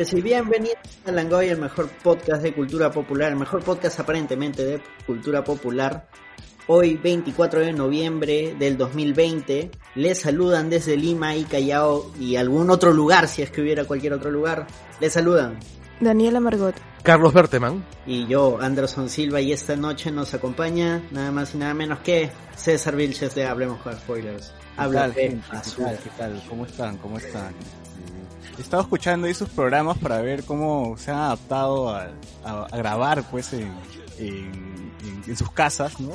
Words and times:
y 0.00 0.22
bienvenidos 0.22 0.78
a 1.04 1.12
Langoy, 1.12 1.48
el 1.48 1.60
mejor 1.60 1.86
podcast 2.02 2.42
de 2.42 2.54
cultura 2.54 2.90
popular, 2.90 3.32
el 3.32 3.38
mejor 3.38 3.62
podcast 3.62 4.00
aparentemente 4.00 4.64
de 4.64 4.82
cultura 5.06 5.44
popular. 5.44 6.08
Hoy, 6.68 6.96
24 6.96 7.60
de 7.60 7.74
noviembre 7.74 8.56
del 8.58 8.78
2020, 8.78 9.70
les 9.96 10.18
saludan 10.18 10.70
desde 10.70 10.96
Lima 10.96 11.36
y 11.36 11.44
Callao 11.44 12.12
y 12.18 12.36
algún 12.36 12.70
otro 12.70 12.94
lugar, 12.94 13.28
si 13.28 13.42
es 13.42 13.50
que 13.50 13.60
hubiera 13.60 13.84
cualquier 13.84 14.14
otro 14.14 14.30
lugar. 14.30 14.66
Les 15.00 15.12
saludan 15.12 15.58
Daniela 16.00 16.40
Margot, 16.40 16.74
Carlos 17.02 17.34
Berteman 17.34 17.84
y 18.06 18.26
yo, 18.26 18.58
Anderson 18.58 19.10
Silva, 19.10 19.42
y 19.42 19.52
esta 19.52 19.76
noche 19.76 20.10
nos 20.10 20.32
acompaña 20.32 21.02
nada 21.10 21.30
más 21.30 21.54
y 21.54 21.58
nada 21.58 21.74
menos 21.74 21.98
que 21.98 22.30
César 22.56 22.96
Vilches 22.96 23.34
de 23.34 23.44
Hablemos 23.44 23.82
con 23.82 23.92
Spoilers. 23.92 24.54
Habla 24.78 25.10
¿Qué 25.12 25.12
tal, 25.12 25.12
gente? 25.12 25.46
¿Qué 25.50 25.82
tal? 25.82 25.98
¿Qué 25.98 26.10
tal? 26.16 26.42
¿Cómo 26.48 26.64
están? 26.64 26.96
¿Cómo 26.96 27.18
están? 27.18 27.52
Estado 28.60 28.82
escuchando 28.82 29.26
ahí 29.26 29.34
sus 29.34 29.48
programas 29.48 29.98
para 29.98 30.20
ver 30.20 30.44
cómo 30.44 30.96
se 30.98 31.10
han 31.10 31.18
adaptado 31.18 31.90
a, 31.90 32.08
a, 32.44 32.64
a 32.64 32.76
grabar 32.76 33.22
pues 33.30 33.52
en, 33.52 33.72
en, 34.18 34.92
en, 35.26 35.36
sus 35.36 35.50
casas, 35.50 36.00
¿no? 36.00 36.12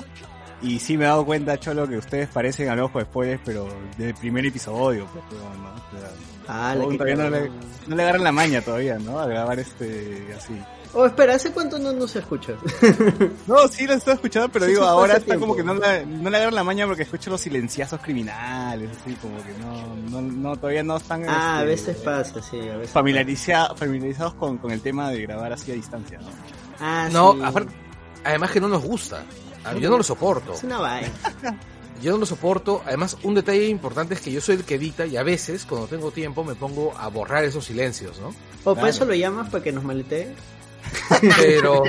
Y 0.61 0.79
sí 0.79 0.97
me 0.97 1.05
he 1.05 1.07
dado 1.07 1.25
cuenta, 1.25 1.59
Cholo, 1.59 1.87
que 1.87 1.97
ustedes 1.97 2.29
parecen 2.29 2.69
al 2.69 2.79
ojo 2.79 2.99
de 2.99 3.05
spoilers, 3.05 3.41
pero 3.43 3.67
del 3.97 4.15
primer 4.15 4.45
episodio, 4.45 5.07
pues, 5.11 5.23
¿no? 5.31 5.47
O 5.47 5.99
sea, 5.99 6.09
Ah, 6.47 6.75
todavía 6.79 7.15
no 7.15 7.29
le, 7.29 7.49
no 7.87 7.95
le 7.95 8.03
agarran 8.03 8.23
la 8.23 8.31
maña 8.31 8.61
todavía, 8.61 8.99
¿no? 8.99 9.19
A 9.19 9.25
grabar 9.25 9.59
este 9.59 10.27
así. 10.35 10.53
Oh, 10.97 11.05
espera, 11.05 11.35
¿hace 11.35 11.51
cuánto 11.51 11.77
no 11.77 11.91
nos 11.91 12.15
escuchas? 12.15 12.55
no, 13.47 13.67
sí 13.67 13.85
lo 13.85 13.93
estoy 13.93 14.13
escuchando, 14.13 14.47
pero 14.49 14.65
Sí, 14.65 14.71
digo, 14.71 14.85
ahora 14.85 15.15
pasa 15.15 15.25
está 15.25 15.37
como 15.39 15.55
que 15.55 15.63
no 15.63 15.73
le, 15.73 16.05
no 16.05 16.29
le 16.29 16.37
agarran 16.37 16.55
la 16.55 16.63
maña 16.63 16.87
porque 16.87 17.03
escucho 17.03 17.29
los 17.29 17.41
silenciazos 17.41 17.99
criminales, 18.01 18.89
así 19.01 19.13
como 19.15 19.35
que 19.43 19.51
no, 19.59 19.95
no, 20.09 20.21
no 20.21 20.55
todavía 20.55 20.83
no 20.83 20.95
están 20.97 21.27
Ah, 21.27 21.59
a 21.59 21.63
este, 21.65 21.91
veces 21.91 22.03
pasa, 22.03 22.41
sí, 22.41 22.57
a 22.69 22.77
veces. 22.77 22.93
familiariza- 22.95 23.75
familiarizados 23.75 24.35
con, 24.35 24.57
con 24.57 24.71
el 24.71 24.79
tema 24.81 25.09
de 25.11 25.21
grabar 25.23 25.51
así 25.53 25.71
a 25.71 25.75
distancia, 25.75 26.17
¿no? 26.19 26.27
Ah, 26.79 27.09
No, 27.11 27.33
sí. 27.33 27.39
aparte- 27.43 27.73
además 28.23 28.51
que 28.51 28.61
no 28.61 28.67
nos 28.69 28.83
gusta. 28.83 29.23
A 29.65 29.73
mí- 29.73 29.81
Yo 29.81 29.89
no 29.89 29.97
lo 29.97 30.03
soporto. 30.03 30.53
Es 30.53 30.63
una 30.63 30.79
vaina. 30.79 31.09
Yo 32.01 32.11
no 32.11 32.17
lo 32.19 32.25
soporto. 32.25 32.81
Además, 32.85 33.17
un 33.23 33.35
detalle 33.35 33.67
importante 33.67 34.13
es 34.15 34.21
que 34.21 34.29
yo 34.29 34.41
soy 34.41 34.55
el 34.57 34.63
que 34.65 34.75
edita 34.75 35.05
y 35.05 35.15
a 35.15 35.23
veces, 35.23 35.65
cuando 35.65 35.87
tengo 35.87 36.11
tiempo, 36.11 36.43
me 36.43 36.53
pongo 36.53 36.93
a 36.97 37.07
borrar 37.07 37.45
esos 37.45 37.63
silencios, 37.65 38.19
¿no? 38.19 38.27
¿O 38.29 38.33
por 38.63 38.73
Claro. 38.75 38.87
eso 38.89 39.05
lo 39.05 39.15
llamas 39.15 39.49
para 39.49 39.63
que 39.63 39.71
nos 39.71 39.83
maletee? 39.85 40.35
Pero, 41.37 41.83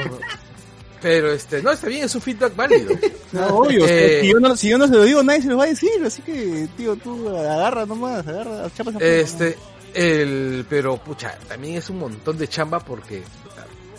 pero 1.01 1.33
este, 1.33 1.62
no, 1.62 1.73
está 1.73 1.89
bien, 1.89 2.05
es 2.05 2.15
un 2.15 2.21
feedback 2.21 2.57
válido. 2.57 2.95
No, 3.33 3.47
obvio, 3.49 3.87
Eh, 3.87 4.21
si, 4.23 4.29
yo 4.29 4.41
no, 4.41 4.57
si 4.57 4.69
yo 4.71 4.79
no 4.79 4.87
se 4.87 4.95
lo 4.95 5.05
digo, 5.05 5.23
nadie 5.23 5.43
se 5.43 5.49
lo 5.49 5.57
va 5.57 5.65
a 5.65 5.69
decir, 5.69 5.91
así 6.05 6.23
que, 6.23 6.69
tío, 6.77 6.97
tú 6.97 7.29
agarra 7.29 7.84
nomás, 7.84 8.27
agarra, 8.27 8.71
chapas 8.75 8.97
a 8.97 8.99
Este, 9.05 9.57
el, 9.95 10.65
pero 10.69 10.97
pucha, 10.97 11.39
también 11.49 11.77
es 11.77 11.91
un 11.91 11.99
montón 11.99 12.39
de 12.39 12.49
chamba 12.49 12.81
porque 12.81 13.23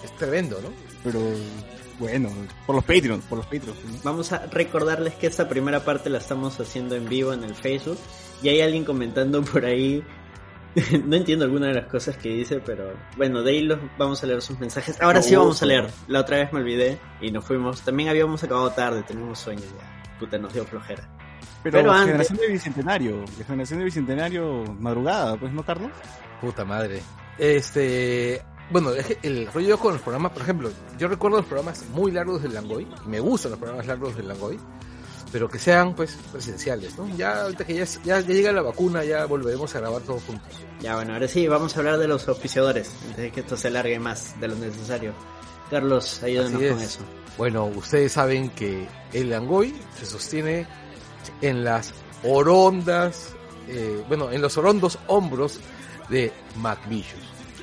es 0.03 0.15
tremendo, 0.17 0.59
¿no? 0.61 0.69
Pero, 1.03 1.19
bueno, 1.99 2.29
por 2.65 2.75
los 2.75 2.83
Patreons, 2.83 3.23
por 3.25 3.39
los 3.39 3.47
Patreons. 3.47 3.83
¿no? 3.83 3.99
Vamos 4.03 4.31
a 4.31 4.45
recordarles 4.47 5.15
que 5.15 5.27
esta 5.27 5.49
primera 5.49 5.83
parte 5.83 6.09
la 6.09 6.19
estamos 6.19 6.59
haciendo 6.59 6.95
en 6.95 7.09
vivo 7.09 7.33
en 7.33 7.43
el 7.43 7.55
Facebook. 7.55 7.97
Y 8.43 8.49
hay 8.49 8.61
alguien 8.61 8.85
comentando 8.85 9.43
por 9.43 9.65
ahí. 9.65 10.03
no 11.05 11.15
entiendo 11.15 11.45
alguna 11.45 11.67
de 11.67 11.73
las 11.73 11.87
cosas 11.87 12.17
que 12.17 12.29
dice, 12.29 12.61
pero 12.63 12.93
bueno, 13.15 13.41
de 13.41 13.51
ahí 13.51 13.61
los 13.63 13.79
vamos 13.97 14.23
a 14.23 14.27
leer 14.27 14.41
sus 14.41 14.59
mensajes. 14.59 15.01
Ahora 15.01 15.21
sí 15.21 15.35
vamos 15.35 15.61
a 15.61 15.65
leer. 15.65 15.89
La 16.07 16.19
otra 16.21 16.37
vez 16.37 16.53
me 16.53 16.59
olvidé 16.59 16.99
y 17.21 17.31
nos 17.31 17.45
fuimos. 17.45 17.81
También 17.81 18.09
habíamos 18.09 18.43
acabado 18.43 18.69
tarde, 18.71 19.03
teníamos 19.03 19.39
sueño 19.39 19.61
ya. 19.61 20.17
Puta, 20.19 20.37
nos 20.37 20.53
dio 20.53 20.65
flojera. 20.65 21.07
Pero, 21.63 21.79
Pero 21.79 21.91
antes- 21.91 22.05
generación 22.07 22.37
de 22.37 22.47
bicentenario, 22.47 23.25
de 23.37 23.43
generación 23.43 23.79
de 23.79 23.85
bicentenario 23.85 24.63
madrugada, 24.79 25.35
pues, 25.37 25.51
¿no, 25.51 25.63
Carlos? 25.63 25.91
Puta 26.39 26.63
madre. 26.63 27.01
Este, 27.37 28.41
bueno, 28.69 28.91
el 29.23 29.47
rollo 29.47 29.77
con 29.77 29.93
los 29.93 30.01
programas, 30.01 30.31
por 30.31 30.41
ejemplo, 30.43 30.69
yo 30.97 31.07
recuerdo 31.07 31.37
los 31.37 31.45
programas 31.45 31.85
muy 31.93 32.11
largos 32.11 32.41
del 32.43 32.53
Langoy, 32.53 32.87
y 33.05 33.09
me 33.09 33.19
gustan 33.19 33.51
los 33.51 33.59
programas 33.59 33.87
largos 33.87 34.15
del 34.15 34.27
Langoy, 34.27 34.59
pero 35.31 35.49
que 35.49 35.59
sean 35.59 35.93
pues 35.95 36.17
presenciales, 36.31 36.97
¿no? 36.97 37.07
Ya 37.17 37.41
ahorita 37.43 37.65
que 37.65 37.75
ya, 37.75 37.83
es- 37.83 37.99
ya, 38.03 38.19
ya 38.21 38.27
llega 38.33 38.51
la 38.51 38.61
vacuna, 38.61 39.03
ya 39.03 39.25
volveremos 39.25 39.73
a 39.75 39.79
grabar 39.79 40.01
todos 40.01 40.23
juntos. 40.23 40.47
Ya 40.81 40.95
bueno, 40.95 41.13
ahora 41.13 41.27
sí, 41.27 41.47
vamos 41.47 41.75
a 41.75 41.79
hablar 41.79 41.97
de 41.97 42.07
los 42.07 42.27
auspiciadores. 42.27 42.89
Antes 43.03 43.17
de 43.17 43.31
que 43.31 43.39
esto 43.41 43.57
se 43.57 43.67
alargue 43.67 43.99
más 43.99 44.39
de 44.39 44.47
lo 44.47 44.55
necesario. 44.55 45.13
Carlos, 45.69 46.23
ayúdanos 46.23 46.53
Así 46.61 46.69
con 46.69 46.77
es. 46.79 46.83
eso. 46.83 46.99
Bueno, 47.37 47.65
ustedes 47.65 48.13
saben 48.13 48.49
que 48.51 48.87
el 49.13 49.29
Langoy 49.29 49.75
se 49.99 50.05
sostiene 50.05 50.65
en 51.41 51.63
las 51.63 51.93
orondas, 52.23 53.29
eh, 53.67 54.03
bueno, 54.07 54.31
en 54.31 54.41
los 54.41 54.57
orondos 54.57 54.97
hombros 55.07 55.59
de 56.09 56.31
MacVicious. 56.55 57.21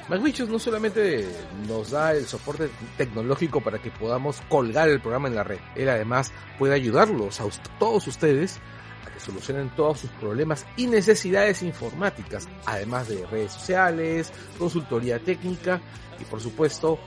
MacVicious 0.09 0.51
no 0.51 0.59
solamente 0.59 1.27
nos 1.67 1.91
da 1.91 2.13
el 2.13 2.27
soporte 2.27 2.69
tecnológico 2.97 3.63
para 3.63 3.79
que 3.79 3.91
podamos 3.91 4.43
colgar 4.49 4.89
el 4.89 5.01
programa 5.01 5.29
en 5.29 5.35
la 5.35 5.45
red, 5.45 5.59
él 5.75 5.89
además 5.89 6.33
puede 6.59 6.75
ayudarlos 6.75 7.41
a 7.41 7.45
todos 7.79 8.07
ustedes 8.07 8.61
a 9.07 9.11
que 9.11 9.21
solucionen 9.21 9.71
todos 9.75 10.01
sus 10.01 10.11
problemas 10.11 10.67
y 10.77 10.87
necesidades 10.89 11.63
informáticas, 11.63 12.49
además 12.67 13.09
de 13.09 13.27
redes 13.27 13.53
sociales, 13.53 14.31
consultoría 14.59 15.19
técnica 15.19 15.81
y 16.21 16.25
por 16.25 16.41
supuesto 16.41 16.99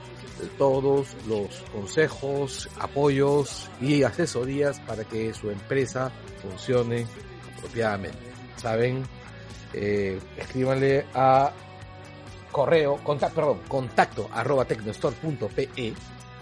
todos 0.56 1.16
los 1.26 1.64
consejos, 1.72 2.68
apoyos 2.78 3.68
y 3.80 4.02
asesorías 4.02 4.80
para 4.80 5.04
que 5.04 5.32
su 5.34 5.50
empresa 5.50 6.12
funcione 6.42 7.06
apropiadamente. 7.56 8.18
¿Saben? 8.56 9.04
Eh, 9.72 10.18
escríbanle 10.36 11.06
a 11.14 11.52
correo, 12.50 12.96
contacto, 13.02 13.34
perdón, 13.34 13.60
contacto 13.68 14.28
arroba 14.32 14.64
tecnostore.pe 14.64 15.94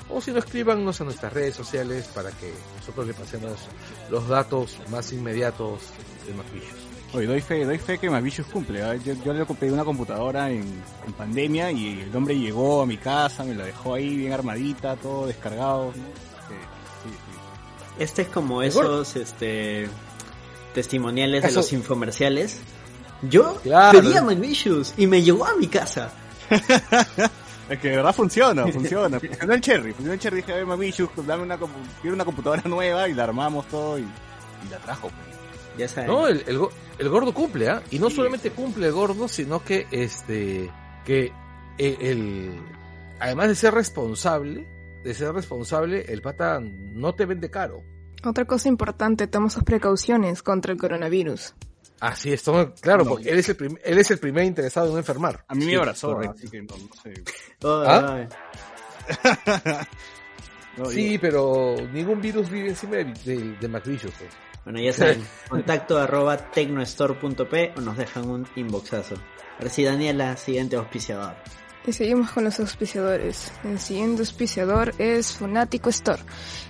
o 0.08 0.20
si 0.20 0.30
no 0.30 0.38
escríbanos 0.38 1.00
a 1.00 1.04
nuestras 1.04 1.32
redes 1.32 1.54
sociales 1.54 2.08
para 2.14 2.30
que 2.30 2.52
nosotros 2.78 3.06
le 3.06 3.14
pasemos 3.14 3.52
los 4.10 4.28
datos 4.28 4.78
más 4.90 5.12
inmediatos 5.12 5.80
de 6.26 6.34
Macvillos. 6.34 6.86
Oye, 7.12 7.26
doy 7.26 7.40
fe, 7.40 7.64
doy 7.64 7.78
fe 7.78 7.98
que 7.98 8.10
Mavicius 8.10 8.46
cumple. 8.48 8.82
¿ah? 8.82 8.94
Yo, 8.96 9.14
yo 9.24 9.32
le 9.32 9.44
compré 9.46 9.70
una 9.72 9.84
computadora 9.84 10.50
en, 10.50 10.82
en 11.06 11.12
pandemia 11.12 11.70
y 11.72 12.00
el 12.00 12.14
hombre 12.14 12.38
llegó 12.38 12.82
a 12.82 12.86
mi 12.86 12.98
casa, 12.98 13.44
me 13.44 13.54
la 13.54 13.64
dejó 13.64 13.94
ahí 13.94 14.16
bien 14.16 14.32
armadita, 14.32 14.96
todo 14.96 15.26
descargado. 15.26 15.86
¿no? 15.86 15.92
Sí, 15.92 16.54
sí, 17.02 17.10
sí. 17.10 18.02
Este 18.02 18.22
es 18.22 18.28
como 18.28 18.62
esos 18.62 19.16
este 19.16 19.88
testimoniales 20.74 21.42
de 21.42 21.52
los 21.52 21.72
infomerciales. 21.72 22.60
Yo 23.22 23.56
Claro. 23.62 24.00
pedí 24.00 24.14
a 24.16 24.22
McVicious 24.22 24.94
y 24.96 25.06
me 25.06 25.22
llegó 25.22 25.46
a 25.46 25.54
mi 25.56 25.66
casa. 25.68 26.12
Es 27.68 27.80
que 27.80 27.88
de 27.90 27.96
verdad 27.96 28.14
funciona, 28.14 28.64
funciona. 28.72 29.18
Funcionó 29.18 29.52
el 29.54 29.60
Cherry, 29.60 29.90
funcionó 29.92 30.12
el 30.12 30.20
Cherry. 30.20 30.36
Dije, 30.36 30.52
a 30.52 30.56
ver, 30.56 30.66
Mavicius, 30.66 31.08
dame 31.26 31.42
una, 31.42 31.58
quiero 32.00 32.14
una 32.14 32.24
computadora 32.24 32.62
nueva 32.66 33.08
y 33.08 33.14
la 33.14 33.24
armamos 33.24 33.66
todo 33.66 33.98
y, 33.98 34.02
y 34.02 34.70
la 34.70 34.78
trajo. 34.78 35.08
pues. 35.08 35.36
Ya 35.76 35.88
saben. 35.88 36.08
No, 36.10 36.28
el, 36.28 36.44
el, 36.46 36.60
el 36.98 37.08
gordo 37.08 37.34
cumple, 37.34 37.68
¿ah? 37.68 37.82
Y 37.90 37.98
no 37.98 38.08
Sí. 38.08 38.16
solamente 38.16 38.50
cumple 38.52 38.86
el 38.86 38.92
gordo, 38.92 39.26
sino 39.26 39.64
que 39.64 39.88
este 39.90 40.70
que 41.04 41.32
el, 41.78 41.96
el- 42.00 42.60
además 43.18 43.48
de 43.48 43.54
ser 43.56 43.74
responsable, 43.74 44.64
de 45.02 45.14
ser 45.14 45.32
responsable, 45.32 46.04
el 46.08 46.22
pata 46.22 46.60
no 46.60 47.14
te 47.16 47.26
vende 47.26 47.50
caro. 47.50 47.82
Otra 48.24 48.44
cosa 48.44 48.68
importante, 48.68 49.26
toma 49.26 49.50
sus 49.50 49.64
precauciones 49.64 50.42
contra 50.42 50.72
el 50.72 50.78
coronavirus. 50.78 51.54
Así 52.00 52.32
es, 52.32 52.42
toma- 52.42 52.72
claro, 52.74 53.04
No. 53.04 53.10
porque 53.10 53.30
él 53.30 53.38
es 53.38 53.48
el 53.48 53.56
prim- 53.56 53.78
él 53.82 53.98
es 53.98 54.10
el 54.10 54.18
primer 54.18 54.44
interesado 54.44 54.86
en 54.88 54.92
no 54.92 54.98
enfermar. 54.98 55.44
A 55.48 55.54
mí 55.54 55.62
Sí, 55.62 55.68
me 55.70 55.76
abrazó, 55.76 56.12
correcto. 56.14 56.36
así 56.38 56.48
que 56.50 56.62
no, 56.62 56.74
no 56.76 57.02
sé. 57.02 57.24
¿Ah? 57.64 58.14
ay. 58.16 59.86
No, 60.76 60.84
Sí, 60.90 61.16
pero 61.18 61.74
ningún 61.92 62.20
virus 62.20 62.50
vive 62.50 62.68
encima 62.68 62.96
de, 62.96 63.04
de, 63.24 63.56
de 63.58 63.66
McVicious, 63.68 64.12
pues. 64.18 64.30
Bueno, 64.64 64.78
ya 64.78 64.92
saben. 64.92 65.24
contacto 65.48 65.96
arroba 65.98 66.36
tecnostore.p 66.36 67.72
o 67.76 67.80
nos 67.80 67.96
dejan 67.96 68.28
un 68.28 68.46
inboxazo. 68.56 69.14
Ahora 69.58 69.70
sí, 69.70 69.84
Daniela, 69.84 70.36
siguiente 70.36 70.76
auspiciador. 70.76 71.34
Y 71.86 71.92
seguimos 71.94 72.30
con 72.30 72.44
los 72.44 72.60
auspiciadores. 72.60 73.50
El 73.64 73.78
siguiente 73.78 74.20
auspiciador 74.20 74.92
es 74.98 75.32
Funatico 75.32 75.88
Store, 75.88 76.20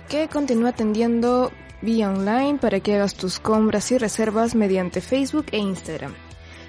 que 0.07 0.29
continúa 0.29 0.69
atendiendo 0.69 1.51
vía 1.81 2.09
online 2.09 2.59
para 2.59 2.79
que 2.79 2.95
hagas 2.95 3.15
tus 3.15 3.39
compras 3.39 3.91
y 3.91 3.97
reservas 3.97 4.55
mediante 4.55 5.01
Facebook 5.01 5.47
e 5.51 5.57
Instagram. 5.57 6.13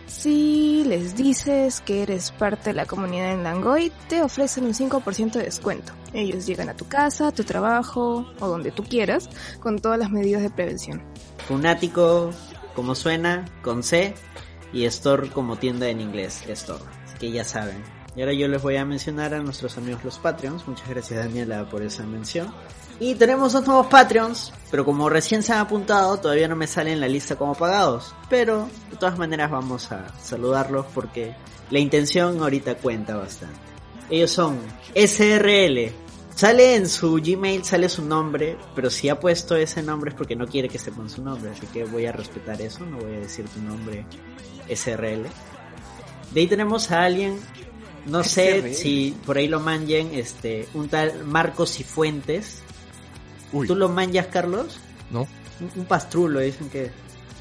Si 0.06 0.84
les 0.86 1.16
dices 1.16 1.82
que 1.82 2.02
eres 2.02 2.30
parte 2.32 2.70
de 2.70 2.74
la 2.74 2.86
comunidad 2.86 3.32
en 3.32 3.42
Langoy, 3.42 3.92
te 4.08 4.22
ofrecen 4.22 4.64
un 4.64 4.72
5% 4.72 5.32
de 5.32 5.42
descuento. 5.42 5.92
Ellos 6.14 6.46
llegan 6.46 6.70
a 6.70 6.74
tu 6.74 6.88
casa, 6.88 7.30
tu 7.30 7.44
trabajo 7.44 8.26
o 8.40 8.48
donde 8.48 8.70
tú 8.70 8.84
quieras, 8.84 9.28
con 9.60 9.78
todas 9.78 9.98
las 9.98 10.10
medidas 10.10 10.40
de 10.40 10.48
prevención. 10.48 11.02
Funático, 11.46 12.30
como 12.74 12.94
suena, 12.94 13.44
con 13.62 13.82
C, 13.82 14.14
y 14.72 14.84
Store 14.86 15.28
como 15.30 15.56
tienda 15.56 15.88
en 15.88 16.00
inglés, 16.00 16.42
Store. 16.48 16.82
Así 17.04 17.18
que 17.18 17.30
ya 17.30 17.44
saben. 17.44 17.82
Y 18.16 18.20
ahora 18.20 18.32
yo 18.32 18.48
les 18.48 18.62
voy 18.62 18.76
a 18.76 18.84
mencionar 18.84 19.34
a 19.34 19.40
nuestros 19.40 19.76
amigos 19.78 20.04
los 20.04 20.18
Patreons. 20.18 20.66
Muchas 20.66 20.88
gracias 20.88 21.18
Daniela 21.20 21.68
por 21.68 21.82
esa 21.82 22.04
mención. 22.04 22.52
Y 23.00 23.14
tenemos 23.14 23.52
dos 23.52 23.66
nuevos 23.66 23.86
Patreons, 23.86 24.52
pero 24.70 24.84
como 24.84 25.08
recién 25.08 25.42
se 25.42 25.52
han 25.52 25.60
apuntado, 25.60 26.18
todavía 26.18 26.48
no 26.48 26.56
me 26.56 26.66
salen 26.66 26.94
en 26.94 27.00
la 27.00 27.08
lista 27.08 27.36
como 27.36 27.54
pagados. 27.54 28.14
Pero 28.28 28.68
de 28.90 28.96
todas 28.96 29.16
maneras 29.16 29.50
vamos 29.50 29.92
a 29.92 30.12
saludarlos 30.20 30.86
porque 30.94 31.34
la 31.70 31.78
intención 31.78 32.42
ahorita 32.42 32.76
cuenta 32.76 33.16
bastante. 33.16 33.58
Ellos 34.10 34.30
son 34.30 34.58
SRL. 34.94 35.92
Sale 36.34 36.76
en 36.76 36.88
su 36.88 37.14
Gmail, 37.14 37.64
sale 37.64 37.88
su 37.88 38.04
nombre, 38.04 38.56
pero 38.74 38.90
si 38.90 39.08
ha 39.08 39.18
puesto 39.18 39.56
ese 39.56 39.82
nombre 39.82 40.10
es 40.10 40.16
porque 40.16 40.36
no 40.36 40.46
quiere 40.46 40.68
que 40.68 40.78
sepan 40.78 41.10
su 41.10 41.20
nombre, 41.20 41.50
así 41.50 41.66
que 41.66 41.82
voy 41.84 42.06
a 42.06 42.12
respetar 42.12 42.62
eso, 42.62 42.86
no 42.86 42.98
voy 42.98 43.16
a 43.16 43.20
decir 43.20 43.46
tu 43.48 43.60
nombre 43.60 44.06
SRL. 44.68 45.26
De 46.32 46.40
ahí 46.40 46.46
tenemos 46.46 46.92
a 46.92 47.02
alguien, 47.02 47.40
no 48.06 48.22
sé 48.22 48.72
si 48.72 49.16
por 49.26 49.36
ahí 49.36 49.48
lo 49.48 49.58
manjen, 49.58 50.14
este, 50.14 50.68
un 50.74 50.88
tal 50.88 51.24
Marcos 51.24 51.72
Cifuentes. 51.72 52.62
Uy, 53.52 53.66
¿Tú 53.66 53.74
lo 53.74 53.88
manjas, 53.88 54.26
Carlos? 54.28 54.78
¿no? 55.10 55.22
Un, 55.60 55.70
un 55.76 55.84
pastrulo, 55.86 56.40
dicen 56.40 56.68
que... 56.70 56.90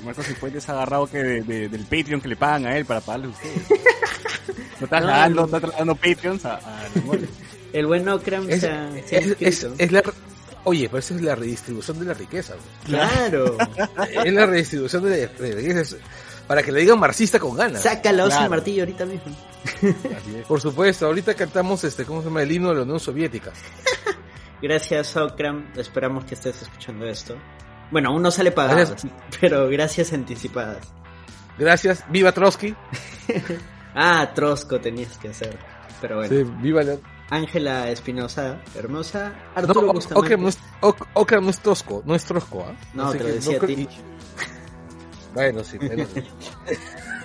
Marcos 0.05 0.25
Cifuentes 0.27 0.67
ha 0.69 0.73
agarrado 0.73 1.07
que 1.07 1.17
de- 1.17 1.41
de- 1.41 1.69
del 1.69 1.81
Patreon 1.85 2.21
que 2.21 2.27
le 2.27 2.35
pagan 2.35 2.65
a 2.67 2.77
él 2.77 2.85
para 2.85 3.01
pagarle 3.01 3.27
a 3.27 3.29
ustedes. 3.29 3.61
No 4.79 4.85
estás 4.85 5.01
No, 5.01 5.07
dando, 5.07 5.35
no. 5.41 5.45
estás 5.47 5.61
trasladando 5.61 5.95
Patreons 5.95 6.45
a, 6.45 6.53
a. 6.57 6.83
El 7.73 7.87
bueno 7.87 8.19
Cram 8.21 8.47
Es, 8.47 8.61
se 8.61 8.69
ha, 8.69 8.91
se 9.07 9.15
ha 9.15 9.19
es- 9.19 9.25
es- 9.25 9.41
inscrito. 9.63 9.75
es 9.79 9.91
la, 9.91 10.03
oye, 10.65 10.87
pero 10.87 10.99
eso 10.99 11.15
es 11.15 11.21
la 11.23 11.33
redistribución 11.33 11.97
de 11.99 12.05
la 12.05 12.13
riqueza. 12.13 12.53
güey. 12.53 12.65
Claro. 12.85 13.57
es 14.23 14.33
la 14.33 14.45
redistribución 14.45 15.03
de 15.03 15.21
la 15.39 15.55
riqueza. 15.55 15.95
Para 16.45 16.61
que 16.61 16.71
le 16.71 16.81
digan 16.81 16.99
marxista 16.99 17.39
con 17.39 17.55
ganas. 17.57 17.81
Saca 17.81 18.11
la 18.13 18.25
hoz 18.25 18.29
y 18.29 18.33
el 18.33 18.37
Claro. 18.37 18.49
martillo 18.51 18.81
ahorita 18.83 19.05
mismo. 19.07 19.35
Así 19.65 20.35
es. 20.37 20.45
Por 20.47 20.61
supuesto, 20.61 21.07
ahorita 21.07 21.33
cantamos 21.33 21.83
este, 21.83 22.05
¿cómo 22.05 22.21
se 22.21 22.27
llama? 22.27 22.43
El 22.43 22.51
himno 22.51 22.69
de 22.69 22.75
la 22.75 22.81
Unión 22.83 22.99
Soviética. 22.99 23.51
Gracias, 24.61 25.15
Okram. 25.15 25.71
Esperamos 25.75 26.25
que 26.25 26.33
estés 26.35 26.61
escuchando 26.61 27.05
esto. 27.05 27.35
Bueno, 27.91 28.09
aún 28.09 28.21
no 28.21 28.31
sale 28.31 28.51
pagado, 28.51 28.77
Gracias. 28.77 29.07
pero 29.39 29.67
gracias 29.69 30.11
anticipadas. 30.13 30.79
Gracias, 31.57 32.03
viva 32.09 32.31
Trotsky. 32.31 32.75
Ah, 33.99 34.31
Trosco 34.35 34.79
tenías 34.79 35.17
que 35.17 35.29
hacer. 35.29 35.57
Pero 36.01 36.17
bueno. 36.17 36.29
Sí, 36.29 36.43
viva 36.61 36.83
la... 36.83 36.97
Ángela 37.31 37.89
Espinosa, 37.89 38.59
hermosa. 38.75 39.29
No, 39.55 39.61
Arturo 39.61 39.89
O- 39.89 39.93
Bustamante. 39.93 40.27
Ockham 40.35 40.41
no 40.43 40.49
es, 40.49 40.59
Oc- 40.81 41.07
Ockham 41.13 41.43
no 41.45 41.49
es 41.49 41.59
Trosco, 41.59 42.03
no 42.05 42.13
es 42.13 42.23
Trosco, 42.23 42.63
¿ah? 42.69 42.75
No, 42.93 43.11
te 43.11 43.19
lo 43.19 43.25
decía 43.25 43.57
a 43.57 43.65
ti. 43.65 43.87
Bueno, 45.33 45.63
sí, 45.63 45.77
bueno. 45.79 46.05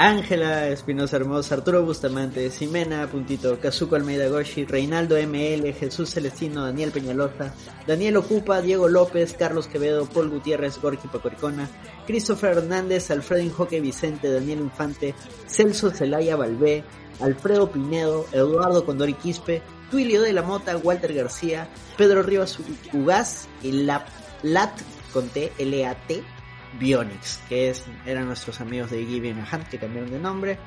Ángela 0.00 0.68
Espinosa 0.68 1.16
Hermosa, 1.16 1.56
Arturo 1.56 1.82
Bustamante, 1.82 2.48
Ximena 2.52 3.08
Puntito, 3.08 3.58
Kazuko 3.58 3.96
Almeida 3.96 4.28
Goshi, 4.28 4.64
Reinaldo 4.64 5.16
ML, 5.16 5.72
Jesús 5.74 6.10
Celestino, 6.10 6.64
Daniel 6.64 6.92
Peñalosa, 6.92 7.52
Daniel 7.84 8.18
Ocupa, 8.18 8.62
Diego 8.62 8.86
López, 8.86 9.34
Carlos 9.36 9.66
Quevedo, 9.66 10.06
Paul 10.06 10.30
Gutiérrez, 10.30 10.80
Gorky 10.80 11.08
Pacoricona, 11.08 11.68
Christopher 12.06 12.58
Hernández, 12.58 13.10
Alfredo 13.10 13.42
Injoque 13.42 13.80
Vicente, 13.80 14.30
Daniel 14.30 14.60
Infante, 14.60 15.16
Celso 15.48 15.90
Celaya 15.90 16.36
Balbé, 16.36 16.84
Alfredo 17.18 17.72
Pinedo, 17.72 18.24
Eduardo 18.30 18.86
Condori 18.86 19.14
Quispe, 19.14 19.62
Tuilio 19.90 20.22
de 20.22 20.32
la 20.32 20.42
Mota, 20.42 20.76
Walter 20.76 21.12
García, 21.12 21.68
Pedro 21.96 22.22
Rivas 22.22 22.60
Ugaz 22.92 23.48
y 23.64 23.72
la 23.72 24.06
Lat 24.44 24.78
con 25.12 25.28
T, 25.28 25.52
L-A-T, 25.58 26.22
Bionix, 26.78 27.40
que 27.48 27.70
es, 27.70 27.84
eran 28.06 28.26
nuestros 28.26 28.60
amigos 28.60 28.90
de 28.90 28.98
a 28.98 29.54
Hand 29.54 29.68
que 29.68 29.78
cambiaron 29.78 30.10
de 30.10 30.18
nombre. 30.18 30.58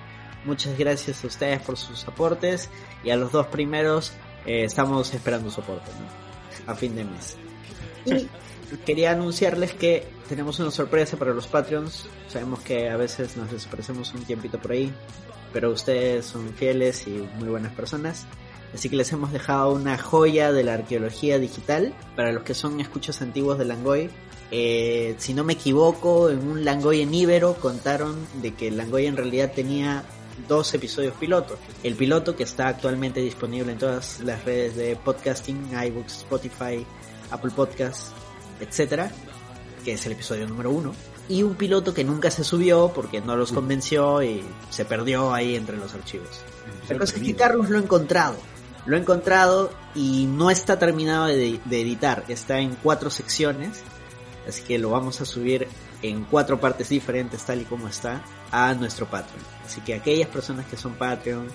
Muchas 0.45 0.77
gracias 0.77 1.23
a 1.23 1.27
ustedes 1.27 1.61
por 1.61 1.77
sus 1.77 2.07
aportes 2.07 2.69
y 3.03 3.11
a 3.11 3.15
los 3.15 3.31
dos 3.31 3.47
primeros 3.47 4.13
eh, 4.45 4.63
estamos 4.63 5.13
esperando 5.13 5.51
soporte 5.51 5.91
¿no? 5.91 6.71
a 6.71 6.75
fin 6.75 6.95
de 6.95 7.03
mes. 7.03 7.37
Y 8.05 8.27
quería 8.85 9.11
anunciarles 9.11 9.73
que 9.73 10.07
tenemos 10.27 10.59
una 10.59 10.71
sorpresa 10.71 11.17
para 11.17 11.33
los 11.33 11.47
Patreons. 11.47 12.07
Sabemos 12.27 12.61
que 12.61 12.89
a 12.89 12.97
veces 12.97 13.37
nos 13.37 13.51
desaparecemos 13.51 14.13
un 14.13 14.23
tiempito 14.23 14.59
por 14.59 14.71
ahí, 14.71 14.91
pero 15.53 15.69
ustedes 15.71 16.25
son 16.25 16.53
fieles 16.53 17.05
y 17.07 17.27
muy 17.37 17.49
buenas 17.49 17.73
personas. 17.73 18.25
Así 18.73 18.89
que 18.89 18.95
les 18.95 19.11
hemos 19.11 19.31
dejado 19.31 19.73
una 19.73 19.97
joya 19.97 20.51
de 20.51 20.63
la 20.63 20.75
arqueología 20.75 21.39
digital 21.39 21.93
para 22.15 22.31
los 22.31 22.43
que 22.43 22.53
son 22.53 22.79
escuchas 22.79 23.21
antiguos 23.21 23.57
de 23.57 23.65
Langoy. 23.65 24.09
Eh, 24.51 25.15
si 25.17 25.33
no 25.33 25.45
me 25.45 25.53
equivoco, 25.53 26.29
en 26.29 26.45
un 26.47 26.65
Langoy 26.65 27.01
en 27.01 27.13
Ibero 27.13 27.55
contaron 27.55 28.27
de 28.41 28.53
que 28.53 28.69
Langoy 28.69 29.05
en 29.05 29.15
realidad 29.15 29.53
tenía 29.55 30.03
dos 30.47 30.73
episodios 30.73 31.13
pilotos. 31.15 31.57
El 31.83 31.95
piloto 31.95 32.35
que 32.35 32.43
está 32.43 32.67
actualmente 32.67 33.21
disponible 33.21 33.71
en 33.71 33.77
todas 33.77 34.19
las 34.19 34.43
redes 34.43 34.75
de 34.75 34.95
podcasting, 34.97 35.71
iBooks, 35.71 36.17
Spotify, 36.17 36.85
Apple 37.31 37.51
Podcasts, 37.55 38.11
etcétera, 38.59 39.11
que 39.85 39.93
es 39.93 40.05
el 40.05 40.11
episodio 40.11 40.47
número 40.47 40.71
uno. 40.71 40.93
Y 41.29 41.43
un 41.43 41.55
piloto 41.55 41.93
que 41.93 42.03
nunca 42.03 42.29
se 42.29 42.43
subió 42.43 42.91
porque 42.93 43.21
no 43.21 43.37
los 43.37 43.53
convenció 43.53 44.21
y 44.21 44.43
se 44.69 44.83
perdió 44.83 45.33
ahí 45.33 45.55
entre 45.55 45.77
los 45.77 45.93
archivos. 45.93 46.41
La 46.89 46.97
cosa 46.97 47.15
es 47.15 47.23
que 47.23 47.35
Carlos 47.35 47.69
lo 47.69 47.77
ha 47.77 47.81
encontrado. 47.81 48.35
Lo 48.85 48.97
ha 48.97 48.99
encontrado 48.99 49.71
y 49.95 50.25
no 50.25 50.51
está 50.51 50.77
terminado 50.77 51.27
de, 51.27 51.59
de 51.63 51.81
editar. 51.81 52.25
Está 52.27 52.59
en 52.59 52.75
cuatro 52.75 53.09
secciones. 53.09 53.81
Así 54.47 54.63
que 54.63 54.77
lo 54.79 54.89
vamos 54.89 55.21
a 55.21 55.25
subir 55.25 55.67
en 56.01 56.23
cuatro 56.25 56.59
partes 56.59 56.89
diferentes, 56.89 57.43
tal 57.45 57.61
y 57.61 57.65
como 57.65 57.87
está, 57.87 58.23
a 58.51 58.73
nuestro 58.73 59.05
Patreon. 59.07 59.43
Así 59.65 59.81
que 59.81 59.93
aquellas 59.93 60.27
personas 60.29 60.65
que 60.65 60.77
son 60.77 60.95
Patreon 60.95 61.47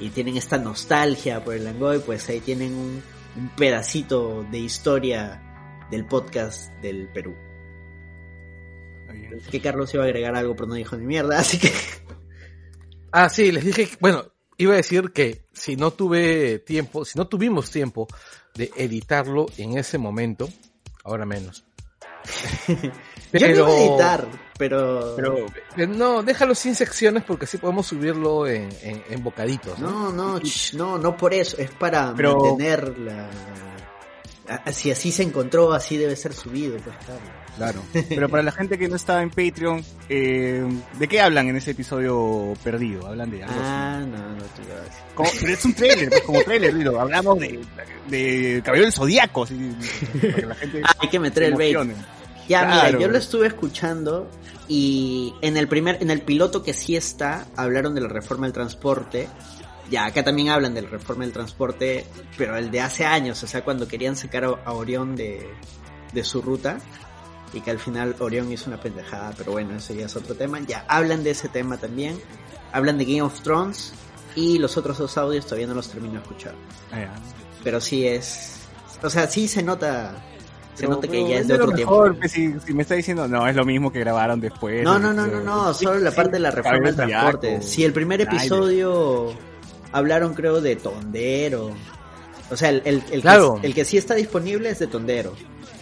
y 0.00 0.08
tienen 0.10 0.36
esta 0.36 0.56
nostalgia 0.58 1.44
por 1.44 1.54
el 1.54 1.64
Langoy, 1.64 1.98
pues 2.00 2.28
ahí 2.30 2.40
tienen 2.40 2.72
un, 2.74 3.02
un 3.36 3.48
pedacito 3.56 4.44
de 4.50 4.58
historia 4.58 5.42
del 5.90 6.06
podcast 6.06 6.72
del 6.80 7.08
Perú. 7.12 7.34
Bien. 9.12 9.40
Que 9.50 9.60
Carlos 9.60 9.92
iba 9.92 10.04
a 10.04 10.06
agregar 10.06 10.34
algo, 10.34 10.54
pero 10.56 10.68
no 10.68 10.74
dijo 10.74 10.96
ni 10.96 11.04
mierda, 11.06 11.38
así 11.40 11.58
que 11.58 11.70
Ah, 13.12 13.28
sí, 13.28 13.52
les 13.52 13.64
dije, 13.64 13.86
que- 13.88 13.96
bueno, 14.00 14.24
iba 14.56 14.72
a 14.72 14.76
decir 14.76 15.12
que 15.12 15.44
si 15.52 15.76
no 15.76 15.90
tuve 15.90 16.60
tiempo, 16.60 17.04
si 17.04 17.18
no 17.18 17.26
tuvimos 17.28 17.70
tiempo 17.70 18.08
de 18.54 18.70
editarlo 18.76 19.46
en 19.58 19.76
ese 19.76 19.98
momento, 19.98 20.48
ahora 21.04 21.26
menos. 21.26 21.64
yo 23.32 23.48
no 23.48 23.54
iba 23.56 23.68
a 23.68 23.70
editar, 23.80 24.26
pero... 24.58 25.14
Pero 25.16 25.46
Eh, 25.76 25.86
No, 25.86 26.22
déjalo 26.22 26.54
sin 26.54 26.74
secciones 26.74 27.24
porque 27.24 27.44
así 27.46 27.58
podemos 27.58 27.86
subirlo 27.86 28.46
en, 28.46 28.68
en, 28.82 29.02
en 29.08 29.22
bocaditos. 29.24 29.78
¿no? 29.78 30.10
No, 30.10 30.12
no, 30.12 30.40
ch, 30.40 30.74
no, 30.74 30.98
no 30.98 31.16
por 31.16 31.34
eso, 31.34 31.56
es 31.58 31.70
para 31.70 32.12
Pero- 32.14 32.38
mantener 32.38 32.98
la... 32.98 33.28
Si 34.72 34.90
así 34.90 35.12
se 35.12 35.22
encontró, 35.22 35.72
así 35.72 35.96
debe 35.96 36.14
ser 36.16 36.34
subido, 36.34 36.76
pues 36.78 36.96
claro. 37.06 37.20
Claro. 37.56 37.82
Pero 38.08 38.28
para 38.28 38.42
la 38.42 38.52
gente 38.52 38.78
que 38.78 38.88
no 38.88 38.96
está 38.96 39.20
en 39.22 39.28
Patreon, 39.30 39.84
eh, 40.08 40.64
¿de 40.98 41.08
qué 41.08 41.20
hablan 41.20 41.48
en 41.48 41.56
ese 41.56 41.72
episodio 41.72 42.54
perdido? 42.64 43.06
Hablan 43.06 43.30
de 43.30 43.42
algo 43.42 43.54
así. 43.54 43.62
Ah, 43.64 44.00
no, 44.06 44.16
no 44.36 44.42
te 44.42 44.62
decir. 44.62 45.02
Como- 45.14 45.30
pero 45.40 45.52
es 45.52 45.64
un 45.64 45.74
trailer, 45.74 46.08
pues, 46.08 46.22
como 46.22 46.42
trailer, 46.42 46.74
dilo. 46.74 47.00
Hablamos 47.00 47.38
de, 47.38 47.60
de 48.08 48.62
Caballero 48.64 48.86
del 48.86 48.92
Zodíaco, 48.94 49.42
así, 49.44 49.54
para 50.20 50.34
que 50.34 50.46
la 50.46 50.54
gente 50.54 50.80
Ah, 50.84 50.94
hay 50.98 51.08
que 51.08 51.18
meter 51.20 51.42
el 51.44 51.54
bait. 51.54 51.76
Ya, 52.48 52.66
Claro. 52.66 52.86
mira, 52.88 52.98
yo 53.00 53.08
lo 53.08 53.18
estuve 53.18 53.46
escuchando 53.46 54.28
y 54.66 55.32
en 55.42 55.56
el 55.56 55.68
primer, 55.68 55.98
en 56.02 56.10
el 56.10 56.22
piloto 56.22 56.62
que 56.62 56.72
sí 56.72 56.96
está, 56.96 57.46
hablaron 57.56 57.94
de 57.94 58.00
la 58.00 58.08
reforma 58.08 58.46
del 58.46 58.52
transporte. 58.52 59.28
Ya, 59.90 60.06
acá 60.06 60.24
también 60.24 60.48
hablan 60.48 60.72
de 60.74 60.82
la 60.82 60.88
reforma 60.88 61.24
del 61.24 61.32
transporte, 61.34 62.06
pero 62.38 62.56
el 62.56 62.70
de 62.70 62.80
hace 62.80 63.04
años, 63.04 63.42
o 63.42 63.46
sea, 63.46 63.62
cuando 63.62 63.86
querían 63.86 64.16
sacar 64.16 64.44
a, 64.44 64.48
a 64.64 64.72
Orión 64.72 65.14
de, 65.14 65.46
de 66.12 66.24
su 66.24 66.40
ruta 66.40 66.78
y 67.52 67.60
que 67.60 67.70
al 67.70 67.78
final 67.78 68.16
Orión 68.18 68.50
hizo 68.50 68.70
una 68.70 68.80
pendejada, 68.80 69.32
pero 69.36 69.52
bueno, 69.52 69.76
eso 69.76 69.92
ya 69.94 70.06
es 70.06 70.16
otro 70.16 70.34
tema. 70.34 70.60
Ya, 70.60 70.84
hablan 70.88 71.22
de 71.22 71.30
ese 71.30 71.48
tema 71.48 71.76
también, 71.76 72.18
hablan 72.72 72.98
de 72.98 73.04
Game 73.04 73.22
of 73.22 73.40
Thrones 73.42 73.92
y 74.34 74.58
los 74.58 74.76
otros 74.76 74.98
dos 74.98 75.16
audios 75.18 75.44
todavía 75.44 75.66
no 75.66 75.74
los 75.74 75.88
termino 75.88 76.14
de 76.14 76.20
escuchar. 76.20 76.54
Ah. 76.92 77.14
Pero 77.62 77.80
sí 77.80 78.06
es, 78.06 78.60
o 79.02 79.10
sea, 79.10 79.26
sí 79.26 79.46
se 79.48 79.62
nota, 79.62 80.14
se 80.74 80.88
nota 80.88 81.06
que 81.06 81.28
ya 81.28 81.38
es 81.38 81.48
de 81.48 81.54
otro 81.54 81.72
tiempo. 81.72 81.92
mejor, 81.92 82.18
pues, 82.18 82.32
si, 82.32 82.58
si 82.60 82.72
me 82.72 82.82
está 82.82 82.94
diciendo, 82.94 83.28
no, 83.28 83.46
es 83.46 83.54
lo 83.54 83.64
mismo 83.64 83.92
que 83.92 84.00
grabaron 84.00 84.40
después. 84.40 84.82
No, 84.82 84.98
no, 84.98 85.12
no, 85.12 85.26
no, 85.26 85.40
no, 85.40 85.74
solo 85.74 85.98
la 85.98 86.10
parte 86.10 86.32
de 86.32 86.40
la 86.40 86.50
reforma 86.50 86.86
del 86.86 86.96
transporte. 86.96 87.62
Si 87.62 87.84
el 87.84 87.92
primer 87.92 88.20
episodio 88.22 89.32
hablaron 89.92 90.34
creo 90.34 90.60
de 90.60 90.76
Tondero. 90.76 91.70
O 92.50 92.56
sea, 92.56 92.68
el, 92.70 92.82
el, 92.84 93.02
que, 93.22 93.58
el 93.62 93.74
que 93.74 93.84
sí 93.84 93.96
está 93.96 94.14
disponible 94.14 94.70
es 94.70 94.78
de 94.78 94.86
Tondero. 94.86 95.34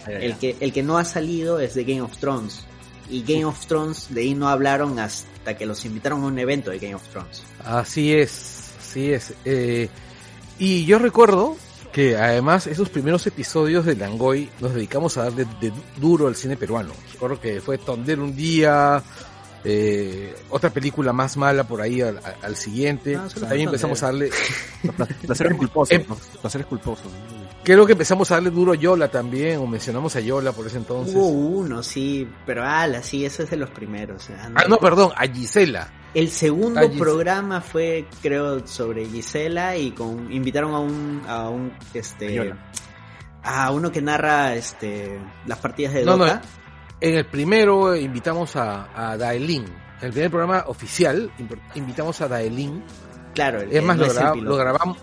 El 0.07 0.37
que, 0.37 0.55
el 0.59 0.73
que 0.73 0.83
no 0.83 0.97
ha 0.97 1.05
salido 1.05 1.59
es 1.59 1.73
de 1.75 1.83
Game 1.83 2.01
of 2.01 2.17
Thrones. 2.17 2.63
Y 3.09 3.23
Game 3.23 3.45
of 3.45 3.65
Thrones 3.65 4.07
de 4.09 4.21
ahí 4.21 4.33
no 4.33 4.47
hablaron 4.47 4.97
hasta 4.99 5.57
que 5.57 5.65
los 5.65 5.83
invitaron 5.85 6.23
a 6.23 6.27
un 6.27 6.39
evento 6.39 6.71
de 6.71 6.79
Game 6.79 6.95
of 6.95 7.07
Thrones. 7.09 7.43
Así 7.63 8.13
es, 8.13 8.71
así 8.79 9.11
es. 9.11 9.33
Eh, 9.45 9.89
y 10.57 10.85
yo 10.85 10.97
recuerdo 10.99 11.57
que 11.91 12.15
además 12.15 12.67
esos 12.67 12.89
primeros 12.89 13.27
episodios 13.27 13.85
de 13.85 13.95
Langoy 13.95 14.49
nos 14.59 14.73
dedicamos 14.73 15.17
a 15.17 15.23
darle 15.23 15.45
de 15.59 15.73
duro 15.97 16.27
al 16.27 16.35
cine 16.35 16.55
peruano. 16.55 16.93
Recuerdo 17.11 17.39
que 17.41 17.59
fue 17.59 17.77
Tonder 17.77 18.19
un 18.19 18.35
día, 18.35 19.03
eh, 19.63 20.33
otra 20.49 20.69
película 20.69 21.13
más 21.13 21.37
mala 21.37 21.65
por 21.65 21.81
ahí 21.81 22.01
al, 22.01 22.19
al 22.41 22.55
siguiente. 22.55 23.15
No, 23.15 23.27
También 23.27 23.67
empezamos 23.67 24.01
a 24.03 24.07
darle... 24.07 24.29
Placeres 25.25 25.57
culposos. 25.57 25.91
Em-. 25.91 26.05
Placeres 26.41 26.67
culposos. 26.67 27.07
¿No? 27.61 27.65
Creo 27.65 27.85
que 27.85 27.91
empezamos 27.93 28.29
a 28.31 28.35
darle 28.35 28.49
duro 28.49 28.73
a 28.73 28.75
Yola 28.75 29.09
también, 29.09 29.59
o 29.59 29.67
mencionamos 29.67 30.15
a 30.15 30.19
Yola 30.19 30.51
por 30.51 30.67
ese 30.67 30.77
entonces. 30.77 31.15
Hubo 31.15 31.27
uno, 31.27 31.83
sí, 31.83 32.27
pero 32.45 32.63
ala, 32.65 33.01
sí, 33.03 33.25
ese 33.25 33.43
es 33.43 33.49
de 33.49 33.57
los 33.57 33.69
primeros. 33.69 34.29
eh, 34.29 34.35
Ah, 34.55 34.63
no, 34.67 34.77
perdón, 34.77 35.11
a 35.15 35.27
Gisela. 35.27 35.91
El 36.13 36.29
segundo 36.29 36.81
programa 36.97 37.61
fue, 37.61 38.05
creo, 38.21 38.67
sobre 38.67 39.05
Gisela 39.05 39.77
y 39.77 39.91
con 39.91 40.31
invitaron 40.31 40.73
a 40.73 40.79
un, 40.79 41.21
a 41.27 41.47
un, 41.49 41.71
este, 41.93 42.53
a 43.43 43.71
uno 43.71 43.91
que 43.91 44.01
narra, 44.01 44.55
este, 44.55 45.19
las 45.45 45.57
partidas 45.59 45.93
de 45.93 46.03
No, 46.03 46.17
no, 46.17 46.25
Dota. 46.25 46.41
En 46.99 47.15
el 47.15 47.25
primero 47.25 47.95
invitamos 47.95 48.55
a, 48.57 48.89
a 48.93 49.17
Daelin. 49.17 49.63
En 49.63 50.07
el 50.07 50.11
primer 50.11 50.29
programa 50.31 50.65
oficial 50.67 51.31
invitamos 51.75 52.19
a 52.21 52.27
Daelin. 52.27 52.83
Claro, 53.33 53.61
el 53.61 53.71
Es 53.71 53.81
más, 53.81 53.95
no 53.97 54.05
lo, 54.07 54.35
lo 54.35 54.55
grabamos. 54.57 54.97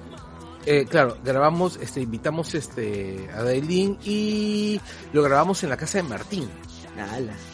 Eh, 0.67 0.87
claro, 0.89 1.17
grabamos, 1.25 1.79
este, 1.81 2.01
invitamos 2.01 2.55
este, 2.55 3.29
a 3.35 3.43
Daelin 3.43 3.99
y 4.05 4.81
lo 5.13 5.23
grabamos 5.23 5.63
en 5.63 5.71
la 5.71 5.77
casa 5.77 5.99
de 5.99 6.05
Martín, 6.05 6.49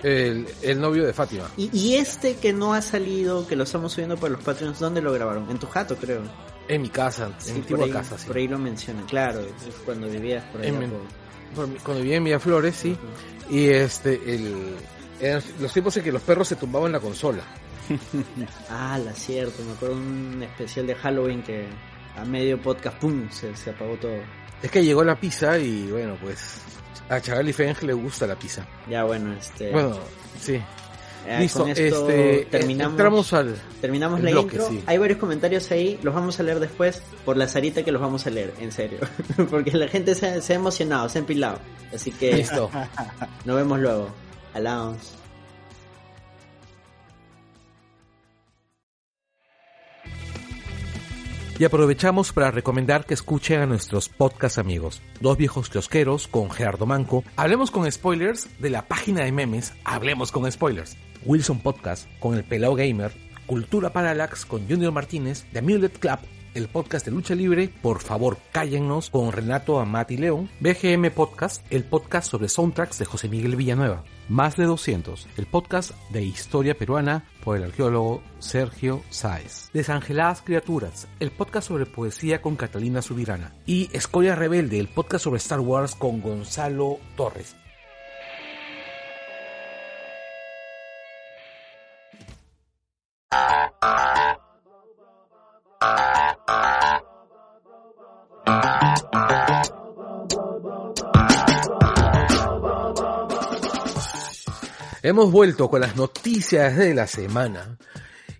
el, 0.02 0.46
el 0.62 0.80
novio 0.80 1.04
de 1.06 1.12
Fátima. 1.12 1.44
Y, 1.56 1.70
y 1.76 1.94
este 1.96 2.36
que 2.36 2.52
no 2.52 2.74
ha 2.74 2.82
salido, 2.82 3.46
que 3.46 3.56
lo 3.56 3.64
estamos 3.64 3.92
subiendo 3.92 4.16
por 4.16 4.30
los 4.30 4.42
Patreons, 4.42 4.78
¿dónde 4.80 5.00
lo 5.02 5.12
grabaron? 5.12 5.48
En 5.50 5.58
tu 5.58 5.66
jato, 5.66 5.96
creo. 5.96 6.22
En 6.66 6.80
mi 6.80 6.88
casa, 6.88 7.30
en 7.46 7.52
mi 7.54 7.60
antigua 7.60 7.84
ahí, 7.84 7.90
casa, 7.90 8.16
sí. 8.18 8.26
por 8.26 8.36
ahí 8.36 8.48
lo 8.48 8.58
mencionan. 8.58 9.04
Claro, 9.06 9.42
cuando 9.84 10.08
vivías 10.08 10.42
por 10.44 10.60
mi- 10.62 11.76
Cuando 11.84 12.02
vivía 12.02 12.16
en 12.16 12.22
Miraflores, 12.22 12.74
sí. 12.74 12.96
Y 13.50 13.66
este, 13.68 14.14
el, 14.34 14.74
eran 15.20 15.42
los 15.60 15.72
tiempos 15.72 15.96
en 15.98 16.04
que 16.04 16.10
los 16.12 16.22
perros 16.22 16.48
se 16.48 16.56
tumbaban 16.56 16.86
en 16.86 16.92
la 16.92 17.00
consola. 17.00 17.42
Ah, 18.70 18.98
la 18.98 19.12
cierto, 19.12 19.62
me 19.62 19.72
acuerdo 19.72 19.96
un 19.96 20.42
especial 20.42 20.86
de 20.86 20.94
Halloween 20.94 21.42
que 21.42 21.66
a 22.16 22.24
medio 22.24 22.60
podcast, 22.60 22.96
¡pum! 22.98 23.28
se, 23.30 23.54
se 23.56 23.70
apagó 23.70 23.94
todo. 23.96 24.16
Es 24.62 24.70
que 24.70 24.84
llegó 24.84 25.04
la 25.04 25.16
pizza 25.16 25.58
y 25.58 25.90
bueno, 25.90 26.16
pues 26.22 26.60
a 27.08 27.20
Chagal 27.20 27.48
y 27.48 27.52
Feng 27.52 27.74
le 27.82 27.92
gusta 27.92 28.26
la 28.26 28.36
pizza. 28.36 28.66
Ya 28.88 29.04
bueno, 29.04 29.32
este. 29.34 29.70
Bueno, 29.72 29.98
sí. 30.40 30.54
eh, 31.26 31.38
Listo, 31.40 31.60
con 31.60 31.70
esto 31.70 32.08
este, 32.08 32.46
terminamos, 32.50 32.92
entramos 32.94 33.32
al... 33.34 33.56
terminamos 33.80 34.20
la 34.22 34.30
bloque, 34.30 34.56
intro. 34.56 34.70
sí. 34.70 34.82
Hay 34.86 34.96
varios 34.98 35.18
comentarios 35.18 35.70
ahí, 35.70 35.98
los 36.02 36.14
vamos 36.14 36.38
a 36.40 36.42
leer 36.44 36.60
después 36.60 37.02
por 37.24 37.36
la 37.36 37.46
Sarita 37.48 37.82
que 37.82 37.92
los 37.92 38.00
vamos 38.00 38.26
a 38.26 38.30
leer, 38.30 38.54
en 38.60 38.72
serio. 38.72 39.00
Porque 39.50 39.72
la 39.72 39.88
gente 39.88 40.14
se, 40.14 40.40
se 40.40 40.52
ha 40.54 40.56
emocionado, 40.56 41.08
se 41.08 41.18
ha 41.18 41.20
empilado. 41.20 41.58
Así 41.94 42.10
que 42.10 42.32
Listo. 42.36 42.70
nos 43.44 43.56
vemos 43.56 43.78
luego. 43.80 44.08
Allows. 44.54 45.14
Y 51.56 51.64
aprovechamos 51.64 52.32
para 52.32 52.50
recomendar 52.50 53.06
que 53.06 53.14
escuchen 53.14 53.60
a 53.60 53.66
nuestros 53.66 54.08
podcast 54.08 54.58
amigos, 54.58 55.02
Dos 55.20 55.36
Viejos 55.36 55.70
Kiosqueros 55.70 56.26
con 56.26 56.50
Gerardo 56.50 56.84
Manco, 56.84 57.22
Hablemos 57.36 57.70
con 57.70 57.90
Spoilers 57.90 58.48
de 58.58 58.70
la 58.70 58.88
página 58.88 59.22
de 59.22 59.30
memes 59.30 59.72
Hablemos 59.84 60.32
con 60.32 60.50
Spoilers, 60.50 60.96
Wilson 61.24 61.60
Podcast 61.60 62.08
con 62.18 62.34
El 62.34 62.42
Pelao 62.42 62.74
Gamer, 62.74 63.12
Cultura 63.46 63.92
Parallax 63.92 64.44
con 64.46 64.68
Junior 64.68 64.90
Martínez, 64.90 65.46
The 65.52 65.60
Amulet 65.60 65.96
Club, 66.00 66.18
el 66.54 66.68
podcast 66.68 67.04
de 67.04 67.12
lucha 67.12 67.34
libre, 67.34 67.70
por 67.82 68.00
favor 68.00 68.38
cállennos 68.52 69.10
con 69.10 69.32
Renato 69.32 69.80
Amati 69.80 70.16
León, 70.16 70.48
BGM 70.60 71.10
Podcast, 71.10 71.64
el 71.70 71.84
podcast 71.84 72.30
sobre 72.30 72.48
soundtracks 72.48 72.98
de 72.98 73.04
José 73.04 73.28
Miguel 73.28 73.56
Villanueva, 73.56 74.04
Más 74.28 74.56
de 74.56 74.64
200, 74.64 75.28
el 75.36 75.46
podcast 75.46 75.90
de 76.10 76.22
historia 76.22 76.76
peruana 76.76 77.24
por 77.44 77.56
el 77.56 77.64
arqueólogo 77.64 78.22
Sergio 78.38 79.02
Sáez. 79.10 79.70
Desangeladas 79.72 80.42
Criaturas, 80.42 81.08
el 81.20 81.30
podcast 81.30 81.68
sobre 81.68 81.86
poesía 81.86 82.40
con 82.40 82.56
Catalina 82.56 83.02
Subirana. 83.02 83.52
Y 83.66 83.90
Escoria 83.92 84.34
Rebelde, 84.34 84.78
el 84.78 84.88
podcast 84.88 85.24
sobre 85.24 85.38
Star 85.38 85.60
Wars 85.60 85.94
con 85.94 86.20
Gonzalo 86.22 86.98
Torres. 87.16 87.56
Hemos 105.04 105.30
vuelto 105.30 105.68
con 105.68 105.82
las 105.82 105.96
noticias 105.96 106.78
de 106.78 106.94
la 106.94 107.06
semana. 107.06 107.76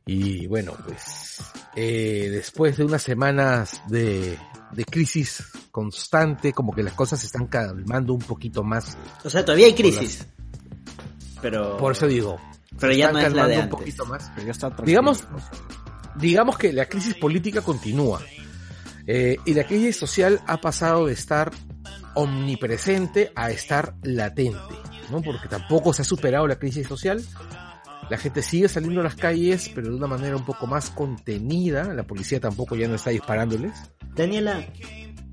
Y 0.06 0.46
bueno, 0.46 0.72
pues 0.82 1.36
eh, 1.76 2.30
después 2.32 2.78
de 2.78 2.84
unas 2.84 3.02
semanas 3.02 3.82
de, 3.86 4.38
de 4.72 4.84
crisis 4.86 5.44
constante, 5.70 6.54
como 6.54 6.74
que 6.74 6.82
las 6.82 6.94
cosas 6.94 7.20
se 7.20 7.26
están 7.26 7.48
calmando 7.48 8.14
un 8.14 8.20
poquito 8.20 8.62
más. 8.62 8.96
O 9.22 9.28
sea, 9.28 9.44
todavía 9.44 9.66
hay 9.66 9.74
crisis. 9.74 10.26
Pero. 11.42 11.76
Por 11.76 11.92
eso 11.92 12.06
digo, 12.06 12.40
pero 12.80 12.94
ya 12.94 13.08
están 13.08 13.12
no 13.12 13.28
es 13.28 13.34
la 13.34 13.46
de 13.46 13.54
calmando 13.54 13.54
un 13.56 13.62
antes. 13.62 13.78
poquito 13.78 14.06
más. 14.06 14.32
Pero 14.34 14.46
ya 14.46 14.52
está 14.52 14.68
tranquilo. 14.68 14.86
Digamos, 14.86 15.24
digamos 16.16 16.56
que 16.56 16.72
la 16.72 16.86
crisis 16.86 17.14
política 17.16 17.60
continúa. 17.60 18.22
Eh, 19.06 19.36
y 19.44 19.52
la 19.52 19.66
crisis 19.66 19.98
social 19.98 20.40
ha 20.46 20.62
pasado 20.62 21.04
de 21.08 21.12
estar 21.12 21.52
omnipresente 22.14 23.32
a 23.36 23.50
estar 23.50 23.96
latente, 24.02 24.74
¿no? 25.10 25.22
Porque 25.22 25.48
tampoco 25.48 25.92
se 25.92 26.02
ha 26.02 26.04
superado 26.04 26.46
la 26.46 26.58
crisis 26.58 26.86
social. 26.86 27.22
La 28.10 28.18
gente 28.18 28.42
sigue 28.42 28.68
saliendo 28.68 29.00
a 29.00 29.04
las 29.04 29.14
calles, 29.14 29.70
pero 29.74 29.88
de 29.88 29.94
una 29.96 30.06
manera 30.06 30.36
un 30.36 30.44
poco 30.44 30.66
más 30.66 30.90
contenida. 30.90 31.94
La 31.94 32.02
policía 32.02 32.40
tampoco 32.40 32.76
ya 32.76 32.86
no 32.86 32.96
está 32.96 33.10
disparándoles. 33.10 33.72
Daniela, 34.14 34.66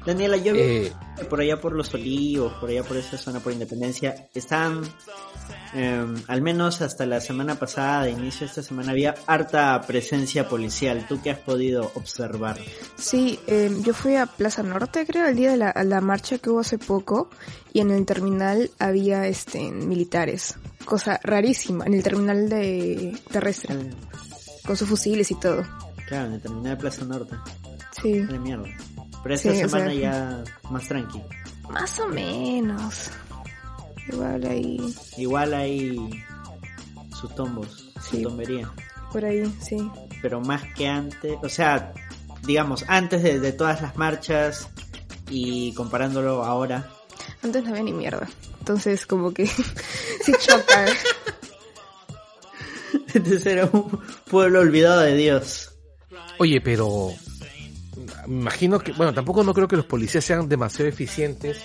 Daniela, 0.06 0.38
yo 0.38 0.54
vi 0.54 0.60
Eh, 0.60 0.94
que 1.18 1.26
por 1.26 1.42
allá 1.42 1.60
por 1.62 1.74
los 1.74 1.94
olivos, 1.94 2.54
por 2.54 2.70
allá 2.70 2.84
por 2.84 2.98
esa 2.98 3.18
zona 3.18 3.40
por 3.40 3.54
Independencia, 3.54 4.30
están, 4.34 4.82
eh, 5.76 6.06
al 6.28 6.42
menos 6.42 6.82
hasta 6.82 7.06
la 7.06 7.22
semana 7.22 7.56
pasada, 7.60 8.04
de 8.06 8.12
inicio 8.12 8.42
de 8.42 8.46
esta 8.48 8.64
semana, 8.64 8.92
había 8.92 9.14
harta 9.28 9.80
presencia 9.86 10.50
policial. 10.50 11.06
¿Tú 11.08 11.22
qué 11.22 11.32
has 11.32 11.40
podido 11.40 11.92
observar? 11.96 12.58
Sí, 12.98 13.40
eh, 13.46 13.70
yo 13.84 13.94
fui 13.94 14.16
a 14.16 14.26
Plaza 14.26 14.64
Norte, 14.64 15.06
creo, 15.06 15.28
el 15.28 15.36
día 15.36 15.52
de 15.52 15.58
la, 15.58 15.70
a 15.70 15.84
la 15.84 16.02
marcha 16.02 16.40
que 16.40 16.50
hubo 16.50 16.62
hace 16.62 16.78
poco, 16.80 17.30
y 17.72 17.80
en 17.82 17.92
el 17.92 18.06
terminal 18.06 18.72
había 18.80 19.28
este 19.28 19.72
militares, 19.72 20.56
cosa 20.86 21.20
rarísima, 21.24 21.86
en 21.86 21.94
el 21.94 22.04
terminal 22.04 22.50
de 22.50 23.16
terrestre, 23.32 23.76
Eh, 23.76 23.92
con 24.66 24.76
sus 24.78 24.88
fusiles 24.88 25.30
y 25.32 25.36
todo. 25.36 25.64
Claro, 26.08 26.28
en 26.28 26.34
el 26.34 26.42
terminal 26.42 26.76
de 26.76 26.78
Plaza 26.78 27.06
Norte. 27.06 27.36
Sí, 28.02 28.14
De 28.14 28.40
mierda. 28.40 28.66
Pero 29.24 29.36
esta 29.36 29.52
Sí, 29.54 29.64
o 29.64 29.70
semana 29.70 29.92
sea- 29.92 30.00
ya 30.00 30.44
más 30.70 30.88
tranqui. 30.88 31.22
más 31.70 32.00
o 32.00 32.08
menos. 32.08 33.12
Igual 34.12 34.44
ahí, 34.46 34.96
Igual 35.18 35.54
hay 35.54 36.24
sus 37.20 37.34
tombos, 37.36 37.92
su 38.02 38.18
Sí. 38.18 38.24
tombería. 38.24 38.70
por 39.12 39.24
ahí, 39.26 39.44
sí. 39.62 39.78
pero 40.22 40.40
más 40.42 40.64
que 40.76 40.88
antes, 40.88 41.38
o 41.44 41.50
sea, 41.50 41.94
digamos, 42.44 42.84
antes 42.88 43.22
de, 43.24 43.40
de 43.40 43.52
todas 43.52 43.82
las 43.82 43.96
marchas 43.98 44.70
y 45.30 45.74
comparándolo 45.74 46.44
ahora, 46.44 46.90
Antes 47.44 47.64
no 47.64 47.70
había 47.72 47.84
ni 47.84 47.94
mierda. 47.94 48.28
Entonces, 48.60 49.06
como 49.06 49.34
que 49.34 49.46
sí 50.24 50.32
choca. 50.40 50.86
entonces 53.14 53.46
era 53.46 53.66
un 53.66 54.00
pueblo 54.30 54.60
olvidado 54.60 55.02
de 55.02 55.16
Dios. 55.16 55.72
oye, 56.40 56.62
pero 56.62 57.10
imagino 58.28 58.80
que, 58.80 58.92
bueno, 58.94 59.14
tampoco 59.14 59.44
no 59.44 59.54
creo 59.54 59.68
que 59.68 59.76
los 59.76 59.86
policías 59.86 60.24
sean 60.24 60.48
demasiado 60.48 60.90
eficientes 60.90 61.62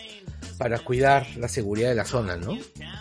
para 0.59 0.79
cuidar 0.79 1.27
la 1.37 1.49
seguridad 1.49 1.91
de 1.91 1.95
la 1.95 2.05
zona, 2.05 2.37
¿no? 2.37 2.59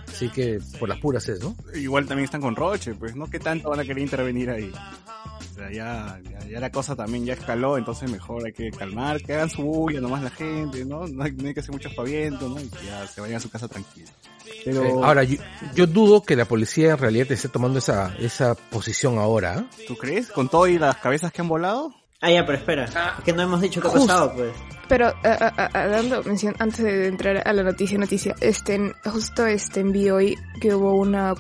Así 0.08 0.30
que 0.30 0.60
por 0.80 0.90
las 0.90 1.00
puras 1.00 1.28
es, 1.30 1.42
¿no? 1.42 1.56
Igual 1.74 2.06
también 2.06 2.26
están 2.26 2.42
con 2.42 2.56
Roche, 2.56 2.94
pues, 2.96 3.16
¿no? 3.16 3.30
¿Qué 3.30 3.40
tanto 3.40 3.70
van 3.70 3.80
a 3.80 3.84
querer 3.84 4.00
intervenir 4.00 4.50
ahí? 4.50 4.72
O 4.72 5.56
sea, 5.56 5.72
ya, 5.72 6.20
ya, 6.30 6.48
ya 6.48 6.60
la 6.60 6.70
cosa 6.70 6.96
también 6.96 7.26
ya 7.26 7.34
escaló, 7.34 7.78
entonces 7.78 8.12
mejor 8.12 8.46
hay 8.46 8.54
que 8.54 8.72
calmar, 8.72 9.22
que 9.22 9.34
hagan 9.34 9.50
su 9.50 9.64
bulla 9.64 10.02
nomás 10.02 10.24
la 10.24 10.30
gente, 10.30 10.84
¿no? 10.86 11.08
No 11.08 11.24
hay, 11.24 11.32
no 11.32 11.48
hay 11.48 11.54
que 11.54 11.62
hacer 11.62 11.72
mucho 11.72 11.90
aspaviento, 11.90 12.50
¿no? 12.50 12.60
Y 12.60 12.68
que 12.68 12.86
ya 12.86 13.08
se 13.08 13.22
vayan 13.22 13.38
a 13.38 13.40
su 13.40 13.50
casa 13.50 13.68
tranquilos. 13.68 14.12
Pero, 14.64 15.04
ahora, 15.04 15.24
yo, 15.24 15.38
yo 15.76 15.88
dudo 15.88 16.24
que 16.24 16.36
la 16.36 16.46
policía 16.46 16.92
en 16.92 16.98
realidad 16.98 17.32
esté 17.32 17.50
tomando 17.50 17.80
esa, 17.80 18.16
esa 18.20 18.56
posición 18.56 19.18
ahora. 19.18 19.60
¿eh? 19.60 19.86
¿tú 19.88 19.96
crees? 19.96 20.30
¿Con 20.30 20.50
todo 20.50 20.68
y 20.68 20.78
las 20.78 20.98
cabezas 20.98 21.32
que 21.32 21.42
han 21.42 21.48
volado? 21.48 21.94
Ah, 22.22 22.32
ya, 22.32 22.46
pero 22.46 22.58
espera, 22.58 22.86
es 22.86 23.24
que 23.24 23.34
no 23.34 23.42
hemos 23.44 23.62
dicho 23.62 23.82
qué 23.82 23.88
ha 23.88 23.92
pasado, 23.92 24.34
pues. 24.36 24.52
Pero 24.88 25.08
a- 25.08 25.14
a- 25.24 25.70
a- 25.74 25.88
dando 25.88 26.24
mención 26.24 26.56
antes 26.60 26.80
de 26.84 27.08
entrar 27.08 27.42
a 27.48 27.54
la 27.54 27.64
noticia 27.64 27.98
noticia, 27.98 28.36
este 28.40 28.94
justo 29.04 29.46
este 29.46 29.84
vi 29.84 30.10
hoy 30.10 30.38
que 30.62 30.74
hubo 30.76 30.96
una 30.96 31.34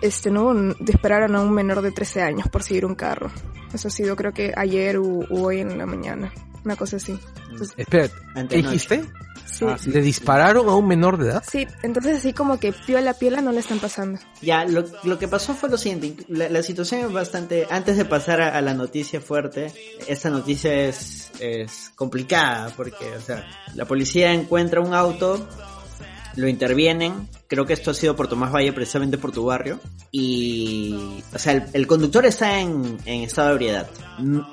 este 0.00 0.30
no 0.30 0.46
Un- 0.46 0.76
dispararon 0.80 1.34
a 1.36 1.40
un 1.40 1.52
menor 1.52 1.82
de 1.82 1.90
13 1.92 2.22
años 2.22 2.48
por 2.48 2.62
seguir 2.62 2.86
un 2.86 2.94
carro. 2.94 3.30
Eso 3.74 3.88
ha 3.88 3.90
sido 3.90 4.14
creo 4.16 4.32
que 4.32 4.52
ayer 4.56 4.96
o, 4.98 5.02
o 5.04 5.42
hoy 5.42 5.60
en 5.60 5.76
la 5.78 5.86
mañana, 5.86 6.32
una 6.64 6.76
cosa 6.76 6.96
así. 6.96 7.18
Entonces, 7.50 7.74
Espera, 7.76 8.08
¿qué 8.08 8.40
Antenoche. 8.40 8.68
dijiste? 8.72 9.04
Sí. 9.46 9.64
Ah, 9.66 9.76
sí. 9.78 9.90
¿Le 9.90 10.02
dispararon 10.02 10.68
a 10.68 10.74
un 10.74 10.86
menor 10.86 11.16
de 11.18 11.30
edad? 11.30 11.44
Sí, 11.50 11.66
entonces 11.82 12.18
así 12.18 12.32
como 12.32 12.58
que 12.58 12.72
piola 12.72 13.14
piola 13.14 13.40
no 13.40 13.52
le 13.52 13.60
están 13.60 13.78
pasando. 13.78 14.18
Ya, 14.42 14.64
lo, 14.64 14.84
lo 15.04 15.18
que 15.18 15.28
pasó 15.28 15.54
fue 15.54 15.68
lo 15.70 15.78
siguiente, 15.78 16.24
la, 16.28 16.48
la 16.48 16.62
situación 16.62 17.00
es 17.06 17.12
bastante, 17.12 17.66
antes 17.70 17.96
de 17.96 18.04
pasar 18.04 18.40
a, 18.40 18.56
a 18.56 18.60
la 18.60 18.74
noticia 18.74 19.20
fuerte, 19.20 19.72
esta 20.06 20.30
noticia 20.30 20.74
es, 20.74 21.30
es 21.40 21.92
complicada 21.94 22.70
porque, 22.76 23.12
o 23.16 23.20
sea, 23.20 23.46
la 23.74 23.84
policía 23.84 24.32
encuentra 24.32 24.80
un 24.80 24.94
auto, 24.94 25.48
lo 26.36 26.48
intervienen, 26.48 27.28
creo 27.48 27.66
que 27.66 27.72
esto 27.72 27.90
ha 27.90 27.94
sido 27.94 28.14
por 28.14 28.28
Tomás 28.28 28.52
Valle, 28.52 28.72
precisamente 28.72 29.18
por 29.18 29.32
tu 29.32 29.44
barrio, 29.44 29.80
y, 30.10 31.22
o 31.34 31.38
sea, 31.38 31.52
el, 31.52 31.64
el 31.72 31.86
conductor 31.86 32.24
está 32.26 32.60
en, 32.60 32.98
en 33.04 33.22
estado 33.22 33.48
de 33.48 33.54
ebriedad. 33.54 33.90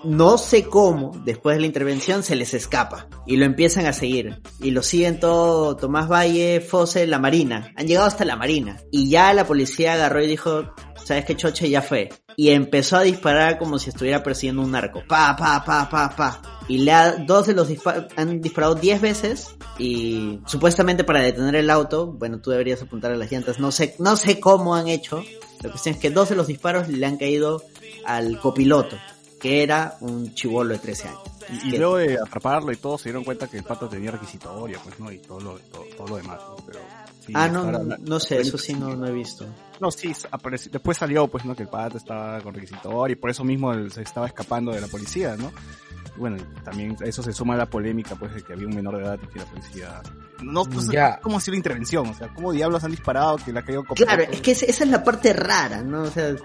No 0.03 0.37
sé 0.37 0.65
cómo, 0.65 1.11
después 1.23 1.55
de 1.55 1.61
la 1.61 1.67
intervención, 1.67 2.23
se 2.23 2.35
les 2.35 2.53
escapa 2.53 3.07
y 3.25 3.37
lo 3.37 3.45
empiezan 3.45 3.85
a 3.85 3.93
seguir. 3.93 4.41
Y 4.61 4.71
lo 4.71 4.83
siguen 4.83 5.19
todo 5.19 5.77
Tomás 5.77 6.09
Valle, 6.09 6.59
Fose, 6.59 7.07
la 7.07 7.19
Marina. 7.19 7.71
Han 7.77 7.87
llegado 7.87 8.07
hasta 8.07 8.25
la 8.25 8.35
Marina. 8.35 8.81
Y 8.91 9.09
ya 9.09 9.33
la 9.33 9.47
policía 9.47 9.93
agarró 9.93 10.21
y 10.21 10.27
dijo, 10.27 10.73
¿sabes 11.03 11.25
qué 11.25 11.35
choche? 11.35 11.69
Ya 11.69 11.81
fue. 11.81 12.09
Y 12.35 12.49
empezó 12.49 12.97
a 12.97 13.01
disparar 13.03 13.57
como 13.59 13.77
si 13.79 13.89
estuviera 13.89 14.23
persiguiendo 14.23 14.61
un 14.61 14.71
narco. 14.71 15.03
Pa, 15.07 15.35
pa, 15.35 15.63
pa, 15.63 15.89
pa, 15.89 16.09
pa. 16.15 16.41
Y 16.67 16.79
le 16.79 16.91
ha- 16.91 17.11
dos 17.17 17.47
de 17.47 17.53
los 17.53 17.67
disparos 17.67 18.05
han 18.15 18.41
disparado 18.41 18.75
10 18.75 19.01
veces 19.01 19.55
y 19.77 20.39
supuestamente 20.47 21.03
para 21.03 21.21
detener 21.21 21.55
el 21.55 21.69
auto, 21.69 22.07
bueno, 22.07 22.39
tú 22.39 22.51
deberías 22.51 22.81
apuntar 22.81 23.11
a 23.11 23.15
las 23.17 23.31
llantas, 23.31 23.59
no 23.59 23.71
sé, 23.71 23.95
no 23.99 24.15
sé 24.15 24.39
cómo 24.39 24.75
han 24.75 24.87
hecho. 24.87 25.23
La 25.61 25.69
cuestión 25.69 25.95
es 25.95 26.01
que 26.01 26.09
dos 26.09 26.29
de 26.29 26.35
los 26.35 26.47
disparos 26.47 26.87
le 26.87 27.05
han 27.05 27.17
caído 27.17 27.63
al 28.05 28.39
copiloto, 28.39 28.97
que 29.39 29.63
era 29.63 29.95
un 30.01 30.33
chivolo 30.33 30.73
de 30.73 30.79
13 30.79 31.07
años. 31.09 31.19
Y, 31.65 31.75
y 31.75 31.77
luego 31.77 31.97
de 31.97 32.17
atraparlo 32.17 32.71
y 32.71 32.77
todo, 32.77 32.97
se 32.97 33.05
dieron 33.05 33.23
cuenta 33.25 33.47
que 33.47 33.57
el 33.57 33.63
pato 33.63 33.87
tenía 33.89 34.11
requisitoria, 34.11 34.79
pues, 34.83 34.97
¿no? 34.99 35.11
Y 35.11 35.17
todo 35.19 35.39
lo, 35.41 35.59
todo, 35.59 35.83
todo 35.97 36.07
lo 36.07 36.15
demás, 36.17 36.39
¿no? 36.49 36.55
Pero, 36.65 36.79
sí, 37.25 37.33
ah, 37.35 37.47
no, 37.47 37.71
no, 37.71 37.83
la- 37.83 37.97
no 37.97 38.19
sé, 38.19 38.39
eso 38.41 38.57
sí 38.57 38.73
no, 38.73 38.95
no 38.95 39.07
he 39.07 39.11
visto. 39.11 39.45
No, 39.79 39.91
sí, 39.91 40.13
apareció- 40.31 40.71
después 40.71 40.97
salió, 40.97 41.27
pues, 41.27 41.45
¿no? 41.45 41.55
Que 41.55 41.63
el 41.63 41.69
pato 41.69 41.97
estaba 41.97 42.39
con 42.41 42.53
requisitoria 42.53 43.13
y 43.13 43.15
por 43.15 43.29
eso 43.29 43.43
mismo 43.43 43.73
él 43.73 43.91
se 43.91 44.01
estaba 44.01 44.27
escapando 44.27 44.71
de 44.71 44.81
la 44.81 44.87
policía, 44.87 45.35
¿no? 45.37 45.51
Y 46.15 46.19
bueno, 46.19 46.37
también 46.63 46.95
a 47.01 47.05
eso 47.05 47.23
se 47.23 47.33
suma 47.33 47.55
la 47.57 47.65
polémica, 47.65 48.15
pues, 48.15 48.33
de 48.35 48.43
que 48.43 48.53
había 48.53 48.67
un 48.67 48.75
menor 48.75 48.97
de 48.97 49.03
edad 49.03 49.19
y 49.23 49.27
que 49.27 49.39
la 49.39 49.45
policía... 49.45 50.01
No, 50.41 50.63
no 50.65 50.81
sé 50.81 50.91
Ya. 50.93 51.19
cómo 51.21 51.37
ha 51.37 51.41
sido 51.41 51.53
la 51.53 51.57
intervención, 51.57 52.07
o 52.07 52.13
sea, 52.13 52.27
cómo 52.33 52.51
diablos 52.51 52.83
han 52.83 52.91
disparado 52.91 53.37
que 53.37 53.51
le 53.51 53.59
ha 53.59 53.63
caído? 53.63 53.83
Claro, 53.83 54.23
es 54.23 54.41
que 54.41 54.51
esa 54.51 54.65
esa 54.65 54.83
es 54.83 54.89
la 54.89 55.03
parte 55.03 55.33
rara, 55.33 55.81
¿no? 55.81 56.03
O 56.03 56.11
sea, 56.11 56.35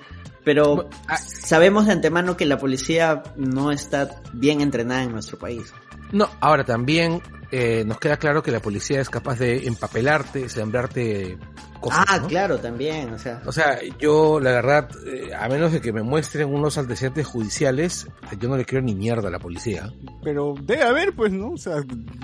pero 0.45 0.89
Ah, 1.07 1.19
sabemos 1.19 1.87
de 1.87 1.93
antemano 1.93 2.37
que 2.37 2.47
la 2.47 2.59
policía 2.59 3.23
no 3.37 3.71
está 3.71 4.23
bien 4.33 4.61
entrenada 4.63 5.03
en 5.03 5.13
nuestro 5.13 5.39
país. 5.39 5.73
No, 6.13 6.29
ahora 6.41 6.65
también 6.65 7.21
eh, 7.51 7.85
nos 7.87 7.99
queda 7.99 8.17
claro 8.17 8.43
que 8.43 8.51
la 8.51 8.61
policía 8.61 9.01
es 9.01 9.11
capaz 9.11 9.39
de 9.39 9.67
empapelarte, 9.67 10.49
sembrarte 10.49 11.39
cosas. 11.81 12.05
ah, 12.09 12.19
¿no? 12.19 12.27
claro, 12.29 12.59
también, 12.59 13.13
o 13.13 13.19
sea, 13.19 13.41
O 13.47 13.53
sea, 13.53 13.79
yo 14.01 14.41
la 14.41 14.51
verdad, 14.53 14.91
eh, 15.07 15.31
a 15.35 15.49
menos 15.49 15.73
de 15.73 15.81
que 15.81 15.93
me 15.93 16.03
muestren 16.03 16.53
unos 16.53 16.77
antecedentes 16.77 17.27
judiciales, 17.27 18.07
yo 18.41 18.49
no 18.49 18.57
le 18.57 18.65
creo 18.67 18.83
ni 18.83 18.95
mierda 18.95 19.29
a 19.29 19.31
la 19.31 19.39
policía. 19.39 19.93
Pero 20.23 20.55
debe 20.63 20.83
haber, 20.83 21.15
pues, 21.15 21.33
¿no? 21.33 21.53
O 21.53 21.57
sea, 21.59 21.77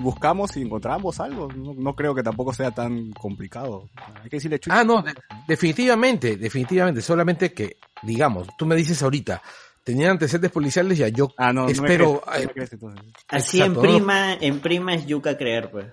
buscamos 0.03 0.57
y 0.57 0.63
encontramos 0.63 1.21
algo. 1.21 1.49
No, 1.55 1.73
no 1.75 1.95
creo 1.95 2.15
que 2.15 2.23
tampoco 2.23 2.53
sea 2.53 2.71
tan 2.73 3.13
complicado. 3.13 3.89
Hay 4.23 4.29
que 4.29 4.37
decirle 4.39 4.59
chucha. 4.59 4.81
Ah, 4.81 4.85
no, 4.85 5.03
de- 5.03 5.15
definitivamente, 5.47 6.37
definitivamente, 6.37 7.01
solamente 7.01 7.53
que, 7.53 7.77
digamos, 8.03 8.49
tú 8.59 8.67
me 8.67 8.75
dices 8.77 9.03
ahorita, 9.03 9.41
tenían 9.85 10.13
antecedentes 10.13 10.51
policiales, 10.51 10.99
ya 10.99 11.09
yo 11.09 11.33
Ah, 11.37 11.53
no, 11.53 11.63
no 11.63 11.67
me 11.67 11.73
espero... 11.73 12.21
crees, 12.23 12.27
no 12.27 12.43
eh, 12.43 12.47
me 12.47 12.53
crees, 12.55 12.73
entonces. 12.73 13.13
así 13.29 13.59
Exacto, 13.59 13.65
en 13.65 13.73
¿no? 13.75 13.81
prima, 13.99 14.35
en 14.35 14.61
prima 14.61 14.95
es 14.95 15.07
yuca 15.07 15.37
creer, 15.37 15.71
pues. 15.71 15.87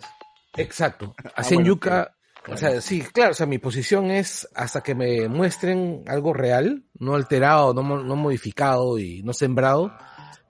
Exacto. 0.58 1.16
Ah, 1.24 1.32
Así 1.38 1.54
en 1.54 1.60
bueno, 1.62 1.68
Yuca, 1.74 2.16
claro. 2.44 2.54
o 2.54 2.58
sea, 2.58 2.82
sí, 2.82 3.02
claro, 3.02 3.32
o 3.32 3.34
sea, 3.34 3.46
mi 3.46 3.58
posición 3.58 4.12
es 4.12 4.48
hasta 4.56 4.82
que 4.82 4.96
me 4.96 5.28
muestren 5.30 6.04
algo 6.08 6.34
real, 6.34 6.84
no 7.00 7.16
alterado, 7.16 7.74
no, 7.74 7.84
mo- 7.84 8.02
no 8.04 8.16
modificado 8.16 8.98
y 9.00 9.24
no 9.24 9.34
sembrado, 9.34 9.92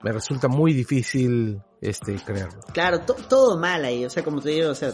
me 0.02 0.10
resulta 0.12 0.48
muy 0.48 0.72
difícil 0.72 1.60
este 1.80 2.16
creerlo. 2.16 2.60
Claro, 2.72 3.00
to- 3.02 3.14
todo 3.14 3.56
mal 3.58 3.84
ahí, 3.84 4.04
o 4.04 4.10
sea, 4.10 4.24
como 4.24 4.40
te 4.40 4.50
digo, 4.50 4.70
o 4.70 4.74
sea, 4.74 4.92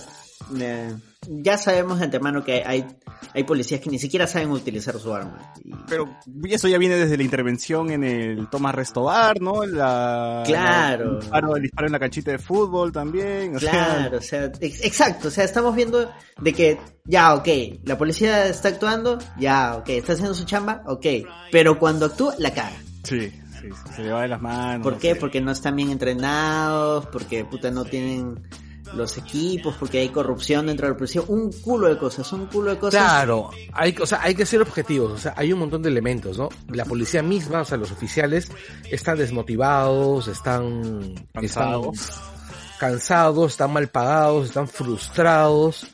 eh, 0.61 0.95
ya 1.29 1.59
sabemos 1.59 1.99
de 1.99 2.05
antemano 2.07 2.45
que 2.45 2.63
hay, 2.65 2.87
hay 3.35 3.45
policías 3.45 3.81
que 3.81 3.91
ni 3.91 3.99
siquiera 3.99 4.27
saben 4.27 4.51
utilizar 4.51 4.99
su 4.99 5.13
arma. 5.15 5.53
Y- 5.65 5.73
Pero 5.89 6.09
eso 6.49 6.69
ya 6.69 6.79
viene 6.79 6.97
desde 6.97 7.17
la 7.17 7.23
intervención 7.23 7.91
en 7.91 8.05
el 8.05 8.49
Tomás 8.49 8.75
Restobar, 8.75 9.41
¿no? 9.41 9.65
La, 9.67 10.43
Claro. 10.47 11.05
la- 11.05 11.11
el, 11.17 11.21
disparo, 11.21 11.57
el 11.57 11.63
disparo 11.63 11.87
en 11.89 11.93
la 11.93 11.99
canchita 11.99 12.31
de 12.31 12.39
fútbol 12.39 12.93
también. 12.93 13.57
O 13.57 13.61
sea, 13.61 13.71
Claro, 13.71 14.19
o 14.19 14.23
sea, 14.23 14.45
ex- 14.61 14.85
exacto, 14.85 15.29
o 15.29 15.31
sea, 15.31 15.45
estamos 15.45 15.75
viendo 15.77 16.11
de 16.41 16.53
que, 16.53 16.79
ya, 17.05 17.35
ok, 17.35 17.49
la 17.85 17.99
policía 17.99 18.47
está 18.47 18.69
actuando, 18.69 19.19
ya, 19.39 19.77
ok, 19.77 19.89
está 19.91 20.13
haciendo 20.15 20.35
su 20.35 20.45
chamba, 20.45 20.83
ok, 20.87 21.07
pero 21.53 21.79
cuando 21.79 22.07
actúa, 22.07 22.35
la 22.39 22.53
cara. 22.55 22.77
sí, 23.03 23.31
sí, 23.61 23.69
se 23.97 24.03
le 24.05 24.13
va 24.13 24.23
de 24.23 24.29
las 24.29 24.41
manos. 24.41 24.83
¿Por 24.85 24.99
qué? 24.99 25.17
Porque 25.17 25.41
no 25.41 25.51
están 25.51 25.75
bien 25.77 25.91
entrenados, 25.91 27.07
porque 27.07 27.45
puta 27.45 27.71
no 27.71 27.85
tienen 27.85 28.41
los 28.95 29.17
equipos, 29.19 29.75
porque 29.79 29.99
hay 29.99 30.09
corrupción 30.09 30.67
dentro 30.67 30.87
de 30.87 30.93
la 30.93 30.97
policía, 30.99 31.23
un 31.29 31.53
culo 31.53 31.89
de 31.89 31.99
cosas, 31.99 32.33
un 32.33 32.47
culo 32.47 32.71
de 32.73 32.79
cosas. 32.79 33.01
Claro, 33.03 33.51
hay, 33.73 33.95
o 34.01 34.07
sea, 34.07 34.21
hay 34.23 34.35
que 34.35 34.47
ser 34.47 34.63
objetivos, 34.63 35.13
o 35.13 35.19
sea, 35.19 35.35
hay 35.37 35.53
un 35.53 35.59
montón 35.61 35.83
de 35.83 35.89
elementos, 35.91 36.39
¿no? 36.39 36.49
La 36.69 36.85
policía 36.85 37.23
misma, 37.23 37.61
o 37.61 37.65
sea, 37.65 37.77
los 37.79 37.93
oficiales 37.93 38.51
están 38.91 39.19
desmotivados, 39.19 40.29
están 40.29 41.15
Cansados. 41.35 41.99
están 42.01 42.17
cansados, 42.79 43.53
están 43.53 43.73
mal 43.73 43.89
pagados, 43.89 44.47
están 44.47 44.69
frustrados, 44.69 45.87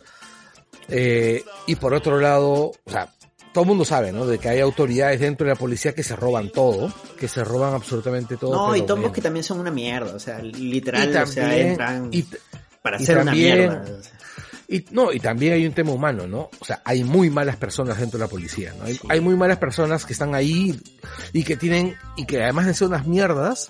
eh, 0.89 1.43
y 1.67 1.77
por 1.77 1.95
otro 1.95 2.21
lado, 2.21 2.73
o 2.85 2.91
sea, 2.91 3.09
todo 3.53 3.63
el 3.63 3.69
mundo 3.69 3.85
sabe, 3.85 4.11
¿no? 4.13 4.27
De 4.27 4.39
que 4.39 4.49
hay 4.49 4.61
autoridades 4.61 5.21
dentro 5.21 5.47
de 5.47 5.53
la 5.55 5.59
policía 5.59 5.95
que 5.95 6.03
se 6.03 6.17
roban 6.17 6.51
todo, 6.51 6.93
que 7.19 7.29
se 7.29 7.45
roban 7.45 7.73
absolutamente 7.73 8.37
todo. 8.37 8.53
No, 8.69 8.75
y 8.77 8.81
tombos 8.83 9.05
bien. 9.05 9.13
que 9.13 9.21
también 9.23 9.45
son 9.45 9.61
una 9.61 9.71
mierda, 9.71 10.15
o 10.15 10.19
sea, 10.19 10.41
literal, 10.41 11.09
Y 11.13 11.17
o 11.17 11.27
sea, 11.27 11.45
también- 11.45 11.69
entran 11.69 12.09
y- 12.13 12.27
para 12.85 12.99
hacer 12.99 13.17
una 13.17 13.25
también- 13.33 13.59
mierda. 13.59 13.85
Y 14.69 14.85
no, 14.91 15.11
y 15.13 15.21
también 15.21 15.55
hay 15.55 15.67
un 15.67 15.73
tema 15.73 15.93
humano, 15.93 16.27
¿no? 16.27 16.51
O 16.59 16.65
sea, 16.65 16.83
hay 16.85 17.03
muy 17.03 17.31
malas 17.31 17.57
personas 17.57 17.99
dentro 17.99 18.19
de 18.19 18.25
la 18.25 18.31
policía, 18.31 18.75
¿no? 18.79 18.85
Hay, 18.85 18.99
hay 19.09 19.21
muy 19.21 19.37
malas 19.37 19.57
personas 19.59 20.05
que 20.05 20.13
están 20.13 20.35
ahí 20.35 20.79
y 21.33 21.45
que 21.45 21.57
tienen, 21.57 21.97
y 22.17 22.27
que 22.27 22.43
además 22.43 22.67
de 22.67 22.75
ser 22.75 22.89
unas 22.89 23.07
mierdas, 23.07 23.69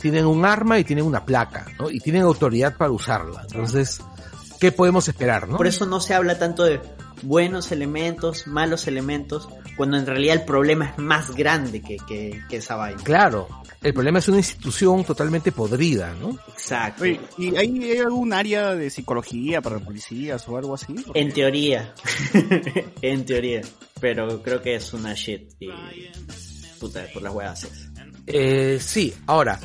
tienen 0.00 0.26
un 0.26 0.44
arma 0.44 0.78
y 0.80 0.84
tienen 0.84 1.04
una 1.04 1.24
placa, 1.24 1.66
¿no? 1.78 1.90
Y 1.90 2.00
tienen 2.00 2.22
autoridad 2.22 2.76
para 2.76 2.90
usarla. 2.90 3.42
Entonces, 3.42 4.00
¿qué 4.60 4.72
podemos 4.72 5.06
esperar, 5.08 5.48
no? 5.48 5.56
Por 5.56 5.66
eso 5.68 5.86
no 5.86 6.00
se 6.00 6.14
habla 6.14 6.38
tanto 6.38 6.64
de 6.64 6.80
buenos 7.22 7.70
elementos, 7.72 8.46
malos 8.46 8.86
elementos, 8.88 9.48
cuando 9.76 9.96
en 9.98 10.06
realidad 10.06 10.36
el 10.36 10.44
problema 10.44 10.86
es 10.90 10.98
más 10.98 11.34
grande 11.34 11.82
que, 11.82 11.96
que, 12.08 12.42
que 12.48 12.56
esa 12.56 12.76
vaina. 12.76 13.02
Claro, 13.04 13.48
el 13.82 13.92
problema 13.94 14.18
es 14.18 14.28
una 14.28 14.38
institución 14.38 15.04
totalmente 15.04 15.52
podrida, 15.52 16.14
¿no? 16.20 16.38
Exacto. 16.48 17.04
Oye, 17.04 17.20
¿y 17.38 17.54
hay, 17.56 17.90
hay 17.92 17.98
algún 17.98 18.32
área 18.32 18.74
de 18.74 18.88
psicología 18.90 19.60
para 19.60 19.78
policías 19.78 20.46
o 20.48 20.56
algo 20.56 20.74
así? 20.74 20.94
Porque- 20.94 21.20
En 21.20 21.32
teoría. 21.32 21.94
en 23.02 23.24
teoría. 23.24 23.60
Pero 24.00 24.42
creo 24.42 24.60
que 24.62 24.74
es 24.76 24.92
una 24.92 25.14
shit. 25.14 25.52
Y. 25.60 25.68
Puta, 26.80 27.06
por 27.12 27.22
las 27.22 27.32
huevas 27.34 27.64
es. 27.64 27.88
Eh, 28.26 28.78
sí, 28.80 29.14
ahora, 29.26 29.58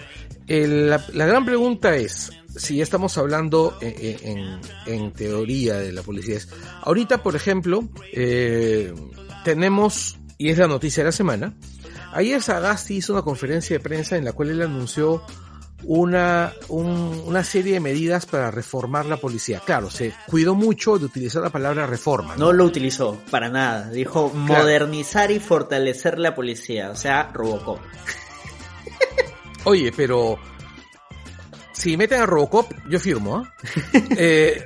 el- 0.48 0.90
la, 0.90 1.04
la 1.14 1.26
gran 1.26 1.46
pregunta 1.46 1.96
es, 1.96 2.32
si 2.56 2.78
ya 2.78 2.84
estamos 2.84 3.18
hablando 3.18 3.78
eh, 3.82 3.96
eh, 3.98 4.20
en, 4.88 4.94
en 4.94 5.12
teoría 5.14 5.76
de 5.78 5.92
la 5.92 6.04
policía, 6.04 6.38
es, 6.38 6.48
ahorita, 6.84 7.24
por 7.24 7.36
ejemplo, 7.36 7.90
eh, 8.14 8.94
tenemos, 9.44 10.18
y 10.38 10.50
es 10.50 10.58
la 10.58 10.68
noticia 10.68 11.04
de 11.04 11.10
la 11.10 11.12
semana, 11.12 11.54
ayer 12.14 12.42
Sagasti 12.42 12.96
hizo 12.98 13.14
una 13.14 13.22
conferencia 13.22 13.78
de 13.78 13.84
prensa 13.84 14.18
en 14.18 14.26
la 14.26 14.34
cual 14.34 14.50
él 14.50 14.62
anunció 14.62 15.24
una, 15.84 16.54
un- 16.68 17.24
una 17.26 17.44
serie 17.44 17.74
de 17.74 17.80
medidas 17.80 18.28
para 18.28 18.52
reformar 18.52 19.06
la 19.08 19.18
policía. 19.18 19.62
Claro, 19.66 19.90
se 19.90 20.14
cuidó 20.28 20.54
mucho 20.54 21.00
de 21.00 21.06
utilizar 21.06 21.42
la 21.42 21.50
palabra 21.50 21.88
reforma. 21.88 22.36
No 22.38 22.54
lo 22.54 22.66
utilizó 22.66 23.18
para 23.32 23.50
nada. 23.50 23.90
Dijo 23.90 24.30
modernizar 24.30 25.32
y 25.32 25.40
fortalecer 25.40 26.20
la 26.20 26.36
policía. 26.36 26.92
O 26.92 26.96
sea, 26.96 27.32
Robocop. 27.34 27.80
Oye, 29.64 29.92
pero 29.96 30.38
si 31.72 31.98
meten 31.98 32.22
a 32.22 32.26
Robocop, 32.26 32.72
yo 32.90 33.00
firmo, 33.00 33.38
¿ah? 33.38 33.54
Eh, 34.18 34.66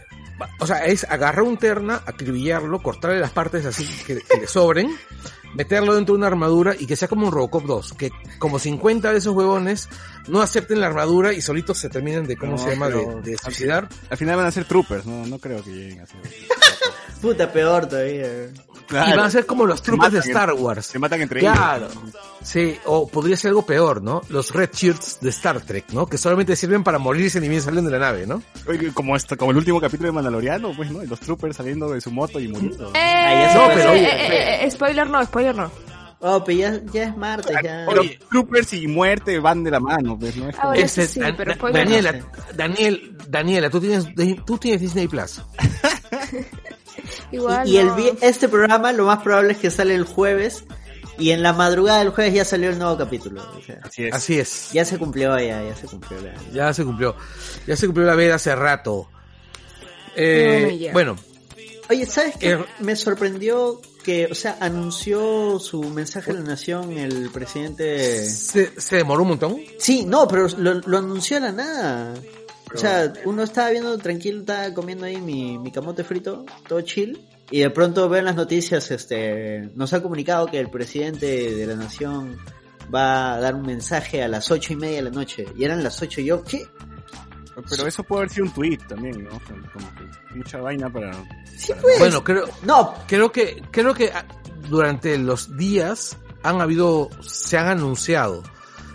o 0.60 0.68
sea, 0.68 0.86
es 0.86 1.04
agarrar 1.06 1.44
un 1.44 1.58
terna, 1.58 2.02
acribillarlo, 2.06 2.82
cortarle 2.82 3.20
las 3.20 3.32
partes 3.32 3.66
así 3.66 3.86
que, 4.06 4.22
que 4.22 4.38
le 4.42 4.48
sobren 4.48 4.96
meterlo 5.56 5.96
dentro 5.96 6.14
de 6.14 6.20
una 6.20 6.28
armadura 6.28 6.76
y 6.78 6.86
que 6.86 6.96
sea 6.96 7.08
como 7.08 7.26
un 7.28 7.32
Robocop 7.32 7.64
2, 7.66 7.94
que 7.94 8.12
como 8.40 8.60
50 8.60 9.12
de 9.12 9.18
esos 9.18 9.34
huevones 9.36 9.90
no 10.28 10.42
acepten 10.42 10.80
la 10.82 10.88
armadura 10.88 11.34
y 11.34 11.42
solitos 11.42 11.78
se 11.78 11.90
terminen 11.90 12.26
de, 12.28 12.38
¿cómo 12.38 12.54
No, 12.54 12.58
se 12.58 12.72
llama?, 12.72 12.90
de, 12.90 13.22
de 13.24 13.38
suicidar. 13.38 13.88
Al 14.10 14.18
final 14.18 14.36
van 14.38 14.46
a 14.48 14.52
ser 14.52 14.66
troopers, 14.66 15.06
no, 15.06 15.26
no 15.26 15.40
creo 15.40 15.64
que 15.64 15.72
lleguen 15.72 16.02
a 16.02 16.06
ser. 16.06 16.18
Puta, 17.22 17.52
peor 17.52 17.88
todavía. 17.88 18.28
Y 18.92 18.94
van 18.94 19.20
a 19.20 19.32
ser 19.32 19.46
como 19.48 19.66
los 19.66 19.82
trucos 19.82 20.12
de 20.12 20.20
Star 20.20 20.54
Wars. 20.54 20.86
Se 20.86 21.00
matan 21.00 21.22
entre 21.22 21.40
Claro. 21.40 21.88
ellos. 21.88 21.98
Sí, 22.44 22.78
o 22.86 23.08
podría 23.08 23.36
ser 23.36 23.50
algo 23.50 23.66
peor, 23.66 24.04
¿no? 24.04 24.22
Los 24.30 24.54
Red 24.54 24.70
Shirts 24.74 25.20
de 25.22 25.30
Star 25.32 25.60
Trek, 25.62 25.86
¿no? 25.92 26.06
Que 26.06 26.20
solamente 26.20 26.56
sirven 26.56 26.84
para 26.84 27.00
morirse 27.00 27.42
ni 27.42 27.48
bien 27.50 27.62
salen 27.64 27.86
de 27.86 27.92
la 27.92 27.98
nave, 27.98 28.28
¿no? 28.28 28.44
Oye, 28.68 28.92
como, 28.94 29.16
esto, 29.16 29.36
como 29.38 29.50
el 29.50 29.58
último 29.58 29.82
capítulo 29.82 30.10
de 30.10 30.12
Mandaloriano, 30.14 30.72
pues, 30.76 30.92
¿no? 30.92 31.02
Y 31.04 31.08
los 31.08 31.20
troopers 31.20 31.56
saliendo 31.56 31.90
de 31.90 32.02
su 32.02 32.12
moto 32.12 32.40
y 32.40 32.48
muriendo. 32.48 32.92
Eh, 32.94 33.50
no, 33.56 33.66
eh, 33.66 33.72
pero 33.74 33.90
eh, 33.90 33.94
oye, 33.94 34.06
eh, 34.06 34.66
eh, 34.66 34.72
spoiler 34.72 35.10
no, 35.10 35.26
spoiler 35.26 35.45
no. 35.54 35.72
Oh, 36.20 36.44
pero 36.44 36.58
ya, 36.58 36.82
ya 36.92 37.04
es 37.04 37.18
martes, 37.18 37.56
ya. 37.64 37.86
Pero 37.88 38.02
troopers 38.32 38.74
y 38.74 38.88
muerte 38.88 39.38
van 39.40 39.64
de 39.64 39.70
la 39.72 39.80
mano, 39.80 40.18
pues, 40.18 40.36
¿no? 40.38 40.50
Es 40.50 40.56
Ah, 40.56 40.62
como- 40.62 40.70
bueno, 40.74 40.86
eso 40.86 41.02
sí, 41.06 41.20
Dan- 41.20 41.36
pero 41.38 41.52
Da- 41.52 41.56
spoiler 41.56 41.84
no. 41.86 41.90
Daniela, 41.92 42.26
Daniel, 42.56 43.18
Daniela, 43.28 43.70
tú 43.70 43.80
tienes, 43.82 44.06
tú 44.46 44.58
tienes 44.58 44.82
Disney 44.82 45.08
Plus. 45.08 45.42
Igual. 47.32 47.68
Y, 47.68 47.78
el, 47.78 47.90
este 48.22 48.48
programa 48.50 48.92
lo 48.94 49.06
más 49.06 49.22
probable 49.22 49.54
es 49.54 49.58
que 49.58 49.70
sale 49.70 49.94
el 49.96 50.04
jueves 50.06 50.64
y 51.18 51.32
en 51.32 51.44
la 51.44 51.54
madrugada 51.54 52.00
del 52.00 52.10
jueves 52.10 52.34
ya 52.34 52.46
salió 52.46 52.70
el 52.70 52.80
nuevo 52.80 52.98
capítulo. 52.98 53.42
o 53.58 53.62
sea, 53.62 53.80
Así 53.84 54.06
es. 54.06 54.14
Así 54.14 54.40
es. 54.40 54.70
ya 54.74 54.86
se 54.86 54.98
cumplió, 54.98 55.38
ya, 55.40 55.64
ya 55.64 55.76
se 55.76 55.88
cumplió. 55.88 56.18
ya. 56.24 56.34
Ya 56.54 56.74
se 56.74 56.84
cumplió. 56.84 57.16
Ya 57.68 57.76
se 57.76 57.86
cumplió 57.88 58.06
la 58.08 58.16
veda 58.16 58.36
hace 58.36 58.56
rato. 58.56 59.10
Eh, 60.16 60.90
Bueno, 60.94 61.18
Oye, 61.90 62.06
¿sabes 62.08 62.36
qué? 62.38 62.52
Er- 62.52 62.66
Me 62.80 62.96
sorprendió 62.96 63.80
que, 64.06 64.28
o 64.28 64.36
sea, 64.36 64.58
anunció 64.60 65.60
su 65.60 65.82
mensaje 65.84 66.30
a 66.30 66.36
la 66.36 66.42
nación 66.42 66.96
el 66.98 67.32
presidente... 67.32 68.30
se, 68.30 68.80
se 68.80 68.98
demoró 68.98 69.24
un 69.24 69.30
montón. 69.30 69.58
Sí, 69.80 70.06
no, 70.06 70.28
pero 70.28 70.48
lo, 70.60 70.76
lo 70.76 70.98
anunció 71.00 71.38
a 71.38 71.40
la 71.40 71.52
nada. 71.52 72.14
O 72.72 72.78
sea, 72.78 73.12
uno 73.26 73.42
estaba 73.42 73.72
viendo 73.72 73.98
tranquilo, 73.98 74.42
estaba 74.42 74.74
comiendo 74.74 75.06
ahí 75.06 75.20
mi, 75.20 75.58
mi 75.58 75.72
camote 75.72 76.04
frito, 76.04 76.46
todo 76.68 76.82
chill. 76.82 77.20
Y 77.50 77.62
de 77.62 77.70
pronto 77.72 78.08
veo 78.08 78.20
en 78.20 78.26
las 78.26 78.36
noticias, 78.36 78.92
este, 78.92 79.70
nos 79.76 79.94
ha 79.94 80.04
comunicado 80.04 80.46
que 80.48 80.60
el 80.60 80.70
presidente 80.70 81.56
de 81.56 81.66
la 81.66 81.76
nación 81.76 82.38
va 82.94 83.34
a 83.34 83.40
dar 83.40 83.56
un 83.56 83.64
mensaje 83.64 84.22
a 84.22 84.28
las 84.28 84.52
ocho 84.52 84.74
y 84.74 84.76
media 84.76 84.98
de 84.98 85.04
la 85.04 85.10
noche. 85.10 85.46
Y 85.58 85.64
eran 85.64 85.84
las 85.84 86.02
ocho 86.02 86.22
y 86.22 86.26
yo, 86.26 86.44
¿qué? 86.44 86.64
Pero 87.70 87.88
eso 87.88 88.04
puede 88.04 88.22
haber 88.24 88.30
sido 88.32 88.46
un 88.48 88.54
tweet 88.54 88.78
también, 88.88 89.24
¿no? 89.24 89.30
Como 89.72 89.96
que 89.96 90.36
mucha 90.36 90.60
vaina 90.60 90.90
para... 90.92 91.14
Sí, 91.58 91.72
pues. 91.82 92.00
Bueno, 92.00 92.24
creo, 92.24 92.46
No, 92.64 92.94
creo 93.08 93.32
que, 93.32 93.64
creo 93.72 93.94
que 93.94 94.12
ah, 94.12 94.26
durante 94.70 95.18
los 95.18 95.56
días 95.58 96.18
han 96.44 96.60
habido, 96.62 97.10
se 97.22 97.58
han 97.58 97.68
anunciado 97.68 98.44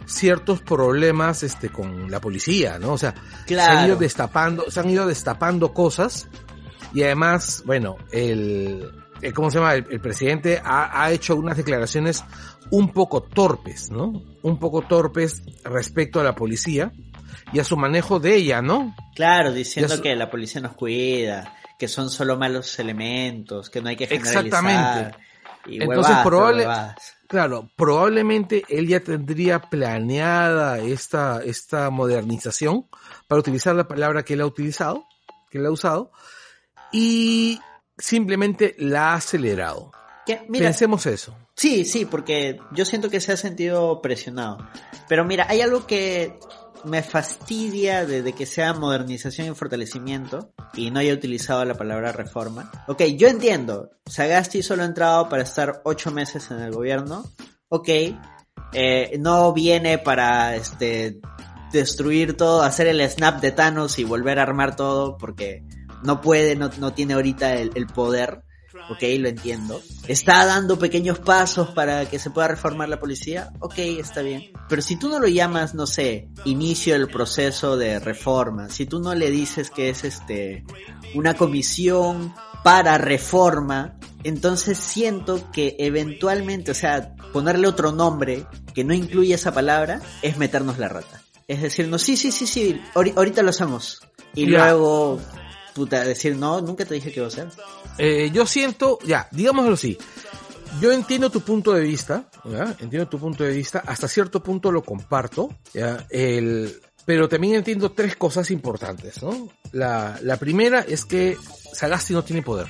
ciertos 0.06 0.60
problemas 0.60 1.42
este 1.42 1.68
con 1.70 2.10
la 2.10 2.20
policía, 2.20 2.78
¿no? 2.78 2.92
O 2.94 2.98
sea, 2.98 3.12
se 3.14 3.20
han 3.20 3.44
Claro. 3.46 3.86
ido 3.88 3.96
destapando, 3.96 4.70
se 4.70 4.80
han 4.80 4.90
ido 4.90 5.06
destapando 5.06 5.72
cosas 5.72 6.28
y 6.92 7.02
además, 7.02 7.62
bueno, 7.64 7.96
el, 8.10 8.90
el- 9.22 9.32
¿cómo 9.34 9.50
se 9.50 9.58
llama? 9.58 9.74
El, 9.74 9.86
el 9.90 10.00
presidente 10.00 10.60
ha, 10.64 11.02
ha 11.02 11.12
hecho 11.12 11.36
unas 11.36 11.56
declaraciones 11.56 12.24
un 12.70 12.92
poco 12.92 13.22
torpes, 13.22 13.90
¿no? 13.90 14.12
Un 14.42 14.58
poco 14.58 14.82
torpes 14.82 15.42
respecto 15.64 16.20
a 16.20 16.24
la 16.24 16.34
policía 16.34 16.92
y 17.52 17.58
a 17.58 17.64
su 17.64 17.76
manejo 17.76 18.18
de 18.20 18.36
ella, 18.36 18.62
¿no? 18.62 18.94
claro, 19.14 19.52
diciendo 19.52 19.96
su- 19.96 20.02
que 20.02 20.14
la 20.16 20.30
policía 20.30 20.60
nos 20.60 20.74
cuida, 20.74 21.56
que 21.78 21.88
son 21.88 22.10
solo 22.10 22.36
malos 22.36 22.78
elementos, 22.78 23.70
que 23.70 23.80
no 23.80 23.88
hay 23.88 23.96
que 23.96 24.06
generalizar. 24.06 24.44
Exactamente. 24.46 25.18
Y 25.66 25.82
Entonces, 25.82 26.16
probable-. 26.24 26.66
Claro, 27.26 27.68
probablemente 27.76 28.64
él 28.68 28.88
ya 28.88 29.00
tendría 29.00 29.60
planeada 29.60 30.78
esta, 30.78 31.40
esta 31.44 31.88
modernización 31.90 32.86
para 33.28 33.38
utilizar 33.40 33.74
la 33.76 33.86
palabra 33.86 34.24
que 34.24 34.34
él 34.34 34.40
ha 34.40 34.46
utilizado, 34.46 35.04
que 35.50 35.58
él 35.58 35.66
ha 35.66 35.70
usado, 35.70 36.10
y 36.92 37.60
simplemente 37.96 38.74
la 38.78 39.12
ha 39.12 39.14
acelerado. 39.14 39.92
Que, 40.26 40.44
mira, 40.48 40.66
Pensemos 40.66 41.06
eso. 41.06 41.36
Sí, 41.54 41.84
sí, 41.84 42.04
porque 42.04 42.58
yo 42.72 42.84
siento 42.84 43.10
que 43.10 43.20
se 43.20 43.32
ha 43.32 43.36
sentido 43.36 44.00
presionado. 44.02 44.66
Pero 45.08 45.24
mira, 45.24 45.46
hay 45.48 45.60
algo 45.60 45.86
que 45.86 46.38
me 46.84 47.02
fastidia 47.02 48.06
de, 48.06 48.22
de 48.22 48.32
que 48.32 48.46
sea 48.46 48.72
modernización 48.72 49.48
y 49.48 49.54
fortalecimiento 49.54 50.52
y 50.74 50.90
no 50.90 51.00
haya 51.00 51.14
utilizado 51.14 51.64
la 51.64 51.74
palabra 51.74 52.12
reforma. 52.12 52.70
Ok, 52.86 53.02
yo 53.16 53.28
entiendo, 53.28 53.90
Sagasti 54.06 54.62
solo 54.62 54.82
ha 54.82 54.86
entrado 54.86 55.28
para 55.28 55.42
estar 55.42 55.80
ocho 55.84 56.10
meses 56.10 56.50
en 56.50 56.60
el 56.60 56.72
gobierno. 56.72 57.24
Ok, 57.68 57.88
eh, 58.72 59.16
no 59.18 59.52
viene 59.52 59.98
para 59.98 60.56
este 60.56 61.20
destruir 61.72 62.36
todo, 62.36 62.62
hacer 62.62 62.86
el 62.86 63.08
snap 63.08 63.40
de 63.40 63.52
Thanos 63.52 63.98
y 63.98 64.04
volver 64.04 64.38
a 64.38 64.42
armar 64.42 64.76
todo 64.76 65.16
porque 65.16 65.64
no 66.02 66.20
puede, 66.20 66.56
no, 66.56 66.70
no 66.78 66.92
tiene 66.92 67.14
ahorita 67.14 67.54
el, 67.54 67.70
el 67.74 67.86
poder. 67.86 68.42
Ok, 68.88 69.02
lo 69.18 69.28
entiendo. 69.28 69.80
Está 70.08 70.44
dando 70.46 70.78
pequeños 70.78 71.18
pasos 71.20 71.68
para 71.70 72.06
que 72.08 72.18
se 72.18 72.30
pueda 72.30 72.48
reformar 72.48 72.88
la 72.88 72.98
policía. 72.98 73.52
Ok, 73.60 73.78
está 73.78 74.22
bien. 74.22 74.50
Pero 74.68 74.82
si 74.82 74.96
tú 74.96 75.08
no 75.08 75.20
lo 75.20 75.28
llamas, 75.28 75.74
no 75.74 75.86
sé, 75.86 76.28
inicio 76.44 76.94
del 76.94 77.08
proceso 77.08 77.76
de 77.76 78.00
reforma, 78.00 78.68
si 78.68 78.86
tú 78.86 78.98
no 79.00 79.14
le 79.14 79.30
dices 79.30 79.70
que 79.70 79.90
es 79.90 80.04
este 80.04 80.64
una 81.14 81.34
comisión 81.34 82.34
para 82.64 82.98
reforma, 82.98 83.96
entonces 84.24 84.76
siento 84.78 85.50
que 85.52 85.76
eventualmente, 85.78 86.72
o 86.72 86.74
sea, 86.74 87.14
ponerle 87.32 87.68
otro 87.68 87.92
nombre 87.92 88.46
que 88.74 88.82
no 88.84 88.92
incluye 88.92 89.34
esa 89.34 89.52
palabra 89.52 90.00
es 90.22 90.36
meternos 90.36 90.78
la 90.78 90.88
rata. 90.88 91.22
Es 91.48 91.62
decir, 91.62 91.88
no, 91.88 91.98
sí, 91.98 92.16
sí, 92.16 92.30
sí, 92.32 92.46
sí, 92.46 92.80
ahori- 92.94 93.12
ahorita 93.16 93.42
lo 93.42 93.50
hacemos. 93.50 94.00
Y 94.34 94.42
Ya. 94.50 94.58
luego, 94.58 95.20
puta, 95.74 96.04
decir, 96.04 96.37
no, 96.37 96.61
nunca 96.61 96.85
te 96.85 96.94
dije 96.94 97.12
que 97.12 97.20
iba 97.20 97.28
a 97.28 97.30
ser. 97.30 97.48
Eh, 97.98 98.30
yo 98.33 98.46
siento, 98.46 98.98
ya, 99.04 99.28
digámoslo 99.30 99.74
así. 99.74 99.98
Yo 100.80 100.92
entiendo 100.92 101.30
tu 101.30 101.40
punto 101.40 101.72
de 101.72 101.83
vista, 101.83 102.28
¿ya? 102.44 102.76
entiendo 102.78 103.09
tu 103.09 103.18
punto 103.18 103.42
de 103.42 103.52
vista, 103.52 103.83
hasta 103.85 104.06
cierto 104.06 104.40
punto 104.42 104.70
lo 104.70 104.83
comparto, 104.83 105.50
¿ya? 105.74 106.06
El, 106.11 106.80
pero 107.04 107.28
también 107.28 107.54
entiendo 107.56 107.90
tres 107.90 108.14
cosas 108.14 108.52
importantes, 108.52 109.20
¿no? 109.20 109.48
La, 109.72 110.18
la 110.22 110.37
primera 110.37 110.78
es 110.80 111.04
que 111.04 111.37
Sagasti 111.74 112.12
no 112.12 112.22
tiene 112.22 112.42
poder, 112.42 112.68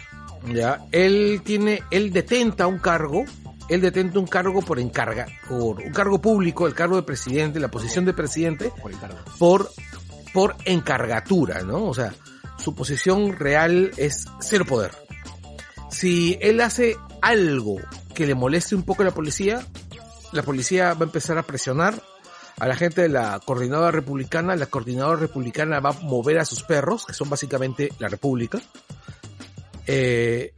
¿ya? 0.55 0.87
Él 0.93 1.43
tiene, 1.45 1.83
él 1.91 2.11
detenta 2.11 2.67
un 2.67 2.79
cargo, 2.79 3.25
él 3.69 3.83
detenta 3.83 4.19
un 4.19 4.27
cargo 4.27 4.63
por 4.63 4.81
encarga, 4.81 5.27
por 5.47 5.81
un 5.81 5.93
cargo 5.93 6.23
público, 6.23 6.67
el 6.67 6.75
cargo 6.75 6.97
de 6.97 7.03
presidente, 7.03 7.61
la 7.61 7.69
posición 7.71 8.07
de 8.07 8.15
presidente, 8.15 8.73
Por 8.81 8.93
encargo. 8.93 9.19
por, 9.39 9.71
por 10.33 10.57
encargatura, 10.65 11.61
¿no? 11.63 11.85
O 11.85 11.93
sea, 11.95 12.15
su 12.61 12.75
posición 12.75 13.37
real 13.39 13.91
es 13.97 14.27
cero 14.41 14.65
poder. 14.67 14.93
Si 15.91 16.39
él 16.41 16.61
hace 16.61 16.97
algo 17.23 17.77
que 18.15 18.27
le 18.27 18.35
moleste 18.35 18.75
un 18.75 18.83
poco 18.85 19.03
a 19.03 19.07
la 19.07 19.15
policía, 19.15 19.67
la 20.33 20.43
policía 20.43 20.95
va 20.95 21.01
a 21.01 21.05
empezar 21.05 21.39
a 21.39 21.43
presionar 21.43 22.01
a 22.59 22.69
la 22.69 22.77
gente 22.77 23.03
de 23.03 23.09
la 23.09 23.41
coordinadora 23.45 23.91
republicana, 23.91 24.55
la 24.55 24.67
coordinadora 24.67 25.19
republicana 25.19 25.81
va 25.81 25.91
a 25.91 26.01
mover 26.01 26.39
a 26.39 26.45
sus 26.45 26.63
perros, 26.63 27.07
que 27.07 27.15
son 27.15 27.29
básicamente 27.31 27.91
la 27.99 28.09
república, 28.09 28.61
eh, 29.87 30.53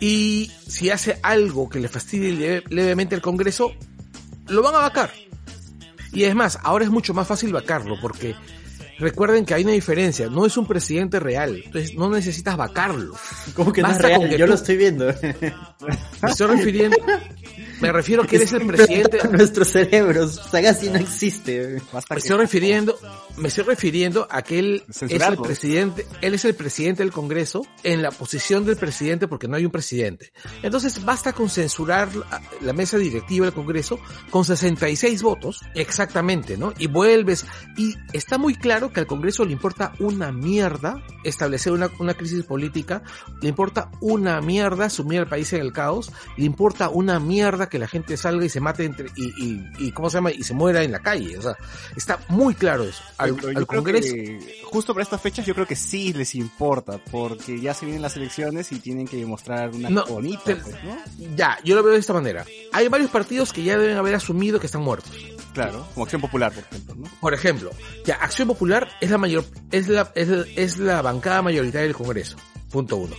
y 0.00 0.50
si 0.66 0.90
hace 0.90 1.20
algo 1.22 1.68
que 1.68 1.78
le 1.78 1.88
fastidie 1.88 2.32
leve- 2.32 2.64
levemente 2.70 3.14
al 3.14 3.20
Congreso, 3.20 3.72
lo 4.48 4.62
van 4.62 4.74
a 4.74 4.78
vacar. 4.78 5.12
Y 6.12 6.24
es 6.24 6.34
más, 6.34 6.58
ahora 6.62 6.84
es 6.84 6.90
mucho 6.90 7.14
más 7.14 7.28
fácil 7.28 7.52
vacarlo 7.52 7.96
porque 8.00 8.34
recuerden 9.02 9.44
que 9.44 9.52
hay 9.54 9.62
una 9.64 9.72
diferencia, 9.72 10.28
no 10.30 10.46
es 10.46 10.56
un 10.56 10.66
presidente 10.66 11.20
real, 11.20 11.60
entonces 11.64 11.94
no 11.94 12.08
necesitas 12.08 12.56
vacarlo. 12.56 13.14
¿Cómo 13.54 13.72
que 13.72 13.82
no 13.82 13.88
es 13.88 13.94
con 13.98 14.02
real? 14.06 14.28
que 14.30 14.38
Yo 14.38 14.46
tú- 14.46 14.50
lo 14.50 14.54
estoy 14.54 14.76
viendo. 14.78 15.06
Me 16.22 16.30
estoy 16.30 16.46
refiriendo, 16.56 16.96
me 17.82 17.92
refiero 17.92 18.26
que 18.26 18.36
eres 18.36 18.52
el 18.52 18.66
presidente, 18.66 19.18
Nuestros 19.30 19.68
cerebros. 19.68 20.40
Sagasti 20.50 20.88
no 20.88 20.98
existe. 20.98 21.82
Basta 21.92 22.14
me 22.14 22.20
estoy 22.20 22.38
refiriendo, 22.38 22.98
me 23.36 23.48
estoy 23.48 23.64
refiriendo 23.64 24.26
a 24.30 24.42
que 24.42 24.58
él 24.58 24.84
es 24.88 25.02
el 25.02 25.36
presidente, 25.36 26.06
él 26.20 26.34
es 26.34 26.44
el 26.44 26.54
presidente 26.54 27.02
del 27.02 27.12
Congreso 27.12 27.66
en 27.82 28.00
la 28.02 28.10
posición 28.10 28.64
del 28.64 28.76
presidente 28.76 29.28
porque 29.28 29.48
no 29.48 29.56
hay 29.56 29.64
un 29.64 29.72
presidente. 29.72 30.32
Entonces 30.62 31.04
basta 31.04 31.32
con 31.32 31.50
censurar 31.50 32.14
la, 32.14 32.40
la 32.60 32.72
mesa 32.72 32.96
directiva 32.96 33.46
del 33.46 33.54
Congreso 33.54 33.98
con 34.30 34.44
66 34.44 35.22
votos, 35.22 35.60
exactamente, 35.74 36.56
¿no? 36.56 36.72
Y 36.78 36.86
vuelves, 36.86 37.44
y 37.76 37.94
está 38.12 38.38
muy 38.38 38.54
claro 38.54 38.92
que 38.92 39.00
al 39.00 39.06
Congreso 39.06 39.44
le 39.44 39.52
importa 39.52 39.92
una 39.98 40.32
mierda 40.32 41.02
establecer 41.24 41.72
una, 41.72 41.90
una 41.98 42.14
crisis 42.14 42.44
política, 42.44 43.02
le 43.40 43.48
importa 43.48 43.90
una 44.00 44.40
mierda 44.40 44.90
sumir 44.90 45.20
al 45.20 45.28
país 45.28 45.52
en 45.52 45.60
el 45.60 45.72
caos, 45.72 46.12
le 46.36 46.44
importa 46.44 46.88
una 46.88 47.20
mierda 47.20 47.68
que 47.72 47.78
la 47.78 47.88
gente 47.88 48.16
salga 48.16 48.44
y 48.44 48.48
se 48.48 48.60
mate 48.60 48.84
entre, 48.84 49.08
y, 49.16 49.44
y, 49.44 49.70
y 49.78 49.92
¿cómo 49.92 50.08
se 50.10 50.18
llama? 50.18 50.30
Y 50.30 50.42
se 50.44 50.54
muera 50.54 50.82
en 50.84 50.92
la 50.92 51.00
calle. 51.00 51.36
O 51.38 51.42
sea, 51.42 51.56
está 51.96 52.20
muy 52.28 52.54
claro 52.54 52.84
eso. 52.84 53.02
Al, 53.18 53.34
Congreso. 53.66 54.14
que 54.14 54.60
justo 54.64 54.92
para 54.94 55.02
estas 55.02 55.20
fechas 55.20 55.44
yo 55.46 55.54
creo 55.54 55.66
que 55.66 55.74
sí 55.74 56.12
les 56.12 56.34
importa, 56.34 56.98
porque 57.10 57.60
ya 57.60 57.74
se 57.74 57.86
vienen 57.86 58.02
las 58.02 58.16
elecciones 58.16 58.70
y 58.72 58.78
tienen 58.78 59.08
que 59.08 59.16
demostrar 59.16 59.70
una 59.70 59.88
No, 59.90 60.04
bonita, 60.06 60.44
te- 60.44 60.56
pues, 60.56 60.76
¿no? 60.84 60.96
Ya, 61.34 61.58
yo 61.64 61.74
lo 61.74 61.82
veo 61.82 61.94
de 61.94 61.98
esta 62.00 62.12
manera. 62.12 62.44
Hay 62.72 62.86
varios 62.88 63.10
partidos 63.10 63.52
que 63.52 63.62
ya 63.64 63.76
deben 63.78 63.96
haber 63.96 64.14
asumido 64.14 64.60
que 64.60 64.66
están 64.66 64.82
muertos. 64.82 65.10
Claro, 65.54 65.86
como 65.94 66.04
Acción 66.04 66.20
Popular, 66.22 66.52
por 66.52 66.62
ejemplo, 66.64 66.94
¿no? 66.94 67.10
Por 67.20 67.34
ejemplo, 67.34 67.70
ya 68.04 68.14
Acción 68.16 68.48
Popular 68.48 68.88
es 69.00 69.10
la 69.10 69.18
mayor, 69.18 69.44
es 69.70 69.88
la, 69.88 70.10
es, 70.14 70.28
es 70.56 70.78
la 70.78 71.02
bancada 71.02 71.42
mayoritaria 71.42 71.86
del 71.86 71.96
Congreso. 71.96 72.36
Punto 72.70 72.96
uno. 72.96 73.14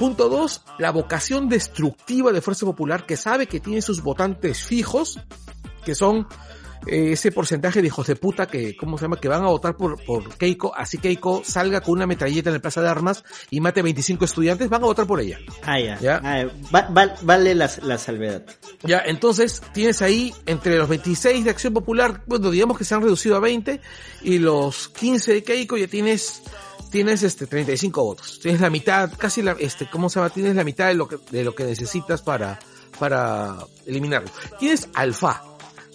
Punto 0.00 0.30
dos, 0.30 0.62
la 0.78 0.92
vocación 0.92 1.50
destructiva 1.50 2.32
de 2.32 2.40
Fuerza 2.40 2.64
Popular 2.64 3.04
que 3.04 3.18
sabe 3.18 3.46
que 3.46 3.60
tiene 3.60 3.82
sus 3.82 4.02
votantes 4.02 4.64
fijos, 4.64 5.20
que 5.84 5.94
son 5.94 6.26
eh, 6.86 7.12
ese 7.12 7.30
porcentaje 7.32 7.80
de 7.80 7.86
hijos 7.88 8.06
de 8.06 8.16
puta 8.16 8.46
que, 8.46 8.76
¿cómo 8.76 8.96
se 8.98 9.02
llama? 9.02 9.18
Que 9.20 9.28
van 9.28 9.42
a 9.42 9.48
votar 9.48 9.76
por, 9.76 10.02
por 10.04 10.36
Keiko, 10.36 10.74
así 10.74 10.98
Keiko 10.98 11.42
salga 11.44 11.80
con 11.80 11.94
una 11.94 12.06
metralleta 12.06 12.50
en 12.50 12.56
el 12.56 12.60
Plaza 12.60 12.80
de 12.82 12.88
Armas 12.88 13.22
y 13.50 13.60
mate 13.60 13.82
25 13.82 14.24
estudiantes, 14.24 14.68
van 14.68 14.82
a 14.82 14.86
votar 14.86 15.06
por 15.06 15.20
ella. 15.20 15.38
Ah, 15.62 15.78
ya. 15.80 15.98
Ya. 16.00 16.20
Ah, 16.24 16.44
va- 16.74 16.88
va- 16.88 17.14
vale 17.22 17.54
la, 17.54 17.70
la 17.82 17.98
salvedad. 17.98 18.44
Ya, 18.82 19.02
entonces 19.04 19.62
tienes 19.72 20.02
ahí 20.02 20.32
entre 20.46 20.76
los 20.78 20.88
26 20.88 21.44
de 21.44 21.50
Acción 21.50 21.74
Popular, 21.74 22.22
bueno, 22.26 22.50
digamos 22.50 22.78
que 22.78 22.84
se 22.84 22.94
han 22.94 23.02
reducido 23.02 23.36
a 23.36 23.40
20 23.40 23.80
y 24.22 24.38
los 24.38 24.88
15 24.88 25.34
de 25.34 25.42
Keiko 25.44 25.76
ya 25.76 25.86
tienes 25.86 26.42
tienes 26.90 27.22
este 27.22 27.46
35 27.46 28.02
votos. 28.02 28.40
Tienes 28.42 28.60
la 28.60 28.68
mitad, 28.70 29.12
casi 29.16 29.42
la 29.42 29.52
este, 29.60 29.88
¿cómo 29.88 30.08
se 30.08 30.18
llama? 30.18 30.30
Tienes 30.30 30.56
la 30.56 30.64
mitad 30.64 30.88
de 30.88 30.94
lo 30.94 31.06
que 31.06 31.18
de 31.30 31.44
lo 31.44 31.54
que 31.54 31.64
necesitas 31.64 32.20
para 32.22 32.58
para 32.98 33.56
eliminarlo. 33.86 34.28
Tienes 34.58 34.88
Alfa, 34.94 35.42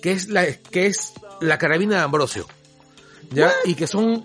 que 0.06 0.12
es 0.12 0.28
la 0.30 0.46
que 0.54 0.86
es 0.86 1.14
la 1.42 1.58
carabina 1.58 1.96
de 1.96 2.02
Ambrosio. 2.04 2.46
¿Ya? 3.32 3.52
Y 3.66 3.74
que 3.74 3.88
son 3.88 4.24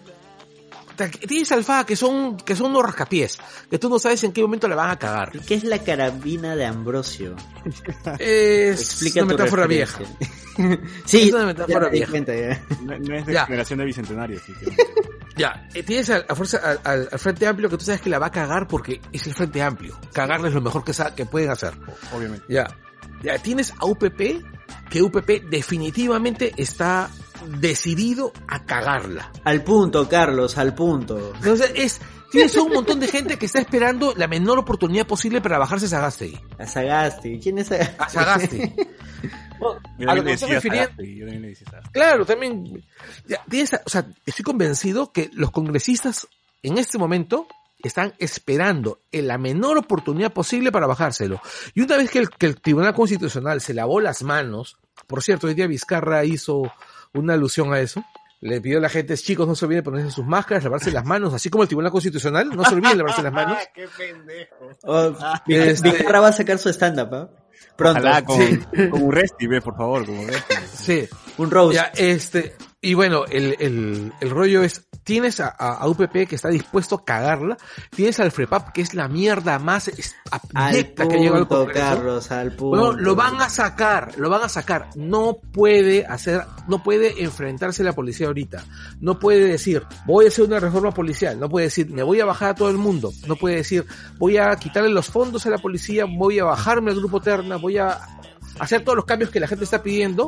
tienes 1.26 1.50
Alfa 1.52 1.86
que 1.86 1.96
son 1.96 2.36
que 2.36 2.54
son 2.54 2.66
unos 2.72 2.82
rascapiés, 2.82 3.38
que 3.70 3.78
tú 3.78 3.88
no 3.88 3.98
sabes 3.98 4.22
en 4.24 4.32
qué 4.32 4.42
momento 4.42 4.68
la 4.68 4.76
van 4.76 4.90
a 4.90 4.98
cagar. 4.98 5.32
¿Qué 5.46 5.54
es 5.54 5.64
la 5.64 5.78
carabina 5.78 6.54
de 6.54 6.66
Ambrosio? 6.66 7.34
Es 8.18 8.78
Explica 8.82 9.22
una 9.24 9.32
metáfora 9.32 9.66
vieja. 9.66 10.00
sí, 11.06 11.28
Es 11.28 11.32
una 11.32 11.46
metáfora 11.46 11.86
ya 11.86 11.90
vieja. 11.92 12.10
cuenta, 12.10 12.34
ya. 12.34 12.62
No, 12.82 12.98
no 12.98 13.14
es 13.16 13.24
de 13.24 13.32
Ya. 13.32 13.46
generación 13.46 13.78
de 13.78 13.84
bicentenario, 13.86 14.38
sí. 14.44 14.52
Ya, 15.38 15.66
eh, 15.72 15.82
tienes 15.82 16.10
a, 16.10 16.16
a 16.28 16.34
fuerza, 16.34 16.58
al, 16.58 16.80
al- 16.84 17.08
al 17.10 17.18
Frente 17.18 17.46
Amplio 17.46 17.70
que 17.70 17.78
tú 17.78 17.84
sabes 17.86 18.02
que 18.02 18.10
la 18.10 18.18
va 18.18 18.26
a 18.26 18.30
cagar 18.30 18.68
porque 18.68 19.00
es 19.10 19.26
el 19.26 19.32
Frente 19.32 19.62
Amplio. 19.62 19.98
Cagarle 20.12 20.48
es 20.48 20.54
lo 20.54 20.60
mejor 20.60 20.84
que, 20.84 20.92
que 21.16 21.24
pueden 21.24 21.48
hacer. 21.48 21.72
obviamente. 22.12 22.44
Ya. 22.50 22.66
Ya, 23.22 23.38
tienes 23.38 23.72
a 23.78 23.86
UPP, 23.86 24.42
que 24.90 25.02
UPP 25.02 25.48
definitivamente 25.48 26.52
está 26.56 27.10
decidido 27.58 28.32
a 28.48 28.64
cagarla. 28.64 29.30
Al 29.44 29.62
punto, 29.62 30.08
Carlos, 30.08 30.58
al 30.58 30.74
punto. 30.74 31.32
Entonces, 31.36 31.72
es, 31.74 32.00
tienes 32.30 32.56
un 32.56 32.72
montón 32.72 33.00
de 33.00 33.08
gente 33.08 33.36
que 33.36 33.46
está 33.46 33.60
esperando 33.60 34.14
la 34.16 34.28
menor 34.28 34.58
oportunidad 34.58 35.06
posible 35.06 35.40
para 35.40 35.58
bajarse 35.58 35.86
a 35.86 35.88
Sagasti. 35.88 36.38
A 36.58 36.66
Sagasti. 36.66 37.38
¿Quién 37.40 37.58
es 37.58 37.68
Sagasti? 37.68 37.94
A 37.98 38.08
Sagasti. 38.08 38.74
Yo 39.98 40.10
a 40.10 40.14
lo 40.14 40.22
que 40.22 40.30
me 40.30 40.32
estoy 40.32 40.54
decía 40.54 40.60
refiriendo, 40.60 40.90
Sagasti, 40.90 41.16
yo 41.16 41.26
también 41.26 41.42
le 41.42 41.48
decía 41.48 41.66
Sagasti. 41.70 41.90
Claro, 41.90 42.24
también. 42.24 42.84
ya, 43.26 43.44
tienes, 43.48 43.74
o 43.84 43.90
sea, 43.90 44.06
estoy 44.24 44.42
convencido 44.42 45.12
que 45.12 45.28
los 45.34 45.50
congresistas 45.50 46.26
en 46.62 46.78
este 46.78 46.96
momento 46.96 47.46
están 47.88 48.14
esperando 48.18 49.00
en 49.12 49.26
la 49.28 49.38
menor 49.38 49.78
oportunidad 49.78 50.32
posible 50.32 50.70
para 50.72 50.86
bajárselo. 50.86 51.40
Y 51.74 51.82
una 51.82 51.96
vez 51.96 52.10
que 52.10 52.18
el, 52.20 52.30
que 52.30 52.46
el 52.46 52.60
Tribunal 52.60 52.94
Constitucional 52.94 53.60
se 53.60 53.74
lavó 53.74 54.00
las 54.00 54.22
manos, 54.22 54.76
por 55.06 55.22
cierto, 55.22 55.46
hoy 55.46 55.54
día 55.54 55.66
Vizcarra 55.66 56.24
hizo 56.24 56.62
una 57.12 57.34
alusión 57.34 57.72
a 57.72 57.80
eso. 57.80 58.04
Le 58.42 58.60
pidió 58.62 58.78
a 58.78 58.80
la 58.80 58.88
gente, 58.88 59.16
chicos, 59.18 59.46
no 59.46 59.54
se 59.54 59.66
olviden 59.66 59.84
de 59.84 59.90
ponerse 59.90 60.10
sus 60.12 60.24
máscaras, 60.24 60.64
lavarse 60.64 60.90
las 60.90 61.04
manos, 61.04 61.34
así 61.34 61.50
como 61.50 61.62
el 61.62 61.68
Tribunal 61.68 61.92
Constitucional, 61.92 62.48
no 62.48 62.64
se 62.64 62.74
olviden 62.74 62.92
de 62.92 62.96
lavarse 62.98 63.22
las 63.22 63.32
manos. 63.34 63.58
¡Qué 63.74 63.86
pendejo! 63.98 64.70
Oh, 64.84 65.12
Este- 65.46 65.90
Vizcarra 65.90 66.20
va 66.20 66.28
a 66.28 66.32
sacar 66.32 66.58
su 66.58 66.70
stand-up, 66.70 67.14
¿ah? 67.14 67.30
Pronto. 67.76 68.00
Ojalá 68.00 68.24
con, 68.24 68.38
Sí. 68.40 68.60
con 68.90 69.02
Urresti, 69.02 69.46
ve, 69.46 69.60
por 69.60 69.76
favor, 69.76 70.06
con 70.06 70.18
Urresti. 70.20 70.54
Sí, 70.74 71.08
Un 71.36 71.50
roast. 71.50 71.74
Ya, 71.74 71.92
este, 71.94 72.56
y 72.82 72.94
bueno, 72.94 73.24
el, 73.26 73.56
el, 73.60 74.12
el 74.20 74.30
rollo 74.30 74.62
es, 74.62 74.86
tienes 75.04 75.38
a, 75.40 75.48
a- 75.48 75.74
a 75.78 75.86
UPP 75.88 76.26
que 76.28 76.34
está 76.36 76.48
dispuesto 76.48 76.94
a 76.96 77.04
cagarla, 77.04 77.58
tienes 77.94 78.18
al 78.20 78.30
FREPAP 78.32 78.72
que 78.72 78.80
es 78.80 78.94
la 78.94 79.06
mierda 79.08 79.58
más 79.58 79.90
abyecta 80.54 81.06
que 81.06 81.16
ha 81.16 81.18
llegado 81.18 81.36
al 81.42 81.48
Congreso. 81.48 81.78
Carlos, 81.80 82.30
al 82.30 82.52
punto. 82.56 82.68
Bueno, 82.80 82.92
lo 82.92 83.14
van 83.14 83.40
a 83.42 83.50
sacar, 83.50 84.12
lo 84.18 84.30
van 84.30 84.42
a 84.44 84.48
sacar. 84.48 84.88
No 84.96 85.36
puede 85.52 86.06
hacer, 86.06 86.42
no 86.68 86.82
puede 86.82 87.22
enfrentarse 87.22 87.82
a 87.82 87.86
la 87.86 87.92
policía 87.92 88.28
ahorita. 88.28 88.64
No 89.00 89.18
puede 89.18 89.44
decir, 89.46 89.82
voy 90.06 90.24
a 90.24 90.28
hacer 90.28 90.44
una 90.46 90.60
reforma 90.60 90.92
policial. 90.92 91.38
No 91.38 91.48
puede 91.48 91.66
decir, 91.66 91.90
me 91.90 92.02
voy 92.02 92.20
a 92.20 92.24
bajar 92.24 92.50
a 92.50 92.54
todo 92.54 92.70
el 92.70 92.78
mundo. 92.78 93.12
No 93.26 93.36
puede 93.36 93.56
decir, 93.56 93.84
voy 94.18 94.38
a 94.38 94.54
quitarle 94.56 94.88
los 94.90 95.06
fondos 95.08 95.44
a 95.46 95.50
la 95.50 95.58
policía, 95.58 96.06
voy 96.08 96.38
a 96.38 96.44
bajarme 96.44 96.92
al 96.92 96.96
grupo 96.98 97.20
Terna, 97.20 97.56
voy 97.56 97.76
a 97.78 97.98
hacer 98.58 98.82
todos 98.84 98.96
los 98.96 99.04
cambios 99.04 99.30
que 99.30 99.40
la 99.40 99.48
gente 99.48 99.64
está 99.64 99.82
pidiendo 99.82 100.26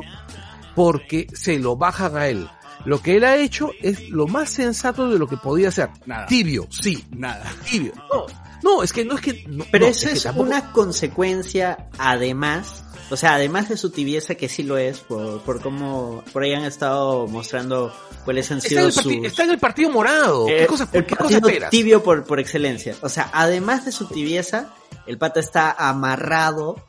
porque 0.75 1.27
se 1.33 1.59
lo 1.59 1.75
bajan 1.75 2.17
a 2.17 2.27
él. 2.27 2.47
Lo 2.85 3.01
que 3.01 3.15
él 3.15 3.23
ha 3.23 3.37
hecho 3.37 3.71
es 3.81 4.09
lo 4.09 4.27
más 4.27 4.49
sensato 4.49 5.09
de 5.09 5.17
lo 5.17 5.27
que 5.27 5.37
podía 5.37 5.69
hacer. 5.69 5.89
Nada. 6.05 6.25
Tibio, 6.25 6.67
sí, 6.69 7.05
Nada. 7.11 7.49
tibio. 7.69 7.93
No, 8.11 8.25
no, 8.61 8.83
es 8.83 8.91
que 8.91 9.05
no 9.05 9.15
es 9.15 9.21
que... 9.21 9.45
no, 9.47 9.65
Pero 9.71 9.85
no, 9.85 9.91
eso 9.91 10.07
que 10.07 10.13
es 10.13 10.23
tampoco- 10.23 10.47
una 10.47 10.71
consecuencia, 10.73 11.87
además, 11.97 12.83
o 13.09 13.15
sea, 13.15 13.35
además 13.35 13.69
de 13.69 13.77
su 13.77 13.89
tibieza, 13.91 14.35
que 14.35 14.49
sí 14.49 14.63
lo 14.63 14.77
es, 14.77 14.99
por, 14.99 15.41
por 15.43 15.61
cómo 15.61 16.23
por 16.33 16.43
ahí 16.43 16.53
han 16.53 16.65
estado 16.65 17.27
mostrando 17.27 17.93
cuáles 18.25 18.51
han 18.51 18.57
Está 18.57 18.67
en, 18.67 18.71
sido 18.71 18.87
el 18.87 18.93
parti- 18.93 19.17
sus... 19.19 19.27
está 19.27 19.43
en 19.43 19.49
el 19.51 19.59
partido 19.59 19.89
morado. 19.91 20.45
¿Qué 20.47 20.63
Eh, 20.63 20.67
cosa, 20.67 20.89
el 20.91 21.05
qué 21.05 21.15
cosa 21.15 21.29
partido 21.29 21.47
esperas? 21.49 21.69
tibio 21.69 22.03
por, 22.03 22.25
por 22.25 22.39
excelencia. 22.39 22.95
O 23.01 23.07
sea, 23.09 23.29
además 23.33 23.85
de 23.85 23.91
su 23.93 24.07
tibieza, 24.07 24.73
el 25.07 25.17
pata 25.17 25.39
está 25.39 25.71
amarrado 25.71 26.85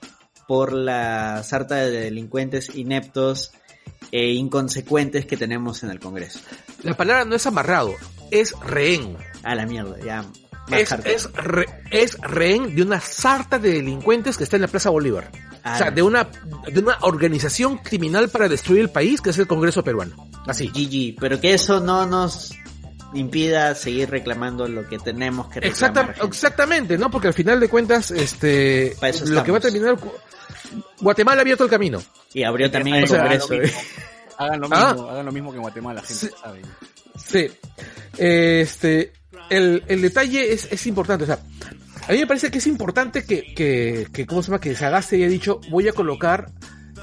por 0.48 0.72
la 0.72 1.42
sarta 1.44 1.76
de 1.76 1.90
delincuentes 1.90 2.74
ineptos 2.74 3.52
e 4.12 4.32
inconsecuentes 4.32 5.26
que 5.26 5.36
tenemos 5.36 5.82
en 5.82 5.90
el 5.90 5.98
Congreso. 6.00 6.40
La 6.82 6.96
palabra 6.96 7.24
no 7.24 7.34
es 7.34 7.46
amarrado, 7.46 7.94
es 8.30 8.52
rehén. 8.60 9.16
A 9.42 9.54
la 9.54 9.66
mierda, 9.66 9.96
ya. 10.04 10.24
Es, 10.70 10.92
es, 11.04 11.30
re- 11.34 11.66
es 11.90 12.16
rehén 12.20 12.74
de 12.74 12.82
una 12.82 12.98
sarta 13.00 13.58
de 13.58 13.70
delincuentes 13.72 14.38
que 14.38 14.44
está 14.44 14.56
en 14.56 14.62
la 14.62 14.68
Plaza 14.68 14.88
Bolívar. 14.88 15.30
Ah, 15.62 15.74
o 15.74 15.78
sea, 15.78 15.90
de 15.90 16.02
una, 16.02 16.28
de 16.72 16.80
una 16.80 16.96
organización 17.02 17.78
criminal 17.78 18.30
para 18.30 18.48
destruir 18.48 18.80
el 18.80 18.90
país 18.90 19.20
que 19.20 19.30
es 19.30 19.38
el 19.38 19.46
Congreso 19.46 19.84
peruano. 19.84 20.28
Así. 20.46 20.68
GG, 20.68 21.20
pero 21.20 21.38
que 21.40 21.52
eso 21.54 21.80
no 21.80 22.06
nos 22.06 22.52
impida 23.12 23.74
seguir 23.74 24.10
reclamando 24.10 24.66
lo 24.66 24.86
que 24.88 24.98
tenemos 24.98 25.48
que 25.48 25.60
reclamar. 25.60 25.72
Exacta- 25.72 26.04
gente. 26.14 26.26
exactamente, 26.26 26.98
¿no? 26.98 27.10
Porque 27.10 27.28
al 27.28 27.34
final 27.34 27.60
de 27.60 27.68
cuentas, 27.68 28.10
este, 28.10 28.96
lo 29.26 29.44
que 29.44 29.52
va 29.52 29.58
a 29.58 29.60
terminar, 29.60 29.96
Guatemala 31.00 31.38
ha 31.38 31.42
abierto 31.42 31.64
el 31.64 31.70
camino. 31.70 32.02
Y 32.32 32.42
abrió 32.44 32.70
también 32.70 32.96
el 32.98 33.04
O 33.04 33.06
sea, 33.06 33.20
Congreso. 33.20 33.54
hagan 33.54 33.60
lo 33.60 33.66
mismo. 33.66 33.80
Hagan 34.36 34.60
lo 34.60 34.68
Ah. 34.72 34.92
mismo, 34.94 35.08
hagan 35.10 35.26
lo 35.26 35.32
mismo 35.32 35.50
que 35.52 35.56
en 35.56 35.62
Guatemala, 35.62 36.00
la 36.00 36.06
gente 36.06 36.26
Sí. 36.26 36.32
sabe. 36.42 36.62
Sí. 37.16 37.48
Este, 38.18 39.12
el, 39.50 39.84
el 39.88 40.02
detalle 40.02 40.52
es, 40.52 40.68
es 40.70 40.86
importante. 40.86 41.24
O 41.24 41.26
sea, 41.26 41.38
a 42.08 42.12
mí 42.12 42.18
me 42.18 42.26
parece 42.26 42.50
que 42.50 42.58
es 42.58 42.66
importante 42.66 43.24
que, 43.24 43.54
que, 43.54 44.08
que 44.12 44.26
¿cómo 44.26 44.42
se 44.42 44.48
llama? 44.48 44.60
Que 44.60 44.74
Sagasti 44.74 45.16
haya 45.16 45.28
dicho, 45.28 45.60
voy 45.70 45.88
a 45.88 45.92
colocar, 45.92 46.50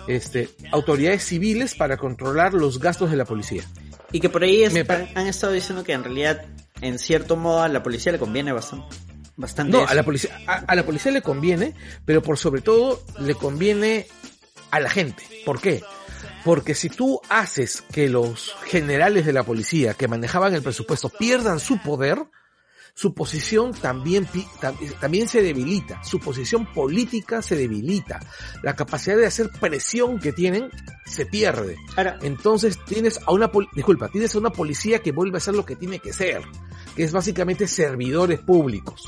este, 0.08 0.50
autoridades 0.72 1.24
civiles 1.24 1.76
para 1.76 1.98
controlar 1.98 2.54
los 2.54 2.80
gastos 2.80 3.10
de 3.12 3.18
la 3.18 3.26
policía. 3.26 3.64
Y 4.12 4.20
que 4.20 4.30
por 4.30 4.44
ahí 4.44 4.66
han 4.66 5.28
estado 5.28 5.54
diciendo 5.54 5.84
que 5.86 5.94
en 5.94 6.04
realidad, 6.04 6.44
en 6.82 7.00
cierto 7.00 7.38
modo, 7.38 7.62
a 7.64 7.70
la 7.70 7.82
policía 7.82 8.12
le 8.12 8.20
conviene 8.20 8.52
bastante. 8.52 8.94
Bastante 9.36 9.72
No, 9.72 9.84
eso. 9.84 9.92
a 9.92 9.94
la 9.96 10.04
policía, 10.04 10.40
a, 10.48 10.54
a 10.56 10.76
la 10.76 10.86
policía 10.86 11.12
le 11.12 11.22
conviene, 11.22 11.74
pero 12.06 12.22
por 12.22 12.38
sobre 12.38 12.62
todo 12.62 13.02
le 13.20 13.36
conviene 13.36 14.08
a 14.72 14.80
la 14.80 14.90
gente. 14.90 15.24
¿Por 15.46 15.60
qué? 15.60 15.84
Porque 16.44 16.74
si 16.76 16.90
tú 16.90 17.22
haces 17.30 17.84
que 17.92 18.10
los 18.10 18.56
generales 18.66 19.26
de 19.26 19.34
la 19.34 19.44
policía 19.44 19.94
que 19.94 20.08
manejaban 20.08 20.54
el 20.54 20.64
presupuesto 20.64 21.10
pierdan 21.10 21.60
su 21.60 21.80
poder, 21.82 22.18
su 22.94 23.14
posición 23.14 23.74
también, 23.74 24.28
también 25.00 25.28
se 25.28 25.42
debilita, 25.42 26.04
su 26.04 26.20
posición 26.20 26.66
política 26.74 27.42
se 27.42 27.56
debilita, 27.56 28.20
la 28.64 28.76
capacidad 28.76 29.18
de 29.18 29.26
hacer 29.28 29.50
presión 29.60 30.20
que 30.20 30.34
tienen 30.34 30.70
se 31.06 31.26
pierde. 31.26 31.78
Ahora, 31.96 32.18
Entonces 32.22 32.80
tienes 32.86 33.20
a 33.26 33.32
una, 33.32 33.50
disculpa, 33.74 34.10
tienes 34.10 34.36
a 34.36 34.40
una 34.40 34.50
policía 34.50 35.00
que 35.00 35.12
vuelve 35.12 35.38
a 35.38 35.42
ser 35.42 35.56
lo 35.56 35.66
que 35.66 35.76
tiene 35.76 36.00
que 36.00 36.12
ser, 36.12 36.42
que 36.96 37.04
es 37.04 37.12
básicamente 37.12 37.68
servidores 37.68 38.40
públicos. 38.40 39.04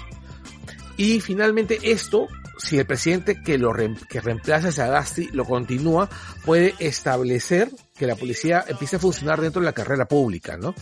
Y 0.97 1.19
finalmente 1.21 1.79
esto, 1.91 2.27
si 2.59 2.77
el 2.77 2.85
presidente 2.85 3.41
que 3.41 3.57
lo 3.57 3.71
reem- 3.71 3.99
que 4.07 4.21
reemplaza 4.21 4.67
a 4.67 4.71
Sagasti 4.71 5.29
lo 5.33 5.43
continúa, 5.45 6.09
puede 6.45 6.75
establecer 6.79 7.69
que 7.97 8.05
la 8.07 8.15
policía 8.15 8.63
empiece 8.67 8.97
a 8.97 8.99
funcionar 8.99 9.41
dentro 9.41 9.59
de 9.61 9.65
la 9.65 9.73
carrera 9.73 10.05
pública, 10.05 10.55
¿no? 10.57 10.75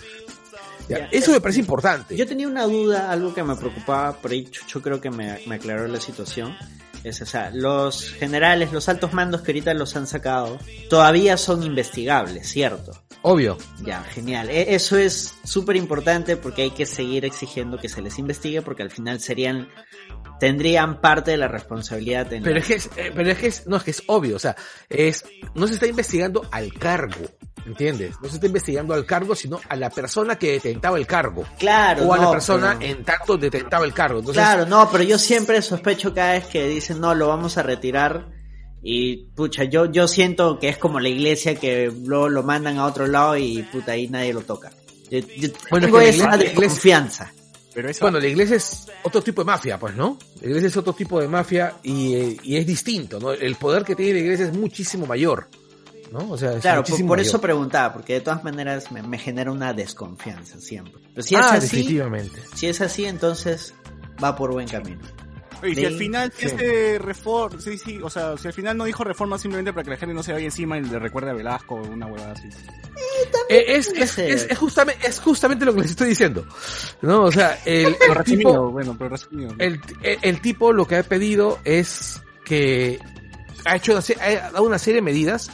Ya, 0.89 0.99
Ya, 0.99 1.05
Eso 1.11 1.31
me 1.31 1.39
parece 1.39 1.59
importante. 1.61 2.17
Yo 2.17 2.27
tenía 2.27 2.47
una 2.47 2.63
duda, 2.65 3.09
algo 3.11 3.33
que 3.33 3.43
me 3.43 3.55
preocupaba, 3.55 4.13
por 4.17 4.31
ahí 4.31 4.45
Chucho 4.45 4.81
creo 4.81 4.99
que 4.99 5.09
me, 5.09 5.39
me 5.47 5.55
aclaró 5.55 5.87
la 5.87 6.01
situación. 6.01 6.55
Es, 7.03 7.21
o 7.21 7.25
sea, 7.25 7.49
los 7.51 8.11
generales, 8.11 8.71
los 8.71 8.87
altos 8.89 9.11
mandos 9.13 9.41
que 9.41 9.51
ahorita 9.51 9.73
los 9.73 9.95
han 9.95 10.05
sacado, 10.07 10.59
todavía 10.89 11.35
son 11.37 11.63
investigables, 11.63 12.47
¿cierto? 12.47 12.91
Obvio. 13.23 13.57
Ya, 13.83 14.03
genial. 14.03 14.49
E- 14.49 14.75
Eso 14.75 14.97
es 14.97 15.33
súper 15.43 15.75
importante 15.75 16.37
porque 16.37 16.63
hay 16.63 16.71
que 16.71 16.85
seguir 16.85 17.25
exigiendo 17.25 17.77
que 17.79 17.89
se 17.89 18.01
les 18.01 18.17
investigue 18.19 18.61
porque 18.61 18.83
al 18.83 18.91
final 18.91 19.19
serían, 19.19 19.67
tendrían 20.39 21.01
parte 21.01 21.31
de 21.31 21.37
la 21.37 21.47
responsabilidad 21.47 22.31
en 22.33 22.43
Pero 22.43 22.55
la- 22.55 22.61
es 22.61 22.67
que 22.67 22.73
es, 22.75 22.89
eh, 22.97 23.11
pero 23.15 23.31
es 23.31 23.37
que 23.37 23.47
es, 23.47 23.67
no 23.67 23.77
es 23.77 23.83
que 23.83 23.91
es 23.91 24.03
obvio, 24.07 24.35
o 24.35 24.39
sea, 24.39 24.55
es, 24.89 25.23
no 25.55 25.67
se 25.67 25.73
está 25.75 25.87
investigando 25.87 26.47
al 26.51 26.73
cargo, 26.73 27.15
¿entiendes? 27.65 28.15
No 28.21 28.27
se 28.29 28.35
está 28.35 28.47
investigando 28.47 28.93
al 28.93 29.05
cargo, 29.05 29.35
sino 29.35 29.59
a 29.69 29.75
la 29.75 29.89
persona 29.89 30.37
que 30.37 30.53
detentaba 30.53 30.97
el 30.97 31.05
cargo. 31.07 31.45
Claro, 31.59 32.05
o 32.05 32.13
a 32.13 32.17
la 32.17 32.23
no, 32.23 32.31
persona 32.31 32.75
pero- 32.79 32.91
en 32.91 33.03
tanto 33.03 33.37
detentaba 33.37 33.85
el 33.85 33.93
cargo. 33.93 34.19
Entonces, 34.19 34.41
Claro, 34.43 34.65
no, 34.65 34.89
pero 34.91 35.03
yo 35.03 35.17
siempre 35.17 35.61
sospecho 35.61 36.13
cada 36.13 36.33
vez 36.33 36.45
que 36.47 36.67
dicen 36.67 36.99
no, 36.99 37.13
lo 37.15 37.27
vamos 37.27 37.57
a 37.57 37.63
retirar. 37.63 38.29
Y 38.83 39.27
pucha, 39.35 39.63
yo, 39.65 39.85
yo 39.91 40.07
siento 40.07 40.57
que 40.57 40.69
es 40.69 40.77
como 40.77 40.99
la 40.99 41.07
iglesia 41.09 41.53
que 41.53 41.91
luego 42.05 42.29
lo 42.29 42.41
mandan 42.41 42.77
a 42.79 42.85
otro 42.85 43.05
lado 43.05 43.37
y 43.37 43.61
puta 43.71 43.91
ahí 43.91 44.07
nadie 44.07 44.33
lo 44.33 44.41
toca. 44.41 44.71
Yo, 45.11 45.19
yo 45.19 45.49
Bueno, 45.69 45.85
tengo 45.87 46.01
es 46.01 46.15
que 46.15 46.23
la 46.23 46.27
esa 46.29 46.37
desconfianza. 46.37 47.31
Pero 47.75 47.89
eso, 47.89 48.03
bueno, 48.03 48.19
la 48.19 48.27
iglesia 48.27 48.55
es 48.57 48.87
otro 49.03 49.21
tipo 49.21 49.41
de 49.41 49.45
mafia, 49.45 49.77
pues, 49.79 49.95
¿no? 49.95 50.17
La 50.41 50.47
iglesia 50.47 50.67
es 50.67 50.77
otro 50.77 50.93
tipo 50.93 51.21
de 51.21 51.27
mafia 51.27 51.75
y, 51.83 52.15
eh, 52.15 52.37
y 52.43 52.57
es 52.57 52.65
distinto, 52.65 53.19
¿no? 53.19 53.31
El 53.31 53.55
poder 53.55 53.83
que 53.83 53.95
tiene 53.95 54.13
la 54.13 54.19
iglesia 54.19 54.45
es 54.47 54.53
muchísimo 54.57 55.05
mayor, 55.05 55.47
¿no? 56.12 56.30
O 56.32 56.38
sea, 56.38 56.54
es 56.54 56.62
Claro, 56.62 56.82
por, 56.82 56.89
muchísimo 56.89 57.08
por 57.10 57.17
mayor. 57.17 57.30
eso 57.30 57.41
preguntaba, 57.41 57.93
porque 57.93 58.13
de 58.13 58.21
todas 58.21 58.43
maneras 58.43 58.91
me, 58.91 59.02
me 59.04 59.17
genera 59.17 59.52
una 59.52 59.74
desconfianza 59.74 60.60
siempre. 60.60 61.02
Pero 61.13 61.24
si 61.26 61.36
ah, 61.36 61.39
es 61.39 61.45
así, 61.63 61.78
definitivamente. 61.78 62.41
si 62.56 62.67
es 62.67 62.82
así, 62.82 63.06
entonces 63.06 63.74
va 64.24 64.36
por 64.36 64.52
buen 64.52 64.67
camino. 64.67 65.02
Oye, 65.63 65.76
si 65.76 65.86
al 65.86 65.93
final 65.93 66.34
sí. 66.36 66.47
este 66.47 66.97
reforma, 66.97 67.62
sí, 67.62 67.78
sí, 67.78 68.00
o 68.02 68.10
sea, 68.10 68.36
si 68.36 68.47
al 68.47 68.54
final 68.54 68.76
no 68.78 68.84
dijo 68.86 69.04
reforma 69.04 69.38
simplemente 69.38 69.71
para 69.74 69.84
que 69.84 69.91
la 69.91 69.97
gente 69.97 70.15
no 70.15 70.24
se 70.24 70.34
vaya 70.34 70.45
encima 70.45 70.78
y 70.80 70.82
le 70.82 70.97
recuerde 70.97 71.30
a 71.30 71.34
Velasco 71.34 71.76
o 71.76 71.84
una 71.88 72.08
huevada 72.08 72.32
así. 72.32 72.50
Eh, 73.47 73.65
es, 73.76 73.89
puede 73.89 74.04
es, 74.04 74.12
ser. 74.12 74.32
es, 74.32 74.47
es 74.50 74.58
justamente, 74.58 75.08
es 75.08 75.19
justamente 75.19 75.63
lo 75.65 75.74
que 75.76 75.82
les 75.82 75.91
estoy 75.91 76.10
diciendo, 76.10 76.45
¿no? 77.02 77.24
O 77.24 77.32
sea, 77.32 77.60
el, 77.65 77.95
Pero 78.00 78.13
el 78.13 78.17
resumido, 78.17 78.52
tipo, 78.52 78.71
bueno, 78.71 78.95
pero 78.97 79.10
resumido. 79.12 79.54
el, 79.60 79.80
el- 80.02 80.19
el 80.21 80.41
tipo 80.41 80.74
lo 80.74 80.88
que 80.88 80.95
ha 80.97 81.04
pedido 81.04 81.60
es 81.63 82.21
que 82.43 83.00
ha 83.65 83.76
hecho 83.76 83.91
una, 83.93 84.02
ha 84.26 84.52
dado 84.52 84.63
una 84.63 84.80
serie 84.80 84.95
de 84.95 85.02
medidas. 85.04 85.52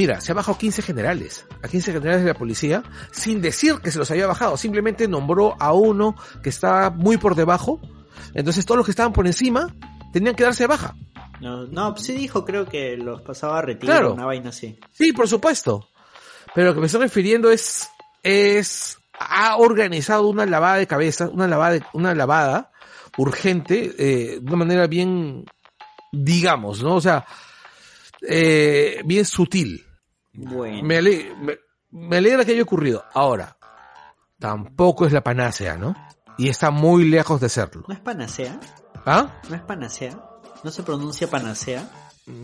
Mira, 0.00 0.20
se 0.22 0.32
ha 0.32 0.34
bajado 0.34 0.56
15 0.56 0.80
generales, 0.80 1.44
a 1.62 1.68
15 1.68 1.92
generales 1.92 2.22
de 2.22 2.28
la 2.28 2.38
policía, 2.38 2.82
sin 3.10 3.42
decir 3.42 3.80
que 3.82 3.90
se 3.90 3.98
los 3.98 4.10
había 4.10 4.26
bajado, 4.26 4.56
simplemente 4.56 5.06
nombró 5.06 5.56
a 5.60 5.74
uno 5.74 6.14
que 6.42 6.48
estaba 6.48 6.88
muy 6.88 7.18
por 7.18 7.34
debajo, 7.34 7.80
entonces 8.32 8.64
todos 8.64 8.78
los 8.78 8.86
que 8.86 8.92
estaban 8.92 9.12
por 9.12 9.26
encima 9.26 9.74
tenían 10.10 10.34
que 10.34 10.44
darse 10.44 10.62
de 10.62 10.68
baja. 10.68 10.94
No, 11.40 11.66
no, 11.66 11.94
sí 11.98 12.14
dijo, 12.14 12.46
creo 12.46 12.64
que 12.66 12.96
los 12.96 13.20
pasaba 13.20 13.58
a 13.58 13.62
retiro, 13.62 13.92
Claro. 13.92 14.14
una 14.14 14.24
vaina 14.24 14.48
así. 14.48 14.78
Sí, 14.92 15.12
por 15.12 15.28
supuesto. 15.28 15.88
Pero 16.54 16.68
lo 16.68 16.74
que 16.74 16.80
me 16.80 16.86
estoy 16.86 17.02
refiriendo 17.02 17.50
es, 17.50 17.88
es, 18.22 18.96
ha 19.18 19.56
organizado 19.58 20.28
una 20.28 20.46
lavada 20.46 20.76
de 20.76 20.86
cabeza, 20.86 21.28
una 21.28 21.46
lavada, 21.46 21.72
de- 21.74 21.82
una 21.92 22.14
lavada 22.14 22.72
urgente, 23.18 23.94
eh, 23.98 24.38
de 24.40 24.46
una 24.46 24.56
manera 24.56 24.86
bien, 24.86 25.44
digamos, 26.10 26.82
¿no? 26.82 26.94
O 26.96 27.00
sea, 27.02 27.26
eh, 28.26 29.02
bien 29.04 29.24
sutil. 29.24 29.86
Bueno. 30.48 30.82
Me, 30.82 30.96
ale- 30.98 31.34
me, 31.40 31.58
me 31.90 32.16
alegra 32.18 32.44
que 32.44 32.52
haya 32.52 32.62
ocurrido. 32.62 33.04
Ahora, 33.14 33.56
tampoco 34.38 35.06
es 35.06 35.12
la 35.12 35.22
panacea, 35.22 35.76
¿no? 35.76 35.94
Y 36.38 36.48
está 36.48 36.70
muy 36.70 37.04
lejos 37.04 37.40
de 37.40 37.48
serlo. 37.48 37.84
¿No 37.88 37.94
es 37.94 38.00
panacea? 38.00 38.58
¿Ah? 39.06 39.40
¿No 39.48 39.56
es 39.56 39.62
panacea? 39.62 40.18
¿No 40.64 40.70
se 40.70 40.82
pronuncia 40.82 41.28
panacea? 41.28 41.88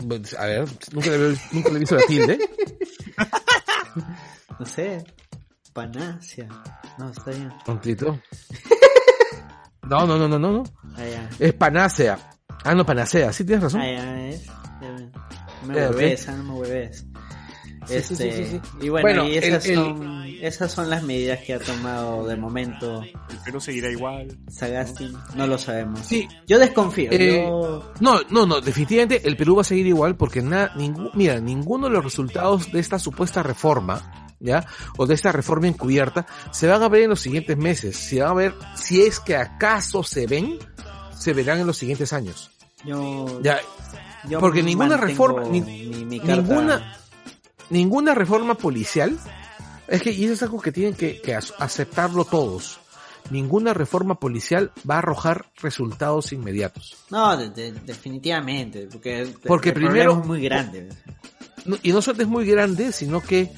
Pues, 0.07 0.33
A 0.37 0.45
ver, 0.45 0.67
nunca 0.91 1.09
le, 1.11 1.37
nunca 1.51 1.69
le 1.69 1.75
he 1.75 1.79
visto 1.79 1.95
la 1.95 2.05
tilde. 2.05 2.39
No 4.59 4.65
sé. 4.65 5.03
Panacea. 5.73 6.47
No, 6.97 7.09
está 7.09 7.31
bien. 7.31 7.53
Tontito. 7.65 8.19
No, 9.83 10.05
no, 10.07 10.17
no, 10.17 10.27
no, 10.27 10.39
no, 10.39 10.51
no. 10.51 10.63
Ah. 10.97 11.29
Es 11.39 11.53
panacea. 11.53 12.17
Ah, 12.63 12.73
no, 12.73 12.85
panacea. 12.85 13.31
Sí, 13.31 13.43
tienes 13.45 13.63
razón. 13.63 13.81
Ah, 13.81 13.91
ya 13.91 14.27
es. 14.27 14.47
No 15.61 15.67
me 15.67 15.75
hueves, 15.89 16.27
ah, 16.29 16.31
no 16.33 16.43
me 16.43 16.53
hueves. 16.59 17.05
Sí, 17.87 18.01
sí, 18.01 18.15
sí, 18.15 18.31
sí, 18.31 18.45
sí. 18.45 18.61
Y 18.81 18.89
bueno, 18.89 19.03
Bueno, 19.23 19.27
y 19.27 19.37
esas, 19.37 19.65
el- 19.65 19.71
el- 19.71 19.77
son, 19.77 20.25
esas 20.41 20.71
son 20.71 20.89
las 20.89 21.03
medidas 21.03 21.39
que 21.39 21.53
ha 21.53 21.59
tomado 21.59 22.27
de 22.27 22.35
momento 22.35 23.01
El 23.03 23.37
Perú 23.45 23.59
seguirá 23.61 23.89
igual. 23.89 24.37
Sagasti. 24.49 25.11
No 25.35 25.47
lo 25.47 25.57
sabemos. 25.57 26.01
Sí. 26.05 26.27
Yo 26.47 26.59
desconfío. 26.59 27.09
Eh, 27.11 27.43
yo... 27.47 27.93
No, 27.99 28.19
no, 28.29 28.45
no, 28.45 28.59
definitivamente 28.61 29.27
el 29.27 29.37
Perú 29.37 29.55
va 29.55 29.61
a 29.61 29.65
seguir 29.65 29.87
igual 29.87 30.15
porque 30.15 30.41
nada, 30.41 30.73
ningún, 30.75 31.09
mira, 31.13 31.39
ninguno 31.39 31.87
de 31.87 31.93
los 31.93 32.03
resultados 32.03 32.71
de 32.71 32.79
esta 32.79 32.99
supuesta 32.99 33.41
reforma, 33.43 34.27
¿ya? 34.39 34.65
O 34.97 35.05
de 35.07 35.13
esta 35.15 35.31
reforma 35.31 35.67
encubierta, 35.67 36.25
se 36.51 36.67
van 36.67 36.83
a 36.83 36.89
ver 36.89 37.03
en 37.03 37.09
los 37.11 37.21
siguientes 37.21 37.57
meses. 37.57 37.95
Se 37.97 38.19
van 38.21 38.29
a 38.31 38.33
ver, 38.33 38.53
si 38.75 39.01
es 39.01 39.19
que 39.19 39.35
acaso 39.35 40.03
se 40.03 40.27
ven, 40.27 40.59
se 41.17 41.33
verán 41.33 41.59
en 41.59 41.67
los 41.67 41.77
siguientes 41.77 42.11
años. 42.13 42.51
Yo, 42.85 43.39
Ya, 43.41 43.59
yo 44.29 44.39
porque 44.39 44.61
ninguna 44.61 44.97
reforma- 44.97 45.43
ni- 45.49 45.61
mi- 45.61 46.05
mi 46.05 46.19
carta- 46.19 46.35
ninguna- 46.41 46.97
ninguna 47.69 48.13
reforma 48.13 48.55
policial, 48.55 49.17
es 49.87 50.01
que, 50.01 50.11
y 50.11 50.25
eso 50.25 50.33
es 50.33 50.43
algo 50.43 50.61
que 50.61 50.71
tienen 50.71 50.93
que, 50.95 51.21
aceptarlo 51.59 52.25
todos. 52.25 52.79
Ninguna 53.29 53.73
reforma 53.73 54.15
policial 54.19 54.71
va 54.89 54.95
a 54.95 54.99
arrojar 54.99 55.47
resultados 55.61 56.31
inmediatos. 56.31 56.95
No, 57.09 57.35
de- 57.35 57.49
de- 57.49 57.71
definitivamente. 57.73 58.87
Porque, 58.91 59.33
Porque 59.45 59.69
el 59.69 59.75
primero- 59.75 60.19
es 60.21 60.25
muy 60.25 60.41
grande. 60.41 60.89
Y 61.83 61.91
no 61.91 62.01
solo 62.01 62.21
es 62.21 62.27
muy 62.29 62.45
grande, 62.45 62.93
sino 62.93 63.19
que 63.21 63.51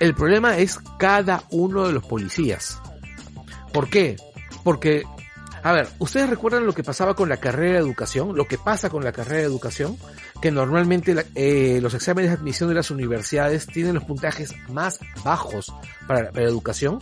el 0.00 0.14
problema 0.16 0.58
es 0.58 0.80
cada 0.98 1.44
uno 1.50 1.86
de 1.86 1.92
los 1.92 2.04
policías. 2.04 2.80
¿Por 3.72 3.88
qué? 3.88 4.16
Porque, 4.64 5.04
a 5.62 5.70
ver, 5.72 5.88
¿ustedes 6.00 6.28
recuerdan 6.28 6.66
lo 6.66 6.72
que 6.74 6.82
pasaba 6.82 7.14
con 7.14 7.28
la 7.28 7.36
carrera 7.36 7.74
de 7.74 7.78
educación? 7.86 8.36
Lo 8.36 8.46
que 8.48 8.58
pasa 8.58 8.90
con 8.90 9.04
la 9.04 9.12
carrera 9.12 9.38
de 9.38 9.44
educación, 9.46 9.96
que 10.42 10.50
normalmente 10.50 11.14
la- 11.14 11.24
eh, 11.34 11.78
los 11.80 11.94
exámenes 11.94 12.30
de 12.30 12.36
admisión 12.36 12.68
de 12.68 12.74
las 12.74 12.90
universidades 12.90 13.66
tienen 13.66 13.94
los 13.94 14.04
puntajes 14.04 14.52
más 14.68 14.98
bajos 15.24 15.72
para, 16.06 16.30
para 16.32 16.44
educación 16.46 16.98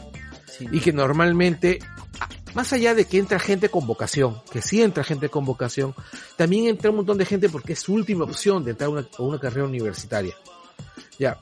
Sí. 0.57 0.69
y 0.71 0.81
que 0.81 0.93
normalmente, 0.93 1.79
más 2.55 2.73
allá 2.73 2.95
de 2.95 3.07
que 3.07 3.19
entra 3.19 3.39
gente 3.39 3.69
con 3.71 3.87
vocación, 3.87 4.37
que 4.53 4.61
sí 4.63 4.83
entra 4.83 5.03
gente 5.05 5.29
con 5.31 5.45
vocación, 5.45 5.95
también 6.37 6.67
entra 6.67 6.91
un 6.91 6.97
montón 6.97 7.17
de 7.19 7.25
gente 7.25 7.49
porque 7.49 7.73
es 7.73 7.79
su 7.81 7.95
última 7.95 8.25
opción 8.25 8.63
de 8.65 8.73
entrar 8.73 8.89
a 8.89 8.91
una, 8.93 9.07
a 9.19 9.23
una 9.23 9.39
carrera 9.41 9.67
universitaria. 9.67 10.35
Ya, 11.19 11.39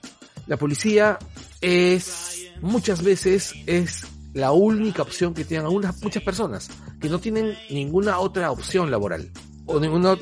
la 0.46 0.56
policía 0.56 1.18
es, 1.60 2.46
muchas 2.60 3.02
veces 3.02 3.54
es 3.66 4.04
la 4.34 4.52
única 4.52 5.02
opción 5.02 5.34
que 5.34 5.44
tienen 5.44 5.66
algunas, 5.66 6.00
muchas 6.02 6.22
personas, 6.22 6.68
que 7.00 7.08
no 7.08 7.18
tienen 7.18 7.56
ninguna 7.70 8.18
otra 8.20 8.50
opción 8.50 8.90
laboral. 8.90 9.30
O 9.66 9.80
ninguna, 9.80 10.16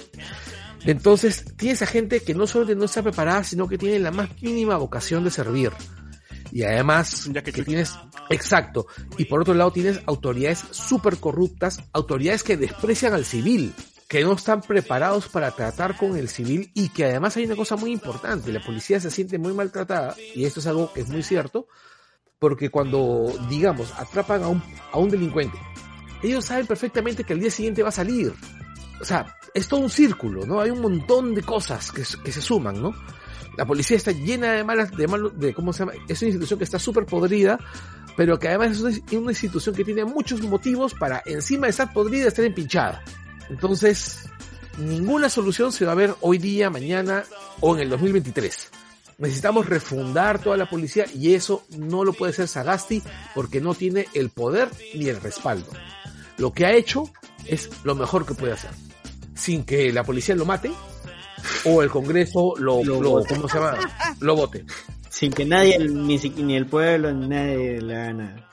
entonces, 0.84 1.44
tienes 1.56 1.82
a 1.82 1.86
gente 1.86 2.20
que 2.20 2.34
no 2.34 2.46
solo 2.46 2.74
no 2.74 2.84
está 2.84 3.02
preparada, 3.02 3.44
sino 3.44 3.68
que 3.68 3.78
tiene 3.78 3.98
la 3.98 4.10
más 4.10 4.30
mínima 4.42 4.76
vocación 4.76 5.24
de 5.24 5.30
servir. 5.30 5.72
Y 6.52 6.62
además, 6.62 7.28
Ya 7.32 7.42
que 7.42 7.52
que 7.52 7.64
tienes, 7.64 7.94
exacto. 8.30 8.86
Y 9.18 9.24
por 9.24 9.40
otro 9.40 9.54
lado 9.54 9.72
tienes 9.72 10.00
autoridades 10.06 10.64
súper 10.70 11.18
corruptas, 11.18 11.82
autoridades 11.92 12.42
que 12.42 12.56
desprecian 12.56 13.14
al 13.14 13.24
civil, 13.24 13.74
que 14.08 14.22
no 14.22 14.32
están 14.34 14.60
preparados 14.60 15.28
para 15.28 15.50
tratar 15.50 15.96
con 15.96 16.16
el 16.16 16.28
civil 16.28 16.70
y 16.74 16.90
que 16.90 17.04
además 17.04 17.36
hay 17.36 17.44
una 17.44 17.56
cosa 17.56 17.76
muy 17.76 17.90
importante, 17.90 18.52
la 18.52 18.64
policía 18.64 19.00
se 19.00 19.10
siente 19.10 19.38
muy 19.38 19.52
maltratada, 19.52 20.14
y 20.34 20.44
esto 20.44 20.60
es 20.60 20.66
algo 20.66 20.92
que 20.92 21.00
es 21.00 21.08
muy 21.08 21.22
cierto, 21.22 21.66
porque 22.38 22.70
cuando, 22.70 23.32
digamos, 23.48 23.92
atrapan 23.98 24.44
a 24.44 24.48
un, 24.48 24.62
a 24.92 24.98
un 24.98 25.10
delincuente, 25.10 25.58
ellos 26.22 26.44
saben 26.44 26.66
perfectamente 26.66 27.24
que 27.24 27.32
al 27.32 27.40
día 27.40 27.50
siguiente 27.50 27.82
va 27.82 27.88
a 27.88 27.92
salir. 27.92 28.32
O 29.00 29.04
sea, 29.04 29.36
es 29.54 29.68
todo 29.68 29.80
un 29.80 29.90
círculo, 29.90 30.46
¿no? 30.46 30.60
Hay 30.60 30.70
un 30.70 30.80
montón 30.80 31.34
de 31.34 31.42
cosas 31.42 31.92
que, 31.92 32.02
que 32.22 32.32
se 32.32 32.40
suman, 32.40 32.80
¿no? 32.80 32.94
La 33.56 33.64
policía 33.64 33.96
está 33.96 34.12
llena 34.12 34.52
de 34.52 34.64
malas, 34.64 34.90
de 34.92 35.08
malos, 35.08 35.38
de, 35.38 35.54
¿cómo 35.54 35.72
se 35.72 35.80
llama? 35.80 35.92
Es 36.08 36.20
una 36.20 36.28
institución 36.28 36.58
que 36.58 36.64
está 36.64 36.78
súper 36.78 37.06
podrida, 37.06 37.58
pero 38.16 38.38
que 38.38 38.48
además 38.48 38.72
es 38.72 38.80
una, 38.80 39.20
una 39.20 39.32
institución 39.32 39.74
que 39.74 39.84
tiene 39.84 40.04
muchos 40.04 40.42
motivos 40.42 40.94
para, 40.94 41.22
encima 41.24 41.66
de 41.66 41.70
estar 41.70 41.92
podrida, 41.92 42.28
estar 42.28 42.44
empinchada. 42.44 43.02
Entonces, 43.48 44.28
ninguna 44.78 45.28
solución 45.28 45.72
se 45.72 45.86
va 45.86 45.92
a 45.92 45.96
ver 45.96 46.14
hoy 46.20 46.38
día, 46.38 46.68
mañana 46.68 47.24
o 47.60 47.74
en 47.74 47.82
el 47.82 47.88
2023. 47.88 48.70
Necesitamos 49.18 49.66
refundar 49.66 50.42
toda 50.42 50.58
la 50.58 50.68
policía 50.68 51.06
y 51.14 51.32
eso 51.32 51.64
no 51.78 52.04
lo 52.04 52.12
puede 52.12 52.32
hacer 52.32 52.48
Sagasti 52.48 53.02
porque 53.34 53.62
no 53.62 53.74
tiene 53.74 54.06
el 54.12 54.28
poder 54.28 54.68
ni 54.94 55.08
el 55.08 55.20
respaldo. 55.20 55.70
Lo 56.36 56.52
que 56.52 56.66
ha 56.66 56.72
hecho 56.72 57.10
es 57.48 57.70
lo 57.84 57.94
mejor 57.94 58.26
que 58.26 58.34
puede 58.34 58.52
hacer. 58.52 58.70
Sin 59.34 59.64
que 59.64 59.92
la 59.92 60.04
policía 60.04 60.34
lo 60.34 60.44
mate 60.44 60.70
o 61.64 61.82
el 61.82 61.90
Congreso 61.90 62.54
lo, 62.58 62.82
Lo. 62.82 63.22
¿cómo 63.24 63.48
se 63.48 63.58
llama? 63.58 63.78
Lo 64.20 64.36
vote. 64.36 64.64
Sin 65.10 65.32
que 65.32 65.44
nadie, 65.44 65.78
ni, 65.78 66.18
ni 66.18 66.56
el 66.56 66.66
pueblo, 66.66 67.12
ni 67.12 67.28
nadie 67.28 67.80
le 67.80 67.96
haga 67.96 68.12
nada. 68.12 68.46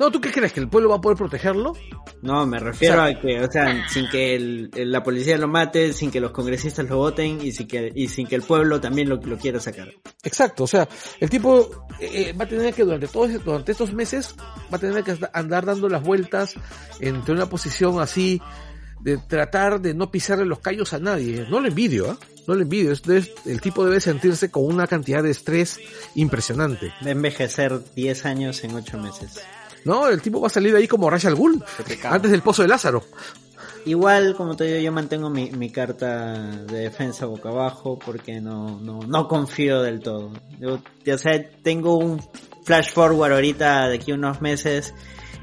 No, 0.00 0.10
¿tú 0.10 0.18
qué 0.20 0.32
crees? 0.32 0.52
¿Que 0.54 0.60
el 0.60 0.68
pueblo 0.68 0.88
va 0.88 0.96
a 0.96 1.00
poder 1.00 1.18
protegerlo? 1.18 1.74
No, 2.22 2.46
me 2.46 2.58
refiero 2.58 2.94
O 2.94 3.06
sea- 3.06 3.16
a 3.18 3.20
que, 3.20 3.40
o 3.40 3.50
sea, 3.52 3.86
sin 3.88 4.08
que 4.08 4.34
el- 4.34 4.70
la 4.74 5.02
policía 5.02 5.36
lo 5.36 5.46
mate, 5.46 5.92
sin 5.92 6.10
que 6.10 6.20
los 6.20 6.30
congresistas 6.32 6.88
lo 6.88 6.96
voten 6.96 7.38
y 7.44 7.52
sin 7.52 7.68
que, 7.68 7.92
y 7.94 8.08
sin 8.08 8.26
que 8.26 8.34
el 8.34 8.42
pueblo 8.42 8.80
también 8.80 9.10
lo, 9.10 9.16
lo 9.16 9.36
quiera 9.38 9.60
sacar. 9.60 9.88
Exacto, 10.22 10.64
o 10.64 10.66
sea, 10.66 10.88
el 11.20 11.28
tipo 11.28 11.86
eh, 12.00 12.32
va 12.32 12.44
a 12.44 12.48
tener 12.48 12.72
que 12.72 12.82
durante 12.84 13.08
todos 13.08 13.44
durante 13.44 13.72
estos 13.72 13.92
meses 13.92 14.34
va 14.72 14.76
a 14.76 14.80
tener 14.80 15.04
que 15.04 15.18
andar 15.34 15.66
dando 15.66 15.86
las 15.88 16.02
vueltas 16.02 16.54
entre 17.00 17.34
una 17.34 17.44
posición 17.46 18.00
así 18.00 18.40
de 19.02 19.18
tratar 19.18 19.80
de 19.82 19.92
no 19.94 20.10
pisarle 20.10 20.46
los 20.46 20.60
callos 20.60 20.92
a 20.94 20.98
nadie. 20.98 21.46
No 21.50 21.60
lo 21.60 21.68
envidio, 21.68 22.10
¿ah? 22.10 22.18
No 22.46 22.54
lo 22.54 22.62
envidio. 22.62 22.92
El 23.44 23.60
tipo 23.60 23.84
debe 23.84 24.00
sentirse 24.00 24.50
con 24.50 24.64
una 24.64 24.86
cantidad 24.86 25.22
de 25.22 25.30
estrés 25.30 25.78
impresionante. 26.14 26.90
A 27.00 27.10
envejecer 27.10 27.80
10 27.94 28.24
años 28.26 28.64
en 28.64 28.74
8 28.74 28.98
meses. 28.98 29.40
No, 29.84 30.08
el 30.08 30.20
tipo 30.20 30.40
va 30.40 30.48
a 30.48 30.50
salir 30.50 30.72
de 30.72 30.78
ahí 30.78 30.88
como 30.88 31.08
al 31.08 31.34
Ghul, 31.34 31.64
antes 32.04 32.30
del 32.30 32.42
pozo 32.42 32.62
de 32.62 32.68
Lázaro. 32.68 33.04
Igual, 33.86 34.34
como 34.36 34.56
te 34.56 34.64
digo, 34.64 34.78
yo 34.80 34.92
mantengo 34.92 35.30
mi, 35.30 35.50
mi 35.52 35.70
carta 35.70 36.34
de 36.36 36.80
defensa 36.80 37.24
boca 37.26 37.48
abajo 37.48 37.98
porque 37.98 38.40
no, 38.40 38.78
no, 38.80 39.00
no 39.00 39.26
confío 39.26 39.80
del 39.82 40.00
todo. 40.00 40.32
Yo, 40.58 40.80
ya 41.04 41.16
sea, 41.16 41.42
tengo 41.62 41.96
un 41.96 42.22
flash 42.64 42.92
forward 42.92 43.32
ahorita 43.32 43.88
de 43.88 43.96
aquí 43.96 44.12
a 44.12 44.16
unos 44.16 44.42
meses 44.42 44.94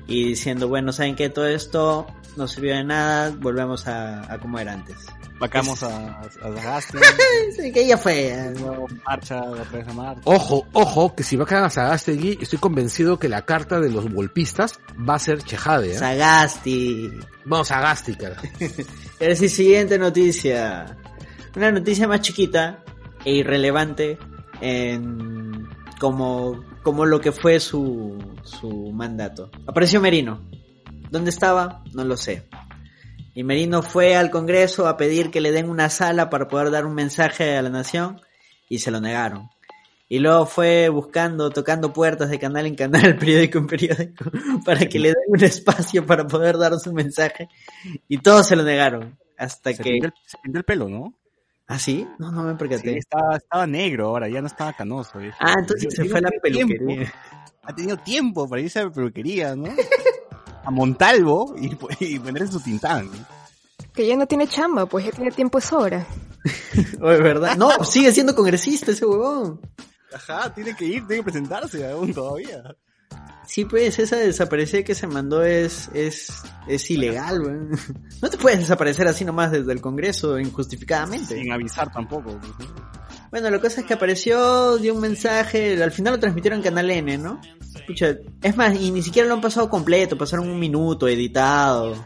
y 0.07 0.29
diciendo, 0.29 0.67
bueno, 0.67 0.93
¿saben 0.93 1.15
qué? 1.15 1.29
Todo 1.29 1.47
esto 1.47 2.05
no 2.35 2.47
sirvió 2.47 2.75
de 2.75 2.83
nada, 2.83 3.35
volvemos 3.39 3.87
a, 3.87 4.31
a 4.31 4.37
como 4.39 4.59
era 4.59 4.73
antes. 4.73 4.97
Vacamos 5.39 5.83
a, 5.83 6.19
a 6.21 6.29
Sagasti, 6.31 6.97
Sí, 7.55 7.71
que 7.71 7.87
ya 7.87 7.97
fue. 7.97 8.53
luego 8.59 8.87
marcha, 9.05 9.41
otra 9.43 9.63
vez 9.65 9.87
a 9.87 9.93
marcha. 9.93 10.21
Ojo, 10.25 10.65
ojo, 10.73 11.15
que 11.15 11.23
si 11.23 11.35
va 11.35 11.45
a 11.45 11.69
Sagastegui, 11.69 12.39
estoy 12.41 12.59
convencido 12.59 13.19
que 13.19 13.29
la 13.29 13.43
carta 13.45 13.79
de 13.79 13.89
los 13.89 14.11
golpistas 14.11 14.79
va 15.07 15.15
a 15.15 15.19
ser 15.19 15.43
Chejade, 15.43 15.93
¿eh? 15.93 15.97
Sagasti. 15.97 17.11
Vamos, 17.45 17.67
Sagasti, 17.67 18.15
cara. 18.15 18.41
Ahora 19.21 19.35
sí, 19.35 19.49
siguiente 19.49 19.99
noticia. 19.99 20.97
Una 21.55 21.71
noticia 21.71 22.07
más 22.07 22.21
chiquita 22.21 22.83
e 23.23 23.33
irrelevante 23.33 24.17
en 24.61 25.67
como, 25.99 26.63
como 26.83 27.05
lo 27.05 27.19
que 27.21 27.31
fue 27.31 27.59
su, 27.59 28.17
su 28.43 28.91
mandato. 28.91 29.51
Apareció 29.65 30.01
Merino. 30.01 30.41
¿Dónde 31.09 31.29
estaba? 31.29 31.83
No 31.93 32.03
lo 32.03 32.17
sé. 32.17 32.47
Y 33.37 33.43
Merino 33.43 33.83
fue 33.83 34.15
al 34.15 34.31
Congreso 34.31 34.87
a 34.87 34.97
pedir 34.97 35.29
que 35.29 35.41
le 35.41 35.51
den 35.51 35.69
una 35.69 35.91
sala 35.91 36.27
para 36.27 36.47
poder 36.47 36.71
dar 36.71 36.87
un 36.87 36.95
mensaje 36.95 37.55
a 37.55 37.61
la 37.61 37.69
nación 37.69 38.19
y 38.67 38.79
se 38.79 38.89
lo 38.89 38.99
negaron. 38.99 39.47
Y 40.09 40.17
luego 40.17 40.47
fue 40.47 40.89
buscando, 40.89 41.51
tocando 41.51 41.93
puertas 41.93 42.31
de 42.31 42.39
canal 42.39 42.65
en 42.65 42.73
canal, 42.73 43.15
periódico 43.19 43.59
en 43.59 43.67
periódico, 43.67 44.25
para 44.65 44.87
que 44.87 44.97
le 44.97 45.09
den 45.09 45.17
un 45.27 45.43
espacio 45.43 46.03
para 46.03 46.25
poder 46.25 46.57
dar 46.57 46.79
su 46.79 46.91
mensaje. 46.93 47.47
Y 48.07 48.17
todos 48.17 48.47
se 48.47 48.55
lo 48.55 48.63
negaron. 48.63 49.19
Hasta 49.37 49.71
Se 49.71 49.83
que... 49.83 49.97
el, 49.97 50.13
se 50.25 50.37
pintó 50.41 50.57
el 50.57 50.65
pelo, 50.65 50.89
¿no? 50.89 51.13
¿Ah, 51.67 51.77
sí? 51.77 52.07
No, 52.17 52.31
no 52.31 52.41
me 52.41 52.53
Sí, 52.53 52.57
percaté. 52.57 52.97
estaba, 52.97 53.35
estaba 53.37 53.67
negro 53.67 54.07
ahora, 54.07 54.27
ya 54.27 54.41
no 54.41 54.47
estaba 54.47 54.73
canoso. 54.73 55.19
Ah, 55.39 55.53
entonces 55.59 55.93
se 55.93 56.05
fue 56.05 56.17
a 56.17 56.21
la 56.23 56.29
tiempo, 56.31 56.73
peluquería. 56.73 57.13
ha 57.61 57.75
tenido 57.75 57.97
tiempo 57.97 58.49
para 58.49 58.63
irse 58.63 58.79
a 58.79 58.85
la 58.85 58.91
peluquería, 58.91 59.55
¿no? 59.55 59.65
a 60.67 60.71
Montalvo 60.71 61.55
y, 61.57 61.67
y 62.05 62.47
su 62.51 62.59
tintán. 62.59 63.09
Que 63.93 64.05
ya 64.05 64.17
no 64.17 64.27
tiene 64.27 64.47
chamba, 64.47 64.85
pues 64.85 65.05
ya 65.05 65.11
tiene 65.11 65.31
tiempo 65.31 65.59
de 65.59 65.65
sobra. 65.65 66.07
Oye, 67.01 67.21
¿verdad? 67.21 67.55
No, 67.55 67.83
sigue 67.85 68.11
siendo 68.11 68.35
congresista 68.35 68.91
ese 68.91 69.05
huevón. 69.05 69.61
Ajá, 70.13 70.53
tiene 70.53 70.75
que 70.75 70.85
ir, 70.85 71.07
tiene 71.07 71.15
que 71.17 71.23
presentarse 71.23 71.89
aún 71.89 72.13
todavía. 72.13 72.75
Sí, 73.45 73.63
pues 73.63 73.97
esa 73.97 74.17
desaparecida 74.17 74.83
que 74.83 74.93
se 74.93 75.07
mandó 75.07 75.41
es, 75.41 75.89
es, 75.93 76.43
es 76.67 76.91
ilegal, 76.91 77.41
weón. 77.41 77.69
No 78.21 78.29
te 78.29 78.37
puedes 78.37 78.59
desaparecer 78.59 79.07
así 79.07 79.23
nomás 79.23 79.51
desde 79.51 79.71
el 79.71 79.79
Congreso 79.79 80.37
injustificadamente. 80.37 81.35
Sin 81.35 81.51
avisar 81.51 81.89
tampoco. 81.93 82.37
pues. 82.37 82.69
Bueno, 83.31 83.49
la 83.49 83.59
cosa 83.59 83.81
es 83.81 83.87
que 83.87 83.93
apareció, 83.93 84.77
dio 84.77 84.93
un 84.93 85.01
mensaje, 85.01 85.81
al 85.81 85.91
final 85.91 86.13
lo 86.13 86.19
transmitieron 86.19 86.59
en 86.59 86.63
Canal 86.63 86.89
N, 86.89 87.17
¿no? 87.17 87.41
Es 88.41 88.57
más, 88.57 88.75
y 88.79 88.91
ni 88.91 89.01
siquiera 89.01 89.27
lo 89.27 89.35
han 89.35 89.41
pasado 89.41 89.69
completo, 89.69 90.17
pasaron 90.17 90.49
un 90.49 90.59
minuto 90.59 91.07
editado. 91.07 92.05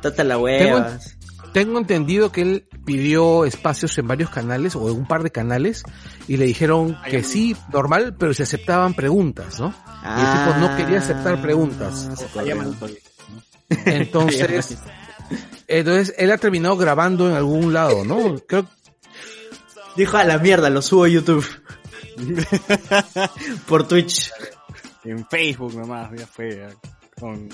Tata 0.00 0.24
la 0.24 0.38
huevas. 0.38 1.16
Tengo 1.52 1.78
entendido 1.78 2.30
que 2.30 2.42
él 2.42 2.68
pidió 2.84 3.44
espacios 3.44 3.96
en 3.98 4.06
varios 4.06 4.30
canales 4.30 4.76
o 4.76 4.88
en 4.88 4.96
un 4.96 5.06
par 5.06 5.22
de 5.22 5.30
canales 5.30 5.82
y 6.28 6.36
le 6.36 6.46
dijeron 6.46 6.96
que 7.08 7.18
ay. 7.18 7.24
sí, 7.24 7.56
normal, 7.72 8.14
pero 8.16 8.32
se 8.34 8.44
aceptaban 8.44 8.94
preguntas, 8.94 9.58
¿no? 9.58 9.74
Y 10.02 10.20
el 10.20 10.32
tipo 10.32 10.58
no 10.58 10.76
quería 10.76 10.98
aceptar 10.98 11.42
preguntas. 11.42 12.08
Ah. 12.34 12.54
Manito, 12.54 12.86
¿no? 12.88 13.82
Entonces, 13.84 14.78
entonces 15.66 16.14
él 16.18 16.30
ha 16.30 16.38
terminado 16.38 16.76
grabando 16.76 17.28
en 17.28 17.36
algún 17.36 17.72
lado, 17.72 18.04
¿no? 18.04 18.36
Creo 18.46 18.66
Dijo 19.96 20.16
a 20.16 20.24
la 20.24 20.38
mierda, 20.38 20.70
lo 20.70 20.82
subo 20.82 21.04
a 21.04 21.08
YouTube. 21.08 21.46
Por 23.68 23.86
Twitch. 23.86 24.30
en 25.04 25.26
Facebook 25.28 25.74
nomás, 25.74 26.10
ya 26.16 26.26
fue. 26.26 26.56
ya. 26.56 26.68
Con- 27.18 27.48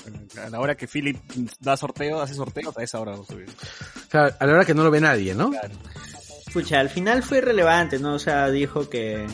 a 0.45 0.49
la 0.49 0.61
hora 0.61 0.76
que 0.76 0.87
Philip 0.87 1.16
da 1.61 1.76
sorteo, 1.76 2.20
hace 2.20 2.34
sorteos, 2.34 2.76
a 2.78 2.82
esa 2.84 3.01
hora 3.01 3.16
lo 3.16 3.24
sube. 3.24 3.47
o 3.47 4.11
sea, 4.11 4.37
a 4.39 4.47
la 4.47 4.53
hora 4.53 4.64
que 4.64 4.74
no 4.74 4.84
lo 4.84 4.91
ve 4.93 5.01
nadie, 5.01 5.34
¿no? 5.34 5.51
Escucha, 6.47 6.78
al 6.78 6.89
final 6.89 7.22
fue 7.24 7.39
irrelevante, 7.39 7.99
¿no? 7.99 8.14
O 8.14 8.18
sea, 8.20 8.49
dijo 8.49 8.89
que 8.89 9.26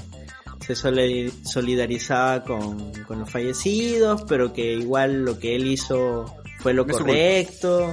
se 0.66 0.74
soli- 0.74 1.30
solidarizaba 1.44 2.44
con, 2.44 2.92
con 3.04 3.18
los 3.20 3.28
fallecidos, 3.30 4.24
pero 4.26 4.54
que 4.54 4.72
igual 4.74 5.22
lo 5.24 5.38
que 5.38 5.54
él 5.54 5.66
hizo 5.66 6.34
fue 6.60 6.72
lo 6.72 6.86
No 6.86 6.92
es 6.92 6.96
su 6.96 7.04
correcto. 7.04 7.92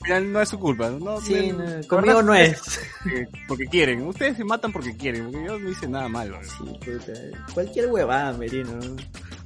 Al 0.00 0.04
final 0.06 0.32
no 0.32 0.40
es 0.40 0.48
su 0.48 0.58
culpa, 0.58 0.90
¿no? 0.90 1.20
Sí, 1.20 1.52
No- 1.52 1.86
conmigo 1.88 2.22
no 2.22 2.34
es. 2.34 2.60
que- 3.04 3.26
Porque 3.48 3.66
quieren. 3.66 4.06
Ustedes 4.06 4.36
se 4.36 4.44
matan 4.44 4.72
porque 4.72 4.96
quieren, 4.96 5.30
porque 5.30 5.44
yo 5.46 5.58
no 5.58 5.70
hice 5.70 5.88
nada 5.88 6.08
malo. 6.08 6.38
Sí, 6.42 6.64
puta, 6.84 7.12
cualquier 7.52 7.88
huevada, 7.88 8.32
Merino. 8.34 8.78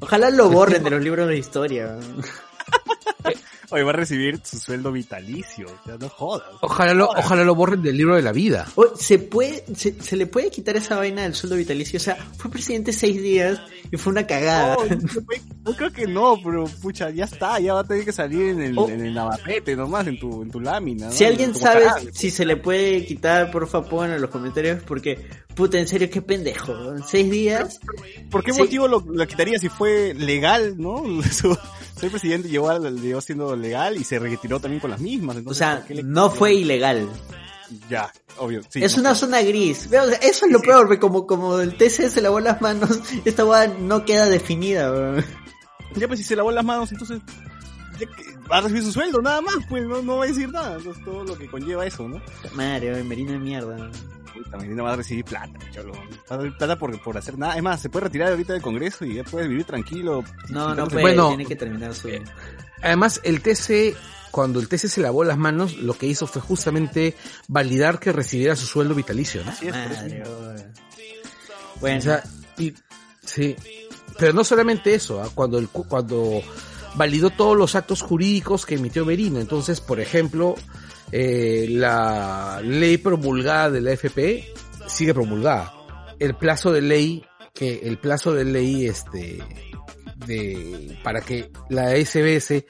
Ojalá 0.00 0.30
lo 0.30 0.50
borren 0.50 0.82
de 0.84 0.90
los 0.90 1.02
libros 1.02 1.28
de 1.28 1.38
historia. 1.38 1.96
Hoy 3.72 3.82
va 3.82 3.90
a 3.90 3.94
recibir 3.94 4.40
su 4.44 4.58
sueldo 4.58 4.92
vitalicio, 4.92 5.66
ya 5.86 5.96
no 5.96 6.08
jodas. 6.08 6.46
Ojalá 6.60 6.92
lo, 6.94 7.08
ojalá 7.08 7.42
lo 7.44 7.54
borren 7.54 7.82
del 7.82 7.96
libro 7.96 8.16
de 8.16 8.22
la 8.22 8.32
vida. 8.32 8.66
Oye, 8.74 8.90
¿se, 8.96 9.18
puede, 9.18 9.64
se, 9.74 10.00
se 10.00 10.16
le 10.16 10.26
puede 10.26 10.50
quitar 10.50 10.76
esa 10.76 10.96
vaina 10.96 11.22
del 11.22 11.34
sueldo 11.34 11.56
vitalicio? 11.56 11.96
O 11.96 12.00
sea, 12.00 12.16
fue 12.36 12.50
presidente 12.50 12.92
seis 12.92 13.20
días 13.22 13.60
y 13.90 13.96
fue 13.96 14.12
una 14.12 14.26
cagada. 14.26 14.76
No, 14.76 14.84
no 15.64 15.76
creo 15.76 15.90
que 15.92 16.06
no, 16.06 16.36
pero 16.44 16.64
pucha, 16.82 17.08
ya 17.10 17.24
está, 17.24 17.58
ya 17.60 17.74
va 17.74 17.80
a 17.80 17.84
tener 17.84 18.04
que 18.04 18.12
salir 18.12 18.42
en 18.50 18.60
el, 18.62 18.78
Oh. 18.78 18.88
en 18.88 19.04
el 19.06 19.14
navarrete 19.14 19.74
nomás, 19.76 20.06
en 20.06 20.18
tu, 20.18 20.42
en 20.42 20.50
tu 20.50 20.60
lámina. 20.60 21.06
¿no? 21.06 21.12
Si 21.12 21.24
alguien 21.24 21.54
sabe 21.54 21.86
si 22.12 22.30
se 22.30 22.44
le 22.44 22.56
puede 22.56 23.04
quitar, 23.06 23.50
por 23.50 23.66
favor 23.68 23.88
pongan 23.88 24.12
en 24.12 24.20
los 24.20 24.30
comentarios 24.30 24.82
porque, 24.82 25.26
puta, 25.54 25.78
en 25.78 25.88
serio, 25.88 26.10
qué 26.10 26.20
pendejo. 26.20 26.72
¿En 26.96 27.02
seis 27.04 27.30
días? 27.30 27.80
¿Por 28.30 28.44
qué 28.44 28.52
Sí. 28.52 28.60
motivo 28.60 28.86
lo, 28.88 29.00
lo 29.00 29.26
quitaría 29.26 29.58
si 29.58 29.68
fue 29.68 30.12
legal, 30.14 30.74
no? 30.78 31.02
Su- 31.32 31.56
soy 32.02 32.10
presidente 32.10 32.48
llegó, 32.48 32.68
al- 32.68 32.98
siendo 33.22 33.54
legal 33.54 33.96
y 33.96 34.02
se 34.02 34.18
retiró 34.18 34.58
también 34.58 34.80
con 34.80 34.90
las 34.90 34.98
mismas. 34.98 35.36
O 35.46 35.54
sea, 35.54 35.76
¿por 35.78 35.86
qué 35.86 35.94
le- 35.94 36.02
no 36.02 36.30
fue 36.30 36.52
ilegal. 36.54 37.08
Ya, 37.88 38.12
obvio. 38.38 38.60
Sí, 38.68 38.82
es 38.82 38.96
no 38.96 39.02
una 39.02 39.10
fue. 39.10 39.18
zona 39.20 39.40
gris. 39.42 39.88
Eso 40.20 40.46
es 40.46 40.50
lo 40.52 40.60
peor, 40.60 40.88
ve, 40.88 40.98
como, 40.98 41.28
como 41.28 41.60
el 41.60 41.76
TC 41.76 42.10
se 42.10 42.20
lavó 42.20 42.40
las 42.40 42.60
manos, 42.60 42.90
esta 43.24 43.44
hueá 43.44 43.68
no 43.68 44.04
queda 44.04 44.26
definida. 44.26 44.90
weón. 44.90 45.24
Ya 45.94 46.08
pues 46.08 46.18
si 46.18 46.24
se 46.24 46.34
lavó 46.34 46.50
las 46.50 46.64
manos, 46.64 46.90
entonces 46.90 47.20
va 48.50 48.58
a 48.58 48.60
recibir 48.62 48.82
su 48.82 48.90
sueldo, 48.90 49.22
nada 49.22 49.40
más, 49.40 49.54
pues 49.68 49.84
no, 49.84 50.02
no 50.02 50.16
va 50.16 50.24
a 50.24 50.26
decir 50.26 50.50
nada. 50.50 50.78
Entonces 50.78 51.04
todo 51.04 51.22
lo 51.22 51.38
que 51.38 51.46
conlleva 51.48 51.86
eso, 51.86 52.08
¿no? 52.08 52.20
Madre, 52.54 52.92
weón, 52.94 53.06
Merino 53.06 53.30
de 53.30 53.38
mierda. 53.38 53.90
Puta, 54.32 54.56
Medina 54.56 54.82
va 54.82 54.92
a 54.92 54.96
recibir 54.96 55.24
plata, 55.24 55.58
cholo. 55.72 55.92
Va 55.92 56.34
a 56.34 56.36
recibir 56.38 56.56
plata 56.58 56.78
por, 56.78 57.02
por 57.02 57.16
hacer 57.16 57.38
nada. 57.38 57.56
Es 57.56 57.62
más, 57.62 57.80
se 57.80 57.88
puede 57.90 58.04
retirar 58.06 58.30
ahorita 58.30 58.52
del 58.54 58.62
Congreso 58.62 59.04
y 59.04 59.14
ya 59.14 59.24
puede 59.24 59.48
vivir 59.48 59.64
tranquilo. 59.64 60.24
No, 60.48 60.74
no 60.74 60.86
puede, 60.86 61.02
bueno, 61.02 61.28
tiene 61.28 61.46
que 61.46 61.56
terminar 61.56 61.94
su... 61.94 62.08
Además, 62.82 63.20
el 63.24 63.40
TC, 63.42 63.94
cuando 64.30 64.58
el 64.60 64.68
TC 64.68 64.88
se 64.88 65.00
lavó 65.00 65.22
las 65.24 65.38
manos, 65.38 65.76
lo 65.76 65.94
que 65.94 66.06
hizo 66.06 66.26
fue 66.26 66.42
justamente 66.42 67.14
validar 67.48 67.98
que 68.00 68.12
recibiera 68.12 68.56
su 68.56 68.66
sueldo 68.66 68.94
vitalicio, 68.94 69.44
¿no? 69.44 69.50
Así 69.52 69.68
es. 69.68 69.72
Madre. 69.74 70.24
Bueno, 71.80 71.98
O 71.98 72.02
sea, 72.02 72.22
y, 72.58 72.72
sí. 73.24 73.56
Pero 74.18 74.32
no 74.32 74.44
solamente 74.44 74.94
eso, 74.94 75.22
¿ah? 75.22 75.28
cuando, 75.34 75.58
el, 75.58 75.68
cu- 75.68 75.84
cuando 75.86 76.42
validó 76.94 77.30
todos 77.30 77.56
los 77.56 77.74
actos 77.74 78.02
jurídicos 78.02 78.66
que 78.66 78.74
emitió 78.74 79.04
Merino. 79.06 79.40
Entonces, 79.40 79.80
por 79.80 80.00
ejemplo, 80.00 80.54
eh, 81.10 81.66
la 81.68 82.60
ley 82.62 82.98
promulgada 82.98 83.70
de 83.70 83.80
la 83.80 83.92
FP 83.92 84.52
sigue 84.86 85.14
promulgada. 85.14 85.72
El 86.18 86.34
plazo 86.34 86.72
de 86.72 86.82
ley, 86.82 87.24
que 87.54 87.80
el 87.84 87.98
plazo 87.98 88.32
de 88.32 88.44
ley, 88.44 88.86
este, 88.86 89.42
de, 90.26 90.98
para 91.02 91.20
que 91.20 91.50
la 91.68 91.90
SBS 91.96 92.64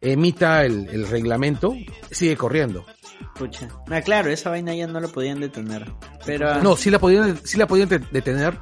emita 0.00 0.64
el, 0.64 0.88
el 0.90 1.06
reglamento, 1.08 1.74
sigue 2.10 2.36
corriendo. 2.36 2.84
pucha. 3.36 3.68
Ah, 3.90 4.00
claro, 4.00 4.30
esa 4.30 4.50
vaina 4.50 4.74
ya 4.74 4.86
no 4.86 5.00
lo 5.00 5.08
podían 5.10 5.40
detener. 5.40 5.90
Pero... 6.26 6.62
No, 6.62 6.76
sí 6.76 6.90
la 6.90 6.98
podían, 6.98 7.38
sí 7.44 7.58
la 7.58 7.66
podían 7.66 7.88
de- 7.88 8.02
detener 8.10 8.58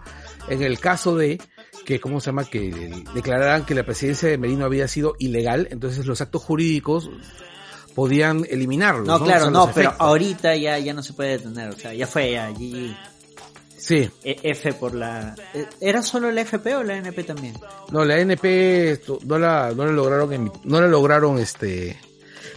en 0.49 0.63
el 0.63 0.79
caso 0.79 1.17
de 1.17 1.41
que, 1.85 2.01
¿cómo 2.01 2.21
se 2.21 2.27
llama? 2.27 2.45
Que 2.45 3.05
declararan 3.15 3.65
que 3.65 3.75
la 3.75 3.85
presidencia 3.85 4.29
de 4.29 4.39
Merino 4.39 4.65
había 4.65 4.87
sido 4.89 5.15
ilegal, 5.19 5.69
entonces 5.71 6.07
los 6.07 6.21
actos 6.21 6.43
jurídicos 6.43 7.11
podían 7.95 8.47
eliminarlos. 8.49 9.07
No, 9.07 9.23
claro, 9.23 9.43
sea, 9.45 9.51
no, 9.51 9.71
pero 9.73 9.95
ahorita 9.99 10.55
ya, 10.57 10.79
ya 10.79 10.95
no 10.95 11.03
se 11.03 11.13
puede 11.13 11.39
detener, 11.39 11.71
o 11.71 11.79
sea, 11.79 11.93
ya 11.95 12.07
fue, 12.07 12.33
ya, 12.33 12.51
GG. 12.51 12.97
Sí, 13.77 14.09
E- 14.23 14.39
F 14.45 14.73
por 14.75 14.95
la... 14.95 15.35
eh, 15.55 15.67
¿Era 15.81 16.03
solo 16.03 16.31
la 16.31 16.43
FP 16.43 16.77
o 16.77 16.83
la 16.85 16.97
NP 16.99 17.25
también? 17.25 17.55
no, 17.91 18.05
la 18.05 18.19
NP 18.21 18.93
esto, 18.93 19.19
no 19.27 19.39
la, 19.39 19.73
no 19.75 19.85
la 19.85 19.93
lograron, 19.93 20.53
no 20.65 20.81
la 20.81 20.87
lograron, 20.87 21.39
este, 21.41 21.99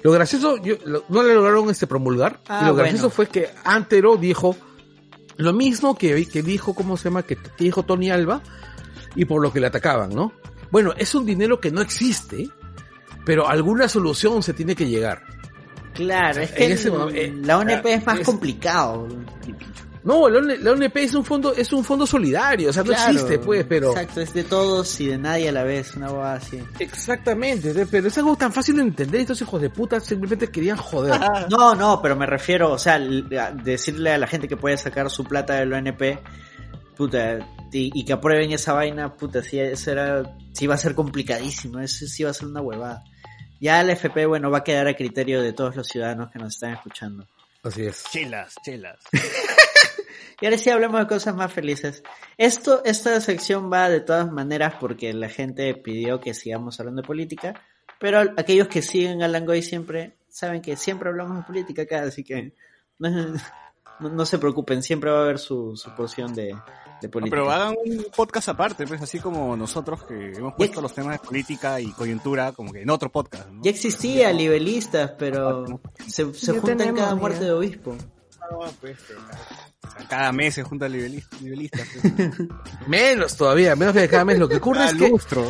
lo 0.03 0.11
gracioso, 0.11 0.57
yo- 0.57 0.77
lo- 0.85 1.03
no 1.09 1.23
la 1.23 1.33
lograron, 1.33 1.69
este, 1.71 1.87
promulgar, 1.87 2.41
Ah, 2.47 2.59
y 2.63 2.67
lo 2.67 2.75
gracioso 2.75 3.03
bueno. 3.09 3.15
fue 3.15 3.27
que 3.27 3.49
Antero 3.63 4.17
dijo 4.17 4.55
lo 5.37 5.51
mismo 5.51 5.97
que, 5.97 6.25
que 6.27 6.43
dijo, 6.43 6.75
¿cómo 6.75 6.95
se 6.95 7.05
llama? 7.05 7.23
Que, 7.23 7.35
que 7.37 7.63
dijo 7.63 7.83
Tony 7.83 8.11
Alba, 8.11 8.41
y 9.15 9.25
por 9.25 9.41
lo 9.41 9.51
que 9.51 9.59
le 9.59 9.67
atacaban, 9.67 10.11
¿no? 10.13 10.31
Bueno, 10.71 10.93
es 10.95 11.15
un 11.15 11.25
dinero 11.25 11.59
que 11.59 11.71
no 11.71 11.81
existe, 11.81 12.49
pero 13.25 13.47
alguna 13.47 13.87
solución 13.89 14.41
se 14.43 14.53
tiene 14.53 14.75
que 14.75 14.87
llegar. 14.87 15.21
Claro, 15.93 16.41
es 16.41 16.51
que 16.51 16.71
ese 16.73 16.89
el- 16.89 16.93
momento, 16.93 17.19
eh, 17.21 17.33
la 17.43 17.57
ONP 17.57 17.85
es 17.93 18.05
más 18.05 18.19
es- 18.19 18.25
complicado. 18.25 19.07
No, 20.03 20.29
la, 20.29 20.37
ON- 20.37 20.63
la 20.63 20.71
ONP 20.73 20.97
es 21.03 21.15
un 21.15 21.25
fondo, 21.25 21.51
es 21.55 21.73
un 21.73 21.83
fondo 21.83 22.05
solidario, 22.05 22.69
o 22.69 22.73
sea, 22.73 22.83
no 22.83 22.89
Claro, 22.89 23.11
existe, 23.11 23.39
pues, 23.39 23.65
pero. 23.67 23.89
Exacto, 23.89 24.21
es 24.21 24.31
de 24.35 24.43
todos 24.43 24.99
y 25.01 25.07
de 25.07 25.17
nadie 25.17 25.49
a 25.49 25.51
la 25.51 25.63
vez, 25.63 25.95
una 25.95 26.09
boda 26.09 26.33
así. 26.35 26.61
Exactamente, 26.77 27.73
de- 27.73 27.87
pero 27.87 28.07
es 28.09 28.17
algo 28.19 28.35
tan 28.35 28.53
fácil 28.53 28.75
de 28.75 28.83
entender, 28.83 29.21
estos 29.21 29.41
hijos 29.41 29.59
de 29.59 29.71
puta 29.71 29.99
simplemente 29.99 30.49
querían 30.51 30.77
joder. 30.77 31.19
No, 31.49 31.73
no, 31.73 32.01
pero 32.03 32.15
me 32.15 32.27
refiero, 32.27 32.71
o 32.73 32.77
sea, 32.77 32.99
decirle 32.99 34.11
a 34.11 34.19
la 34.19 34.27
gente 34.27 34.47
que 34.47 34.57
puede 34.57 34.77
sacar 34.77 35.09
su 35.09 35.23
plata 35.23 35.55
del 35.55 35.73
ONP, 35.73 36.19
puta, 36.95 37.39
y, 37.71 37.89
y 37.99 38.05
que 38.05 38.13
aprueben 38.13 38.51
esa 38.51 38.73
vaina, 38.73 39.11
puta, 39.15 39.41
sí, 39.41 39.59
eso 39.59 39.91
era, 39.91 40.35
sí 40.53 40.67
va 40.67 40.75
a 40.75 40.77
ser 40.77 40.93
complicadísimo, 40.93 41.79
eso 41.79 42.05
sí 42.05 42.23
va 42.23 42.29
a 42.29 42.33
ser 42.33 42.47
una 42.47 42.61
huevada. 42.61 43.03
Ya 43.65 43.81
la 43.83 43.93
FP, 43.93 44.27
bueno, 44.27 44.51
va 44.51 44.59
a 44.59 44.63
quedar 44.63 44.87
a 44.87 44.93
criterio 44.95 45.41
de 45.41 45.51
todos 45.51 45.75
los 45.75 45.87
ciudadanos 45.87 46.29
que 46.31 46.37
nos 46.37 46.53
están 46.53 46.73
escuchando. 46.73 47.27
Así 47.63 47.83
es. 47.87 48.03
Chelas, 48.11 48.53
chelas. 48.63 48.99
Y 50.41 50.45
ahora 50.45 50.57
sí 50.57 50.69
hablemos 50.69 50.99
de 50.99 51.07
cosas 51.07 51.33
más 51.33 51.51
felices. 51.51 52.03
Esto, 52.37 52.83
esta 52.83 53.21
sección 53.21 53.71
va 53.71 53.87
de 53.89 54.01
todas 54.01 54.29
maneras 54.29 54.73
porque 54.81 55.13
la 55.13 55.29
gente 55.29 55.73
pidió 55.75 56.19
que 56.19 56.33
sigamos 56.33 56.77
hablando 56.77 57.01
de 57.01 57.07
política, 57.07 57.53
pero 58.01 58.19
aquellos 58.35 58.67
que 58.67 58.81
siguen 58.81 59.23
a 59.23 59.29
Langoy 59.29 59.61
siempre 59.63 60.17
saben 60.27 60.61
que 60.61 60.75
siempre 60.75 61.07
hablamos 61.07 61.37
de 61.37 61.43
política 61.43 61.83
acá, 61.83 62.01
así 62.03 62.25
que 62.25 62.53
no, 62.99 63.09
no- 64.01 64.09
no 64.09 64.25
se 64.25 64.37
preocupen, 64.37 64.83
siempre 64.83 65.09
va 65.09 65.19
a 65.19 65.23
haber 65.23 65.39
su, 65.39 65.77
su 65.77 65.95
porción 65.95 66.35
de, 66.35 66.53
de 67.05 67.07
No, 67.07 67.11
política. 67.11 67.35
pero 67.35 67.51
hagan 67.51 67.75
un 67.85 68.05
podcast 68.15 68.49
aparte, 68.49 68.85
pues 68.87 69.01
así 69.01 69.19
como 69.19 69.55
nosotros 69.57 70.03
que 70.03 70.33
hemos 70.33 70.53
puesto 70.55 70.81
los 70.81 70.93
temas 70.93 71.19
de 71.21 71.27
política 71.27 71.79
y 71.79 71.91
coyuntura 71.91 72.51
como 72.51 72.71
que 72.71 72.81
en 72.81 72.89
otro 72.89 73.11
podcast. 73.11 73.49
¿no? 73.49 73.61
Ya 73.63 73.71
existía 73.71 74.31
Libelistas, 74.33 75.11
pero 75.17 75.65
se, 76.07 76.33
se 76.33 76.51
juntan 76.53 76.77
tenemos, 76.77 76.99
cada 76.99 77.11
ya. 77.13 77.15
muerte 77.15 77.43
de 77.45 77.51
obispo. 77.51 77.95
O 78.51 78.67
sea, 78.67 80.07
cada 80.07 80.31
mes 80.31 80.53
se 80.55 80.63
junta 80.63 80.87
nivelista, 80.89 81.35
nivelistas. 81.41 81.87
pues. 82.01 82.31
Menos 82.87 83.35
todavía, 83.35 83.75
menos 83.75 83.95
que 83.95 84.07
cada 84.07 84.25
mes. 84.25 84.37
Lo 84.39 84.47
que 84.47 84.57
ocurre 84.57 84.79
Cada 84.79 84.91
es 84.91 84.97
que 84.97 85.09
lustro. 85.09 85.43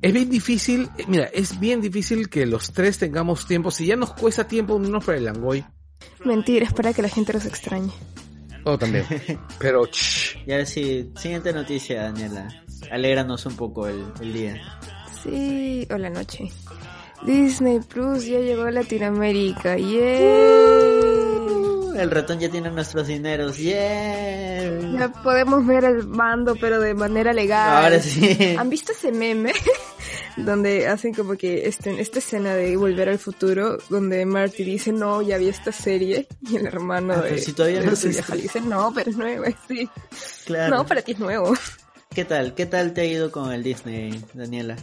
es 0.00 0.12
bien 0.12 0.30
difícil, 0.30 0.88
eh, 0.96 1.04
mira, 1.08 1.24
es 1.26 1.58
bien 1.58 1.80
difícil 1.80 2.28
que 2.28 2.46
los 2.46 2.72
tres 2.72 2.98
tengamos 2.98 3.46
tiempo. 3.46 3.70
Si 3.70 3.86
ya 3.86 3.96
nos 3.96 4.12
cuesta 4.14 4.46
tiempo 4.46 4.74
unirnos 4.74 5.04
para 5.04 5.18
el 5.18 5.24
Langoy, 5.24 5.64
Mentira, 6.24 6.66
es 6.66 6.72
para 6.72 6.92
que 6.92 7.02
la 7.02 7.08
gente 7.08 7.32
los 7.32 7.44
extrañe. 7.46 7.92
Oh, 8.64 8.78
también. 8.78 9.04
Pero, 9.58 9.86
shh, 9.86 10.36
Y 10.46 10.52
ahora 10.52 10.66
sí, 10.66 11.10
siguiente 11.16 11.52
noticia, 11.52 12.02
Daniela. 12.02 12.48
Alégranos 12.90 13.44
un 13.46 13.56
poco 13.56 13.88
el, 13.88 14.04
el 14.20 14.32
día. 14.32 14.78
Sí, 15.22 15.86
o 15.90 15.98
la 15.98 16.10
noche. 16.10 16.50
Disney 17.22 17.80
Plus 17.80 18.26
ya 18.26 18.38
llegó 18.38 18.64
a 18.64 18.70
Latinoamérica. 18.70 19.76
¡Yay! 19.76 20.97
El 21.98 22.10
ratón 22.10 22.38
ya 22.38 22.48
tiene 22.48 22.70
nuestros 22.70 23.08
dineros. 23.08 23.58
¡Yeah! 23.58 24.80
Ya 24.98 25.12
podemos 25.22 25.66
ver 25.66 25.84
el 25.84 26.06
mando, 26.06 26.54
pero 26.54 26.80
de 26.80 26.94
manera 26.94 27.32
legal. 27.32 27.84
Ahora 27.84 28.00
sí. 28.00 28.56
¿Han 28.56 28.70
visto 28.70 28.92
ese 28.92 29.10
meme? 29.12 29.52
donde 30.36 30.86
hacen 30.86 31.12
como 31.12 31.36
que 31.36 31.66
este, 31.66 32.00
esta 32.00 32.18
escena 32.18 32.54
de 32.54 32.76
Volver 32.76 33.08
al 33.08 33.18
Futuro, 33.18 33.78
donde 33.88 34.24
Marty 34.24 34.64
dice, 34.64 34.92
no, 34.92 35.22
ya 35.22 35.36
vi 35.38 35.48
esta 35.48 35.72
serie, 35.72 36.28
y 36.48 36.56
el 36.56 36.66
hermano 36.66 37.14
Ah, 37.14 37.22
de, 37.22 37.38
si 37.38 37.52
todavía 37.52 37.80
de 37.80 37.86
no 37.86 37.96
se 37.96 38.08
dice, 38.08 38.60
no, 38.60 38.92
pero 38.94 39.10
es 39.10 39.16
nuevo, 39.16 39.44
sí. 39.66 39.88
Claro. 40.46 40.76
No, 40.76 40.86
para 40.86 41.02
ti 41.02 41.12
es 41.12 41.18
nuevo. 41.18 41.52
¿Qué 42.14 42.24
tal? 42.24 42.54
¿Qué 42.54 42.66
tal 42.66 42.94
te 42.94 43.02
ha 43.02 43.04
ido 43.04 43.30
con 43.30 43.52
el 43.52 43.62
Disney, 43.62 44.22
Daniela? 44.34 44.76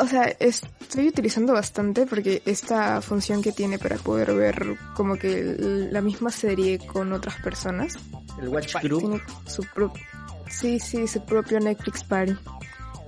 O 0.00 0.06
sea, 0.06 0.24
estoy 0.40 1.08
utilizando 1.08 1.52
bastante 1.52 2.06
porque 2.06 2.42
esta 2.46 3.00
función 3.02 3.42
que 3.42 3.52
tiene 3.52 3.78
para 3.78 3.96
poder 3.96 4.34
ver 4.34 4.76
como 4.94 5.16
que 5.16 5.56
la 5.90 6.00
misma 6.00 6.30
serie 6.30 6.78
con 6.86 7.12
otras 7.12 7.36
personas, 7.42 7.96
El 8.40 8.48
Watch 8.48 8.74
Group. 8.82 9.00
tiene 9.00 9.22
su 9.46 9.62
pro- 9.74 9.92
sí, 10.48 10.80
sí, 10.80 11.06
su 11.06 11.24
propio 11.24 11.60
Netflix 11.60 12.02
Party. 12.04 12.34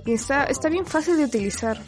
Y 0.05 0.13
está, 0.13 0.43
está 0.45 0.69
bien 0.69 0.85
fácil 0.85 1.17
de 1.17 1.25
utilizar. 1.25 1.81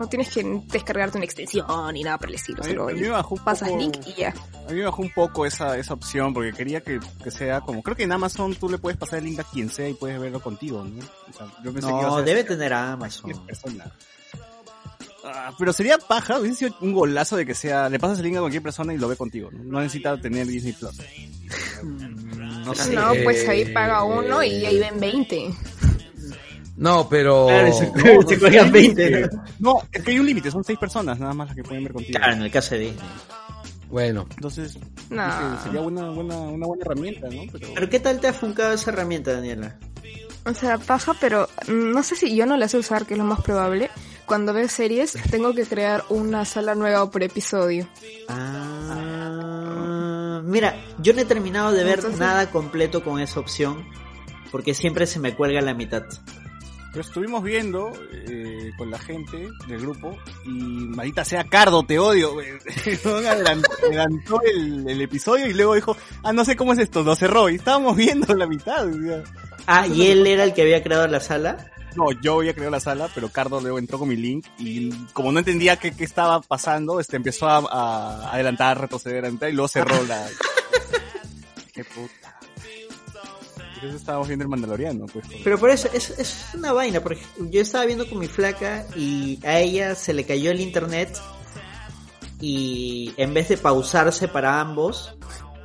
No 0.00 0.08
tienes 0.08 0.30
que 0.34 0.42
descargarte 0.72 1.18
una 1.18 1.26
extensión 1.26 1.66
ni 1.92 2.02
nada 2.02 2.18
por 2.18 2.28
el 2.30 2.34
estilo. 2.34 2.62
A 2.64 2.92
mí- 2.92 3.00
me 3.02 3.08
bajó 3.10 3.34
un 3.36 3.44
pasas 3.44 3.68
poco- 3.68 3.80
link 3.80 3.96
y 4.06 4.14
ya. 4.14 4.34
A 4.66 4.70
mí 4.72 4.78
me 4.78 4.84
bajó 4.84 5.02
un 5.02 5.12
poco 5.12 5.44
esa, 5.46 5.76
esa 5.76 5.94
opción 5.94 6.32
porque 6.34 6.52
quería 6.52 6.80
que, 6.80 6.98
que 7.22 7.30
sea 7.30 7.60
como, 7.60 7.82
creo 7.82 7.94
que 7.96 8.04
en 8.04 8.12
Amazon 8.12 8.54
tú 8.54 8.68
le 8.68 8.78
puedes 8.78 8.98
pasar 8.98 9.18
el 9.20 9.26
link 9.26 9.38
a 9.40 9.44
quien 9.44 9.68
sea 9.68 9.88
y 9.88 9.94
puedes 9.94 10.18
verlo 10.18 10.40
contigo, 10.40 10.82
¿no? 10.82 10.98
O 11.28 11.32
sea, 11.36 11.46
yo 11.62 11.72
pensé 11.72 11.88
que 11.88 11.94
iba 11.94 12.00
a 12.00 12.06
No, 12.10 12.16
ser 12.16 12.24
debe 12.24 12.44
tener 12.44 12.72
a 12.72 12.92
Amazon. 12.92 13.32
persona. 13.46 13.92
Ah, 15.24 15.52
pero 15.58 15.72
sería 15.72 15.98
paja, 15.98 16.38
hubiese 16.40 16.56
sido 16.66 16.76
un 16.80 16.92
golazo 16.92 17.36
de 17.36 17.46
que 17.46 17.54
sea, 17.54 17.88
le 17.88 17.98
pasas 18.00 18.18
el 18.18 18.24
link 18.24 18.36
a 18.36 18.40
cualquier 18.40 18.62
persona 18.62 18.92
y 18.92 18.98
lo 18.98 19.06
ve 19.08 19.16
contigo, 19.16 19.50
¿no? 19.52 19.62
No 19.64 19.80
necesita 19.80 20.20
tener 20.20 20.46
Disney 20.46 20.72
Plus. 20.72 20.98
Mm, 21.82 22.64
No 22.64 22.74
sé. 22.74 22.92
No, 22.94 23.12
pues 23.24 23.48
ahí 23.48 23.62
Eh, 23.62 23.70
paga 23.72 24.04
uno 24.04 24.42
y 24.42 24.64
ahí 24.66 24.78
ven 24.78 24.98
20. 25.00 25.54
no, 26.76 27.08
pero. 27.08 27.46
Claro, 27.46 27.72
se, 27.72 27.86
No, 27.94 28.22
se 28.28 28.34
no, 28.34 28.40
cuelgan 28.40 28.66
no, 28.66 28.72
20. 28.72 29.20
eh, 29.24 29.28
¿no? 29.60 29.78
Es 29.92 30.02
que 30.02 30.10
hay 30.12 30.18
un 30.18 30.26
límite, 30.26 30.50
son 30.50 30.64
seis 30.64 30.78
personas 30.78 31.18
nada 31.18 31.34
más 31.34 31.48
las 31.48 31.56
que 31.56 31.62
pueden 31.62 31.84
ver 31.84 31.92
contigo. 31.92 32.18
Claro, 32.18 32.34
en 32.34 32.42
el 32.42 32.50
caso 32.50 32.74
de 32.74 32.80
Disney. 32.80 33.08
Bueno, 33.88 34.26
Entonces, 34.36 34.78
No. 35.10 35.22
dije, 35.26 35.62
sería 35.64 35.80
buena, 35.82 36.08
buena, 36.10 36.34
una 36.38 36.66
buena 36.66 36.82
herramienta, 36.84 37.28
¿no? 37.28 37.42
Pero, 37.52 37.68
Pero 37.74 37.88
¿qué 37.90 38.00
tal 38.00 38.20
te 38.20 38.28
ha 38.28 38.32
funcado 38.32 38.72
esa 38.72 38.90
herramienta, 38.90 39.34
Daniela? 39.34 39.76
O 40.46 40.54
sea, 40.54 40.78
paja, 40.78 41.12
pero 41.20 41.46
no 41.68 42.02
sé 42.02 42.16
si 42.16 42.34
yo 42.34 42.46
no 42.46 42.56
la 42.56 42.68
sé 42.68 42.78
usar, 42.78 43.04
que 43.06 43.14
es 43.14 43.18
lo 43.18 43.24
más 43.24 43.42
probable. 43.42 43.90
Cuando 44.26 44.52
veo 44.54 44.68
series, 44.68 45.12
tengo 45.30 45.52
que 45.54 45.64
crear 45.66 46.04
una 46.08 46.44
sala 46.44 46.74
nueva 46.74 47.10
por 47.10 47.22
episodio. 47.22 47.88
Ah, 49.12 50.40
mira, 50.44 50.74
yo 50.98 51.12
no 51.12 51.20
he 51.20 51.24
terminado 51.24 51.72
de 51.72 51.84
ver 51.84 51.96
Entonces- 51.96 52.20
nada 52.20 52.50
completo 52.50 53.02
con 53.04 53.20
esa 53.20 53.40
opción 53.40 53.84
porque 54.50 54.74
siempre 54.74 55.06
se 55.06 55.18
me 55.18 55.34
cuelga 55.34 55.60
la 55.60 55.74
mitad. 55.74 56.02
pero 56.92 57.00
estuvimos 57.02 57.42
viendo 57.42 57.90
eh, 58.12 58.70
con 58.76 58.90
la 58.90 58.98
gente 58.98 59.48
del 59.66 59.80
grupo 59.80 60.14
y 60.44 60.50
maldita 60.50 61.24
sea 61.24 61.44
Cardo, 61.44 61.82
te 61.84 61.98
odio. 61.98 62.34
güey. 62.34 62.48
Adelan- 63.04 63.64
Adelantó 63.86 64.40
el, 64.42 64.86
el 64.86 65.00
episodio 65.00 65.46
y 65.46 65.54
luego 65.54 65.74
dijo, 65.74 65.96
ah, 66.22 66.34
no 66.34 66.44
sé 66.44 66.54
cómo 66.54 66.74
es 66.74 66.78
esto, 66.78 67.02
lo 67.02 67.16
cerró 67.16 67.48
y 67.48 67.54
estábamos 67.56 67.96
viendo 68.02 68.34
la 68.34 68.46
mitad. 68.46 68.86
o 68.86 68.92
sea. 68.92 69.24
Ah, 69.66 69.86
y 69.86 70.08
él 70.08 70.26
era 70.26 70.44
el 70.44 70.52
que 70.52 70.60
había 70.62 70.82
creado 70.82 71.06
la 71.06 71.20
sala. 71.20 71.71
No, 71.96 72.10
yo 72.22 72.38
había 72.38 72.54
creado 72.54 72.70
la 72.70 72.80
sala, 72.80 73.10
pero 73.14 73.28
Cardo 73.28 73.60
luego 73.60 73.78
entró 73.78 73.98
con 73.98 74.08
mi 74.08 74.16
link 74.16 74.46
y 74.58 74.90
como 75.12 75.32
no 75.32 75.38
entendía 75.38 75.76
qué, 75.76 75.92
qué 75.92 76.04
estaba 76.04 76.40
pasando, 76.40 77.00
este 77.00 77.16
empezó 77.16 77.48
a, 77.48 77.58
a 77.58 78.32
adelantar, 78.32 78.80
retroceder, 78.80 79.18
adelantar 79.24 79.50
y 79.50 79.52
luego 79.52 79.68
cerró 79.68 80.02
la... 80.04 80.26
qué 81.72 81.84
puta. 81.84 82.38
Por 83.82 83.88
eso 83.88 83.96
estábamos 83.96 84.28
viendo 84.28 84.44
el 84.44 84.48
Mandaloriano, 84.48 85.06
pues. 85.06 85.26
Pero 85.42 85.58
por 85.58 85.70
eso, 85.70 85.88
es, 85.92 86.10
es 86.10 86.54
una 86.54 86.72
vaina, 86.72 87.00
porque 87.00 87.22
yo 87.50 87.60
estaba 87.60 87.84
viendo 87.84 88.08
con 88.08 88.20
mi 88.20 88.28
flaca 88.28 88.86
y 88.94 89.40
a 89.44 89.58
ella 89.58 89.96
se 89.96 90.14
le 90.14 90.24
cayó 90.24 90.52
el 90.52 90.60
internet 90.60 91.18
y 92.40 93.12
en 93.16 93.34
vez 93.34 93.48
de 93.48 93.56
pausarse 93.56 94.28
para 94.28 94.60
ambos, 94.60 95.16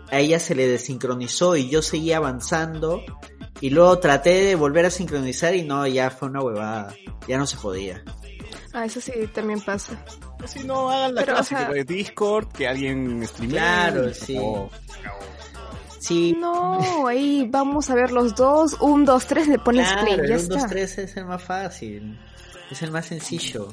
a 0.10 0.20
ella 0.20 0.40
se 0.40 0.56
le 0.56 0.68
desincronizó 0.68 1.56
y 1.56 1.70
yo 1.70 1.82
seguía 1.82 2.18
avanzando 2.18 3.02
y 3.62 3.70
luego 3.70 3.98
traté 4.00 4.30
de 4.46 4.56
volver 4.56 4.86
a 4.86 4.90
sincronizar 4.90 5.56
y 5.56 5.64
no, 5.64 5.86
ya 5.88 6.10
fue 6.10 6.30
una 6.30 6.42
huevada, 6.42 6.94
ya 7.28 7.38
no 7.38 7.46
se 7.48 7.58
podía. 7.58 8.04
Ah, 8.74 8.86
eso 8.86 9.02
sí, 9.02 9.12
también 9.34 9.60
pasa. 9.62 9.94
Si 10.46 10.60
no, 10.64 10.90
hagan 10.92 11.16
la 11.16 11.22
Pero, 11.22 11.34
o 11.34 11.36
clásica 11.38 11.60
sea- 11.62 11.70
de 11.74 11.84
Discord, 11.84 12.48
que 12.52 12.68
alguien 12.68 13.26
streamee. 13.28 13.56
Claro, 13.58 14.14
sí. 14.14 14.38
acabó. 14.38 14.70
Sí, 16.00 16.38
No, 16.40 17.08
ahí 17.08 17.48
vamos 17.50 17.90
a 17.90 17.96
ver 17.96 18.12
los 18.12 18.36
dos. 18.36 18.78
Un, 18.80 19.04
dos, 19.04 19.26
tres, 19.26 19.48
le 19.48 19.58
pones 19.60 19.88
claro, 19.88 20.06
play, 20.06 20.14
el 20.20 20.28
ya 20.28 20.36
1, 20.38 20.48
2, 20.48 20.58
está. 20.58 20.70
3 20.70 20.98
es 21.00 21.18
el 21.18 21.26
más 21.26 21.44
fácil, 21.44 22.20
es 22.70 22.82
el 22.84 22.92
más 22.92 23.08
sencillo. 23.08 23.68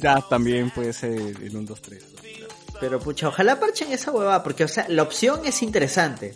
Ya 0.00 0.20
también 0.28 0.70
puede 0.70 0.92
ser 0.92 1.10
el 1.12 1.50
1, 1.54 1.66
2, 1.66 1.82
3. 1.82 2.04
Pero 2.80 2.98
pucha, 2.98 3.28
ojalá 3.28 3.60
parchen 3.60 3.92
esa 3.92 4.10
huevada, 4.10 4.42
porque 4.42 4.64
o 4.64 4.68
sea, 4.68 4.86
la 4.88 5.02
opción 5.02 5.40
es 5.44 5.62
interesante. 5.62 6.34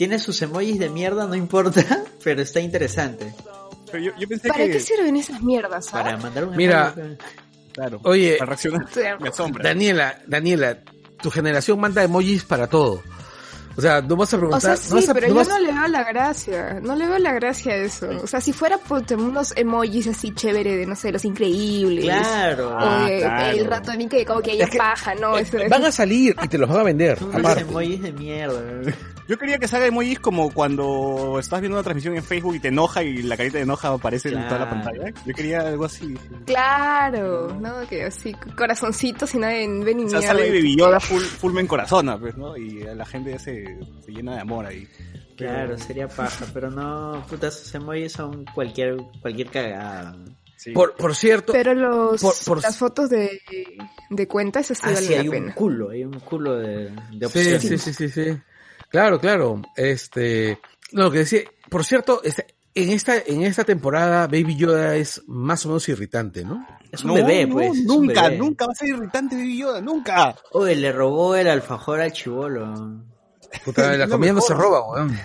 Tiene 0.00 0.18
sus 0.18 0.40
emojis 0.40 0.78
de 0.78 0.88
mierda, 0.88 1.26
no 1.26 1.34
importa, 1.34 1.84
pero 2.24 2.40
está 2.40 2.58
interesante. 2.58 3.34
Pero 3.92 4.02
yo, 4.02 4.12
yo 4.18 4.26
pensé 4.26 4.48
¿Para 4.48 4.64
que... 4.64 4.70
qué 4.70 4.80
sirven 4.80 5.14
esas 5.16 5.42
mierdas? 5.42 5.88
ah? 5.88 5.92
Para 6.02 6.16
mandar 6.16 6.44
un 6.46 6.56
Mira, 6.56 6.94
emoji, 6.96 7.16
Claro, 7.74 8.00
Oye, 8.04 8.36
para 8.38 8.48
reaccionar. 8.48 8.86
O 9.18 9.20
Me 9.22 9.28
asombra. 9.28 9.62
Daniela, 9.62 10.18
Daniela, 10.26 10.78
tu 11.22 11.30
generación 11.30 11.78
manda 11.78 12.02
emojis 12.02 12.44
para 12.44 12.66
todo. 12.66 13.02
O 13.76 13.80
sea, 13.82 14.00
no 14.00 14.16
vas 14.16 14.32
a 14.32 14.36
O 14.36 14.40
preguntar. 14.40 14.60
sea, 14.78 14.88
no 14.88 14.94
vas 14.96 15.04
sí, 15.04 15.10
a- 15.10 15.14
pero 15.14 15.26
no 15.28 15.32
yo 15.34 15.38
vas- 15.40 15.48
no 15.48 15.58
le 15.58 15.72
veo 15.72 15.88
la 15.88 16.04
gracia. 16.04 16.80
No 16.82 16.96
le 16.96 17.06
veo 17.06 17.18
la 17.18 17.32
gracia 17.34 17.72
a 17.72 17.76
eso. 17.76 18.08
O 18.24 18.26
sea, 18.26 18.40
si 18.40 18.54
fuera 18.54 18.78
por 18.78 19.04
unos 19.12 19.54
emojis 19.54 20.06
así 20.06 20.32
chévere 20.34 20.76
de, 20.78 20.86
no 20.86 20.96
sé, 20.96 21.12
los 21.12 21.26
increíbles. 21.26 22.06
Claro. 22.06 22.70
O 22.70 22.78
Ah, 22.78 23.04
de, 23.06 23.18
claro. 23.20 23.58
el 23.58 23.66
ratonín 23.66 24.08
que 24.08 24.24
como 24.24 24.40
que 24.40 24.52
ella 24.52 24.64
Es 24.64 24.70
que- 24.70 24.78
paja, 24.78 25.14
¿no? 25.14 25.36
Eso, 25.36 25.58
eso. 25.58 25.68
Van 25.68 25.84
a 25.84 25.92
salir 25.92 26.34
y 26.42 26.48
te 26.48 26.56
los 26.56 26.70
van 26.70 26.80
a 26.80 26.84
vender. 26.84 27.18
Son 27.18 27.28
unos 27.28 27.40
Aparte. 27.40 27.60
emojis 27.62 28.00
de 28.02 28.12
mierda. 28.12 28.62
Yo 29.30 29.38
quería 29.38 29.58
que 29.58 29.68
salga 29.68 29.86
emojis 29.86 30.18
como 30.18 30.52
cuando 30.52 31.36
estás 31.38 31.60
viendo 31.60 31.76
una 31.78 31.84
transmisión 31.84 32.16
en 32.16 32.24
Facebook 32.24 32.56
y 32.56 32.58
te 32.58 32.66
enoja 32.66 33.04
y 33.04 33.22
la 33.22 33.36
carita 33.36 33.58
de 33.58 33.62
enoja 33.62 33.88
aparece 33.90 34.30
en 34.30 34.34
toda 34.48 34.58
la 34.58 34.68
Claro. 34.68 34.70
pantalla. 34.70 35.12
Yo 35.24 35.32
quería 35.34 35.60
algo 35.60 35.84
así. 35.84 36.16
Claro, 36.46 37.54
¿no? 37.60 37.86
Que 37.88 38.02
así, 38.04 38.34
corazoncitos 38.56 39.32
y 39.34 39.38
nadie 39.38 39.68
ve 39.84 39.94
ni 39.94 40.04
O 40.04 40.08
sea, 40.08 40.18
mierda. 40.18 40.34
sale 40.36 40.48
Baby 40.50 40.76
Yoda 40.76 40.98
full, 40.98 41.22
full 41.22 41.52
me 41.52 41.60
encorazona, 41.60 42.18
pues, 42.18 42.36
¿no? 42.36 42.56
Y 42.56 42.80
la 42.82 43.06
gente 43.06 43.38
se, 43.38 43.78
se 44.04 44.10
llena 44.10 44.34
de 44.34 44.40
amor 44.40 44.66
ahí. 44.66 44.88
Claro, 45.36 45.78
sería 45.78 46.08
paja, 46.08 46.44
pero 46.52 46.68
no, 46.70 47.24
puta, 47.30 47.46
esos 47.48 47.72
emojis 47.74 48.12
son 48.12 48.44
cualquier, 48.52 48.96
cualquier 49.22 49.48
cagada. 49.48 50.16
Sí. 50.56 50.72
Por, 50.72 50.94
por 50.96 51.14
cierto, 51.14 51.52
Pero 51.54 51.72
los, 51.72 52.20
Por- 52.20 52.34
por- 52.44 52.62
las 52.62 52.76
fotos 52.76 53.08
de, 53.08 53.40
de 54.10 54.28
cuenta, 54.28 54.60
esas 54.60 54.76
sí 54.76 54.84
Ah, 54.86 54.90
valen 54.92 55.04
sí, 55.08 55.14
la 55.14 55.20
hay 55.22 55.28
un 55.28 55.32
pena. 55.34 55.54
culo, 55.54 55.90
hay 55.90 56.04
un 56.04 56.20
culo 56.20 56.56
de, 56.58 56.90
de 56.90 56.90
Sí, 57.20 57.24
opciones. 57.24 57.62
sí, 57.62 57.78
sí, 57.78 57.92
sí, 57.94 58.08
sí. 58.10 58.38
Claro, 58.90 59.18
claro. 59.20 59.62
Este, 59.76 60.58
no, 60.92 61.04
lo 61.04 61.10
que 61.10 61.18
decía, 61.18 61.40
por 61.68 61.84
cierto, 61.84 62.20
este, 62.24 62.46
en 62.74 62.90
esta, 62.90 63.16
en 63.18 63.42
esta 63.42 63.64
temporada 63.64 64.26
Baby 64.26 64.56
Yoda 64.56 64.96
es 64.96 65.22
más 65.26 65.64
o 65.64 65.68
menos 65.68 65.88
irritante, 65.88 66.44
¿no? 66.44 66.66
Es 66.90 67.02
un 67.04 67.08
No, 67.08 67.14
bebé, 67.14 67.46
no, 67.46 67.54
pues. 67.54 67.70
es 67.72 67.78
un 67.80 67.86
nunca, 67.86 68.22
bebé. 68.24 68.38
nunca 68.38 68.66
va 68.66 68.72
a 68.72 68.74
ser 68.74 68.88
irritante 68.88 69.36
Baby 69.36 69.58
Yoda, 69.58 69.80
nunca. 69.80 70.34
Oye, 70.52 70.76
le 70.76 70.92
robó 70.92 71.34
el 71.36 71.48
alfajor 71.48 72.00
al 72.00 72.12
chivolo. 72.12 73.02
Puta, 73.64 73.96
la 73.96 74.08
comida 74.08 74.32
no 74.32 74.40
se 74.40 74.54
roba, 74.54 74.88
weón. 74.88 75.18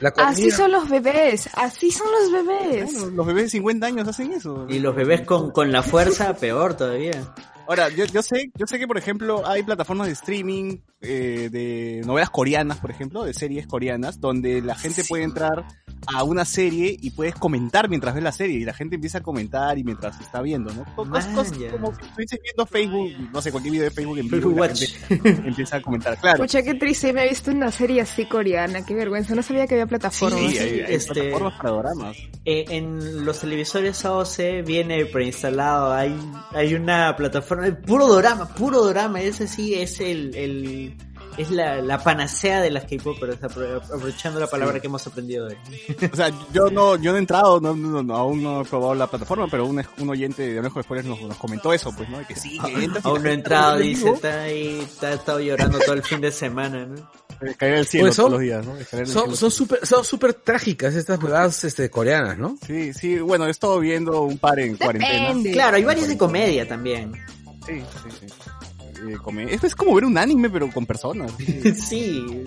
La 0.00 0.12
comida, 0.12 0.30
Así 0.30 0.50
son 0.50 0.72
los 0.72 0.88
bebés, 0.88 1.50
así 1.54 1.90
son 1.90 2.06
los 2.10 2.32
bebés. 2.32 2.92
Bueno, 2.94 3.10
los 3.16 3.26
bebés 3.26 3.44
de 3.44 3.50
50 3.50 3.86
años 3.86 4.08
hacen 4.08 4.32
eso. 4.32 4.66
Y 4.68 4.78
los 4.78 4.94
bebés 4.96 5.22
con, 5.22 5.50
con 5.50 5.70
la 5.72 5.82
fuerza, 5.82 6.32
peor 6.40 6.74
todavía. 6.74 7.34
Ahora, 7.70 7.88
yo, 7.88 8.04
yo 8.06 8.20
sé, 8.20 8.50
yo 8.58 8.66
sé 8.66 8.80
que 8.80 8.88
por 8.88 8.98
ejemplo 8.98 9.46
hay 9.46 9.62
plataformas 9.62 10.08
de 10.08 10.14
streaming 10.14 10.78
eh, 11.02 11.48
de 11.52 12.02
novelas 12.04 12.28
coreanas, 12.30 12.78
por 12.78 12.90
ejemplo, 12.90 13.22
de 13.24 13.32
series 13.32 13.66
coreanas, 13.68 14.20
donde 14.20 14.60
la 14.60 14.74
gente 14.74 15.04
puede 15.08 15.22
entrar 15.22 15.64
a 16.12 16.24
una 16.24 16.44
serie 16.44 16.96
y 17.00 17.10
puedes 17.10 17.34
comentar 17.36 17.88
mientras 17.88 18.14
ves 18.14 18.24
la 18.24 18.32
serie 18.32 18.56
y 18.58 18.64
la 18.64 18.72
gente 18.74 18.96
empieza 18.96 19.18
a 19.18 19.20
comentar 19.22 19.78
y 19.78 19.84
mientras 19.84 20.20
está 20.20 20.42
viendo, 20.42 20.72
¿no? 20.74 20.84
Co- 20.96 21.08
Cosas, 21.08 21.26
cosas 21.34 21.58
como 21.70 21.94
si 21.94 22.02
estuvieses 22.06 22.40
viendo 22.42 22.66
Facebook, 22.66 23.30
no 23.32 23.40
sé, 23.40 23.50
cualquier 23.52 23.72
video 23.72 23.84
de 23.84 23.90
Facebook 23.92 24.18
en 24.18 24.28
vivo 24.28 24.36
Facebook 24.36 24.52
y 24.52 24.56
la 24.56 24.60
Watch. 24.62 24.80
gente 25.06 25.48
empieza 25.48 25.76
a 25.76 25.82
comentar, 25.82 26.18
claro. 26.18 26.38
Pucha, 26.38 26.62
qué 26.62 26.74
triste, 26.74 27.12
me 27.12 27.24
he 27.24 27.28
visto 27.28 27.50
una 27.52 27.70
serie 27.70 28.00
así 28.00 28.26
coreana, 28.26 28.84
qué 28.84 28.94
vergüenza, 28.94 29.34
no 29.34 29.42
sabía 29.42 29.66
que 29.66 29.74
había 29.74 29.86
plataformas. 29.86 30.40
Sí, 30.40 30.58
hay, 30.58 30.80
hay 30.80 30.94
este- 30.94 31.12
plataformas 31.14 31.54
para 31.58 31.70
doramas. 31.70 32.16
Eh, 32.44 32.64
en 32.70 33.24
los 33.24 33.38
televisores 33.40 34.04
AOC 34.04 34.64
viene 34.66 35.04
preinstalado, 35.06 35.92
hay, 35.92 36.18
hay 36.52 36.74
una 36.74 37.14
plataforma, 37.16 37.59
puro 37.86 38.06
dorama, 38.06 38.48
puro 38.48 38.82
dorama, 38.84 39.20
ese 39.20 39.46
sí 39.48 39.74
es 39.74 40.00
el, 40.00 40.34
el 40.36 40.96
es 41.38 41.50
la, 41.50 41.80
la 41.80 42.02
panacea 42.02 42.60
de 42.60 42.70
las 42.70 42.84
K-popers, 42.84 43.40
apro- 43.40 43.80
aprovechando 43.82 44.40
la 44.40 44.46
palabra 44.48 44.74
Sí. 44.74 44.80
que 44.80 44.86
hemos 44.88 45.06
aprendido 45.06 45.46
hoy. 45.46 45.56
O 46.12 46.16
sea, 46.16 46.30
yo 46.52 46.70
no, 46.70 46.96
yo 46.96 47.12
no 47.12 47.16
he 47.16 47.20
entrado, 47.20 47.60
no, 47.60 47.74
no, 47.74 48.02
no, 48.02 48.16
aún 48.16 48.42
no 48.42 48.60
he 48.60 48.64
probado 48.64 48.94
la 48.94 49.06
plataforma, 49.06 49.46
pero 49.50 49.64
un, 49.64 49.82
un 49.98 50.10
oyente 50.10 50.42
de 50.52 50.58
Onejo 50.58 50.82
Spoilers 50.82 51.08
nos, 51.08 51.22
nos 51.22 51.36
comentó 51.36 51.72
eso, 51.72 51.92
pues, 51.96 52.08
¿no? 52.10 52.18
De 52.18 52.24
que 52.26 52.34
sí, 52.34 52.58
que 52.58 52.84
entras 52.84 53.04
Aún 53.06 53.22
no 53.22 53.30
he 53.30 53.32
entrado, 53.32 53.78
está 53.78 53.82
dice, 53.84 54.10
está 54.10 54.42
ahí, 54.42 54.80
está, 54.80 55.06
ha 55.08 55.12
estado 55.14 55.40
llorando 55.40 55.78
todo 55.78 55.94
el 55.94 56.02
fin 56.02 56.20
de 56.20 56.32
semana, 56.32 56.84
¿no? 56.86 56.96
eh, 56.96 57.54
Caer 57.56 57.76
al 57.76 57.86
cielo 57.86 58.06
Pues 58.06 58.16
son- 58.16 58.24
todos 58.24 58.32
los 58.32 58.40
días, 58.42 58.66
¿no? 58.66 58.72
Caer 58.90 59.06
son, 59.06 59.22
cielo 59.22 59.36
son 59.36 59.50
súper, 59.50 59.86
son 59.86 60.04
súper 60.04 60.34
trágicas 60.34 60.94
estas 60.94 61.18
jugadas, 61.20 61.64
este, 61.64 61.88
coreanas, 61.88 62.36
¿no? 62.38 62.56
Sí, 62.66 62.92
sí, 62.92 63.18
bueno, 63.20 63.46
he 63.46 63.50
estado 63.50 63.78
viendo 63.78 64.22
un 64.22 64.36
par 64.36 64.58
en 64.58 64.76
cuarentena. 64.76 65.32
Claro, 65.52 65.76
hay 65.76 65.84
varias 65.84 66.08
de 66.08 66.18
comedia 66.18 66.68
también. 66.68 67.12
Sí, 67.66 67.82
sí, 68.02 68.10
sí. 68.20 68.26
Eh, 69.08 69.16
come- 69.22 69.52
Esto 69.52 69.66
es 69.66 69.74
como 69.74 69.94
ver 69.94 70.04
un 70.04 70.16
anime, 70.18 70.50
pero 70.50 70.70
con 70.70 70.86
personas. 70.86 71.32
sí, 71.88 72.44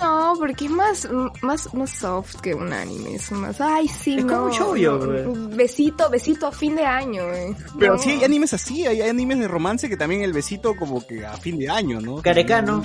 No, 0.00 0.34
porque 0.38 0.64
es 0.66 0.70
más, 0.70 1.08
más, 1.42 1.72
más 1.74 1.90
soft 1.90 2.36
que 2.40 2.54
un 2.54 2.72
anime. 2.72 3.16
Es 3.16 3.30
más, 3.32 3.60
ay, 3.60 3.86
sí, 3.88 4.16
Es 4.18 4.24
no. 4.24 4.32
como 4.34 4.44
un 4.46 4.50
shoujo, 4.52 5.06
no, 5.06 5.30
güey. 5.34 5.56
Besito, 5.56 6.08
besito 6.10 6.46
a 6.46 6.52
fin 6.52 6.74
de 6.76 6.84
año, 6.86 7.22
eh. 7.32 7.54
Pero 7.78 7.94
No. 7.94 7.98
sí 8.02 8.10
hay 8.10 8.24
animes 8.24 8.52
así, 8.54 8.86
hay 8.86 9.02
animes 9.02 9.38
de 9.40 9.48
romance 9.48 9.88
que 9.88 9.96
también 9.96 10.22
el 10.22 10.32
besito 10.32 10.74
como 10.76 11.06
que 11.06 11.24
a 11.26 11.36
fin 11.36 11.58
de 11.58 11.68
año, 11.68 12.00
¿no? 12.00 12.16
Carecano. 12.22 12.82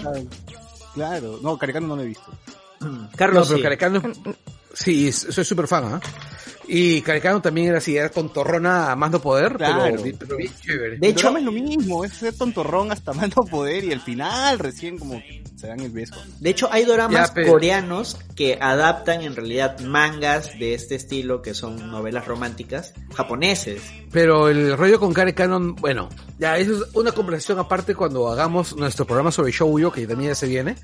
Claro, 0.94 1.40
no, 1.42 1.58
Carecano 1.58 1.88
no 1.88 1.96
lo 1.96 2.02
he 2.02 2.08
visto. 2.08 2.32
Carlos, 3.16 3.50
no, 3.50 3.56
pero 3.56 3.58
sí. 3.58 3.62
Carecano, 3.62 4.02
sí, 4.74 5.08
es- 5.10 5.28
soy 5.30 5.46
súper 5.46 5.68
fan, 5.68 5.84
¿ah? 5.86 6.02
Y 6.68 7.02
Carecano 7.02 7.42
también 7.42 7.68
era 7.70 7.78
así, 7.80 7.98
era 7.98 8.10
tontorrona 8.10 8.92
a 8.92 8.96
más 8.96 9.12
no 9.12 9.20
poder, 9.22 9.54
Claro. 9.58 9.98
pero, 10.04 10.18
pero 10.20 10.38
bien 10.38 10.52
chévere. 10.62 10.98
De 10.98 11.08
hecho, 11.08 11.36
es 11.38 11.44
lo 11.44 11.52
mismo, 11.52 12.04
es 12.06 12.14
ser 12.14 12.34
tontorrón 12.36 12.92
hasta 12.92 13.14
más 13.14 13.30
no 13.36 13.44
poder 13.44 13.84
y 13.86 13.92
al 13.92 14.02
final 14.02 14.60
recién 14.60 14.98
como 14.98 15.20
que 15.20 15.44
se 15.56 15.68
dan 15.68 15.80
el 15.80 15.92
beso. 15.92 16.16
De 16.40 16.50
hecho, 16.50 16.70
hay 16.72 16.86
doramas 16.86 17.30
Ya, 17.30 17.34
pero- 17.34 17.52
coreanos 17.54 18.18
que 18.36 18.58
adaptan 18.62 19.22
en 19.22 19.36
realidad 19.36 19.80
mangas 19.80 20.58
de 20.60 20.74
este 20.74 20.96
estilo, 20.96 21.42
que 21.42 21.54
son 21.54 21.90
novelas 21.92 22.26
románticas 22.26 22.94
japoneses. 23.14 23.82
Pero 24.12 24.50
el 24.50 24.78
rollo 24.78 25.00
con 25.00 25.14
Carecano, 25.14 25.76
bueno, 25.80 26.10
ya 26.40 26.58
eso 26.58 26.74
es 26.86 26.96
una 26.96 27.12
conversación 27.12 27.60
aparte 27.60 27.94
cuando 27.96 28.30
hagamos 28.30 28.76
nuestro 28.76 29.06
programa 29.06 29.32
sobre 29.32 29.52
Shoujo, 29.52 29.92
que 29.92 30.08
también 30.08 30.32
ya 30.32 30.36
se 30.36 30.48
viene. 30.48 30.76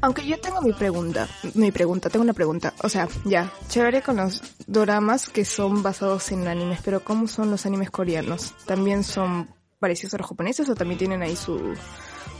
Aunque 0.00 0.26
yo 0.26 0.38
tengo 0.38 0.60
mi 0.60 0.72
pregunta, 0.72 1.28
mi 1.54 1.72
pregunta, 1.72 2.10
tengo 2.10 2.22
una 2.22 2.32
pregunta. 2.32 2.74
O 2.82 2.88
sea, 2.88 3.08
ya, 3.24 3.52
chévere 3.68 4.02
con 4.02 4.16
los 4.16 4.42
doramas 4.66 5.28
que 5.28 5.44
son 5.44 5.82
basados 5.82 6.30
en 6.32 6.46
animes, 6.48 6.80
pero 6.84 7.00
¿cómo 7.00 7.28
son 7.28 7.50
los 7.50 7.66
animes 7.66 7.90
coreanos? 7.90 8.54
¿También 8.66 9.04
son 9.04 9.48
parecidos 9.78 10.14
a 10.14 10.18
los 10.18 10.26
japoneses 10.28 10.68
o 10.68 10.74
también 10.74 10.98
tienen 10.98 11.22
ahí 11.22 11.36
su, 11.36 11.74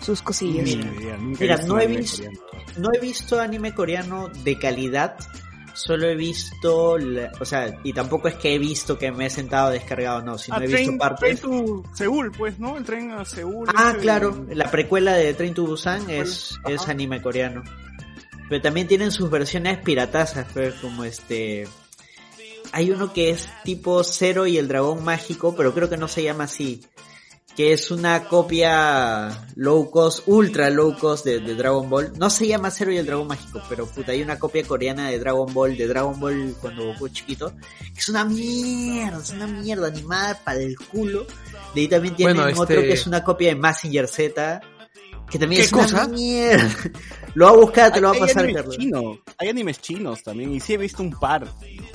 sus 0.01 0.23
cosillas? 0.23 0.69
Mira, 1.39 1.57
no 1.59 1.81
he 1.81 1.87
visto, 1.87 2.25
no 2.79 2.91
he 2.93 3.01
visto 3.01 3.41
anime 3.41 3.75
coreano 3.75 4.29
de 4.29 4.59
calidad. 4.59 5.17
Solo 5.77 6.09
he 6.09 6.15
visto, 6.17 6.97
la- 6.97 7.31
o 7.39 7.45
sea, 7.45 7.79
y 7.85 7.93
tampoco 7.93 8.29
es 8.29 8.35
que 8.37 8.55
he 8.55 8.59
visto 8.59 8.99
que 8.99 9.13
me 9.13 9.27
he 9.27 9.31
sentado 9.31 9.71
descargado, 9.71 10.23
no, 10.23 10.39
sino 10.39 10.57
Ah, 10.57 10.65
he 10.65 10.67
visto 10.67 10.97
partes. 10.99 11.41
Train 11.41 11.55
to 11.57 11.85
Seúl, 11.95 12.33
pues, 12.33 12.59
¿no? 12.59 12.79
El 12.79 12.85
tren 12.85 13.11
a 13.13 13.25
Seúl. 13.27 13.69
Ah, 13.75 13.91
ese- 13.91 14.01
claro, 14.01 14.47
la 14.49 14.71
precuela 14.71 15.13
de 15.13 15.35
Train 15.35 15.53
to 15.53 15.65
Busan 15.67 16.09
es, 16.09 16.59
Ajá. 16.65 16.75
es 16.75 16.89
anime 16.89 17.21
coreano. 17.21 17.63
Pero 18.49 18.63
también 18.63 18.89
tienen 18.89 19.11
sus 19.13 19.29
versiones 19.29 19.79
piratazas, 19.79 20.47
pues, 20.55 20.75
como 20.77 21.05
este... 21.05 21.69
Hay 22.73 22.91
uno 22.91 23.13
que 23.13 23.31
es 23.31 23.49
tipo 23.65 24.03
Zero 24.03 24.47
y 24.47 24.59
el 24.59 24.69
dragón 24.69 25.05
mágico, 25.05 25.55
pero 25.57 25.73
creo 25.75 25.89
que 25.91 25.97
no 25.97 26.09
se 26.09 26.23
llama 26.23 26.45
así. 26.45 26.83
Que 27.57 27.73
es 27.73 27.91
una 27.91 28.25
copia 28.25 29.47
low 29.55 29.91
cost, 29.91 30.25
ultra 30.27 30.69
low 30.69 30.95
cost 30.99 31.25
de, 31.25 31.41
de 31.41 31.55
Dragon 31.55 31.89
Ball. 31.89 32.13
No 32.19 32.29
se 32.29 32.47
llama 32.47 32.71
Zero 32.71 32.93
y 32.93 32.99
el 32.99 33.07
dragón 33.07 33.29
mágico, 33.29 33.63
pero 33.69 33.87
puta, 33.87 34.13
hay 34.13 34.21
una 34.23 34.39
copia 34.39 34.63
coreana 34.65 35.09
de 35.09 35.19
Dragon 35.19 35.53
Ball, 35.55 35.75
de 35.77 35.87
Dragon 35.89 36.21
Ball 36.21 36.55
cuando 36.61 36.85
Goku 36.85 37.07
es 37.07 37.13
chiquito. 37.15 37.55
Que 37.95 37.99
es 38.01 38.09
una 38.11 38.27
mierda, 38.27 39.19
es 39.23 39.31
una 39.31 39.47
mierda 39.47 39.87
animada 39.89 40.39
para 40.45 40.61
el 40.61 40.77
culo. 40.77 41.27
De 41.75 41.81
ahí 41.81 41.89
también 41.89 42.15
tienen 42.15 42.37
Bueno, 42.37 42.61
otro 42.61 42.77
este- 42.77 42.89
que 42.89 42.93
es 42.93 43.07
una 43.07 43.25
copia 43.25 43.49
de 43.49 43.55
Massinger 43.57 44.07
Z. 44.07 44.61
Que 45.31 45.39
también 45.39 45.61
¿Qué 45.63 45.67
es 45.67 45.73
cosa? 45.73 46.05
una 46.05 46.09
mierda. 46.09 46.69
Lo 47.37 47.45
va 47.45 47.51
a 47.53 47.57
buscar, 47.57 47.93
te 47.93 48.01
lo 48.01 48.09
va 48.11 48.17
a 48.17 48.19
pasar, 48.19 48.51
Carlos. 48.53 48.77
chinos, 48.77 49.19
hay 49.39 49.49
animes 49.49 49.79
chinos 49.81 50.23
también, 50.23 50.53
y 50.55 50.59
sí 50.61 50.73
he 50.73 50.79
visto 50.79 51.03
un 51.03 51.11
par, 51.11 51.47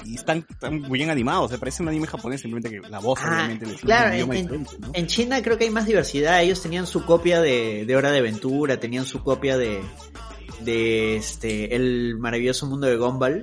y 0.06 0.16
están, 0.16 0.46
están 0.48 0.82
muy 0.82 1.00
bien 1.00 1.10
animados, 1.10 1.50
se 1.52 1.58
parece 1.58 1.82
un 1.82 1.90
anime 1.90 2.06
japonés, 2.06 2.42
simplemente 2.42 2.70
que 2.70 2.88
la 2.88 3.00
voz 3.00 3.20
Ah, 3.24 3.38
obviamente 3.38 3.66
le 3.66 3.74
claro, 3.74 4.14
en- 4.14 4.30
diferente, 4.30 4.78
¿no? 4.80 4.90
En 4.94 5.08
China 5.08 5.42
creo 5.42 5.58
que 5.58 5.64
hay 5.66 5.72
más 5.72 5.86
diversidad. 5.88 6.42
Ellos 6.44 6.62
tenían 6.62 6.86
su 6.86 7.04
copia 7.06 7.42
de, 7.42 7.86
de 7.88 7.96
Hora 7.96 8.12
de 8.12 8.20
Aventura, 8.20 8.80
tenían 8.80 9.06
su 9.06 9.24
copia 9.24 9.58
de, 9.58 9.82
de 10.62 11.16
este, 11.18 11.76
El 11.76 12.18
maravilloso 12.20 12.68
mundo 12.68 12.86
de 12.88 12.96
Gumball. 12.98 13.42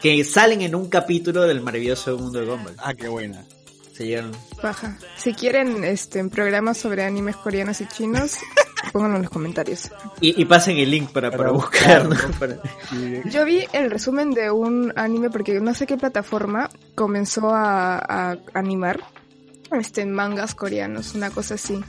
Que 0.00 0.24
salen 0.24 0.62
en 0.62 0.74
un 0.74 0.88
capítulo 0.88 1.42
del 1.42 1.60
maravilloso 1.60 2.18
mundo 2.18 2.40
de 2.40 2.46
Gumball. 2.46 2.74
Ah, 2.78 2.92
qué 2.94 3.06
buena. 3.06 3.44
Se 4.02 4.08
llegaron. 4.08 4.32
Baja. 4.60 4.96
Si 5.16 5.32
quieren 5.32 5.84
este 5.84 6.24
programas 6.28 6.76
sobre 6.78 7.04
animes 7.04 7.36
coreanos 7.36 7.80
y 7.80 7.86
chinos, 7.86 8.38
pónganlo 8.92 9.16
en 9.16 9.22
los 9.22 9.30
comentarios. 9.30 9.90
Y, 10.20 10.40
y 10.42 10.44
pasen 10.44 10.76
el 10.78 10.90
link 10.90 11.10
para, 11.12 11.30
para 11.30 11.42
Para 11.44 11.52
buscar, 11.52 12.08
¿no? 12.08 12.16
Para- 12.40 12.58
Yo 13.26 13.44
vi 13.44 13.64
el 13.72 13.90
resumen 13.92 14.32
de 14.32 14.50
un 14.50 14.92
anime 14.96 15.30
porque 15.30 15.60
no 15.60 15.72
sé 15.74 15.86
qué 15.86 15.96
plataforma 15.96 16.68
comenzó 16.96 17.50
a, 17.50 17.98
a 17.98 18.36
animar 18.54 19.00
este 19.70 20.04
mangas 20.04 20.54
coreanos, 20.56 21.14
una 21.14 21.30
cosa 21.30 21.54
así. 21.54 21.80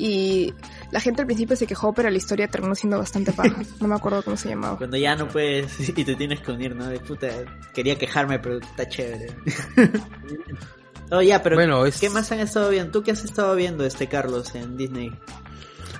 Y 0.00 0.54
la 0.92 1.00
gente 1.00 1.22
al 1.22 1.26
principio 1.26 1.56
se 1.56 1.66
quejó, 1.66 1.92
pero 1.92 2.08
la 2.08 2.16
historia 2.16 2.46
terminó 2.48 2.74
siendo 2.76 2.98
bastante 2.98 3.32
paja. 3.32 3.56
No 3.80 3.88
me 3.88 3.94
acuerdo 3.96 4.22
cómo 4.22 4.36
se 4.36 4.48
llamaba. 4.48 4.78
Cuando 4.78 4.96
ya 4.96 5.16
no 5.16 5.28
puedes 5.28 5.88
y 5.88 6.04
te 6.04 6.14
tienes 6.14 6.40
que 6.40 6.52
unir, 6.52 6.74
¿no? 6.74 6.86
De 6.86 6.98
puta, 7.00 7.28
quería 7.74 7.96
quejarme, 7.98 8.38
pero 8.38 8.58
está 8.58 8.88
chévere. 8.88 9.34
oh, 11.10 11.22
ya, 11.22 11.42
pero 11.42 11.56
Bueno, 11.56 11.84
es- 11.86 11.98
¿qué 12.00 12.10
más 12.10 12.30
han 12.32 12.40
estado 12.40 12.70
viendo? 12.70 12.90
¿Tú 12.92 13.02
qué 13.02 13.10
has 13.12 13.24
estado 13.24 13.54
viendo, 13.54 13.84
este 13.84 14.08
Carlos, 14.08 14.54
en 14.54 14.76
Disney? 14.76 15.12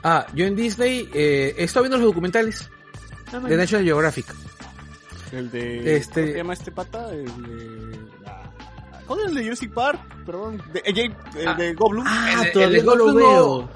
Ah, 0.03 0.27
yo 0.35 0.47
en 0.47 0.55
Disney 0.57 1.09
eh, 1.13 1.55
he 1.59 1.65
estado 1.65 1.85
viendo 1.85 1.99
los 1.99 2.07
documentales 2.07 2.71
Ah, 3.33 3.39
de 3.41 3.57
National 3.57 3.85
Geographic. 3.85 4.27
El 5.33 5.51
de. 5.51 5.97
Este- 5.97 6.21
¿Cómo 6.23 6.33
se 6.33 6.37
llama 6.39 6.53
este 6.55 6.73
pata? 6.73 7.11
El 7.13 7.27
de. 7.43 7.99
¿Cuál 9.07 9.21
es 9.21 9.27
el 9.27 9.35
de 9.37 9.43
Jurassic 9.45 9.73
Park? 9.73 10.01
Perdón. 10.27 10.63
De, 10.73 10.81
eh, 10.85 11.11
el 11.37 11.49
Ah. 11.49 11.55
de 11.55 11.75
Goblin. 11.75 12.05
Ah, 12.07 12.43
El 12.55 12.63
el 12.63 12.73
de 12.73 12.83
no 12.83 12.91
Goldblum 12.93 13.17
veo. 13.17 13.71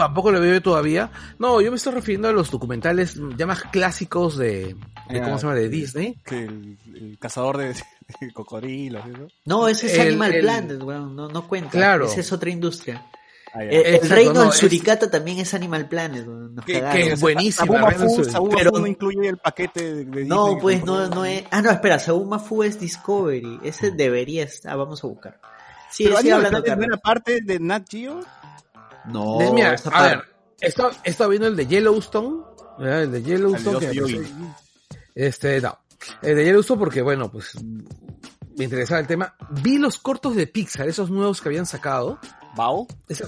Tampoco 0.00 0.30
lo 0.32 0.40
veo 0.40 0.60
todavía. 0.62 1.10
No, 1.38 1.60
yo 1.60 1.70
me 1.70 1.76
estoy 1.76 1.92
refiriendo 1.94 2.28
a 2.28 2.32
los 2.32 2.50
documentales 2.50 3.20
ya 3.36 3.46
más 3.46 3.62
clásicos 3.64 4.36
de, 4.36 4.76
de 5.08 5.20
Ah, 5.20 5.22
¿cómo 5.24 5.38
se 5.38 5.42
llama? 5.46 5.54
De 5.54 5.68
Disney. 5.68 6.18
Que 6.24 6.44
el, 6.44 6.78
el 6.94 7.18
cazador 7.18 7.58
de, 7.58 7.68
de 8.20 8.32
cocodrilos. 8.32 9.04
¿eso? 9.06 9.28
No, 9.44 9.68
ese 9.68 9.86
es 9.86 9.94
El- 9.94 10.08
Animal 10.08 10.32
el- 10.34 10.40
Planet, 10.42 10.82
weón, 10.82 11.14
no, 11.16 11.28
no 11.28 11.46
cuenta. 11.48 11.70
Claro. 11.70 12.06
Esa 12.06 12.20
es 12.20 12.32
otra 12.32 12.50
industria. 12.50 13.06
Ah. 13.52 13.64
Eh, 13.64 13.68
el 13.84 13.94
Exacto, 13.96 14.14
reino 14.14 14.32
no, 14.34 14.40
del 14.42 14.48
es- 14.50 14.56
Suricata 14.56 15.10
también 15.10 15.38
es 15.40 15.52
Animal 15.54 15.88
Planet, 15.88 16.24
nos 16.26 16.64
Que- 16.64 16.78
es. 17.12 17.54
Sabuma 17.56 17.88
Pero- 18.56 18.70
no 18.72 18.86
incluye 18.86 19.28
el 19.28 19.38
paquete 19.38 19.94
de, 19.94 20.04
de 20.04 20.24
No, 20.24 20.44
Disney 20.46 20.62
pues 20.62 20.84
no, 20.84 20.94
compró. 21.00 21.14
no 21.16 21.24
es. 21.24 21.44
Ah, 21.50 21.60
no, 21.60 21.70
espera, 21.70 21.98
Sauma 21.98 22.38
Fu 22.38 22.62
es 22.62 22.78
Discovery. 22.78 23.58
Ese 23.64 23.90
debería 23.90 24.44
estar. 24.44 24.76
Vamos 24.76 25.02
a 25.02 25.06
buscar. 25.08 25.40
Sí, 25.90 26.04
Pero 26.04 26.18
Animal 26.18 26.36
hablando 26.46 26.58
no 26.60 26.64
Carlos. 26.64 26.86
era 26.86 26.96
parte 26.98 27.40
de 27.42 27.58
Nat 27.58 27.84
Geo. 27.90 28.20
No, 29.06 29.38
De- 29.38 29.52
mira, 29.52 29.74
esa 29.74 29.90
a 29.90 30.02
ver, 30.02 30.24
estado 30.60 31.30
viendo 31.30 31.48
el 31.48 31.56
de 31.56 31.66
Yellowstone. 31.66 32.42
¿verdad? 32.78 33.02
El 33.04 33.12
de 33.12 33.22
Yellowstone. 33.22 33.76
El 33.76 33.80
que 33.80 34.00
pareció- 34.00 34.54
Este, 35.14 35.60
no. 35.60 35.78
El 36.22 36.36
de 36.36 36.44
Yellowstone 36.44 36.78
porque, 36.78 37.02
bueno, 37.02 37.30
pues 37.30 37.52
me 38.56 38.64
interesaba 38.64 39.00
el 39.00 39.06
tema. 39.06 39.34
Vi 39.62 39.78
los 39.78 39.98
cortos 39.98 40.34
de 40.36 40.46
Pixar, 40.46 40.88
esos 40.88 41.10
nuevos 41.10 41.40
que 41.40 41.48
habían 41.48 41.66
sacado. 41.66 42.18
Bao. 42.56 42.86
Esa- 43.08 43.26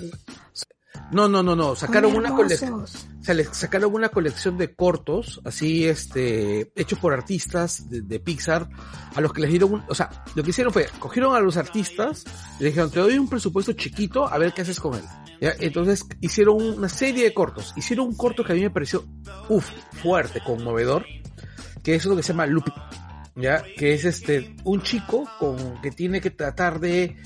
No, 1.13 1.29
no, 1.29 1.43
no, 1.43 1.55
no. 1.55 1.75
Sacaron 1.77 2.15
una 2.17 2.31
colección. 2.35 2.85
sacaron 3.53 3.95
una 3.95 4.09
colección 4.09 4.57
de 4.59 4.75
cortos, 4.75 5.41
así, 5.45 5.85
este, 5.87 6.73
hechos 6.75 6.99
por 6.99 7.13
artistas 7.13 7.89
de, 7.91 8.01
de 8.03 8.19
Pixar, 8.19 8.69
a 9.15 9.21
los 9.21 9.33
que 9.33 9.43
les 9.43 9.51
dieron, 9.51 9.75
un- 9.75 9.85
o 9.89 9.95
sea, 9.95 10.25
lo 10.35 10.43
que 10.43 10.51
hicieron 10.51 10.73
fue, 10.73 10.89
cogieron 10.99 11.35
a 11.37 11.41
los 11.41 11.57
artistas 11.57 12.25
y 12.59 12.63
le 12.65 12.69
dijeron, 12.71 12.91
te 12.91 13.01
doy 13.01 13.19
un 13.19 13.29
presupuesto 13.29 13.73
chiquito, 13.75 14.27
a 14.27 14.39
ver 14.39 14.53
qué 14.55 14.63
haces 14.63 14.81
con 14.81 14.95
él. 14.95 15.05
¿Ya? 15.41 15.53
Entonces, 15.59 16.05
hicieron 16.21 16.57
una 16.63 16.89
serie 16.89 17.25
de 17.25 17.35
cortos. 17.35 17.73
Hicieron 17.77 18.07
un 18.07 18.17
corto 18.17 18.45
que 18.45 18.53
a 18.53 18.55
mí 18.55 18.63
me 18.63 18.71
pareció, 18.71 19.05
uff, 19.49 19.69
fuerte, 20.03 20.41
conmovedor, 20.45 21.05
que 21.83 21.97
es 21.97 22.05
lo 22.07 22.15
que 22.17 22.23
se 22.23 22.33
llama 22.33 22.47
Loop, 22.47 22.67
¿ya? 23.35 23.65
Que 23.77 23.93
es 23.93 24.05
este, 24.05 24.55
un 24.65 24.83
chico 24.83 25.29
con, 25.41 25.81
que 25.83 25.91
tiene 25.91 26.21
que 26.21 26.31
tratar 26.31 26.79
de 26.79 27.17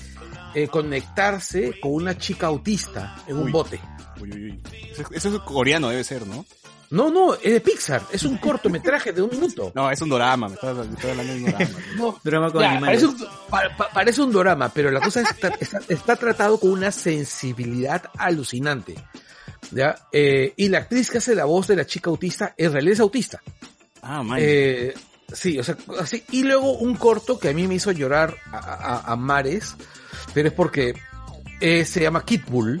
eh, 0.63 0.67
conectarse 0.69 1.79
con 1.79 1.93
una 1.93 2.17
chica 2.17 2.47
autista 2.47 3.15
en 3.27 3.37
un 3.37 3.43
Uy. 3.45 3.51
bote. 3.51 3.79
Uy, 4.19 4.31
uy, 4.31 4.43
uy. 4.51 4.61
Eso, 4.91 5.03
eso 5.11 5.35
es 5.35 5.39
coreano, 5.41 5.89
debe 5.89 6.03
ser, 6.03 6.25
¿no? 6.25 6.45
No, 6.89 7.09
no, 7.11 7.33
es 7.33 7.51
de 7.51 7.59
Pixar, 7.59 8.01
es 8.13 8.23
un 8.23 8.37
cortometraje 8.37 9.11
de 9.11 9.21
un 9.21 9.29
minuto. 9.29 9.73
No, 9.75 9.91
es 9.91 10.01
un 10.01 10.07
dorama, 10.07 10.47
me 10.47 10.55
estás, 10.55 10.75
me 10.77 10.83
estás 10.95 11.05
hablando 11.11 11.33
de 11.33 11.39
un 11.39 11.45
dorama. 11.51 11.69
No, 11.97 12.19
Drama 12.23 12.51
con 12.51 12.61
ya, 12.61 12.71
animales. 12.71 13.03
parece, 13.03 13.23
un, 13.25 13.29
pa- 13.49 13.77
pa- 13.77 13.89
parece 13.93 14.21
un 14.21 14.31
dorama, 14.31 14.69
pero 14.69 14.89
la 14.89 15.01
cosa 15.01 15.21
es 15.21 15.27
que 15.27 15.33
está, 15.33 15.47
está- 15.59 15.81
está 15.89 16.15
tratado 16.15 16.57
con 16.59 16.71
una 16.71 16.91
sensibilidad 16.91 18.03
alucinante. 18.17 18.95
¿ya? 19.71 19.95
Eh, 20.13 20.53
y 20.55 20.69
la 20.69 20.77
actriz 20.79 21.11
que 21.11 21.17
hace 21.17 21.35
la 21.35 21.43
voz 21.45 21.67
de 21.67 21.75
la 21.75 21.85
chica 21.85 22.09
autista, 22.09 22.53
en 22.57 22.71
realidad 22.71 22.93
es 22.93 22.99
autista. 23.01 23.41
Ah, 24.01 24.23
man. 24.23 24.39
Eh, 24.41 24.93
sí, 25.33 25.59
o 25.59 25.63
sea, 25.65 25.75
así. 25.99 26.23
Y 26.31 26.43
luego 26.43 26.71
un 26.77 26.95
corto 26.95 27.37
que 27.37 27.49
a 27.49 27.53
mí 27.53 27.67
me 27.67 27.75
hizo 27.75 27.91
llorar 27.91 28.33
a, 28.49 28.57
a- 28.59 29.11
a 29.11 29.15
mares, 29.17 29.75
pero 30.37 30.49
es 30.49 30.53
porque 30.53 30.93
eh, 31.59 31.83
se 31.83 31.99
llama 32.01 32.23
Kid 32.23 32.41
Bull, 32.47 32.79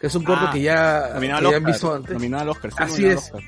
que 0.00 0.06
es 0.06 0.14
un 0.14 0.24
corto 0.24 0.46
Ah, 0.48 0.50
que 0.50 0.62
ya, 0.62 1.18
que 1.20 1.54
han 1.54 1.64
visto 1.64 1.92
antes. 1.94 2.14
Nominado 2.14 2.42
al 2.44 2.48
Oscar. 2.48 2.70
sí, 2.72 2.76
Así 2.78 3.06
es. 3.06 3.16
Oscar. 3.18 3.42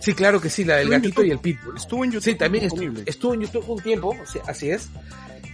Sí, 0.00 0.14
claro 0.14 0.40
que 0.40 0.48
sí, 0.48 0.64
la 0.64 0.76
del 0.76 0.84
Estuvo 0.90 1.00
gatito 1.02 1.24
y 1.24 1.30
el 1.32 1.38
pitbull. 1.38 1.76
Estuvo 1.76 2.04
en 2.04 2.12
YouTube. 2.12 2.24
Sí, 2.24 2.34
también 2.36 2.64
estu- 2.64 2.70
disponible. 2.70 3.02
estuvo 3.04 3.34
en 3.34 3.40
YouTube 3.42 3.68
un 3.68 3.82
tiempo, 3.82 4.16
sí, 4.32 4.38
así 4.46 4.70
es. 4.70 4.88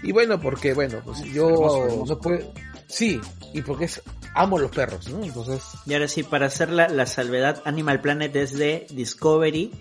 Y 0.05 0.13
bueno, 0.13 0.41
porque, 0.41 0.75
bueno, 0.75 1.01
pues 1.05 1.23
yo 1.25 1.49
hermoso, 1.49 1.85
hermoso. 1.89 2.15
no 2.15 2.21
puedo... 2.21 2.53
Sí, 2.87 3.21
y 3.53 3.63
porque 3.63 3.87
es, 3.87 4.01
amo 4.35 4.59
los 4.59 4.71
perros, 4.71 5.09
¿no? 5.09 5.25
Entonces, 5.25 5.61
Y 5.87 5.95
ahora 5.95 6.07
sí, 6.07 6.23
para 6.23 6.47
hacer 6.47 6.71
la, 6.71 6.89
la 6.89 7.07
salvedad, 7.07 7.63
Animal 7.65 8.01
Planet 8.01 8.37
es 8.37 8.53
de 8.57 8.87
Discovery. 8.91 9.73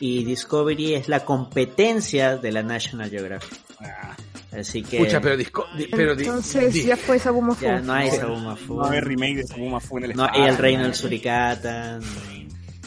Y 0.00 0.24
Discovery 0.24 0.94
es 0.94 1.08
la 1.08 1.24
competencia 1.24 2.36
de 2.38 2.50
la 2.50 2.62
National 2.62 3.10
Geographic. 3.10 3.58
Ah, 3.80 4.16
Así 4.52 4.82
que. 4.82 4.98
pucha, 4.98 5.20
pero 5.20 5.36
disco... 5.36 5.66
di- 5.76 5.88
pero 5.88 6.16
di- 6.16 6.24
Entonces 6.24 6.72
di- 6.72 6.84
ya 6.84 6.96
fue 6.96 7.18
Sabuma 7.18 7.54
Fu. 7.54 7.64
Ya 7.64 7.80
no 7.80 7.92
hay 7.92 8.08
No, 8.10 8.16
Sabuma 8.16 8.56
Fu. 8.56 8.76
no 8.76 8.84
haber 8.84 9.04
remake 9.04 9.36
de 9.36 9.46
Sabuma 9.46 9.78
Fu 9.80 9.98
en 9.98 10.04
el 10.04 10.16
No 10.16 10.24
hay 10.30 10.42
el 10.48 10.56
reino 10.56 10.84
del 10.84 10.94
Suricata. 10.94 11.98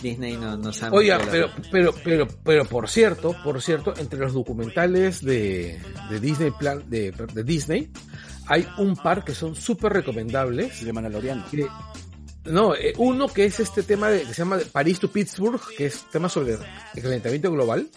Disney 0.01 0.35
no, 0.35 0.57
no 0.57 0.73
sabe. 0.73 0.97
Oiga, 0.97 1.19
pero, 1.29 1.51
pero, 1.71 1.93
pero, 2.03 2.27
pero 2.43 2.65
por 2.65 2.89
cierto, 2.89 3.35
por 3.43 3.61
cierto, 3.61 3.93
entre 3.97 4.17
los 4.19 4.33
documentales 4.33 5.23
de, 5.23 5.79
de 6.09 6.19
Disney 6.19 6.49
Plan, 6.57 6.83
de, 6.89 7.11
de 7.11 7.43
Disney, 7.43 7.91
hay 8.47 8.67
un 8.79 8.95
par 8.95 9.23
que 9.23 9.35
son 9.35 9.55
súper 9.55 9.93
recomendables. 9.93 10.83
De 10.83 10.91
Mandaloriano. 10.91 11.45
que- 11.51 11.67
no, 12.45 12.73
eh, 12.73 12.93
uno 12.97 13.27
que 13.27 13.45
es 13.45 13.59
este 13.59 13.83
tema 13.83 14.09
de, 14.09 14.21
que 14.23 14.33
se 14.33 14.41
llama 14.41 14.57
París 14.71 14.99
to 14.99 15.11
Pittsburgh, 15.11 15.61
que 15.77 15.85
es 15.85 16.03
tema 16.11 16.27
sobre 16.27 16.53
el 16.95 17.01
calentamiento 17.03 17.51
global. 17.51 17.87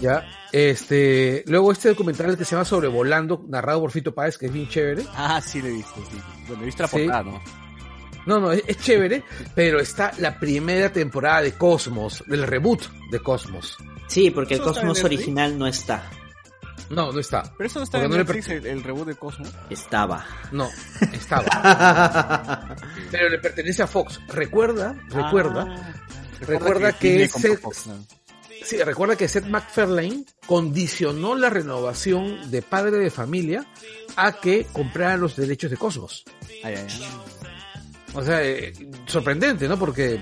Ya, 0.00 0.24
este, 0.52 1.44
luego 1.46 1.72
este 1.72 1.88
documental 1.88 2.36
que 2.36 2.44
se 2.44 2.52
llama 2.52 2.64
Sobrevolando, 2.64 3.44
narrado 3.48 3.80
por 3.80 3.90
Fito 3.90 4.14
Páez, 4.14 4.38
que 4.38 4.46
es 4.46 4.52
bien 4.52 4.68
chévere. 4.68 5.04
Ah, 5.14 5.40
sí, 5.40 5.60
le 5.60 5.68
he 5.70 5.72
visto. 5.72 5.94
Sí. 6.10 6.18
Bueno, 6.46 6.62
he 6.62 6.66
visto 6.66 6.82
la 6.84 6.88
Sí. 6.88 6.96
portada, 6.98 7.22
¿no? 7.24 7.42
No, 8.26 8.38
no, 8.40 8.52
es, 8.52 8.62
es 8.66 8.76
chévere, 8.78 9.24
pero 9.54 9.80
está 9.80 10.12
la 10.18 10.38
primera 10.38 10.92
temporada 10.92 11.40
de 11.42 11.52
Cosmos, 11.52 12.22
del 12.26 12.46
reboot 12.46 12.82
de 13.10 13.20
Cosmos. 13.20 13.76
Sí, 14.06 14.30
porque 14.30 14.54
el 14.54 14.60
¿Eso 14.60 14.70
está 14.70 14.82
en 14.82 14.88
Cosmos 14.88 15.04
original 15.04 15.58
no 15.58 15.66
está. 15.66 16.02
No, 16.90 17.10
no 17.12 17.20
está. 17.20 17.42
Pero 17.56 17.66
eso 17.66 17.78
no 17.80 17.84
está 17.84 17.98
en 17.98 18.04
no 18.10 18.16
le 18.16 18.24
Netflix, 18.24 18.48
el, 18.48 18.66
el 18.66 18.82
reboot 18.82 19.08
de 19.08 19.14
Cosmos. 19.14 19.50
Estaba. 19.70 20.24
No, 20.52 20.68
estaba. 21.12 22.76
pero 23.10 23.28
le 23.28 23.38
pertenece 23.38 23.82
a 23.82 23.86
Fox. 23.86 24.20
Recuerda, 24.28 24.94
recuerda, 25.08 25.66
Ah, 25.68 25.92
recuerda 26.40 26.92
que 26.92 27.28
Fox, 27.28 27.86
¿no? 27.86 27.94
Sí, 28.62 28.76
recuerda 28.78 29.16
que 29.16 29.28
Seth 29.28 29.46
MacFarlane 29.46 30.24
condicionó 30.46 31.34
la 31.34 31.50
renovación 31.50 32.50
de 32.50 32.62
Padre 32.62 32.98
de 32.98 33.10
Familia 33.10 33.66
a 34.16 34.40
que 34.40 34.66
compraran 34.72 35.20
los 35.20 35.36
derechos 35.36 35.70
de 35.70 35.76
Cosmos. 35.76 36.24
Ay, 36.64 36.74
ay, 36.76 36.86
ay. 36.88 37.08
O 38.14 38.22
sea, 38.22 38.42
eh, 38.42 38.72
sorprendente, 39.06 39.68
¿no? 39.68 39.78
Porque 39.78 40.20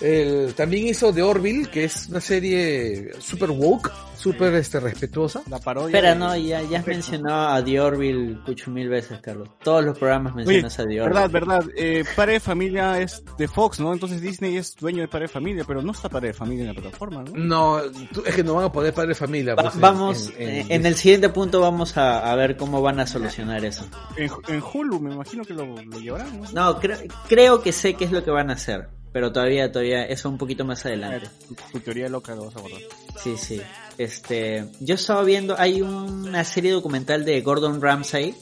él 0.00 0.54
también 0.54 0.88
hizo 0.88 1.12
The 1.12 1.22
Orville, 1.22 1.70
que 1.70 1.84
es 1.84 2.06
una 2.08 2.20
serie 2.20 3.12
super 3.20 3.50
woke, 3.50 3.90
super 4.32 4.54
este, 4.54 4.80
respetuosa. 4.80 5.42
La 5.50 5.58
parodia. 5.58 5.88
Espera, 5.96 6.14
no, 6.14 6.36
ya, 6.36 6.62
ya 6.62 6.80
has 6.80 6.86
mencionado 6.86 7.48
a 7.54 7.64
The 7.64 7.80
Orville 7.80 8.38
cucho 8.44 8.70
mil 8.70 8.88
veces, 8.88 9.18
Carlos. 9.20 9.48
Todos 9.62 9.84
los 9.84 9.98
programas 9.98 10.34
Oye, 10.34 10.44
mencionas 10.44 10.78
a 10.78 10.84
The 10.84 11.00
Orville. 11.02 11.28
verdad, 11.28 11.30
verdad. 11.30 11.64
Eh, 11.76 12.04
Padre 12.14 12.32
de 12.34 12.40
Familia 12.40 13.00
es 13.00 13.22
de 13.38 13.48
Fox, 13.48 13.80
¿no? 13.80 13.92
Entonces 13.92 14.20
Disney 14.20 14.56
es 14.56 14.74
dueño 14.76 15.02
de 15.02 15.08
Padre 15.08 15.26
de 15.26 15.32
Familia, 15.32 15.64
pero 15.66 15.82
no 15.82 15.92
está 15.92 16.08
Padre 16.08 16.28
de 16.28 16.34
Familia 16.34 16.62
en 16.70 16.74
la 16.74 16.80
plataforma, 16.80 17.22
¿no? 17.24 17.32
No, 17.34 17.80
tú- 18.12 18.22
es 18.26 18.34
que 18.34 18.42
no 18.44 18.54
van 18.54 18.64
a 18.66 18.72
poder 18.72 18.92
Padre 18.94 19.08
de 19.10 19.14
Familia. 19.14 19.54
Va- 19.54 19.62
pues, 19.62 19.80
vamos, 19.80 20.32
en- 20.36 20.48
eh, 20.48 20.60
en- 20.62 20.72
en, 20.72 20.86
el 20.86 20.94
siguiente 20.96 21.28
punto 21.28 21.60
vamos 21.60 21.96
a, 21.96 22.30
a 22.30 22.34
ver 22.36 22.56
cómo 22.56 22.80
van 22.82 23.00
a 23.00 23.06
solucionar 23.06 23.64
eso. 23.64 23.86
En, 24.16 24.30
en 24.48 24.62
Hulu 24.62 25.00
me 25.00 25.12
imagino 25.14 25.44
que 25.44 25.54
lo, 25.54 25.66
lo 25.66 25.98
llevarán, 25.98 26.40
¿no? 26.40 26.50
No, 26.52 26.78
creo, 26.80 26.98
creo 27.28 27.62
que 27.62 27.72
sé 27.72 27.94
qué 27.94 28.04
es 28.04 28.12
lo 28.12 28.24
que 28.24 28.30
van 28.30 28.50
a 28.50 28.54
hacer, 28.54 28.88
pero 29.16 29.32
todavía, 29.32 29.72
todavía, 29.72 30.04
eso 30.04 30.28
un 30.28 30.36
poquito 30.36 30.66
más 30.66 30.84
adelante. 30.84 31.20
ver, 31.20 31.28
tu, 31.48 31.54
tu 31.72 31.80
teoría 31.80 32.06
loca 32.10 32.34
lo 32.34 32.44
vas 32.44 32.56
a 32.56 32.58
abordar. 32.58 32.82
Sí, 33.24 33.34
sí. 33.38 33.62
Este, 33.96 34.66
yo 34.80 34.96
estaba 34.96 35.24
viendo, 35.24 35.58
hay 35.58 35.80
una 35.80 36.44
serie 36.44 36.70
documental 36.72 37.24
de 37.24 37.40
Gordon 37.40 37.80
Ramsay 37.80 38.34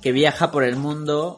que 0.00 0.10
viaja 0.10 0.50
por 0.50 0.64
el 0.64 0.76
mundo 0.76 1.36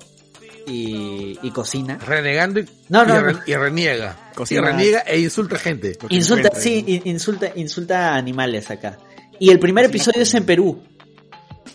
y, 0.69 1.37
y 1.43 1.51
cocina. 1.51 1.99
renegando 2.07 2.61
y, 2.61 2.69
No, 2.89 3.05
no, 3.05 3.17
y, 3.17 3.19
re- 3.19 3.33
no. 3.33 3.41
y 3.45 3.55
reniega. 3.57 4.31
Cocina. 4.33 4.61
Y 4.61 4.65
reniega 4.65 5.01
e 5.01 5.19
insulta 5.19 5.59
gente. 5.59 5.97
Que 5.97 6.15
Insulta, 6.15 6.51
sí, 6.55 7.03
insulta, 7.05 7.51
insulta 7.57 8.11
a 8.13 8.15
animales 8.17 8.71
acá. 8.71 8.97
Y 9.41 9.51
el 9.51 9.59
primer 9.59 9.87
episodio 9.87 10.23
es 10.23 10.33
en 10.35 10.47
Perú. 10.47 10.81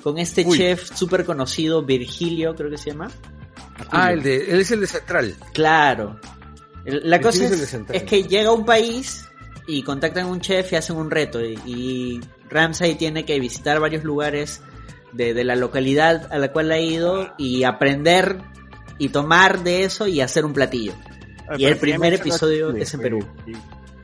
Con 0.01 0.20
este 0.20 0.45
Uy. 0.47 0.57
chef 0.57 0.95
súper 0.95 1.26
conocido, 1.26 1.84
Virgilio, 1.84 2.55
creo 2.55 2.70
que 2.70 2.78
se 2.78 2.91
llama. 2.91 3.11
Ah, 3.91 4.13
el 4.13 4.24
de, 4.24 4.38
él 4.53 4.61
es 4.61 4.72
el 4.72 4.80
de 4.80 4.88
Central. 4.88 5.36
Claro. 5.53 6.17
La 6.86 7.19
cosa 7.21 7.45
es 7.45 7.73
es, 7.91 8.03
que 8.03 8.23
llega 8.23 8.49
a 8.49 8.53
un 8.53 8.65
país 8.65 9.27
y 9.67 9.84
contactan 9.84 10.25
a 10.25 10.27
un 10.27 10.39
chef 10.41 10.71
y 10.73 10.75
hacen 10.75 10.95
un 10.95 11.11
reto. 11.11 11.43
Y, 11.43 11.59
y 11.65 12.21
Ramsay 12.49 12.95
tiene 12.95 13.25
que 13.25 13.39
visitar 13.39 13.80
varios 13.80 14.03
lugares 14.03 14.61
de, 15.13 15.34
de 15.34 15.43
la 15.43 15.55
localidad 15.55 16.27
a 16.32 16.38
la 16.39 16.51
cual 16.51 16.71
ha 16.71 16.80
ido 16.80 17.34
y 17.38 17.63
aprender 17.63 18.38
y 18.97 19.09
tomar 19.09 19.63
de 19.63 19.84
eso 19.84 20.07
y 20.07 20.21
hacer 20.21 20.45
un 20.45 20.53
platillo. 20.53 20.93
Ay, 21.47 21.61
Y 21.63 21.65
el 21.65 21.73
que 21.75 21.80
primer 21.82 22.13
episodio 22.13 22.69
Aquiles, 22.69 22.88
es 22.88 22.93
en 22.95 23.01
Perú. 23.01 23.19
y- 23.45 23.53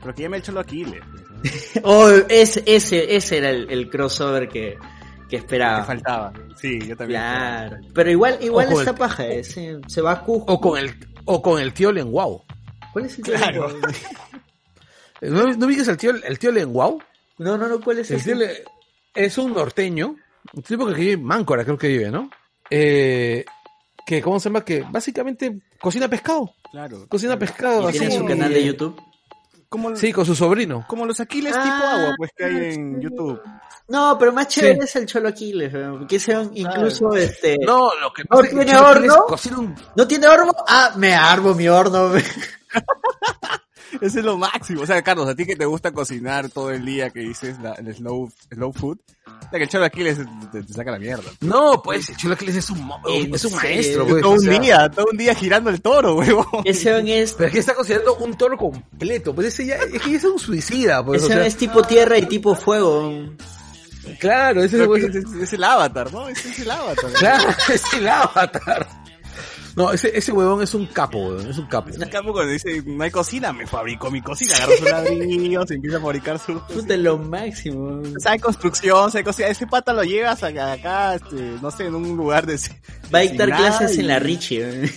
Pero 0.00 0.14
que 0.14 0.22
ya 0.22 0.28
me 0.28 0.36
he 0.36 0.40
hecho 0.40 0.52
los 0.52 0.62
Aquiles. 0.64 1.00
Oh, 1.82 2.08
ese, 2.28 2.62
ese, 2.66 3.14
ese 3.14 3.38
era 3.38 3.50
el, 3.50 3.70
el 3.70 3.90
crossover 3.90 4.48
que, 4.48 4.78
que 4.78 5.28
Que 5.28 5.36
esperaba. 5.36 5.84
faltaba. 5.84 6.32
Sí, 6.56 6.78
yo 6.80 6.96
también. 6.96 7.20
Claro. 7.20 7.76
Pero 7.94 8.10
igual, 8.10 8.38
igual 8.40 8.72
esta 8.72 8.90
el- 8.90 8.96
paja, 8.96 9.26
ese, 9.26 9.78
se 9.86 10.00
va 10.00 10.12
a 10.12 10.22
Cusco. 10.22 10.54
O 10.54 10.60
con 10.60 10.78
el, 10.78 10.94
o 11.26 11.42
con 11.42 11.60
el 11.60 11.72
tío 11.74 11.92
Lenguao. 11.92 12.45
¿Cuál 12.96 13.04
es 13.04 13.18
el 13.18 13.24
Claro. 13.24 13.66
tío? 13.68 13.88
¿No, 15.30 15.44
¿no 15.52 15.66
viste 15.66 15.90
el 15.90 15.98
tío, 15.98 16.12
el 16.12 16.38
tío 16.38 16.50
Lenguao? 16.50 16.98
No, 17.36 17.58
no, 17.58 17.68
no, 17.68 17.78
¿cuál 17.82 17.98
es 17.98 18.10
El 18.10 18.22
tío 18.24 18.34
Le- 18.34 18.64
es 19.14 19.36
un 19.36 19.52
norteño, 19.52 20.16
un 20.54 20.62
tipo 20.62 20.86
que 20.86 20.94
vive 20.94 21.12
en 21.12 21.22
Máncora, 21.22 21.62
creo 21.64 21.76
que 21.76 21.88
vive, 21.88 22.10
¿no? 22.10 22.30
Eh, 22.70 23.44
que, 24.06 24.22
¿cómo 24.22 24.40
se 24.40 24.48
llama? 24.48 24.64
Que 24.64 24.80
básicamente 24.90 25.58
cocina 25.78 26.08
pescado. 26.08 26.54
Claro. 26.72 27.06
Cocina 27.06 27.38
pescado. 27.38 27.90
¿Y 27.90 27.92
tiene 27.92 28.16
su 28.16 28.24
canal 28.24 28.50
de 28.54 28.64
YouTube? 28.64 28.98
Como, 29.68 29.94
Sí, 29.94 30.10
con 30.12 30.24
su 30.24 30.34
sobrino. 30.34 30.86
como 30.88 31.04
los 31.04 31.20
Aquiles 31.20 31.52
Ah, 31.54 31.62
tipo 31.62 31.74
agua, 31.86 32.14
pues 32.16 32.30
que 32.34 32.44
hay 32.46 32.74
en. 32.76 33.00
YouTube. 33.02 33.42
No, 33.88 34.16
pero 34.18 34.32
más 34.32 34.48
chévere 34.48 34.74
Sí. 34.74 34.80
es 34.82 34.96
el 34.96 35.06
Cholo 35.06 35.28
Aquiles, 35.28 35.72
weón, 35.72 36.06
que 36.08 36.16
ese 36.16 36.36
incluso 36.54 37.14
este 37.14 37.56
No, 37.64 37.90
lo 38.00 38.12
que 38.12 38.22
¿No 38.24 38.28
pasa 38.36 38.42
es 38.42 38.48
que 38.54 38.64
tiene 38.64 38.78
horno? 38.80 39.26
un- 39.58 39.74
¿No 39.94 40.08
tiene 40.08 40.26
horno? 40.26 40.52
Ah, 40.66 40.92
me 40.96 41.14
armo 41.14 41.54
mi 41.54 41.68
horno. 41.68 42.12
Ese 44.00 44.18
es 44.18 44.24
lo 44.24 44.36
máximo. 44.36 44.82
O 44.82 44.86
sea, 44.86 45.00
Carlos, 45.02 45.28
a 45.28 45.34
ti 45.34 45.46
que 45.46 45.56
te 45.56 45.64
gusta 45.64 45.92
cocinar 45.92 46.50
todo 46.50 46.70
el 46.70 46.84
día, 46.84 47.08
que 47.10 47.20
dices 47.20 47.58
la, 47.60 47.72
el 47.74 47.94
slow, 47.94 48.30
slow 48.52 48.72
food, 48.72 48.98
o 49.26 49.30
sea, 49.48 49.58
que 49.58 49.62
el 49.62 49.68
cholo 49.68 49.84
Aquiles 49.86 50.18
te, 50.52 50.62
te 50.62 50.72
saca 50.72 50.90
la 50.90 50.98
mierda. 50.98 51.22
No, 51.40 51.80
pues 51.82 52.08
el 52.10 52.16
Cholo 52.16 52.34
Aquiles 52.34 52.56
es 52.56 52.68
un, 52.70 52.84
mo- 52.84 53.00
En 53.08 53.32
es 53.34 53.44
un 53.44 53.54
maestro. 53.54 54.06
Pues, 54.06 54.22
todo 54.22 54.32
o 54.32 54.34
un 54.34 54.40
día, 54.60 54.90
todo 54.90 55.06
un 55.10 55.16
día 55.16 55.34
girando 55.34 55.70
el 55.70 55.80
toro, 55.80 56.16
huevón. 56.16 56.46
Ese 56.64 56.98
es, 57.22 57.32
Pero 57.34 57.46
es 57.46 57.52
que 57.54 57.60
está 57.60 57.74
considerando 57.74 58.16
un 58.16 58.36
toro 58.36 58.56
completo. 58.58 59.34
Pues 59.34 59.46
ese 59.48 59.66
ya, 59.66 59.76
es 59.76 60.02
que 60.02 60.10
ya 60.10 60.16
es 60.16 60.24
un 60.24 60.38
suicida. 60.38 61.02
Pues, 61.04 61.22
ese 61.22 61.32
o 61.32 61.36
sea, 61.36 61.46
es 61.46 61.56
tipo 61.56 61.82
tierra 61.84 62.18
y 62.18 62.26
tipo 62.26 62.54
fuego. 62.54 63.12
Claro, 64.18 64.62
ese 64.62 64.82
es, 64.82 64.88
es, 65.04 65.14
es- 65.16 65.32
es 65.42 65.52
el 65.52 65.64
avatar, 65.64 66.12
¿no? 66.12 66.28
Ese 66.28 66.48
es 66.50 66.58
el 66.60 66.70
avatar. 66.70 67.12
claro, 67.18 67.48
es 67.72 67.82
el 67.94 68.08
avatar. 68.08 68.86
No, 69.74 69.92
ese, 69.92 70.16
ese 70.16 70.32
huevón 70.32 70.62
es 70.62 70.72
un 70.72 70.86
capo, 70.86 71.18
huevón, 71.18 71.50
es 71.50 71.58
un 71.58 71.66
capo. 71.66 71.90
En 71.90 72.08
cambio, 72.08 72.32
cuando 72.32 72.50
dice, 72.50 72.82
no 72.86 73.04
hay 73.04 73.10
cocina, 73.10 73.52
me 73.52 73.66
fabrico 73.66 74.10
mi 74.10 74.22
cocina, 74.22 74.54
agarro 74.56 74.72
sus 74.78 74.90
ladrillos, 74.90 75.70
empieza 75.70 75.98
a 75.98 76.00
fabricar 76.00 76.38
su... 76.38 76.58
Puta, 76.60 76.96
lo 76.96 77.18
máximo. 77.18 78.00
Sabe 78.18 78.38
construcción, 78.40 79.10
sabe 79.10 79.24
cocina. 79.24 79.48
Ese 79.48 79.66
pata 79.66 79.92
lo 79.92 80.02
llevas 80.02 80.42
acá, 80.42 80.72
acá, 80.72 81.16
este, 81.16 81.36
no 81.60 81.70
sé, 81.70 81.84
en 81.86 81.94
un 81.94 82.16
lugar 82.16 82.46
de... 82.46 82.58
Va 83.14 83.18
a 83.18 83.22
dictar 83.22 83.50
clases 83.54 83.96
y- 83.98 84.00
en 84.00 84.06
la 84.08 84.18
Richie. 84.18 84.90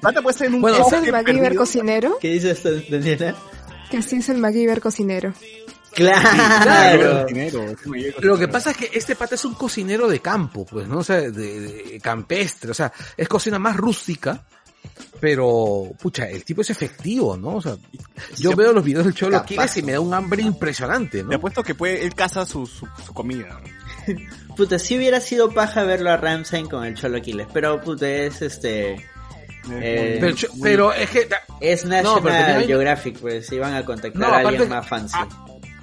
pata 0.00 0.22
puede 0.22 0.38
ser 0.38 0.46
en 0.46 0.54
un 0.54 0.62
Bueno, 0.62 0.78
¿Es 0.86 0.92
el 0.94 1.12
MacGyver 1.12 1.42
perdido. 1.42 1.60
cocinero? 1.60 2.18
¿Qué 2.18 2.28
dice 2.32 2.52
esto, 2.52 2.70
Daniela? 2.88 3.34
Que 3.90 4.00
sí 4.00 4.16
es 4.16 4.28
el 4.30 4.38
MacGyver 4.38 4.80
cocinero. 4.80 5.34
Claro. 5.94 7.26
Lo 8.20 8.38
que 8.38 8.48
pasa 8.48 8.70
es 8.72 8.76
que 8.76 8.90
este 8.92 9.16
pata 9.16 9.34
es 9.34 9.44
un 9.44 9.54
cocinero 9.54 10.08
de 10.08 10.20
campo, 10.20 10.64
pues, 10.66 10.86
¿no? 10.88 10.98
O 10.98 11.04
sea, 11.04 11.16
de, 11.16 11.30
de 11.30 12.00
campestre, 12.02 12.70
o 12.70 12.74
sea, 12.74 12.92
es 13.16 13.28
cocina 13.28 13.58
más 13.58 13.76
rústica, 13.76 14.44
pero, 15.20 15.90
pucha, 16.00 16.28
el 16.28 16.44
tipo 16.44 16.60
es 16.62 16.70
efectivo, 16.70 17.36
¿no? 17.36 17.56
O 17.56 17.60
sea, 17.62 17.76
yo 18.36 18.54
veo 18.54 18.72
los 18.72 18.84
videos 18.84 19.04
del 19.04 19.14
Cholo 19.14 19.32
Capaz. 19.32 19.44
Aquiles 19.44 19.76
y 19.78 19.82
me 19.82 19.92
da 19.92 20.00
un 20.00 20.14
hambre 20.14 20.42
impresionante, 20.42 21.18
Te 21.18 21.24
¿no? 21.24 21.36
apuesto 21.36 21.62
que 21.62 21.74
puede, 21.74 22.04
él 22.04 22.14
caza 22.14 22.46
su, 22.46 22.66
su, 22.66 22.86
su 23.04 23.12
comida. 23.12 23.60
Puta, 24.56 24.78
si 24.78 24.96
hubiera 24.96 25.20
sido 25.20 25.52
paja 25.52 25.82
verlo 25.84 26.10
a 26.10 26.16
Ramsay 26.16 26.64
con 26.64 26.84
el 26.84 26.94
Cholo 26.94 27.18
Aquiles, 27.18 27.46
pero 27.52 27.80
puta, 27.80 28.08
es 28.08 28.42
este... 28.42 28.96
Eh, 29.70 30.16
Pero, 30.18 30.34
pero 30.62 30.92
es 30.94 31.10
que, 31.10 31.28
Es 31.60 31.84
No, 31.84 31.90
pero 31.90 32.02
National 32.02 32.22
también 32.22 32.56
hay- 32.58 32.66
Geographic, 32.66 33.18
pues, 33.20 33.46
si 33.46 33.58
van 33.58 33.74
a 33.74 33.84
contactar 33.84 34.20
No, 34.22 34.28
a 34.34 34.38
alguien 34.38 34.66
más 34.68 34.86
fancy. 34.88 35.14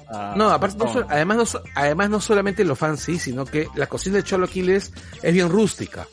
Ah, 0.09 0.33
no, 0.35 0.49
aparte, 0.49 0.77
no 0.77 1.05
además, 1.09 1.37
no, 1.53 1.61
además 1.75 2.09
no 2.09 2.21
solamente 2.21 2.63
lo 2.63 2.75
fancy, 2.75 3.19
sino 3.19 3.45
que 3.45 3.67
la 3.75 3.87
cocina 3.87 4.15
del 4.15 4.23
Cholo 4.23 4.45
Aquiles 4.45 4.91
es 5.21 5.33
bien 5.33 5.49
rústica. 5.49 6.07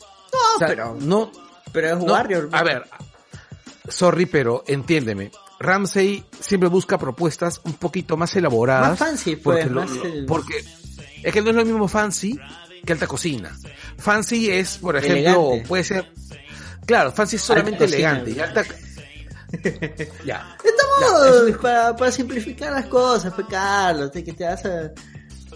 No, 0.59 0.67
pero- 0.67 0.97
no, 0.99 1.31
Pero 1.71 1.97
es 1.97 2.03
Warrior. 2.03 2.49
A 2.51 2.63
ver, 2.63 2.83
sorry, 3.87 4.25
pero 4.25 4.63
entiéndeme. 4.67 5.31
Ramsey 5.59 6.25
siempre 6.39 6.69
busca 6.69 6.97
propuestas 6.97 7.61
un 7.63 7.73
poquito 7.73 8.17
más 8.17 8.35
elaboradas. 8.35 8.89
Más 8.91 8.99
fancy, 8.99 9.35
pues, 9.37 9.65
porque, 9.65 9.69
lo- 9.73 9.81
más 9.81 9.91
el- 10.05 10.25
porque 10.25 10.65
es 11.23 11.33
que 11.33 11.41
no 11.41 11.49
es 11.51 11.55
lo 11.55 11.65
mismo 11.65 11.87
fancy 11.87 12.37
que 12.85 12.93
alta 12.93 13.07
cocina. 13.07 13.57
Fancy 13.97 14.51
es, 14.51 14.77
por 14.77 14.97
ejemplo, 14.97 15.17
Elegante. 15.51 15.67
puede 15.67 15.83
ser. 15.85 16.11
Claro, 16.85 17.11
fancy 17.13 17.37
es 17.37 17.41
solamente 17.41 17.85
Alta 17.85 17.95
cocina. 17.95 18.09
elegante. 18.19 18.31
Y 18.31 18.39
alta. 18.41 18.65
ya. 20.25 20.57
Estamos 20.63 21.57
para, 21.61 21.95
para 21.95 22.11
simplificar 22.11 22.71
las 22.71 22.85
cosas, 22.87 23.33
pues 23.33 23.47
Carlos, 23.49 24.11
te- 24.11 24.23
que 24.23 24.33
te 24.33 24.45
vas 24.45 24.63
a... 24.65 24.91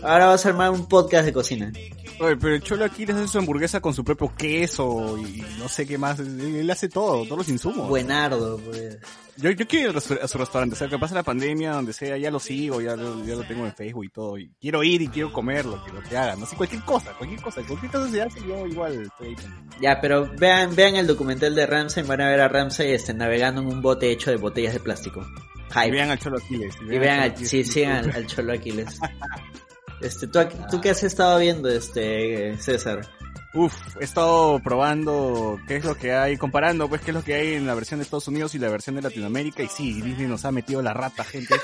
Ahora 0.04 0.28
vas 0.28 0.46
a 0.46 0.50
armar 0.50 0.70
un 0.70 0.88
podcast 0.88 1.26
de 1.26 1.34
cocina. 1.34 1.72
Oye, 2.20 2.36
pero 2.38 2.56
el 2.56 2.64
Cholo 2.64 2.86
Aquiles 2.86 3.16
hace 3.16 3.28
su 3.28 3.38
hamburguesa 3.38 3.80
con 3.80 3.94
su 3.94 4.04
propio 4.04 4.34
queso 4.36 5.18
y 5.20 5.44
no 5.60 5.70
sé 5.70 5.86
qué 5.86 5.98
más. 5.98 6.20
Él, 6.20 6.70
hace 6.70 6.90
todo, 6.90 7.24
todos 7.26 7.38
los 7.38 7.50
insumos. 7.50 7.88
Buenardo, 7.88 8.58
pues. 8.58 8.98
Yo, 9.38 9.52
yo 9.52 9.68
quiero 9.68 9.92
ir 9.92 9.98
a 9.98 10.28
su, 10.28 10.38
restaurante, 10.40 10.74
o 10.74 10.78
sea, 10.78 10.88
que 10.88 10.98
pasa 10.98 11.14
la 11.14 11.22
pandemia, 11.22 11.74
donde 11.74 11.94
sea, 11.94 12.18
ya 12.18 12.32
lo 12.32 12.40
sigo, 12.40 12.82
ya 12.82 12.96
lo, 12.96 13.24
ya 13.24 13.36
lo 13.36 13.44
tengo 13.44 13.68
en 13.68 13.76
Facebook 13.76 14.06
y 14.06 14.10
todo. 14.10 14.38
Y 14.40 14.50
quiero 14.60 14.84
ir 14.84 15.04
y 15.04 15.10
quiero 15.10 15.32
comer 15.32 15.66
lo 15.66 15.84
que, 15.84 15.92
lo 15.92 16.02
que 16.02 16.18
hagan. 16.18 16.40
No 16.40 16.48
sé, 16.48 16.56
cualquier 16.56 16.82
cosa, 16.82 17.14
cualquier 17.14 17.42
cosa. 17.42 17.62
Cualquier 17.64 17.92
cosa 17.92 18.10
se 18.10 18.22
hace, 18.24 18.40
yo 18.48 18.66
igual 18.66 19.04
estoy 19.04 19.28
ahí. 19.28 19.36
Ya, 19.80 20.02
pero 20.02 20.28
vean, 20.40 20.76
vean 20.76 20.96
el 20.96 21.06
documental 21.06 21.54
de 21.54 21.68
Ramsay, 21.68 22.04
van 22.04 22.22
a 22.22 22.30
ver 22.30 22.42
a 22.42 22.48
Ramsay 22.48 22.92
este, 22.94 23.14
navegando 23.14 23.62
en 23.62 23.68
un 23.68 23.82
bote 23.84 24.12
hecho 24.12 24.32
de 24.32 24.38
botellas 24.38 24.74
de 24.74 24.80
plástico. 24.80 25.22
Y 25.22 25.74
Hype. 25.74 25.92
vean 25.92 26.10
al 26.10 26.18
Cholo 26.18 26.38
Aquiles. 26.40 26.76
Y 26.82 26.98
vean, 26.98 27.20
al 27.20 27.26
al, 27.26 27.34
Cholo 27.34 27.44
Aquiles 27.44 27.50
sí, 27.50 27.64
sigan 27.64 28.06
al, 28.06 28.16
al 28.16 28.28
Cholo 28.28 28.54
Aquiles. 28.54 29.00
Este, 30.02 30.28
¿tú, 30.28 30.40
¿tú 30.70 30.82
qué 30.82 30.92
has 30.92 31.04
estado 31.04 31.40
viendo, 31.40 31.70
este, 31.70 32.58
César? 32.58 33.08
Uf, 33.54 33.74
he 34.00 34.04
estado 34.04 34.60
probando 34.60 35.58
qué 35.68 35.78
es 35.78 35.86
lo 35.86 35.96
que 35.96 36.14
hay, 36.14 36.38
comparando 36.38 36.88
pues 36.88 37.02
qué 37.02 37.12
es 37.12 37.16
lo 37.16 37.24
que 37.24 37.34
hay 37.34 37.54
en 37.56 37.66
la 37.66 37.74
versión 37.74 38.00
de 38.00 38.04
Estados 38.04 38.28
Unidos 38.28 38.54
y 38.54 38.60
la 38.60 38.70
versión 38.70 38.96
de 38.96 39.02
Latinoamérica 39.02 39.64
y 39.64 39.68
sí, 39.68 40.02
Disney 40.02 40.28
nos 40.28 40.46
ha 40.46 40.52
metido 40.52 40.82
la 40.82 40.94
rata, 40.94 41.24
gente. 41.24 41.56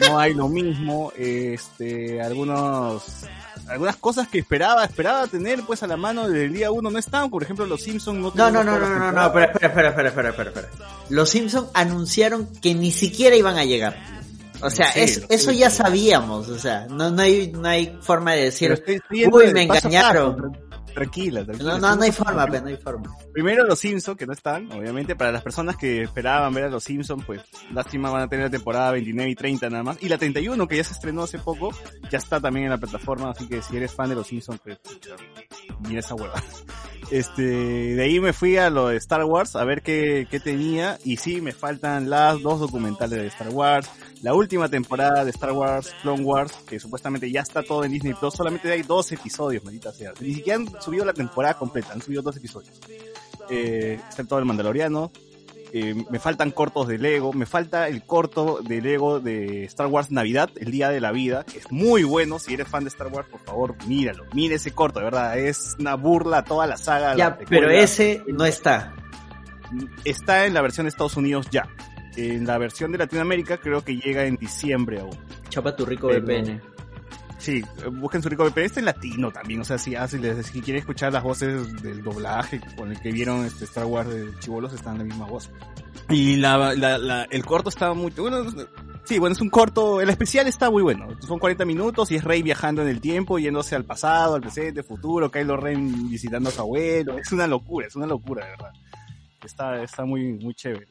No 0.00 0.18
hay 0.18 0.34
lo 0.34 0.48
mismo, 0.48 1.12
este, 1.16 2.20
algunos, 2.20 3.24
algunas 3.68 3.96
cosas 3.96 4.28
que 4.28 4.38
esperaba, 4.40 4.84
esperaba 4.84 5.26
tener 5.26 5.62
pues 5.62 5.82
a 5.82 5.86
la 5.86 5.96
mano 5.96 6.28
desde 6.28 6.46
el 6.46 6.52
día 6.52 6.70
uno 6.70 6.90
no 6.90 6.98
están, 6.98 7.30
por 7.30 7.42
ejemplo 7.42 7.64
los 7.64 7.82
Simpsons 7.82 8.18
no 8.18 8.32
No, 8.34 8.50
no, 8.50 8.64
no, 8.64 8.78
no, 8.78 8.88
no, 8.88 9.12
no, 9.12 9.26
espera, 9.26 9.46
espera, 9.46 9.88
espera, 9.88 10.08
espera, 10.08 10.28
espera, 10.30 10.50
espera. 10.50 10.68
Los 11.10 11.30
Simpsons 11.30 11.68
anunciaron 11.74 12.48
que 12.60 12.74
ni 12.74 12.90
siquiera 12.90 13.36
iban 13.36 13.56
a 13.56 13.64
llegar. 13.64 13.96
O 14.62 14.70
sea, 14.70 14.92
Sí, 14.92 15.00
es- 15.00 15.26
eso 15.28 15.52
ya 15.52 15.70
sabíamos, 15.70 16.48
o 16.48 16.58
sea, 16.58 16.86
no, 16.90 17.10
no 17.10 17.22
hay, 17.22 17.52
no 17.52 17.68
hay 17.68 17.96
forma 18.00 18.32
de 18.32 18.44
decir, 18.44 18.82
uy, 19.30 19.52
me 19.52 19.62
engañaron. 19.62 20.56
Tranquila, 20.94 21.44
tranquila. 21.44 21.72
No, 21.72 21.78
no, 21.90 21.96
no 21.96 22.02
hay 22.04 22.10
forma, 22.12 22.46
pero 22.46 22.62
no 22.62 22.68
hay 22.68 22.76
forma. 22.78 23.14
Primero 23.30 23.66
los 23.66 23.78
Simpsons, 23.78 24.16
que 24.16 24.26
no 24.26 24.32
están, 24.32 24.72
obviamente, 24.72 25.14
para 25.14 25.30
las 25.30 25.42
personas 25.42 25.76
que 25.76 26.04
esperaban 26.04 26.54
ver 26.54 26.64
a 26.64 26.68
los 26.70 26.84
Simpsons, 26.84 27.22
pues 27.26 27.42
lástima 27.74 28.08
van 28.10 28.22
a 28.22 28.28
tener 28.28 28.46
la 28.46 28.50
temporada 28.50 28.92
29 28.92 29.30
y 29.30 29.34
30 29.34 29.68
nada 29.68 29.82
más. 29.82 29.98
Y 30.00 30.08
la 30.08 30.16
31, 30.16 30.66
que 30.66 30.78
ya 30.78 30.84
se 30.84 30.94
estrenó 30.94 31.24
hace 31.24 31.38
poco, 31.38 31.70
ya 32.10 32.16
está 32.16 32.40
también 32.40 32.64
en 32.64 32.70
la 32.70 32.78
plataforma, 32.78 33.30
así 33.30 33.46
que 33.46 33.60
si 33.60 33.76
eres 33.76 33.92
fan 33.92 34.08
de 34.08 34.14
los 34.14 34.26
Simpsons, 34.26 34.58
pues 34.64 34.78
mira 35.86 36.00
esa 36.00 36.14
hueva. 36.14 36.42
Este, 37.10 37.42
de 37.42 38.02
ahí 38.02 38.18
me 38.18 38.32
fui 38.32 38.56
a 38.56 38.68
lo 38.68 38.88
de 38.88 38.96
Star 38.96 39.24
Wars 39.24 39.54
a 39.54 39.64
ver 39.64 39.82
qué, 39.82 40.26
qué 40.30 40.40
tenía, 40.40 40.98
y 41.04 41.18
sí, 41.18 41.40
me 41.40 41.52
faltan 41.52 42.10
las 42.10 42.42
dos 42.42 42.58
documentales 42.58 43.20
de 43.20 43.26
Star 43.28 43.50
Wars, 43.50 43.88
la 44.22 44.34
última 44.34 44.68
temporada 44.68 45.24
de 45.24 45.30
Star 45.30 45.52
Wars, 45.52 45.94
Clone 46.02 46.24
Wars, 46.24 46.52
que 46.68 46.80
supuestamente 46.80 47.30
ya 47.30 47.42
está 47.42 47.62
todo 47.62 47.84
en 47.84 47.92
Disney 47.92 48.14
Plus, 48.14 48.34
solamente 48.34 48.70
hay 48.72 48.82
dos 48.82 49.12
episodios, 49.12 49.62
maldita 49.64 49.92
sea. 49.92 50.12
Ni 50.20 50.34
siquiera 50.34 50.58
han 50.58 50.82
subido 50.82 51.04
la 51.04 51.12
temporada 51.12 51.54
completa, 51.54 51.92
han 51.92 52.02
subido 52.02 52.22
dos 52.22 52.36
episodios 52.36 52.80
eh, 53.48 54.00
está 54.08 54.24
todo 54.24 54.38
el 54.38 54.44
Mandaloriano. 54.44 55.10
Eh, 55.78 55.94
me 56.08 56.18
faltan 56.18 56.52
cortos 56.52 56.88
de 56.88 56.96
Lego, 56.96 57.34
me 57.34 57.44
falta 57.44 57.86
el 57.88 58.02
corto 58.02 58.60
de 58.62 58.80
Lego 58.80 59.20
de 59.20 59.64
Star 59.64 59.88
Wars 59.88 60.10
Navidad, 60.10 60.48
el 60.56 60.70
Día 60.70 60.88
de 60.88 61.02
la 61.02 61.12
Vida, 61.12 61.44
que 61.44 61.58
es 61.58 61.70
muy 61.70 62.02
bueno, 62.02 62.38
si 62.38 62.54
eres 62.54 62.66
fan 62.66 62.84
de 62.84 62.88
Star 62.88 63.08
Wars, 63.08 63.28
por 63.28 63.40
favor, 63.40 63.76
míralo, 63.86 64.24
mire 64.32 64.54
ese 64.54 64.70
corto, 64.70 65.00
de 65.00 65.04
verdad, 65.04 65.38
es 65.38 65.76
una 65.78 65.94
burla 65.94 66.38
a 66.38 66.44
toda 66.44 66.66
la 66.66 66.78
saga. 66.78 67.14
Ya, 67.14 67.36
pero 67.36 67.68
ese 67.68 68.22
no 68.26 68.46
está. 68.46 68.94
Está 70.02 70.46
en 70.46 70.54
la 70.54 70.62
versión 70.62 70.86
de 70.86 70.88
Estados 70.88 71.18
Unidos 71.18 71.48
ya, 71.50 71.68
en 72.16 72.46
la 72.46 72.56
versión 72.56 72.90
de 72.90 72.96
Latinoamérica 72.96 73.58
creo 73.58 73.84
que 73.84 73.96
llega 73.96 74.24
en 74.24 74.36
diciembre 74.36 75.00
aún. 75.00 75.18
Chapa 75.50 75.76
tu 75.76 75.84
rico 75.84 76.08
VPN. 76.08 76.75
Sí, 77.46 77.62
busquen 77.92 78.20
su 78.22 78.28
rico 78.28 78.42
VPN. 78.44 78.64
Este 78.66 78.80
es 78.80 78.86
latino 78.86 79.30
también, 79.30 79.60
o 79.60 79.64
sea, 79.64 79.78
si, 79.78 79.94
ah, 79.94 80.08
si, 80.08 80.18
les- 80.18 80.46
si 80.46 80.60
quieren 80.60 80.80
escuchar 80.80 81.12
las 81.12 81.22
voces 81.22 81.80
del 81.80 82.02
doblaje 82.02 82.60
con 82.76 82.90
el 82.90 83.00
que 83.00 83.12
vieron 83.12 83.44
este 83.44 83.66
Star 83.66 83.84
Wars 83.84 84.08
de 84.08 84.36
Chivolos, 84.40 84.72
están 84.72 84.94
en 84.94 84.98
la 84.98 85.04
misma 85.04 85.26
voz. 85.26 85.48
Y 86.10 86.36
la, 86.36 86.74
la, 86.74 86.98
la- 86.98 87.22
el 87.30 87.44
corto 87.44 87.68
está 87.68 87.92
muy... 87.94 88.10
Bueno, 88.10 88.44
sí, 89.04 89.20
bueno, 89.20 89.32
es 89.34 89.40
un 89.40 89.48
corto... 89.48 90.00
El 90.00 90.10
especial 90.10 90.48
está 90.48 90.70
muy 90.72 90.82
bueno. 90.82 91.06
Son 91.20 91.38
40 91.38 91.64
minutos 91.64 92.10
y 92.10 92.16
es 92.16 92.24
Rey 92.24 92.42
viajando 92.42 92.82
en 92.82 92.88
el 92.88 93.00
tiempo, 93.00 93.38
yéndose 93.38 93.76
al 93.76 93.84
pasado, 93.84 94.34
al 94.34 94.40
presente, 94.40 94.82
futuro, 94.82 95.30
Kylo 95.30 95.56
Ren 95.56 96.10
visitando 96.10 96.48
a 96.48 96.52
su 96.52 96.60
abuelo. 96.62 97.16
Es 97.16 97.30
una 97.30 97.46
locura, 97.46 97.86
es 97.86 97.94
una 97.94 98.06
locura, 98.06 98.44
de 98.44 98.50
verdad. 98.50 98.72
está, 99.44 99.80
está 99.84 100.04
muy, 100.04 100.32
muy 100.32 100.52
chévere. 100.54 100.88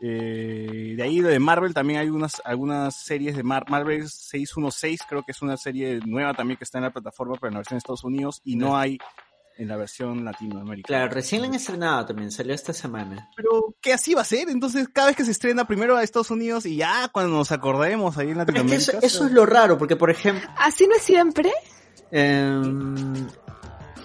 Eh, 0.00 0.94
de 0.96 1.02
ahí 1.02 1.20
de 1.20 1.38
Marvel 1.38 1.72
también 1.72 2.00
hay 2.00 2.10
unas, 2.10 2.42
algunas 2.44 2.94
series 2.96 3.36
de 3.36 3.42
Mar 3.42 3.64
Marvel 3.70 4.08
616, 4.08 5.00
creo 5.08 5.22
que 5.22 5.32
es 5.32 5.40
una 5.42 5.56
serie 5.56 6.00
nueva 6.04 6.34
también 6.34 6.58
que 6.58 6.64
está 6.64 6.78
en 6.78 6.84
la 6.84 6.92
plataforma, 6.92 7.34
pero 7.40 7.48
en 7.48 7.54
la 7.54 7.60
versión 7.60 7.76
de 7.76 7.78
Estados 7.78 8.04
Unidos, 8.04 8.40
y 8.44 8.56
no 8.56 8.76
hay 8.76 8.98
en 9.58 9.68
la 9.68 9.76
versión 9.76 10.22
latinoamericana. 10.24 10.98
Claro, 10.98 11.14
recién 11.14 11.40
la 11.40 11.48
han 11.48 11.54
estrenado 11.54 12.06
también, 12.06 12.30
salió 12.30 12.54
esta 12.54 12.74
semana. 12.74 13.30
Pero, 13.36 13.74
¿qué 13.80 13.94
así 13.94 14.12
va 14.12 14.20
a 14.20 14.24
ser? 14.24 14.50
Entonces, 14.50 14.88
cada 14.92 15.08
vez 15.08 15.16
que 15.16 15.24
se 15.24 15.30
estrena 15.30 15.66
primero 15.66 15.96
a 15.96 16.02
Estados 16.02 16.30
Unidos 16.30 16.66
y 16.66 16.76
ya 16.76 17.08
cuando 17.08 17.34
nos 17.34 17.52
acordemos 17.52 18.18
ahí 18.18 18.28
en 18.30 18.34
Pero 18.34 18.42
es 18.42 18.46
que 18.46 18.52
Latinoamérica. 18.52 18.98
eso, 18.98 19.06
eso 19.06 19.26
es 19.26 19.32
lo 19.32 19.46
raro, 19.46 19.78
porque 19.78 19.96
por 19.96 20.10
ejemplo... 20.10 20.46
¿Así 20.58 20.86
no 20.86 20.94
es 20.96 21.02
siempre? 21.02 21.50
em, 22.10 23.26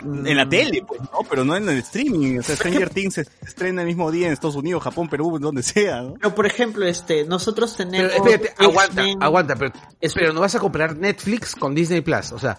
En 0.01 0.35
la 0.35 0.47
tele, 0.47 0.83
pues, 0.87 1.01
¿no? 1.01 1.19
Pero 1.29 1.45
no 1.45 1.55
en 1.55 1.69
el 1.69 1.77
streaming. 1.79 2.39
O 2.39 2.43
sea, 2.43 2.55
Stranger 2.55 2.89
Things 2.89 3.13
se 3.15 3.25
estrena 3.43 3.81
el 3.81 3.87
mismo 3.87 4.11
día 4.11 4.27
en 4.27 4.33
Estados 4.33 4.55
Unidos, 4.55 4.83
Japón, 4.83 5.07
Perú, 5.09 5.37
donde 5.39 5.63
sea, 5.63 6.01
¿no? 6.01 6.13
Pero 6.15 6.35
por 6.35 6.45
ejemplo, 6.45 6.85
este, 6.85 7.25
nosotros 7.25 7.75
Pero 7.77 7.89
tenemos... 7.89 8.13
espérate, 8.13 8.53
aguanta, 8.57 9.03
aguanta, 9.19 9.55
pero, 9.55 9.71
pero 10.13 10.33
no 10.33 10.41
vas 10.41 10.55
a 10.55 10.59
comparar 10.59 10.95
Netflix 10.97 11.55
con 11.55 11.75
Disney 11.75 12.01
Plus. 12.01 12.31
O 12.31 12.39
sea, 12.39 12.57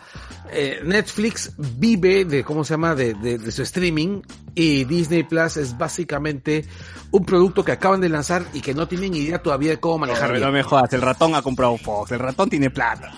eh, 0.50 0.80
Netflix 0.84 1.52
vive 1.56 2.24
de, 2.24 2.44
¿cómo 2.44 2.64
se 2.64 2.74
llama? 2.74 2.94
De, 2.94 3.14
de, 3.14 3.38
de 3.38 3.52
su 3.52 3.62
streaming 3.62 4.22
y 4.54 4.84
Disney 4.84 5.22
Plus 5.22 5.56
es 5.56 5.76
básicamente 5.76 6.66
un 7.10 7.24
producto 7.24 7.64
que 7.64 7.72
acaban 7.72 8.00
de 8.00 8.08
lanzar 8.08 8.44
y 8.52 8.60
que 8.60 8.74
no 8.74 8.86
tienen 8.88 9.14
idea 9.14 9.42
todavía 9.42 9.70
de 9.70 9.80
cómo 9.80 9.98
manejar 9.98 10.28
Pero 10.28 10.34
bien. 10.34 10.46
no 10.46 10.52
me 10.52 10.62
jodas, 10.62 10.92
el 10.92 11.02
ratón 11.02 11.34
ha 11.34 11.42
comprado 11.42 11.76
Fox, 11.76 12.12
el 12.12 12.18
ratón 12.18 12.50
tiene 12.50 12.70
plata. 12.70 13.12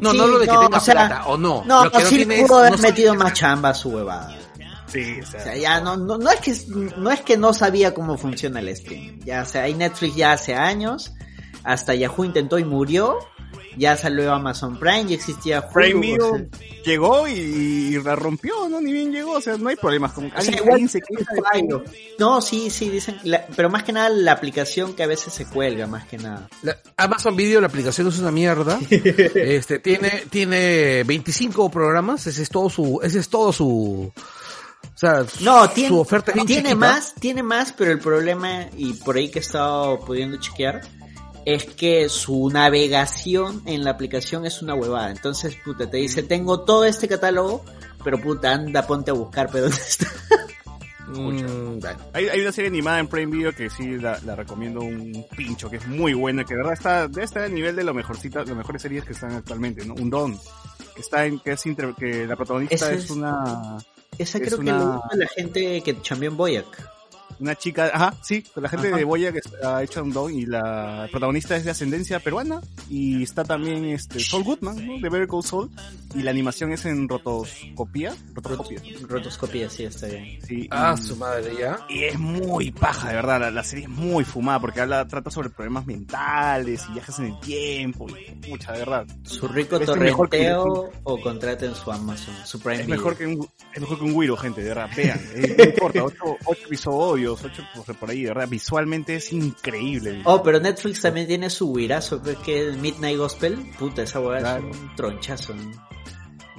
No, 0.00 0.10
Sí, 0.12 0.16
no 0.18 0.26
lo 0.26 0.38
de 0.38 0.46
que 0.46 0.52
no, 0.52 0.60
tenga 0.60 0.78
o 0.78 0.80
sea, 0.80 0.94
plata 0.94 1.26
o 1.26 1.36
no. 1.38 1.62
No, 1.66 1.84
lo 1.84 1.90
que 1.90 1.98
no 2.02 2.06
sí 2.08 2.16
tiene 2.16 2.40
es- 2.40 2.46
pudo 2.48 2.58
haber 2.58 2.72
no 2.72 2.78
metido 2.78 3.14
más 3.14 3.32
chamba 3.32 3.68
a 3.70 3.74
su 3.74 3.90
huevada. 3.90 4.36
Sí, 4.86 5.18
o 5.20 5.22
O 5.22 5.26
sea, 5.26 5.40
sea, 5.40 5.56
ya 5.56 5.80
no, 5.80 5.96
no, 5.96 6.16
no 6.16 6.30
es 6.30 6.40
que 6.40 6.54
no 6.96 7.10
es 7.10 7.20
que 7.22 7.36
no 7.36 7.52
sabía 7.52 7.92
cómo 7.92 8.16
funciona 8.16 8.60
el 8.60 8.74
stream. 8.76 9.18
Ya, 9.24 9.42
o 9.42 9.44
sea, 9.44 9.62
hay 9.64 9.74
Netflix 9.74 10.14
ya 10.16 10.32
hace 10.32 10.54
años, 10.54 11.12
hasta 11.64 11.94
Yahoo 11.94 12.24
intentó 12.24 12.58
y 12.58 12.64
murió. 12.64 13.18
Ya 13.76 13.96
salió 13.96 14.32
Amazon 14.32 14.78
Prime, 14.78 15.06
ya 15.06 15.14
existía 15.16 15.60
Hulu, 15.60 15.70
Prime 15.72 16.18
o 16.18 16.36
sea, 16.36 16.46
llegó 16.84 17.28
y, 17.28 17.32
y 17.32 18.02
la 18.02 18.16
rompió, 18.16 18.68
¿no? 18.70 18.80
Ni 18.80 18.90
bien 18.92 19.12
llegó, 19.12 19.32
o 19.32 19.40
sea, 19.40 19.56
no 19.58 19.68
hay 19.68 19.76
problemas. 19.76 20.12
Como 20.12 20.30
que 20.30 20.38
o 20.38 20.40
sea, 20.40 20.56
igual 20.56 20.88
se. 20.88 21.00
No, 22.18 22.40
sí, 22.40 22.70
sí, 22.70 22.88
dicen, 22.88 23.18
la- 23.24 23.46
pero 23.54 23.68
más 23.68 23.82
que 23.82 23.92
nada 23.92 24.08
la 24.08 24.32
aplicación 24.32 24.94
que 24.94 25.02
a 25.02 25.06
veces 25.06 25.32
se 25.34 25.44
cuelga, 25.46 25.86
más 25.86 26.06
que 26.06 26.16
nada. 26.18 26.48
La- 26.62 26.78
Amazon 26.96 27.36
Video, 27.36 27.60
la 27.60 27.66
aplicación 27.66 28.08
es 28.08 28.18
una 28.18 28.30
mierda. 28.30 28.78
este, 28.90 29.78
tiene, 29.78 30.24
tiene 30.30 31.04
25 31.04 31.70
programas, 31.70 32.26
ese 32.26 32.42
es 32.42 32.48
todo 32.48 32.70
su, 32.70 33.00
ese 33.02 33.18
es 33.18 33.28
todo 33.28 33.52
su, 33.52 34.10
o 34.14 34.98
sea, 34.98 35.24
No, 35.40 35.68
tiene, 35.70 35.88
su 35.90 35.98
oferta 36.00 36.30
es 36.30 36.34
bien 36.36 36.46
tiene 36.46 36.62
chiquita. 36.70 36.76
más, 36.76 37.14
tiene 37.14 37.42
más, 37.42 37.72
pero 37.76 37.90
el 37.92 37.98
problema, 37.98 38.66
y 38.76 38.94
por 38.94 39.16
ahí 39.16 39.30
que 39.30 39.40
he 39.40 39.42
estado 39.42 40.00
pudiendo 40.00 40.38
chequear, 40.38 40.80
es 41.46 41.64
que 41.64 42.08
su 42.10 42.50
navegación 42.50 43.62
en 43.64 43.84
la 43.84 43.92
aplicación 43.92 44.44
es 44.44 44.60
una 44.60 44.74
huevada. 44.74 45.10
Entonces, 45.10 45.56
puta, 45.64 45.88
te 45.88 45.96
dice, 45.96 46.22
tengo 46.22 46.60
todo 46.60 46.84
este 46.84 47.08
catálogo, 47.08 47.64
pero 48.04 48.20
puta, 48.20 48.52
anda, 48.52 48.86
ponte 48.86 49.10
a 49.12 49.14
buscar, 49.14 49.48
pero 49.50 49.64
¿dónde 49.70 49.78
está? 49.82 50.06
Mm. 51.08 51.78
Hay, 52.14 52.26
hay 52.28 52.40
una 52.40 52.50
serie 52.50 52.68
animada 52.68 52.98
en 52.98 53.06
Prime 53.06 53.30
Video 53.30 53.52
que 53.54 53.70
sí 53.70 53.96
la, 53.96 54.18
la 54.24 54.34
recomiendo 54.34 54.80
un 54.80 55.24
pincho, 55.36 55.70
que 55.70 55.76
es 55.76 55.86
muy 55.86 56.14
buena, 56.14 56.42
que 56.42 56.54
de 56.54 56.56
verdad 56.58 56.72
está, 56.72 57.06
debe 57.06 57.22
estar 57.22 57.44
al 57.44 57.54
nivel 57.54 57.76
de 57.76 57.84
lo 57.84 57.94
mejorcita, 57.94 58.40
las 58.44 58.56
mejores 58.56 58.82
series 58.82 59.04
que 59.04 59.12
están 59.12 59.30
actualmente, 59.30 59.86
¿no? 59.86 59.94
Un 59.94 60.10
Don, 60.10 60.36
que 60.96 61.00
está 61.00 61.24
en, 61.26 61.38
que 61.38 61.52
es 61.52 61.64
inter- 61.64 61.94
que 61.96 62.26
la 62.26 62.34
protagonista 62.34 62.92
es, 62.92 63.04
es- 63.04 63.10
una, 63.10 63.76
Esa 64.18 64.38
Es 64.38 64.44
creo 64.46 64.56
que 64.58 64.62
una- 64.64 64.78
lo 64.78 64.84
usa 64.96 65.08
la 65.16 65.28
gente 65.28 65.80
que 65.82 66.02
chambeó 66.02 66.28
en 66.32 66.36
Boyac. 66.36 66.90
Una 67.40 67.54
chica, 67.54 67.90
ajá, 67.92 68.14
sí, 68.22 68.42
con 68.42 68.62
la 68.62 68.68
gente 68.68 68.88
Ajá. 68.88 68.96
de 68.96 69.04
Boya 69.04 69.32
que 69.32 69.40
ha 69.64 69.82
hecho 69.82 70.02
un 70.02 70.12
Don 70.12 70.32
y 70.32 70.46
la 70.46 71.08
protagonista 71.10 71.56
es 71.56 71.64
de 71.64 71.70
ascendencia 71.70 72.20
peruana 72.20 72.60
y 72.88 73.22
está 73.22 73.44
también 73.44 73.84
este 73.86 74.20
Saul 74.20 74.44
Goodman, 74.44 74.86
¿no? 74.86 74.94
De 75.00 75.08
Better 75.08 75.28
Call 75.28 75.42
Saul 75.44 75.70
y 76.14 76.22
la 76.22 76.30
animación 76.30 76.72
es 76.72 76.84
en 76.86 77.08
rotoscopía, 77.08 78.14
rotoscopía, 78.34 78.80
Rotoscopía, 79.08 79.68
sí, 79.70 79.84
está 79.84 80.06
bien. 80.06 80.38
sí. 80.46 80.66
Ah, 80.70 80.94
y- 80.98 81.02
su 81.02 81.16
madre, 81.16 81.52
ya. 81.58 81.78
Y 81.88 82.04
es 82.04 82.18
muy 82.18 82.70
paja, 82.72 83.08
de 83.10 83.14
verdad. 83.16 83.40
La, 83.40 83.50
la 83.50 83.62
serie 83.64 83.84
es 83.84 83.90
muy 83.90 84.24
fumada 84.24 84.60
porque 84.60 84.80
habla, 84.80 85.06
trata 85.06 85.30
sobre 85.30 85.50
problemas 85.50 85.86
mentales 85.86 86.84
y 86.88 86.92
viajes 86.94 87.18
en 87.18 87.26
el 87.26 87.40
tiempo. 87.40 88.06
Y, 88.08 88.48
mucha, 88.48 88.72
de 88.72 88.78
verdad. 88.80 89.06
Su 89.24 89.46
rico 89.48 89.76
Este 89.76 89.92
es 89.92 89.98
mejor 89.98 90.28
que 90.30 90.48
torrenteo 90.48 90.90
o 91.04 91.20
contraten 91.20 91.74
su 91.74 91.90
Amazon, 91.92 92.34
su 92.44 92.58
Prime 92.60 92.80
Es 92.80 92.86
Video. 92.86 92.96
mejor, 92.98 93.16
que 93.16 93.26
un, 93.26 93.48
es 93.74 93.80
mejor 93.80 93.98
que 93.98 94.04
un 94.04 94.12
Wiro, 94.14 94.36
gente, 94.36 94.62
de 94.62 94.68
verdad. 94.68 94.88
Vean, 94.96 95.20
eh, 95.34 95.54
no 95.58 95.64
importa. 95.64 96.04
Ocho, 96.04 96.36
ocho 96.44 96.68
episodios, 97.34 97.44
ocho 97.44 97.62
por, 97.84 97.96
por 97.96 98.10
ahí, 98.10 98.22
de 98.22 98.28
verdad. 98.28 98.48
Visualmente 98.48 99.16
es 99.16 99.32
increíble. 99.32 100.22
Oh, 100.24 100.42
pero 100.42 100.60
Netflix 100.60 101.00
también 101.02 101.26
tiene 101.26 101.50
su 101.50 101.70
huirazo, 101.70 102.22
pues, 102.22 102.36
que 102.38 102.68
es 102.68 102.76
Midnight 102.76 103.18
Gospel. 103.18 103.56
Puta, 103.78 104.02
esa 104.02 104.20
hueá 104.20 104.38
Claro. 104.40 104.70
es 104.70 104.76
un 104.76 104.94
tronchazo. 104.96 105.54
¿no? 105.54 105.70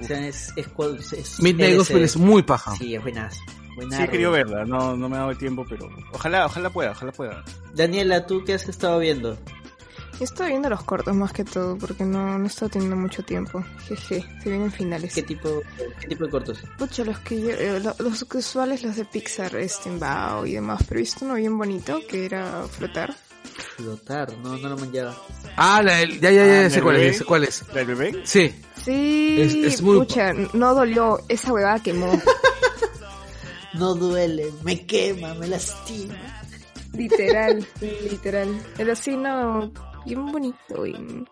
O 0.00 0.04
sea, 0.04 0.26
es, 0.26 0.52
es, 0.56 0.68
cual- 0.68 0.98
es 0.98 1.40
Midnight 1.42 1.70
LC. 1.72 1.78
Gospel 1.78 2.02
es 2.04 2.16
muy 2.16 2.42
paja. 2.42 2.74
Sí, 2.76 2.94
es 2.94 3.02
buenazo. 3.02 3.40
sí, 3.46 3.74
buenardo. 3.74 4.04
he 4.04 4.08
querido 4.08 4.30
verla. 4.30 4.64
No, 4.64 4.96
no 4.96 5.08
me 5.08 5.16
ha 5.16 5.20
dado 5.20 5.30
el 5.32 5.38
tiempo, 5.38 5.64
pero 5.68 5.88
ojalá, 6.12 6.46
ojalá 6.46 6.70
pueda, 6.70 6.90
ojalá 6.92 7.12
pueda. 7.12 7.44
Daniela, 7.74 8.26
¿tú 8.26 8.44
qué 8.44 8.54
has 8.54 8.68
estado 8.68 8.98
viendo? 9.00 9.36
Yo 10.18 10.24
estoy 10.24 10.48
viendo 10.48 10.68
los 10.68 10.82
cortos 10.82 11.14
más 11.14 11.32
que 11.32 11.44
todo 11.44 11.78
porque 11.78 12.04
no, 12.04 12.38
no 12.38 12.44
he 12.44 12.48
estado 12.48 12.70
teniendo 12.70 12.96
mucho 12.96 13.22
tiempo. 13.22 13.64
Jeje, 13.86 14.24
se 14.42 14.48
vienen 14.50 14.72
finales. 14.72 15.14
¿Qué 15.14 15.22
tipo, 15.22 15.62
qué 16.00 16.08
tipo 16.08 16.24
de 16.24 16.30
cortos? 16.30 16.58
Pucha, 16.76 17.04
los 17.04 17.18
que 17.20 17.40
yo, 17.40 17.50
eh, 17.50 17.78
lo- 17.80 17.94
los 18.00 18.26
usuales, 18.34 18.82
los 18.82 18.96
de 18.96 19.04
Pixar, 19.04 19.54
este, 19.56 19.90
Bao 19.96 20.44
y 20.44 20.54
demás, 20.54 20.82
pero 20.88 20.98
he 20.98 21.02
visto 21.02 21.24
uno 21.24 21.34
bien 21.34 21.56
bonito 21.56 22.00
que 22.08 22.24
era 22.26 22.64
flotar. 22.68 23.14
Flotar, 23.76 24.36
no, 24.38 24.56
no 24.56 24.68
lo 24.70 24.76
manchaba. 24.76 25.16
Ah, 25.56 25.80
la 25.84 25.96
del- 25.98 26.20
ya, 26.20 26.30
ya, 26.32 26.46
ya, 26.46 26.66
Ah, 26.66 26.70
sé 26.70 26.82
cuál 26.82 26.96
es, 26.96 27.18
sé 27.18 27.24
cuál 27.24 27.44
es. 27.44 27.64
¿La 27.68 27.74
del 27.74 27.86
bebé? 27.86 28.20
Sí. 28.24 28.52
Sí, 28.84 29.36
Es- 29.40 29.54
es 29.74 29.82
muy- 29.82 29.98
pucha, 29.98 30.32
no 30.32 30.74
dolió, 30.74 31.20
esa 31.28 31.52
huevada 31.52 31.80
quemó. 31.82 32.10
No 33.74 33.94
duele, 33.94 34.50
me 34.64 34.84
quema, 34.86 35.34
me 35.34 35.46
lastima. 35.46 36.14
literal, 36.94 37.64
literal. 38.10 38.48
Pero 38.76 38.96
sí, 38.96 39.16
no, 39.16 39.70
bien 40.14 40.32
bonito. 40.32 40.86
Y 40.86 40.92
no 40.92 41.26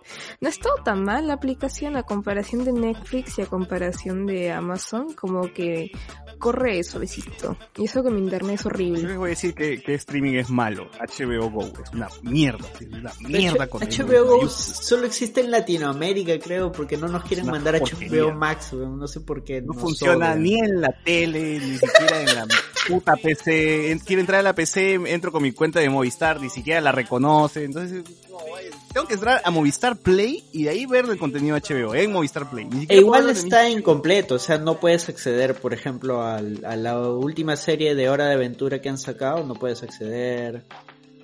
ha 0.47 0.49
estado 0.49 0.77
tan 0.85 1.05
mal 1.05 1.27
la 1.27 1.35
aplicación 1.35 1.97
a 1.97 2.03
comparación 2.03 2.65
de 2.65 2.73
Netflix 2.73 3.39
y 3.39 3.43
a 3.43 3.47
comparación 3.47 4.27
de 4.27 4.53
Amazon, 4.53 5.15
como 5.15 5.53
que 5.53 5.91
corre 6.39 6.83
suavecito. 6.85 7.57
Y 7.77 7.85
eso 7.85 8.03
que 8.03 8.11
mi 8.11 8.21
internet 8.21 8.57
es 8.57 8.63
Yo 8.65 8.69
horrible. 8.69 9.03
les 9.03 9.17
voy 9.17 9.27
a 9.27 9.31
decir 9.31 9.55
que, 9.55 9.81
que 9.81 9.95
streaming 9.95 10.35
es 10.35 10.51
malo. 10.51 10.89
HBO 10.99 11.51
Go 11.51 11.63
es 11.83 11.93
una 11.93 12.09
mierda. 12.23 12.67
Es 12.81 12.89
una 12.89 13.13
mierda 13.21 13.67
con 13.69 13.83
HBO 13.83 14.25
Go 14.25 14.49
solo 14.49 15.07
existe 15.07 15.41
en 15.41 15.51
Latinoamérica, 15.51 16.39
creo, 16.39 16.71
porque 16.73 16.97
no 16.97 17.09
nos 17.09 17.25
quieren 17.25 17.47
mandar 17.47 17.77
a 17.77 17.79
porquería. 17.81 18.23
HBO 18.23 18.35
Max, 18.35 18.73
no 18.73 19.07
sé 19.09 19.21
por 19.21 19.43
qué. 19.43 19.63
No 19.63 19.73
funciona 19.73 20.35
ni 20.35 20.59
en 20.59 20.81
la 20.81 20.93
tele, 21.05 21.59
ni 21.59 21.79
siquiera 21.79 22.21
en 22.21 22.35
la 22.35 22.47
puta 22.89 23.15
PC. 23.17 23.99
Quiero 24.05 24.21
entrar 24.21 24.41
a 24.41 24.43
la 24.43 24.55
PC, 24.55 24.95
entro 25.07 25.33
con 25.33 25.43
mi 25.43 25.53
cuenta 25.53 25.81
de 25.81 25.89
Movistar, 25.89 26.41
ni 26.41 26.51
siquiera 26.51 26.81
la 26.81 26.93
reconoce. 26.93 27.65
Entonces, 27.65 28.05
no, 28.31 28.37
vaya, 28.53 28.66
tengo 28.97 29.09
que 29.09 29.15
entrar 29.15 29.43
a 29.45 29.51
Movistar 29.51 29.95
Play 29.99 30.43
y 30.53 30.65
de 30.65 30.71
ahí 30.71 30.87
ver 30.87 31.05
el 31.05 31.19
contenido 31.19 31.55
HBO 31.59 31.95
en 31.95 32.13
Movistar 32.13 32.49
Play. 32.49 32.67
E 32.89 32.97
igual 32.97 33.29
está 33.29 33.69
incompleto, 33.69 34.37
o 34.37 34.39
sea, 34.39 34.57
no 34.57 34.81
puedes 34.81 35.07
acceder, 35.11 35.55
por 35.55 35.75
ejemplo, 35.75 36.23
al- 36.23 36.65
a 36.65 36.77
la 36.77 36.99
última 37.11 37.57
serie 37.57 37.95
de 37.95 38.09
Hora 38.09 38.27
de 38.29 38.33
Aventura 38.35 38.81
que 38.81 38.89
han 38.89 38.97
sacado, 38.97 39.45
no 39.45 39.53
puedes 39.55 39.83
acceder. 39.83 40.65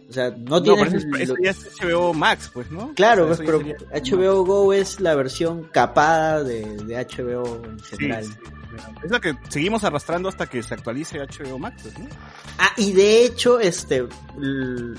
O 0.07 0.13
sea, 0.13 0.29
no 0.31 0.61
No, 0.61 0.63
tienes... 0.63 1.07
eso, 1.19 1.35
ya 1.43 1.53
es 1.53 1.67
HBO 1.81 2.13
Max, 2.13 2.51
pues, 2.53 2.71
¿no? 2.71 2.93
Claro, 2.95 3.25
O 3.25 3.27
pues, 3.29 3.39
sea, 3.39 3.47
pero 3.47 3.61
HBO 3.91 4.45
Go 4.45 4.73
es 4.75 5.01
la 5.01 5.15
versión 5.15 5.63
capada 5.73 6.45
de, 6.45 6.77
de 6.85 6.95
HBO 7.07 7.63
en 7.65 7.79
Sí, 7.81 7.97
general. 7.97 8.25
sí. 8.27 8.33
Es 9.05 9.11
la 9.11 9.21
que 9.21 9.37
seguimos 9.49 9.85
arrastrando 9.85 10.29
hasta 10.29 10.47
que 10.47 10.63
se 10.63 10.75
actualice 10.75 11.19
HBO 11.19 11.59
Max, 11.59 11.83
pues, 11.83 11.99
¿no? 11.99 12.07
Ah, 12.59 12.71
y 12.77 12.93
de 12.93 13.25
hecho, 13.25 13.61
este, 13.61 14.07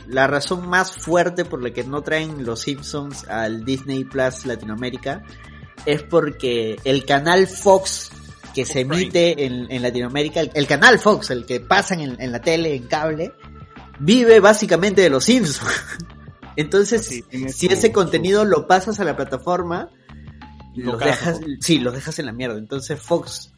la 0.07 0.27
razón 0.27 0.67
más 0.67 0.91
fuerte 0.95 1.45
por 1.45 1.61
la 1.63 1.71
que 1.71 1.83
no 1.83 2.01
traen 2.01 2.45
los 2.45 2.61
Simpsons 2.61 3.27
al 3.27 3.63
Disney 3.65 4.03
Plus 4.03 4.45
Latinoamérica 4.45 5.23
es 5.85 6.03
porque 6.03 6.79
el 6.83 7.05
canal 7.05 7.47
Fox 7.47 8.11
que 8.53 8.65
se 8.65 8.81
emite 8.81 9.45
en, 9.45 9.71
en 9.71 9.81
Latinoamérica, 9.81 10.39
el, 10.41 10.51
el 10.53 10.67
canal 10.67 10.99
Fox, 10.99 11.31
el 11.31 11.45
que 11.45 11.59
pasan 11.59 12.01
en, 12.01 12.21
en 12.21 12.31
la 12.31 12.39
tele, 12.39 12.75
en 12.75 12.87
cable, 12.87 13.33
vive 13.99 14.39
básicamente 14.39 15.01
de 15.01 15.09
los 15.09 15.23
Simpsons. 15.23 15.71
Entonces, 16.55 17.03
Sí, 17.07 17.23
tiene 17.23 17.51
si 17.51 17.67
su- 17.67 17.73
ese 17.73 17.91
contenido 17.91 18.45
lo 18.45 18.67
pasas 18.67 18.99
a 18.99 19.03
la 19.03 19.15
plataforma, 19.15 19.89
Lo 20.75 20.91
los 20.93 20.99
dejas, 21.01 21.39
sí, 21.61 21.79
los 21.79 21.93
dejas 21.95 22.19
en 22.19 22.27
la 22.27 22.31
mierda. 22.31 22.59
Entonces 22.59 22.99
Fox 23.01 23.52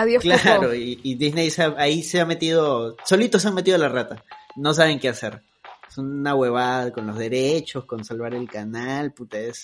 Adiós, 0.00 0.22
Claro, 0.22 0.74
y, 0.74 0.98
y 1.02 1.14
Disney 1.14 1.50
se 1.50 1.62
ha- 1.62 1.74
ahí 1.78 2.02
se 2.02 2.20
ha 2.20 2.26
metido, 2.26 2.96
solitos 3.04 3.42
se 3.42 3.48
han 3.48 3.54
metido 3.54 3.76
a 3.76 3.80
la 3.80 3.88
rata. 3.88 4.24
No 4.56 4.72
saben 4.74 4.98
qué 4.98 5.08
hacer. 5.08 5.42
Es 5.88 5.98
una 5.98 6.34
huevada 6.34 6.92
con 6.92 7.06
los 7.06 7.16
derechos, 7.18 7.84
con 7.84 8.04
salvar 8.04 8.34
el 8.34 8.48
canal, 8.48 9.12
puta, 9.12 9.38
es 9.38 9.62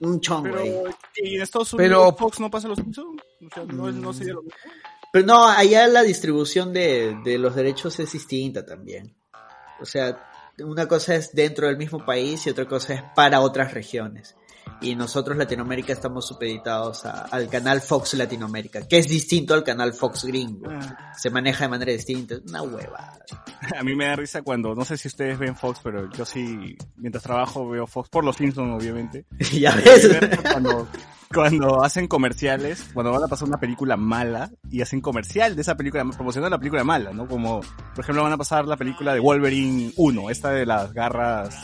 un 0.00 0.20
chongo 0.20 0.56
ahí. 0.56 0.70
Pero, 1.14 1.28
¿y 1.28 1.36
en 1.36 1.42
Estados 1.42 1.74
Pero- 1.76 2.14
Fox 2.16 2.38
no 2.40 2.50
pasa 2.50 2.68
los 2.68 2.78
Simpsons? 2.78 3.20
O 3.44 3.54
sea, 3.54 3.64
no, 3.64 3.90
no 3.90 4.12
sería 4.12 4.34
lo 4.34 4.42
mismo. 4.42 4.58
Pero 5.12 5.26
no, 5.26 5.46
allá 5.46 5.86
la 5.88 6.02
distribución 6.02 6.72
de, 6.72 7.16
de 7.24 7.38
los 7.38 7.54
derechos 7.54 7.98
es 8.00 8.12
distinta 8.12 8.64
también. 8.64 9.14
O 9.80 9.84
sea, 9.84 10.30
una 10.60 10.86
cosa 10.86 11.14
es 11.16 11.34
dentro 11.34 11.66
del 11.66 11.76
mismo 11.76 12.04
país 12.04 12.46
y 12.46 12.50
otra 12.50 12.66
cosa 12.66 12.94
es 12.94 13.02
para 13.14 13.40
otras 13.40 13.74
regiones. 13.74 14.36
Y 14.80 14.96
nosotros 14.96 15.36
Latinoamérica 15.36 15.92
estamos 15.92 16.26
supeditados 16.26 17.04
a- 17.06 17.22
al 17.26 17.48
canal 17.48 17.80
Fox 17.80 18.14
Latinoamérica, 18.14 18.86
que 18.88 18.98
es 18.98 19.08
distinto 19.08 19.54
al 19.54 19.62
canal 19.62 19.92
Fox 19.94 20.24
gringo. 20.24 20.68
Ah. 20.70 21.12
Se 21.16 21.30
maneja 21.30 21.64
de 21.64 21.68
manera 21.68 21.92
distinta. 21.92 22.34
Una 22.48 22.62
hueva. 22.62 23.12
A 23.78 23.82
mí 23.84 23.94
me 23.94 24.06
da 24.06 24.16
risa 24.16 24.42
cuando, 24.42 24.74
no 24.74 24.84
sé 24.84 24.96
si 24.96 25.06
ustedes 25.08 25.38
ven 25.38 25.54
Fox, 25.54 25.80
pero 25.84 26.10
yo 26.10 26.24
sí, 26.24 26.76
mientras 26.96 27.22
trabajo 27.22 27.68
veo 27.68 27.86
Fox, 27.86 28.08
por 28.08 28.24
los 28.24 28.36
Simpsons 28.36 28.74
obviamente. 28.82 29.24
ya 29.52 29.74
ves. 29.76 30.08
cuando, 30.50 30.88
cuando 31.32 31.82
hacen 31.82 32.06
comerciales, 32.08 32.90
cuando 32.94 33.12
van 33.12 33.22
a 33.24 33.28
pasar 33.28 33.48
una 33.48 33.58
película 33.58 33.96
mala 33.96 34.50
y 34.70 34.80
hacen 34.82 35.00
comercial 35.00 35.54
de 35.56 35.62
esa 35.62 35.76
película, 35.76 36.04
promocionan 36.04 36.50
la 36.50 36.58
película 36.58 36.84
mala, 36.84 37.12
¿no? 37.12 37.26
Como, 37.26 37.60
por 37.60 38.04
ejemplo, 38.04 38.22
van 38.22 38.32
a 38.32 38.36
pasar 38.36 38.66
la 38.66 38.76
película 38.76 39.14
de 39.14 39.20
Wolverine 39.20 39.92
1, 39.96 40.30
esta 40.30 40.50
de 40.50 40.66
las 40.66 40.92
garras. 40.92 41.56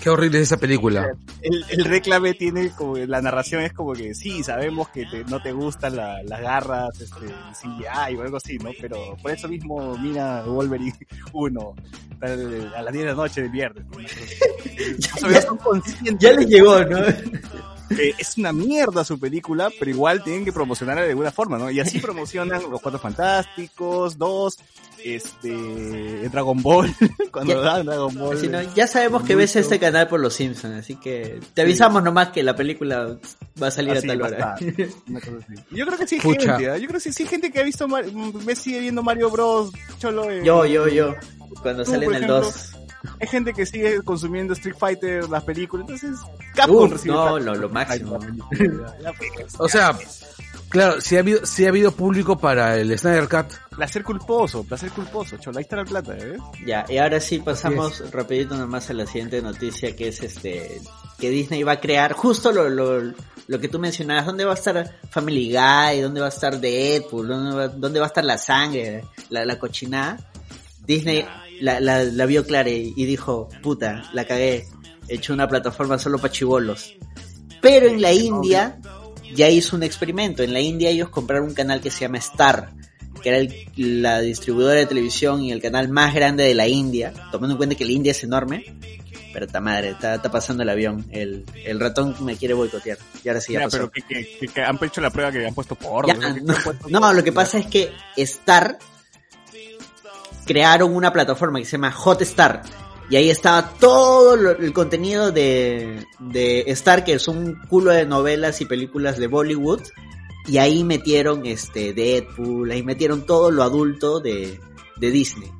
Qué 0.00 0.10
horrible 0.10 0.38
es 0.38 0.44
esa 0.44 0.56
película. 0.58 1.08
El, 1.42 1.64
el 1.70 1.84
reclame 1.84 2.34
tiene 2.34 2.70
como, 2.70 2.96
la 2.96 3.20
narración 3.22 3.62
es 3.62 3.72
como 3.72 3.92
que 3.92 4.14
sí, 4.14 4.42
sabemos 4.42 4.88
que 4.90 5.04
te- 5.06 5.24
no 5.24 5.42
te 5.42 5.52
gustan 5.52 5.96
la- 5.96 6.22
las 6.24 6.40
garras, 6.40 7.00
este, 7.00 7.26
CGI 7.26 8.16
o 8.16 8.22
algo 8.22 8.36
así, 8.36 8.58
¿no? 8.58 8.70
Pero 8.80 9.16
por 9.22 9.30
eso 9.30 9.48
mismo 9.48 9.96
mira 9.98 10.42
Wolverine 10.42 10.94
1 11.32 11.74
tal- 12.20 12.72
a 12.76 12.82
las 12.82 12.92
10 12.92 13.04
de 13.04 13.10
la 13.10 13.16
noche 13.16 13.42
del 13.42 13.50
viernes. 13.50 13.84
¿no? 13.86 13.96
O 15.22 15.26
menos 15.28 15.44
son 15.44 15.56
conscientes 15.58 16.18
Ya 16.30 16.36
les 16.36 16.46
llegó, 16.48 16.78
¿no? 16.84 16.98
Que 17.88 18.14
es 18.18 18.36
una 18.38 18.52
mierda 18.52 19.04
su 19.04 19.18
película, 19.18 19.70
pero 19.78 19.90
igual 19.90 20.22
tienen 20.24 20.44
que 20.44 20.52
promocionarla 20.52 21.02
de 21.02 21.10
alguna 21.10 21.30
forma, 21.30 21.58
¿no? 21.58 21.70
Y 21.70 21.80
así 21.80 21.98
promocionan 21.98 22.62
Los 22.70 22.80
Cuatro 22.80 22.98
Fantásticos, 23.00 24.18
dos, 24.18 24.58
este, 25.04 26.28
Dragon 26.30 26.60
Ball, 26.62 26.92
cuando 27.32 27.54
Ya- 27.54 27.60
dan 27.60 27.86
Dragon 27.86 28.14
Ball. 28.14 28.36
Así 28.36 28.48
no, 28.48 28.62
ya 28.74 28.86
sabemos 28.86 29.22
que 29.22 29.34
ves 29.36 29.56
este 29.56 29.78
canal 29.78 30.08
por 30.08 30.20
los 30.20 30.34
Simpsons, 30.34 30.74
así 30.74 30.96
que 30.96 31.40
te 31.54 31.62
avisamos 31.62 32.02
nomás 32.02 32.28
que 32.30 32.42
la 32.42 32.56
película 32.56 33.16
va 33.62 33.68
a 33.68 33.70
salir 33.70 33.92
Así 33.92 34.06
a 34.06 34.10
tal 34.10 34.22
hora. 34.22 34.56
Yo 35.70 35.86
creo 35.86 35.98
que 35.98 36.06
sí 36.06 36.16
hay 36.16 36.20
Pucha. 36.20 36.56
gente, 36.56 36.70
¿ah? 36.70 36.78
yo 36.78 36.88
creo 36.88 36.98
que 37.00 37.00
sí, 37.00 37.12
sí 37.12 37.22
hay 37.22 37.28
gente 37.28 37.50
que 37.52 37.60
ha 37.60 37.64
visto, 37.64 37.86
Mar- 37.88 38.04
me 38.12 38.56
sigue 38.56 38.80
viendo 38.80 39.02
Mario 39.02 39.30
Bros. 39.30 39.70
Cholo. 39.98 40.30
Yo, 40.42 40.64
yo, 40.66 40.88
yo. 40.88 41.14
Cuando 41.62 41.84
Tú, 41.84 41.90
sale 41.92 42.04
en 42.04 42.10
por 42.10 42.16
el 42.16 42.24
ejemplo, 42.24 42.40
2. 42.42 42.75
Hay 43.20 43.26
gente 43.28 43.52
que 43.52 43.66
sigue 43.66 44.02
consumiendo 44.02 44.52
Street 44.54 44.76
Fighter, 44.78 45.28
las 45.28 45.44
películas, 45.44 45.88
entonces 45.88 46.18
Capcom 46.54 46.84
Uf, 46.84 46.92
recibe 46.92 47.14
no, 47.14 47.38
lo, 47.38 47.54
lo 47.54 47.68
máximo. 47.68 48.18
O 49.58 49.68
sea, 49.68 49.96
claro, 50.68 51.00
sí 51.00 51.16
ha 51.16 51.20
habido, 51.20 51.44
sí 51.46 51.64
ha 51.64 51.68
habido 51.68 51.92
público 51.92 52.38
para 52.38 52.76
el 52.76 52.96
Snyder 52.98 53.28
Cut. 53.28 53.52
placer 53.70 54.02
culposo, 54.02 54.64
placer 54.64 54.90
culposo, 54.90 55.36
Cholo, 55.38 55.58
ahí 55.58 55.62
está 55.62 55.76
la 55.76 55.84
plata, 55.84 56.16
¿eh? 56.16 56.36
Ya, 56.66 56.84
y 56.88 56.98
ahora 56.98 57.20
sí 57.20 57.38
pasamos 57.38 58.10
rapidito 58.10 58.56
nomás 58.56 58.90
a 58.90 58.94
la 58.94 59.06
siguiente 59.06 59.40
noticia 59.42 59.94
que 59.94 60.08
es 60.08 60.22
este 60.22 60.80
que 61.18 61.30
Disney 61.30 61.62
va 61.62 61.72
a 61.72 61.80
crear 61.80 62.12
justo 62.12 62.52
lo, 62.52 62.68
lo, 62.68 63.12
lo 63.46 63.60
que 63.60 63.68
tú 63.68 63.78
mencionabas, 63.78 64.26
dónde 64.26 64.44
va 64.44 64.52
a 64.52 64.56
estar 64.56 64.98
Family 65.10 65.52
Guy, 65.52 66.00
dónde 66.00 66.20
va 66.20 66.26
a 66.26 66.30
estar 66.30 66.58
Deadpool, 66.60 67.28
dónde 67.28 67.56
va, 67.56 67.68
dónde 67.68 68.00
va 68.00 68.06
a 68.06 68.08
estar 68.08 68.24
la 68.24 68.38
sangre, 68.38 69.04
la, 69.30 69.44
la 69.44 69.58
cochinada. 69.58 70.18
Disney 70.86 71.26
la, 71.60 71.80
la, 71.80 72.04
la 72.04 72.26
vio 72.26 72.44
clara 72.46 72.70
y, 72.70 72.92
dijo, 73.04 73.48
puta, 73.62 74.08
la 74.12 74.24
cagué, 74.24 74.66
he 75.08 75.14
hecho 75.14 75.32
una 75.32 75.48
plataforma 75.48 75.98
solo 75.98 76.18
para 76.18 76.32
chivolos. 76.32 76.94
Pero 77.60 77.86
en 77.88 78.00
la 78.00 78.12
India 78.12 78.78
ya 79.34 79.48
hizo 79.48 79.76
un 79.76 79.82
experimento, 79.82 80.42
en 80.42 80.52
la 80.52 80.60
India 80.60 80.90
ellos 80.90 81.08
compraron 81.08 81.48
un 81.48 81.54
canal 81.54 81.80
que 81.80 81.90
se 81.90 82.00
llama 82.00 82.18
Star, 82.18 82.70
que 83.22 83.28
era 83.30 83.38
el- 83.38 84.02
la 84.02 84.20
distribuidora 84.20 84.78
de 84.78 84.86
televisión 84.86 85.42
y 85.42 85.50
el 85.52 85.60
canal 85.60 85.88
más 85.88 86.14
grande 86.14 86.44
de 86.44 86.54
la 86.54 86.68
India, 86.68 87.12
tomando 87.32 87.54
en 87.54 87.56
cuenta 87.58 87.74
que 87.74 87.84
la 87.84 87.92
India 87.92 88.12
es 88.12 88.22
enorme. 88.24 88.64
Pero 89.32 89.46
ta 89.48 89.60
madre, 89.60 89.90
está, 89.90 90.14
está 90.14 90.30
pasando 90.30 90.62
el 90.62 90.68
avión. 90.70 91.04
El, 91.10 91.44
el 91.66 91.78
ratón 91.78 92.14
me 92.24 92.36
quiere 92.36 92.54
boicotear. 92.54 92.96
Y 93.22 93.28
ahora 93.28 93.40
sí 93.42 93.52
ya, 93.52 93.64
pasó. 93.64 93.76
pero 93.76 93.90
que, 93.90 94.00
que- 94.02 94.46
que- 94.48 94.62
han 94.62 94.78
hecho 94.82 95.02
la 95.02 95.10
prueba 95.10 95.30
que 95.30 95.46
han 95.46 95.54
puesto 95.54 95.74
porno. 95.74 96.08
Ya, 96.14 96.30
¿no? 96.40 96.54
No, 96.88 97.12
lo 97.12 97.22
que 97.22 97.32
pasa 97.32 97.58
es 97.58 97.66
que 97.66 97.90
Star 98.16 98.78
crearon 100.46 100.94
una 100.94 101.12
plataforma 101.12 101.58
que 101.58 101.64
se 101.64 101.72
llama 101.72 101.94
Hotstar. 102.04 102.62
Y 103.08 103.16
ahí 103.16 103.30
estaba 103.30 103.70
todo 103.78 104.36
lo- 104.36 104.50
el 104.50 104.72
contenido 104.72 105.30
de, 105.30 106.04
de 106.18 106.60
Star, 106.68 107.04
que 107.04 107.18
son 107.18 107.36
un 107.38 107.54
culo 107.68 107.92
de 107.92 108.04
novelas 108.06 108.60
y 108.60 108.64
películas 108.64 109.18
de 109.18 109.26
Bollywood. 109.28 109.82
Y 110.48 110.58
ahí 110.58 110.82
metieron 110.84 111.44
este 111.46 111.92
Deadpool, 111.92 112.70
ahí 112.70 112.82
metieron 112.82 113.26
todo 113.26 113.50
lo 113.50 113.62
adulto 113.62 114.20
de, 114.20 114.60
de 114.96 115.10
Disney. 115.10 115.50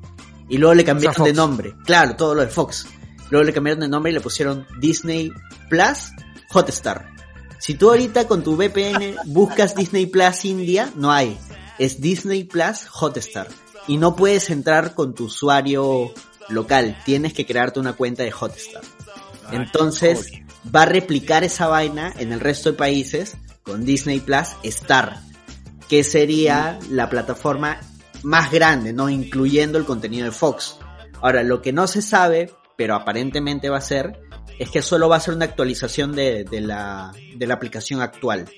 Y 0.49 0.57
luego 0.57 0.73
le 0.75 0.83
cambiaron 0.85 1.25
de 1.25 1.33
nombre. 1.33 1.75
Claro, 1.85 2.15
todo 2.15 2.35
lo 2.35 2.41
de 2.41 2.47
Fox. 2.47 2.87
Luego 3.29 3.43
le 3.45 3.53
cambiaron 3.53 3.81
de 3.81 3.89
nombre 3.89 4.11
y 4.11 4.15
le 4.15 4.21
pusieron 4.21 4.65
Disney 4.79 5.31
Plus 5.69 6.11
Hotstar. 6.53 7.09
Si 7.59 7.73
tú 7.75 7.89
ahorita 7.89 8.27
con 8.27 8.43
tu 8.43 8.55
VPN 8.55 9.15
buscas 9.25 9.75
Disney 9.75 10.05
Plus 10.05 10.45
India, 10.45 10.89
no 10.95 11.11
hay. 11.11 11.37
Es 11.79 11.99
Disney 11.99 12.45
Plus 12.45 12.87
Hotstar. 13.01 13.47
Y 13.87 13.97
no 13.97 14.15
puedes 14.15 14.49
entrar 14.49 14.93
con 14.93 15.15
tu 15.15 15.25
usuario 15.25 16.13
local. 16.49 16.97
Tienes 17.05 17.33
que 17.33 17.45
crearte 17.45 17.79
una 17.79 17.93
cuenta 17.93 18.23
de 18.23 18.33
Hotstar. 18.37 18.83
Entonces 19.51 20.31
va 20.73 20.83
a 20.83 20.85
replicar 20.85 21.43
esa 21.43 21.67
vaina 21.67 22.13
en 22.17 22.33
el 22.33 22.39
resto 22.39 22.71
de 22.71 22.77
países 22.77 23.37
con 23.63 23.85
Disney 23.85 24.19
Plus 24.19 24.49
Star. 24.63 25.21
Que 25.87 26.03
sería 26.03 26.79
la 26.89 27.09
plataforma 27.09 27.79
más 28.23 28.51
grande, 28.51 28.91
¿no? 28.93 29.09
Incluyendo 29.09 29.77
el 29.77 29.85
contenido 29.85 30.25
de 30.25 30.31
Fox. 30.31 30.77
Ahora, 31.21 31.43
lo 31.43 31.61
que 31.61 31.71
no 31.71 31.87
se 31.87 32.01
sabe, 32.01 32.51
pero 32.75 32.95
aparentemente 32.95 33.69
va 33.69 33.77
a 33.77 33.81
ser, 33.81 34.19
es 34.59 34.69
que 34.69 34.81
solo 34.81 35.07
va 35.09 35.17
a 35.17 35.21
ser 35.21 35.33
una 35.33 35.45
actualización 35.45 36.13
de, 36.13 36.43
de 36.43 36.61
la, 36.61 37.13
de 37.35 37.47
la 37.47 37.53
aplicación 37.53 38.01
actual. 38.01 38.49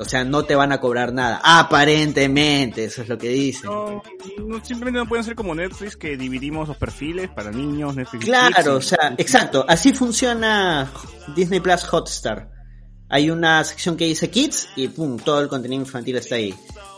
O 0.00 0.04
sea, 0.04 0.24
no 0.24 0.44
te 0.44 0.54
van 0.54 0.70
a 0.70 0.80
cobrar 0.80 1.12
nada. 1.12 1.40
Aparentemente, 1.42 2.84
eso 2.84 3.02
es 3.02 3.08
lo 3.08 3.18
que 3.18 3.30
dicen. 3.30 3.68
No, 3.68 4.00
no, 4.46 4.64
simplemente 4.64 5.00
no 5.00 5.06
pueden 5.06 5.24
ser 5.24 5.34
como 5.34 5.56
Netflix 5.56 5.96
que 5.96 6.16
dividimos 6.16 6.68
los 6.68 6.76
perfiles 6.76 7.28
para 7.30 7.50
niños, 7.50 7.96
Netflix. 7.96 8.24
Claro, 8.24 8.76
o 8.76 8.80
sea, 8.80 9.14
exacto. 9.18 9.64
Así 9.68 9.92
funciona 9.92 10.88
Disney 11.34 11.58
Plus 11.58 11.82
Hotstar. 11.92 12.48
Hay 13.08 13.28
una 13.28 13.64
sección 13.64 13.96
que 13.96 14.04
dice 14.04 14.30
Kids 14.30 14.68
y 14.76 14.86
pum, 14.86 15.18
todo 15.18 15.40
el 15.40 15.48
contenido 15.48 15.82
infantil 15.82 16.16
está 16.16 16.36
ahí. 16.36 16.54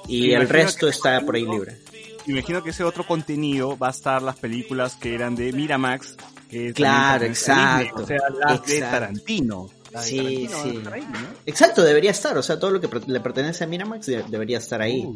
Y 0.07 0.33
el 0.33 0.47
resto 0.47 0.87
está 0.87 1.23
por 1.23 1.37
ahí 1.37 1.47
libre. 1.47 1.79
Imagino 2.27 2.63
que 2.63 2.69
ese 2.71 2.85
otro 2.85 3.07
contenido 3.07 3.79
va 3.79 3.87
a 3.87 3.93
estar 3.93 4.21
las 4.21 4.37
películas 4.37 4.97
que 4.97 5.15
eran 5.15 5.35
de 5.35 5.55
Miramax. 5.55 6.17
Que 6.51 6.75
Claro, 6.75 7.25
a 7.25 7.29
Disney, 7.29 7.57
exacto, 7.57 8.03
O 8.03 8.07
sea, 8.07 8.19
las 8.29 8.49
de 8.49 8.55
exacto. 8.57 8.73
De 8.73 8.81
Tarantino 8.81 9.80
sí. 9.99 10.45
estar 10.77 10.93
ahí, 10.95 11.03
¿no? 11.13 11.19
Exacto, 11.47 11.83
debería 11.83 12.11
estar. 12.11 12.37
O 12.39 12.43
sea, 12.43 12.59
todo 12.59 12.71
lo 12.71 12.81
que 12.81 12.89
le 13.07 13.21
pertenece 13.21 13.65
a 13.65 13.67
Miramax 13.67 14.07
de- 14.07 14.25
debería 14.29 14.59
estar 14.59 14.81
ahí. 14.81 15.07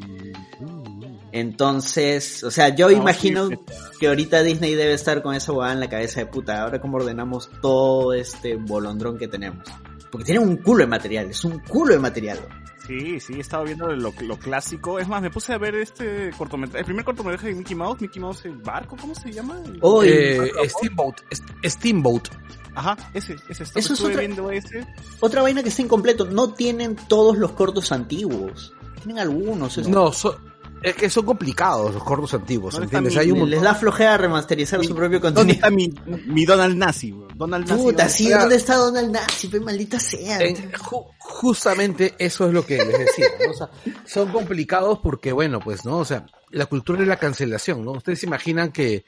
Entonces, 1.32 2.44
o 2.44 2.50
sea, 2.50 2.68
yo 2.68 2.86
No, 2.90 2.96
imagino 2.96 3.48
sí, 3.48 3.56
que 3.98 4.06
ahorita 4.08 4.42
Disney 4.42 4.74
debe 4.74 4.94
estar 4.94 5.22
con 5.22 5.34
esa 5.34 5.52
huevada 5.52 5.72
en 5.72 5.80
la 5.80 5.88
cabeza 5.88 6.20
de 6.20 6.26
puta. 6.26 6.62
Ahora 6.62 6.80
cómo 6.80 6.96
ordenamos 6.98 7.50
todo 7.60 8.12
este 8.12 8.54
bolondrón 8.56 9.18
que 9.18 9.26
tenemos. 9.28 9.64
Porque 10.12 10.26
tienen 10.26 10.46
un 10.48 10.56
culo 10.58 10.80
de 10.84 10.86
material, 10.86 11.30
es 11.30 11.44
un 11.44 11.58
culo 11.58 11.94
de 11.94 11.98
material. 12.00 12.38
Sí, 12.86 13.18
sí, 13.18 13.32
he 13.34 13.40
estado 13.40 13.64
viendo 13.64 13.88
lo, 13.88 14.12
lo 14.20 14.38
clásico. 14.38 14.98
Es 15.00 15.08
más, 15.08 15.22
me 15.22 15.30
puse 15.30 15.52
a 15.54 15.58
ver 15.58 15.74
este 15.74 16.30
cortometraje, 16.36 16.80
el 16.80 16.84
primer 16.84 17.04
cortometraje 17.04 17.48
de 17.48 17.54
Mickey 17.54 17.74
Mouse, 17.74 18.00
Mickey 18.00 18.20
Mouse 18.20 18.44
el 18.44 18.56
barco, 18.58 18.94
¿cómo 19.00 19.14
se 19.14 19.32
llama? 19.32 19.58
Eh, 20.04 20.38
Steamboat. 20.68 21.20
Steamboat. 21.64 22.28
Ajá, 22.74 22.96
ese, 23.14 23.36
ese. 23.48 23.64
Eso 23.74 23.92
es 23.94 24.00
otra- 24.00 24.20
viendo 24.20 24.50
ese. 24.50 24.86
Otra 25.20 25.42
vaina 25.42 25.62
que 25.62 25.68
está 25.68 25.82
incompleto, 25.82 26.24
no 26.26 26.52
tienen 26.54 26.96
todos 27.08 27.38
los 27.38 27.52
cortos 27.52 27.92
antiguos. 27.92 28.72
Tienen 29.02 29.18
algunos. 29.18 29.78
es- 29.78 29.88
No, 29.88 30.12
so- 30.12 30.38
es 30.82 30.94
que 30.96 31.08
son 31.08 31.24
complicados 31.24 31.94
los 31.94 32.02
cortos 32.04 32.34
antiguos, 32.34 32.74
¿Dónde 32.74 32.86
está 32.86 32.98
¿entiendes? 32.98 33.14
mi- 33.26 33.32
Hay 33.36 33.42
un 33.42 33.48
les 33.48 33.62
da 33.62 33.74
flojera 33.74 34.18
remasterizar 34.18 34.84
su 34.84 34.94
propio 34.94 35.18
¿Dónde 35.18 35.34
contenido. 35.34 35.54
está 35.54 35.70
mi, 35.70 35.94
mi 36.26 36.44
Donald 36.44 36.76
Nazi? 36.76 37.10
bro? 37.12 37.28
Donald 37.34 37.66
Nazi. 37.68 37.82
Puta, 37.82 38.02
¿dónde 38.02 38.12
sí. 38.12 38.28
¿dónde 38.28 38.56
está 38.56 38.74
Donald 38.76 39.10
Nazi? 39.10 39.48
Pues 39.48 39.62
maldita 39.62 39.98
sea. 39.98 40.40
En- 40.40 40.72
ju- 40.72 41.06
justamente 41.18 42.14
eso 42.18 42.46
es 42.48 42.52
lo 42.52 42.66
que 42.66 42.76
les 42.84 42.98
decía, 42.98 43.26
¿no? 43.46 43.50
O 43.52 43.54
sea, 43.54 43.70
son 44.04 44.30
complicados 44.30 44.98
porque, 45.02 45.32
bueno, 45.32 45.58
pues, 45.60 45.84
¿no? 45.86 45.98
O 45.98 46.04
sea, 46.04 46.26
la 46.50 46.66
cultura 46.66 47.00
de 47.00 47.06
la 47.06 47.16
cancelación, 47.18 47.82
¿no? 47.84 47.92
Ustedes 47.92 48.20
se 48.20 48.26
imaginan 48.26 48.70
que, 48.70 49.04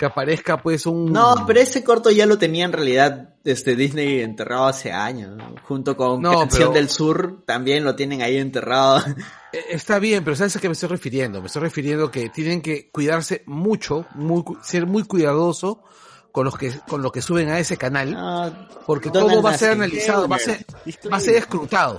que 0.00 0.06
aparezca, 0.06 0.62
pues, 0.62 0.86
un... 0.86 1.12
No, 1.12 1.44
pero 1.46 1.60
ese 1.60 1.84
corto 1.84 2.10
ya 2.10 2.24
lo 2.24 2.38
tenía 2.38 2.64
en 2.64 2.72
realidad 2.72 3.34
este 3.44 3.76
Disney 3.76 4.22
enterrado 4.22 4.64
hace 4.66 4.90
años, 4.92 5.36
¿no? 5.36 5.54
junto 5.64 5.94
con 5.94 6.22
No, 6.22 6.38
Canción 6.40 6.70
pero- 6.70 6.72
del 6.72 6.88
Sur 6.88 7.42
también 7.44 7.84
lo 7.84 7.94
tienen 7.94 8.22
ahí 8.22 8.38
enterrado. 8.38 9.04
Eh, 9.52 9.58
Está 9.70 9.98
bien, 9.98 10.22
pero 10.22 10.36
¿sabes 10.36 10.54
a 10.54 10.60
qué 10.60 10.68
me 10.68 10.74
estoy 10.74 10.88
refiriendo? 10.90 11.40
Me 11.40 11.48
estoy 11.48 11.62
refiriendo 11.62 12.08
que 12.08 12.28
tienen 12.28 12.62
que 12.62 12.88
cuidarse 12.92 13.42
mucho, 13.46 14.06
muy, 14.14 14.44
ser 14.62 14.86
muy 14.86 15.02
cuidadoso 15.02 15.82
con 16.30 16.44
los 16.44 16.56
que, 16.56 16.70
con 16.88 17.02
lo 17.02 17.10
que 17.10 17.20
suben 17.20 17.48
a 17.50 17.58
ese 17.58 17.76
canal, 17.76 18.12
No, 18.12 18.68
porque 18.86 19.10
Donald 19.10 19.32
todo 19.32 19.42
va 19.42 19.50
a 19.50 19.58
ser 19.58 19.76
Nazi. 19.76 19.82
analizado, 19.90 20.28
va 20.28 20.36
a 20.36 20.38
ser, 20.38 20.64
va 21.12 21.16
a 21.16 21.20
ser 21.20 21.34
escrutado. 21.34 21.98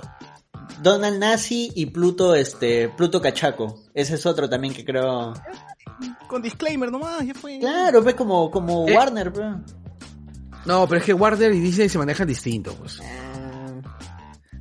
Donald 0.82 1.20
Nazi 1.20 1.72
y 1.76 1.88
Pluto, 1.88 2.34
este, 2.36 2.88
Pluto 2.88 3.22
Cachaco. 3.22 3.78
Ese 3.94 4.16
es 4.16 4.26
otro 4.26 4.50
también 4.50 4.74
que 4.74 4.86
creo. 4.86 5.34
Con 6.28 6.42
disclaimer 6.42 6.92
nomás, 6.92 7.26
ya 7.26 7.34
fue. 7.34 7.60
Claro, 7.60 8.02
ve 8.02 8.16
como, 8.16 8.50
como 8.52 8.88
Eh. 8.88 8.96
Warner, 8.96 9.32
pe. 9.34 9.42
No, 10.66 10.88
pero 10.88 11.00
es 11.00 11.06
que 11.06 11.14
Warner 11.14 11.52
y 11.54 11.60
Disney 11.60 11.90
se 11.90 11.98
manejan 11.98 12.28
distinto, 12.28 12.74
pues. 12.76 13.02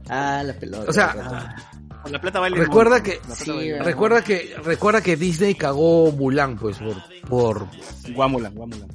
Ah, 0.08 0.38
ah, 0.38 0.42
la 0.44 0.52
pelota. 0.54 0.88
O 0.88 0.92
sea. 0.92 1.56
Con 2.02 2.12
la 2.12 2.20
plata 2.20 2.40
vale 2.40 2.56
Recuerda 2.56 2.98
mucho. 3.00 3.12
que-. 3.54 3.78
Recuerda 3.82 4.24
que, 4.24 4.54
recuerda 4.64 5.02
que 5.02 5.16
Disney 5.16 5.54
cagó 5.54 6.10
Mulan, 6.12 6.56
pues, 6.56 6.78
por, 6.78 6.96
por 7.28 7.66
Guamulan, 8.14 8.54
Guamulan. 8.54 8.88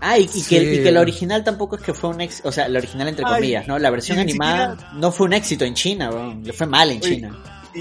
Ah, 0.00 0.16
y, 0.18 0.22
y 0.22 0.28
Sí. 0.28 0.42
que, 0.56 0.74
y 0.76 0.82
que 0.82 0.92
la 0.92 1.00
original 1.00 1.44
tampoco 1.44 1.76
es 1.76 1.82
que 1.82 1.92
fue 1.92 2.08
un 2.10 2.20
éxito, 2.20 2.48
o 2.48 2.52
sea, 2.52 2.68
la 2.68 2.78
original 2.78 3.08
entre 3.08 3.24
Ay, 3.26 3.34
comillas, 3.34 3.66
¿no? 3.68 3.78
La 3.78 3.90
versión 3.90 4.18
animada 4.18 4.92
no 4.94 5.10
fue 5.12 5.26
un 5.26 5.32
éxito 5.34 5.64
en 5.66 5.74
China, 5.74 6.08
weón. 6.10 6.42
le 6.44 6.52
fue 6.52 6.66
mal 6.66 6.90
en 6.92 6.98
Oye, 7.02 7.16
China. 7.16 7.36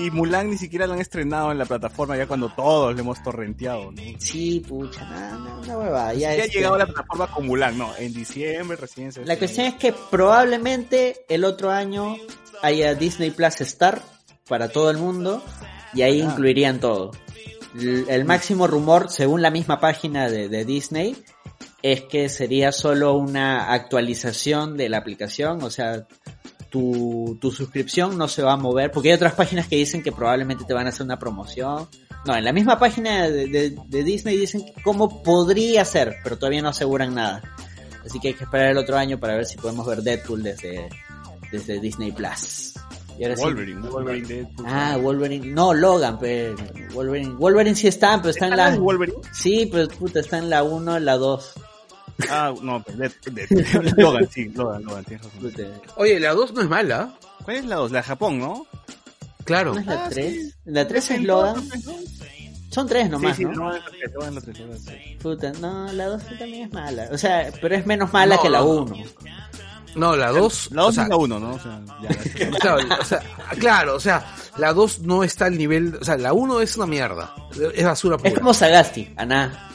Y 0.05 0.11
Mulan 0.11 0.49
ni 0.49 0.57
siquiera 0.57 0.85
lo 0.87 0.93
han 0.93 1.01
estrenado 1.01 1.51
en 1.51 1.57
la 1.57 1.65
plataforma 1.65 2.15
ya 2.17 2.27
cuando 2.27 2.49
todos 2.49 2.93
lo 2.93 2.99
hemos 3.01 3.21
torrenteado, 3.23 3.91
¿no? 3.91 4.01
Sí, 4.19 4.63
pucha, 4.67 5.03
no, 5.05 5.39
no, 5.39 5.61
una 5.61 5.77
huevada. 5.77 6.13
Ya 6.13 6.19
Ya 6.19 6.29
ha 6.29 6.45
este- 6.45 6.57
llegado 6.57 6.75
a 6.75 6.79
la 6.79 6.85
plataforma 6.85 7.27
con 7.27 7.47
Mulan, 7.47 7.77
no, 7.77 7.95
en 7.97 8.13
diciembre 8.13 8.77
recién 8.77 9.11
se 9.11 9.25
La 9.25 9.37
cuestión 9.37 9.67
es 9.67 9.75
que 9.75 9.93
probablemente 10.11 11.25
el 11.29 11.43
otro 11.45 11.71
año 11.71 12.15
haya 12.61 12.93
Disney 12.95 13.31
Plus 13.31 13.61
Star 13.61 14.01
para 14.47 14.69
todo 14.69 14.89
el 14.91 14.97
mundo 14.97 15.43
y 15.93 16.01
ahí 16.03 16.21
Ah. 16.21 16.25
incluirían 16.31 16.79
todo. 16.79 17.11
El 17.79 18.25
máximo 18.25 18.65
rumor, 18.65 19.09
según 19.11 19.41
la 19.41 19.51
misma 19.51 19.79
página 19.79 20.29
de, 20.29 20.49
de 20.49 20.65
Disney, 20.65 21.15
es 21.83 22.01
que 22.03 22.27
sería 22.29 22.71
solo 22.71 23.13
una 23.13 23.71
actualización 23.73 24.77
de 24.77 24.89
la 24.89 24.97
aplicación, 24.97 25.61
o 25.61 25.69
sea, 25.69 26.07
tu, 26.69 27.37
tu 27.41 27.51
suscripción 27.51 28.17
no 28.17 28.27
se 28.27 28.41
va 28.43 28.53
a 28.53 28.57
mover, 28.57 28.91
porque 28.91 29.09
hay 29.09 29.15
otras 29.15 29.33
páginas 29.33 29.67
que 29.67 29.75
dicen 29.75 30.03
que 30.03 30.11
probablemente 30.11 30.63
te 30.65 30.73
van 30.73 30.85
a 30.85 30.89
hacer 30.89 31.05
una 31.05 31.17
promoción. 31.19 31.87
No, 32.25 32.35
en 32.35 32.43
la 32.43 32.51
misma 32.51 32.77
página 32.79 33.29
de, 33.29 33.47
de- 33.47 33.75
de 33.85 34.03
Disney 34.03 34.37
dicen 34.37 34.65
cómo 34.83 35.21
podría 35.23 35.85
ser, 35.85 36.15
pero 36.23 36.37
todavía 36.37 36.61
no 36.61 36.69
aseguran 36.69 37.13
nada. 37.15 37.41
Así 38.05 38.19
que 38.19 38.29
hay 38.29 38.33
que 38.33 38.43
esperar 38.45 38.71
el 38.71 38.77
otro 38.77 38.97
año 38.97 39.19
para 39.19 39.35
ver 39.35 39.45
si 39.45 39.57
podemos 39.57 39.85
ver 39.85 40.01
Deadpool 40.01 40.43
desde, 40.43 40.89
desde 41.51 41.79
Disney 41.79 42.11
Plus. 42.11 42.73
Y 43.19 43.23
ahora 43.23 43.35
sí- 43.37 43.43
Wolverine, 43.43 43.89
Wolverine 43.89 44.27
Deadpool. 44.27 44.65
Ah, 44.67 44.97
Wolverine. 45.01 45.47
No, 45.47 45.73
Logan, 45.73 46.17
pero 46.19 46.55
Wolverine. 46.93 47.33
Wolverine 47.35 47.75
sí 47.75 47.87
está, 47.87 48.17
pero 48.17 48.29
está 48.31 48.45
en 48.47 48.53
¿Está 48.53 48.69
la. 48.69 48.75
en 48.75 48.81
Wolverine? 48.81 49.17
Sí, 49.33 49.69
pero 49.71 49.87
puta, 49.87 50.19
está 50.19 50.37
en 50.37 50.49
la 50.49 50.63
1, 50.63 50.99
la 50.99 51.17
2. 51.17 51.53
Ah, 52.29 52.53
no, 52.61 52.81
pues, 52.83 52.97
Dead- 52.97 53.11
Dead- 53.31 53.93
Logan, 53.97 54.27
sí, 54.31 54.45
Logan, 54.49 54.83
Logan, 54.83 55.03
tienes 55.05 55.25
razón. 55.25 55.53
Oye, 55.97 56.19
la 56.19 56.33
2 56.33 56.53
no 56.53 56.61
es 56.61 56.67
mala. 56.69 57.13
¿Cuál 57.43 57.57
es 57.57 57.65
la 57.65 57.75
2? 57.75 57.91
La 57.91 57.99
de 57.99 58.03
Japón, 58.03 58.39
¿no? 58.39 58.65
Claro. 59.43 59.73
¿No 59.73 59.79
es 59.79 59.85
la 59.85 60.05
Ah, 60.05 60.09
3? 60.09 60.33
sí. 60.33 60.53
La 60.65 60.87
3 60.87 61.03
es 61.03 61.11
¿En 61.17 61.27
Logan. 61.27 61.55
las 61.55 61.69
tres, 61.69 61.85
Son 62.69 62.87
3 62.87 63.03
Sí, 63.05 63.09
nomás, 63.09 63.37
sí, 63.37 63.45
¿no? 63.45 63.73
Es 63.73 63.81
es 64.03 64.47
es 64.47 64.85
tres. 64.85 65.17
Puta, 65.21 65.51
no, 65.61 65.91
la 65.93 66.05
2 66.07 66.23
también 66.37 66.67
es 66.67 66.73
mala. 66.73 67.07
O 67.11 67.17
sea, 67.17 67.49
pero 67.61 67.75
es 67.75 67.85
menos 67.85 68.11
mala 68.11 68.35
No, 68.35 68.41
que 68.41 68.49
la 68.49 68.59
no, 68.59 68.65
1. 68.65 68.95
No, 69.95 70.15
la 70.15 70.31
2. 70.31 70.69
La 70.73 70.81
2 70.83 70.89
o 70.89 70.91
sea, 70.91 71.03
es 71.03 71.09
la 71.09 71.15
1, 71.15 71.39
¿no? 71.39 71.51
O 71.53 71.59
sea, 71.59 71.81
ya. 72.01 72.09
claro, 72.59 72.87
o 72.99 73.05
sea, 73.05 73.21
claro, 73.57 73.95
o 73.95 73.99
sea, 73.99 74.35
la 74.57 74.73
2 74.73 74.99
no 74.99 75.23
está 75.23 75.45
al 75.45 75.57
nivel, 75.57 75.97
o 76.01 76.03
sea, 76.03 76.17
la 76.17 76.33
1 76.33 76.61
es 76.61 76.75
una 76.77 76.85
mierda. 76.87 77.33
Es 77.73 77.85
basura 77.85 78.17
Es 78.17 78.21
pura. 78.23 78.35
como 78.35 78.53
Sagasti, 78.53 79.13
Ana. 79.15 79.69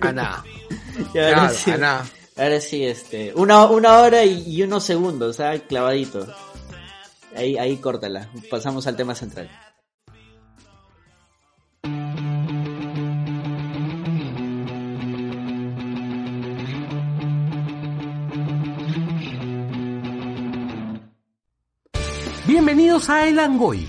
Aná. 0.00 0.42
Y 1.14 1.18
ahora 1.18 1.48
sí, 1.50 1.70
Aná. 1.70 2.04
ahora 2.36 2.60
sí, 2.60 2.84
este. 2.84 3.32
Una, 3.34 3.66
una 3.66 3.98
hora 3.98 4.24
y, 4.24 4.42
y 4.46 4.62
unos 4.62 4.84
segundos, 4.84 5.36
¿sabes? 5.36 5.62
Clavadito. 5.68 6.26
Ahí, 7.34 7.56
ahí 7.58 7.76
córtala. 7.76 8.30
Pasamos 8.50 8.86
al 8.86 8.96
tema 8.96 9.14
central. 9.14 9.50
Bienvenidos 22.46 23.10
a 23.10 23.26
El 23.28 23.38
Angoy, 23.38 23.88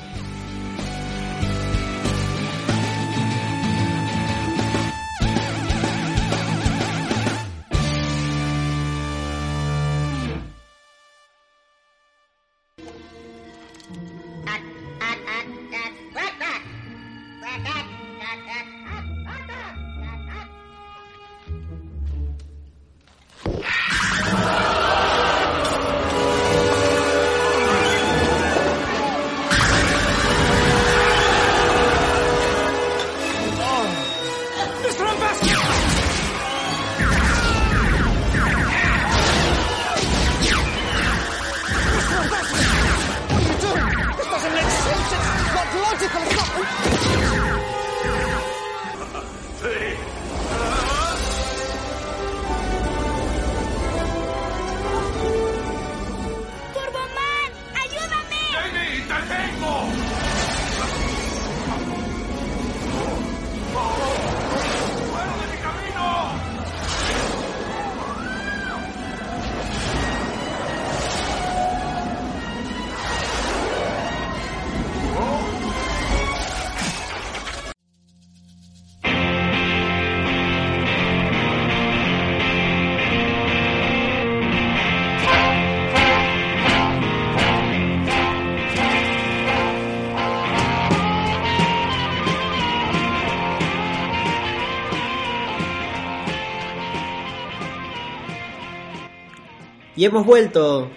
Y 100.01 100.05
hemos 100.05 100.25
vuelto. 100.25 100.89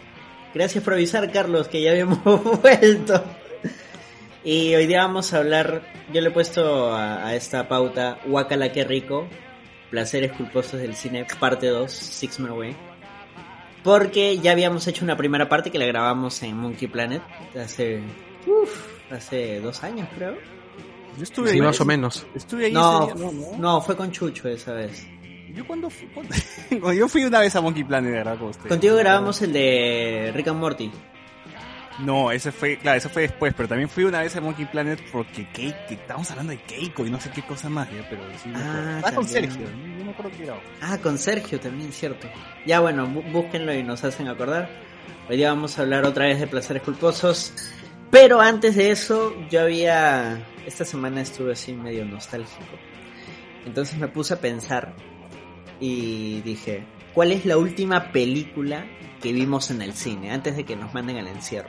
Gracias 0.54 0.82
por 0.82 0.94
avisar, 0.94 1.30
Carlos, 1.30 1.68
que 1.68 1.82
ya 1.82 1.90
habíamos 1.90 2.22
vuelto. 2.62 3.22
Y 4.42 4.74
hoy 4.74 4.86
día 4.86 5.02
vamos 5.02 5.34
a 5.34 5.38
hablar. 5.40 5.82
Yo 6.10 6.22
le 6.22 6.28
he 6.28 6.32
puesto 6.32 6.90
a, 6.90 7.26
a 7.26 7.34
esta 7.34 7.68
pauta 7.68 8.18
Guacala 8.24 8.72
qué 8.72 8.82
rico. 8.82 9.26
Placeres 9.90 10.32
culposos 10.32 10.80
del 10.80 10.94
cine, 10.94 11.26
parte 11.38 11.66
2, 11.66 11.92
Six 11.92 12.40
Man 12.40 12.52
Away. 12.52 12.74
Porque 13.82 14.38
ya 14.38 14.52
habíamos 14.52 14.86
hecho 14.88 15.04
una 15.04 15.18
primera 15.18 15.50
parte 15.50 15.70
que 15.70 15.78
la 15.78 15.84
grabamos 15.84 16.42
en 16.42 16.56
Monkey 16.56 16.88
Planet 16.88 17.20
hace. 17.62 18.00
Uf, 18.46 18.86
hace 19.12 19.60
dos 19.60 19.82
años, 19.84 20.08
creo. 20.16 20.34
Yo 21.18 21.22
estuve 21.24 21.50
Sí, 21.50 21.56
ahí. 21.56 21.60
más 21.60 21.78
o 21.78 21.84
menos. 21.84 22.26
Estuve 22.34 22.64
ahí 22.66 22.72
No, 22.72 23.04
ese 23.10 23.18
día. 23.18 23.24
No, 23.26 23.32
no. 23.32 23.58
no, 23.58 23.80
fue 23.82 23.96
con 23.96 24.10
Chucho 24.12 24.48
esa 24.48 24.72
vez. 24.72 25.06
Yo 25.52 25.66
cuando 25.66 25.90
fui, 25.90 26.06
cuando- 26.14 26.92
yo 26.92 27.08
fui 27.08 27.24
una 27.24 27.40
vez 27.40 27.54
a 27.56 27.60
Monkey 27.60 27.84
Planet, 27.84 28.10
de 28.10 28.16
verdad, 28.18 28.38
con 28.38 28.48
usted. 28.48 28.68
Contigo 28.68 28.96
grabamos 28.96 29.40
el 29.42 29.52
de 29.52 30.32
Rick 30.34 30.48
and 30.48 30.60
Morty. 30.60 30.90
No, 32.00 32.32
ese 32.32 32.50
fue, 32.50 32.76
claro, 32.76 32.98
ese 32.98 33.08
fue 33.08 33.22
después, 33.22 33.54
pero 33.56 33.68
también 33.68 33.88
fui 33.88 34.02
una 34.02 34.20
vez 34.20 34.34
a 34.34 34.40
Monkey 34.40 34.64
Planet 34.66 35.00
porque 35.12 35.46
Keiko, 35.52 35.76
que 35.88 35.94
estábamos 35.94 36.28
hablando 36.32 36.50
de 36.52 36.58
Keiko 36.58 37.06
y 37.06 37.10
no 37.10 37.20
sé 37.20 37.30
qué 37.30 37.42
cosa 37.42 37.68
más, 37.68 37.86
pero 38.10 38.20
sí. 38.42 38.48
me 38.48 38.56
Ah. 38.58 39.00
Ah, 39.04 39.12
con. 39.12 39.28
Sergio, 39.28 39.60
no, 39.70 39.98
no 39.98 40.04
me 40.06 40.10
acuerdo 40.10 40.32
qué 40.36 40.42
era. 40.42 40.60
Ah, 40.80 40.98
con 41.00 41.16
Sergio 41.18 41.60
también, 41.60 41.92
cierto. 41.92 42.26
Ya 42.66 42.80
bueno, 42.80 43.06
bú- 43.06 43.30
búsquenlo 43.30 43.72
y 43.72 43.84
nos 43.84 44.02
hacen 44.02 44.26
acordar. 44.26 44.68
Hoy 45.30 45.36
día 45.36 45.50
vamos 45.50 45.78
a 45.78 45.82
hablar 45.82 46.04
otra 46.04 46.26
vez 46.26 46.40
de 46.40 46.48
placeres 46.48 46.82
culposos. 46.82 47.52
Pero 48.10 48.40
antes 48.40 48.74
de 48.74 48.90
eso, 48.90 49.32
yo 49.48 49.60
había. 49.60 50.44
Esta 50.66 50.84
semana 50.84 51.20
estuve 51.20 51.52
así 51.52 51.74
medio 51.74 52.04
nostálgico. 52.04 52.64
Entonces 53.66 53.96
me 53.98 54.08
puse 54.08 54.34
a 54.34 54.40
pensar 54.40 54.94
y 55.84 56.40
dije: 56.40 56.82
¿Cuál 57.12 57.30
es 57.32 57.44
la 57.44 57.58
última 57.58 58.10
película 58.10 58.86
que 59.20 59.32
vimos 59.32 59.70
en 59.70 59.82
el 59.82 59.92
cine 59.92 60.30
antes 60.30 60.56
de 60.56 60.64
que 60.64 60.76
nos 60.76 60.94
manden 60.94 61.18
al 61.18 61.26
encierro? 61.28 61.68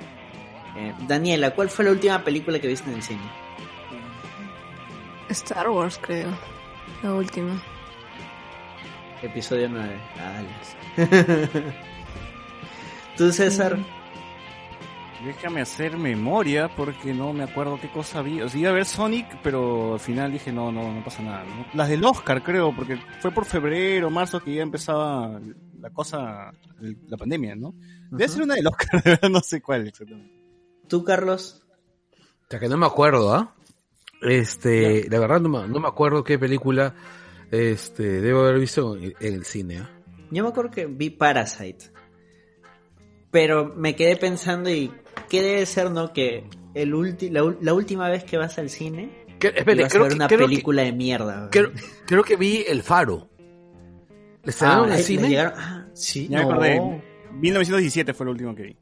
Eh, 0.78 0.94
Daniela, 1.08 1.52
¿cuál 1.52 1.70
fue 1.70 1.84
la 1.84 1.92
última 1.92 2.24
película 2.24 2.60
que 2.60 2.70
viste 2.70 2.90
en 2.90 2.96
el 2.96 3.04
cine? 3.04 3.22
Star 5.30 5.70
Wars, 5.70 6.00
creo. 6.02 6.30
La 7.04 7.14
última. 7.14 7.62
Episodio 9.22 9.68
9. 9.68 10.00
Ah, 10.18 10.42
dale. 10.98 11.74
¿Tú, 13.18 13.32
César? 13.34 13.78
Déjame 15.26 15.62
hacer 15.62 15.98
memoria 15.98 16.70
porque 16.76 17.14
no 17.14 17.34
me 17.34 17.44
acuerdo 17.44 17.80
qué 17.82 17.90
cosa 17.90 18.22
vi. 18.22 18.42
O 18.42 18.50
sea, 18.50 18.60
iba 18.60 18.70
a 18.70 18.74
ver 18.74 18.86
Sonic, 18.86 19.40
pero 19.42 19.94
al 19.94 20.00
final 20.00 20.32
dije 20.32 20.52
no, 20.52 20.72
no, 20.72 20.94
no 20.94 21.04
pasa 21.04 21.24
nada. 21.24 21.44
¿no? 21.46 21.66
Las 21.74 21.90
del 21.90 22.04
Oscar, 22.06 22.44
creo, 22.44 22.76
porque 22.76 22.98
fue 23.22 23.32
por 23.32 23.46
febrero, 23.46 24.10
marzo 24.12 24.40
que 24.40 24.54
ya 24.54 24.62
empezaba 24.62 25.40
la 25.80 25.90
cosa, 25.90 26.52
el- 26.82 26.98
la 27.08 27.18
pandemia, 27.18 27.56
¿no? 27.56 27.74
Debe 28.12 28.28
ser 28.28 28.44
una 28.44 28.54
del 28.56 28.68
Oscar, 28.68 28.88
de 29.04 29.10
verdad, 29.12 29.30
no 29.30 29.40
sé 29.40 29.62
cuál 29.62 29.88
exactamente. 29.88 30.32
¿Tú, 30.88 31.04
Carlos? 31.04 31.64
O 32.14 32.48
sea 32.50 32.60
que 32.60 32.70
no 32.70 32.78
me 32.78 32.86
acuerdo, 32.86 33.34
¿ah? 33.34 33.56
Este, 34.22 35.10
la 35.10 35.20
verdad 35.20 35.42
no 35.42 35.50
me, 35.50 35.68
no 35.68 35.80
me 35.80 35.88
acuerdo 35.88 36.24
qué 36.24 36.38
película 36.38 36.94
este 37.52 38.22
debo 38.22 38.42
haber 38.42 38.60
visto 38.60 38.96
en, 38.96 39.14
en 39.20 39.34
el 39.34 39.46
cine, 39.46 39.80
¿ah? 39.80 39.90
Yo 40.32 40.44
me 40.44 40.50
acuerdo 40.50 40.70
que 40.72 40.86
vi 40.86 41.10
Parasite. 41.10 41.92
Pero 43.32 43.74
me 43.76 43.96
quedé 43.96 44.16
pensando 44.16 44.70
y 44.70 44.92
¿qué 45.36 45.44
debe 45.44 45.66
ser, 45.66 45.92
no? 45.92 46.12
Que 46.14 46.44
el 46.74 46.94
ulti 46.94 47.30
la, 47.30 47.44
última 47.74 48.10
vez 48.10 48.24
que 48.24 48.38
vas 48.38 48.58
al 48.58 48.70
cine 48.70 49.26
Que- 49.40 49.48
y 49.48 49.60
espérate, 49.60 49.84
vas 49.84 49.86
a 49.86 49.90
creo 49.92 50.04
ver 50.04 50.10
que, 50.12 50.16
una 50.16 50.28
creo, 50.28 50.40
que, 50.40 50.46
película 50.46 50.82
de 50.84 50.92
mierda. 50.94 51.50
creo, 51.52 51.72
creo 52.06 52.24
que 52.24 52.36
vi 52.36 52.64
El 52.68 52.84
Faro. 52.84 53.30
¿Le 53.40 54.18
Ah, 54.18 54.50
estrenaron 54.50 54.86
en 54.88 54.92
ahí 54.94 55.00
el 55.00 55.06
cine? 55.06 55.30
llegaron- 55.30 55.54
ah, 55.58 55.88
sí, 55.94 56.28
Ya 56.28 56.38
me 56.40 56.44
no. 56.46 56.52
acordé. 56.52 57.04
1917 57.32 58.14
fue 58.14 58.26
lo 58.26 58.32
último 58.32 58.54
que 58.56 58.64
vi. 58.64 58.78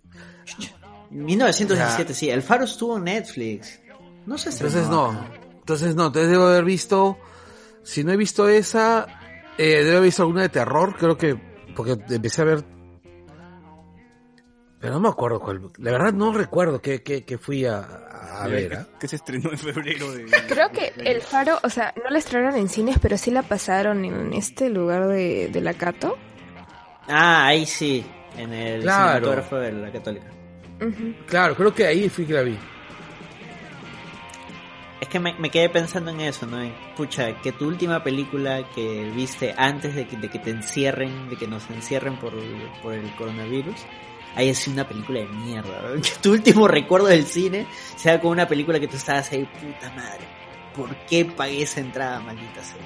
1917, 1.09 2.13
sí. 2.13 2.29
El 2.29 2.41
Faro 2.41 2.65
estuvo 2.65 2.97
en 2.97 3.03
Netflix. 3.05 3.79
No 4.25 4.37
sé 4.37 4.51
si 4.51 4.63
Entonces 4.63 4.89
no. 4.89 5.27
Entonces 5.59 5.95
no, 5.95 6.07
entonces 6.07 6.29
debo 6.31 6.47
haber 6.47 6.63
visto. 6.65 7.17
Si 7.83 8.03
no 8.03 8.11
he 8.11 8.17
visto 8.17 8.47
esa, 8.49 9.07
eh, 9.57 9.83
debo 9.83 9.91
haber 9.97 10.03
visto 10.03 10.23
alguna 10.23 10.41
de 10.43 10.49
terror, 10.49 10.95
creo 10.97 11.17
que. 11.17 11.35
Porque 11.75 11.97
empecé 12.09 12.41
a 12.41 12.45
ver. 12.45 12.63
Pero 14.83 14.95
no 14.95 14.99
me 14.99 15.07
acuerdo 15.07 15.39
cuál. 15.39 15.61
La 15.77 15.91
verdad 15.93 16.11
no 16.11 16.33
recuerdo 16.33 16.81
qué, 16.81 17.01
qué, 17.01 17.23
qué 17.23 17.37
fui 17.37 17.65
a, 17.65 17.77
a 17.79 18.47
ver. 18.49 18.75
¿ah? 18.75 18.87
Que 18.99 19.07
se 19.07 19.15
estrenó 19.15 19.49
en 19.49 19.57
febrero 19.57 20.11
de... 20.11 20.25
Creo 20.49 20.69
que 20.71 20.91
El 20.97 21.21
Faro, 21.21 21.57
o 21.63 21.69
sea, 21.69 21.93
no 22.03 22.09
la 22.09 22.17
estrenaron 22.19 22.57
en 22.59 22.67
cines, 22.67 22.97
pero 23.01 23.17
sí 23.17 23.31
la 23.31 23.43
pasaron 23.43 24.03
en 24.03 24.33
este 24.33 24.69
lugar 24.69 25.07
de, 25.07 25.47
de 25.47 25.61
la 25.61 25.73
Cato. 25.75 26.17
Ah, 27.07 27.45
ahí 27.45 27.65
sí. 27.65 28.05
En 28.37 28.51
el 28.51 28.81
Claro. 28.81 29.19
cinematógrafo 29.27 29.55
de 29.55 29.71
la 29.71 29.89
Católica. 29.89 30.25
Ujú. 30.81 31.13
Claro, 31.27 31.55
creo 31.55 31.73
que 31.73 31.87
ahí 31.87 32.09
fui 32.09 32.25
que 32.25 32.33
la 32.33 32.41
vi. 32.41 32.57
Es 34.99 35.07
que 35.07 35.19
me, 35.21 35.33
me 35.39 35.49
quedé 35.49 35.69
pensando 35.69 36.11
en 36.11 36.19
eso, 36.19 36.45
¿no? 36.45 36.57
Pucha, 36.97 37.39
que 37.41 37.53
tu 37.53 37.67
última 37.69 38.03
película 38.03 38.63
que 38.75 39.09
viste 39.15 39.53
antes 39.57 39.95
de 39.95 40.07
que, 40.07 40.17
de 40.17 40.27
que 40.29 40.39
te 40.39 40.49
encierren, 40.49 41.29
de 41.29 41.37
que 41.37 41.47
nos 41.47 41.69
encierren 41.69 42.17
por, 42.17 42.33
por 42.81 42.93
el 42.93 43.09
coronavirus, 43.15 43.75
haya 44.35 44.53
sido 44.55 44.73
una 44.73 44.87
película 44.87 45.19
de 45.19 45.27
mierda. 45.27 45.81
Que 46.01 46.09
tu 46.21 46.31
último 46.31 46.67
recuerdo 46.67 47.07
del 47.07 47.25
cine 47.25 47.67
sea 47.95 48.19
con 48.19 48.31
una 48.31 48.47
película 48.47 48.79
que 48.79 48.87
tú 48.87 48.97
estabas 48.97 49.31
ahí, 49.31 49.45
puta 49.45 49.89
madre. 49.95 50.21
¿Por 50.75 50.95
qué 51.07 51.25
pagué 51.25 51.61
esa 51.63 51.79
entrada, 51.81 52.19
maldita 52.19 52.63
sea? 52.63 52.77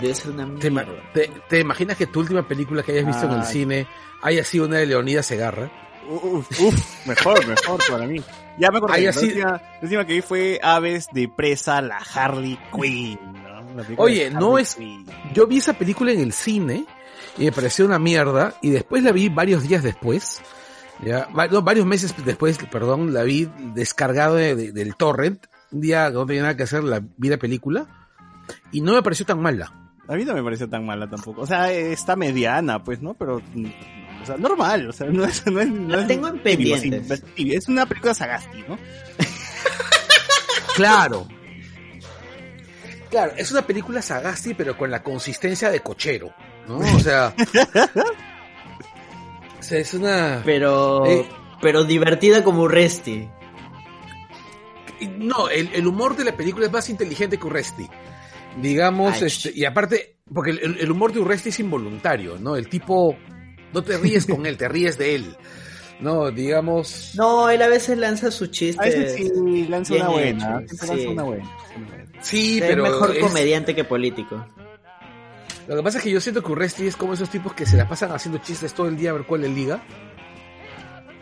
Debe 0.00 0.14
ser 0.14 0.30
una 0.32 0.44
¿Te, 0.58 0.68
ima- 0.70 0.84
mierda. 0.84 1.02
te- 1.14 1.30
te 1.48 1.60
imaginas 1.60 1.96
que 1.96 2.06
tu 2.06 2.20
última 2.20 2.46
película 2.46 2.82
que 2.82 2.92
hayas 2.92 3.06
visto 3.06 3.24
en 3.26 3.32
el 3.32 3.44
cine 3.44 3.86
haya 4.22 4.44
sido 4.44 4.66
una 4.66 4.76
de 4.78 4.86
Leonidas 4.86 5.26
Segarra? 5.26 5.70
Uf, 6.08 6.60
uf, 6.60 7.06
mejor, 7.06 7.46
mejor 7.46 7.80
para 7.88 8.06
mí. 8.06 8.20
Ya 8.58 8.70
me 8.70 8.78
acordé. 8.78 9.02
La, 9.02 9.10
última, 9.20 9.50
la 9.52 9.78
última 9.82 10.04
que 10.06 10.12
vi 10.14 10.20
fue 10.20 10.58
Aves 10.62 11.06
de 11.12 11.28
Presa, 11.28 11.80
la 11.80 11.98
Harley 11.98 12.58
Quinn. 12.74 13.18
¿no? 13.42 13.60
La 13.76 13.82
película 13.84 13.96
Oye, 14.04 14.30
no 14.30 14.58
es-. 14.58 14.76
Yo 15.32 15.46
vi 15.46 15.58
esa 15.58 15.72
película 15.74 16.10
en 16.12 16.20
el 16.20 16.32
cine 16.32 16.84
y 17.38 17.44
me 17.44 17.52
pareció 17.52 17.84
una 17.86 17.98
mierda 17.98 18.54
y 18.62 18.70
después 18.70 19.02
la 19.02 19.12
vi 19.12 19.28
varios 19.28 19.66
días 19.66 19.82
después, 19.82 20.40
ya, 21.04 21.28
no, 21.50 21.62
varios 21.62 21.86
meses 21.86 22.14
después, 22.24 22.58
perdón, 22.70 23.12
la 23.12 23.22
vi 23.22 23.48
descargado 23.74 24.34
de- 24.36 24.54
de- 24.54 24.72
del 24.72 24.94
torrent, 24.96 25.46
un 25.70 25.80
día 25.80 26.08
que 26.08 26.14
no 26.14 26.26
tenía 26.26 26.42
nada 26.42 26.56
que 26.56 26.62
hacer, 26.64 26.84
la 26.84 27.02
vi 27.16 27.28
la 27.28 27.38
película 27.38 27.86
y 28.70 28.80
no 28.82 28.92
me 28.92 29.02
pareció 29.02 29.24
tan 29.26 29.40
mala. 29.40 29.72
A 30.08 30.14
mí 30.14 30.24
no 30.24 30.34
me 30.34 30.42
pareció 30.42 30.68
tan 30.68 30.84
mala 30.84 31.08
tampoco. 31.08 31.42
O 31.42 31.46
sea, 31.46 31.72
está 31.72 32.16
mediana, 32.16 32.82
pues, 32.82 33.00
¿no? 33.00 33.14
Pero, 33.14 33.36
o 33.36 34.26
sea, 34.26 34.36
normal. 34.36 34.88
O 34.90 34.92
sea, 34.92 35.06
no 35.08 35.24
es. 35.24 35.46
No 35.46 35.60
es, 35.60 35.68
no 35.70 35.88
La 35.96 36.02
es 36.02 36.08
tengo 36.08 36.28
en 36.28 36.38
pendientes. 36.42 37.22
Es 37.36 37.68
una 37.68 37.86
película 37.86 38.12
Sagasti, 38.12 38.64
¿no? 38.68 38.76
Claro. 40.74 41.26
Claro, 43.10 43.32
es 43.36 43.50
una 43.52 43.62
película 43.62 44.02
Sagasti, 44.02 44.54
pero 44.54 44.76
con 44.76 44.90
la 44.90 45.02
consistencia 45.02 45.70
de 45.70 45.80
cochero, 45.80 46.34
¿no? 46.68 46.78
O 46.78 46.98
sea, 47.00 47.34
o 49.58 49.62
sea, 49.62 49.78
es 49.78 49.94
una... 49.94 50.42
Pero, 50.44 51.06
Eh. 51.06 51.26
pero 51.60 51.84
divertida 51.84 52.42
como 52.44 52.68
Resti. 52.68 53.28
No, 55.18 55.48
el, 55.48 55.70
el 55.74 55.86
humor 55.86 56.16
de 56.16 56.24
la 56.24 56.36
película 56.36 56.66
es 56.66 56.72
más 56.72 56.88
inteligente 56.88 57.38
que 57.38 57.46
Urresti. 57.46 57.88
Digamos, 58.60 59.14
Ay, 59.20 59.26
este, 59.26 59.50
y 59.54 59.64
aparte, 59.64 60.16
porque 60.32 60.50
el, 60.50 60.78
el 60.78 60.90
humor 60.90 61.12
de 61.12 61.20
Urresti 61.20 61.48
es 61.48 61.58
involuntario, 61.60 62.36
¿no? 62.38 62.54
El 62.54 62.68
tipo, 62.68 63.16
no 63.72 63.82
te 63.82 63.96
ríes 63.98 64.26
con 64.26 64.46
él, 64.46 64.56
te 64.56 64.68
ríes 64.68 64.98
de 64.98 65.14
él. 65.16 65.36
No, 66.00 66.30
digamos... 66.30 67.12
No, 67.16 67.48
él 67.48 67.62
a 67.62 67.68
veces 67.68 67.96
lanza 67.98 68.30
sus 68.30 68.50
chistes. 68.50 68.80
A 68.80 68.84
veces 68.84 69.14
sí 69.16 69.66
lanza 69.68 69.94
una 69.94 70.08
buena. 70.08 70.50
lanza 70.60 70.86
sí. 70.96 71.06
una 71.06 71.22
buena. 71.22 71.50
Sí, 72.20 72.58
es 72.58 72.64
pero... 72.66 72.82
mejor 72.84 73.16
es- 73.16 73.22
comediante 73.22 73.74
que 73.74 73.84
político. 73.84 74.44
Lo 75.68 75.76
que 75.76 75.82
pasa 75.82 75.98
es 75.98 76.04
que 76.04 76.10
yo 76.10 76.20
siento 76.20 76.42
que 76.42 76.52
Urresti 76.52 76.86
es 76.86 76.96
como 76.96 77.14
esos 77.14 77.30
tipos 77.30 77.54
que 77.54 77.64
se 77.66 77.76
la 77.76 77.88
pasan 77.88 78.10
haciendo 78.12 78.38
chistes 78.38 78.74
todo 78.74 78.88
el 78.88 78.96
día 78.96 79.10
a 79.10 79.12
ver 79.14 79.24
cuál 79.24 79.42
le 79.42 79.48
liga. 79.48 79.80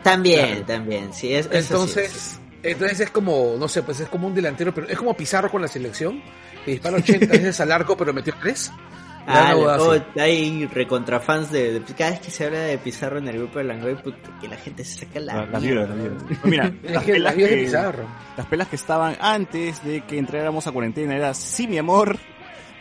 También, 0.03 0.47
Claro. 0.47 0.65
también, 0.65 1.13
sí. 1.13 1.33
Es, 1.33 1.47
Entonces, 1.51 2.11
sí. 2.11 2.39
entonces 2.63 2.99
es 3.01 3.11
como, 3.11 3.55
no 3.59 3.67
sé, 3.67 3.83
pues 3.83 3.99
es 3.99 4.09
como 4.09 4.27
un 4.27 4.33
delantero, 4.33 4.73
pero 4.73 4.87
es 4.87 4.97
como 4.97 5.15
Pizarro 5.15 5.51
con 5.51 5.61
la 5.61 5.67
selección, 5.67 6.21
que 6.65 6.71
dispara 6.71 6.97
80 6.97 7.27
veces 7.27 7.59
al 7.61 7.71
arco, 7.71 7.95
pero 7.95 8.13
metió 8.13 8.33
3. 8.41 8.71
Ah, 9.27 9.53
oh, 9.55 9.95
hay 10.19 10.65
recontrafans 10.65 11.51
de, 11.51 11.79
de- 11.79 11.93
Cada 11.93 12.09
vez 12.09 12.21
que 12.21 12.31
se 12.31 12.43
habla 12.47 12.57
de 12.61 12.79
Pizarro 12.79 13.19
en 13.19 13.27
el 13.27 13.37
grupo 13.37 13.59
de 13.59 13.65
Langoy, 13.65 13.93
puta, 13.93 14.17
que 14.41 14.47
la 14.47 14.57
gente 14.57 14.83
se 14.83 15.05
saca 15.05 15.19
la. 15.19 15.45
La. 15.45 15.59
¿no? 15.59 16.17
Pues 16.27 16.43
mira, 16.45 16.73
Es 16.83 16.91
las 16.91 17.03
pelas 17.03 17.35
vida 17.35 17.47
de 17.49 17.55
que, 17.57 17.63
Pizarro. 17.65 18.05
las 18.35 18.47
pelas 18.47 18.67
que 18.67 18.75
estaban 18.77 19.15
antes 19.21 19.83
de 19.83 20.01
que 20.01 20.17
entráramos 20.17 20.65
a 20.65 20.71
cuarentena 20.71 21.15
era 21.15 21.35
Sí, 21.35 21.67
mi 21.67 21.77
amor, 21.77 22.17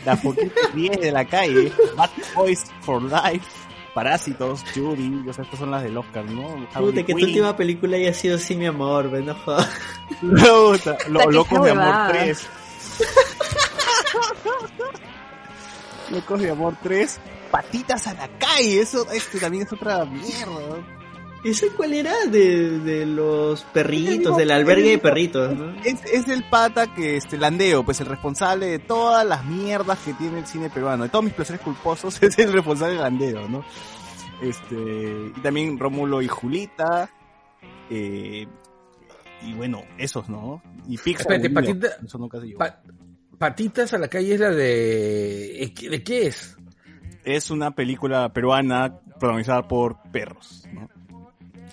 La 0.05 0.17
Foquita 0.17 0.61
10 0.75 1.01
de 1.01 1.13
la 1.13 1.25
calle, 1.27 1.73
Bad 1.97 2.11
Boys 2.35 2.65
for 2.81 3.03
Life, 3.03 3.47
Parásitos, 3.95 4.65
Judy, 4.75 5.29
o 5.29 5.33
sea, 5.33 5.45
estas 5.45 5.59
son 5.59 5.71
las 5.71 5.83
del 5.83 5.97
Oscar, 5.97 6.25
¿no? 6.25 6.67
Puta, 6.75 7.03
que 7.03 7.13
tu 7.13 7.19
última 7.27 7.57
película 7.57 7.97
haya 7.97 8.15
sido 8.15 8.39
Sí, 8.39 8.55
mi 8.57 8.67
amor, 8.67 9.11
ven, 9.11 9.27
no 9.27 9.35
jodas. 9.35 9.69
Puta, 10.21 10.97
lo- 11.09 11.31
Locos 11.31 11.63
de 11.65 11.71
Amor 11.71 11.85
huevada. 11.85 12.09
3. 12.13 12.49
Locos 16.11 16.41
de 16.41 16.51
Amor 16.51 16.77
3. 16.83 17.21
Patitas 17.51 18.07
a 18.07 18.15
la 18.15 18.29
calle, 18.39 18.81
eso 18.81 19.07
este 19.13 19.39
también 19.41 19.65
es 19.67 19.73
otra 19.73 20.05
mierda. 20.05 21.00
¿Ese 21.43 21.69
cuál 21.71 21.95
era? 21.95 22.13
De, 22.27 22.79
de 22.81 23.07
los 23.07 23.63
perritos, 23.65 24.37
del 24.37 24.51
albergue 24.51 24.91
de 24.91 24.99
perritos, 24.99 25.57
¿no? 25.57 25.75
Es, 25.85 26.05
es 26.05 26.29
el 26.29 26.45
pata 26.45 26.95
que, 26.95 27.17
este, 27.17 27.39
Landeo, 27.39 27.83
pues 27.83 28.01
el 28.01 28.07
responsable 28.07 28.67
de 28.67 28.79
todas 28.79 29.27
las 29.27 29.45
mierdas 29.47 29.99
que 30.01 30.13
tiene 30.15 30.41
el 30.41 30.47
cine 30.47 30.69
peruano, 30.69 31.05
de 31.05 31.09
todos 31.09 31.25
mis 31.25 31.33
placeres 31.35 31.63
culposos, 31.63 32.23
es 32.23 32.39
el 32.39 32.53
responsable 32.53 32.95
de 32.97 33.01
Landeo, 33.01 33.49
¿no? 33.49 33.65
Este, 34.43 35.33
y 35.37 35.41
también 35.43 35.79
Rómulo 35.79 36.21
y 36.23 36.29
Julita, 36.29 37.11
eh, 37.89 38.47
y 39.43 39.55
bueno, 39.55 39.83
esos, 39.99 40.29
¿no? 40.29 40.63
Y 40.89 40.99
Pixar. 40.99 41.33
Espérate, 41.33 41.51
Patita- 41.51 42.05
eso 42.05 42.19
nunca 42.19 42.39
se. 42.41 42.49
Pa- 42.53 42.81
Patitas 43.39 43.95
a 43.95 43.99
la 43.99 44.09
calle 44.09 44.35
es 44.35 44.41
la 44.41 44.51
de... 44.51 45.63
¿eh, 45.63 45.73
¿De 45.91 46.03
qué 46.03 46.27
es? 46.27 46.57
es 47.25 47.51
una 47.51 47.71
película 47.75 48.31
peruana 48.33 48.99
protagonizada 49.19 49.67
por 49.69 49.97
perros, 50.11 50.65
¿no? 50.73 50.89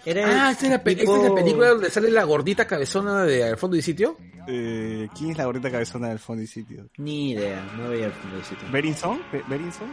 Era 0.09 0.47
Ah, 0.47 0.51
esta 0.51 0.65
es, 0.67 0.71
la, 0.71 0.81
pe- 0.81 0.95
tipo- 0.95 1.13
esta 1.15 1.25
es 1.25 1.29
la 1.33 1.35
película 1.35 1.67
donde 1.69 1.89
sale 1.91 2.09
la 2.09 2.23
gordita 2.23 2.65
cabezona 2.65 3.23
de 3.23 3.43
Al 3.43 3.57
fondo 3.57 3.75
y 3.75 3.81
sitio. 3.81 4.15
Eh, 4.47 5.09
¿Quién 5.17 5.31
es 5.31 5.37
la 5.37 5.43
gordita 5.43 5.69
cabezona 5.69 6.07
del 6.07 6.19
Funny 6.19 6.47
Sitio? 6.47 6.87
Ni 6.97 7.31
idea, 7.31 7.61
no 7.77 7.89
veía 7.89 8.05
el 8.05 8.13
fondo 8.13 8.37
del 8.37 8.45
sitio. 8.45 8.65
¿Berinson? 8.71 9.21
Be- 9.29 9.43
¿Berinson? 9.49 9.87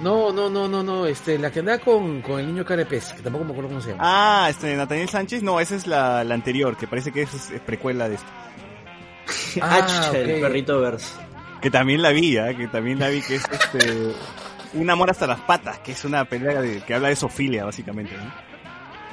No, 0.00 0.32
no, 0.32 0.48
no, 0.48 0.68
no, 0.68 0.84
no, 0.84 1.06
este, 1.06 1.36
la 1.38 1.50
que 1.50 1.58
anda 1.58 1.78
con, 1.80 2.22
con 2.22 2.38
el 2.38 2.46
niño 2.46 2.64
pez, 2.64 3.12
que 3.12 3.22
tampoco 3.22 3.44
me 3.44 3.50
acuerdo 3.50 3.70
cómo 3.70 3.80
se 3.80 3.90
llama. 3.90 4.02
Ah, 4.04 4.46
este, 4.48 4.76
Nathaniel 4.76 5.08
Sánchez. 5.08 5.42
No, 5.42 5.58
esa 5.58 5.74
es 5.74 5.88
la, 5.88 6.22
la 6.22 6.34
anterior, 6.34 6.76
que 6.76 6.86
parece 6.86 7.10
que 7.10 7.22
es, 7.22 7.50
es 7.50 7.60
precuela 7.62 8.08
de 8.08 8.14
esto. 8.14 8.28
Ah, 9.60 10.08
H, 10.08 10.20
el 10.20 10.40
perrito 10.40 10.80
verso. 10.80 11.18
Que 11.60 11.70
también 11.70 12.00
la 12.02 12.10
vi, 12.10 12.36
¿ah? 12.38 12.56
que 12.56 12.68
también 12.68 12.98
la 13.00 13.08
vi, 13.08 13.20
que 13.22 13.34
es 13.36 13.44
este... 13.50 14.12
Un 14.74 14.88
amor 14.90 15.10
hasta 15.10 15.26
las 15.26 15.40
patas, 15.40 15.80
que 15.80 15.92
es 15.92 16.04
una 16.04 16.24
pelea 16.24 16.60
de, 16.62 16.80
que 16.82 16.94
habla 16.94 17.08
de 17.08 17.16
sofilia, 17.16 17.64
básicamente. 17.64 18.16
¿no? 18.16 18.51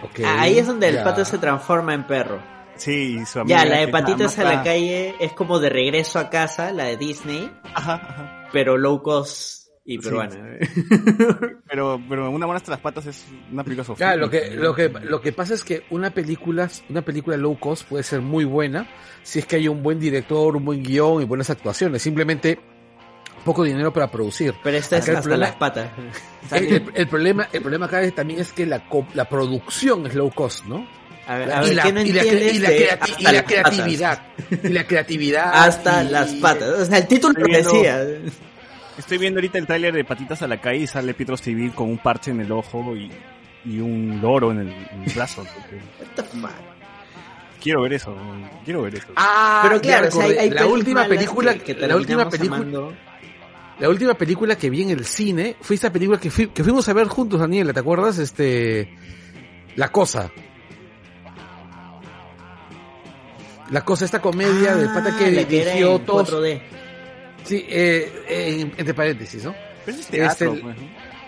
Ok, 0.04 0.20
Ah, 0.26 0.42
Ahí 0.42 0.58
es 0.60 0.68
donde 0.68 0.88
el 0.90 1.04
pato 1.04 1.24
se 1.26 1.38
transforma 1.38 1.94
en 1.94 2.06
perro. 2.08 2.40
Sí, 2.76 3.18
y 3.22 3.26
su 3.26 3.40
amiga. 3.42 3.64
Ya, 3.64 3.70
la 3.70 3.78
de 3.80 3.88
patitas 3.90 4.40
a 4.40 4.44
la 4.46 4.64
calle 4.64 5.14
es 5.20 5.34
como 5.34 5.60
de 5.60 5.70
regreso 5.70 6.18
a 6.20 6.30
casa, 6.30 6.72
la 6.72 6.86
de 6.86 6.96
Disney, 6.98 7.52
Ajá, 7.74 7.96
ajá. 7.96 8.48
pero 8.54 8.78
low 8.78 9.02
cost 9.04 9.68
y 9.84 9.98
Sí. 9.98 10.04
peruana. 10.04 10.36
Pero, 11.70 12.02
pero 12.10 12.30
Un 12.32 12.42
amor 12.44 12.56
hasta 12.56 12.72
las 12.72 12.80
patas 12.80 13.06
es 13.08 13.26
una 13.52 13.64
película 13.64 13.84
sofilia. 13.84 14.08
Claro, 14.14 14.22
lo 14.22 14.30
que, 14.30 14.50
lo 14.52 14.74
que, 14.76 14.90
lo 14.90 15.22
que 15.22 15.32
pasa 15.32 15.54
es 15.54 15.64
que 15.64 15.84
una 15.90 16.10
película, 16.12 16.70
una 16.90 17.02
película 17.04 17.38
low 17.38 17.60
cost 17.60 17.88
puede 17.88 18.04
ser 18.04 18.22
muy 18.22 18.44
buena 18.46 18.88
si 19.24 19.40
es 19.40 19.46
que 19.46 19.58
hay 19.58 19.68
un 19.68 19.84
buen 19.84 20.00
director, 20.00 20.56
un 20.56 20.66
buen 20.66 20.82
guion 20.84 21.22
y 21.22 21.26
buenas 21.26 21.50
actuaciones. 21.50 22.02
Simplemente 22.02 22.60
poco 23.50 23.64
dinero 23.64 23.92
para 23.92 24.10
producir. 24.12 24.54
Pero 24.64 24.78
esta 24.78 24.98
es 24.98 25.04
Acá 25.04 25.20
hasta 25.20 25.24
problema- 25.30 25.48
las 25.48 25.56
patas. 25.56 25.90
El, 26.52 26.66
el- 26.74 26.92
el 26.96 27.08
problema, 27.08 27.48
el 27.52 27.62
problema 27.62 27.86
acá 27.88 28.02
es- 28.02 28.14
también 28.16 28.40
es 28.40 28.52
que 28.54 28.66
la, 28.66 28.84
la 29.14 29.26
producción 29.30 30.06
es 30.08 30.16
low 30.16 30.32
cost, 30.32 30.66
¿no? 30.66 30.88
A 31.28 31.36
ver, 31.36 31.52
a 31.52 31.68
y, 31.68 31.74
la, 31.76 31.84
¿qué 31.84 31.94
no 31.94 32.02
y 32.02 32.12
la- 32.12 32.24
y 32.26 32.58
y 32.58 32.60
patas? 32.60 33.44
creatividad. 33.46 34.22
Y 34.64 34.70
la 34.70 34.84
creatividad. 34.88 35.52
Hasta 35.54 36.04
y- 36.04 36.10
las 36.10 36.34
patas. 36.36 36.70
O 36.70 36.86
sea, 36.86 36.98
el 36.98 37.08
título 37.08 37.34
lo 37.40 37.48
decía. 37.56 38.04
Estoy 38.98 39.18
viendo 39.18 39.38
ahorita 39.40 39.58
el 39.60 39.66
tráiler 39.68 39.94
de 39.94 40.04
Patitas 40.04 40.42
a 40.42 40.48
la 40.48 40.60
calle 40.60 40.80
y 40.80 40.88
sale 40.88 41.14
Pietro 41.14 41.38
Civil 41.38 41.72
con 41.74 41.90
un 41.90 41.98
parche 42.00 42.32
en 42.32 42.42
el 42.42 42.52
ojo 42.52 42.96
y, 42.96 43.12
y 43.66 43.80
un 43.80 44.20
loro 44.22 44.52
en 44.52 44.60
el, 44.60 44.68
en 44.70 45.04
el 45.06 45.14
brazo. 45.14 45.42
What 45.44 46.08
the 46.16 46.24
fuck? 46.24 46.50
quiero 47.62 47.82
ver 47.84 47.94
eso, 47.94 48.16
quiero 48.66 48.82
ver 48.84 48.96
eso. 48.96 49.08
Ah, 49.16 49.60
Pero 49.64 49.76
ya 49.76 49.82
claro, 49.82 50.08
o 50.08 50.12
sea, 50.12 50.26
hay, 50.26 50.38
hay 50.38 50.50
la 50.50 50.66
última 50.66 51.06
película, 51.06 51.54
que, 51.56 51.76
que 51.76 51.88
la 51.88 51.96
última 51.96 52.28
terminamos 52.30 52.32
película, 52.38 52.58
amando. 52.58 52.94
La 53.80 53.89
última 53.89 54.14
película 54.14 54.56
que 54.57 54.69
vi 54.69 54.81
en 54.84 54.89
el 54.91 55.06
cine 55.06 55.56
fue 55.61 55.76
esta 55.76 55.91
película 55.91 56.19
que, 56.19 56.30
fui- 56.30 56.47
que 56.47 56.64
fuimos 56.64 56.88
a 56.89 56.93
ver 56.93 57.07
juntos, 57.07 57.39
Daniela, 57.39 57.73
¿te 57.73 57.80
acuerdas? 57.80 58.18
Este, 58.18 58.89
La 59.76 59.89
Cosa. 59.91 60.31
La 63.72 63.85
Cosa, 63.85 64.06
esta 64.06 64.19
comedia 64.22 64.76
del 64.76 64.88
pata 64.88 65.15
que 65.18 65.26
Ah, 65.26 65.43
dirigió 65.43 65.99
todos, 65.99 66.30
4D. 66.31 66.61
sí, 67.43 67.65
eh, 67.69 68.57
en- 68.61 68.73
entre 68.77 68.93
paréntesis, 68.93 69.43
¿no? 69.45 69.53
Pero 69.85 69.97
es 69.97 70.07
teatro, 70.07 70.53
este, 70.53 70.61
pues, 70.64 70.77
¿no? 70.77 70.84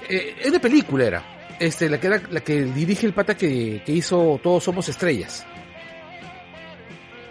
Eh, 0.10 0.36
es 0.44 0.52
de 0.52 0.60
película 0.60 1.06
era, 1.06 1.56
este, 1.60 1.88
la 1.88 2.00
que 2.00 2.08
era, 2.08 2.22
la 2.32 2.40
que 2.42 2.64
dirige 2.64 3.06
el 3.06 3.14
pata 3.14 3.38
que, 3.38 3.84
que 3.86 3.92
hizo 3.92 4.40
Todos 4.42 4.64
Somos 4.64 4.90
Estrellas. 4.90 5.46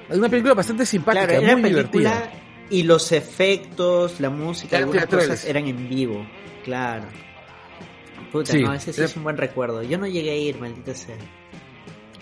Es 0.09 0.17
una 0.17 0.29
película 0.29 0.55
bastante 0.55 0.87
simpática, 0.87 1.27
Claro, 1.27 1.43
muy 1.43 1.63
película 1.63 2.11
divertida. 2.11 2.33
Y 2.71 2.85
los 2.85 3.13
efectos, 3.13 4.21
la 4.21 4.31
música, 4.31 4.77
Eran 4.77 4.89
algunas 4.89 5.03
teatrales. 5.09 5.29
cosas 5.29 5.45
eran 5.51 5.67
en 5.67 5.89
vivo. 5.89 6.27
Claro. 6.65 7.05
Puta, 8.33 8.53
Sí, 8.53 8.63
no, 8.63 8.73
ese 8.73 8.93
sí 8.93 9.01
era- 9.01 9.11
es 9.11 9.17
un 9.17 9.25
buen 9.25 9.37
recuerdo. 9.37 9.83
Yo 9.83 9.99
no 9.99 10.07
llegué 10.07 10.31
a 10.31 10.37
ir, 10.37 10.59
maldita 10.61 10.95
sea. 10.95 11.17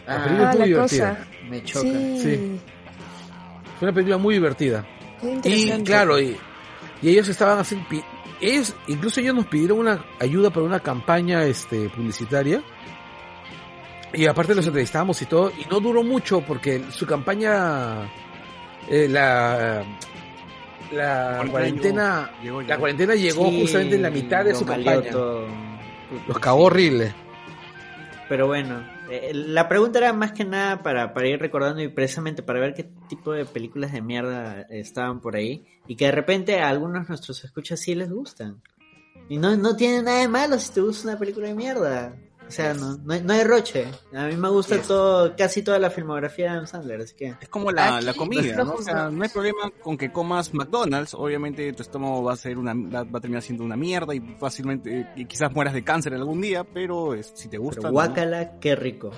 La 0.07 0.25
película 0.25 0.49
Ah, 0.49 0.53
es 0.53 0.59
muy 0.59 0.59
la 0.59 0.65
divertida. 0.65 1.11
cosa. 1.17 1.27
Me 1.51 1.63
choca. 1.65 1.83
Sí. 1.89 2.19
Sí. 2.23 2.61
Fue 3.79 3.89
una 3.89 3.93
película 3.95 4.17
muy 4.17 4.35
divertida. 4.35 4.87
Muy 5.23 5.41
Y 5.45 5.71
claro, 5.85 6.19
y, 6.21 6.37
y 7.03 7.09
ellos 7.11 7.29
estaban 7.29 7.59
haciendo, 7.59 7.87
pi- 7.89 8.03
ellos, 8.41 8.75
incluso 8.87 9.21
ellos 9.21 9.35
nos 9.35 9.47
pidieron 9.47 9.81
una 9.81 10.05
ayuda 10.19 10.51
para 10.51 10.65
una 10.65 10.81
campaña 10.81 11.45
este 11.45 11.89
publicitaria. 11.91 12.63
Y 14.15 14.25
aparte 14.27 14.55
los 14.55 14.67
entrevistábamos 14.67 15.21
y 15.21 15.27
todo, 15.27 15.53
y 15.59 15.67
no 15.71 15.81
duró 15.81 16.03
mucho 16.03 16.41
porque 16.41 16.83
su 16.91 17.05
campaña, 17.05 18.11
eh, 18.89 19.07
la, 19.11 19.85
la 20.93 21.45
Cuarentena 21.51 22.31
llegó, 22.43 22.61
llegó, 22.61 22.63
la 22.63 22.79
cuarentena 22.79 23.15
llegó 23.15 23.49
Sí, 23.49 23.61
justamente 23.61 23.97
en 23.97 24.03
la 24.03 24.11
mitad 24.11 24.45
de 24.45 24.55
su 24.55 24.65
campaña. 24.65 25.11
todo. 25.11 25.47
Los 26.27 26.39
cagó 26.39 26.65
horrible. 26.65 27.15
Pero 28.29 28.47
bueno, 28.47 28.83
eh, 29.11 29.33
la 29.33 29.69
pregunta 29.69 29.99
era 29.99 30.13
más 30.13 30.33
que 30.33 30.45
nada 30.45 30.83
para, 30.83 31.15
para 31.15 31.29
ir 31.29 31.39
recordando 31.41 31.81
y 31.83 31.89
precisamente 31.89 32.43
para 32.43 32.61
ver 32.61 32.75
qué 32.75 32.85
tipo 33.09 33.33
de 33.33 33.47
películas 33.47 33.93
de 33.93 34.03
mierda 34.03 34.67
estaban 34.69 35.21
por 35.21 35.35
ahí 35.37 35.65
y 35.87 35.97
que 35.97 36.07
de 36.07 36.13
repente 36.13 36.61
a 36.61 36.69
algunos 36.69 37.03
de 37.05 37.09
nuestros 37.09 37.43
escuchas 37.45 37.81
sí 37.81 37.95
les 37.95 38.11
gustan. 38.11 38.63
Y 39.31 39.39
no, 39.39 39.57
no 39.57 39.77
tiene 39.77 40.03
nada 40.03 40.21
de 40.21 40.29
malo 40.29 40.59
si 40.59 40.73
te 40.73 40.81
gusta 40.81 41.09
una 41.09 41.19
película 41.19 41.49
de 41.49 41.55
mierda. 41.55 42.17
O 42.49 42.51
sea, 42.51 42.73
no, 42.73 42.97
no, 42.97 43.13
hay, 43.13 43.23
no 43.23 43.33
hay 43.35 43.45
roche. 43.45 43.87
A 44.15 44.27
mí 44.27 44.37
me 44.37 44.49
gusta 44.49 44.81
todo, 44.81 45.37
casi 45.37 45.63
toda 45.63 45.79
la 45.79 45.91
filmografía 45.91 46.47
de 46.47 46.51
Adam 46.53 46.67
Sandler, 46.67 47.03
así 47.03 47.15
que... 47.15 47.35
Es 47.41 47.49
como 47.51 47.71
la, 47.71 48.01
la 48.01 48.15
comida, 48.15 48.65
¿no? 48.65 48.75
O 48.75 48.83
sea, 48.83 49.11
no 49.11 49.23
hay 49.23 49.29
problema 49.29 49.71
con 49.83 49.99
que 49.99 50.11
comas 50.11 50.55
McDonald's. 50.55 51.13
Obviamente 51.13 51.71
tu 51.75 51.83
estómago 51.83 52.23
va 52.23 52.33
a 52.33 52.37
ser 52.37 52.57
una, 52.59 52.73
va, 52.75 53.01
a 53.01 53.21
terminar 53.21 53.43
siendo 53.43 53.65
una 53.65 53.77
mierda 53.77 54.15
y 54.15 54.21
fácilmente, 54.39 55.09
y 55.15 55.27
quizás 55.27 55.53
mueras 55.53 55.75
de 55.75 55.85
cáncer 55.85 56.15
algún 56.15 56.41
día, 56.41 56.65
pero 56.65 57.15
es- 57.15 57.33
si 57.35 57.49
te 57.49 57.59
gusta. 57.59 57.83
Pero 57.83 57.89
¿no? 57.89 57.93
guácala, 57.93 58.59
qué 58.61 58.75
rico. 58.75 59.11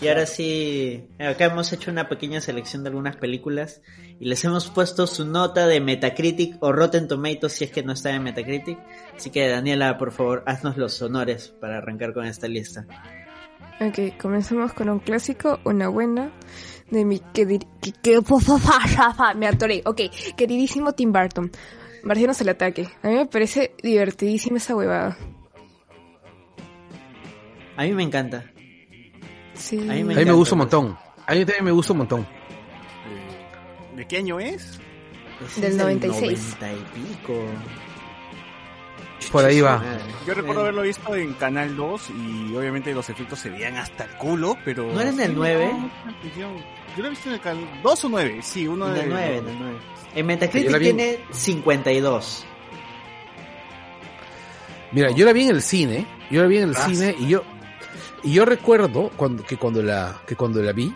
Y 0.00 0.08
ahora 0.08 0.26
sí, 0.26 1.08
acá 1.20 1.44
hemos 1.46 1.72
hecho 1.72 1.90
una 1.90 2.08
pequeña 2.08 2.40
selección 2.40 2.82
de 2.82 2.88
algunas 2.88 3.16
películas 3.16 3.80
y 4.22 4.26
les 4.28 4.44
hemos 4.44 4.70
puesto 4.70 5.08
su 5.08 5.26
nota 5.26 5.66
de 5.66 5.80
Metacritic 5.80 6.56
o 6.60 6.70
Rotten 6.70 7.08
Tomatoes 7.08 7.54
si 7.54 7.64
es 7.64 7.72
que 7.72 7.82
no 7.82 7.92
está 7.92 8.10
en 8.14 8.22
Metacritic. 8.22 8.78
Así 9.16 9.30
que 9.30 9.48
Daniela, 9.48 9.98
por 9.98 10.12
favor, 10.12 10.44
haznos 10.46 10.76
los 10.76 11.02
honores 11.02 11.48
para 11.60 11.78
arrancar 11.78 12.14
con 12.14 12.24
esta 12.24 12.46
lista. 12.46 12.86
Ok, 13.80 14.16
comenzamos 14.20 14.72
con 14.74 14.88
un 14.90 15.00
clásico, 15.00 15.58
una 15.64 15.88
buena, 15.88 16.30
de 16.90 17.04
mi 17.04 17.18
querid- 17.18 17.66
que- 17.80 17.92
que- 18.00 18.20
me 19.36 19.48
atoré. 19.48 19.82
Ok, 19.86 20.02
queridísimo 20.36 20.92
Tim 20.92 21.10
Burton. 21.12 21.50
Marcianos 22.04 22.40
al 22.42 22.50
ataque. 22.50 22.88
A 23.02 23.08
mí 23.08 23.14
me 23.14 23.26
parece 23.26 23.74
divertidísima 23.82 24.58
esa 24.58 24.76
huevada. 24.76 25.16
A 27.76 27.82
mí 27.82 27.92
me 27.92 28.02
encanta. 28.04 28.44
Sí. 29.54 29.78
A 29.78 29.80
mí 29.80 29.86
me 29.86 29.92
A 29.92 29.96
mí 29.96 30.04
me 30.04 30.12
encanta, 30.12 30.32
gusta 30.34 30.54
un 30.54 30.58
montón. 30.60 30.98
A 31.26 31.32
mí 31.34 31.44
también 31.44 31.64
me 31.64 31.70
gusta 31.72 31.92
un 31.92 31.98
montón. 31.98 32.26
¿De 33.96 34.06
qué 34.06 34.18
año 34.18 34.40
es? 34.40 34.80
Ese 35.46 35.60
Del 35.60 35.72
es 35.72 35.76
96. 35.78 36.56
90 36.60 36.72
y 36.72 37.00
pico. 37.00 37.44
Por 39.30 39.44
ahí 39.44 39.60
va. 39.60 39.82
Yo 40.26 40.34
recuerdo 40.34 40.60
Eh, 40.60 40.64
haberlo 40.64 40.82
visto 40.82 41.14
en 41.14 41.32
Canal 41.34 41.76
2 41.76 42.10
y 42.10 42.56
obviamente 42.56 42.92
los 42.92 43.08
efectos 43.08 43.38
se 43.38 43.50
veían 43.50 43.76
hasta 43.76 44.04
el 44.04 44.10
culo, 44.16 44.56
pero... 44.64 44.92
¿No 44.92 45.00
era 45.00 45.10
en 45.10 45.20
el 45.20 45.28
Sí, 45.28 45.34
9? 45.36 45.68
no, 45.72 45.78
mucha 45.78 46.08
atención. 46.18 46.56
Yo 46.96 47.02
lo 47.02 47.06
he 47.06 47.10
visto 47.10 47.28
en 47.28 47.34
el 47.36 47.40
Canal 47.40 47.80
2 47.82 48.04
o 48.04 48.08
9, 48.08 48.38
sí, 48.42 48.66
uno 48.66 48.88
En 48.88 48.94
de 48.94 49.00
el 49.02 49.08
9, 49.10 49.36
en 49.38 49.44
los- 49.44 49.52
el 49.52 49.58
9. 49.60 49.76
En 50.14 50.26
Metacritic 50.26 50.72
vi- 50.78 50.84
tiene 50.84 51.18
52. 51.30 52.44
Mira, 54.92 55.10
yo 55.12 55.24
la 55.24 55.32
vi 55.32 55.44
en 55.44 55.50
el 55.50 55.62
cine, 55.62 56.06
yo 56.30 56.42
la 56.42 56.48
vi 56.48 56.58
en 56.58 56.64
el 56.68 56.76
Ah, 56.76 56.84
cine 56.86 57.14
y 57.18 57.28
yo 57.28 57.42
y 58.24 58.32
yo 58.34 58.44
recuerdo 58.44 59.10
cuando 59.16 59.42
que 59.42 59.56
cuando 59.56 59.82
la 59.82 60.20
que 60.26 60.36
cuando 60.36 60.62
la 60.62 60.72
vi 60.72 60.94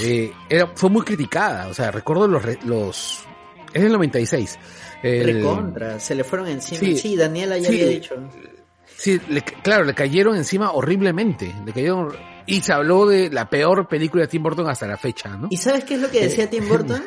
eh, 0.00 0.32
era 0.48 0.66
fue 0.74 0.90
muy 0.90 1.02
criticada, 1.02 1.68
o 1.68 1.74
sea, 1.74 1.90
recuerdo 1.90 2.26
los 2.28 2.42
los 2.64 3.24
es 3.72 3.82
del 3.82 3.92
96. 3.92 4.58
El- 5.02 5.24
Recontra, 5.36 5.98
se 6.00 6.14
le 6.14 6.24
fueron 6.24 6.48
encima. 6.48 6.80
Sí. 6.80 6.96
Sí, 6.96 7.16
Daniela 7.16 7.56
ya 7.58 7.68
Sí. 7.68 7.74
había 7.80 7.86
dicho. 7.88 8.14
Sí, 8.96 9.20
le- 9.28 9.42
claro, 9.42 9.84
le 9.84 9.94
cayeron 9.94 10.36
encima 10.36 10.72
horriblemente, 10.72 11.54
le 11.64 11.72
cayeron 11.72 12.14
y 12.46 12.60
se 12.60 12.72
habló 12.72 13.06
de 13.06 13.30
la 13.30 13.48
peor 13.48 13.88
película 13.88 14.22
de 14.24 14.28
Tim 14.28 14.42
Burton 14.42 14.68
hasta 14.68 14.86
la 14.86 14.96
fecha, 14.98 15.28
¿no? 15.36 15.48
¿Y 15.50 15.56
sabes 15.56 15.84
qué 15.84 15.94
es 15.94 16.00
lo 16.00 16.10
que 16.10 16.20
decía 16.22 16.50
Tim 16.50 16.64
Burton? 16.68 17.02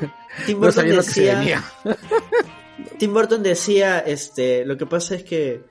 Tim 0.47 0.59
No 0.59 0.65
Burton 0.67 1.03
se 1.03 1.21
decía. 1.21 1.63
Tim 2.97 3.13
Burton 3.13 3.43
decía, 3.43 3.99
este, 3.99 4.65
lo 4.65 4.77
que 4.77 4.85
pasa 4.85 5.15
es 5.15 5.23
que 5.23 5.61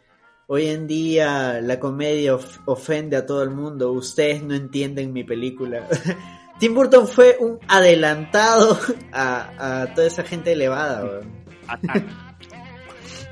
hoy 0.47 0.67
en 0.69 0.87
día 0.87 1.61
la 1.61 1.81
comedia 1.81 2.35
of- 2.37 2.61
ofende 2.67 3.17
a 3.17 3.27
todo 3.27 3.43
el 3.43 3.51
mundo, 3.51 3.91
ustedes 3.93 4.43
no 4.43 4.55
entienden 4.55 5.13
mi 5.13 5.25
película. 5.25 5.89
Tim 6.63 6.75
Burton 6.75 7.09
fue 7.09 7.37
un 7.41 7.59
adelantado 7.67 8.79
a, 9.13 9.81
a 9.83 9.95
toda 9.95 10.07
esa 10.07 10.23
gente 10.23 10.53
elevada. 10.53 11.03
weón. 11.03 11.33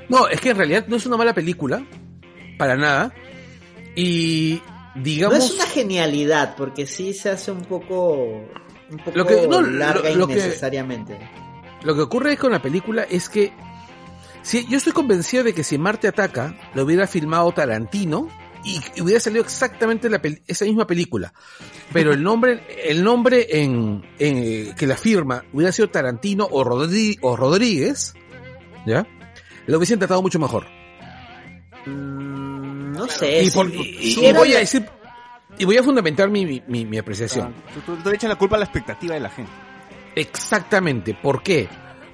No, 0.09 0.27
es 0.27 0.41
que 0.41 0.49
en 0.49 0.57
realidad 0.57 0.85
no 0.87 0.97
es 0.97 1.05
una 1.05 1.15
mala 1.15 1.33
película 1.33 1.81
para 2.57 2.75
nada 2.75 3.13
y 3.95 4.61
No 4.95 5.01
digamos 5.03 5.37
es 5.45 5.53
una 5.55 5.65
genialidad, 5.65 6.55
porque 6.57 6.85
sí 6.85 7.13
se 7.13 7.29
hace 7.29 7.51
un 7.51 7.61
poco, 7.63 8.15
un 8.89 8.97
poco 8.97 9.11
Lo 9.17 9.25
que- 9.25 9.47
no, 9.47 9.61
larga 9.61 10.09
lo- 10.09 10.15
lo 10.17 10.27
que- 10.27 10.33
innecesariamente. 10.33 11.17
Lo 11.83 11.95
que 11.95 12.01
ocurre 12.01 12.35
con 12.35 12.51
la 12.51 12.61
película 12.61 13.03
es 13.03 13.29
que 13.29 13.53
si 14.41 14.67
yo 14.67 14.75
estoy 14.77 14.91
convencido 14.91 15.45
de 15.45 15.53
que 15.53 15.63
si 15.63 15.77
Marte 15.77 16.09
ataca 16.09 16.53
lo 16.73 16.83
hubiera 16.83 17.07
filmado 17.07 17.49
Tarantino 17.53 18.27
y, 18.63 18.79
y 18.95 19.01
hubiera 19.01 19.19
salido 19.19 19.43
exactamente 19.43 20.09
la 20.09 20.21
pel- 20.21 20.41
esa 20.47 20.65
misma 20.65 20.85
película. 20.87 21.33
Pero 21.93 22.13
el 22.13 22.21
nombre, 22.23 22.61
el 22.85 23.03
nombre 23.03 23.47
en, 23.49 24.03
en, 24.19 24.37
eh, 24.37 24.73
que 24.77 24.87
la 24.87 24.95
firma 24.97 25.43
hubiera 25.53 25.71
sido 25.71 25.89
Tarantino 25.89 26.47
o, 26.49 26.63
Rodri- 26.63 27.17
o 27.21 27.35
Rodríguez, 27.35 28.13
¿ya? 28.85 29.05
Lo 29.67 29.77
hubiesen 29.77 29.99
tratado 29.99 30.21
mucho 30.21 30.39
mejor. 30.39 30.65
Mm, 31.85 32.91
no 32.93 33.07
sé. 33.07 33.43
y, 33.43 33.51
por- 33.51 33.71
voy 34.33 34.53
a 34.53 34.59
decir, 34.59 34.85
y 35.57 35.65
voy 35.65 35.77
a 35.77 35.83
fundamentar 35.83 36.29
mi, 36.29 36.45
mi- 36.45 36.63
mi, 36.67 36.85
mi 36.85 36.97
apreciación. 36.97 37.53
Ah, 37.67 37.71
Tú, 37.85 37.95
tú- 37.97 38.09
echas 38.09 38.29
la 38.29 38.35
culpa 38.37 38.55
a 38.55 38.59
la 38.59 38.65
expectativa 38.65 39.13
de 39.15 39.19
la 39.21 39.29
gente. 39.29 39.51
Exactamente. 40.15 41.13
¿Por 41.21 41.41
qué? 41.43 41.67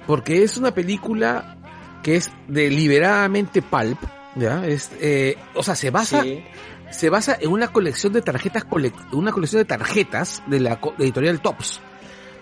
Porque 0.06 0.42
es 0.42 0.56
una 0.56 0.72
película 0.72 1.56
que 2.02 2.16
es 2.16 2.30
deliberadamente 2.46 3.60
pulp, 3.60 3.98
¿ya? 4.36 4.64
Es, 4.66 4.90
eh, 5.00 5.36
o 5.54 5.62
sea, 5.62 5.74
se 5.74 5.90
basa, 5.90 6.22
sí. 6.22 6.42
se 6.90 7.10
basa 7.10 7.36
en 7.40 7.50
una 7.50 7.68
colección 7.68 8.12
de 8.12 8.22
tarjetas, 8.22 8.64
una 9.12 9.32
colección 9.32 9.60
de 9.60 9.64
tarjetas 9.66 10.42
de 10.46 10.60
la 10.60 10.76
de 10.98 11.04
editorial 11.04 11.40
Tops, 11.40 11.80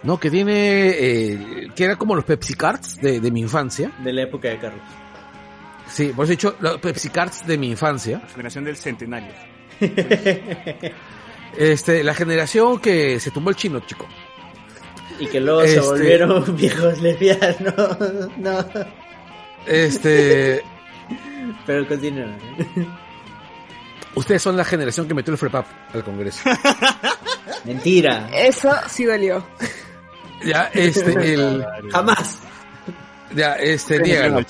¿no? 0.02 0.18
Que 0.20 0.30
tiene, 0.30 0.88
eh, 0.90 1.68
que 1.74 1.84
era 1.84 1.96
como 1.96 2.14
los 2.14 2.24
Pepsi 2.24 2.54
Cards 2.54 2.96
de, 3.00 3.20
de 3.20 3.30
mi 3.30 3.40
infancia. 3.40 3.90
De 4.02 4.12
la 4.12 4.22
época 4.22 4.48
de 4.48 4.58
Carlos. 4.58 4.82
Sí, 5.88 6.12
por 6.14 6.24
eso 6.24 6.32
he 6.32 6.36
dicho 6.36 6.56
los 6.60 6.78
Pepsi 6.78 7.08
Cards 7.10 7.46
de 7.46 7.56
mi 7.58 7.70
infancia. 7.70 8.18
La 8.22 8.28
generación 8.28 8.64
del 8.64 8.76
centenario. 8.76 9.32
Este, 11.56 12.04
la 12.04 12.12
generación 12.12 12.78
que 12.80 13.18
se 13.18 13.30
tumbó 13.30 13.48
el 13.48 13.56
chino, 13.56 13.80
chico. 13.80 14.06
Y 15.18 15.26
que 15.26 15.40
luego 15.40 15.62
se 15.62 15.68
Este- 15.76 15.80
volvieron 15.80 16.56
viejos 16.56 17.00
lesbianos. 17.00 17.98
No. 18.36 18.58
Este, 19.66 20.62
Pero 21.66 21.87
continúa. 21.87 22.37
ustedes 24.15 24.43
son 24.43 24.57
la 24.57 24.65
generación 24.65 25.07
que 25.07 25.15
metió 25.15 25.33
el 25.33 25.39
FREPAP 25.39 25.66
al 25.95 26.05
Congreso. 26.05 26.43
Mentira. 27.65 28.28
Eso 28.33 28.73
sí 28.89 29.05
dolió. 29.05 29.45
Ya, 30.45 30.70
este, 30.73 31.35
el, 31.35 31.65
Jamás. 31.91 32.41
ya, 33.35 33.55
este, 33.55 34.01
niégalo. 34.01 34.45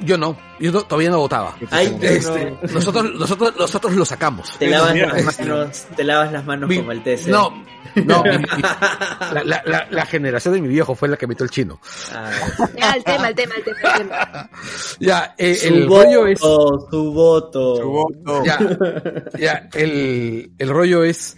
Yo 0.00 0.16
no, 0.16 0.36
yo 0.60 0.70
no- 0.70 0.82
todavía 0.84 1.10
no 1.10 1.18
votaba. 1.18 1.56
Ay, 1.70 1.96
Este, 2.00 2.50
no. 2.52 2.72
nosotros, 2.72 3.12
nosotros, 3.14 3.54
nosotros 3.58 3.94
lo 3.94 4.04
sacamos. 4.04 4.56
Te 4.58 4.68
lavas 4.68 4.94
Mira, 4.94 5.08
las 5.08 5.18
este- 5.26 5.44
manos, 5.44 5.86
te 5.96 6.04
lavas 6.04 6.32
las 6.32 6.44
manos 6.46 6.68
Mi- 6.68 6.76
como 6.78 6.92
el 6.92 7.02
TC. 7.02 7.26
No, 7.30 7.64
no, 7.96 8.22
mi- 8.22 8.38
mi- 8.38 8.44
la, 9.32 9.42
la- 9.44 9.62
la- 9.66 9.88
la 9.90 10.06
generación 10.06 10.54
de 10.54 10.60
mi 10.62 10.68
viejo 10.68 10.94
fue 10.94 11.08
la 11.08 11.16
que 11.16 11.26
metió 11.26 11.42
el 11.44 11.50
chino. 11.50 11.80
Ah, 12.14 12.30
Ya, 12.78 12.92
el 12.92 13.02
tema, 13.04 13.28
el 13.28 13.34
tema, 13.34 13.54
el 13.56 13.64
tema. 13.64 13.78
El 13.96 14.08
tema. 14.08 14.50
Ya, 15.00 15.34
eh, 15.36 15.54
su 15.56 15.66
el 15.74 15.86
voto, 15.88 16.04
rollo 16.04 16.26
es, 16.28 16.38
su 16.40 17.12
voto. 17.12 17.76
Su 17.76 17.88
voto. 17.90 18.44
ya, 18.44 18.58
ya, 19.38 19.68
el, 19.74 20.52
el 20.58 20.68
rollo 20.68 21.02
es, 21.02 21.36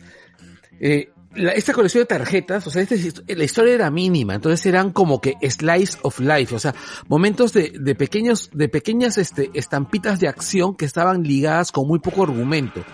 eh, 0.80 1.10
la- 1.34 1.52
esta 1.52 1.72
colección 1.72 2.02
de 2.02 2.06
tarjetas, 2.06 2.66
o 2.66 2.70
sea, 2.70 2.82
este- 2.82 3.34
la 3.34 3.44
historia 3.44 3.74
era 3.74 3.90
mínima, 3.90 4.34
entonces 4.34 4.64
eran 4.66 4.90
como 4.90 5.20
que 5.20 5.34
slice 5.48 5.98
of 6.02 6.18
life, 6.20 6.54
o 6.54 6.58
sea, 6.58 6.74
momentos 7.08 7.52
de, 7.52 7.72
de 7.78 7.94
pequeños, 7.94 8.50
de 8.52 8.68
pequeñas 8.68 9.16
este, 9.18 9.50
estampitas 9.54 10.18
de 10.20 10.28
acción 10.28 10.74
que 10.74 10.84
estaban 10.84 11.22
ligadas 11.22 11.72
con 11.72 11.86
muy 11.86 11.98
poco 12.00 12.24
argumento. 12.24 12.84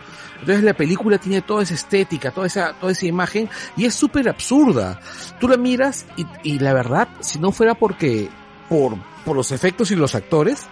Entonces 0.41 0.65
la 0.65 0.75
película 0.75 1.17
tiene 1.19 1.41
toda 1.41 1.63
esa 1.63 1.73
estética, 1.75 2.31
toda 2.31 2.47
esa, 2.47 2.75
toda 2.79 2.93
esa 2.93 3.07
imagen, 3.07 3.49
y 3.77 3.87
es 3.87 3.95
súper 3.95 4.29
absurda. 4.29 5.01
Tú 5.41 5.49
la 5.49 5.57
miras 5.57 6.05
y, 6.17 6.27
y 6.43 6.59
la 6.59 6.75
verdad, 6.75 7.09
si 7.21 7.39
no 7.39 7.53
fuera 7.53 7.75
porque, 7.75 8.29
por, 8.69 8.97
por 9.25 9.35
los 9.35 9.51
efectos 9.51 9.91
y 9.93 9.97
los 9.97 10.15
actores, 10.15 10.67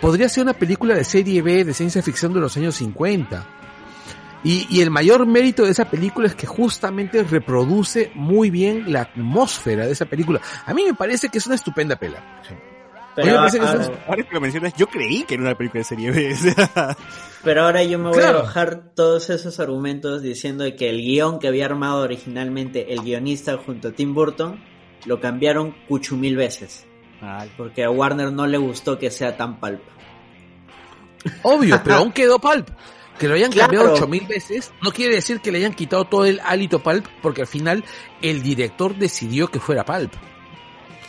podría 0.00 0.30
ser 0.30 0.44
una 0.44 0.54
película 0.54 0.94
de 0.94 1.04
serie 1.04 1.42
B 1.42 1.64
de 1.64 1.74
ciencia 1.74 2.02
ficción 2.02 2.32
de 2.32 2.40
los 2.40 2.56
años 2.56 2.74
50. 2.76 3.46
Y, 4.44 4.66
y 4.68 4.82
el 4.82 4.90
mayor 4.90 5.24
mérito 5.26 5.64
de 5.64 5.70
esa 5.70 5.86
película 5.90 6.26
es 6.28 6.34
que 6.34 6.46
justamente 6.46 7.22
reproduce 7.24 8.12
muy 8.14 8.50
bien 8.50 8.92
la 8.92 9.00
atmósfera 9.02 9.86
de 9.86 9.92
esa 9.92 10.04
película. 10.04 10.40
A 10.66 10.74
mí 10.74 10.84
me 10.84 10.92
parece 10.94 11.30
que 11.30 11.38
es 11.38 11.46
una 11.46 11.54
estupenda 11.54 11.96
pela. 11.96 12.22
Pero, 13.16 13.26
Oye, 13.28 13.32
me 13.32 13.38
parece 13.38 13.58
que 13.60 13.66
ahora, 14.06 14.22
que 14.24 14.34
lo 14.34 14.40
mencionas, 14.40 14.74
yo 14.76 14.86
creí 14.88 15.22
que 15.22 15.34
era 15.34 15.44
una 15.44 15.54
película 15.54 15.78
de 15.80 15.84
serie 15.84 16.10
B. 16.10 16.36
pero 17.44 17.62
ahora 17.64 17.82
yo 17.84 17.98
me 17.98 18.08
voy 18.10 18.18
Claro. 18.18 18.40
a 18.40 18.42
bajar 18.42 18.90
todos 18.94 19.30
esos 19.30 19.60
argumentos 19.60 20.20
diciendo 20.20 20.64
que 20.76 20.90
el 20.90 20.98
guion 21.00 21.38
que 21.38 21.48
había 21.48 21.64
armado 21.66 22.00
originalmente 22.02 22.92
el 22.92 23.00
guionista 23.02 23.56
junto 23.56 23.88
a 23.88 23.92
Tim 23.92 24.14
Burton 24.14 24.60
lo 25.06 25.20
cambiaron 25.20 25.74
cuchu 25.88 26.16
mil 26.16 26.36
veces. 26.36 26.86
Ay, 27.22 27.50
Porque 27.56 27.84
a 27.84 27.90
Warner 27.90 28.32
no 28.32 28.46
le 28.46 28.58
gustó 28.58 28.98
que 28.98 29.10
sea 29.10 29.36
tan 29.36 29.58
palp. 29.60 29.80
Obvio, 31.42 31.80
pero 31.82 31.96
aún 31.96 32.12
quedó 32.12 32.38
Pulp. 32.38 32.68
Que 33.18 33.28
lo 33.28 33.34
hayan 33.34 33.52
Claro. 33.52 33.70
cambiado 33.72 33.94
ocho 33.94 34.08
mil 34.08 34.26
veces 34.26 34.72
no 34.82 34.90
quiere 34.90 35.14
decir 35.14 35.40
que 35.40 35.52
le 35.52 35.58
hayan 35.58 35.74
quitado 35.74 36.04
todo 36.04 36.24
el 36.24 36.40
hálito 36.44 36.80
Pulp, 36.82 37.06
porque 37.22 37.42
al 37.42 37.46
final 37.46 37.84
el 38.22 38.42
director 38.42 38.94
decidió 38.96 39.48
que 39.48 39.60
fuera 39.60 39.84
Pulp. 39.84 40.12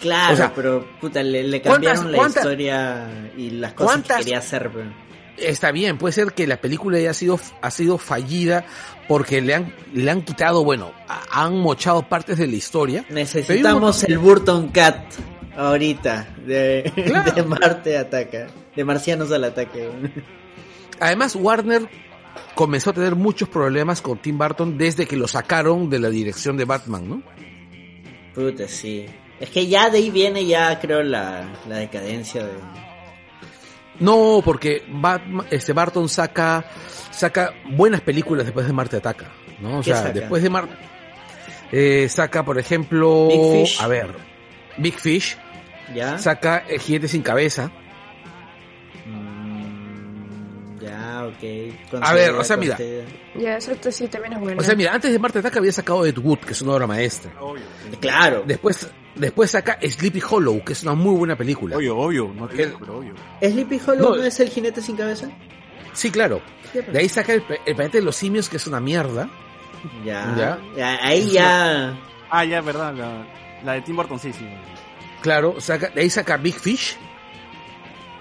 Claro, 0.01 0.33
O 0.33 0.37
sea, 0.37 0.53
pero 0.53 0.85
puta, 1.01 1.23
le, 1.23 1.43
le 1.43 1.61
¿cuántas- 1.61 1.99
cambiaron 1.99 2.11
la 2.11 2.27
historia 2.27 3.31
y 3.37 3.49
las 3.51 3.73
cosas 3.73 4.03
que 4.03 4.13
quería 4.15 4.37
hacer. 4.39 4.69
Está 5.37 5.71
bien, 5.71 5.97
puede 5.97 6.13
ser 6.13 6.33
que 6.33 6.45
la 6.47 6.57
película 6.61 6.97
haya 6.97 7.13
sido, 7.13 7.39
ha 7.61 7.71
sido 7.71 7.97
fallida 7.97 8.65
porque 9.07 9.41
le 9.41 9.55
han, 9.55 9.73
le 9.93 10.09
han 10.11 10.21
quitado, 10.21 10.63
bueno, 10.63 10.91
a- 11.07 11.43
han 11.43 11.57
mochado 11.59 12.07
partes 12.07 12.37
de 12.37 12.47
la 12.47 12.55
historia. 12.55 13.05
Necesitamos 13.09 14.03
el 14.03 14.17
Burton 14.17 14.67
Cat 14.69 14.97
ahorita 15.57 16.27
de, 16.45 16.91
Claro. 17.05 17.31
de 17.31 17.43
Marte 17.43 17.97
ataca, 17.97 18.47
de 18.75 18.83
Marcianos 18.85 19.31
al 19.31 19.45
ataque. 19.45 19.89
Además, 20.99 21.35
Warner 21.35 21.87
comenzó 22.53 22.91
a 22.91 22.93
tener 22.93 23.15
muchos 23.15 23.49
problemas 23.49 24.01
con 24.01 24.17
Tim 24.17 24.37
Burton 24.37 24.77
desde 24.77 25.05
que 25.05 25.17
lo 25.17 25.27
sacaron 25.27 25.89
de 25.89 25.99
la 25.99 26.09
dirección 26.09 26.57
de 26.57 26.65
Batman, 26.65 27.09
¿no? 27.09 27.21
Puta, 28.33 28.67
sí. 28.67 29.05
Es 29.39 29.49
que 29.49 29.67
ya 29.67 29.89
de 29.89 29.97
ahí 29.97 30.09
viene 30.09 30.45
ya 30.45 30.79
creo 30.79 31.03
la, 31.03 31.45
la 31.67 31.77
decadencia 31.77 32.45
de... 32.45 32.53
No, 33.99 34.41
porque 34.43 34.83
Batman, 34.89 35.45
este 35.51 35.71
Barton 35.73 36.09
saca 36.09 36.65
saca 37.11 37.53
buenas 37.69 38.01
películas 38.01 38.45
después 38.45 38.67
de 38.67 38.73
Marte 38.73 38.97
Ataca, 38.97 39.31
¿no? 39.61 39.77
O 39.79 39.81
¿Qué 39.81 39.85
sea, 39.91 39.97
saca? 39.97 40.11
después 40.11 40.43
de 40.43 40.49
Marte 40.49 40.73
eh, 41.71 42.07
saca, 42.09 42.43
por 42.43 42.59
ejemplo, 42.59 43.27
Big 43.27 43.65
Fish. 43.67 43.81
a 43.81 43.87
ver, 43.87 44.07
Big 44.77 44.95
Fish, 44.99 45.37
¿Ya? 45.93 46.17
saca 46.17 46.63
El 46.67 46.79
jinete 46.79 47.07
sin 47.07 47.21
cabeza. 47.21 47.71
Ok. 51.27 52.01
A 52.01 52.13
ver, 52.13 52.31
o 52.31 52.43
sea, 52.43 52.57
mira. 52.57 52.77
Ya, 53.35 53.57
eso 53.57 53.73
sí 53.91 54.07
también 54.07 54.33
es 54.33 54.39
bueno. 54.39 54.61
O 54.61 54.63
sea, 54.63 54.75
mira, 54.75 54.93
antes 54.93 55.11
de 55.11 55.19
Marte 55.19 55.39
Ataca 55.39 55.59
había 55.59 55.71
sacado 55.71 56.05
Ed 56.05 56.17
Wood, 56.17 56.39
que 56.39 56.53
es 56.53 56.61
una 56.61 56.73
obra 56.73 56.87
maestra. 56.87 57.31
obvio. 57.39 57.63
Claro. 57.99 58.43
Después 58.45 58.89
después 59.15 59.51
saca 59.51 59.79
Sleepy 59.81 60.21
Hollow, 60.29 60.63
que 60.63 60.73
es 60.73 60.83
una 60.83 60.93
muy 60.93 61.15
buena 61.15 61.35
película. 61.37 61.77
Obvio, 61.77 61.97
obvio. 61.97 62.33
No 62.35 62.47
pero 62.47 62.97
obvio. 62.97 63.13
¿Sleepy 63.41 63.79
Hollow 63.85 64.09
No. 64.11 64.15
no, 64.17 64.23
es 64.23 64.39
el 64.39 64.49
jinete 64.49 64.81
sin 64.81 64.95
cabeza? 64.97 65.29
Sí, 65.93 66.11
claro. 66.11 66.41
De 66.73 66.99
ahí 66.99 67.07
saca 67.07 67.33
el, 67.33 67.43
el 67.65 67.75
planeta 67.75 67.97
de 67.97 68.03
los 68.03 68.15
simios, 68.17 68.49
que 68.49 68.57
es 68.57 68.67
una 68.67 68.79
mierda. 68.81 69.29
Ya. 70.03 70.59
Ya. 70.75 70.99
Ahí 71.01 71.29
ya... 71.31 71.97
Ah, 72.29 72.43
ya, 72.43 72.59
verdad. 72.59 72.93
La, 72.93 73.25
la 73.63 73.73
de 73.73 73.81
Tim 73.81 73.95
Burton, 73.95 74.19
sí, 74.19 74.33
sí. 74.33 74.45
Claro, 75.21 75.61
saca, 75.61 75.89
de 75.89 76.01
ahí 76.01 76.09
saca 76.09 76.35
Big 76.37 76.55
Fish. 76.59 76.97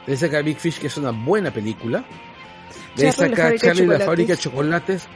De 0.07 0.13
ahí 0.13 0.19
saca 0.19 0.41
Big 0.43 0.59
Fish, 0.59 0.79
que 0.79 0.87
es 0.87 0.97
una 0.97 1.11
buena 1.11 1.51
película. 1.51 2.05
De 2.97 3.13
fábrica 3.13 3.51
de 3.51 3.59
Charlie 3.59 3.83
y 3.83 3.87
la 3.87 3.99
chocolates. 3.99 4.07
fábrica 4.07 4.33
de 4.33 4.39
chocolates, 4.39 5.09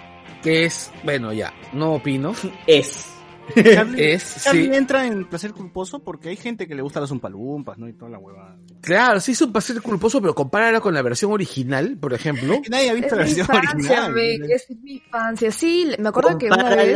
que 0.42 0.64
es, 0.64 0.90
bueno, 1.05 1.32
ya, 1.32 1.52
no 1.72 1.94
opino. 1.94 2.32
Es. 2.66 3.14
Charlie, 3.55 4.12
Es, 4.12 4.42
Charlie 4.44 4.66
sí. 4.66 4.74
entra 4.74 5.06
en 5.06 5.26
placer 5.26 5.52
culposo 5.52 6.00
porque 6.05 6.28
hay 6.28 6.36
gente 6.36 6.66
que 6.68 6.74
le 6.74 6.82
gusta 6.82 7.00
las 7.00 7.10
umpalumpas, 7.10 7.78
¿no? 7.78 7.88
Y 7.88 7.94
toda 7.94 8.10
la 8.10 8.18
hueva. 8.18 8.56
Claro, 8.82 9.20
sí 9.20 9.32
es 9.32 9.40
un 9.40 9.52
paseo 9.52 9.80
culposo, 9.82 10.20
pero 10.20 10.34
compárala 10.34 10.80
con 10.80 10.92
la 10.92 11.00
versión 11.02 11.32
original, 11.32 11.96
por 11.98 12.12
ejemplo. 12.12 12.60
Nadie 12.68 12.90
ha 12.90 12.92
Es 12.92 13.00
visto 13.00 13.16
la 13.16 13.22
versión 13.22 13.46
infancia, 13.46 14.06
original. 14.06 14.50
Es 14.50 14.66
mi 14.82 14.92
infancia. 14.96 15.50
Sí, 15.50 15.90
me 15.98 16.09
acuerdo 16.10 16.36
que 16.36 16.46
una 16.46 16.68
vez 16.76 16.92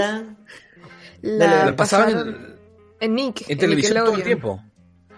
la, 1.22 1.64
La 1.66 1.76
pasaban 1.76 2.10
en, 2.10 2.56
en 3.00 3.14
Nick, 3.14 3.48
en 3.48 3.59
televisión 3.59 4.04
todo 4.04 4.16
el 4.16 4.22
tiempo. 4.22 4.62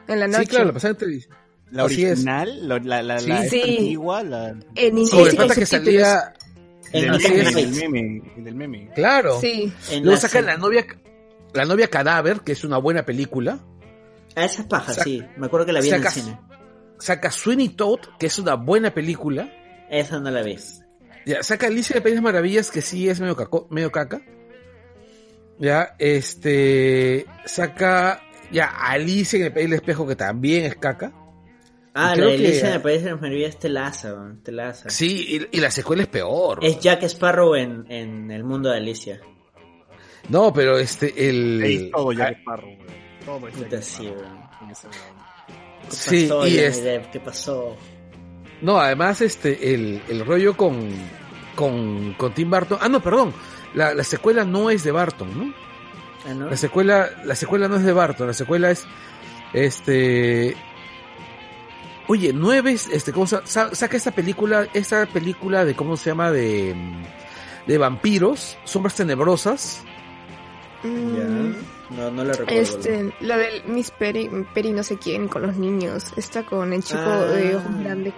En 0.07 0.21
la 0.21 0.27
noche. 0.29 0.41
Sí, 0.43 0.47
claro, 0.47 0.67
la 0.67 0.73
pasaban 0.73 0.95
en 0.95 0.99
televisión. 0.99 1.37
La 1.71 1.85
Así 1.85 2.05
es. 2.05 2.13
original, 2.13 2.69
la, 2.69 2.79
la, 2.79 3.03
la, 3.03 3.19
Sí. 3.19 3.29
la 3.29 3.43
Sí. 3.45 3.61
antigua, 3.63 4.23
la 4.23 4.49
En 4.51 4.63
el 4.77 4.99
inglés 4.99 5.35
con 5.35 5.37
pata 5.49 5.55
que 5.55 5.67
salía, 5.67 6.35
En 6.93 7.11
Así 7.11 7.29
meme, 7.29 7.41
es. 7.43 7.55
del 7.55 7.71
meme, 7.91 8.23
el 8.37 8.45
del 8.45 8.55
meme. 8.55 8.91
claro. 8.95 9.41
Sí. 9.41 9.73
En 9.91 10.05
Luego 10.05 10.15
la 10.17 10.21
sacan 10.21 10.47
la 10.47 10.57
novia, 10.57 10.87
la 11.53 11.65
novia 11.65 11.89
cadáver, 11.89 12.41
que 12.43 12.53
es 12.53 12.63
una 12.65 12.79
buena 12.79 13.05
película. 13.05 13.59
Ah, 14.37 14.45
esa 14.45 14.63
es 14.63 14.69
paja, 14.69 14.93
Saca- 14.93 15.05
sí. 15.05 15.23
Me 15.37 15.47
acuerdo 15.47 15.67
que 15.67 15.73
la 15.73 15.81
vi 15.81 15.89
en 15.89 15.95
el 15.97 16.09
cine. 16.09 16.39
Saca 16.99 17.31
Sweeney 17.33 17.71
Todd, 17.71 18.01
que 18.19 18.27
es 18.27 18.39
una 18.39 18.55
buena 18.55 18.95
película. 18.95 19.53
Esa 19.91 20.21
no 20.21 20.31
la 20.31 20.43
ves. 20.43 20.83
Ya, 21.27 21.43
saca 21.43 21.67
Alicia 21.67 21.95
de 21.95 22.03
País 22.03 22.21
Maravillas, 22.21 22.71
que 22.71 22.83
sí 22.83 23.09
es 23.09 23.19
medio, 23.21 23.35
caco- 23.37 23.67
medio 23.71 23.91
caca. 23.91 24.21
Ya, 25.59 25.95
este. 25.99 27.27
Saca. 27.47 28.21
Ya, 28.53 28.67
Alicia 28.67 29.39
en 29.39 29.47
el 29.47 29.53
País 29.53 29.65
del 29.67 29.75
Espejo, 29.75 30.07
que 30.07 30.17
también 30.17 30.65
es 30.65 30.77
caca. 30.77 31.13
Ah, 31.95 32.15
la 32.17 32.27
de 32.27 32.37
que- 32.37 32.47
Alicia 32.47 32.69
en 32.69 32.75
el 32.75 32.83
País 32.83 33.05
de 33.05 33.11
las 33.13 33.21
Maravillas 33.21 33.51
es 33.51 33.59
Telaza, 33.59 34.13
weón, 34.15 34.43
Telaza. 34.43 34.91
Sí, 34.91 35.39
y, 35.53 35.57
y 35.57 35.61
la 35.61 35.71
secuela 35.71 36.03
es 36.03 36.09
peor. 36.09 36.59
Es 36.63 36.81
Jack 36.81 37.05
Sparrow 37.05 37.55
en, 37.55 37.85
en 37.91 38.31
el 38.31 38.43
mundo 38.45 38.71
de 38.71 38.79
Alicia. 38.79 39.21
No, 40.29 40.53
pero 40.53 40.77
este, 40.79 41.13
el... 41.29 41.63
Ahí 41.63 41.91
todo 41.91 42.11
ah, 42.11 42.29
que 42.29 42.37
parro, 42.45 42.67
weón. 42.67 42.79
Todo 43.25 43.49
es 43.49 43.71
Jack 43.71 43.83
sí, 43.83 44.07
Sparrow. 44.07 44.39
¿Qué 45.89 45.97
Sí, 45.97 46.23
pasó, 46.23 46.47
y 46.47 46.59
es-? 46.59 46.81
¿Qué 47.13 47.21
pasó? 47.21 47.77
No, 48.63 48.79
además, 48.79 49.21
este, 49.21 49.75
el, 49.75 50.01
el 50.09 50.25
rollo 50.25 50.57
con, 50.57 50.89
con, 51.55 52.15
con 52.15 52.33
Tim 52.35 52.51
Burton. 52.51 52.79
Ah, 52.81 52.89
no, 52.89 53.03
perdón. 53.03 53.33
La, 53.75 53.93
la 53.95 54.05
secuela 54.05 54.45
no 54.45 54.71
es 54.71 54.83
de 54.85 54.93
Barton, 54.93 55.29
¿no? 55.37 55.55
Ah, 56.27 56.33
¿no? 56.35 56.49
La 56.49 56.57
secuela, 56.57 57.11
la 57.25 57.35
secuela 57.35 57.69
no 57.69 57.77
es 57.77 57.85
de 57.85 57.93
Barton, 57.93 58.27
la 58.29 58.33
secuela 58.33 58.71
es, 58.71 58.87
este, 59.53 60.57
oye, 62.09 62.33
nueve, 62.33 62.73
este, 62.73 63.13
¿cómo 63.13 63.27
se 63.27 63.39
sa- 63.45 63.75
saca 63.75 63.97
esta 63.97 64.11
película, 64.11 64.67
esta 64.75 65.07
película 65.07 65.65
de, 65.65 65.75
¿cómo 65.75 65.97
se 65.97 66.11
llama? 66.11 66.31
De, 66.31 66.75
de 67.67 67.79
vampiros, 67.79 68.57
sombras 68.65 68.95
tenebrosas. 68.95 69.83
Mm, 70.83 71.17
Ya. 71.17 71.59
No, 71.91 72.11
no 72.11 72.25
la 72.25 72.33
recuerdo. 72.33 72.61
Este, 72.61 73.13
la 73.21 73.37
del 73.37 73.63
Miss 73.67 73.91
Perry, 73.91 74.29
Perry 74.55 74.73
no 74.73 74.83
sé 74.83 74.97
quién, 74.99 75.29
con 75.29 75.43
los 75.43 75.57
niños. 75.57 76.13
Está 76.17 76.43
con 76.45 76.73
el 76.73 76.83
chico 76.83 76.99
Ah. 77.05 77.25
de 77.27 77.57
ojos 77.57 77.79
grandes. 77.79 78.15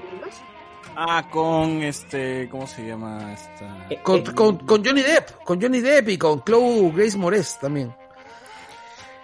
Ah, 0.99 1.29
con 1.31 1.83
este, 1.83 2.49
¿cómo 2.49 2.67
se 2.67 2.87
llama 2.87 3.35
esta? 3.35 3.87
Eh, 3.91 3.99
Con, 4.03 4.21
eh, 4.21 4.25
con, 4.35 4.57
con 4.59 4.83
Johnny 4.85 5.03
Depp, 5.03 5.43
con 5.45 5.61
Johnny 5.61 5.81
Depp 5.81 6.09
y 6.09 6.17
con 6.17 6.43
Chloe 6.43 6.91
Grace 6.95 7.19
Moretz 7.19 7.59
también. 7.59 7.95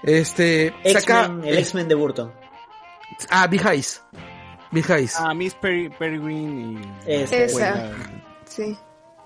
Este, 0.02 0.74
saca, 0.92 1.30
el 1.44 1.58
X-Men 1.58 1.88
de 1.88 1.94
Burton. 1.94 2.32
ah, 3.30 3.46
Big 3.46 3.64
Eyes. 3.64 4.02
Big 4.72 4.90
Eyes. 4.90 5.14
Ah, 5.18 5.34
Miss 5.34 5.54
Perry, 5.54 5.88
Peregrine 5.90 6.80
y... 7.06 7.12
Esa. 7.12 7.36
Esa. 7.36 7.92
Sí. 8.46 8.76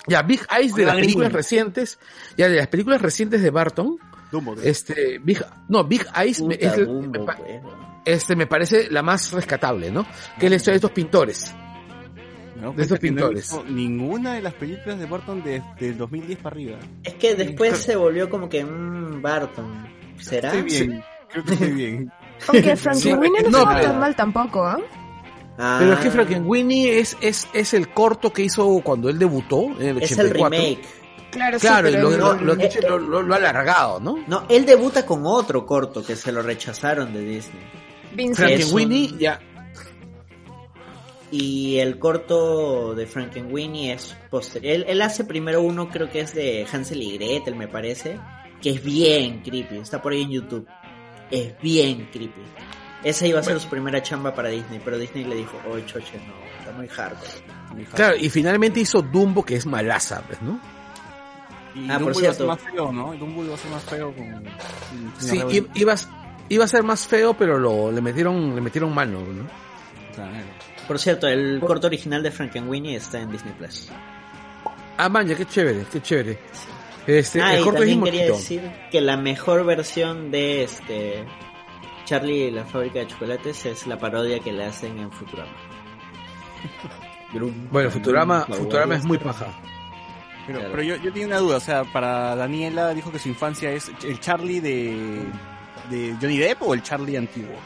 Ya, 0.09 0.23
Big 0.23 0.41
Eyes 0.57 0.75
de 0.75 0.85
las 0.85 0.95
películas 0.97 1.29
Green. 1.31 1.37
recientes, 1.37 1.99
ya 2.37 2.49
de 2.49 2.57
las 2.57 2.69
películas 2.69 3.01
recientes 3.03 3.43
de 3.43 3.51
Barton, 3.51 3.97
Dumbo. 4.31 4.55
este, 4.63 5.19
Big, 5.19 5.43
no, 5.69 5.83
Big 5.85 6.07
Eyes 6.17 6.43
me- 6.43 6.55
Puta, 6.57 6.67
es 6.69 6.79
el- 6.79 6.87
Dumbo, 6.87 7.09
me 7.19 7.25
pa- 7.27 7.37
pues, 7.37 7.61
este 8.05 8.37
me 8.37 8.47
parece 8.47 8.89
la 8.91 9.03
más 9.03 9.33
rescatable, 9.33 9.91
¿no? 9.91 10.07
Que 10.39 10.47
es 10.47 10.51
la 10.51 10.57
historia 10.57 10.75
de 10.75 10.77
estos 10.77 10.91
pintores. 10.93 11.55
¿no? 12.57 12.73
de 12.73 12.83
estos 12.85 12.97
no 12.99 13.03
pintores. 13.03 13.55
ninguna 13.69 14.35
de 14.35 14.43
las 14.43 14.55
películas 14.55 14.99
de 14.99 15.05
Burton 15.07 15.43
desde 15.43 15.89
el 15.91 15.99
2010 15.99 16.39
para 16.39 16.55
arriba. 16.55 16.79
Es 17.05 17.15
que 17.15 17.35
después 17.35 17.77
se 17.77 17.97
volvió 17.97 18.31
como 18.31 18.49
que 18.49 18.65
un 18.65 19.21
Barton. 19.21 19.87
¿Será? 20.19 20.55
Estoy 20.55 20.63
bien, 20.87 21.05
creo 21.31 21.45
que 21.45 21.53
estoy 21.53 21.73
bien. 21.73 22.13
Aunque 22.49 22.77
Frankie 22.77 23.01
Sí, 23.03 23.13
Winnie 23.13 23.43
no, 23.43 23.51
no, 23.51 23.59
estaba 23.59 23.81
tan 23.83 23.99
mal 24.01 24.17
tampoco, 24.17 24.65
¿ah? 24.65 24.79
Ah, 25.59 25.77
Pero 25.81 25.93
es 25.95 26.01
que 26.01 26.11
Frankenweenie 26.11 26.99
es, 26.99 27.17
es, 27.21 27.49
es 27.53 27.73
el 27.75 27.89
corto 27.93 28.33
que 28.33 28.43
hizo 28.43 28.81
cuando 28.85 29.09
él 29.09 29.19
debutó 29.19 29.65
en 29.81 29.89
el 29.97 30.03
es 30.03 30.13
el 30.13 30.27
84. 30.27 30.35
remake. 30.51 30.83
Claro, 31.31 31.59
Claro, 31.59 31.89
sí, 31.89 31.95
y 31.95 31.97
lo, 31.99 32.11
lo- 32.11 32.55
eh, 32.55 32.71
lo- 32.89 32.99
lo- 32.99 33.23
lo 33.23 33.35
ha 33.35 33.37
alargado, 33.39 34.01
¿no? 34.01 34.19
No, 34.27 34.45
él 34.49 34.65
debuta 34.65 35.05
con 35.05 35.23
otro 35.27 35.67
corto 35.67 36.03
que 36.05 36.15
se 36.17 36.31
lo 36.33 36.41
rechazaron 36.43 37.13
de 37.13 37.21
Disney. 37.21 37.63
Frankenweenie 38.35 39.19
ya. 39.19 39.41
Y 41.31 41.79
el 41.79 41.99
corto 41.99 42.95
de 42.95 43.07
Frankenweenie 43.07 43.93
es 43.95 44.17
posterior. 44.31 44.73
Él, 44.77 44.85
él 44.89 45.03
hace 45.03 45.25
primero 45.25 45.61
uno, 45.61 45.89
creo 45.89 46.09
que 46.11 46.21
es 46.21 46.33
de 46.35 46.67
Hansel 46.71 47.03
y 47.03 47.19
Gretel, 47.19 47.57
me 47.57 47.67
parece. 47.69 48.19
Que 48.63 48.71
es 48.71 48.83
bien 48.83 49.43
creepy. 49.43 49.79
Está 49.79 50.01
por 50.01 50.13
ahí 50.13 50.23
en 50.23 50.31
YouTube. 50.31 50.67
Es 51.31 51.59
bien 51.61 52.09
creepy. 52.13 52.43
Esa 53.05 53.27
iba 53.27 53.41
a 53.41 53.43
ser 53.43 53.61
su 53.61 53.69
primera 53.69 54.03
chamba 54.03 54.35
para 54.35 54.49
Disney, 54.49 54.81
pero 54.85 54.99
Disney 54.99 55.25
le 55.25 55.37
dijo, 55.37 55.61
oh, 55.69 55.79
choche, 55.81 56.19
no, 56.27 56.35
está 56.59 56.73
muy 56.73 56.89
hardcore. 56.89 57.31
Muy. 57.75 57.85
Claro, 57.85 58.17
y 58.17 58.29
finalmente 58.31 58.81
hizo 58.81 59.03
Dumbo, 59.03 59.45
que 59.45 59.55
es 59.57 59.67
malaza, 59.67 60.23
pues, 60.27 60.41
¿no? 60.43 60.59
Y 61.75 61.89
Ah, 61.91 61.99
por 61.99 62.13
Dumbo 62.15 62.21
iba 62.21 62.31
a 62.31 62.35
ser 62.35 62.35
cierto. 62.35 62.47
más 62.47 62.61
feo, 62.61 62.93
¿no? 62.93 63.15
Y 63.15 63.19
Dumbo 63.19 63.45
iba 63.45 63.55
a 63.55 63.59
ser 63.59 63.71
más 63.71 63.85
feo 63.85 64.13
con... 64.15 64.45
Sí, 65.19 65.41
iba, 65.75 65.93
a- 65.93 66.45
iba 66.49 66.65
a 66.65 66.69
ser 66.69 66.83
más 66.83 67.07
feo, 67.07 67.35
pero 67.35 67.59
lo, 67.59 67.93
le 67.93 68.01
metieron, 68.01 68.55
le 68.55 68.61
metieron 68.61 68.93
mano, 68.95 69.21
¿no? 69.21 69.47
Claro. 70.15 70.33
Por 70.89 70.99
cierto, 70.99 71.29
el 71.29 71.61
corto 71.61 71.87
original 71.89 72.23
de 72.23 72.31
Frankenweenie 72.31 72.97
está 72.97 73.21
en 73.21 73.31
Disney 73.31 73.53
Plus. 73.59 73.89
Ah, 74.97 75.09
man, 75.09 75.27
ya, 75.29 75.35
qué 75.37 75.45
chévere, 75.45 75.85
qué 75.93 76.01
chévere. 76.01 76.39
Este, 77.07 77.41
ah, 77.43 77.55
el 77.55 77.61
y 77.61 77.65
corto 77.65 77.83
es 77.83 77.89
también 77.91 78.01
bien 78.03 78.15
quería 78.15 78.33
decir 78.35 78.63
que 78.91 79.01
la 79.01 79.17
mejor 79.17 79.65
versión 79.65 80.31
de 80.31 80.65
este 80.65 81.25
Charlie 82.07 82.47
y 82.47 82.51
la 82.51 82.65
fábrica 82.65 83.01
de 83.01 83.09
chocolates 83.09 83.67
es 83.67 83.87
la 83.87 83.99
parodia 83.99 84.41
que 84.41 84.53
le 84.53 84.65
hacen 84.65 84.99
en 84.99 85.13
Futurama. 85.13 85.53
Bueno, 87.71 87.91
Futurama, 87.91 88.47
Futurama 88.47 88.95
es 88.97 89.05
muy 89.05 89.19
paja. 89.19 89.47
Pero, 90.47 90.61
Claro. 90.61 90.75
pero 90.77 90.83
yo, 90.85 90.97
yo 90.97 91.13
tengo 91.13 91.27
una 91.27 91.39
duda, 91.39 91.57
o 91.57 91.61
sea, 91.61 91.85
para 91.85 92.37
Daniela 92.37 92.95
dijo 92.95 93.11
que 93.11 93.19
su 93.19 93.29
infancia 93.29 93.71
es 93.73 93.91
el 94.05 94.21
Charlie 94.21 94.61
de, 94.61 95.25
de 95.91 96.15
Johnny 96.21 96.39
Depp 96.39 96.63
o 96.63 96.73
el 96.73 96.83
Charlie 96.83 97.17
antiguo. 97.17 97.57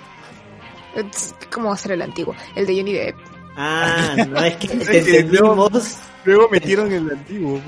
¿Cómo 1.52 1.68
va 1.68 1.74
a 1.74 1.76
ser 1.76 1.92
el 1.92 2.02
antiguo? 2.02 2.34
El 2.56 2.66
de 2.66 2.76
Johnny 2.76 2.92
Depp. 2.94 3.16
Ah, 3.56 4.16
no 4.28 4.40
es 4.42 4.56
que 4.56 4.68
te 4.78 4.98
entendimos. 4.98 5.98
Luego 6.24 6.48
metieron 6.48 6.90
el 6.90 7.10
antiguo. 7.10 7.60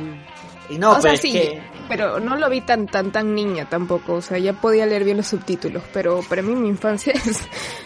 Y 0.70 0.78
no, 0.78 0.93
o 0.93 0.94
pero 0.94 1.03
sea, 1.03 1.12
es 1.12 1.20
sí, 1.20 1.32
que 1.32 1.61
pero 1.89 2.21
no 2.21 2.37
lo 2.37 2.49
vi 2.51 2.61
tan 2.61 2.87
tan 2.87 3.13
tan 3.13 3.35
niña 3.35 3.69
tampoco. 3.69 4.15
O 4.15 4.23
sea, 4.23 4.39
ya 4.39 4.53
podía 4.53 4.87
leer 4.87 5.05
bien 5.05 5.17
los 5.19 5.27
subtítulos. 5.27 5.83
Pero 5.93 6.21
para 6.29 6.43
mí 6.43 6.55
mi 6.55 6.69
infancia 6.69 7.13
es 7.27 7.43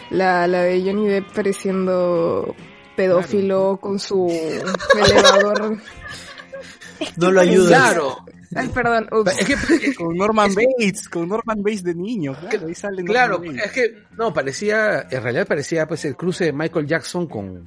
la, 0.09 0.47
la 0.47 0.61
de 0.63 0.81
Johnny 0.81 1.07
Depp 1.07 1.31
pareciendo 1.33 2.55
pedófilo 2.95 3.77
con 3.81 3.99
su 3.99 4.27
elevador. 4.29 5.77
no 7.17 7.31
lo 7.31 7.41
ayudas. 7.41 7.67
Claro, 7.69 8.17
Ay, 8.55 8.69
perdón. 8.69 9.07
ups. 9.11 9.39
es 9.39 9.45
que, 9.45 9.95
Con 9.95 10.15
Norman 10.15 10.51
Bates, 10.55 11.09
con 11.09 11.27
Norman 11.27 11.61
Bates 11.61 11.83
de 11.83 11.93
niño, 11.93 12.35
claro, 12.39 12.67
ahí 12.67 12.75
sale 12.75 13.03
Norman 13.03 13.13
claro, 13.13 13.39
Bates. 13.39 13.65
es 13.65 13.71
que, 13.71 14.03
no, 14.17 14.33
parecía, 14.33 15.01
en 15.09 15.21
realidad 15.23 15.47
parecía 15.47 15.87
pues 15.87 16.05
el 16.05 16.15
cruce 16.15 16.45
de 16.45 16.53
Michael 16.53 16.87
Jackson 16.87 17.27
con, 17.27 17.65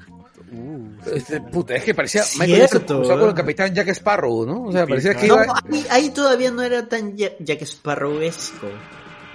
Uh, 0.52 1.10
este, 1.14 1.40
puta, 1.40 1.74
es 1.76 1.84
que 1.84 1.94
parecía 1.94 2.22
Cierto, 2.24 2.44
Michael 2.44 2.60
Jackson 2.68 3.18
con 3.20 3.28
el 3.28 3.34
capitán 3.34 3.74
Jack 3.74 3.88
Sparrow, 3.88 4.44
¿no? 4.46 4.64
O 4.64 4.72
sea, 4.72 4.86
parecía 4.86 5.14
que 5.14 5.28
No, 5.28 5.42
iba, 5.44 5.54
ahí, 5.70 5.86
ahí 5.90 6.10
todavía 6.10 6.50
no 6.50 6.62
era 6.62 6.88
tan 6.88 7.16
Ja- 7.16 7.30
Jack 7.38 7.62
Sparrowesco. 7.64 8.66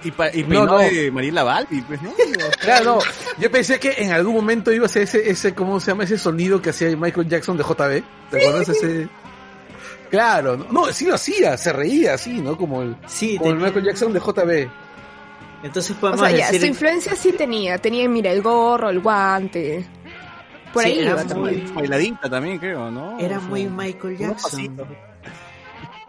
y, 0.04 0.12
pa- 0.12 0.30
y 0.34 0.44
No, 0.44 0.66
no. 0.66 0.78
de 0.80 1.10
Mariela 1.12 1.44
Balbi, 1.44 1.82
pues, 1.84 2.02
¿no? 2.02 2.14
Claro, 2.60 2.96
no. 2.96 3.00
Yo 3.40 3.50
pensé 3.50 3.80
que 3.80 3.94
en 3.98 4.12
algún 4.12 4.34
momento 4.36 4.72
iba 4.74 4.86
a 4.88 4.90
ser 4.90 5.04
ese, 5.04 5.30
ese, 5.30 5.54
¿cómo 5.56 5.80
se 5.80 5.92
llama? 5.92 6.04
Ese 6.04 6.18
sonido 6.18 6.62
que 6.62 6.72
hacía 6.72 6.96
Michael 6.98 7.30
Jackson 7.30 7.56
de 7.58 7.64
JB. 7.64 8.04
¿Te 8.32 8.38
acuerdas 8.48 8.70
ese? 8.70 9.08
Claro, 10.12 10.56
no, 10.56 10.66
no, 10.72 10.86
sí 10.94 11.06
lo 11.08 11.16
hacía, 11.16 11.58
se 11.58 11.74
reía 11.74 12.14
así, 12.14 12.40
¿no? 12.40 12.56
Como 12.58 12.84
el, 12.84 12.96
Sí, 13.08 13.38
como 13.38 13.50
el 13.52 13.56
tenía- 13.58 13.68
Michael 13.68 13.86
Jackson 13.86 14.14
de 14.14 14.20
JB. 14.20 14.70
entonces 15.64 15.96
O 15.98 16.00
podemos 16.00 16.22
sea, 16.22 16.32
ya, 16.38 16.60
su 16.60 16.66
influencia 16.66 17.16
sí 17.16 17.32
tenía. 17.34 17.78
Tenía, 17.80 18.08
mira, 18.08 18.32
el 18.32 18.42
gorro, 18.42 18.90
el 18.90 19.00
guante. 19.00 19.84
Por 20.76 20.84
Sí, 20.84 20.90
ahí 20.90 21.00
era 21.00 21.12
iba 21.12 21.24
muy- 21.24 21.28
también. 21.28 21.74
Bailadita 21.76 22.30
también, 22.30 22.60
creo, 22.60 22.92
¿no? 22.92 23.18
era 23.18 23.38
O 23.38 23.40
sea, 23.40 23.50
muy 23.50 23.68
Michael 23.70 24.18
Jackson. 24.18 24.78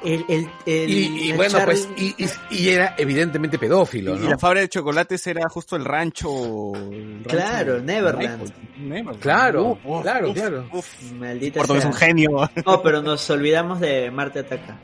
El, 0.04 0.24
el, 0.28 0.50
el- 0.66 0.90
Y, 0.90 1.30
y 1.30 1.32
bueno, 1.32 1.58
Charlie- 1.58 1.64
pues, 1.64 1.88
y, 1.96 2.14
y, 2.22 2.28
y 2.50 2.68
era 2.68 2.94
evidentemente 2.98 3.58
pedófilo, 3.58 4.14
Y 4.14 4.18
¿no? 4.18 4.30
la 4.30 4.38
fábrica 4.38 4.60
de 4.62 4.68
chocolates 4.68 5.26
era 5.26 5.48
justo 5.48 5.74
el 5.76 5.84
rancho. 5.84 6.74
el 6.74 7.22
rancho 7.24 7.28
Claro, 7.28 7.74
de 7.76 7.80
Neverland. 7.82 8.52
Neverland. 8.78 9.20
Claro, 9.20 9.64
Uf, 9.64 9.78
uf, 9.84 10.02
claro, 10.02 10.28
uf, 10.30 10.34
claro. 10.36 10.68
uf. 10.72 11.12
Maldita 11.12 11.60
es 11.60 11.66
sea. 11.66 11.86
un 11.86 11.92
genio. 11.94 12.50
Oh, 12.66 12.82
pero 12.82 13.02
nos 13.02 13.28
olvidamos 13.30 13.80
de 13.80 14.10
Marte 14.10 14.40
Ataca. 14.40 14.78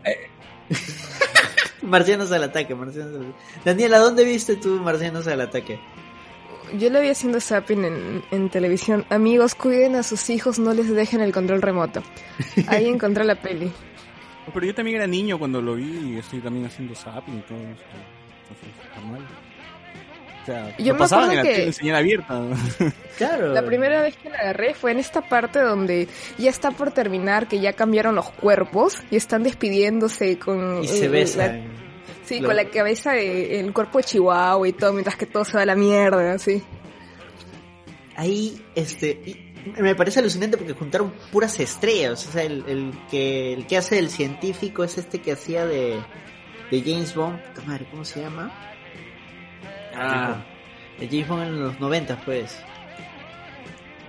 Marcianos 1.83 2.31
al 2.33 2.45
ataque, 2.45 2.75
Marcianos 2.75 3.15
al 3.17 3.23
ataque. 3.27 3.45
Daniela, 3.65 3.99
¿dónde 3.99 4.25
viste 4.25 4.57
tú 4.57 4.81
Marcianos 4.81 5.27
al 5.27 5.41
ataque? 5.41 5.81
Yo 6.79 6.91
lo 6.91 7.01
vi 7.01 7.09
haciendo 7.09 7.41
zapping 7.41 7.85
en, 7.85 8.23
en 8.31 8.49
televisión. 8.51 9.05
Amigos, 9.11 9.55
cuiden 9.55 9.97
a 9.97 10.03
sus 10.03 10.29
hijos, 10.31 10.59
no 10.59 10.73
les 10.75 10.89
dejen 10.89 11.21
el 11.21 11.33
control 11.33 11.63
remoto. 11.63 12.03
Ahí 12.69 12.87
encontré 12.89 13.25
la 13.25 13.35
peli. 13.35 13.71
Pero 14.53 14.67
yo 14.67 14.75
también 14.75 14.97
era 14.97 15.07
niño 15.07 15.39
cuando 15.39 15.63
lo 15.63 15.75
vi 15.77 16.15
y 16.15 16.19
estoy 16.19 16.41
también 16.41 16.67
haciendo 16.67 16.95
zapping 16.95 17.39
y 17.39 17.43
todo 17.43 17.59
eso. 17.59 17.69
Entonces, 18.43 18.97
normal. 18.97 19.27
O 20.43 20.45
sea, 20.45 20.77
Yo 20.79 20.93
me 20.95 20.99
pasaban 20.99 21.31
en 21.31 21.37
la 21.37 21.43
que- 21.45 21.73
señal 21.73 21.97
abierta. 21.97 22.43
Claro. 23.19 23.53
La 23.53 23.63
primera 23.65 24.01
vez 24.03 24.17
que 24.17 24.31
la 24.31 24.39
agarré 24.39 24.73
fue 24.75 24.91
en 24.91 24.99
esta 24.99 25.21
parte 25.21 25.61
donde 25.61 26.09
ya 26.39 26.49
está 26.51 26.71
por 26.73 26.91
terminar, 26.93 27.47
que 27.47 27.61
ya 27.61 27.75
cambiaron 27.75 28.15
los 28.17 28.31
cuerpos 28.31 28.99
y 29.11 29.17
están 29.17 29.43
despidiéndose 29.45 30.39
con... 30.39 30.83
Y 30.83 30.89
se 30.89 31.09
besan. 31.09 31.47
la- 31.63 31.82
sí, 32.37 32.41
Lo- 32.41 32.49
con 32.49 32.57
la 32.57 32.65
cabeza 32.67 33.13
del 33.13 33.73
cuerpo 33.73 33.99
de 33.99 34.05
Chihuahua 34.05 34.69
y 34.69 34.73
todo, 34.73 34.93
mientras 34.93 35.17
que 35.17 35.27
todo 35.27 35.45
se 35.45 35.57
va 35.57 35.63
a 35.63 35.67
la 35.67 35.75
mierda, 35.77 36.39
sí. 36.39 36.63
Ahí, 38.17 38.63
este, 38.75 39.55
me 39.79 39.95
parece 39.95 40.21
alucinante 40.21 40.57
porque 40.57 40.75
juntaron 40.75 41.13
puras 41.33 41.59
estrellas. 41.61 42.27
O 42.29 42.33
sea, 42.33 42.43
el, 42.43 42.65
el 42.69 42.93
que 43.11 43.53
el 43.55 43.67
que 43.67 43.77
hace 43.79 43.99
el 43.99 44.11
científico 44.11 44.85
es 44.85 44.99
este 44.99 45.21
que 45.21 45.33
hacía 45.33 45.65
de, 45.67 45.99
de 46.71 46.83
James 46.83 47.15
Bond. 47.15 47.39
Madre, 47.67 47.87
¿cómo 47.91 48.05
se 48.05 48.21
llama? 48.21 48.53
Ah, 49.95 50.43
de 50.99 51.07
James 51.09 51.29
Bond 51.29 51.43
en 51.45 51.61
los 51.63 51.81
90, 51.81 52.21
pues. 52.25 52.59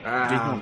Ah, 0.05 0.59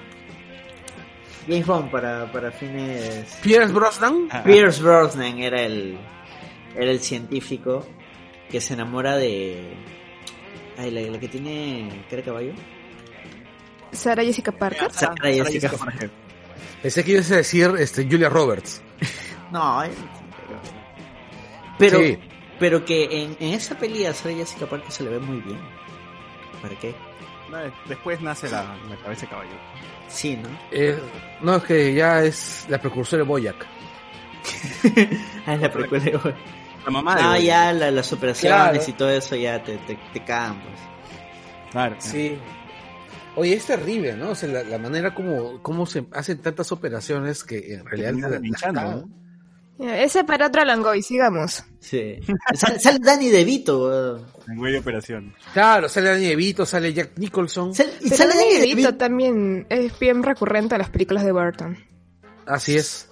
James 1.47 1.65
Bond 1.65 1.89
para, 1.89 2.31
para 2.31 2.51
fines... 2.51 3.39
Pierce 3.41 3.73
Brosnan. 3.73 4.27
Ah, 4.29 4.43
Pierce 4.43 4.81
Brosnan 4.83 5.39
era 5.39 5.61
el, 5.63 5.97
era 6.75 6.91
el 6.91 6.99
científico 6.99 7.85
que 8.49 8.61
se 8.61 8.73
enamora 8.73 9.17
de... 9.17 9.73
Ay, 10.77 10.91
la, 10.91 11.01
la 11.01 11.19
que 11.19 11.27
tiene 11.27 11.89
cara 12.09 12.17
de 12.17 12.23
caballo. 12.23 12.53
Sarah 13.91 14.23
Jessica 14.23 14.51
Parker. 14.51 14.91
Sarah 14.91 15.15
Sarah 15.17 15.33
Jessica 15.33 15.69
Jessica 15.69 15.85
Parker. 15.85 16.11
Pensé 16.81 17.03
que 17.03 17.11
ibas 17.11 17.31
a 17.31 17.35
decir 17.37 17.71
este, 17.77 18.05
Julia 18.09 18.29
Roberts. 18.29 18.81
No, 19.51 19.83
eh, 19.83 19.91
pero... 21.77 21.99
Sí. 21.99 22.17
Pero 22.57 22.85
que 22.85 23.03
en, 23.03 23.35
en 23.41 23.53
esa 23.53 23.77
peli 23.77 24.05
a 24.05 24.13
Sarah 24.13 24.33
Jessica 24.35 24.65
Parker 24.65 24.89
se 24.89 25.03
le 25.03 25.09
ve 25.09 25.19
muy 25.19 25.41
bien. 25.41 25.59
¿Para 26.61 26.73
qué? 26.79 26.95
no, 27.49 27.57
Después 27.87 28.21
nace 28.21 28.49
la, 28.49 28.77
la 28.89 28.95
cabeza 29.03 29.21
de 29.21 29.27
caballo. 29.27 29.49
Sí, 30.07 30.37
¿no? 30.37 30.49
Eh, 30.71 30.97
no, 31.41 31.57
es 31.57 31.63
que 31.63 31.93
ya 31.93 32.23
es 32.23 32.65
la 32.69 32.79
precursora 32.79 33.23
de 33.23 33.27
Boyac. 33.27 33.65
Ah, 35.45 35.55
es 35.55 35.61
la 35.61 35.71
precuela 35.71 36.03
de 36.03 36.15
hoy. 36.15 36.33
La 36.85 36.91
mamá 36.91 37.15
de 37.15 37.21
Ah, 37.21 37.29
Boy. 37.35 37.45
ya 37.45 37.73
la- 37.73 37.91
las 37.91 38.11
operaciones 38.13 38.59
Claro. 38.59 38.83
y 38.87 38.93
todo 38.93 39.09
eso 39.11 39.35
ya 39.35 39.63
te, 39.63 39.77
te, 39.79 39.97
te 40.13 40.23
cagan, 40.23 40.61
pues. 40.61 40.79
Claro. 41.71 41.95
Sí. 41.99 42.37
Oye, 43.35 43.53
es 43.53 43.65
terrible, 43.65 44.15
¿no? 44.17 44.31
O 44.31 44.35
sea, 44.35 44.49
la, 44.49 44.63
la 44.63 44.77
manera 44.77 45.13
como, 45.15 45.61
como 45.61 45.85
se 45.85 46.05
hacen 46.11 46.41
tantas 46.41 46.71
operaciones 46.71 47.43
que 47.43 47.75
en 47.75 47.85
realidad 47.85 48.13
las- 48.41 48.61
cagan. 48.61 48.91
¿no? 49.01 49.21
Ya, 49.85 49.97
Ese 50.03 50.23
para 50.23 50.47
otro 50.47 50.63
Langoy, 50.65 51.01
sigamos. 51.01 51.63
Sí. 51.79 52.19
Sale, 52.53 52.79
sale 52.79 52.99
Danny 53.01 53.29
DeVito, 53.29 54.19
güey 54.55 54.73
de 54.73 54.79
operación. 54.79 55.33
Claro, 55.53 55.87
sale 55.89 56.09
Danny 56.09 56.25
DeVito, 56.27 56.65
sale 56.65 56.93
Jack 56.93 57.11
Nicholson. 57.17 57.73
Sale- 57.73 57.93
y 58.01 58.09
Pero 58.09 58.15
sale 58.17 58.33
Danny 58.35 58.67
DeVito. 58.67 58.95
también 58.95 59.65
es 59.69 59.97
bien 59.97 60.21
recurrente 60.23 60.75
a 60.75 60.77
las 60.77 60.89
películas 60.89 61.23
de 61.25 61.31
Burton. 61.31 61.77
Así 62.45 62.75
es. 62.75 63.09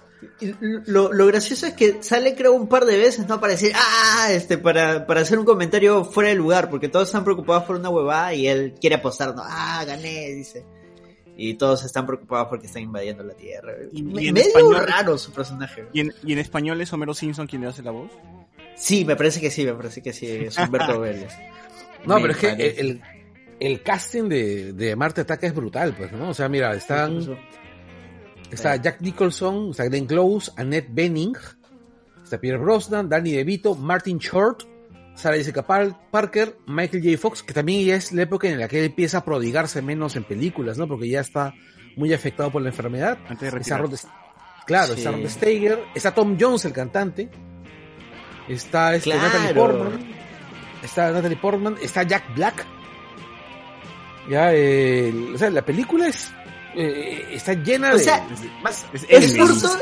Lo, 0.86 1.12
lo 1.12 1.26
gracioso 1.26 1.66
es 1.66 1.74
que 1.74 2.02
sale 2.02 2.34
creo 2.34 2.52
un 2.52 2.68
par 2.68 2.84
de 2.84 2.96
veces, 2.98 3.26
¿no? 3.28 3.40
Para 3.40 3.52
decir, 3.54 3.72
ah, 3.74 4.28
este, 4.30 4.58
para, 4.58 5.06
para 5.06 5.20
hacer 5.20 5.38
un 5.38 5.44
comentario 5.44 6.04
fuera 6.04 6.28
de 6.30 6.34
lugar, 6.36 6.68
porque 6.70 6.88
todos 6.88 7.08
están 7.08 7.24
preocupados 7.24 7.64
por 7.64 7.76
una 7.76 7.88
huevada 7.90 8.34
y 8.34 8.46
él 8.46 8.74
quiere 8.80 8.96
apostar, 8.96 9.34
¿no? 9.34 9.42
Ah, 9.44 9.82
gané, 9.86 10.28
dice. 10.34 10.64
Y 11.36 11.54
todos 11.54 11.84
están 11.84 12.06
preocupados 12.06 12.48
porque 12.48 12.66
están 12.66 12.82
invadiendo 12.82 13.22
la 13.24 13.34
Tierra. 13.34 13.72
Y- 13.92 14.00
en 14.00 14.34
medio 14.34 14.48
español- 14.48 14.86
raro 14.86 15.16
su 15.16 15.32
personaje. 15.32 15.86
¿Y 15.92 16.00
en, 16.00 16.12
y 16.24 16.32
en 16.34 16.38
español 16.38 16.80
es 16.82 16.92
Homero 16.92 17.14
Simpson 17.14 17.46
quien 17.46 17.62
le 17.62 17.68
hace 17.68 17.82
la 17.82 17.92
voz? 17.92 18.10
Sí, 18.76 19.04
me 19.04 19.16
parece 19.16 19.40
que 19.40 19.50
sí, 19.50 19.64
me 19.64 19.74
parece 19.74 20.02
que 20.02 20.12
sí, 20.12 20.26
es 20.26 20.58
Humberto 20.58 21.00
Vélez. 21.00 21.32
No, 22.04 22.16
Me 22.16 22.22
pero 22.22 22.32
es 22.32 22.38
que 22.38 22.80
el, 22.80 23.00
el 23.58 23.82
casting 23.82 24.28
de, 24.28 24.72
de 24.74 24.96
Marte 24.96 25.22
Ataca 25.22 25.46
es 25.46 25.54
brutal, 25.54 25.94
pues, 25.96 26.12
¿no? 26.12 26.30
O 26.30 26.34
sea, 26.34 26.48
mira, 26.48 26.74
están, 26.74 27.20
está 28.50 28.76
Jack 28.76 29.00
Nicholson, 29.00 29.70
está 29.70 29.84
Glenn 29.86 30.06
Close, 30.06 30.50
Annette 30.56 30.88
Bening, 30.90 31.34
está 32.22 32.38
Pierre 32.40 32.58
Brosnan, 32.58 33.08
Danny 33.08 33.32
DeVito, 33.32 33.74
Martin 33.74 34.18
Short, 34.18 34.62
Sarah 35.14 35.36
Jessica 35.36 35.66
Par- 35.66 36.10
Parker, 36.10 36.56
Michael 36.66 37.02
J. 37.04 37.18
Fox, 37.18 37.42
que 37.42 37.52
también 37.52 37.84
ya 37.86 37.96
es 37.96 38.12
la 38.12 38.22
época 38.22 38.48
en 38.48 38.58
la 38.58 38.68
que 38.68 38.78
él 38.80 38.86
empieza 38.86 39.18
a 39.18 39.24
prodigarse 39.24 39.82
menos 39.82 40.16
en 40.16 40.24
películas, 40.24 40.78
¿no? 40.78 40.86
Porque 40.88 41.08
ya 41.08 41.20
está 41.20 41.52
muy 41.96 42.12
afectado 42.14 42.50
por 42.50 42.62
la 42.62 42.68
enfermedad. 42.68 43.18
Antes 43.28 43.52
de 43.52 43.58
Está 43.58 43.76
retirar. 43.78 43.80
Rod, 43.82 43.94
claro, 44.66 44.94
Sí. 44.94 45.00
está 45.00 45.10
Rod 45.12 45.26
Steiger, 45.28 45.84
está 45.94 46.14
Tom 46.14 46.36
Jones, 46.40 46.64
el 46.64 46.72
cantante, 46.72 47.28
está 48.48 48.94
este, 48.94 49.10
Claro. 49.10 49.28
Natalie 49.28 49.54
Portman, 49.54 50.08
está 50.82 51.10
Natalie 51.12 51.36
Portman, 51.36 51.76
está 51.82 52.02
Jack 52.04 52.34
Black. 52.34 52.64
Ya, 54.28 54.54
eh, 54.54 55.12
o 55.34 55.38
sea, 55.38 55.50
la 55.50 55.62
película 55.64 56.06
es 56.06 56.32
eh, 56.76 57.26
está 57.32 57.54
llena 57.54 57.92
O 57.92 57.96
de 57.98 58.04
sea, 58.04 58.26
más 58.62 58.86
Es. 59.08 59.36
Burton, 59.36 59.78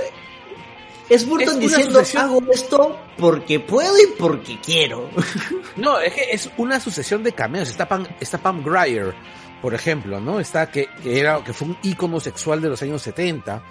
es 1.09 1.27
Burton 1.27 1.55
Es 1.55 1.61
diciendo, 1.61 2.01
sucesión- 2.01 2.23
hago 2.25 2.43
esto 2.53 3.01
porque 3.17 3.61
puedo 3.61 3.97
y 3.99 4.07
porque 4.19 4.59
quiero. 4.65 5.09
No, 5.77 5.99
es 6.01 6.13
que 6.13 6.23
es 6.33 6.51
una 6.57 6.81
sucesión 6.81 7.23
de 7.23 7.33
cameos. 7.33 7.69
Está 7.71 7.87
Pam, 7.89 8.05
está 8.21 8.39
Pam 8.39 8.65
Grier, 8.65 9.15
por 9.63 9.75
ejemplo, 9.75 10.19
¿no? 10.21 10.41
Está 10.41 10.71
que, 10.71 10.89
que 11.03 11.21
era 11.21 11.43
que 11.45 11.53
fue 11.53 11.69
un 11.69 11.79
ícono 11.85 12.19
sexual 12.19 12.61
de 12.61 12.69
los 12.69 12.83
años 12.83 13.01
70 13.03 13.63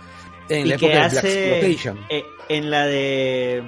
en 0.49 0.65
y 0.65 0.69
la 0.69 0.75
época 0.75 0.93
de 0.93 1.09
Black 1.09 1.25
Exploitation. 1.25 1.99
eh, 2.09 2.23
en 2.47 2.71
la 2.71 2.85
de 2.85 3.63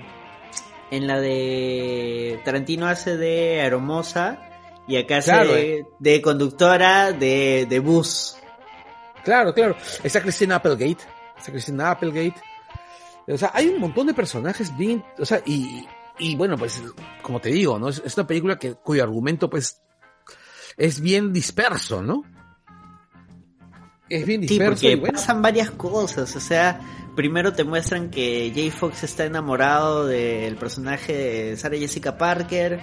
en 0.92 1.06
la 1.06 1.20
de 1.20 2.40
Tarantino 2.46 2.88
hace 2.88 3.18
de 3.18 3.60
Aeromosa 3.62 4.40
y 4.88 4.96
acá 4.98 5.18
hace 5.18 5.86
de 6.00 6.22
conductora 6.22 7.12
de, 7.12 7.68
de 7.70 7.80
bus. 7.80 8.38
Claro, 9.30 9.54
claro. 9.54 9.78
Está 10.04 10.22
Christina 10.22 10.56
Applegate. 10.56 11.04
Está 11.38 11.52
Christina 11.52 11.92
Applegate. 11.92 12.42
O 13.28 13.38
sea, 13.38 13.52
hay 13.54 13.68
un 13.68 13.80
montón 13.80 14.08
de 14.08 14.16
personajes 14.16 14.76
bien, 14.76 15.04
o 15.20 15.24
sea, 15.24 15.40
y, 15.46 15.86
y 16.18 16.36
bueno, 16.36 16.58
pues, 16.58 16.82
como 17.22 17.40
te 17.40 17.50
digo, 17.50 17.78
¿no? 17.78 17.90
Es, 17.90 18.02
es 18.04 18.18
una 18.18 18.26
película 18.26 18.58
que, 18.58 18.74
cuyo 18.74 19.04
argumento, 19.04 19.48
pues, 19.52 19.84
es 20.78 21.00
bien 21.00 21.32
disperso, 21.32 22.02
¿no? 22.02 22.24
Es 24.10 24.26
bien 24.26 24.42
Sí, 24.42 24.48
disperso 24.48 24.88
y 24.88 24.90
porque 24.90 24.96
bueno. 24.96 25.14
pasan 25.20 25.44
varias 25.44 25.70
cosas, 25.70 26.36
o 26.36 26.40
sea, 26.40 26.82
primero 27.16 27.54
te 27.54 27.64
muestran 27.64 28.10
que 28.10 28.52
Jay 28.56 28.72
Fox 28.72 29.04
está 29.04 29.26
enamorado 29.26 30.08
del 30.08 30.56
personaje 30.56 31.14
de 31.14 31.58
Sarah 31.58 31.78
Jessica 31.78 32.18
Parker 32.18 32.80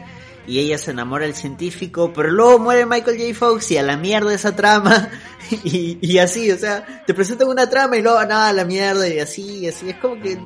y 0.47 0.61
ella 0.61 0.79
se 0.79 0.93
enamora 0.93 1.25
del 1.27 1.35
científico, 1.35 2.13
pero 2.13 2.31
luego 2.31 2.59
muere 2.59 2.87
Michael 2.87 3.19
J. 3.19 3.35
Fox 3.35 3.71
y 3.73 3.79
a 3.79 3.83
la 3.83 3.97
mierda 3.97 4.33
esa 4.33 4.55
trama 4.55 5.09
y, 5.65 5.99
y 6.01 6.19
así, 6.19 6.51
o 6.51 6.57
sea, 6.59 7.05
te 7.07 7.15
presentan 7.15 7.49
una 7.49 7.69
trama 7.69 7.97
y 7.97 8.03
luego 8.03 8.19
nada, 8.25 8.49
a 8.49 8.53
la 8.53 8.65
mierda 8.65 9.09
y 9.09 9.19
así, 9.19 9.59
y 9.61 9.69
así, 9.69 9.91
es 9.91 9.97
como 9.97 10.21
que 10.23 10.39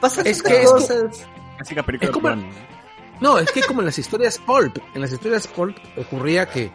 pasan 0.00 0.26
Es 0.26 0.42
co- 0.42 0.50
cosas. 0.72 1.26
Es 2.00 2.10
como-. 2.10 2.28
No, 3.20 3.38
es 3.38 3.50
que 3.50 3.62
como 3.62 3.80
en 3.80 3.86
las 3.86 3.98
historias 3.98 4.38
pulp, 4.38 4.78
en 4.94 5.00
las 5.00 5.12
historias 5.12 5.46
pulp 5.48 5.76
ocurría 5.96 6.46
que 6.46 6.70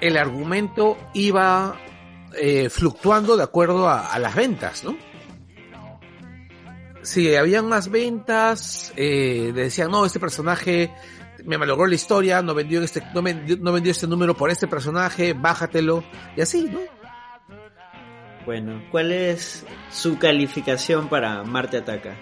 el 0.00 0.16
argumento 0.16 0.98
iba 1.14 1.76
eh, 2.36 2.68
fluctuando 2.68 3.36
de 3.36 3.44
acuerdo 3.44 3.88
a, 3.88 4.12
a 4.12 4.18
las 4.18 4.34
ventas, 4.34 4.82
¿no? 4.82 4.96
Si 7.02 7.34
habían 7.34 7.66
más 7.68 7.90
ventas, 7.90 8.92
eh, 8.96 9.52
decían, 9.54 9.90
no, 9.90 10.04
este 10.06 10.20
personaje 10.20 10.92
me 11.44 11.58
malogró 11.58 11.86
la 11.86 11.94
historia, 11.94 12.42
no 12.42 12.54
vendió 12.54 12.82
este, 12.82 13.02
no 13.14 13.22
vendió, 13.22 13.56
no 13.58 13.72
vendió 13.72 13.92
este 13.92 14.06
número 14.06 14.36
por 14.36 14.50
este 14.50 14.66
personaje, 14.66 15.32
bájatelo, 15.32 16.04
y 16.36 16.40
así, 16.40 16.64
¿no? 16.64 16.80
Bueno, 18.44 18.82
¿cuál 18.90 19.12
es 19.12 19.64
su 19.90 20.18
calificación 20.18 21.08
para 21.08 21.44
Marte 21.44 21.76
Ataca? 21.78 22.16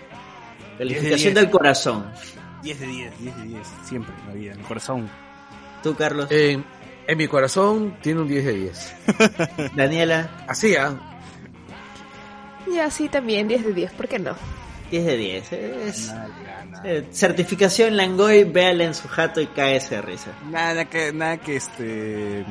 Calificación 0.77 1.35
de 1.35 1.41
del 1.41 1.51
corazón. 1.51 2.11
10 2.63 2.81
de 2.81 2.87
10, 2.87 3.19
10 3.21 3.37
de 3.37 3.43
10. 3.45 3.69
Siempre 3.85 4.15
en 4.21 4.27
la 4.27 4.35
vida, 4.35 4.53
en 4.53 4.61
el 4.61 4.67
corazón. 4.67 5.09
Tú, 5.83 5.95
Carlos. 5.95 6.31
En, 6.31 6.65
en 7.07 7.19
mi 7.19 7.27
corazón 7.27 7.97
tiene 8.03 8.21
un 8.21 8.29
10 8.29 8.45
de 8.45 8.53
10. 8.53 8.95
Daniela, 9.77 10.45
Así, 10.47 10.77
¿ah? 10.77 10.95
Ya, 12.71 12.91
sí, 12.91 13.09
también 13.09 13.49
10 13.49 13.65
de 13.65 13.73
10, 13.73 13.93
¿por 13.93 14.07
qué 14.09 14.19
no? 14.19 14.37
10 14.91 15.05
de 15.07 15.17
10. 15.17 15.53
Es, 15.53 16.09
Nada, 16.09 16.27
que- 16.27 16.71
nada. 16.71 16.83
eh, 16.85 17.05
certificación 17.11 17.97
Langoy, 17.97 18.45
véala 18.45 18.85
en 18.85 18.95
su 18.95 19.09
jato 19.09 19.41
y 19.41 19.47
cáese 19.47 19.97
de 19.97 20.03
risa. 20.03 20.33
Nada 20.51 20.85
que, 20.85 21.13
nada 21.13 21.37
que 21.39 21.57
este. 21.57 22.45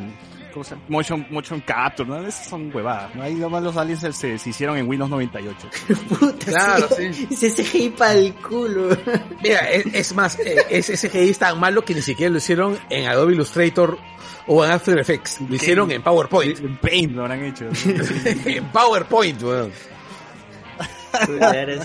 ¿Cómo 0.52 0.64
se 0.64 0.72
llama? 0.72 0.84
Motion, 0.90 1.28
motion 1.30 1.61
capture, 1.61 2.10
¿no? 2.10 2.26
Esas 2.26 2.48
son 2.48 2.76
huevadas. 2.76 3.14
¿no? 3.14 3.22
Ahí 3.22 3.36
nomás 3.36 3.61
los 3.61 3.78
aliens 3.78 3.99
se, 4.02 4.11
se, 4.14 4.38
se 4.40 4.49
hicieron 4.49 4.78
en 4.78 4.88
Windows 4.90 5.10
98. 5.11 5.70
Puta, 6.20 6.45
Claro, 6.48 6.88
sí. 6.98 7.14
sí. 7.14 7.36
Se 7.36 7.52
CGI 7.64 7.90
para 7.91 8.14
el 8.14 8.34
culo. 8.34 8.98
Mira, 9.44 9.70
es, 9.70 9.86
es 9.94 10.16
más, 10.16 10.40
eh, 10.40 10.66
es 10.72 10.90
ese 10.90 11.07
GI 11.10 11.30
es 11.30 11.38
tan 11.38 11.60
malo 11.60 11.86
que 11.86 11.94
ni 11.94 12.02
siquiera 12.02 12.32
lo 12.32 12.40
hicieron 12.40 12.80
en 12.90 13.06
Adobe 13.07 13.34
Illustrator 13.34 13.99
o 14.48 14.66
en 14.66 14.72
After 14.72 14.98
Effects. 14.98 15.40
Lo 15.48 15.53
hicieron 15.53 15.91
en 15.91 16.02
PowerPoint. 16.02 16.57
En 16.60 16.78
Paint 16.78 17.11
lo 17.14 17.22
habrán 17.22 17.44
hecho. 17.44 17.66
en 18.45 18.66
PowerPoint, 18.72 19.41
weón. 19.44 19.72
Puta, 19.72 19.98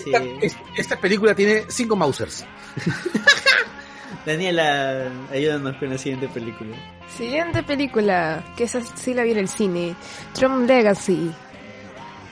sí. 0.03 0.13
Esta, 0.43 0.61
esta 0.77 1.01
película 1.01 1.35
tiene 1.35 1.65
cinco 1.69 1.97
Mausers. 1.97 2.45
Daniela, 4.27 5.11
ayúdanos 5.31 5.77
con 5.77 5.91
la 5.91 5.99
siguiente 5.99 6.29
película. 6.29 6.75
Siguiente 7.17 7.63
película, 7.63 8.43
que 8.57 8.65
esa 8.65 8.81
sí 8.81 9.13
la 9.15 9.23
vi 9.23 9.33
en 9.33 9.39
el 9.39 9.49
cine. 9.49 9.95
Tron 10.33 10.67
Legacy. 10.67 11.31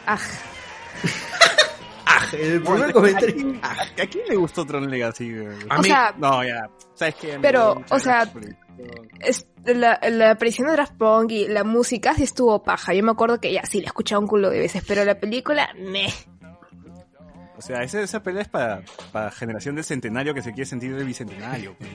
Ah, 0.06 0.18
Ah, 2.04 2.26
el 2.32 2.60
primer 2.62 2.92
comentario. 2.92 3.58
¿A, 3.62 3.70
a 4.02 4.06
quién 4.06 4.24
le 4.28 4.36
gustó 4.36 4.66
Tron 4.66 4.90
Legacy? 4.90 5.32
A 5.70 5.76
o 5.78 5.82
mí- 5.82 5.88
sea, 5.88 6.14
No, 6.18 6.44
ya. 6.44 6.68
¿Sabes 6.94 7.14
qué? 7.14 7.38
Pero, 7.40 7.80
o 7.90 7.98
sea, 7.98 8.30
es, 9.20 9.46
la, 9.64 9.98
la 10.10 10.32
aparición 10.32 10.68
de 10.68 10.76
Daft 10.76 10.94
Punk 10.98 11.30
y 11.30 11.48
la 11.48 11.64
música 11.64 12.14
sí 12.14 12.24
estuvo 12.24 12.62
paja. 12.62 12.92
Yo 12.92 13.02
me 13.02 13.12
acuerdo 13.12 13.40
que 13.40 13.52
ya 13.52 13.64
sí 13.64 13.78
la 13.78 13.84
he 13.84 13.86
escuchado 13.86 14.20
un 14.20 14.26
culo 14.26 14.50
de 14.50 14.58
veces, 14.58 14.82
pero 14.86 15.04
la 15.04 15.18
película, 15.18 15.70
meh. 15.78 16.12
O 17.62 17.66
sea, 17.66 17.82
esa, 17.82 18.00
esa 18.00 18.22
pelea 18.22 18.42
es 18.42 18.48
para, 18.48 18.82
para 19.12 19.30
generación 19.30 19.74
del 19.76 19.84
centenario 19.84 20.34
que 20.34 20.42
se 20.42 20.52
quiere 20.52 20.66
sentir 20.68 20.94
del 20.96 21.06
bicentenario. 21.06 21.74
pues. 21.78 21.90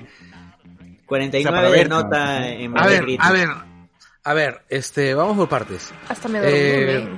49 1.05 1.39
O 1.39 1.43
sea, 1.43 1.51
para 1.51 1.69
de 1.69 1.77
ver, 1.77 1.89
nota 1.89 2.39
¿no? 2.39 2.45
en 2.45 2.77
A 2.77 2.85
ver, 2.87 3.05
a 3.19 3.31
ver, 3.31 3.49
A 4.23 4.33
ver, 4.33 4.61
este, 4.69 5.13
vamos 5.13 5.37
por 5.37 5.47
partes. 5.49 5.91
Hasta 6.09 6.27
me 6.29 6.39
dormí, 6.39 6.55
Eh. 6.57 7.07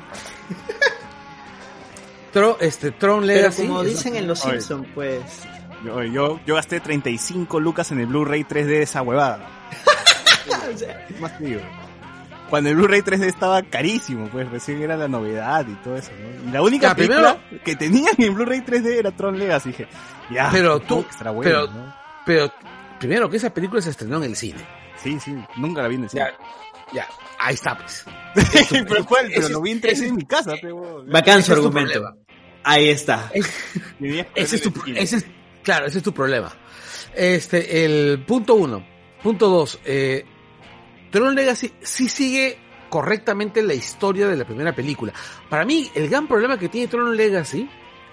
Tron, 2.34 2.55
este, 2.59 2.91
Tron 2.91 3.21
Pero 3.21 3.34
Legacy. 3.39 3.67
como 3.67 3.81
es- 3.81 3.88
dicen 3.89 4.15
en 4.15 4.27
Los. 4.27 4.39
Simpsons, 4.41 4.88
pues... 4.93 5.21
Yo, 5.85 6.03
yo, 6.03 6.39
yo 6.45 6.55
gasté 6.55 6.80
35 6.80 7.59
lucas 7.59 7.91
en 7.91 8.01
el 8.01 8.05
Blu-ray 8.07 8.43
3D 8.43 8.65
de 8.65 8.81
esa 8.84 9.01
huevada. 9.01 9.47
Más 11.19 11.38
te 11.38 11.43
digo. 11.45 11.61
Cuando 12.49 12.69
el 12.71 12.76
Blu-ray 12.77 13.01
3D 13.01 13.26
estaba 13.26 13.61
carísimo, 13.61 14.27
pues 14.30 14.49
recién 14.49 14.81
era 14.81 14.97
la 14.97 15.07
novedad 15.07 15.67
y 15.67 15.76
todo 15.84 15.95
eso, 15.97 16.11
¿no? 16.19 16.49
Y 16.49 16.51
la 16.51 16.61
única 16.63 16.88
Ya, 16.89 16.95
película 16.95 17.38
que 17.63 17.76
tenían 17.76 18.13
en 18.17 18.34
Blu-ray 18.34 18.61
3D 18.61 18.97
era 18.97 19.11
Tron 19.11 19.38
Legacy. 19.38 19.69
Dije, 19.69 19.88
ya, 20.31 20.49
Pero 20.51 20.80
tú- 20.80 21.05
que 21.05 21.13
será 21.13 21.31
bueno, 21.31 21.51
pero- 21.51 21.67
¿no? 21.71 21.95
Pero, 22.26 22.51
primero 22.99 23.30
que 23.30 23.38
esa 23.38 23.53
película 23.53 23.81
se 23.81 23.91
estrenó 23.91 24.17
en 24.17 24.23
el 24.23 24.35
cine. 24.35 24.59
Sí, 25.03 25.19
sí, 25.19 25.35
nunca 25.57 25.81
la 25.84 25.88
vi 25.88 25.95
en 25.95 26.03
el 26.03 26.09
cine. 26.09 26.23
Ya, 26.91 27.01
ya, 27.01 27.07
ahí 27.39 27.53
está, 27.53 27.77
pues. 27.77 28.05
pero 28.88 29.05
cuál, 29.05 29.27
pero 29.27 29.41
ese 29.41 29.49
lo 29.53 29.61
vi 29.61 29.71
en 29.71 29.77
es- 29.77 29.84
3D 29.84 29.91
ese 29.93 30.03
es- 30.05 30.09
en 30.09 30.15
mi 30.15 30.26
casa, 30.26 30.53
pero... 30.61 31.03
Bacán 31.07 31.43
su 31.43 31.53
argumento. 31.53 31.91
problema. 31.93 32.15
Ahí 32.63 32.89
está. 32.89 33.31
Ese 34.35 34.55
es 34.57 34.61
tu, 34.61 34.73
ese 34.95 35.17
es, 35.17 35.26
claro, 35.63 35.85
ese 35.85 35.99
es 35.99 36.03
tu 36.03 36.13
problema. 36.13 36.51
Este, 37.15 37.85
el 37.85 38.23
punto 38.26 38.55
uno. 38.55 38.85
Punto 39.23 39.47
dos, 39.49 39.80
eh, 39.85 40.26
Tron 41.11 41.36
Legacy 41.36 41.72
sí 41.81 42.10
sigue 42.10 42.57
correctamente 42.90 43.61
la 43.61 43.73
historia 43.73 44.27
de 44.27 44.36
la 44.36 44.45
primera 44.45 44.73
película. 44.73 45.14
Para 45.49 45.65
mí, 45.65 45.90
el 45.95 46.10
gran 46.10 46.27
problema 46.27 46.57
que 46.57 46.69
tiene 46.69 46.88
Tron 46.88 47.15
Legacy, 47.15 47.69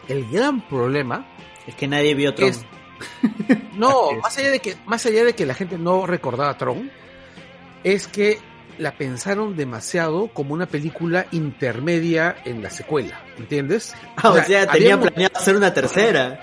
el 0.09 0.31
gran 0.31 0.67
problema, 0.69 1.27
Es 1.67 1.75
que 1.75 1.89
nadie 1.89 2.15
vio 2.15 2.35
Tron. 2.35 2.51
Es- 2.51 2.65
no, 3.75 4.13
más 4.23 4.37
allá 4.39 4.51
de 4.51 4.61
que, 4.61 4.77
más 4.87 5.05
allá 5.07 5.25
de 5.25 5.35
que 5.35 5.45
la 5.47 5.55
gente 5.55 5.77
no 5.79 6.07
recordaba 6.07 6.51
a 6.51 6.57
Tron, 6.59 6.91
es 7.85 8.07
que 8.09 8.39
la 8.79 8.93
pensaron 8.97 9.57
demasiado 9.57 10.29
como 10.29 10.53
una 10.55 10.67
película 10.67 11.27
intermedia 11.33 12.37
en 12.45 12.63
la 12.63 12.71
secuela, 12.71 13.21
¿entiendes? 13.39 13.95
Ah, 14.17 14.31
o 14.31 14.35
sea, 14.35 14.45
sea, 14.45 14.67
tenía 14.67 14.95
habíamos- 14.95 15.09
planeado 15.11 15.37
hacer 15.39 15.57
una 15.57 15.73
tercera. 15.75 16.41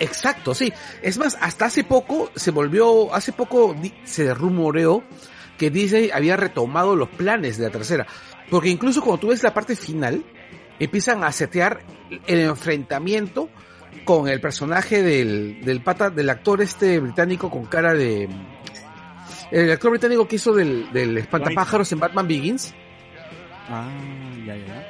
Exacto, 0.00 0.54
sí. 0.54 0.72
Es 1.02 1.16
más, 1.18 1.36
hasta 1.40 1.66
hace 1.66 1.84
poco 1.84 2.30
se 2.34 2.50
volvió, 2.50 3.14
hace 3.14 3.32
poco 3.32 3.74
se 4.04 4.34
rumoreó 4.34 5.02
que 5.58 5.70
Disney 5.70 6.10
había 6.12 6.36
retomado 6.36 6.96
los 6.96 7.08
planes 7.08 7.58
de 7.58 7.64
la 7.66 7.70
tercera. 7.70 8.06
Porque 8.50 8.68
incluso 8.68 9.00
cuando 9.00 9.20
tú 9.20 9.28
ves 9.28 9.42
la 9.42 9.54
parte 9.54 9.76
final, 9.76 10.24
empiezan 10.78 11.24
a 11.24 11.32
setear 11.32 11.80
el 12.26 12.40
enfrentamiento 12.40 13.48
con 14.04 14.28
el 14.28 14.40
personaje 14.40 15.02
del, 15.02 15.60
del 15.64 15.82
pata, 15.82 16.10
del 16.10 16.28
actor 16.30 16.60
este 16.62 16.98
británico 16.98 17.50
con 17.50 17.66
cara 17.66 17.94
de... 17.94 18.28
El 19.50 19.70
actor 19.70 19.90
británico 19.90 20.26
que 20.26 20.36
hizo 20.36 20.52
del, 20.54 20.90
del 20.92 21.18
espantapájaros 21.18 21.92
en 21.92 22.00
Batman 22.00 22.26
Begins. 22.26 22.74
Ah, 23.68 23.88
ya, 24.46 24.56
ya, 24.56 24.66
ya. 24.66 24.86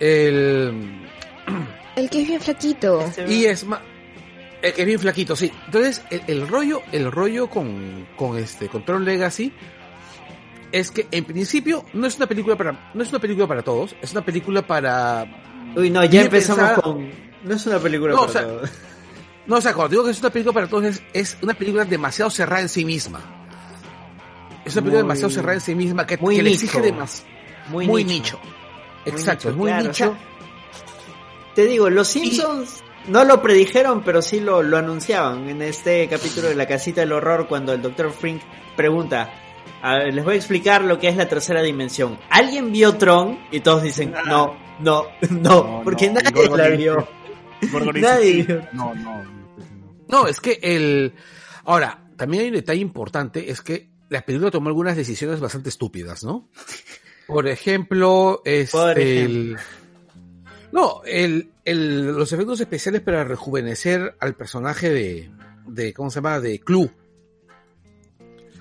El... 0.00 1.08
El 1.96 2.10
que 2.10 2.22
es 2.22 2.28
bien 2.28 2.40
flaquito. 2.40 3.04
Y 3.26 3.44
es 3.46 3.64
más, 3.64 3.80
que 4.72 4.82
es 4.82 4.86
bien 4.86 4.98
flaquito, 4.98 5.36
sí. 5.36 5.52
Entonces, 5.66 6.02
el, 6.10 6.22
el 6.26 6.48
rollo, 6.48 6.80
el 6.92 7.10
rollo 7.10 7.48
con, 7.50 8.06
con 8.16 8.38
este, 8.38 8.68
con 8.68 8.84
Tron 8.84 9.04
Legacy, 9.04 9.52
es 10.72 10.90
que 10.90 11.06
en 11.10 11.24
principio 11.24 11.84
no 11.92 12.06
es 12.06 12.16
una 12.16 12.26
película 12.26 12.56
para, 12.56 12.90
no 12.94 13.02
es 13.02 13.10
una 13.10 13.18
película 13.18 13.46
para 13.46 13.62
todos, 13.62 13.94
es 14.00 14.12
una 14.12 14.24
película 14.24 14.66
para, 14.66 15.26
Uy, 15.76 15.90
no, 15.90 16.04
ya 16.04 16.22
empezamos 16.22 16.80
con... 16.80 17.10
No 17.44 17.54
es 17.54 17.66
una 17.66 17.78
película 17.78 18.12
No, 18.14 18.20
para 18.20 18.30
o 18.30 18.32
sea, 18.32 18.42
todos. 18.42 18.70
no, 19.46 19.56
o 19.56 19.60
sea, 19.60 19.74
cuando 19.74 19.90
digo 19.90 20.04
que 20.04 20.10
es 20.12 20.20
una 20.20 20.30
película 20.30 20.54
para 20.54 20.66
todos, 20.68 20.84
es, 20.84 21.02
es 21.12 21.36
una 21.42 21.54
película 21.54 21.84
demasiado 21.84 22.30
cerrada 22.30 22.62
en 22.62 22.68
sí 22.68 22.84
misma. 22.84 23.20
Es 24.64 24.72
una 24.74 24.82
película 24.82 25.02
Muy- 25.02 25.08
demasiado 25.08 25.30
cerrada 25.30 25.54
en 25.54 25.60
sí 25.60 25.74
misma 25.74 26.06
que, 26.06 26.16
muy 26.16 26.36
que 26.36 26.42
le 26.42 26.52
exige 26.52 26.80
demasiado. 26.80 27.30
Muy, 27.68 27.86
Muy, 27.86 28.04
nicho. 28.04 28.38
nicho. 29.04 29.16
Exacto, 29.16 29.50
es 29.50 29.56
muy 29.56 29.68
claro, 29.70 29.88
nicho. 29.88 30.04
o 30.10 30.14
sea, 30.14 30.18
te 31.54 31.66
digo, 31.66 31.88
los 31.90 32.08
Simpsons 32.08 32.82
no 33.08 33.24
lo 33.24 33.42
predijeron, 33.42 34.02
pero 34.02 34.22
sí 34.22 34.40
lo, 34.40 34.62
lo 34.62 34.76
anunciaban 34.76 35.48
en 35.48 35.62
este 35.62 36.08
capítulo 36.08 36.48
de 36.48 36.54
la 36.54 36.66
casita 36.66 37.00
del 37.00 37.12
horror 37.12 37.46
cuando 37.48 37.72
el 37.72 37.82
Dr. 37.82 38.10
Frink 38.10 38.42
pregunta, 38.76 39.32
a 39.82 39.98
ver, 39.98 40.14
les 40.14 40.24
voy 40.24 40.34
a 40.34 40.36
explicar 40.36 40.82
lo 40.82 40.98
que 40.98 41.08
es 41.08 41.16
la 41.16 41.28
tercera 41.28 41.62
dimensión. 41.62 42.18
¿Alguien 42.30 42.72
vio 42.72 42.96
Tron? 42.96 43.38
Y 43.50 43.60
todos 43.60 43.82
dicen, 43.82 44.12
no, 44.26 44.56
no, 44.80 45.06
no, 45.20 45.30
No, 45.30 45.80
porque 45.84 46.08
no, 46.08 46.20
nadie 46.20 46.48
la 46.48 46.68
vio. 46.70 47.08
Nadie 47.94 48.32
dice, 48.32 48.54
vio. 48.56 48.68
No, 48.72 48.94
no. 48.94 49.22
No, 50.08 50.26
es 50.26 50.40
que 50.40 50.58
el... 50.62 51.14
Ahora, 51.64 52.06
también 52.16 52.42
hay 52.42 52.48
un 52.48 52.54
detalle 52.54 52.80
importante, 52.80 53.50
es 53.50 53.60
que 53.60 53.90
la 54.08 54.22
película 54.22 54.50
tomó 54.50 54.68
algunas 54.68 54.96
decisiones 54.96 55.40
bastante 55.40 55.68
estúpidas, 55.68 56.24
¿no? 56.24 56.48
Por 57.26 57.48
ejemplo, 57.48 58.42
este, 58.44 58.76
Por 58.76 58.98
el... 58.98 59.56
No, 60.74 61.02
el, 61.04 61.52
el, 61.64 62.08
los 62.16 62.32
efectos 62.32 62.60
especiales 62.60 63.00
para 63.00 63.22
rejuvenecer 63.22 64.16
al 64.18 64.34
personaje 64.34 64.90
de, 64.90 65.30
de 65.68 65.94
¿cómo 65.94 66.10
se 66.10 66.16
llama? 66.16 66.40
De 66.40 66.58
Clue. 66.58 66.90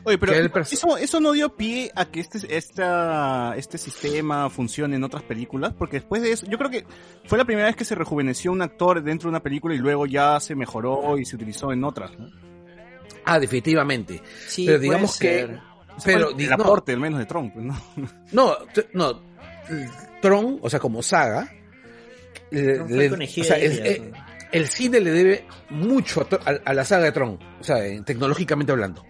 Oye, 0.05 0.17
pero 0.19 0.33
eso, 0.61 0.97
eso 0.97 1.19
no 1.19 1.31
dio 1.31 1.55
pie 1.55 1.89
a 1.95 2.05
que 2.05 2.19
este, 2.19 2.55
esta, 2.55 3.55
este 3.57 3.77
sistema 3.79 4.49
funcione 4.51 4.97
en 4.97 5.03
otras 5.03 5.23
películas, 5.23 5.73
porque 5.73 5.97
después 6.01 6.21
de 6.21 6.33
eso, 6.33 6.45
yo 6.45 6.57
creo 6.59 6.69
que 6.69 6.85
fue 7.25 7.37
la 7.37 7.45
primera 7.45 7.65
vez 7.67 7.75
que 7.77 7.85
se 7.85 7.95
rejuveneció 7.95 8.51
un 8.51 8.61
actor 8.61 9.01
dentro 9.01 9.27
de 9.27 9.29
una 9.31 9.41
película 9.41 9.73
y 9.73 9.79
luego 9.79 10.05
ya 10.05 10.39
se 10.39 10.55
mejoró 10.55 11.17
y 11.17 11.25
se 11.25 11.35
utilizó 11.37 11.71
en 11.71 11.83
otras. 11.83 12.11
¿no? 12.19 12.29
Ah, 13.25 13.39
definitivamente. 13.39 14.21
Sí, 14.45 14.65
Pero 14.67 14.77
puede 14.77 14.89
digamos 14.89 15.17
que... 15.17 15.27
ser. 15.47 15.59
Pero, 16.05 16.29
el 16.31 16.37
di- 16.37 16.47
no, 16.47 16.53
aporte, 16.55 16.91
al 16.91 16.99
menos 16.99 17.17
de 17.19 17.25
Trump, 17.25 17.53
pues, 17.53 17.65
¿no? 17.65 17.75
No, 18.33 18.55
no. 18.93 19.21
Tron, 20.21 20.59
o 20.61 20.69
sea, 20.69 20.79
como 20.79 21.01
saga, 21.01 21.49
le- 22.61 22.75
Tron 22.75 22.87
fue 22.89 22.97
le- 22.97 23.09
conejillo 23.09 23.43
o 23.43 23.47
sea, 23.47 23.57
de 23.57 23.65
el, 23.65 23.85
eh, 23.85 24.11
¿no? 24.11 24.17
el 24.51 24.67
cine 24.67 24.99
le 24.99 25.11
debe 25.11 25.45
mucho 25.69 26.27
a, 26.45 26.49
a- 26.51 26.59
a 26.65 26.73
la 26.73 26.85
saga 26.85 27.05
de 27.05 27.11
Tron, 27.11 27.39
o 27.59 27.63
sea, 27.63 27.85
eh, 27.85 28.01
tecnológicamente 28.05 28.71
hablando. 28.71 29.05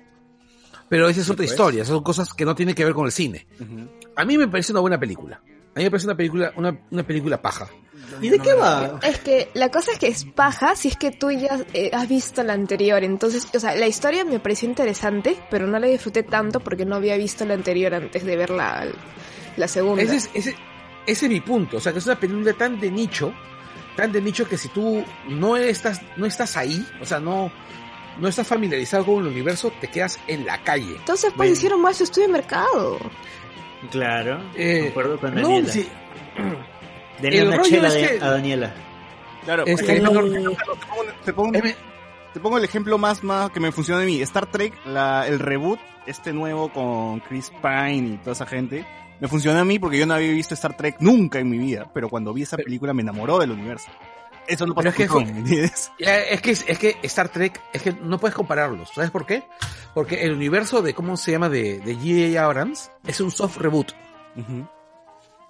Pero 0.90 1.10
esa 1.10 1.22
es 1.22 1.28
otra 1.30 1.38
pues. 1.38 1.52
historia, 1.52 1.86
son 1.86 2.04
cosas 2.04 2.34
que 2.34 2.46
no 2.46 2.54
tienen 2.56 2.76
que 2.76 2.84
ver 2.86 2.94
con 2.94 3.06
el 3.06 3.12
cine. 3.12 3.48
A 4.16 4.26
mí 4.26 4.38
me 4.38 4.48
parece 4.48 4.72
una 4.74 4.82
buena 4.82 5.00
película. 5.00 5.42
A 5.76 5.80
mí 5.80 5.86
me 5.86 5.90
parece 5.90 6.06
una 6.06 6.16
película, 6.16 6.54
una, 6.56 6.78
una 6.92 7.02
película 7.04 7.42
paja. 7.42 7.68
¿Y 8.22 8.30
de 8.30 8.38
qué 8.38 8.54
va? 8.54 9.00
Es 9.02 9.18
que 9.20 9.50
la 9.56 9.70
cosa 9.70 9.92
es 9.94 9.98
que 9.98 10.08
es 10.08 10.26
paja 10.26 10.76
si 10.76 10.90
es 10.90 10.98
que 10.98 11.10
tú 11.10 11.32
ya 11.32 11.60
eh, 11.74 11.90
has 11.94 12.08
visto 12.08 12.44
la 12.44 12.54
anterior. 12.54 13.04
Entonces, 13.04 13.48
o 13.56 13.60
sea, 13.60 13.74
la 13.76 13.88
historia 13.88 14.24
me 14.24 14.40
pareció 14.40 14.70
interesante, 14.70 15.36
pero 15.50 15.66
no 15.66 15.80
la 15.80 15.88
disfruté 15.88 16.22
tanto 16.22 16.60
porque 16.60 16.86
no 16.86 16.96
había 16.98 17.18
visto 17.18 17.44
la 17.46 17.56
anterior 17.56 17.96
antes 17.96 18.24
de 18.24 18.36
ver 18.36 18.52
la, 18.52 18.86
la 19.58 19.68
segunda. 19.68 20.04
Ese 20.04 20.18
es, 20.18 20.30
ese, 20.36 20.56
ese 21.06 21.26
es 21.26 21.32
mi 21.32 21.40
punto. 21.42 21.78
O 21.78 21.80
sea, 21.80 21.92
que 21.94 22.00
es 22.00 22.06
una 22.06 22.20
película 22.20 22.54
tan 22.54 22.80
de 22.80 22.90
nicho, 22.92 23.34
tan 23.96 24.12
de 24.12 24.22
nicho 24.22 24.48
que 24.48 24.58
si 24.58 24.70
tú 24.70 25.04
no 25.30 25.56
estás, 25.58 26.02
no 26.18 26.26
estás 26.26 26.56
ahí, 26.58 26.86
o 27.02 27.06
sea, 27.06 27.20
no, 27.20 27.52
no 28.20 28.28
estás 28.28 28.48
familiarizado 28.48 29.06
con 29.06 29.20
el 29.26 29.28
universo, 29.32 29.72
te 29.82 29.88
quedas 29.88 30.20
en 30.28 30.46
la 30.46 30.64
calle. 30.64 30.96
Entonces, 30.96 31.34
pues 31.36 31.52
hicieron 31.52 31.82
mal 31.82 31.94
su 31.96 32.04
estudio 32.04 32.28
de 32.28 32.34
mercado. 32.34 33.00
Claro, 33.92 34.42
Eh, 34.56 34.84
concuerdo 34.86 35.20
con 35.20 35.36
no, 35.36 35.42
Daniela. 35.42 35.70
sí, 35.70 35.88
Denle 37.22 37.48
una 37.48 37.62
chela 37.62 37.88
es 37.90 37.94
de- 37.94 38.18
que- 38.20 38.24
a 38.26 38.30
Daniela. 38.32 38.74
Claro, 39.44 39.64
Es 39.66 39.76
por 39.76 39.86
que 39.86 39.92
ejemplo, 39.98 40.22
no- 40.22 40.32
te 40.32 40.54
pongo, 40.54 41.04
te 41.26 41.34
pongo- 41.34 41.76
te 42.34 42.40
pongo 42.40 42.58
el 42.58 42.64
ejemplo 42.64 42.98
más, 42.98 43.24
más 43.24 43.52
que 43.52 43.60
me 43.60 43.72
funciona 43.72 44.02
a 44.02 44.06
mí. 44.06 44.22
Star 44.22 44.46
Trek, 44.48 44.74
la, 44.86 45.28
el 45.28 45.40
reboot, 45.40 45.80
este 46.08 46.34
nuevo 46.34 46.70
con 46.72 47.20
Chris 47.22 47.52
Pine 47.62 48.14
y 48.14 48.18
toda 48.18 48.32
esa 48.34 48.46
gente, 48.46 48.86
me 49.20 49.28
funcionó 49.28 49.60
a 49.60 49.66
mí 49.66 49.80
porque 49.80 49.98
yo 49.98 50.06
no 50.06 50.14
había 50.16 50.32
visto 50.32 50.54
Star 50.54 50.76
Trek 50.76 50.98
nunca 51.00 51.40
en 51.40 51.50
mi 51.50 51.58
vida, 51.58 51.90
pero 51.94 52.10
cuando 52.10 52.34
vi 52.34 52.44
esa 52.44 52.58
película 52.58 52.94
me 52.94 53.02
enamoró 53.02 53.40
del 53.40 53.52
universo. 53.52 53.90
Eso 54.48 54.66
no 54.68 54.76
pasa 54.76 54.90
es 54.90 54.96
que 54.96 55.04
Es 55.06 56.42
que, 56.42 56.52
es 56.52 56.78
que 56.80 56.98
Star 57.04 57.30
Trek, 57.30 57.62
es 57.72 57.82
que 57.82 57.94
no 57.94 58.20
puedes 58.20 58.36
compararlos. 58.36 58.90
¿Sabes 58.94 59.10
por 59.10 59.26
qué? 59.26 59.44
Porque 59.94 60.24
el 60.24 60.34
universo 60.34 60.82
de, 60.82 60.94
¿cómo 60.94 61.16
se 61.16 61.32
llama? 61.32 61.48
De, 61.48 61.80
de 61.80 61.96
J.J. 61.96 62.44
Abrams 62.44 62.92
es 63.08 63.22
un 63.22 63.32
soft 63.32 63.58
reboot. 63.58 63.94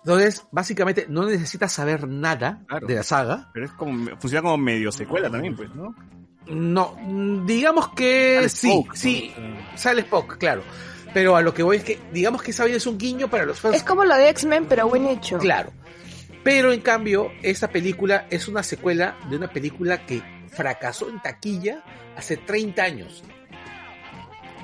Entonces, 0.06 0.46
básicamente, 0.52 1.06
no 1.10 1.26
necesitas 1.26 1.72
saber 1.72 2.08
nada 2.08 2.62
Claro. 2.68 2.88
de 2.88 2.96
la 2.96 3.04
saga. 3.04 3.50
Pero 3.54 3.66
es 3.66 3.72
como, 3.72 4.06
funciona 4.18 4.42
como 4.44 4.58
medio 4.58 4.92
secuela 4.92 5.30
también, 5.30 5.56
pues, 5.56 5.74
¿no? 5.74 5.96
No, 6.48 6.96
mm, 7.00 7.46
digamos 7.46 7.90
que 7.94 8.36
Sale 8.36 8.50
sí, 8.50 8.86
sí, 8.94 9.34
sea, 9.36 9.78
sale 9.78 10.02
Spock, 10.02 10.38
claro. 10.38 10.62
Pero 11.14 11.36
a 11.36 11.42
lo 11.42 11.54
que 11.54 11.62
voy 11.64 11.78
es 11.78 11.84
que, 11.84 12.00
digamos 12.12 12.42
que 12.42 12.52
esa 12.52 12.64
vaina 12.64 12.78
es 12.78 12.88
un 12.88 12.98
guiño 12.98 13.30
para 13.30 13.46
los 13.46 13.60
fans. 13.60 13.76
Es 13.76 13.84
como 13.84 14.04
lo 14.04 14.16
de 14.16 14.30
X-Men, 14.30 14.66
pero 14.68 14.88
buen 14.90 15.08
hecho. 15.08 15.38
Claro. 15.38 15.72
Pero 16.44 16.74
en 16.74 16.82
cambio, 16.82 17.32
esta 17.42 17.70
película 17.70 18.26
es 18.30 18.48
una 18.48 18.64
secuela 18.64 19.16
de 19.30 19.38
una 19.38 19.48
película 19.50 20.06
que 20.06 20.22
fracasó 20.52 21.10
en 21.10 21.22
taquilla 21.22 21.84
hace 22.18 22.38
30 22.38 22.84
años. 22.84 23.24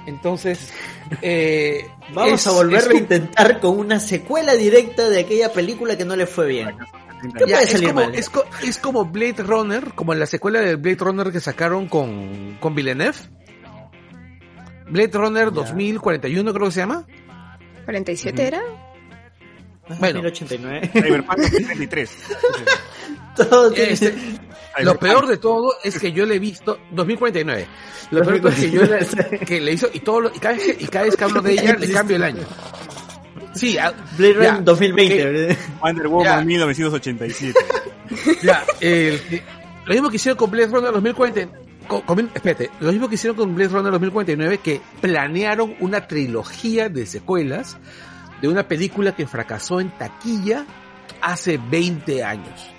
Entonces, 0.06 0.72
eh, 1.22 1.86
Vamos 2.14 2.34
es- 2.42 2.48
a 2.48 2.52
volverlo 2.52 2.90
es 2.92 2.96
a 2.96 3.00
intentar 3.00 3.60
con 3.60 3.78
una 3.78 4.00
secuela 4.00 4.54
directa 4.56 5.10
de 5.10 5.20
aquella 5.22 5.52
película 5.54 5.98
que 5.98 6.06
no 6.06 6.16
le 6.16 6.26
fue 6.26 6.48
bien. 6.48 6.76
¿Qué 7.38 7.46
Ya, 7.48 7.58
puede 7.58 7.64
es, 7.66 7.72
salir 7.72 7.90
como, 7.90 8.02
mal? 8.02 8.16
es, 8.16 8.30
co- 8.30 8.46
es 8.64 8.78
como 8.78 9.06
Blade 9.06 9.44
Runner, 9.44 9.94
como 9.94 10.14
en 10.14 10.20
la 10.20 10.26
secuela 10.26 10.62
de 10.62 10.76
Blade 10.78 10.98
Runner 11.00 11.32
que 11.32 11.42
sacaron 11.42 11.88
con, 11.90 12.58
con 12.62 12.74
Villeneuve. 12.76 13.18
Blade 14.90 15.12
Runner 15.14 15.52
2041 15.52 16.54
creo 16.54 16.66
que 16.68 16.72
se 16.72 16.80
llama. 16.80 17.06
¿47 17.88 18.40
era? 18.40 18.62
Bueno. 20.00 20.22
1089. 20.22 20.90
Cyberpunk 20.94 21.38
2033. 21.40 22.12
Todo 23.36 23.72
tiene- 23.72 23.92
Este, 23.94 24.14
lo 24.82 24.98
peor 25.00 25.28
de 25.28 25.38
todo 25.38 25.74
es 25.84 25.98
que 26.00 26.12
yo 26.12 26.26
le 26.26 26.36
he 26.36 26.40
visto 26.40 26.80
2049. 26.92 27.68
Lo 28.12 28.22
peor 28.22 28.34
de 28.36 28.40
todo 28.40 28.50
es 28.52 28.60
que 28.60 28.72
yo 28.72 28.82
le, 28.84 29.40
que 29.46 29.60
le 29.62 29.74
hizo 29.74 29.88
y 29.92 30.00
todo 30.02 30.22
lo- 30.22 30.30
y 30.36 30.40
cada 30.40 30.56
vez 30.56 30.64
que, 30.78 30.84
y 30.84 30.88
cada 30.88 31.06
vez 31.06 31.16
que 31.16 31.24
hablo 31.24 31.42
de 31.42 31.54
ella 31.54 31.76
le 31.76 31.92
cambio 31.92 32.18
el 32.18 32.24
año. 32.24 32.44
Sí, 33.56 33.78
a- 33.78 33.94
Blade 34.18 34.34
Runner 34.34 34.64
2020. 34.64 35.26
¿verdad? 35.26 35.58
Wonder 35.82 36.08
Woman 36.08 36.40
Ya. 36.40 36.46
1987. 36.46 37.60
ya, 38.44 38.64
el- 38.82 39.42
lo 39.86 39.94
mismo 39.94 40.10
que 40.10 40.18
hicieron 40.18 40.38
con 40.38 40.52
Blade 40.52 40.68
Runner 40.68 40.92
2040. 40.92 41.50
Con, 41.90 42.02
con- 42.04 42.32
espérate, 42.34 42.70
lo 42.80 42.92
mismo 42.94 43.10
que 43.10 43.16
hicieron 43.16 43.36
con 43.36 43.54
Blade 43.54 43.70
Runner 43.74 43.92
2049 43.92 44.60
que 44.60 44.80
planearon 45.02 45.76
una 45.82 46.08
trilogía 46.08 46.88
de 46.88 47.06
secuelas 47.06 47.78
de 48.42 48.48
una 48.48 48.64
película 48.68 49.14
que 49.16 49.28
fracasó 49.28 49.82
en 49.82 49.90
taquilla 49.90 50.66
hace 51.22 51.58
20 51.58 52.24
años. 52.24 52.70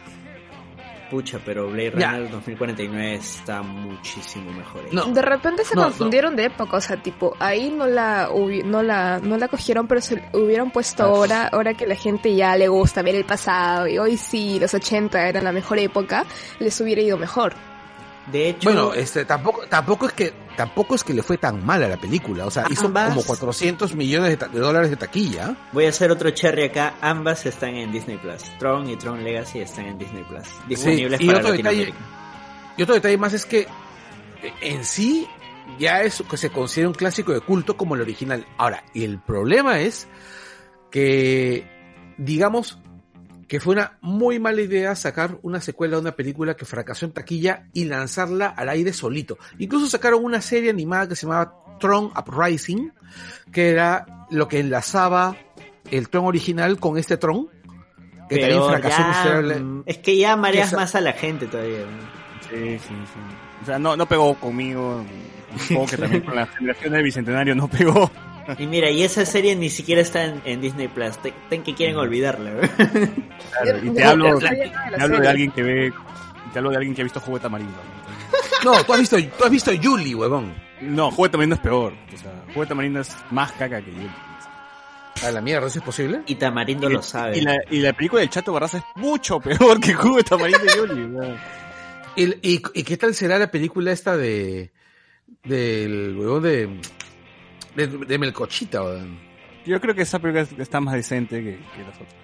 Pucha, 1.10 1.40
pero 1.44 1.68
Blade 1.68 1.94
Ya. 1.98 2.12
Runner 2.12 2.30
2049 2.30 3.14
está 3.16 3.62
muchísimo 3.62 4.52
mejor. 4.52 4.82
hecho. 4.86 4.94
No, 4.94 5.06
De 5.12 5.22
repente 5.22 5.64
se 5.64 5.74
No, 5.74 5.82
confundieron 5.82 6.36
de 6.36 6.44
época, 6.44 6.76
o 6.76 6.80
sea, 6.80 7.02
tipo, 7.02 7.34
ahí 7.40 7.68
no 7.76 7.88
la, 7.88 8.30
no 8.64 8.80
la, 8.84 9.18
no 9.18 9.36
la 9.36 9.48
cogieron, 9.48 9.88
pero 9.88 10.00
se 10.00 10.22
hubieran 10.32 10.70
puesto 10.70 11.02
Ah. 11.02 11.06
ahora, 11.08 11.48
ahora 11.48 11.74
que 11.74 11.88
la 11.88 11.96
gente 11.96 12.32
ya 12.36 12.56
le 12.56 12.68
gusta 12.68 13.02
ver 13.02 13.16
el 13.16 13.24
pasado, 13.24 13.88
y 13.88 13.98
hoy 13.98 14.16
sí, 14.16 14.60
los 14.60 14.72
80 14.72 15.28
eran 15.28 15.42
la 15.42 15.50
mejor 15.50 15.80
época, 15.80 16.24
les 16.60 16.80
hubiera 16.80 17.02
ido 17.02 17.18
mejor. 17.18 17.54
De 18.26 18.50
hecho, 18.50 18.70
Bueno, 18.70 18.92
este 18.92 19.24
tampoco 19.24 19.62
tampoco 19.68 20.06
es 20.06 20.12
que 20.12 20.32
tampoco 20.56 20.94
es 20.94 21.02
que 21.02 21.14
le 21.14 21.22
fue 21.22 21.38
tan 21.38 21.64
mal 21.64 21.82
a 21.82 21.88
la 21.88 21.96
película, 21.96 22.46
o 22.46 22.50
sea, 22.50 22.64
hizo 22.70 22.86
Ambas- 22.86 23.08
como 23.10 23.22
400 23.24 23.94
millones 23.94 24.38
de, 24.38 24.46
dólares 24.60 24.90
de 24.90 24.96
taquilla. 24.96 25.56
voy 25.72 25.86
a 25.86 25.88
hacer 25.88 26.10
otro 26.10 26.30
cherry 26.30 26.64
acá. 26.64 26.94
Ambas 27.00 27.46
están 27.46 27.74
en 27.76 27.90
Disney 27.90 28.18
Plus. 28.18 28.42
Tron 28.58 28.88
y 28.90 28.96
Tron 28.96 29.24
Legacy 29.24 29.60
están 29.60 29.86
en 29.86 29.98
Disney 29.98 30.22
Plus. 30.24 30.44
Disponibles 30.68 31.20
y 31.20 31.26
para 31.26 31.38
otro 31.38 31.52
detalle- 31.52 31.86
Latinoamérica. 31.86 31.98
Y 32.76 32.82
otro 32.82 32.94
detalle 32.94 33.16
más 33.18 33.32
es 33.32 33.46
que 33.46 33.60
eh, 33.60 34.52
en 34.60 34.84
sí 34.84 35.26
ya 35.78 36.02
es 36.02 36.22
que 36.28 36.36
se 36.36 36.50
considera 36.50 36.88
un 36.88 36.94
clásico 36.94 37.32
de 37.32 37.40
culto 37.40 37.76
como 37.76 37.94
el 37.94 38.02
original. 38.02 38.46
Ahora, 38.58 38.84
y 38.92 39.04
el 39.04 39.18
problema 39.18 39.80
es 39.80 40.08
que 40.90 41.66
digamos 42.18 42.78
que 43.50 43.58
fue 43.58 43.74
una 43.74 43.98
muy 44.00 44.38
mala 44.38 44.62
idea 44.62 44.94
sacar 44.94 45.40
una 45.42 45.60
secuela 45.60 45.96
de 45.96 46.02
una 46.02 46.12
película 46.12 46.54
que 46.54 46.64
fracasó 46.64 47.04
en 47.04 47.10
taquilla 47.10 47.66
y 47.72 47.86
lanzarla 47.86 48.46
al 48.46 48.68
aire 48.68 48.92
solito. 48.92 49.38
Incluso 49.58 49.88
sacaron 49.88 50.24
una 50.24 50.40
serie 50.40 50.70
animada 50.70 51.08
que 51.08 51.16
se 51.16 51.26
llamaba 51.26 51.52
Tron 51.80 52.12
Uprising, 52.16 52.92
que 53.50 53.70
era 53.70 54.06
lo 54.30 54.46
que 54.46 54.60
enlazaba 54.60 55.36
el 55.90 56.08
Tron 56.10 56.26
original 56.26 56.78
con 56.78 56.96
este 56.96 57.16
Tron, 57.16 57.48
que 58.28 58.36
Pero 58.36 58.68
también 58.68 58.82
fracasó 58.82 59.42
ya, 59.42 59.58
mm, 59.58 59.82
es 59.84 59.98
que 59.98 60.16
ya 60.16 60.36
mareas 60.36 60.70
que 60.70 60.76
más 60.76 60.94
a 60.94 61.00
la 61.00 61.12
gente 61.12 61.48
todavía. 61.48 61.86
Sí, 62.48 62.78
sí, 62.78 62.78
sí. 62.78 63.20
O 63.62 63.66
sea, 63.66 63.80
no, 63.80 63.96
no 63.96 64.06
pegó 64.06 64.32
conmigo. 64.36 65.04
Supongo 65.58 65.86
que 65.88 65.96
también 65.96 66.22
con 66.22 66.36
la 66.36 66.46
generación 66.46 66.92
del 66.92 67.02
bicentenario 67.02 67.56
no 67.56 67.66
pegó. 67.66 68.12
Y 68.58 68.66
mira, 68.66 68.90
y 68.90 69.02
esa 69.02 69.24
serie 69.26 69.54
ni 69.56 69.70
siquiera 69.70 70.00
está 70.00 70.24
en, 70.24 70.40
en 70.44 70.60
Disney 70.60 70.88
Plus. 70.88 71.18
Te- 71.18 71.34
Ten 71.48 71.62
que 71.62 71.74
quieren 71.74 71.96
olvidarla. 71.96 72.50
¿verdad? 72.52 72.70
Claro, 73.62 73.78
y 73.84 73.90
te 73.90 74.04
hablo, 74.04 74.38
te 74.38 75.02
hablo 75.02 75.20
de 75.20 75.28
alguien 75.28 75.50
que 75.52 75.62
ve. 75.62 75.92
Te 76.52 76.58
hablo 76.58 76.70
de 76.70 76.76
alguien 76.76 76.94
que 76.94 77.02
ha 77.02 77.04
visto 77.04 77.20
Juego 77.20 77.38
de 77.38 77.42
Tamarindo. 77.42 77.74
No, 78.64 78.84
tú 78.84 78.92
has 78.92 79.00
visto, 79.00 79.16
tú 79.38 79.44
has 79.44 79.50
visto 79.50 79.70
Julie, 79.82 80.14
huevón. 80.14 80.52
No, 80.80 81.10
Juego 81.10 81.24
de 81.24 81.30
Tamarindo 81.30 81.54
es 81.56 81.62
peor. 81.62 81.92
O 82.12 82.16
sea, 82.16 82.32
Juego 82.46 82.60
de 82.62 82.66
Tamarindo 82.66 83.00
es 83.00 83.16
más 83.30 83.52
caca 83.52 83.80
que 83.82 83.92
yo. 83.92 85.26
A 85.26 85.30
la 85.32 85.40
mierda, 85.40 85.66
¿eso 85.66 85.78
es 85.80 85.84
posible? 85.84 86.22
Y 86.26 86.36
Tamarindo 86.36 86.88
lo 86.88 87.02
sabe. 87.02 87.38
Y 87.38 87.40
la, 87.42 87.56
y 87.70 87.80
la 87.80 87.92
película 87.92 88.20
del 88.20 88.30
Chato 88.30 88.52
Barraza 88.52 88.78
es 88.78 88.84
mucho 88.96 89.38
peor 89.40 89.78
que 89.80 89.94
de 90.16 90.22
Tamarindo 90.24 90.64
y 90.64 90.68
sea. 90.68 91.36
¿Y, 92.16 92.24
y, 92.42 92.62
y 92.74 92.82
qué 92.82 92.96
tal 92.96 93.14
será 93.14 93.38
la 93.38 93.50
película 93.50 93.92
esta 93.92 94.16
de. 94.16 94.72
del 95.44 96.16
huevón 96.18 96.42
de. 96.42 96.80
De, 97.74 97.86
de 97.86 98.18
Melcochita, 98.18 98.82
weón? 98.82 99.18
Yo 99.66 99.80
creo 99.80 99.94
que 99.94 100.02
esa 100.02 100.18
película 100.18 100.46
está 100.62 100.80
más 100.80 100.94
decente 100.94 101.36
que, 101.42 101.56
que 101.58 101.82
las 101.86 101.94
otras. 101.96 102.14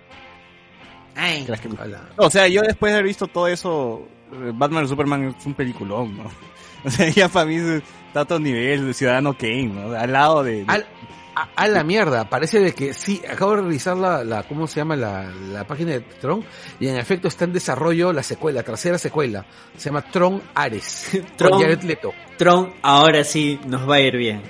Ay, 1.15 1.45
Que 1.45 1.51
las 1.53 1.61
que-. 1.61 1.69
O 2.17 2.31
sea, 2.31 2.47
yo 2.49 2.63
después 2.63 2.93
de 2.93 2.99
haber 2.99 3.07
visto 3.09 3.27
todo 3.27 3.49
eso, 3.49 4.07
eh, 4.33 4.53
Batman 4.55 4.85
y 4.85 4.89
Superman 4.89 5.35
es 5.39 5.47
un 5.47 5.55
peliculón, 5.55 6.17
¿no? 6.17 6.25
O 6.85 6.91
sea, 6.91 7.09
ya 7.09 7.29
para 7.29 7.47
mí 7.47 7.57
es- 7.57 7.83
está 8.09 8.21
a 8.21 8.23
otro 8.23 8.39
nivel 8.39 8.87
de 8.87 8.95
Ciudadano 8.95 9.37
Kane, 9.37 9.65
¿no? 9.75 9.93
Al 9.99 10.13
lado 10.13 10.45
de... 10.45 10.65
Al- 10.69 10.87
a, 11.35 11.49
a 11.57 11.69
la 11.69 11.83
mierda, 11.85 12.31
parece 12.31 12.61
de 12.61 12.73
que 12.75 12.95
sí, 12.95 13.21
acabo 13.31 13.57
de 13.57 13.63
revisar 13.63 13.95
la, 13.97 14.25
la 14.25 14.43
¿cómo 14.45 14.67
se 14.67 14.77
llama? 14.81 14.95
La, 14.97 15.25
la 15.53 15.67
página 15.67 15.91
de 15.93 16.01
Tron, 16.01 16.43
y 16.81 16.89
en 16.89 16.97
efecto 16.97 17.29
está 17.29 17.45
en 17.45 17.53
desarrollo 17.53 18.11
la 18.13 18.23
secuela, 18.23 18.61
la 18.61 18.63
tercera 18.65 18.97
secuela, 18.97 19.45
se 19.77 19.91
llama 19.91 20.01
Tron 20.11 20.41
Ares, 20.55 21.11
Tron. 21.37 21.61
Jared 21.61 21.83
Leto. 21.83 22.15
Tron, 22.39 22.73
ahora 22.83 23.23
sí 23.25 23.59
nos 23.67 23.87
va 23.89 23.97
a 23.97 24.01
ir 24.01 24.17
bien. 24.17 24.41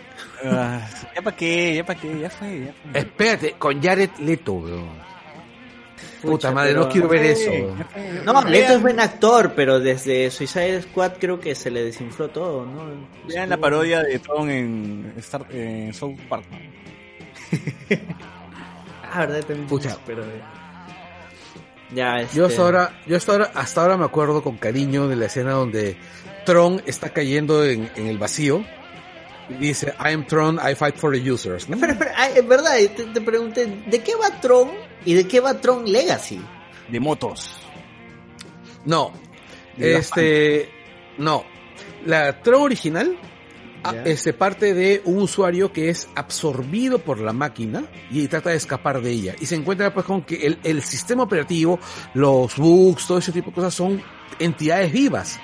Ah, 0.45 0.87
ya 1.15 1.23
para 1.23 1.37
qué, 1.37 1.75
ya 1.77 1.85
para 1.85 2.01
qué, 2.01 2.21
ya 2.21 2.31
fue, 2.31 2.61
ya 2.67 2.73
fue. 2.73 3.01
Espérate, 3.01 3.53
con 3.53 3.83
Jared 3.83 4.11
Leto, 4.19 4.55
weón. 4.55 5.07
Puta 6.21 6.49
Pucha, 6.49 6.53
madre, 6.53 6.75
no 6.75 6.89
quiero 6.89 7.09
ver 7.09 7.25
eso. 7.27 7.51
Ya 7.51 8.25
ya 8.25 8.33
No. 8.33 8.43
Leto 8.43 8.73
es 8.75 8.83
buen 8.83 9.01
actor, 9.01 9.53
pero 9.55 9.79
desde 9.81 10.31
Suicide 10.31 10.83
Squad 10.83 11.13
creo 11.19 11.39
que 11.39 11.55
se 11.55 11.71
le 11.71 11.85
desinfló 11.85 12.29
todo, 12.29 12.65
¿no? 12.67 12.85
Vean 13.29 13.49
la 13.49 13.57
parodia 13.59 14.03
de 14.03 14.19
Tron 14.19 14.51
en, 14.51 15.13
Star, 15.19 15.47
en 15.51 15.93
South 15.95 16.19
Park. 16.29 16.45
¿no? 16.51 16.59
Ah, 19.09 19.21
verdad, 19.21 19.45
también. 19.45 19.69
Pucha. 19.69 19.97
Pero... 20.05 20.25
Ya, 21.95 22.21
este... 22.21 22.37
Yo 22.37 22.47
hasta 22.47 22.61
ahora, 22.61 23.01
yo 23.07 23.17
hasta 23.17 23.33
ahora, 23.33 23.51
hasta 23.55 23.81
ahora 23.81 23.97
me 23.97 24.05
acuerdo 24.05 24.43
con 24.43 24.57
cariño 24.57 25.07
de 25.07 25.17
la 25.17 25.27
escena 25.27 25.53
donde 25.53 25.97
Tron 26.45 26.83
está 26.87 27.11
cayendo 27.11 27.65
en, 27.65 27.89
en 27.95 28.09
el 28.09 28.19
vacío 28.19 28.65
dice 29.49 29.95
I 29.99 30.13
am 30.13 30.27
Tron, 30.27 30.59
I 30.59 30.75
fight 30.75 30.97
for 30.97 31.13
the 31.13 31.31
users. 31.31 31.69
¿no? 31.69 31.77
Espera, 31.77 31.93
espera, 31.93 32.29
es 32.29 32.47
verdad, 32.49 32.77
te, 32.97 33.05
te 33.05 33.21
pregunté, 33.21 33.67
¿de 33.87 34.03
qué 34.03 34.15
va 34.15 34.41
Tron 34.41 34.71
y 35.05 35.15
de 35.15 35.27
qué 35.27 35.41
va 35.41 35.61
Tron 35.61 35.85
Legacy? 35.91 36.41
De 36.89 37.01
motos. 37.01 37.57
No, 38.85 39.13
De 39.77 39.93
la 39.95 39.99
este, 39.99 40.71
no, 41.19 41.45
la 42.05 42.41
Tron 42.43 42.63
original 42.63 43.17
ah, 43.83 43.93
Ya. 43.95 44.03
este, 44.05 44.33
parte 44.33 44.75
de 44.75 45.03
un 45.05 45.19
usuario 45.23 45.73
que 45.73 45.89
es 45.89 46.09
absorbido 46.15 47.01
por 47.01 47.21
la 47.21 47.33
máquina 47.33 47.85
y 48.11 48.29
trata 48.29 48.51
de 48.51 48.57
escapar 48.57 49.01
de 49.01 49.11
ella 49.11 49.35
y 49.41 49.47
se 49.47 49.57
encuentra 49.57 49.93
pues 49.93 50.07
con 50.07 50.23
que 50.23 50.47
el, 50.47 50.59
el 50.63 50.83
sistema 50.83 51.25
operativo, 51.25 51.81
los 52.15 52.57
bugs, 52.57 53.07
todo 53.09 53.19
ese 53.19 53.33
tipo 53.33 53.51
de 53.51 53.55
cosas 53.57 53.75
son 53.75 54.01
entidades 54.39 54.93
vivas, 54.93 55.41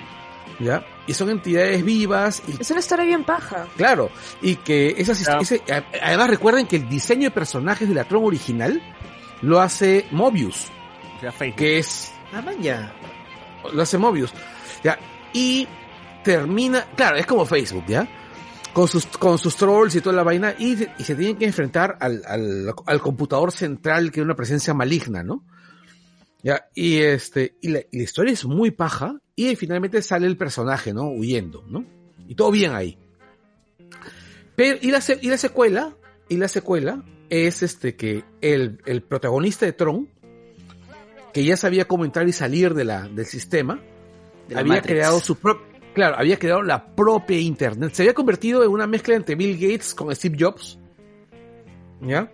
¿ya? 0.59 0.85
Y 1.07 1.13
son 1.13 1.29
entidades 1.29 1.83
vivas 1.83 2.41
y 2.47 2.61
Es 2.61 2.69
una 2.71 2.79
historia 2.79 3.05
bien 3.05 3.23
paja. 3.23 3.67
Claro, 3.77 4.09
y 4.41 4.55
que 4.57 4.95
esas, 4.97 5.21
ese- 5.41 5.61
a- 5.71 5.83
además 6.05 6.29
recuerden 6.29 6.65
que 6.67 6.77
el 6.77 6.87
diseño 6.89 7.23
de 7.23 7.31
personajes 7.31 7.87
de 7.89 7.95
la 7.95 8.03
Tron 8.05 8.23
original 8.23 8.81
lo 9.41 9.59
hace 9.61 10.05
Mobius, 10.11 10.67
que 11.55 11.77
es 11.79 12.11
Ah, 12.33 12.41
man, 12.41 12.55
ya. 12.61 12.93
lo 13.73 13.81
hace 13.81 13.97
Mobius, 13.97 14.31
ya, 14.83 14.97
y 15.33 15.67
termina, 16.23 16.85
claro, 16.95 17.17
es 17.17 17.25
como 17.25 17.45
Facebook, 17.45 17.83
ya, 17.87 18.07
con 18.73 18.87
sus 18.87 19.05
con 19.05 19.37
sus 19.37 19.55
trolls 19.55 19.93
y 19.95 20.01
toda 20.01 20.15
la 20.15 20.23
vaina 20.23 20.55
y, 20.57 20.75
se- 20.77 20.91
y 20.97 21.03
se 21.03 21.15
tienen 21.15 21.35
que 21.37 21.45
enfrentar 21.45 21.97
al, 21.99 22.23
al, 22.25 22.73
al 22.85 23.01
computador 23.01 23.51
central 23.51 24.11
que 24.11 24.19
es 24.21 24.23
una 24.25 24.35
presencia 24.35 24.73
maligna, 24.73 25.21
¿no? 25.23 25.43
Ya, 26.43 26.69
y 26.75 26.97
este, 26.97 27.55
y 27.61 27.69
la, 27.69 27.79
y 27.89 27.97
la 27.97 28.03
historia 28.03 28.33
es 28.33 28.45
muy 28.45 28.71
paja, 28.71 29.17
y 29.35 29.55
finalmente 29.55 30.01
sale 30.01 30.27
el 30.27 30.37
personaje, 30.37 30.93
¿no? 30.93 31.09
Huyendo, 31.09 31.63
¿no? 31.67 31.85
Y 32.27 32.35
todo 32.35 32.51
bien 32.51 32.73
ahí. 32.73 32.97
Pero, 34.55 34.77
y 34.81 34.91
la, 34.91 35.01
y 35.21 35.29
la 35.29 35.37
secuela, 35.37 35.95
y 36.29 36.37
la 36.37 36.47
secuela 36.47 37.03
es 37.29 37.63
este 37.63 37.95
que 37.95 38.23
el, 38.41 38.81
el 38.85 39.01
protagonista 39.01 39.65
de 39.65 39.73
Tron, 39.73 40.09
que 41.33 41.43
ya 41.43 41.57
sabía 41.57 41.85
cómo 41.85 42.05
entrar 42.05 42.27
y 42.27 42.33
salir 42.33 42.73
de 42.73 42.83
la, 42.83 43.07
del 43.07 43.25
sistema, 43.25 43.81
De 44.47 44.55
había 44.55 44.75
Matrix. 44.75 44.93
creado 44.93 45.19
su 45.19 45.37
propio, 45.37 45.65
claro, 45.93 46.17
había 46.19 46.37
creado 46.37 46.61
la 46.61 46.93
propia 46.93 47.39
internet. 47.39 47.93
Se 47.93 48.03
había 48.03 48.13
convertido 48.13 48.63
en 48.63 48.69
una 48.69 48.85
mezcla 48.85 49.15
entre 49.15 49.35
Bill 49.35 49.55
Gates 49.57 49.95
con 49.95 50.13
Steve 50.15 50.37
Jobs. 50.39 50.77
¿Ya? 52.01 52.31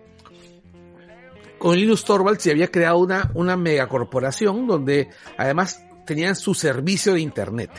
Con 1.60 1.76
Linus 1.76 2.04
Torvalds 2.04 2.42
se 2.42 2.50
había 2.50 2.68
creado 2.68 2.98
una, 2.98 3.30
una 3.34 3.56
megacorporación 3.56 4.66
donde 4.66 5.10
además 5.36 5.84
tenían 6.06 6.34
su 6.34 6.54
servicio 6.54 7.14
de 7.14 7.20
internet. 7.20 7.70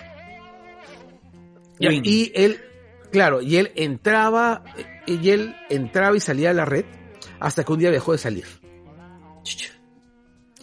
Y 1.79 2.31
él, 2.35 2.61
claro, 3.11 3.41
y 3.41 3.57
él 3.57 3.71
entraba, 3.75 4.63
y 5.07 5.29
él 5.31 5.55
entraba 5.69 6.15
y 6.15 6.19
salía 6.19 6.49
de 6.49 6.53
la 6.53 6.65
red 6.65 6.85
hasta 7.39 7.63
que 7.63 7.73
un 7.73 7.79
día 7.79 7.91
dejó 7.91 8.11
de 8.13 8.19
salir 8.19 8.45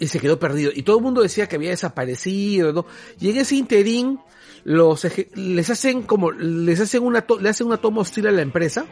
y 0.01 0.07
se 0.07 0.21
quedó 0.21 0.39
perdido. 0.39 0.71
Y 0.75 0.83
todo 0.83 0.99
el 0.99 1.03
mundo 1.03 1.23
decía 1.23 1.49
que 1.49 1.57
había 1.57 1.71
desaparecido, 1.71 2.73
¿no? 2.73 2.87
Y 3.19 3.31
en 3.31 3.39
ese 3.39 3.57
interín 3.57 4.21
los 4.65 5.07
les 5.35 5.71
hacen 5.71 6.03
como 6.03 6.31
les 6.31 6.81
hacen 6.81 7.03
una 7.03 7.23
to- 7.23 7.41
le 7.41 7.49
hacen 7.49 7.67
una 7.67 7.79
toma 7.79 8.03
hostil 8.03 8.27
a 8.27 8.33
la 8.33 8.43
empresa 8.43 8.87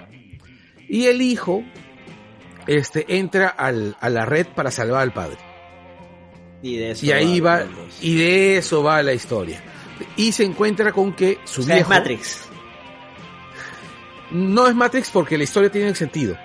y 0.89 1.07
el 1.07 1.23
hijo 1.23 1.63
este, 2.67 3.17
entra 3.19 3.49
al, 3.49 3.97
a 4.01 4.09
la 4.11 4.25
red 4.25 4.47
para 4.55 4.71
salvar 4.71 5.03
al 5.03 5.13
padre. 5.13 5.39
Y 6.63 6.77
de 6.79 6.91
eso 6.93 7.07
Y 7.07 7.13
ahí 7.13 7.41
va, 7.41 7.65
y 8.01 8.17
de 8.17 8.57
eso 8.59 8.83
va 8.83 9.03
la 9.03 9.13
historia. 9.13 9.63
Y 10.17 10.33
se 10.33 10.45
encuentra 10.45 10.93
con 10.93 11.13
que 11.15 11.39
su 11.45 11.61
O 11.63 11.65
sea, 11.65 11.77
es 11.77 11.81
viejo 11.81 11.91
Matrix. 11.91 12.41
no 14.31 14.67
es 14.69 14.75
Matrix 14.75 15.11
porque 15.11 15.39
la 15.39 15.45
historia 15.45 15.71
tiene 15.71 15.95
sentido. 15.95 16.37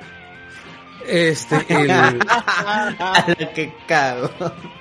Este, 1.08 1.56
el, 1.70 1.90
A 1.90 3.26
lo 3.40 3.54
que 3.54 3.74
cago. 3.88 4.30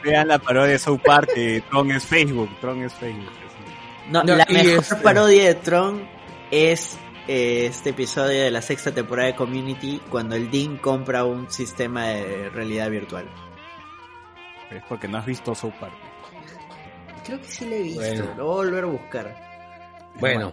Vean 0.05 0.29
la 0.29 0.39
parodia 0.39 0.73
de 0.73 0.79
South 0.79 1.01
Park, 1.05 1.31
que 1.35 1.63
Tron 1.71 1.91
es 1.93 2.05
Facebook, 2.05 2.51
Tron 2.61 2.83
es 2.83 2.93
Facebook. 2.95 3.31
No, 4.11 4.23
No, 4.25 4.37
la 4.37 4.47
mejor 4.51 4.67
este- 4.83 4.97
parodia 4.97 5.45
de 5.47 5.55
Tron 5.55 6.03
es 6.51 6.99
este 7.27 7.91
episodio 7.91 8.43
de 8.45 8.51
la 8.51 8.63
sexta 8.63 8.93
temporada 8.93 9.29
de 9.29 9.37
Community 9.37 10.01
cuando 10.11 10.35
el 10.37 10.51
Dean 10.51 10.77
compra 10.79 11.25
un 11.25 11.51
sistema 11.51 12.07
de 12.09 12.51
realidad 12.51 12.91
virtual. 12.91 13.29
Es 14.71 14.83
porque 14.89 15.09
no 15.09 15.19
has 15.19 15.27
visto 15.27 15.55
South 15.55 15.75
Park. 15.81 15.95
Creo 17.25 17.39
que 17.39 17.47
sí 17.47 17.67
le 17.67 17.79
he 17.79 17.83
visto, 17.83 18.01
Bueno. 18.01 18.35
lo 18.37 18.45
voy 18.47 18.53
a 18.53 18.57
volver 18.71 18.85
a 18.85 18.87
buscar. 18.87 19.37
bueno, 20.19 20.53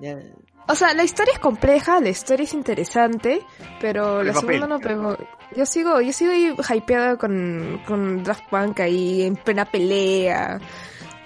Ya- 0.00 0.18
O 0.66 0.74
sea, 0.74 0.92
la 0.94 1.04
historia 1.04 1.34
es 1.34 1.38
compleja, 1.38 2.00
la 2.00 2.08
historia 2.08 2.44
es 2.44 2.52
interesante, 2.54 3.40
pero 3.80 4.20
El 4.22 4.28
la 4.28 4.32
papel. 4.32 4.56
segunda 4.60 4.66
no 4.66 4.80
pegó. 4.80 5.16
Yo 5.54 5.64
sigo, 5.66 6.00
yo 6.00 6.12
sigo 6.12 6.32
ahí 6.32 6.54
hypeada 6.78 7.16
con, 7.16 7.80
con 7.86 8.24
Daft 8.24 8.48
Punk 8.50 8.80
ahí 8.80 9.22
en 9.22 9.36
plena 9.36 9.66
pelea, 9.66 10.58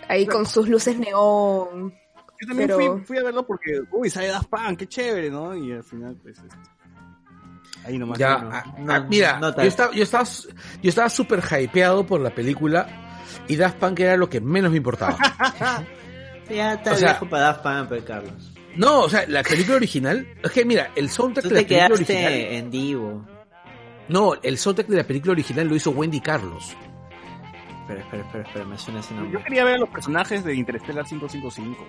ahí 0.09 0.27
con 0.27 0.45
sus 0.45 0.69
luces 0.69 0.99
neón. 0.99 1.95
Yo 2.41 2.47
también 2.49 2.69
Pero- 2.69 2.97
fui, 2.97 3.05
fui 3.05 3.19
a 3.19 3.23
verlo 3.25 3.47
porque, 3.47 3.81
uy, 3.91 4.11
sale 4.11 4.29
Daft 4.29 4.49
Punk, 4.49 4.79
qué 4.79 4.87
chévere, 4.87 5.31
¿no? 5.31 5.57
Y 5.57 5.73
al 5.73 5.83
final, 5.83 6.17
pues, 6.23 6.39
este, 6.39 6.57
ahí 7.85 7.99
nomás. 7.99 8.19
ya, 8.19 8.39
no. 8.39 8.51
ah, 8.53 8.65
no, 8.79 8.93
ah, 8.93 9.01
mira, 9.09 9.39
no 9.41 9.55
yo 9.57 9.63
estaba, 9.63 9.93
yo 9.93 10.03
estaba, 10.05 10.25
yo 10.25 10.89
estaba 10.89 11.09
súper 11.09 11.41
hypeado 11.61 12.07
por 12.07 12.21
la 12.21 12.31
película 12.31 12.87
y 13.49 13.57
Daft 13.57 13.79
Punk 13.79 14.01
era 14.01 14.17
lo 14.17 14.29
que 14.29 14.41
menos 14.41 14.71
me 14.71 14.77
importaba. 14.77 15.17
Ya 16.49 16.73
está 16.75 16.93
O 16.93 16.97
sea- 16.97 17.11
viejo 17.13 17.29
para 17.29 17.43
Daft 17.45 17.63
Punk, 17.63 17.89
pues, 17.89 18.05
Carlos. 18.05 18.55
No, 18.77 19.01
o 19.01 19.09
sea, 19.11 19.27
la 19.29 19.43
película 19.43 19.77
original, 19.77 20.27
es 20.43 20.51
que 20.51 20.65
mira, 20.65 20.93
el 20.97 21.11
soundtrack 21.11 21.43
Tú 21.43 21.49
de 21.51 21.55
la 21.57 21.61
te 21.61 21.67
película 21.67 21.89
quedaste 21.89 22.15
original, 22.15 22.33
en 22.55 22.71
Divo. 22.71 23.27
no, 24.09 24.35
el 24.43 24.57
soundtrack 24.57 24.89
de 24.89 24.97
la 24.97 25.05
película 25.05 25.33
original 25.33 25.67
lo 25.69 25.75
hizo 25.77 25.91
Wendy 25.91 26.21
Carlos. 26.21 26.75
Espera, 27.83 28.01
espera, 28.01 28.23
espera, 28.25 28.45
espera, 28.47 28.65
me 28.65 28.79
suena 28.79 29.01
ese 29.01 29.15
Yo 29.15 29.21
nombre. 29.21 29.43
quería 29.45 29.65
ver 29.65 29.75
a 29.75 29.79
los 29.79 29.89
personajes 29.91 30.43
de 30.45 30.55
Interstellar 30.55 31.05
555. 31.05 31.87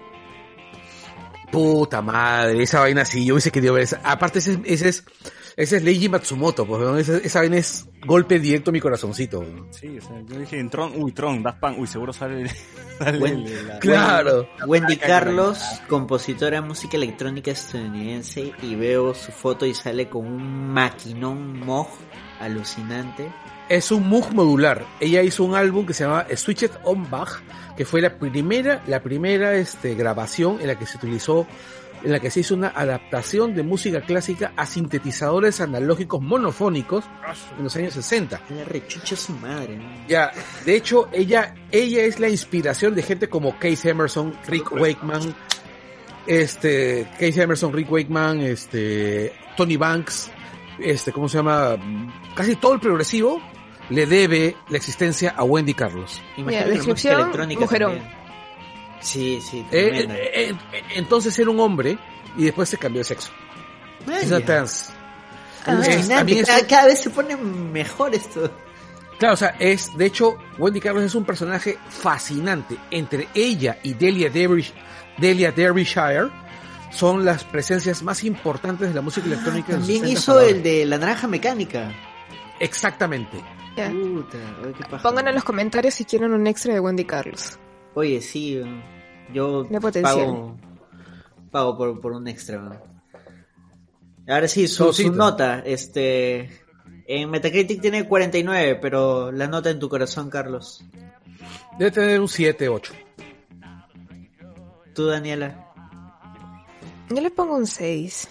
Puta 1.52 2.02
madre, 2.02 2.62
esa 2.62 2.80
vaina 2.82 3.06
sí, 3.06 3.26
yo 3.26 3.34
hubiese 3.36 3.52
querido 3.52 3.74
ver 3.74 3.84
esa. 3.84 4.00
Aparte, 4.04 4.40
ese, 4.40 4.60
ese 4.66 4.90
es, 4.90 5.04
ese 5.58 5.78
es 5.78 5.84
Leiji 5.84 6.08
Matsumoto, 6.10 6.66
pues, 6.66 6.82
¿no? 6.82 6.98
esa, 6.98 7.18
esa 7.18 7.40
vaina 7.40 7.58
es 7.58 7.88
golpe 8.06 8.40
directo 8.40 8.70
a 8.70 8.74
mi 8.74 8.80
corazoncito. 8.80 9.44
¿no? 9.44 9.68
Sí, 9.74 9.98
o 9.98 10.02
sea, 10.02 10.22
yo 10.28 10.40
dije 10.40 10.60
en 10.60 10.70
Tron, 10.70 10.94
uy, 10.96 11.12
Tron, 11.12 11.42
Daft 11.42 11.60
Punk, 11.60 11.80
uy, 11.80 11.88
seguro 11.88 12.14
sale, 12.14 12.48
sale 13.00 13.18
el- 13.30 13.68
la- 13.68 13.80
Claro. 13.80 14.48
Wendy 14.68 14.98
Carlos, 14.98 15.60
compositora 15.88 16.62
de 16.62 16.68
música 16.68 16.98
electrónica 16.98 17.52
estadounidense, 17.52 18.54
y 18.62 18.76
veo 18.76 19.14
su 19.16 19.32
foto 19.32 19.66
y 19.66 19.74
sale 19.74 20.08
con 20.08 20.26
un 20.28 20.72
maquinón 20.72 21.60
Moog 21.60 21.90
alucinante. 22.40 23.32
Es 23.70 23.92
un 23.92 24.10
Moog 24.10 24.34
modular. 24.34 24.84
Ella 25.00 25.22
hizo 25.22 25.44
un 25.44 25.54
álbum 25.54 25.86
que 25.86 25.94
se 25.94 26.04
llama 26.04 26.26
Switched 26.36 26.72
on 26.86 27.08
Bach, 27.08 27.40
que 27.78 27.86
fue 27.86 28.02
la 28.02 28.18
primera, 28.18 28.82
la 28.88 29.04
primera 29.04 29.54
este, 29.54 29.94
grabación 29.94 30.58
en 30.60 30.66
la 30.66 30.76
que 30.80 30.88
se 30.88 30.98
utilizó, 30.98 31.46
en 32.04 32.12
la 32.12 32.20
que 32.20 32.32
se 32.32 32.40
hizo 32.40 32.56
una 32.56 32.70
adaptación 32.70 33.54
de 33.54 33.62
música 33.62 34.02
clásica 34.02 34.54
a 34.56 34.66
sintetizadores 34.66 35.62
analógicos 35.62 36.20
monofónicos 36.20 37.06
en 37.60 37.64
los 37.64 37.76
años 37.76 37.94
60. 37.94 38.42
La 38.50 38.64
rechucha 38.64 39.16
su 39.16 39.34
madre. 39.34 39.78
¿no? 39.78 40.08
Ya, 40.08 40.32
de 40.66 40.76
hecho, 40.76 41.08
ella, 41.12 41.54
ella 41.72 42.06
es 42.06 42.20
la 42.20 42.28
inspiración 42.28 42.96
de 42.96 43.04
gente 43.04 43.30
como 43.30 43.60
Keith 43.60 43.86
Emerson, 43.86 44.34
Rick 44.48 44.72
Wakeman, 44.72 45.36
este, 46.26 47.08
Keith 47.20 47.38
Emerson, 47.38 47.72
Rick 47.72 47.92
Wakeman, 47.92 48.40
este, 48.40 49.32
Tony 49.56 49.78
Banks, 49.78 50.32
este, 50.80 51.12
¿cómo 51.12 51.30
se 51.30 51.38
llama? 51.38 51.78
Casi 52.36 52.56
todo 52.56 52.74
el 52.74 52.80
progresivo 52.80 53.40
le 53.90 54.06
debe 54.06 54.56
la 54.70 54.78
existencia 54.78 55.34
a 55.36 55.44
Wendy 55.44 55.74
Carlos. 55.74 56.22
Imagínate 56.38 56.66
música 56.68 56.76
descripción, 56.78 57.20
electrónica 57.22 57.62
mujerón. 57.62 57.92
también. 57.98 58.20
Sí, 59.02 59.40
sí, 59.42 59.66
Eh, 59.72 60.08
eh, 60.10 60.54
eh, 60.74 60.84
entonces 60.96 61.38
era 61.40 61.50
un 61.50 61.60
hombre 61.60 61.98
y 62.38 62.44
después 62.46 62.68
se 62.70 62.78
cambió 62.78 63.00
de 63.00 63.06
sexo. 63.06 63.32
Es 64.12 64.28
una 64.28 64.42
trans. 64.42 64.92
Ah. 65.66 65.74
Es- 65.74 65.88
Alucinante, 65.88 66.16
también 66.16 66.40
es 66.40 66.48
cada, 66.48 66.68
cada 66.68 66.86
vez 66.88 67.00
se 67.00 67.10
pone 67.10 67.36
mejor 67.38 68.14
esto. 68.16 68.52
Claro, 69.18 69.34
o 69.34 69.38
sea, 69.38 69.56
es, 69.60 69.96
de 69.98 70.06
hecho, 70.06 70.38
Wendy 70.58 70.80
Carlos 70.80 71.04
es 71.04 71.14
un 71.16 71.26
personaje 71.26 71.78
fascinante. 71.90 72.78
Entre 72.92 73.28
ella 73.34 73.78
y 73.84 73.94
Delia, 73.94 74.32
Derbysh- 74.32 74.72
Delia 75.18 75.52
Derbyshire 75.52 76.30
son 76.92 77.26
las 77.26 77.44
presencias 77.44 78.02
más 78.02 78.24
importantes 78.24 78.88
de 78.88 78.94
la 78.94 79.02
música 79.02 79.28
electrónica. 79.28 79.74
de 79.74 79.80
los 79.80 79.82
También 79.88 80.02
60 80.06 80.20
hizo 80.20 80.40
el 80.42 80.64
de 80.64 80.86
la 80.86 80.98
naranja 80.98 81.28
mecánica. 81.28 81.92
Exactamente. 82.60 83.38
Ya. 83.78 83.90
Puta, 83.92 84.38
ay, 84.66 84.74
qué 84.78 84.84
paja. 84.86 85.04
Pongan 85.04 85.28
en 85.28 85.36
los 85.36 85.44
comentarios 85.44 85.94
si 85.94 86.06
quieren 86.06 86.34
un 86.34 86.46
extra 86.48 86.74
de 86.74 86.80
Wendy 86.80 87.06
Carlos. 87.06 87.58
Oye, 87.96 88.22
sí, 88.22 88.62
yo 89.34 89.64
Tiene 89.64 89.80
potencial. 89.82 90.16
pago, 90.16 90.58
pago 91.52 91.78
por, 91.78 92.02
por 92.02 92.12
un 92.14 92.28
extra. 92.28 92.82
Ahora 94.28 94.48
sí, 94.48 94.68
su, 94.68 94.94
su 94.94 95.12
nota, 95.12 95.60
este, 95.66 96.50
en 97.08 97.30
Metacritic 97.32 97.82
tiene 97.82 98.08
49, 98.08 98.76
pero 98.82 99.32
la 99.32 99.48
nota 99.48 99.70
en 99.72 99.80
tu 99.80 99.90
corazón, 99.90 100.30
Carlos. 100.30 100.84
Debe 101.80 101.92
tener 101.92 102.20
un 102.20 102.28
7, 102.28 102.70
8. 102.70 102.94
Tú, 104.94 105.06
Daniela, 105.08 105.66
Yo 107.10 107.22
le 107.22 107.32
pongo 107.32 107.56
un 107.56 107.66
6. 107.66 108.30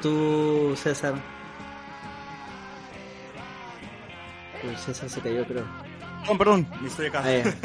tú, 0.00 0.72
César. 0.76 1.14
Uy, 4.64 4.76
César 4.76 5.08
se 5.08 5.20
cayó, 5.20 5.44
creo. 5.46 5.64
Perdón, 6.22 6.38
perdón, 6.38 6.66
estoy 6.86 7.06
acá. 7.06 7.22
Ah. 7.24 7.52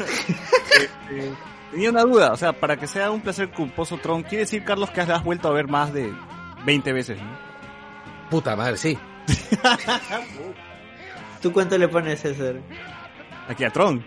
Este, 0.78 1.32
tenía 1.72 1.90
una 1.90 2.02
duda, 2.02 2.32
o 2.32 2.36
sea, 2.36 2.52
para 2.52 2.76
que 2.76 2.86
sea 2.86 3.10
un 3.10 3.20
placer 3.20 3.50
culposo 3.50 3.98
Tron, 3.98 4.22
quiere 4.22 4.44
decir, 4.44 4.62
Carlos, 4.64 4.90
que 4.90 5.00
has 5.00 5.24
vuelto 5.24 5.48
a 5.48 5.52
ver 5.52 5.66
más 5.66 5.92
de 5.92 6.14
20 6.64 6.92
veces, 6.92 7.18
¿no? 7.20 7.36
Puta 8.30 8.54
madre, 8.54 8.76
sí. 8.76 8.96
¿Tú 11.42 11.52
cuánto 11.52 11.78
le 11.78 11.88
pones, 11.88 12.20
César? 12.20 12.56
Aquí 13.48 13.64
a 13.64 13.70
Tron. 13.70 14.04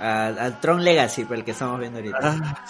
A- 0.00 0.26
Al 0.26 0.60
Tron 0.60 0.82
Legacy, 0.84 1.24
por 1.24 1.36
el 1.36 1.44
que 1.44 1.52
estamos 1.52 1.78
viendo 1.80 1.98
ahorita. 1.98 2.18
Ah, 2.22 2.64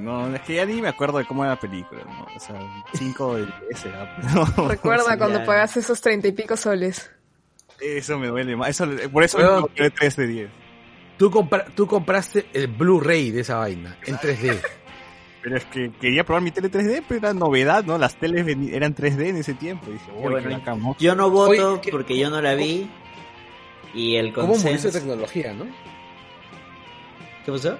no, 0.00 0.34
es 0.34 0.40
que 0.42 0.54
ya 0.54 0.64
ni 0.64 0.80
me 0.80 0.88
acuerdo 0.88 1.18
de 1.18 1.24
cómo 1.24 1.44
era 1.44 1.54
la 1.54 1.60
película, 1.60 2.02
¿no? 2.04 2.26
O 2.34 2.40
sea, 2.40 2.56
5 2.94 3.36
de 3.36 3.46
10 3.70 3.86
era, 3.86 4.16
¿no? 4.34 4.68
Recuerda 4.68 5.16
cuando 5.16 5.40
ya. 5.40 5.44
pagas 5.44 5.76
esos 5.76 6.00
treinta 6.00 6.28
y 6.28 6.32
pico 6.32 6.56
soles. 6.56 7.10
Eso 7.80 8.18
me 8.18 8.26
duele 8.28 8.56
más, 8.56 8.70
eso, 8.70 8.86
por 9.12 9.22
eso 9.22 9.38
Weón. 9.38 9.62
me 9.62 9.68
quedé 9.74 9.90
3 9.90 10.16
de 10.16 10.26
10. 10.26 10.50
Tú, 11.16 11.30
compra- 11.30 11.66
tú 11.74 11.86
compraste 11.86 12.46
el 12.52 12.66
Blu-ray 12.68 13.30
de 13.30 13.40
esa 13.42 13.56
vaina 13.56 13.96
en 14.06 14.16
3D. 14.16 14.60
Pero 15.42 15.56
es 15.56 15.64
que 15.66 15.90
quería 16.00 16.24
probar 16.24 16.42
mi 16.42 16.50
tele 16.50 16.68
3D, 16.68 17.04
pero 17.06 17.18
era 17.20 17.32
novedad, 17.32 17.84
¿no? 17.84 17.96
Las 17.96 18.16
teles 18.16 18.44
eran 18.72 18.92
3D 18.94 19.28
en 19.28 19.36
ese 19.36 19.54
tiempo. 19.54 19.86
Y 19.88 19.92
dije, 19.92 20.10
bueno. 20.10 20.96
Yo 20.98 21.14
no 21.14 21.30
voto 21.30 21.72
Oye, 21.74 21.80
¿qué- 21.80 21.90
porque 21.92 22.18
yo 22.18 22.28
no 22.28 22.42
la 22.42 22.54
vi. 22.56 22.90
Y 23.94 24.16
el 24.16 24.32
¿Cómo 24.32 24.48
murió 24.48 24.60
esa 24.62 24.68
consenso... 24.70 24.98
tecnología, 24.98 25.54
no? 25.54 25.66
¿Qué 27.44 27.52
pasó? 27.52 27.78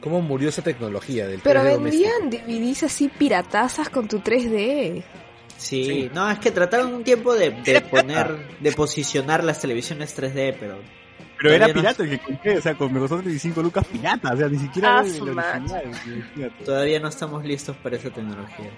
¿Cómo 0.00 0.22
murió 0.22 0.48
esa 0.48 0.62
tecnología 0.62 1.26
del 1.26 1.40
Pero 1.40 1.60
3D 1.60 1.72
doméstico? 1.72 2.08
vendían 2.20 2.46
DVDs 2.46 2.82
así 2.84 3.08
piratazas 3.08 3.88
con 3.90 4.06
tu 4.08 4.20
3D. 4.20 5.02
Sí, 5.60 5.84
Sí. 5.84 6.10
no, 6.14 6.30
es 6.30 6.38
que 6.38 6.50
trataron 6.50 6.94
un 6.94 7.04
tiempo 7.04 7.34
de, 7.34 7.50
de 7.50 7.80
poner, 7.82 8.58
de 8.60 8.72
posicionar 8.72 9.44
las 9.44 9.60
televisiones 9.60 10.16
3D, 10.16 10.56
pero 10.58 10.78
Pero 11.38 11.54
era 11.54 11.68
no- 11.68 11.74
pirata 11.74 12.02
el 12.02 12.10
que 12.10 12.18
compré, 12.18 12.56
o 12.58 12.62
sea, 12.62 12.74
con, 12.74 12.92
me 12.92 12.98
costó 12.98 13.16
35 13.16 13.62
lucas 13.62 13.86
pirata, 13.86 14.32
o 14.32 14.36
sea, 14.36 14.48
ni 14.48 14.58
siquiera 14.58 14.98
Ah, 14.98 15.04
el, 15.04 15.20
original. 15.20 16.52
todavía 16.64 16.98
no 17.00 17.08
estamos 17.08 17.44
listos 17.44 17.76
para 17.76 17.96
esa 17.96 18.08
tecnología. 18.10 18.70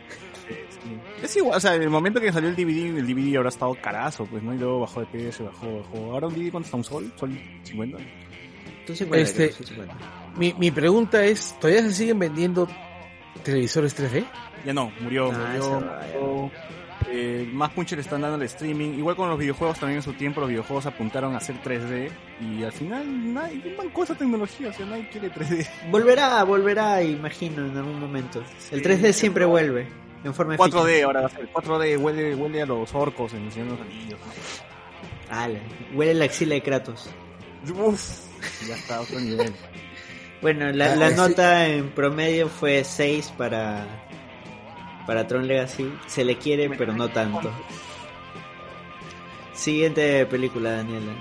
Es 1.23 1.37
igual, 1.37 1.57
o 1.57 1.61
sea, 1.61 1.75
en 1.77 1.83
el 1.83 1.91
momento 1.91 2.21
que 2.21 2.33
salió 2.33 2.49
el 2.49 2.57
DVD, 2.57 2.99
el 2.99 3.07
DVD 3.07 3.37
habrá 3.37 3.49
estado 3.51 3.75
carazo, 3.81 4.27
pues, 4.27 4.43
¿no? 4.43 4.53
Y 4.53 4.59
luego 4.59 4.81
bajó 4.81 5.01
de 5.01 5.07
precio, 5.07 5.45
bajó, 5.47 5.79
bajó. 5.83 6.13
Ahora 6.13 6.27
un 6.27 6.35
DVD, 6.35 6.51
¿cuánto 6.51 6.67
está? 6.67 6.77
¿Un 6.79 6.85
sol? 6.85 7.13
¿Sol 7.17 7.31
50? 7.63 7.99
Tú 8.87 8.95
50, 8.97 9.23
Este- 9.23 9.49
tú 9.51 9.63
50. 9.65 9.95
Mi, 10.37 10.53
mi 10.55 10.71
pregunta 10.73 11.25
es, 11.25 11.55
¿todavía 11.61 11.83
se 11.85 11.93
siguen 11.95 12.19
vendiendo 12.19 12.67
televisores 13.45 13.95
3D? 13.97 14.25
Ya 14.65 14.73
no, 14.73 14.93
murió, 15.01 15.31
Ah, 15.33 15.49
murió. 16.13 16.51
Eh, 17.11 17.49
más 17.53 17.71
punches 17.71 17.97
le 17.97 18.03
están 18.03 18.21
dando 18.21 18.37
al 18.37 18.43
streaming. 18.45 18.95
Igual 18.95 19.17
con 19.17 19.29
los 19.29 19.39
videojuegos 19.39 19.79
también 19.79 19.97
en 19.99 20.03
su 20.03 20.13
tiempo, 20.13 20.41
los 20.41 20.49
videojuegos 20.49 20.87
apuntaron 20.87 21.35
a 21.35 21.39
hacer 21.39 21.57
3D. 21.63 22.11
Y 22.41 22.63
al 22.63 22.73
final, 22.73 23.35
nadie 23.35 23.75
mancó 23.77 24.05
esa 24.05 24.15
tecnología, 24.15 24.69
o 24.69 24.73
sea, 24.73 24.87
nadie 24.87 25.09
quiere 25.09 25.31
3D. 25.33 25.69
Volverá, 25.91 26.43
volverá, 26.45 27.03
imagino, 27.03 27.67
en 27.67 27.77
algún 27.77 27.99
momento. 27.99 28.43
El 28.71 28.83
3D 28.83 29.13
siempre 29.13 29.45
vuelve. 29.45 29.89
en 30.25 30.33
forma 30.33 30.53
de 30.53 30.59
4D 30.61 30.95
ficha. 30.95 31.07
ahora 31.07 31.21
va 31.23 31.27
a 31.27 31.31
ser. 31.31 31.49
4D 31.53 31.99
huele, 31.99 32.35
huele 32.37 32.63
a 32.63 32.67
los 32.67 32.95
orcos 32.95 33.35
en 33.35 33.47
los 33.47 33.57
Anillos. 33.57 34.19
Ala, 35.29 35.59
huele 35.95 36.15
la 36.15 36.27
axila 36.27 36.55
de 36.55 36.63
Kratos. 36.63 37.11
Uf, 37.75 38.01
ya 38.69 38.77
está, 38.77 39.01
otro 39.01 39.19
nivel. 39.21 39.53
Bueno, 40.43 40.73
la, 40.73 40.93
Ah, 40.95 40.97
la 40.97 41.11
sí. 41.11 41.15
nota 41.17 41.69
en 41.69 41.91
promedio 41.91 42.49
fue 42.49 42.83
6 42.83 43.33
para, 43.39 43.87
para 45.07 45.27
Tron 45.27 45.47
Legacy. 45.47 45.93
Se 46.07 46.25
le 46.25 46.37
quiere, 46.39 46.71
pero 46.71 46.93
no 46.93 47.09
tanto. 47.11 47.51
Siguiente 49.53 50.25
película, 50.27 50.73
Daniela. 50.73 51.13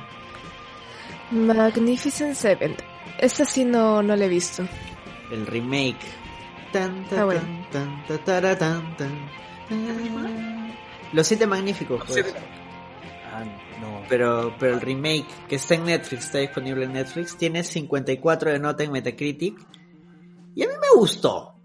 Magnificent 1.31 2.33
Seven. 2.35 2.75
Esta 3.19 3.45
sí 3.45 3.63
no, 3.65 4.01
no 4.01 4.15
la 4.15 4.25
he 4.25 4.29
visto. 4.29 4.63
El 5.31 5.45
remake. 5.45 5.99
Tan, 6.71 7.05
tan, 7.05 7.19
Ah, 7.19 7.25
bueno. 7.25 7.41
tan, 7.71 8.05
tan, 8.07 8.23
tara, 8.23 8.57
tan, 8.57 8.95
tan, 8.97 9.29
tan. 9.67 10.73
Los 11.13 11.27
siete 11.27 11.45
magníficos, 11.45 12.03
pues. 12.07 12.33
Ah, 13.33 13.43
no. 13.81 14.01
Pero, 14.09 14.55
pero 14.59 14.73
el 14.75 14.81
remake 14.81 15.25
que 15.47 15.55
está 15.55 15.75
en 15.75 15.85
Netflix, 15.85 16.25
está 16.25 16.39
disponible 16.39 16.85
en 16.85 16.93
Netflix, 16.93 17.37
tiene 17.37 17.63
54 17.63 18.51
de 18.51 18.59
nota 18.59 18.83
en 18.83 18.91
Metacritic. 18.91 19.57
Y 20.55 20.63
a 20.63 20.67
mí 20.67 20.73
me 20.81 20.97
gustó. 20.99 21.55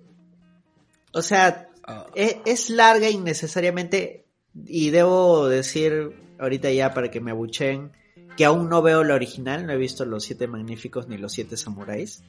O 1.13 1.23
sea, 1.23 1.69
e- 2.15 2.41
es, 2.45 2.71
larga 2.71 3.09
innecesariamente. 3.09 4.27
Y 4.67 4.91
debo 4.91 5.49
decir 5.49 6.13
ahorita 6.39 6.71
ya 6.71 6.95
para 6.95 7.11
que 7.11 7.21
me 7.21 7.31
abucheen 7.31 7.93
que 8.37 8.45
aún 8.45 8.69
no 8.69 8.83
veo 8.83 9.03
la 9.05 9.15
original, 9.15 9.67
no 9.67 9.73
he 9.73 9.77
visto 9.77 10.05
los 10.05 10.25
siete 10.25 10.47
magníficos 10.47 11.09
ni 11.09 11.17
los 11.19 11.33
siete 11.33 11.57
samuráis. 11.57 12.23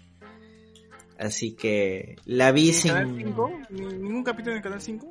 Así 1.20 1.54
que 1.56 2.16
la 2.26 2.52
vi 2.52 2.70
¿En 2.70 2.82
Canal 2.88 3.08
sin. 3.08 3.26
5? 3.28 3.52
¿Ningún 3.72 4.24
capítulo 4.24 4.52
en 4.52 4.58
el 4.58 4.64
Canal 4.64 4.82
5? 4.82 5.10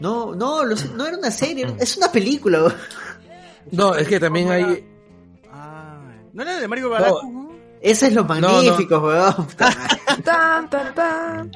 No, 0.00 0.34
no, 0.34 0.64
los- 0.64 0.92
no 0.92 1.06
era 1.06 1.18
una 1.18 1.30
serie, 1.30 1.66
es 1.80 1.96
una 1.96 2.10
película. 2.12 2.74
No, 3.72 3.94
es 3.94 4.06
que 4.06 4.20
también 4.20 4.50
hay. 4.50 4.86
Ah, 5.50 6.00
¿no 6.32 6.42
era 6.42 6.60
de 6.60 6.68
Mario 6.68 6.90
Baracu? 6.90 7.32
no? 7.32 7.46
Ese 7.80 8.06
es 8.08 8.12
los 8.14 8.26
no. 8.26 8.34
magníficos, 8.40 9.02
weón. 9.02 9.48
Tan, 10.24 10.70
tan, 10.70 10.94
tan. 10.94 11.50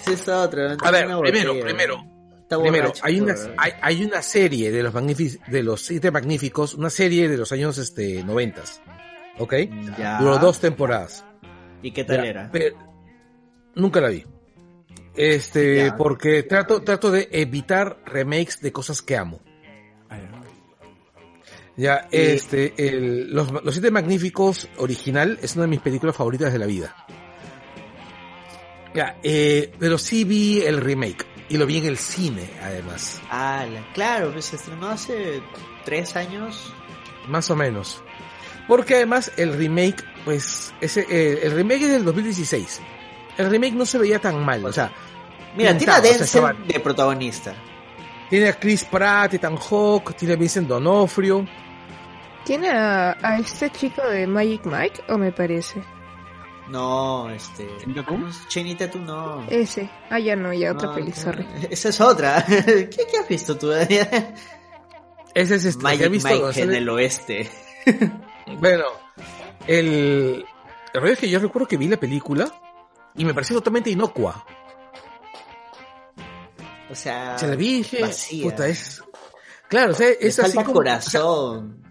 Ese 0.00 0.12
es 0.14 0.28
otro. 0.28 0.62
A 0.82 0.90
ver, 0.90 1.04
primero, 1.20 1.52
botella, 1.54 1.64
primero. 1.64 2.04
Primero, 2.48 2.92
hay 3.02 3.20
una, 3.20 3.34
hay, 3.58 3.72
hay 3.82 4.04
una 4.04 4.22
serie 4.22 4.70
de 4.70 4.82
los 4.82 4.94
magníficos, 4.94 5.46
de 5.50 5.62
los 5.62 5.82
siete 5.82 6.10
magníficos, 6.10 6.72
una 6.74 6.88
serie 6.88 7.28
de 7.28 7.36
los 7.36 7.52
años 7.52 7.76
este 7.76 8.24
noventas. 8.24 8.80
¿Ok? 9.38 9.54
Ya. 9.98 10.18
Duró 10.18 10.38
dos 10.38 10.58
temporadas. 10.58 11.24
¿Y 11.82 11.90
qué 11.92 12.04
tal 12.04 12.22
Ya, 12.22 12.26
era? 12.26 12.48
pero 12.50 12.74
nunca 13.74 14.00
la 14.00 14.08
vi. 14.08 14.24
Este, 15.14 15.76
Ya. 15.88 15.96
porque 15.96 16.42
trato, 16.42 16.82
trato 16.82 17.10
de 17.10 17.28
evitar 17.32 17.98
remakes 18.06 18.60
de 18.62 18.72
cosas 18.72 19.02
que 19.02 19.16
amo. 19.16 19.40
Ya, 21.76 22.08
este, 22.10 22.72
el, 22.76 23.32
los, 23.32 23.52
los 23.52 23.72
siete 23.74 23.90
magníficos 23.92 24.68
original 24.78 25.38
es 25.42 25.54
una 25.54 25.62
de 25.66 25.68
mis 25.68 25.80
películas 25.80 26.16
favoritas 26.16 26.52
de 26.52 26.58
la 26.58 26.66
vida. 26.66 26.96
Ya, 28.94 29.16
eh, 29.22 29.72
pero 29.78 29.98
sí 29.98 30.24
vi 30.24 30.62
el 30.62 30.80
remake 30.80 31.26
y 31.48 31.56
lo 31.56 31.66
vi 31.66 31.78
en 31.78 31.86
el 31.86 31.98
cine, 31.98 32.48
además, 32.62 33.20
Ah, 33.30 33.64
la- 33.70 33.92
claro, 33.92 34.32
pues 34.32 34.46
se 34.46 34.56
estrenó 34.56 34.88
hace 34.88 35.40
tres 35.84 36.16
años. 36.16 36.72
más 37.28 37.50
o 37.50 37.56
menos. 37.56 38.02
Porque 38.66 38.96
además 38.96 39.30
el 39.36 39.52
remake, 39.54 40.02
pues, 40.24 40.74
ese, 40.80 41.06
eh, 41.08 41.40
el 41.42 41.52
remake 41.52 41.82
es 41.84 41.90
del 41.92 42.04
2016. 42.04 42.80
El 43.38 43.50
remake 43.50 43.72
no 43.74 43.86
se 43.86 43.98
veía 43.98 44.18
tan 44.18 44.44
mal, 44.44 44.64
o 44.66 44.72
sea, 44.72 44.90
Mira, 45.56 45.76
tiene 45.76 45.92
a 45.92 45.96
Pintado, 46.00 46.00
o 46.24 46.26
sea, 46.26 46.40
Denzel 46.52 46.66
de 46.66 46.80
protagonista. 46.80 47.54
tiene 48.30 48.48
a 48.48 48.52
Chris 48.58 48.84
Pratt, 48.84 49.34
Ethan 49.34 49.56
Hawke, 49.56 50.14
tiene 50.14 50.34
a 50.34 50.36
Vincent 50.36 50.68
D'Onofrio. 50.68 51.46
¿Tiene 52.44 52.68
a, 52.70 53.16
a 53.22 53.38
este 53.38 53.70
chico 53.70 54.02
de 54.06 54.26
Magic 54.26 54.64
Mike 54.64 55.02
o 55.08 55.18
me 55.18 55.32
parece? 55.32 55.82
No, 56.70 57.30
este. 57.30 57.66
¿Channing 58.48 58.76
Tatum? 58.76 58.76
Tatum 58.76 59.04
no. 59.06 59.46
Ese. 59.48 59.88
Ah, 60.10 60.18
ya 60.18 60.36
no, 60.36 60.52
ya 60.52 60.72
otra 60.72 60.88
No, 60.88 60.94
peli, 60.94 61.12
sorry. 61.12 61.46
Esa 61.70 61.88
es 61.88 62.00
otra. 62.00 62.44
¿Qué, 62.46 62.88
qué 62.90 63.18
has 63.18 63.28
visto 63.28 63.56
tú? 63.56 63.72
Ese 65.34 65.54
es 65.54 65.64
este, 65.64 65.78
¿qué 65.78 65.82
Magic 65.82 66.04
has 66.04 66.10
visto? 66.10 66.28
Mike 66.28 66.44
O 66.44 66.52
sea, 66.52 66.64
en 66.64 66.74
el 66.74 66.88
oeste. 66.88 67.50
Bueno, 68.60 68.84
el, 69.66 70.42
el 70.94 71.00
rollo 71.00 71.12
es 71.12 71.18
que 71.18 71.28
yo 71.28 71.38
recuerdo 71.38 71.68
que 71.68 71.76
vi 71.76 71.86
la 71.86 71.98
película 71.98 72.50
y 73.14 73.26
me 73.26 73.34
pareció 73.34 73.56
totalmente 73.56 73.90
inocua. 73.90 74.42
O 76.90 76.94
sea. 76.94 77.36
Se 77.36 77.46
la 77.46 77.56
vi 77.56 77.76
dije, 77.76 78.00
vacía. 78.00 78.44
puta, 78.50 78.66
es... 78.66 79.04
Claro, 79.68 79.92
o 79.92 79.94
sea, 79.94 80.08
le 80.08 80.16
es 80.18 80.38
así 80.38 80.52
falta 80.52 80.64
como... 80.64 80.78
corazón. 80.78 81.84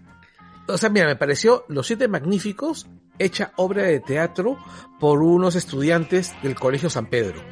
O 0.66 0.76
sea, 0.76 0.90
mira, 0.90 1.06
me 1.06 1.14
pareció 1.14 1.64
Los 1.68 1.86
Siete 1.86 2.08
Magníficos 2.08 2.88
hecha 3.18 3.52
obra 3.56 3.84
de 3.84 4.00
teatro 4.00 4.58
por 4.98 5.22
unos 5.22 5.54
estudiantes 5.56 6.34
del 6.42 6.54
Colegio 6.54 6.90
San 6.90 7.06
Pedro. 7.06 7.42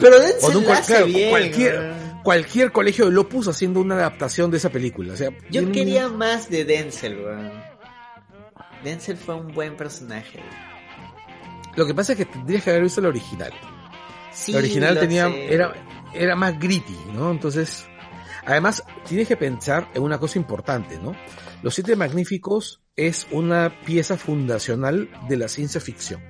Pero 0.00 0.16
O 0.42 0.58
un 0.58 0.64
claro, 0.64 1.06
bien. 1.06 1.30
cualquier, 2.22 2.72
colegio 2.72 3.04
de 3.06 3.12
Lopus 3.12 3.48
haciendo 3.48 3.80
una 3.80 3.96
adaptación 3.96 4.50
de 4.50 4.56
esa 4.56 4.70
película. 4.70 5.12
O 5.12 5.16
sea, 5.16 5.30
Yo 5.50 5.70
quería 5.70 6.08
más 6.08 6.48
de 6.48 6.64
Denzel, 6.64 7.18
weón. 7.18 7.52
Denzel 8.82 9.18
fue 9.18 9.34
un 9.34 9.52
buen 9.52 9.76
personaje. 9.76 10.40
Lo 11.76 11.86
que 11.86 11.94
pasa 11.94 12.12
es 12.12 12.18
que 12.18 12.24
tendrías 12.24 12.64
que 12.64 12.70
haber 12.70 12.82
visto 12.82 13.00
la 13.00 13.08
original. 13.08 13.52
Sí, 14.32 14.52
la 14.52 14.58
original 14.58 14.98
tenía, 14.98 15.28
sé. 15.28 15.52
era, 15.52 15.74
era 16.14 16.34
más 16.34 16.58
gritty, 16.58 16.96
¿no? 17.12 17.30
Entonces, 17.30 17.86
además, 18.46 18.82
tienes 19.06 19.28
que 19.28 19.36
pensar 19.36 19.88
en 19.94 20.02
una 20.02 20.18
cosa 20.18 20.38
importante, 20.38 20.98
¿no? 20.98 21.14
Los 21.62 21.74
Siete 21.74 21.94
Magníficos 21.94 22.80
es 23.08 23.26
una 23.30 23.80
pieza 23.84 24.16
fundacional 24.16 25.08
de 25.28 25.36
la 25.36 25.48
ciencia 25.48 25.80
ficción. 25.80 26.20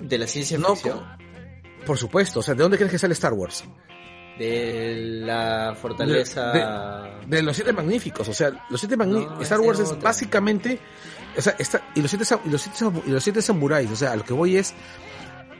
De 0.00 0.18
la 0.18 0.26
ciencia 0.26 0.58
No, 0.58 0.74
ficción. 0.74 0.98
como- 0.98 1.20
por 1.86 1.96
supuesto, 1.98 2.40
o 2.40 2.42
sea, 2.42 2.54
¿de 2.54 2.62
dónde 2.62 2.76
crees 2.76 2.92
que 2.92 2.98
sale 2.98 3.14
Star 3.14 3.32
Wars? 3.32 3.64
De 4.38 4.96
la 5.24 5.76
fortaleza. 5.80 6.52
De- 6.52 7.26
De 7.36 7.42
los 7.42 7.54
Siete 7.56 7.72
Magníficos, 7.72 8.28
o 8.28 8.34
sea, 8.34 8.50
los 8.70 8.80
Siete 8.80 8.96
Magníficos, 8.96 9.36
No, 9.36 9.42
Star 9.42 9.60
Wars 9.60 9.78
es 9.80 9.88
otra. 9.90 10.02
básicamente, 10.02 10.78
o 11.36 11.40
sea, 11.42 11.54
está, 11.58 11.82
y 11.94 12.00
los 12.02 12.10
siete, 12.10 12.24
y 12.44 12.48
los 12.50 12.62
siete, 12.62 12.78
y 13.06 13.10
los 13.10 13.22
siete 13.22 13.42
samuráis, 13.42 13.90
o 13.90 13.96
sea, 13.96 14.12
a 14.12 14.16
lo 14.16 14.24
que 14.24 14.32
voy 14.32 14.56
es, 14.56 14.74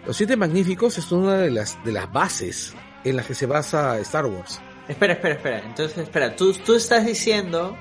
los 0.06 0.16
Siete 0.16 0.36
Magníficos 0.36 0.96
es 0.98 1.12
una 1.12 1.36
de 1.36 1.50
las, 1.50 1.82
de 1.84 1.92
las 1.92 2.10
bases 2.10 2.74
en 3.04 3.16
las 3.16 3.26
que 3.26 3.34
se 3.34 3.46
basa 3.46 3.98
Star 4.00 4.24
Wars. 4.26 4.60
Espera, 4.88 5.12
espera, 5.12 5.34
espera. 5.34 5.58
Entonces, 5.60 5.98
espera. 5.98 6.34
Tú, 6.34 6.52
tú 6.54 6.74
estás 6.74 7.04
diciendo. 7.06 7.76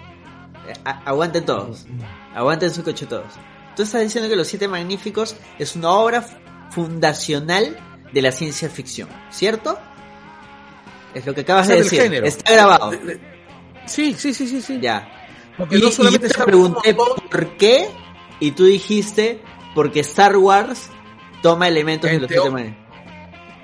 Aguanten 0.84 1.46
todos. 1.46 1.86
Aguanten 2.34 2.74
su 2.74 2.84
coche 2.84 3.06
todos. 3.06 3.34
Tú 3.76 3.84
estás 3.84 4.02
diciendo 4.02 4.30
que 4.30 4.36
Los 4.36 4.48
Siete 4.48 4.68
Magníficos 4.68 5.36
es 5.58 5.76
una 5.76 5.92
obra 5.92 6.26
fundacional 6.72 7.78
de 8.12 8.22
la 8.22 8.32
ciencia 8.32 8.70
ficción, 8.70 9.10
¿cierto? 9.30 9.80
Es 11.14 11.26
lo 11.26 11.34
que 11.34 11.42
acabas 11.42 11.68
de 11.68 11.78
decir. 11.78 12.02
género. 12.02 12.26
Está 12.26 12.54
grabado. 12.54 12.92
Sí, 13.86 14.14
sí, 14.14 14.34
sí, 14.34 14.48
sí, 14.48 14.62
sí. 14.62 14.80
Ya. 14.82 15.10
Porque 15.58 15.78
Y, 15.78 15.82
no 15.82 15.90
y 15.90 15.92
solamente 15.92 16.28
yo 16.28 16.34
te 16.34 16.44
pregunté 16.44 16.94
por 16.94 17.58
qué 17.58 17.90
y 18.40 18.52
tú 18.52 18.66
dijiste 18.66 19.42
porque 19.76 20.02
Star 20.02 20.38
Wars 20.38 20.90
toma 21.42 21.68
elementos 21.68 22.10
de 22.10 22.20
los 22.20 22.30
siete 22.30 22.50
magníficos. 22.50 22.90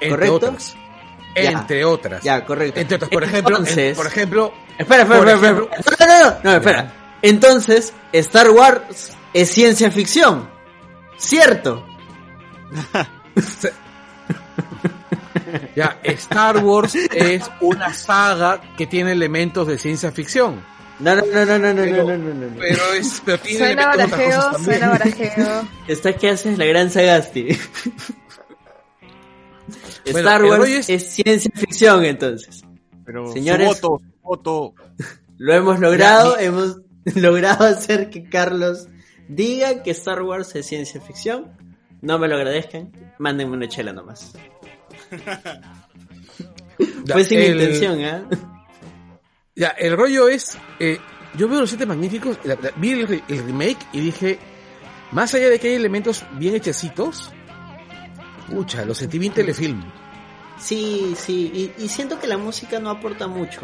¿correcto? 0.10 0.36
otras. 0.36 0.76
Ya. 1.36 1.52
Entre 1.52 1.84
otras. 1.84 2.24
Ya, 2.24 2.46
correcto. 2.46 2.80
Entre 2.80 2.96
otras, 2.96 3.12
por 3.12 3.24
ejemplo, 3.24 3.58
en- 3.58 3.62
Entonces- 3.64 3.98
por 3.98 4.08
ejemplo, 4.08 4.54
Espera, 4.78 5.04
espera, 5.04 5.20
Por 5.20 5.30
espera, 5.30 5.52
ejemplo- 5.52 5.70
espera. 5.78 5.98
No, 6.00 6.08
no, 6.08 6.20
no, 6.32 6.38
no, 6.44 6.54
espera. 6.58 6.94
Entonces, 7.22 7.94
Star 8.14 8.50
Wars 8.52 9.12
es 9.34 9.50
ciencia 9.50 9.92
ficción. 9.92 10.50
¿Cierto? 11.18 11.86
ya, 15.76 15.98
Star 16.04 16.58
Wars 16.64 16.96
es 16.96 17.44
una 17.62 17.94
saga 17.94 18.62
que 18.78 18.88
tiene 18.88 19.12
elementos 19.14 19.68
de 19.68 19.78
ciencia 19.78 20.12
ficción. 20.12 20.62
No, 21.00 21.14
no, 21.16 21.24
no, 21.26 21.46
no, 21.46 21.60
no, 21.60 21.74
no, 21.74 21.82
Pero- 21.82 22.04
no, 22.06 22.18
no, 22.18 22.34
no, 22.34 22.46
no. 22.48 22.56
Pero 22.58 22.94
es, 22.94 23.22
pero 23.26 23.38
tiene 23.40 23.60
Suena 23.60 23.94
elementos 23.94 24.18
de 24.20 24.26
otras 24.26 24.40
barajeo, 24.40 24.64
suena 24.64 24.90
barajeo. 24.90 25.68
Esta 25.88 26.14
que 26.14 26.30
haces 26.30 26.58
la 26.58 26.66
gran 26.66 26.90
Sagasti. 26.90 27.58
Bueno, 30.12 30.30
Star 30.30 30.44
Wars 30.46 30.70
es... 30.70 30.90
es- 30.90 31.10
ciencia 31.14 31.52
ficción, 31.56 32.06
entonces. 32.06 32.64
Pero 33.06 33.32
Señores- 33.32 33.78
su 33.78 33.88
voto, 33.90 34.04
su 34.14 34.22
voto. 34.22 34.74
Lo 35.38 35.54
hemos 35.54 35.80
logrado, 35.80 36.38
hemos 36.40 36.78
logrado 37.16 37.66
hacer 37.66 38.10
que 38.10 38.24
Carlos 38.30 38.88
diga 39.28 39.84
que 39.84 39.92
Star 39.92 40.22
Wars 40.22 40.56
es 40.56 40.66
ciencia 40.66 41.02
ficción. 41.02 41.52
No 42.02 42.20
me 42.20 42.28
lo 42.28 42.36
agradezcan, 42.36 42.92
mándenme 43.20 43.54
una 43.58 43.68
chela 43.68 43.92
nomás. 43.94 44.34
Ya, 47.06 47.14
Fue 47.14 47.24
sin 47.24 47.40
el- 47.40 47.54
intención, 47.62 48.04
¿ah? 48.04 48.26
Ya, 49.56 49.70
el 49.70 49.96
rollo 49.96 50.28
es, 50.28 50.58
eh, 50.80 50.98
yo 51.38 51.48
veo 51.48 51.62
los 51.62 51.70
siete 51.70 51.86
magníficos, 51.86 52.38
la- 52.44 52.56
la- 52.62 52.72
vi 52.76 52.92
el, 52.92 53.24
el 53.30 53.46
remake 53.46 53.78
y 53.94 54.02
dije, 54.02 54.40
más 55.12 55.34
allá 55.34 55.50
de 55.50 55.60
que 55.60 55.70
hay 55.70 55.76
elementos 55.76 56.26
bien 56.38 56.56
hechecitos, 56.56 57.32
Pucha, 58.50 58.86
lo 58.86 58.94
sentí 58.94 59.20
bien 59.20 59.34
telefilm. 59.34 59.84
Sí, 60.60 61.16
sí, 61.18 61.74
y, 61.78 61.84
y 61.84 61.90
siento 61.90 62.20
que 62.20 62.28
la 62.28 62.38
música 62.38 62.80
no 62.80 62.90
aporta 62.90 63.28
mucho. 63.28 63.62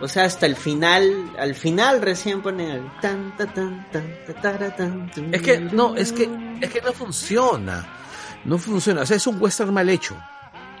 O 0.00 0.08
sea, 0.08 0.24
hasta 0.24 0.44
el 0.44 0.56
final, 0.56 1.32
al 1.38 1.54
final 1.54 2.02
recién 2.02 2.42
ponen 2.42 2.68
el 2.68 3.00
tan 3.00 3.34
ta 3.36 3.46
tan 3.46 3.90
tan 3.90 4.14
ta, 4.42 4.76
tan, 4.76 5.10
Es 5.32 5.40
que 5.40 5.58
no, 5.58 5.96
es 5.96 6.12
que 6.12 6.28
es 6.60 6.70
que 6.70 6.82
no 6.82 6.92
funciona. 6.92 7.86
No 8.44 8.58
funciona, 8.58 9.02
o 9.02 9.06
sea, 9.06 9.16
es 9.16 9.26
un 9.26 9.40
western 9.40 9.72
mal 9.72 9.88
hecho. 9.88 10.16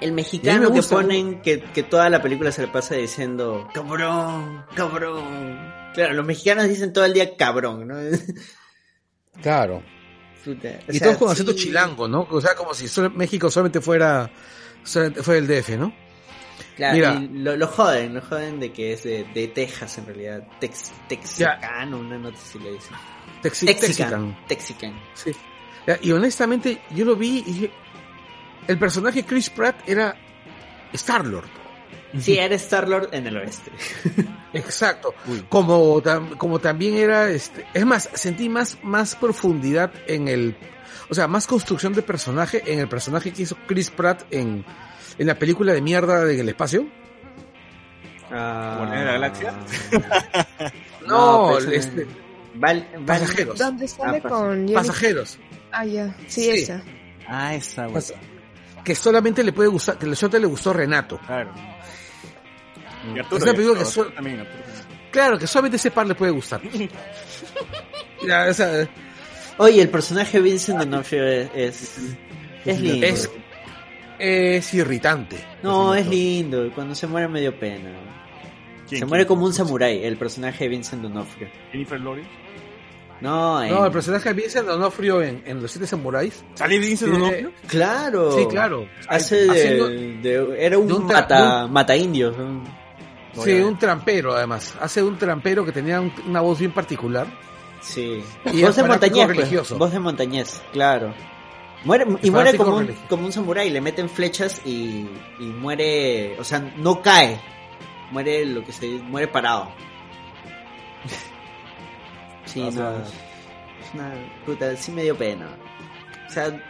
el 0.00 0.12
mexicano 0.12 0.70
que 0.70 0.82
ponen 0.82 1.40
que, 1.40 1.62
que 1.62 1.82
toda 1.82 2.10
la 2.10 2.20
película 2.20 2.52
se 2.52 2.62
le 2.62 2.68
pasa 2.68 2.94
diciendo 2.94 3.68
cabrón, 3.72 4.64
cabrón. 4.74 5.72
Claro, 5.94 6.12
los 6.12 6.26
mexicanos 6.26 6.68
dicen 6.68 6.92
todo 6.92 7.06
el 7.06 7.14
día 7.14 7.36
cabrón, 7.36 7.88
¿no? 7.88 7.96
Claro. 9.42 9.82
O 10.52 10.92
Y 10.92 10.98
sea, 10.98 11.06
todos 11.08 11.18
con 11.18 11.30
acento 11.30 11.52
sí. 11.52 11.58
chilango, 11.64 12.06
¿no? 12.08 12.26
O 12.30 12.40
sea, 12.40 12.54
como 12.54 12.74
si 12.74 12.88
solo- 12.88 13.10
México 13.10 13.50
solamente 13.50 13.80
fuera 13.80 14.30
solamente 14.82 15.22
fuera 15.22 15.38
el 15.40 15.46
DF, 15.46 15.70
¿no? 15.78 15.92
Claro, 16.76 16.94
Mira. 16.94 17.14
y 17.14 17.28
lo, 17.38 17.56
lo 17.56 17.66
joden, 17.66 18.14
lo 18.14 18.20
joden 18.20 18.60
de 18.60 18.72
que 18.72 18.92
es 18.92 19.02
de, 19.02 19.24
de 19.34 19.48
Texas 19.48 19.98
en 19.98 20.06
realidad. 20.06 20.46
Tex, 20.60 20.92
texicano, 21.08 21.98
una 21.98 22.18
nota 22.18 22.36
si 22.38 22.58
le 22.58 22.72
dicen. 22.72 22.96
Texi- 23.42 23.66
Texican. 23.66 23.76
Texican. 23.76 24.46
Texican. 24.48 25.00
Sí. 25.14 25.32
Ya, 25.86 25.98
Y 26.02 26.12
honestamente, 26.12 26.80
yo 26.90 27.04
lo 27.04 27.16
vi 27.16 27.38
y 27.38 27.42
dije, 27.42 27.70
el 28.68 28.78
personaje 28.78 29.24
Chris 29.24 29.50
Pratt 29.50 29.88
era 29.88 30.14
Star-Lord. 30.92 31.48
Sí, 32.18 32.38
era 32.38 32.54
Star-Lord 32.54 33.08
en 33.12 33.26
el 33.26 33.36
oeste. 33.36 33.70
Exacto. 34.52 35.14
Como, 35.48 36.00
tam- 36.02 36.36
como 36.38 36.58
también 36.58 36.94
era, 36.94 37.28
este, 37.30 37.66
es 37.74 37.84
más, 37.84 38.08
sentí 38.14 38.48
más, 38.48 38.78
más 38.82 39.14
profundidad 39.16 39.92
en 40.06 40.28
el, 40.28 40.56
o 41.10 41.14
sea, 41.14 41.28
más 41.28 41.46
construcción 41.46 41.92
de 41.92 42.02
personaje 42.02 42.62
en 42.72 42.78
el 42.80 42.88
personaje 42.88 43.32
que 43.32 43.42
hizo 43.42 43.56
Chris 43.66 43.90
Pratt 43.90 44.22
en, 44.30 44.64
en 45.18 45.26
la 45.26 45.38
película 45.38 45.72
de 45.72 45.82
mierda 45.82 46.24
de 46.24 46.40
el 46.40 46.48
espacio. 46.48 46.86
¿Guardianes 48.28 48.98
de 49.00 49.04
la 49.04 49.12
Galaxia? 49.12 49.54
No, 51.06 51.50
pues, 51.52 51.66
este, 51.66 52.04
Val- 52.54 52.88
Val- 52.98 53.04
pasajeros. 53.20 53.58
¿Dónde 53.58 53.86
sale 53.86 54.20
Ah, 54.24 54.28
con 54.28 54.56
Jenny- 54.66 54.74
Pasajeros. 54.74 55.38
Ah, 55.70 55.84
ya. 55.84 56.16
Sí, 56.26 56.42
Sí. 56.42 56.50
esa. 56.62 56.82
Ah, 57.28 57.54
esa, 57.54 57.86
que 58.82 58.94
solamente 58.96 59.44
le 59.44 59.52
puede 59.52 59.68
gustar, 59.68 59.98
que 59.98 60.06
el 60.06 60.14
shot 60.14 60.34
le 60.34 60.46
gustó 60.46 60.70
a 60.70 60.72
Renato. 60.72 61.18
Claro. 61.26 61.52
Y 63.14 63.18
Es 63.20 63.42
una 63.42 63.52
película 63.52 63.78
que 63.78 63.84
suel- 63.84 64.14
también, 64.14 64.40
Arturo. 64.40 64.64
Claro, 65.10 65.38
que 65.38 65.46
solamente 65.46 65.76
ese 65.76 65.90
par 65.90 66.06
le 66.06 66.14
puede 66.14 66.32
gustar. 66.32 66.60
Ya, 68.26 68.46
o 68.48 68.54
sea, 68.54 68.88
Oye, 69.58 69.80
el 69.82 69.88
personaje 69.88 70.40
Vincent 70.40 70.78
D'Onofrio 70.78 71.24
es, 71.26 71.50
es, 71.54 71.98
es 72.64 72.80
lindo. 72.80 73.06
es, 73.06 73.30
es 74.18 74.74
irritante. 74.74 75.36
no, 75.62 75.94
es 75.94 76.06
lindo. 76.06 76.70
Cuando 76.74 76.94
se 76.94 77.06
muere 77.06 77.28
me 77.28 77.40
dio 77.40 77.58
pena. 77.58 77.90
¿Quién, 77.90 78.88
Se 78.88 78.96
quién? 78.96 79.08
muere 79.08 79.26
como 79.26 79.44
un 79.46 79.52
samurái, 79.52 80.04
el 80.04 80.16
personaje 80.16 80.64
de 80.64 80.70
Vincent 80.70 81.02
D'Onofrio. 81.02 81.48
Jennifer 81.72 82.00
Lawrence. 82.00 82.30
No, 83.20 83.62
en- 83.62 83.70
No, 83.70 83.86
el 83.86 83.92
personaje 83.92 84.28
de 84.28 84.34
Vincent 84.34 84.66
D'Onofrio 84.66 85.22
en, 85.22 85.42
en 85.46 85.62
Los 85.62 85.70
Siete 85.72 85.86
Samuráis. 85.86 86.44
¿Sale 86.54 86.78
Vincent. 86.78 87.12
D'Onofrio? 87.12 87.52
Claro. 87.66 88.32
Sí, 88.36 88.46
claro. 88.46 88.88
Hace 89.08 89.36
de, 89.46 89.50
Haciendo- 89.50 89.88
de- 89.88 90.56
era 90.66 90.78
un, 90.78 90.86
de 90.86 90.92
un 90.94 91.06
mata, 91.06 91.64
un- 91.64 91.72
mata 91.72 91.96
indios. 91.96 92.36
¿no? 92.36 92.62
Sí, 93.44 93.52
un 93.60 93.78
trampero 93.78 94.34
además. 94.34 94.74
Hace 94.80 95.02
un 95.02 95.18
trampero 95.18 95.64
que 95.64 95.72
tenía 95.72 96.00
un- 96.00 96.12
una 96.26 96.40
voz 96.40 96.58
bien 96.58 96.72
particular. 96.72 97.26
Sí. 97.80 98.22
Y 98.46 98.62
voz 98.62 98.70
es 98.70 98.76
de 98.76 98.82
fanático 98.82 98.86
montañés, 98.88 99.26
pues. 99.26 99.36
religioso. 99.36 99.78
Voz 99.78 99.92
de 99.92 99.98
montañés, 100.00 100.62
claro. 100.72 101.14
Muere, 101.84 102.04
y 102.22 102.26
Es 102.26 102.32
muere 102.32 102.46
fanático 102.50 102.64
como 102.64 102.76
un, 102.78 102.82
religioso. 102.86 103.08
como 103.08 103.26
un 103.26 103.32
samurái, 103.32 103.70
le 103.70 103.80
meten 103.80 104.08
flechas 104.08 104.60
y, 104.64 105.06
y 105.38 105.44
muere, 105.44 106.36
o 106.40 106.44
sea, 106.44 106.58
no 106.76 107.00
cae. 107.02 107.40
Muere 108.10 108.44
lo 108.46 108.64
que 108.64 108.72
se 108.72 108.86
muere 108.88 109.28
parado. 109.28 109.68
Sí, 112.46 112.62
O 112.62 112.70
sea, 112.72 112.90
no. 112.90 112.98
Es 112.98 113.94
una 113.94 114.12
puta, 114.44 114.76
sí 114.76 114.92
me 114.92 115.02
dio 115.02 115.16
pena. 115.16 115.48
O 116.28 116.30
sea, 116.32 116.60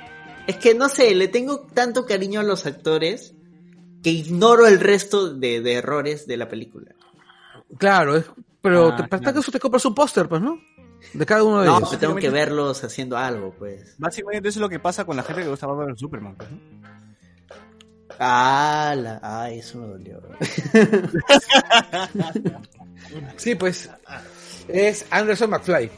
es 0.46 0.56
que 0.56 0.74
no 0.74 0.88
sé, 0.88 1.14
le 1.14 1.28
tengo 1.28 1.60
tanto 1.60 2.06
cariño 2.06 2.40
a 2.40 2.42
los 2.42 2.66
actores 2.66 3.34
que 4.06 4.12
ignoro 4.12 4.68
el 4.68 4.78
resto 4.78 5.34
de, 5.34 5.60
de 5.60 5.72
errores 5.72 6.28
de 6.28 6.36
la 6.36 6.48
película. 6.48 6.94
Claro, 7.76 8.14
es- 8.16 8.26
pero 8.60 8.90
Ah, 8.92 8.96
te, 8.96 9.02
para 9.08 9.20
claro. 9.20 9.40
eso 9.40 9.50
te 9.50 9.58
compras 9.58 9.84
un 9.84 9.96
póster, 9.96 10.28
pues, 10.28 10.40
¿no? 10.40 10.60
De 11.12 11.26
cada 11.26 11.42
uno 11.42 11.62
de 11.62 11.66
No, 11.66 11.78
ellos. 11.78 11.88
pero 11.88 11.98
tengo 12.00 12.14
que 12.14 12.30
verlos 12.30 12.84
haciendo 12.84 13.16
algo, 13.16 13.52
pues. 13.58 13.96
Básicamente 13.98 14.48
eso 14.48 14.58
es 14.58 14.60
lo 14.60 14.68
que 14.68 14.78
pasa 14.78 15.04
con 15.04 15.16
la 15.16 15.24
gente 15.24 15.42
que 15.42 15.48
gusta 15.48 15.66
Batman 15.66 15.88
vs 15.88 15.98
Superman. 15.98 16.36
pues, 16.36 16.48
¿no? 16.52 16.58
Ah, 18.20 18.94
la, 18.96 19.18
ah, 19.24 19.50
eso 19.50 19.78
me 19.78 19.88
dolió. 19.88 20.22
Sí, 23.36 23.56
pues. 23.56 23.90
Es 24.68 25.04
Anderson 25.10 25.50
McFly. 25.50 25.90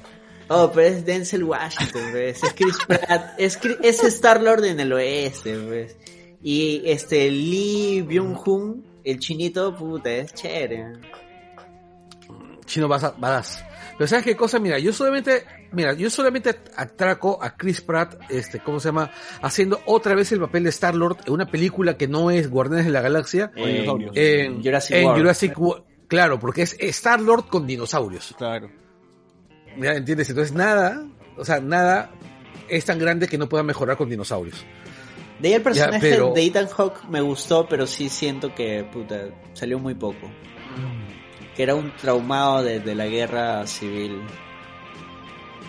Oh, 0.48 0.72
pero 0.74 0.96
es 0.96 1.04
Denzel 1.04 1.44
Washington, 1.44 2.10
¿ves? 2.14 2.42
Es 2.42 2.54
Chris 2.54 2.76
Pratt, 2.86 3.34
es, 3.38 3.58
es 3.82 4.02
Star 4.04 4.40
Lord 4.42 4.64
en 4.64 4.80
el 4.80 4.94
oeste, 4.94 5.58
¿ves? 5.58 5.94
Y 6.42 6.82
este 6.84 7.30
Lee 7.30 8.02
Byung-hun, 8.02 8.84
el 9.04 9.18
chinito, 9.18 9.74
puta, 9.74 10.10
es 10.10 10.32
chévere. 10.34 10.92
Chino 12.64 12.86
Badass. 12.88 13.64
Pero 13.96 14.06
¿sabes 14.06 14.24
qué 14.24 14.36
cosa? 14.36 14.58
Mira, 14.60 14.78
yo 14.78 14.92
solamente, 14.92 15.44
mira, 15.72 15.94
yo 15.94 16.08
solamente 16.10 16.54
atraco 16.76 17.42
a 17.42 17.56
Chris 17.56 17.80
Pratt, 17.80 18.20
este, 18.28 18.60
¿cómo 18.60 18.78
se 18.78 18.88
llama? 18.88 19.10
Haciendo 19.42 19.80
otra 19.86 20.14
vez 20.14 20.30
el 20.32 20.40
papel 20.40 20.64
de 20.64 20.68
Star-Lord 20.70 21.18
en 21.26 21.32
una 21.32 21.46
película 21.46 21.96
que 21.96 22.06
no 22.06 22.30
es 22.30 22.48
Guardianes 22.50 22.86
de 22.86 22.92
la 22.92 23.00
Galaxia. 23.00 23.50
Con 23.50 23.64
dinosaurios. 23.66 24.12
En 24.14 24.62
Jurassic 24.62 24.96
en 24.96 25.04
World. 25.06 25.20
Jurassic 25.20 25.56
Wo- 25.58 25.84
Claro, 26.06 26.38
porque 26.38 26.62
es 26.62 26.76
Star-Lord 26.78 27.46
con 27.48 27.66
dinosaurios. 27.66 28.34
Claro. 28.38 28.70
¿Ya 29.78 29.92
entiendes? 29.94 30.28
Entonces 30.30 30.54
nada, 30.54 31.04
o 31.36 31.44
sea, 31.44 31.60
nada 31.60 32.10
es 32.68 32.84
tan 32.84 32.98
grande 32.98 33.28
que 33.28 33.38
no 33.38 33.48
pueda 33.48 33.62
mejorar 33.62 33.96
con 33.96 34.08
dinosaurios. 34.08 34.64
De 35.40 35.48
ahí 35.48 35.54
el 35.54 35.62
personaje 35.62 36.10
pero- 36.10 36.32
de 36.34 36.44
Ethan 36.44 36.68
Hawke 36.68 37.04
me 37.08 37.20
gustó, 37.20 37.66
pero 37.68 37.86
sí 37.86 38.08
siento 38.08 38.54
que, 38.54 38.84
puta, 38.84 39.26
salió 39.52 39.78
muy 39.78 39.94
poco. 39.94 40.30
Que 41.54 41.62
era 41.64 41.74
un 41.74 41.94
traumado 41.96 42.62
de, 42.62 42.80
de 42.80 42.94
la 42.94 43.06
guerra 43.06 43.66
civil. 43.66 44.20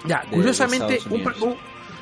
Ya, 0.05 0.21
de 0.29 0.35
curiosamente, 0.37 0.99
un- 1.09 1.55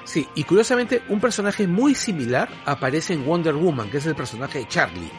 sí, 0.03 0.27
y 0.35 0.44
curiosamente 0.44 1.02
un 1.10 1.19
personaje 1.19 1.68
muy 1.68 1.95
similar 1.95 2.49
aparece 2.65 3.14
en 3.14 3.26
Wonder 3.26 3.56
Woman, 3.56 3.89
que 3.89 3.98
es 3.98 4.06
el 4.06 4.15
personaje 4.15 4.60
de 4.60 4.68
Charlie. 4.68 5.11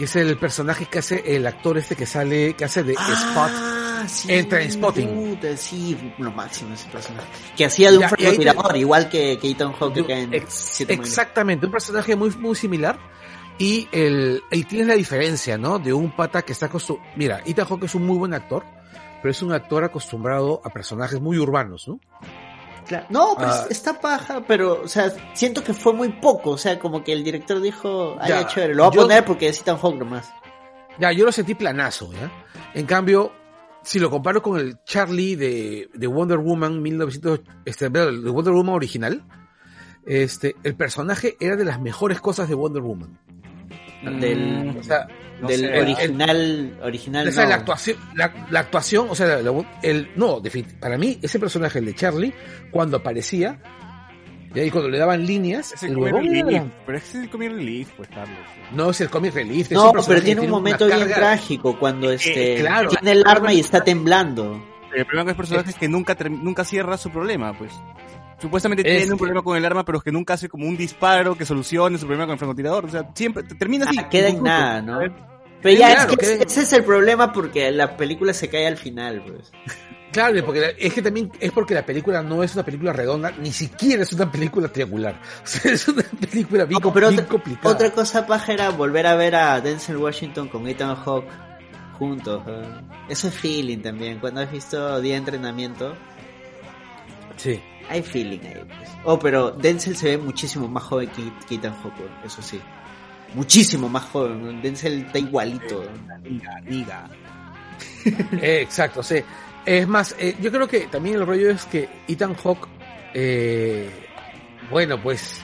Que 0.00 0.06
es 0.06 0.16
el 0.16 0.38
personaje 0.38 0.86
que 0.86 1.00
hace 1.00 1.36
el 1.36 1.46
actor 1.46 1.76
este 1.76 1.94
que 1.94 2.06
sale, 2.06 2.54
que 2.54 2.64
hace 2.64 2.82
de 2.82 2.94
Spot. 2.94 3.50
Ah, 3.52 4.06
sí, 4.08 4.32
en 4.32 4.48
Trainspotting. 4.48 5.08
puta, 5.14 5.54
sí, 5.58 5.94
lo 6.16 6.30
máximo 6.32 6.72
ese 6.72 6.88
personaje. 6.88 7.28
Que 7.54 7.66
hacía 7.66 7.90
de 7.90 7.98
un 7.98 8.08
francotirador, 8.08 8.78
igual 8.78 9.10
que, 9.10 9.38
que 9.38 9.50
Ethan 9.50 9.74
Hawke 9.74 10.06
Ex- 10.32 10.80
exactamente, 10.88 11.66
un 11.66 11.72
personaje 11.72 12.16
muy, 12.16 12.30
muy 12.30 12.54
similar. 12.54 12.98
Y 13.58 13.88
el, 13.92 14.42
y 14.50 14.64
tienes 14.64 14.86
la 14.88 14.94
diferencia, 14.94 15.58
¿no? 15.58 15.78
De 15.78 15.92
un 15.92 16.16
pata 16.16 16.40
que 16.40 16.52
está 16.52 16.64
acostumbrado. 16.64 17.12
Mira, 17.16 17.42
Ethan 17.44 17.66
Hawke 17.66 17.84
es 17.84 17.94
un 17.94 18.06
muy 18.06 18.16
buen 18.16 18.32
actor, 18.32 18.64
pero 19.20 19.30
es 19.30 19.42
un 19.42 19.52
actor 19.52 19.84
acostumbrado 19.84 20.62
a 20.64 20.70
personajes 20.70 21.20
muy 21.20 21.36
urbanos, 21.36 21.86
¿no? 21.86 22.00
Claro. 22.90 23.06
No, 23.08 23.34
pues 23.36 23.48
Ah. 23.48 23.66
está 23.70 24.00
paja, 24.00 24.42
pero, 24.48 24.82
o 24.82 24.88
sea, 24.88 25.12
siento 25.32 25.62
que 25.62 25.72
fue 25.72 25.92
muy 25.92 26.08
poco. 26.08 26.50
O 26.50 26.58
sea, 26.58 26.80
como 26.80 27.04
que 27.04 27.12
el 27.12 27.22
director 27.22 27.60
dijo, 27.60 28.16
ay, 28.18 28.30
Ya, 28.30 28.46
chévere, 28.48 28.74
lo 28.74 28.90
voy 28.90 28.98
a 28.98 29.02
poner 29.02 29.24
porque 29.24 29.46
es 29.46 29.60
Ethan 29.60 29.78
Hawke 29.78 30.00
nomás. 30.00 30.28
Ya, 30.98 31.12
yo 31.12 31.24
lo 31.24 31.30
sentí 31.30 31.54
planazo, 31.54 32.12
¿ya? 32.12 32.32
En 32.74 32.86
cambio, 32.86 33.30
si 33.84 34.00
lo 34.00 34.10
comparo 34.10 34.42
con 34.42 34.58
el 34.58 34.82
Charlie 34.82 35.36
de, 35.36 35.88
de 35.94 36.06
Wonder 36.08 36.38
Woman 36.38 36.82
1900, 36.82 37.42
este, 37.64 37.88
de 37.90 38.28
Wonder 38.28 38.52
Woman 38.54 38.74
original, 38.74 39.24
este, 40.04 40.56
el 40.64 40.74
personaje 40.74 41.36
era 41.38 41.54
de 41.54 41.64
las 41.64 41.80
mejores 41.80 42.20
cosas 42.20 42.48
de 42.48 42.56
Wonder 42.56 42.82
Woman. 42.82 43.20
Del, 44.02 44.76
O 44.78 44.82
sea, 44.82 45.06
No 45.40 45.48
del 45.48 45.60
sé. 45.60 45.80
original, 45.80 46.78
original 46.82 47.28
o 47.28 47.32
sea, 47.32 47.44
no. 47.44 47.48
la 47.50 47.54
actuación, 47.56 47.96
la, 48.14 48.46
la 48.50 48.60
actuación, 48.60 49.06
o 49.10 49.14
sea, 49.14 49.26
la- 49.26 49.42
la- 49.42 49.64
el, 49.82 50.10
no, 50.16 50.42
para 50.80 50.96
mí, 50.98 51.18
ese 51.22 51.38
personaje, 51.38 51.78
el 51.80 51.86
de 51.86 51.94
Charlie, 51.94 52.34
cuando 52.70 52.96
aparecía, 52.98 53.58
y 54.54 54.58
ahí 54.60 54.70
cuando 54.70 54.88
le 54.90 54.98
daban 54.98 55.24
líneas, 55.26 55.72
Es 55.72 55.82
el 55.84 55.90
el 55.90 55.96
comic 55.96 56.14
relief. 56.32 56.62
Pero 56.86 56.98
es 56.98 57.14
el 57.14 57.30
comic 57.30 57.52
relief, 57.52 57.88
pues, 57.96 58.08
Carlos. 58.08 58.38
no 58.72 58.90
es 58.90 59.00
el 59.00 59.08
comic 59.10 59.34
relief. 59.34 59.66
es 59.66 59.72
No, 59.72 59.92
pero 60.06 60.22
tiene 60.22 60.40
un 60.40 60.50
momento 60.50 60.86
bien 60.86 60.98
carga- 61.00 61.14
trágico 61.16 61.78
cuando 61.78 62.10
este 62.10 62.56
claro. 62.60 62.88
tiene 62.90 63.12
el 63.12 63.24
arma 63.26 63.52
y 63.52 63.60
está 63.60 63.84
temblando. 63.84 64.66
El 64.94 65.04
problema 65.06 65.22
con 65.24 65.30
el 65.30 65.36
personaje 65.36 65.70
es 65.70 65.76
que 65.76 65.88
nunca, 65.88 66.16
nunca 66.28 66.64
cierra 66.64 66.96
su 66.96 67.10
problema, 67.10 67.56
pues. 67.56 67.72
Supuestamente 68.40 68.82
Es 68.82 68.96
tiene 68.98 69.12
un 69.12 69.18
que- 69.18 69.22
problema 69.22 69.42
con 69.42 69.56
el 69.56 69.64
arma, 69.64 69.84
pero 69.84 69.98
es 69.98 70.04
que 70.04 70.12
nunca 70.12 70.34
hace 70.34 70.48
como 70.48 70.66
un 70.66 70.76
disparo 70.76 71.36
que 71.36 71.44
solucione 71.44 71.98
su 71.98 72.06
problema 72.06 72.26
con 72.26 72.32
el 72.34 72.38
francotirador. 72.38 72.86
O 72.86 72.88
sea, 72.88 73.10
siempre 73.14 73.42
te- 73.42 73.54
termina 73.54 73.84
así. 73.86 73.96
Ah, 74.00 74.08
queda 74.08 74.28
en 74.28 74.42
nada, 74.42 74.80
¿no? 74.82 74.98
Pero 75.62 75.78
ya 75.78 75.88
Claro, 75.94 76.00
es 76.00 76.06
que 76.06 76.26
que- 76.26 76.32
ese- 76.34 76.42
ese 76.44 76.60
es 76.62 76.72
el 76.72 76.84
problema 76.84 77.32
porque 77.32 77.70
la 77.70 77.96
película 77.96 78.32
se 78.32 78.48
cae 78.48 78.66
al 78.66 78.76
final, 78.78 79.22
pues. 79.26 79.52
Claro, 80.10 80.44
porque 80.44 80.74
es 80.78 80.92
que 80.92 81.02
también 81.02 81.30
es 81.38 81.52
porque 81.52 81.72
la 81.74 81.84
película 81.86 82.20
no 82.22 82.42
es 82.42 82.54
una 82.54 82.64
película 82.64 82.92
redonda, 82.92 83.30
ni 83.38 83.52
siquiera 83.52 84.02
es 84.02 84.12
una 84.14 84.32
película 84.32 84.66
triangular. 84.68 85.20
O 85.44 85.46
sea, 85.46 85.70
es 85.72 85.86
una 85.86 86.02
película 86.02 86.64
bien, 86.64 86.80
No, 86.82 86.92
pero 86.92 87.08
bien 87.10 87.20
otra, 87.20 87.30
complicada. 87.30 87.74
otra 87.74 87.90
cosa 87.92 88.26
paja 88.26 88.52
era 88.54 88.70
volver 88.70 89.06
a 89.06 89.14
ver 89.16 89.36
a 89.36 89.60
Denzel 89.60 89.98
Washington 89.98 90.48
con 90.48 90.66
Ethan 90.66 90.96
Hawke 90.96 91.28
juntos. 91.98 92.42
¿eh? 92.48 92.62
Eso 93.10 93.28
es 93.28 93.34
feeling 93.34 93.78
también. 93.82 94.18
Cuando 94.18 94.40
has 94.40 94.50
visto 94.50 95.00
Día 95.00 95.12
de 95.12 95.18
Entrenamiento, 95.18 95.94
Sí. 97.36 97.60
Hay 97.90 98.02
feeling 98.02 98.38
ahí. 98.46 98.54
pues. 98.66 98.90
Oh, 99.04 99.18
pero 99.18 99.50
Denzel 99.50 99.96
se 99.96 100.10
ve 100.16 100.18
muchísimo 100.18 100.66
más 100.68 100.84
joven 100.84 101.10
que, 101.10 101.54
Ethan 101.54 101.74
Hawke, 101.82 102.00
¿eh? 102.00 102.08
eso 102.24 102.40
sí. 102.40 102.58
Muchísimo 103.34 103.88
más 103.88 104.04
joven. 104.04 104.62
Denzel 104.62 105.02
está 105.04 105.18
igualito. 105.18 105.84
Amiga, 106.14 106.56
amiga. 106.58 107.10
Eh, 108.40 108.60
exacto, 108.62 109.02
sí. 109.02 109.16
Es 109.66 109.86
más, 109.86 110.14
eh, 110.18 110.36
yo 110.40 110.50
creo 110.50 110.66
que 110.66 110.86
también 110.86 111.16
el 111.16 111.26
rollo 111.26 111.50
es 111.50 111.64
que 111.66 111.88
Ethan 112.08 112.34
Hawke, 112.34 112.66
eh, 113.14 113.90
bueno, 114.70 115.00
pues 115.02 115.40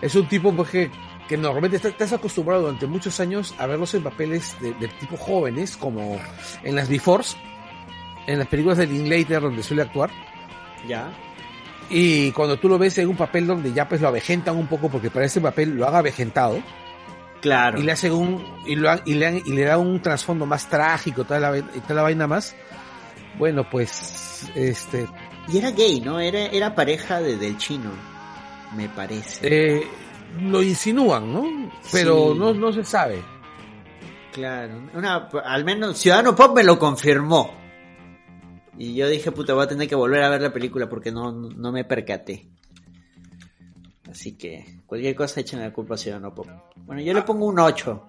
es 0.00 0.14
un 0.14 0.26
tipo 0.28 0.52
pues, 0.54 0.70
que, 0.70 0.90
que 1.28 1.36
normalmente 1.36 1.76
está- 1.76 1.88
estás 1.88 2.12
acostumbrado 2.14 2.62
durante 2.62 2.86
muchos 2.86 3.20
años 3.20 3.54
a 3.58 3.66
verlos 3.66 3.92
en 3.94 4.02
papeles 4.02 4.56
de, 4.60 4.72
de 4.74 4.88
tipo 4.88 5.16
jóvenes, 5.16 5.76
como 5.76 6.18
en 6.62 6.74
las 6.74 6.88
Befores, 6.88 7.36
en 8.26 8.38
las 8.38 8.48
películas 8.48 8.78
de 8.78 8.86
Linklater 8.86 9.40
donde 9.42 9.62
suele 9.62 9.82
actuar. 9.82 10.10
Ya. 10.88 11.10
Y 11.90 12.30
cuando 12.32 12.56
tú 12.58 12.68
lo 12.68 12.78
ves 12.78 12.96
en 12.98 13.08
un 13.08 13.16
papel 13.16 13.46
donde 13.46 13.72
ya 13.72 13.88
pues 13.88 14.00
lo 14.00 14.08
avejentan 14.08 14.56
un 14.56 14.68
poco 14.68 14.88
porque 14.88 15.10
para 15.10 15.26
ese 15.26 15.40
papel 15.40 15.70
lo 15.76 15.86
haga 15.86 15.98
avejentado 15.98 16.62
Claro. 17.40 17.80
y 17.80 17.82
le 17.82 17.92
hacen 17.92 18.12
un 18.12 18.44
y, 18.66 18.76
lo, 18.76 18.90
y 19.04 19.14
le, 19.14 19.26
han- 19.26 19.42
y 19.44 19.52
le 19.52 19.64
da 19.64 19.76
un 19.78 20.00
trasfondo 20.00 20.46
más 20.46 20.68
trágico 20.68 21.24
toda 21.24 21.40
la, 21.40 21.60
toda 21.60 21.94
la 21.94 22.02
vaina 22.02 22.26
más 22.26 22.54
bueno 23.38 23.68
pues 23.68 24.48
este 24.54 25.06
Y 25.48 25.58
era 25.58 25.70
gay, 25.72 26.00
¿no? 26.00 26.20
Era, 26.20 26.46
era 26.46 26.74
pareja 26.74 27.20
de, 27.20 27.36
del 27.36 27.56
chino, 27.56 27.90
me 28.76 28.88
parece. 28.90 29.40
eh, 29.42 29.82
lo 30.42 30.62
insinúan 30.62 31.32
no 31.32 31.70
pero 31.90 32.32
Sí. 32.34 32.38
no, 32.38 32.54
no 32.54 32.72
se 32.72 32.84
sabe 32.84 33.20
Claro. 34.32 34.74
Una, 34.94 35.28
al 35.44 35.64
menos 35.64 35.98
Ciudadano 35.98 36.36
Pop 36.36 36.54
me 36.54 36.62
lo 36.62 36.78
confirmó. 36.78 37.52
Y 38.80 38.94
yo 38.94 39.08
dije, 39.08 39.30
puta, 39.30 39.52
voy 39.52 39.64
a 39.64 39.68
tener 39.68 39.86
que 39.88 39.94
volver 39.94 40.22
a 40.22 40.30
ver 40.30 40.40
la 40.40 40.52
película 40.52 40.88
porque 40.88 41.12
no, 41.12 41.30
no 41.32 41.70
me 41.70 41.84
percaté. 41.84 42.46
Así 44.10 44.32
que 44.32 44.78
cualquier 44.86 45.14
cosa 45.14 45.40
echen 45.40 45.60
la 45.60 45.72
culpa 45.72 45.94
a 45.94 45.98
Ciudadano 45.98 46.34
Pop. 46.34 46.46
Bueno, 46.86 47.00
yo 47.02 47.12
le 47.14 47.22
pongo 47.22 47.46
un 47.46 47.58
8. 47.58 48.06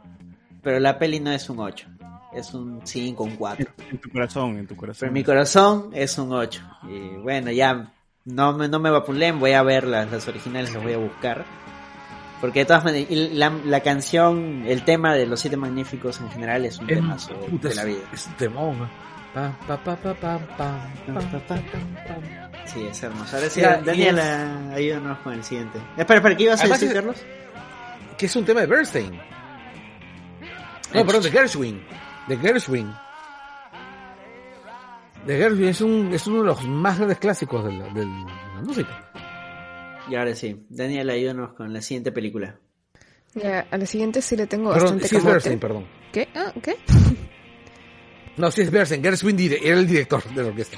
Pero 0.63 0.79
la 0.79 0.97
peli 0.97 1.19
no 1.19 1.31
es 1.31 1.49
un 1.49 1.59
8. 1.59 1.87
Es 2.33 2.53
un 2.53 2.81
5, 2.83 3.23
un 3.23 3.35
4. 3.35 3.67
En 3.91 3.97
tu 3.99 4.09
corazón, 4.09 4.57
en 4.57 4.67
tu 4.67 4.75
Pero 4.75 4.79
corazón. 4.79 5.07
en 5.09 5.13
mi 5.13 5.23
corazón 5.23 5.89
es 5.93 6.17
un 6.17 6.31
8. 6.31 6.61
Y 6.89 7.17
bueno, 7.17 7.51
ya 7.51 7.91
no 8.25 8.53
me, 8.57 8.67
no 8.69 8.79
me 8.79 8.89
vapulen, 8.89 9.39
voy 9.39 9.51
a 9.51 9.63
ver 9.63 9.85
las, 9.85 10.09
las 10.11 10.27
originales, 10.27 10.73
las 10.73 10.81
voy 10.83 10.93
a 10.93 10.97
buscar. 10.97 11.43
Porque 12.39 12.59
de 12.59 12.65
todas 12.65 12.83
maneras, 12.85 13.09
la, 13.33 13.49
la 13.65 13.79
canción, 13.81 14.63
el 14.65 14.83
tema 14.85 15.13
de 15.13 15.27
los 15.27 15.39
siete 15.41 15.57
magníficos 15.57 16.21
en 16.21 16.29
general 16.31 16.65
es 16.65 16.79
un 16.79 16.89
Es- 16.89 16.95
temazo 16.95 17.33
puta, 17.41 17.69
de 17.69 17.75
la 17.75 17.83
vida. 17.83 17.99
es 18.13 18.25
un 18.27 18.33
temón 18.35 18.89
pam, 19.33 19.57
pam, 19.67 19.79
pam, 19.83 19.97
pam, 19.97 20.15
pam, 20.15 20.47
pam. 20.57 21.61
Sí, 22.65 22.85
es 22.85 23.03
hermoso. 23.03 23.35
Ahora 23.35 23.49
sí, 23.49 23.61
Daniela, 23.61 24.73
ayúdanos 24.73 25.19
con 25.19 25.33
el 25.33 25.43
siguiente. 25.43 25.79
Espera, 25.97 26.19
espera, 26.19 26.37
¿qué 26.37 26.43
ibas 26.43 26.63
a 26.63 26.67
decir, 26.67 26.93
Carlos? 26.93 27.17
que 28.21 28.27
es 28.27 28.35
un 28.35 28.45
tema 28.45 28.61
de 28.61 28.67
Bernstein 28.67 29.19
no 30.93 31.05
perdón 31.07 31.23
de 31.23 31.31
Gershwin 31.31 31.81
de 32.27 32.37
Gershwin 32.37 32.93
de 35.25 35.37
Gershwin 35.37 35.67
es 35.67 35.81
un 35.81 36.13
es 36.13 36.27
uno 36.27 36.41
de 36.41 36.45
los 36.45 36.63
más 36.67 36.97
grandes 36.97 37.17
clásicos 37.17 37.65
de 37.65 37.73
la, 37.73 37.85
de 37.85 38.05
la 38.05 38.61
música 38.61 39.11
Y 40.07 40.13
ahora 40.13 40.35
sí, 40.35 40.67
Daniela, 40.69 41.13
ayúdanos 41.13 41.53
con 41.53 41.73
la 41.73 41.81
siguiente 41.81 42.11
película. 42.11 42.59
Ya, 43.33 43.65
a 43.71 43.77
la 43.77 43.85
siguiente 43.87 44.21
sí 44.21 44.35
le 44.35 44.45
tengo 44.45 44.71
perdón 44.71 44.99
bastante 44.99 45.07
sí 45.07 45.15
es. 45.15 45.25
Bernstein 45.25 45.59
perdón 45.59 45.87
¿Qué? 46.11 46.27
Ah, 46.35 46.53
¿qué? 46.61 46.75
No, 48.37 48.49
sí 48.51 48.61
es 48.61 48.71
Bernstein. 48.71 49.03
Gershwin 49.03 49.39
era 49.39 49.79
el 49.79 49.87
director 49.87 50.23
de 50.23 50.41
la 50.41 50.49
orquesta. 50.49 50.77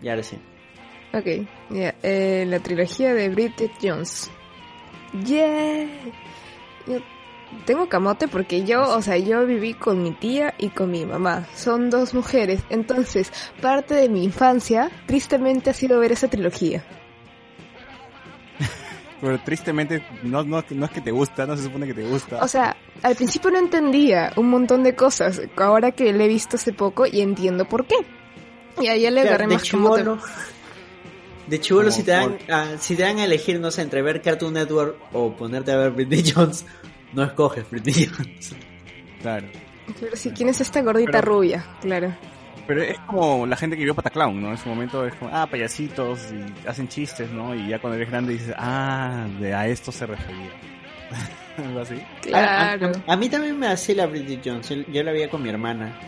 Y 0.00 0.08
ahora 0.08 0.22
sí. 0.22 0.38
Ok, 1.12 1.46
ya. 1.70 1.94
eh, 2.02 2.44
la 2.46 2.60
trilogía 2.60 3.14
de 3.14 3.28
Bridget 3.30 3.72
Jones. 3.82 4.30
¡Yeah! 5.24 5.86
Yo 6.86 7.00
tengo 7.64 7.88
camote 7.88 8.28
porque 8.28 8.64
yo, 8.64 8.82
o 8.94 9.02
sea, 9.02 9.16
yo 9.16 9.46
viví 9.46 9.74
con 9.74 10.02
mi 10.02 10.12
tía 10.12 10.54
y 10.58 10.68
con 10.68 10.90
mi 10.90 11.06
mamá. 11.06 11.46
Son 11.54 11.90
dos 11.90 12.14
mujeres. 12.14 12.62
Entonces, 12.68 13.32
parte 13.60 13.94
de 13.94 14.08
mi 14.08 14.22
infancia, 14.22 14.90
tristemente, 15.06 15.70
ha 15.70 15.74
sido 15.74 15.98
ver 15.98 16.12
esa 16.12 16.28
trilogía. 16.28 16.84
Pero 19.20 19.38
tristemente, 19.40 20.02
no, 20.22 20.44
no, 20.44 20.64
no 20.70 20.84
es 20.86 20.90
que 20.92 21.00
te 21.00 21.10
gusta, 21.10 21.44
no 21.46 21.56
se 21.56 21.64
supone 21.64 21.86
que 21.86 21.94
te 21.94 22.04
gusta. 22.04 22.38
O 22.42 22.46
sea, 22.48 22.76
al 23.02 23.16
principio 23.16 23.50
no 23.50 23.58
entendía 23.58 24.32
un 24.36 24.48
montón 24.48 24.84
de 24.84 24.94
cosas. 24.94 25.40
Ahora 25.56 25.90
que 25.90 26.12
le 26.12 26.24
he 26.24 26.28
visto 26.28 26.56
hace 26.56 26.72
poco 26.72 27.04
y 27.06 27.20
entiendo 27.20 27.64
por 27.64 27.84
qué. 27.86 27.96
Y 28.80 28.86
a 28.86 28.94
ella 28.94 29.10
le 29.10 29.22
Claro, 29.22 29.28
agarré 29.34 29.46
de 29.48 29.54
más 29.54 29.62
chivolo, 29.64 30.18
de 31.48 31.60
chivolo 31.60 31.86
Como 31.88 31.96
si 31.96 32.02
te 32.04 32.10
dan, 32.12 32.36
por- 32.36 32.52
ah, 32.52 32.66
si 32.78 32.94
te 32.94 33.02
dan 33.02 33.18
a 33.18 33.24
elegir, 33.24 33.58
no 33.58 33.70
sé, 33.72 33.82
entre 33.82 34.02
ver 34.02 34.22
Cartoon 34.22 34.52
Network 34.54 34.96
o 35.12 35.32
ponerte 35.34 35.72
a 35.72 35.76
ver 35.78 35.90
Britney 35.90 36.22
Jones, 36.32 36.64
no 37.12 37.24
escoges 37.24 37.68
Britney 37.70 38.06
Jones. 38.06 38.54
Claro. 39.20 39.48
Claro, 39.98 40.14
sí, 40.16 40.30
¿quién 40.30 40.48
es 40.50 40.60
esta 40.60 40.80
gordita 40.82 41.10
Pero- 41.20 41.32
rubia? 41.32 41.66
Claro. 41.80 42.14
Pero 42.68 42.82
es 42.82 42.98
como 43.00 43.46
la 43.46 43.56
gente 43.56 43.76
que 43.76 43.82
vio 43.84 43.94
Pataclown, 43.94 44.40
¿no? 44.40 44.50
En 44.50 44.58
su 44.58 44.68
momento 44.68 45.04
es 45.06 45.14
como, 45.14 45.30
ah, 45.34 45.46
payasitos, 45.50 46.20
y 46.32 46.68
hacen 46.68 46.86
chistes, 46.86 47.30
¿no? 47.30 47.54
Y 47.54 47.68
ya 47.68 47.80
cuando 47.80 47.96
eres 47.96 48.10
grande 48.10 48.34
dices, 48.34 48.54
ah, 48.58 49.26
de 49.40 49.54
a 49.54 49.66
esto 49.66 49.90
se 49.90 50.04
refería. 50.06 50.50
Algo 51.56 51.80
así. 51.80 51.94
A, 52.32 52.72
a- 52.74 52.78
Claro. 52.78 52.92
a 53.06 53.16
mí 53.16 53.28
también 53.30 53.58
me 53.58 53.66
hacía 53.68 53.94
la 53.96 54.06
Britney 54.06 54.40
Jones. 54.44 54.68
Yo, 54.92 55.02
la 55.02 55.10
veía 55.12 55.28
con 55.30 55.42
mi 55.42 55.48
hermana 55.48 55.98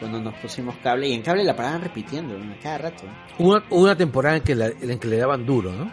cuando 0.00 0.20
nos 0.20 0.34
pusimos 0.34 0.74
cable 0.82 1.06
y 1.08 1.12
en 1.14 1.22
cable 1.22 1.44
la 1.44 1.54
paraban 1.54 1.80
repitiendo 1.82 2.36
¿no? 2.36 2.52
cada 2.60 2.78
rato. 2.78 3.04
Hubo 3.38 3.62
una, 3.70 3.96
temporada 3.96 4.36
en 4.36 4.42
que, 4.42 4.54
la- 4.56 4.66
en 4.80 4.98
que 4.98 5.06
le 5.08 5.16
daban 5.18 5.46
duro, 5.46 5.70
¿no? 5.72 5.90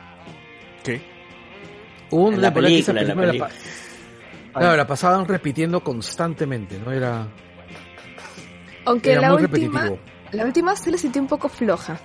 ¿Qué? 0.84 0.99
Hubo 2.10 2.23
una 2.30 2.36
En 2.38 2.41
la 2.41 2.48
temporada 2.48 2.73
que 2.73 2.80
esa 2.80 2.94
película, 2.94 3.15
la 3.15 3.22
película 3.22 3.48
la, 3.48 3.53
pa- 4.53 4.60
claro, 4.60 4.76
la 4.77 4.88
pasaban 4.88 5.27
repitiendo 5.27 5.84
constantemente, 5.84 6.80
¿no? 6.84 6.91
Era, 6.91 7.27
Aunque 8.90 9.11
era 9.14 9.22
la 9.22 9.34
muy 9.34 9.44
última, 9.44 9.82
repetitivo. 9.84 10.10
la 10.32 10.45
última 10.45 10.76
se 10.76 10.91
le 10.91 10.98
sentí 10.98 11.20
un 11.20 11.28
poco 11.28 11.48
floja. 11.49 11.99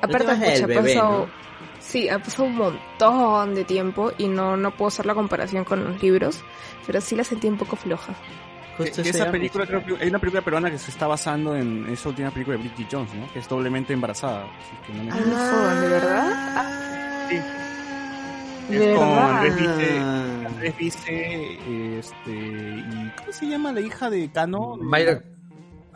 Aparte, 0.00 0.26
última 0.28 0.32
es 0.32 0.38
la 0.40 0.46
del 0.46 0.52
pucha, 0.52 0.64
ha 0.64 0.66
bebé, 0.82 0.94
pasado, 0.94 1.18
¿no? 1.26 1.32
sí, 1.80 2.08
ha 2.08 2.18
pasado 2.18 2.44
un 2.44 2.56
montón 2.56 3.54
de 3.54 3.64
tiempo 3.64 4.12
y 4.18 4.28
no, 4.28 4.56
no 4.56 4.70
puedo 4.76 4.88
hacer 4.88 5.06
la 5.06 5.14
comparación 5.14 5.64
con 5.64 5.82
los 5.84 6.02
libros, 6.02 6.40
pero 6.86 7.00
sí 7.00 7.16
la 7.16 7.24
sentí 7.24 7.48
un 7.48 7.56
poco 7.58 7.76
floja. 7.76 8.14
Justo 8.76 9.02
Que- 9.02 9.08
esa 9.08 9.30
película, 9.32 9.66
creo 9.66 9.84
que 9.84 9.96
hay 10.00 10.08
una 10.08 10.20
película 10.20 10.40
peruana 10.42 10.70
que 10.70 10.78
se 10.78 10.92
está 10.92 11.08
basando 11.08 11.56
en 11.56 11.88
esa 11.90 12.10
última 12.10 12.30
película 12.30 12.56
de 12.56 12.62
Bridget 12.62 12.86
Jones, 12.92 13.12
¿no? 13.14 13.32
Que 13.32 13.40
es 13.40 13.48
doblemente 13.48 13.92
embarazada. 13.92 14.46
que 14.86 14.92
no 14.92 15.02
me 15.04 15.10
jodan, 15.10 15.80
¿de 15.80 15.88
verdad? 15.88 17.26
Sí. 17.28 17.36
¿De 18.68 18.92
Es 18.92 18.98
con 18.98 19.08
verdad? 19.08 19.30
Andrés 19.36 19.56
Vice, 19.56 19.98
Ah. 19.98 20.24
Andrés 20.46 20.76
Vice, 20.76 21.98
este, 21.98 22.30
y 22.30 23.12
¿cómo 23.18 23.32
se 23.32 23.46
llama 23.46 23.72
la 23.72 23.80
hija 23.80 24.10
de 24.10 24.30
Cano? 24.30 24.76
Mayra... 24.80 25.22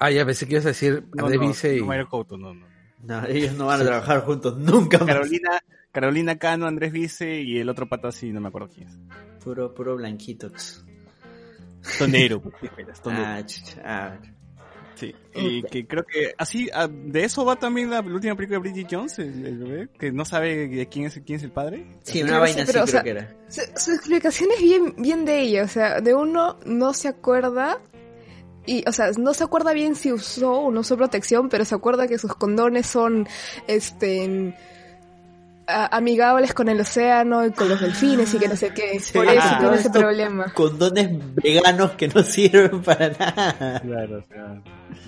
Ah, 0.05 0.11
ya 0.11 0.27
pensé 0.27 0.47
que 0.47 0.55
ibas 0.55 0.65
a 0.65 0.71
decir 0.71 1.05
no, 1.15 1.27
Andrés 1.27 1.41
no, 1.41 1.47
Vice 1.47 1.77
y... 1.77 1.81
no, 1.81 2.09
Couto, 2.09 2.37
no, 2.37 2.53
no. 2.53 2.67
No, 3.05 3.25
ellos 3.27 3.55
no 3.55 3.67
van 3.67 3.83
a 3.83 3.85
trabajar 3.85 4.25
juntos 4.25 4.59
nunca 4.59 4.99
más. 4.99 5.07
Carolina, 5.07 5.61
Carolina 5.93 6.39
Cano, 6.39 6.67
Andrés 6.67 6.91
Vice 6.91 7.41
y 7.41 7.59
el 7.59 7.69
otro 7.69 7.89
pata 7.89 8.09
así, 8.09 8.33
no 8.33 8.41
me 8.41 8.49
acuerdo 8.49 8.69
quién 8.75 8.89
es. 8.89 8.99
Puro, 9.45 9.73
puro 9.73 9.95
blanquito. 9.95 10.51
Tonero, 11.99 12.41
pues. 12.41 13.01
Tonero. 13.03 13.25
Ah, 13.25 13.47
chucha, 13.47 13.83
ah. 13.85 14.19
Sí, 14.97 15.15
y 15.35 15.63
que 15.63 15.87
creo 15.87 16.05
que 16.05 16.35
así, 16.37 16.69
ah, 16.75 16.89
de 16.89 17.23
eso 17.23 17.45
va 17.45 17.55
también 17.55 17.89
la, 17.89 18.03
la 18.03 18.15
última 18.15 18.35
película 18.35 18.59
de 18.59 18.71
Bridget 18.71 18.89
Jones, 18.91 19.21
el, 19.21 19.47
el 19.47 19.59
bebé, 19.59 19.89
que 19.99 20.11
no 20.11 20.25
sabe 20.25 20.67
de 20.67 20.89
quién 20.89 21.07
es, 21.07 21.21
quién 21.25 21.37
es 21.37 21.45
el 21.45 21.53
padre. 21.53 21.87
Sí, 22.03 22.23
una 22.25 22.41
vaina 22.41 22.55
sí, 22.55 22.61
así 22.63 22.73
pero, 22.73 22.85
creo 22.85 22.93
sea, 22.93 23.03
que 23.05 23.11
era. 23.11 23.37
Su, 23.49 23.61
su 23.77 23.93
explicación 23.93 24.51
es 24.57 24.63
bien, 24.63 24.95
bien 24.99 25.25
de 25.25 25.41
ella, 25.41 25.63
o 25.63 25.69
sea, 25.69 26.01
de 26.01 26.13
uno 26.13 26.59
no 26.67 26.93
se 26.93 27.07
acuerda 27.07 27.81
y, 28.67 28.85
o 28.89 28.93
sea, 28.93 29.11
no 29.19 29.35
se 29.35 29.45
acuerda 29.45 29.73
bien 29.73 29.95
si 29.97 30.13
usó 30.13 30.53
o 30.53 30.71
no 30.71 30.81
usó 30.81 30.97
protección, 30.97 31.49
pero 31.49 31.65
se 31.65 31.75
acuerda 31.75 32.07
que 32.09 32.19
sus 32.19 32.35
condones 32.35 32.87
son, 32.87 33.27
este, 33.67 34.25
en- 34.25 34.55
a- 35.67 35.97
amigables 35.97 36.55
con 36.55 36.69
el 36.69 36.81
océano 36.81 37.47
y 37.47 37.53
con 37.53 37.69
los 37.69 37.81
delfines 37.81 38.35
y 38.35 38.39
que 38.39 38.49
no 38.49 38.57
sé 38.57 38.73
qué. 38.75 38.99
Sí, 39.01 39.13
Por 39.15 39.27
eso 39.29 39.41
ah, 39.43 39.59
tiene 39.61 39.77
ese 39.77 39.91
problema. 39.91 40.53
Condones 40.55 41.09
veganos 41.37 41.93
que 41.93 42.09
no 42.09 42.23
sirven 42.25 42.83
para 42.83 43.11
nada. 43.11 43.81
Claro, 43.81 44.19
o 44.19 44.23
sea, 44.23 44.61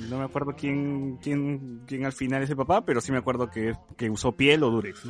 no 0.08 0.18
me 0.18 0.24
acuerdo 0.24 0.54
quién, 0.56 1.18
quién, 1.22 1.80
quién 1.86 2.04
al 2.06 2.12
final 2.12 2.42
es 2.42 2.50
el 2.50 2.56
papá, 2.56 2.84
pero 2.84 3.00
sí 3.00 3.10
me 3.12 3.18
acuerdo 3.18 3.50
que, 3.50 3.74
que 3.96 4.08
usó 4.10 4.32
piel 4.32 4.62
o 4.62 4.70
durex. 4.70 5.00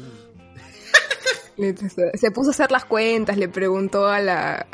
Se 2.15 2.31
puso 2.31 2.51
a 2.51 2.53
hacer 2.53 2.71
las 2.71 2.85
cuentas, 2.85 3.37
le 3.37 3.49
preguntó 3.49 4.07
a 4.07 4.21
la 4.21 4.67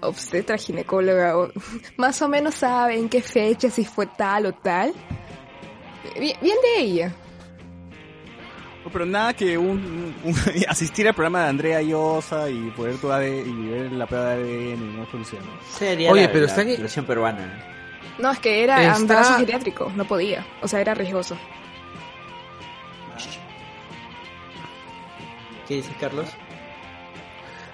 obstetra 0.00 0.56
ginecóloga, 0.58 1.36
o- 1.38 1.50
más 1.96 2.20
o 2.22 2.28
menos 2.28 2.54
sabe 2.56 2.96
en 2.98 3.08
qué 3.08 3.22
fecha, 3.22 3.70
si 3.70 3.84
fue 3.84 4.06
tal 4.06 4.46
o 4.46 4.52
tal. 4.52 4.92
Bien, 6.18 6.36
bien 6.40 6.56
de 6.62 6.82
ella. 6.82 7.12
No, 8.84 8.90
Pero 8.92 9.04
nada 9.06 9.32
que 9.34 9.58
un, 9.58 10.14
un- 10.22 10.34
asistir 10.68 11.08
al 11.08 11.14
programa 11.14 11.42
de 11.42 11.48
Andrea 11.48 11.82
Llosa 11.82 12.48
y 12.50 12.70
poder 12.70 12.96
tu 12.98 13.08
y 13.44 13.68
ver 13.68 13.92
la 13.92 14.06
prueba 14.06 14.30
de 14.36 14.72
ADN 14.74 14.96
no 14.96 15.06
funciona. 15.06 15.46
Sería 15.76 16.10
Oye, 16.12 16.22
la, 16.22 16.32
pero 16.32 16.46
la 16.46 16.86
está 16.86 17.02
peruana. 17.02 17.72
No, 18.18 18.30
es 18.30 18.38
que 18.38 18.62
era 18.62 18.82
Está- 18.82 18.96
embarazo 18.96 19.34
geriátrico, 19.38 19.92
no 19.96 20.04
podía. 20.06 20.46
O 20.62 20.68
sea, 20.68 20.80
era 20.80 20.94
riesgoso. 20.94 21.36
¿Qué 25.66 25.74
dices, 25.76 25.94
Carlos? 26.00 26.28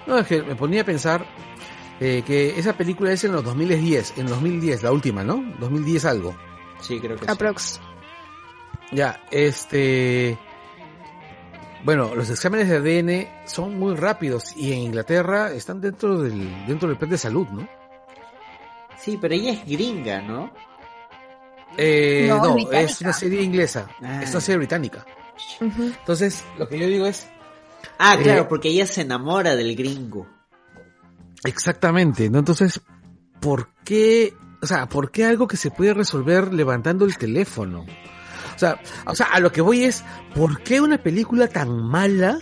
No, 0.07 0.17
es 0.19 0.27
que 0.27 0.41
me 0.41 0.55
ponía 0.55 0.81
a 0.81 0.85
pensar 0.85 1.25
eh, 1.99 2.23
que 2.25 2.57
esa 2.59 2.73
película 2.73 3.11
es 3.11 3.23
en 3.23 3.31
los 3.31 3.43
2010, 3.43 4.17
en 4.17 4.25
2010, 4.27 4.83
la 4.83 4.91
última, 4.91 5.23
¿no? 5.23 5.43
2010 5.59 6.05
algo. 6.05 6.35
Sí, 6.81 6.99
creo 6.99 7.15
que 7.17 7.25
sí. 7.25 7.31
Aprox. 7.31 7.79
Ya, 8.91 9.21
este... 9.31 10.37
Bueno, 11.85 12.15
los 12.15 12.29
exámenes 12.29 12.69
de 12.69 12.77
ADN 12.77 13.47
son 13.47 13.77
muy 13.77 13.95
rápidos 13.95 14.55
y 14.55 14.71
en 14.71 14.79
Inglaterra 14.79 15.51
están 15.51 15.81
dentro 15.81 16.17
del, 16.21 16.65
dentro 16.65 16.87
del 16.87 16.97
plan 16.97 17.11
de 17.11 17.17
salud, 17.17 17.47
¿no? 17.49 17.67
Sí, 18.97 19.17
pero 19.19 19.33
ella 19.33 19.51
es 19.51 19.65
gringa, 19.65 20.21
¿no? 20.21 20.49
Eh, 21.77 22.27
No, 22.29 22.55
es 22.71 23.01
una 23.01 23.11
serie 23.11 23.41
inglesa, 23.41 23.87
Ah. 24.01 24.21
es 24.23 24.31
una 24.31 24.39
serie 24.39 24.59
británica. 24.59 25.05
Entonces, 25.59 26.45
lo 26.57 26.69
que 26.69 26.79
yo 26.79 26.87
digo 26.87 27.05
es, 27.05 27.27
Ah, 27.97 28.15
Eh, 28.19 28.23
claro, 28.23 28.47
porque 28.47 28.69
ella 28.69 28.85
se 28.87 29.01
enamora 29.01 29.55
del 29.55 29.75
gringo. 29.75 30.27
Exactamente, 31.43 32.29
¿no? 32.29 32.39
Entonces, 32.39 32.81
¿por 33.39 33.69
qué, 33.83 34.33
o 34.61 34.65
sea, 34.67 34.87
por 34.87 35.11
qué 35.11 35.25
algo 35.25 35.47
que 35.47 35.57
se 35.57 35.71
puede 35.71 35.93
resolver 35.93 36.53
levantando 36.53 37.05
el 37.05 37.17
teléfono? 37.17 37.85
O 38.55 38.59
sea, 38.59 38.79
o 39.05 39.15
sea, 39.15 39.27
a 39.27 39.39
lo 39.39 39.51
que 39.51 39.61
voy 39.61 39.83
es, 39.83 40.03
¿por 40.35 40.61
qué 40.61 40.79
una 40.79 40.97
película 41.01 41.47
tan 41.47 41.69
mala 41.83 42.39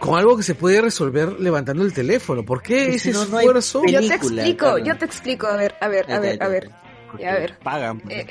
con 0.00 0.18
algo 0.18 0.36
que 0.36 0.42
se 0.42 0.54
puede 0.54 0.80
resolver 0.82 1.40
levantando 1.40 1.84
el 1.84 1.92
teléfono? 1.94 2.44
¿Por 2.44 2.60
qué 2.62 2.84
Pues 2.86 2.96
ese 2.96 3.12
si 3.12 3.18
no, 3.18 3.24
no 3.26 3.36
hay 3.38 3.46
esfuerzo? 3.46 3.80
peli- 3.82 3.92
Yo 3.94 4.00
te 4.00 4.06
Película, 4.08 4.42
explico, 4.42 4.78
yo 4.78 4.98
te 4.98 5.04
explico. 5.06 5.46
A 5.46 5.56
ver, 5.56 5.74
a 5.80 5.88
ver, 5.88 6.12
a 6.12 6.18
ver, 6.18 6.42
a 6.42 6.48
ver. 6.48 6.70
Porque 7.14 7.28
a 7.28 7.34
ver. 7.34 7.58
Pagan 7.62 8.00
por 8.00 8.12
Eh, 8.12 8.26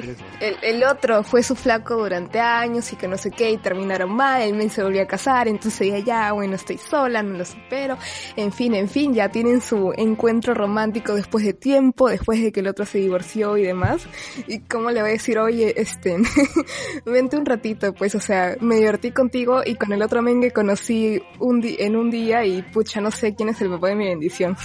el 0.62 0.84
otro 0.84 1.24
fue 1.24 1.42
su 1.44 1.56
flaco 1.56 1.96
durante 1.96 2.40
años 2.40 2.92
y 2.92 2.96
que 2.96 3.08
no 3.08 3.18
sé 3.18 3.32
qué, 3.32 3.52
y 3.52 3.58
terminaron 3.58 4.14
mal, 4.14 4.42
el 4.42 4.54
men 4.56 4.70
se 4.70 4.84
volvió 4.84 5.02
a 5.02 5.08
casar, 5.08 5.48
entonces 5.48 5.82
ella 5.82 6.00
ya, 6.00 6.32
bueno, 6.34 6.56
estoy 6.56 6.78
sola, 6.78 7.24
no 7.24 7.38
lo 7.38 7.46
supero, 7.46 7.98
en 8.36 8.52
fin, 8.52 8.74
en 8.76 8.90
fin, 8.90 9.14
ya 9.14 9.30
tienen 9.30 9.62
su 9.62 9.94
encuentro 9.96 10.54
romántico 10.54 11.16
después 11.16 11.46
de 11.46 11.54
tiempo, 11.54 12.10
después 12.10 12.42
de 12.42 12.52
que 12.52 12.60
el 12.60 12.68
otro 12.68 12.86
se 12.86 12.98
divorció 12.98 13.58
y 13.58 13.64
demás, 13.64 14.06
y 14.48 14.60
cómo 14.60 14.92
le 14.92 15.02
voy 15.02 15.10
a 15.12 15.14
decir, 15.14 15.38
oye, 15.40 15.74
este, 15.80 16.18
vente 17.06 17.38
un 17.38 17.46
ratito, 17.46 17.94
pues, 17.94 18.16
o 18.16 18.20
sea, 18.20 18.56
me 18.60 18.76
divertí 18.76 19.12
contigo 19.12 19.62
y 19.66 19.76
con 19.76 19.94
el 19.94 20.02
otro 20.02 20.22
men 20.22 20.42
que 20.42 20.52
conocí 20.52 21.22
un 21.40 21.62
di- 21.62 21.78
en 21.80 21.96
un 21.96 22.12
día 22.12 22.44
y 22.46 22.62
pucha, 22.64 23.00
no 23.02 23.12
sé 23.12 23.34
quién 23.36 23.50
es 23.50 23.62
el 23.62 23.70
papá 23.70 23.88
de 23.90 23.96
mi 23.96 24.08
bendición. 24.08 24.58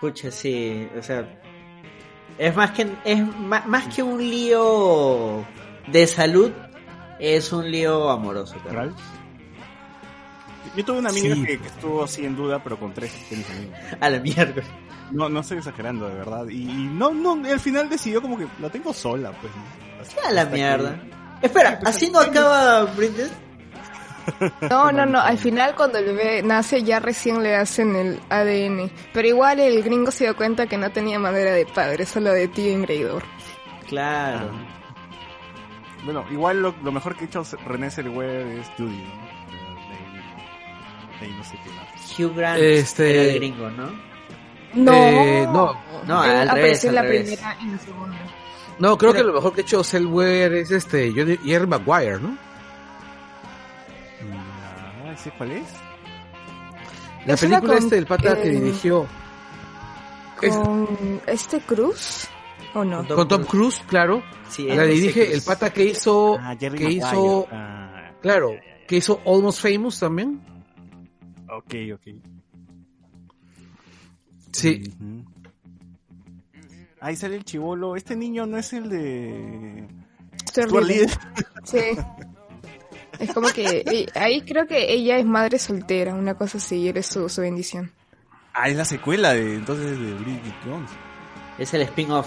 Pucha, 0.00 0.30
sí, 0.30 0.88
o 0.98 1.02
sea, 1.02 1.26
es 2.38 2.54
más 2.56 2.70
que 2.72 2.86
es 3.04 3.26
ma- 3.38 3.64
más, 3.66 3.94
que 3.94 4.02
un 4.02 4.18
lío 4.18 5.44
de 5.86 6.06
salud, 6.06 6.50
es 7.18 7.52
un 7.52 7.70
lío 7.70 8.10
amoroso. 8.10 8.56
Yo 10.76 10.84
tuve 10.84 10.98
una 10.98 11.08
amiga 11.10 11.34
Sí. 11.34 11.44
que, 11.44 11.58
que 11.58 11.66
estuvo 11.68 12.04
así 12.04 12.24
en 12.26 12.36
duda, 12.36 12.62
pero 12.62 12.78
con 12.78 12.92
tres 12.92 13.12
de 13.30 13.36
mis 13.36 13.50
amigos. 13.50 13.78
A 14.00 14.10
la 14.10 14.18
mierda. 14.20 14.62
No, 15.10 15.28
no 15.28 15.40
estoy 15.40 15.58
exagerando, 15.58 16.08
de 16.08 16.14
verdad. 16.16 16.46
Y, 16.48 16.62
y 16.68 16.90
no, 16.92 17.12
no, 17.14 17.32
al 17.48 17.60
final 17.60 17.88
decidió 17.88 18.20
como 18.20 18.36
que 18.36 18.46
la 18.60 18.68
tengo 18.68 18.92
sola, 18.92 19.32
pues. 19.40 19.52
A 20.26 20.32
la 20.32 20.46
que- 20.48 20.54
mierda. 20.56 21.00
Espera, 21.40 21.80
¿así 21.84 22.10
no 22.10 22.18
acaba 22.20 22.84
Bridget? 22.96 23.30
No, 24.70 24.90
no, 24.92 25.06
no. 25.06 25.20
Al 25.20 25.38
final, 25.38 25.74
cuando 25.74 25.98
el 25.98 26.06
bebé 26.06 26.42
nace, 26.42 26.82
ya 26.82 26.98
recién 27.00 27.42
le 27.42 27.54
hacen 27.56 27.94
el 27.96 28.20
ADN. 28.28 28.90
Pero 29.12 29.28
igual 29.28 29.60
el 29.60 29.82
gringo 29.82 30.10
se 30.10 30.24
dio 30.24 30.36
cuenta 30.36 30.66
que 30.66 30.76
no 30.76 30.90
tenía 30.90 31.18
madera 31.18 31.52
de 31.52 31.66
padre, 31.66 32.04
solo 32.06 32.32
de 32.32 32.48
tío 32.48 32.72
engreidor. 32.72 33.22
Claro. 33.88 34.50
Bueno, 36.04 36.24
igual 36.30 36.60
lo, 36.62 36.74
lo 36.82 36.92
mejor 36.92 37.16
que 37.16 37.24
ha 37.24 37.26
hecho 37.26 37.42
René 37.66 37.90
Zellweger 37.90 38.46
es 38.58 38.68
Judy, 38.76 38.96
¿no? 39.04 39.26
De 41.20 41.26
ahí- 41.26 41.30
de 41.30 41.36
no 41.36 41.44
sé 41.44 41.58
qué 41.64 41.70
más. 41.70 42.18
Hugh 42.18 42.36
Grant 42.36 42.60
Este- 42.62 43.10
era 43.12 43.22
el 43.32 43.34
gringo, 43.36 43.70
¿no? 43.70 43.90
No, 44.74 44.92
Eh, 44.92 45.46
no. 45.52 45.72
No, 46.06 46.24
Él 46.24 46.30
al 46.30 46.48
apareció 46.50 46.54
revés, 46.54 46.84
en 46.84 46.88
al 46.90 46.94
la 46.94 47.02
revés. 47.02 47.20
primera 47.22 47.56
y 47.62 47.66
la 47.68 47.78
segunda. 47.78 48.16
No, 48.78 48.98
creo 48.98 49.12
Pero- 49.12 49.24
que 49.24 49.26
lo 49.28 49.34
mejor 49.34 49.54
que 49.54 49.60
ha 49.62 49.64
hecho 49.64 49.82
Selwer 49.82 50.52
es 50.52 50.70
este, 50.70 51.12
Jerry 51.12 51.38
Jerry 51.44 51.66
Maguire, 51.66 52.20
¿no? 52.20 52.36
¿Ese 55.28 55.36
cuál 55.36 55.50
es? 55.52 55.68
La 57.26 57.32
era 57.32 57.36
película 57.36 57.60
con, 57.74 57.78
este 57.78 57.94
del 57.96 58.06
pata 58.06 58.40
que 58.40 58.48
eh, 58.48 58.60
dirigió 58.60 59.06
Es- 60.42 60.54
¿Con 60.56 61.20
este 61.26 61.60
Cruz? 61.60 62.28
¿O 62.74 62.84
no? 62.84 63.04
Tom 63.06 63.16
con 63.16 63.28
Tom 63.28 63.44
Cruise. 63.44 63.82
Claro. 63.88 64.22
Sí, 64.50 64.66
La 64.68 64.84
dirige 64.84 65.12
que 65.26 65.32
el 65.32 65.38
es- 65.38 65.44
pata 65.44 65.72
que 65.72 65.84
hizo, 65.84 66.36
Ah, 66.38 66.54
Jerry 66.58 66.78
que 66.78 66.84
Maguire. 66.84 67.06
hizo, 67.06 67.48
Ah, 67.50 68.10
claro, 68.20 68.50
ya, 68.52 68.60
ya, 68.60 68.80
ya. 68.80 68.86
que 68.86 68.96
hizo 68.96 69.20
Almost 69.26 69.60
Famous 69.62 69.98
también. 69.98 70.40
Ok, 71.50 71.74
ok. 71.94 72.14
Sí, 74.52 74.82
Ujú. 75.00 75.24
Ahí 77.00 77.14
sale 77.16 77.36
el 77.36 77.44
chivolo. 77.44 77.94
Este 77.96 78.16
niño 78.16 78.46
no 78.46 78.56
es 78.58 78.72
el 78.72 78.88
de. 78.88 79.86
Stuart. 80.48 80.70
Little. 80.86 81.08
Sí. 81.64 81.78
Es 83.18 83.32
como 83.32 83.48
que 83.48 83.82
eh, 83.86 84.06
ahí 84.14 84.42
creo 84.42 84.66
que 84.66 84.92
ella 84.92 85.18
es 85.18 85.24
madre 85.24 85.58
soltera, 85.58 86.14
una 86.14 86.34
cosa 86.34 86.58
así, 86.58 86.76
y 86.76 86.88
él 86.88 86.96
es 86.98 87.06
su, 87.06 87.28
su 87.28 87.40
bendición. 87.40 87.92
Ah, 88.54 88.68
es 88.68 88.76
la 88.76 88.84
secuela 88.84 89.34
de 89.34 89.54
entonces 89.56 89.98
de 89.98 90.14
Bridget 90.14 90.54
Jones. 90.64 90.90
Es 91.58 91.72
el 91.74 91.82
spin-off. 91.82 92.26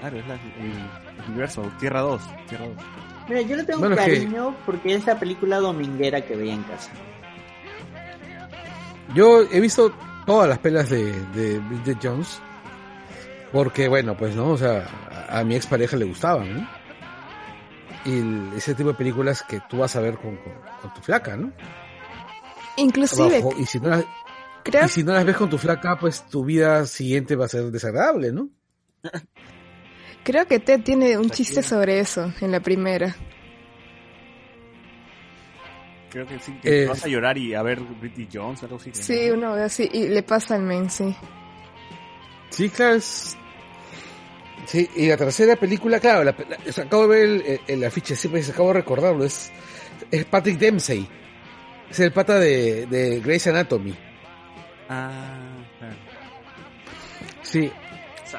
Claro, 0.00 0.18
es 0.18 0.26
la, 0.28 0.34
el 0.34 1.28
universo. 1.28 1.70
Tierra 1.80 2.00
2. 2.00 2.22
Tierra 2.48 2.66
2. 2.66 2.76
Mira, 3.28 3.40
yo 3.42 3.56
le 3.56 3.64
tengo 3.64 3.80
Bueno, 3.80 3.96
que- 3.96 4.02
cariño 4.02 4.54
porque 4.66 4.94
es 4.94 5.06
la 5.06 5.18
película 5.18 5.56
dominguera 5.58 6.24
que 6.24 6.36
veía 6.36 6.54
en 6.54 6.62
casa. 6.64 6.90
yo 9.14 9.42
he 9.50 9.60
visto 9.60 9.92
todas 10.26 10.48
las 10.48 10.58
pelas 10.58 10.90
de, 10.90 11.12
de 11.30 11.58
Bridget 11.60 11.98
Jones. 12.02 12.40
Porque, 13.52 13.88
bueno, 13.88 14.16
pues 14.16 14.34
no, 14.34 14.48
o 14.50 14.58
sea, 14.58 14.86
a, 15.28 15.38
a 15.40 15.44
mi 15.44 15.54
expareja 15.54 15.96
le 15.96 16.04
gustaban, 16.04 16.52
¿no? 16.54 16.68
Y 18.06 18.18
el- 18.20 18.52
ese 18.56 18.74
tipo 18.74 18.90
de 18.90 18.94
películas 18.94 19.42
que 19.42 19.60
tú 19.68 19.78
vas 19.78 19.94
a 19.96 20.00
ver 20.00 20.14
con, 20.16 20.36
con, 20.36 20.52
con 20.82 20.94
tu 20.94 21.00
flaca, 21.00 21.36
¿no? 21.36 21.52
Inclusive, 22.76 23.38
Abajo, 23.38 23.54
y, 23.58 23.66
si 23.66 23.80
no 23.80 23.88
las, 23.88 24.04
creo 24.62 24.84
y 24.86 24.88
si 24.88 25.02
no 25.02 25.12
las 25.12 25.24
ves 25.24 25.36
con 25.36 25.48
tu 25.50 25.58
flaca, 25.58 25.98
pues 25.98 26.26
tu 26.28 26.44
vida 26.44 26.84
siguiente 26.86 27.34
va 27.36 27.46
a 27.46 27.48
ser 27.48 27.64
desagradable, 27.70 28.32
¿no? 28.32 28.48
Creo 30.24 30.46
que 30.46 30.58
Ted 30.58 30.82
tiene 30.82 31.16
un 31.18 31.30
chiste 31.30 31.62
sobre 31.62 32.00
eso 32.00 32.32
en 32.40 32.50
la 32.52 32.60
primera. 32.60 33.14
Creo 36.10 36.26
que 36.26 36.38
sí. 36.40 36.52
Que 36.62 36.84
Eh, 36.84 36.86
vas 36.86 37.04
a 37.04 37.08
llorar 37.08 37.38
y 37.38 37.54
a 37.54 37.62
ver 37.62 37.80
Bridget 37.80 38.28
Jones, 38.32 38.62
algo 38.62 38.76
así. 38.76 38.90
Sí, 38.92 39.30
uno 39.30 39.52
ve 39.54 39.62
así 39.62 39.88
y 39.92 40.08
le 40.08 40.22
pasa 40.22 40.54
al 40.56 40.62
men, 40.62 40.90
sí. 40.90 41.14
Sí, 42.50 42.68
claro, 42.70 42.94
es... 42.94 43.36
Sí, 44.66 44.88
y 44.96 45.06
la 45.08 45.16
tercera 45.16 45.56
película, 45.56 46.00
claro, 46.00 46.24
la, 46.24 46.34
la- 46.48 46.82
acabo 46.84 47.06
de 47.06 47.26
ver 47.26 47.60
el, 47.68 47.84
afiche, 47.84 48.16
siempre 48.16 48.42
se 48.42 48.50
acabo 48.52 48.68
de 48.68 48.74
recordarlo, 48.74 49.24
es, 49.24 49.50
es 50.10 50.24
Patrick 50.24 50.58
Dempsey. 50.58 51.08
Es 51.88 52.00
el 52.00 52.12
pata 52.12 52.38
de, 52.40 52.86
de 52.86 53.20
Grey's 53.20 53.46
Anatomy. 53.46 53.94
Ah, 54.88 55.38
claro. 55.78 55.94
Sí, 57.42 57.70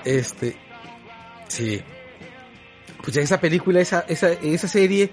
este... 0.04 0.56
Sí. 1.48 1.82
Pucha, 3.02 3.22
esa 3.22 3.40
película, 3.40 3.80
esa, 3.80 4.04
esa, 4.10 4.34
esa 4.34 4.68
serie, 4.68 5.10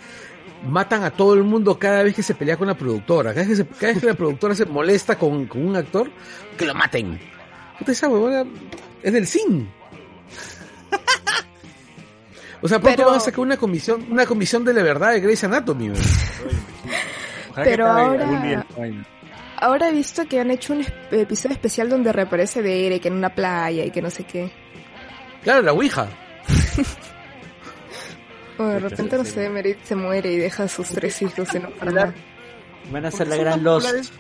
matan 0.66 1.04
a 1.04 1.12
todo 1.12 1.34
el 1.34 1.44
mundo 1.44 1.78
cada 1.78 2.02
vez 2.02 2.12
que 2.16 2.24
se 2.24 2.34
pelea 2.34 2.56
con 2.56 2.66
la 2.66 2.74
productora. 2.76 3.32
Cada 3.32 3.46
vez 3.46 3.56
que, 3.58 3.64
se- 3.64 3.68
cada 3.78 3.92
vez 3.92 4.00
que 4.00 4.06
la 4.08 4.14
productora 4.14 4.54
se 4.56 4.66
molesta 4.66 5.16
con, 5.16 5.46
con 5.46 5.64
un 5.64 5.76
actor, 5.76 6.10
que 6.58 6.64
lo 6.66 6.74
maten. 6.74 7.20
Puta, 7.78 7.92
esa 7.92 8.08
huevona 8.08 8.44
es 9.00 9.12
del 9.12 9.28
CIN. 9.28 9.70
O 12.64 12.68
sea, 12.68 12.78
pronto 12.80 12.96
Pero- 12.96 13.08
van 13.10 13.18
a 13.18 13.20
sacar 13.20 13.40
una 13.40 13.58
comisión, 13.58 14.06
una 14.10 14.24
comisión 14.24 14.64
de 14.64 14.72
la 14.72 14.82
verdad 14.82 15.12
de 15.12 15.20
Grey's 15.20 15.44
Anatomy. 15.44 15.92
Pero 17.54 17.86
ahora-. 17.86 18.66
Ahora 19.58 19.90
he 19.90 19.92
visto 19.92 20.26
que 20.26 20.40
han 20.40 20.50
hecho 20.50 20.72
un 20.72 20.82
episodio 21.10 21.52
especial 21.56 21.90
donde 21.90 22.10
reaparece 22.10 22.62
Derek 22.62 23.04
en 23.04 23.12
una 23.16 23.34
playa 23.34 23.84
y 23.84 23.90
que 23.90 24.00
no 24.00 24.08
sé 24.08 24.24
qué. 24.24 24.50
Claro, 25.42 25.60
la 25.60 25.72
Ouija. 25.72 26.08
O 28.56 28.64
de 28.64 28.78
repente, 28.78 29.18
no 29.18 29.24
sé, 29.24 29.50
Merit 29.50 29.82
se 29.82 29.96
muere 29.96 30.32
y 30.32 30.36
deja 30.36 30.62
a 30.62 30.68
sus 30.68 30.88
tres 30.88 31.20
hijos 31.22 31.52
en 31.56 31.66
un 31.66 31.72
farmacia. 31.72 32.14
Van 32.92 33.04
a 33.04 33.10
¿Por 33.10 33.18
ser 33.18 33.26
la 33.26 33.36
gran 33.36 33.64
Lost. 33.64 34.12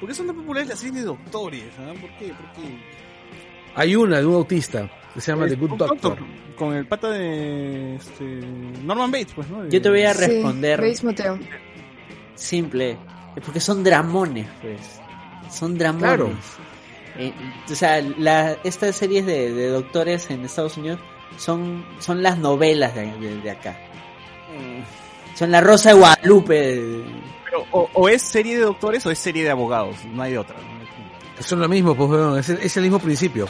¿Por 0.00 0.08
qué 0.08 0.14
son 0.14 0.26
tan 0.26 0.36
populares 0.36 0.70
las 0.70 0.78
series 0.78 0.94
de 0.96 1.02
doctores? 1.02 1.64
¿Por 2.00 2.10
qué? 2.18 2.28
¿Por 2.32 2.52
qué? 2.54 2.78
Hay 3.74 3.94
una 3.94 4.20
de 4.20 4.26
un 4.26 4.34
autista 4.36 4.90
que 5.14 5.20
se 5.20 5.32
llama 5.32 5.44
Es 5.46 5.52
The 5.52 5.56
Good 5.56 5.76
Doctor. 5.78 6.18
Con 6.56 6.74
el 6.74 6.86
pata 6.86 7.10
de 7.10 7.96
este, 7.96 8.24
Norman 8.84 9.10
Bates, 9.10 9.32
pues, 9.34 9.48
¿no? 9.48 9.62
De- 9.62 9.70
Yo 9.70 9.80
te 9.82 9.88
voy 9.90 10.02
a 10.02 10.14
Sí, 10.14 10.20
responder 10.26 10.80
Bates 10.80 11.04
Motel. 11.04 11.40
simple. 12.34 12.96
Es 13.36 13.42
porque 13.44 13.60
son 13.60 13.82
dramones, 13.82 14.46
pues. 14.60 15.00
Son 15.50 15.76
dramones. 15.76 16.06
Claro. 16.08 16.30
Eh, 17.18 17.32
o 17.70 17.74
sea, 17.74 18.00
la, 18.18 18.56
estas 18.64 18.96
series 18.96 19.26
de, 19.26 19.52
de 19.52 19.68
doctores 19.68 20.30
en 20.30 20.44
Estados 20.44 20.76
Unidos 20.76 20.98
son, 21.36 21.84
son 21.98 22.22
las 22.22 22.38
novelas 22.38 22.94
de, 22.94 23.06
de- 23.18 23.40
de 23.40 23.50
acá. 23.50 23.76
Son 25.34 25.50
la 25.50 25.60
Rosa 25.60 25.90
de 25.90 25.94
Guadalupe. 25.96 27.02
Pero, 27.44 27.64
o, 27.72 27.88
o 27.94 28.08
es 28.08 28.22
serie 28.22 28.56
de 28.56 28.64
doctores 28.64 29.04
o 29.06 29.10
es 29.10 29.18
serie 29.18 29.42
de 29.44 29.50
abogados, 29.50 29.96
no 30.06 30.22
hay 30.22 30.36
otra. 30.36 30.56
Son 31.40 31.58
lo 31.60 31.68
mismo, 31.68 31.94
pues, 31.96 32.48
es, 32.48 32.50
el- 32.58 32.64
es 32.64 32.76
el 32.76 32.82
mismo 32.84 32.98
principio. 32.98 33.46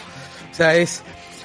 O 0.51 0.55
sea, 0.55 0.75
es, 0.77 1.03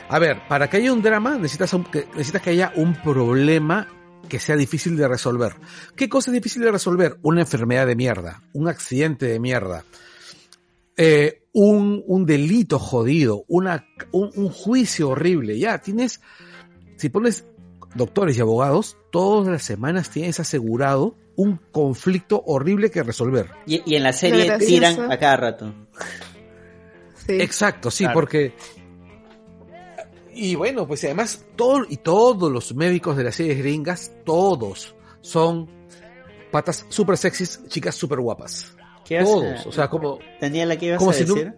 a 0.10 0.20
ver, 0.20 0.48
para 0.48 0.70
que 0.70 0.78
haya 0.78 0.94
un 0.94 1.02
drama 1.02 1.36
necesitas, 1.36 1.74
un- 1.74 1.84
que, 1.86 2.06
necesitas 2.14 2.42
que 2.42 2.50
haya 2.52 2.72
un 2.76 2.96
problema 3.02 3.88
que 4.30 4.40
sea 4.40 4.56
difícil 4.56 4.98
de 4.98 5.08
resolver. 5.08 5.54
¿Qué 5.96 6.10
cosa 6.10 6.32
es 6.32 6.36
difícil 6.36 6.62
de 6.64 6.72
resolver? 6.72 7.18
Una 7.22 7.42
enfermedad 7.42 7.88
de 7.88 7.96
mierda, 7.96 8.42
un 8.54 8.68
accidente 8.68 9.26
de 9.26 9.40
mierda, 9.40 9.84
eh, 10.98 11.44
un, 11.54 12.04
un 12.08 12.26
delito 12.26 12.80
jodido, 12.80 13.46
una, 13.48 13.86
un, 14.12 14.32
un 14.36 14.50
juicio 14.50 15.10
horrible. 15.10 15.58
Ya, 15.60 15.78
tienes, 15.80 16.22
si 16.98 17.10
pones 17.10 17.46
doctores 17.96 18.38
y 18.38 18.42
abogados, 18.42 18.98
todas 19.12 19.48
las 19.48 19.64
semanas 19.64 20.10
tienes 20.10 20.40
asegurado 20.40 21.16
un 21.36 21.60
conflicto 21.72 22.44
horrible 22.46 22.90
que 22.92 23.04
resolver. 23.04 23.50
Y, 23.66 23.82
y 23.86 23.96
en 23.96 24.04
la 24.04 24.14
serie 24.14 24.58
tiran 24.58 25.12
a 25.12 25.18
cada 25.18 25.38
rato. 25.38 25.74
Sí. 27.26 27.34
Exacto, 27.42 27.92
sí, 27.92 28.04
Claro. 28.06 28.20
porque 28.20 28.54
y 30.38 30.56
bueno, 30.56 30.88
pues 30.88 31.04
además 31.04 31.46
todo 31.56 31.86
y 31.88 31.98
todos 31.98 32.52
los 32.52 32.74
médicos 32.76 33.18
de 33.18 33.24
las 33.24 33.36
series 33.36 33.58
gringas, 33.60 34.12
todos 34.26 34.96
son 35.22 35.70
patas 36.52 36.86
super 36.90 37.18
sexys, 37.18 37.62
chicas 37.68 37.96
super 37.96 38.20
guapas. 38.20 38.74
¿Qué 39.06 39.20
a- 39.20 39.24
Todos, 39.24 39.66
o 39.66 39.72
sea, 39.72 39.90
como 39.90 40.20
Daniela, 40.42 40.78
¿qué 40.78 40.88
ibas 40.88 41.00
como 41.00 41.12
a 41.12 41.14
si 41.14 41.26
no- 41.26 41.34
decir? 41.36 41.54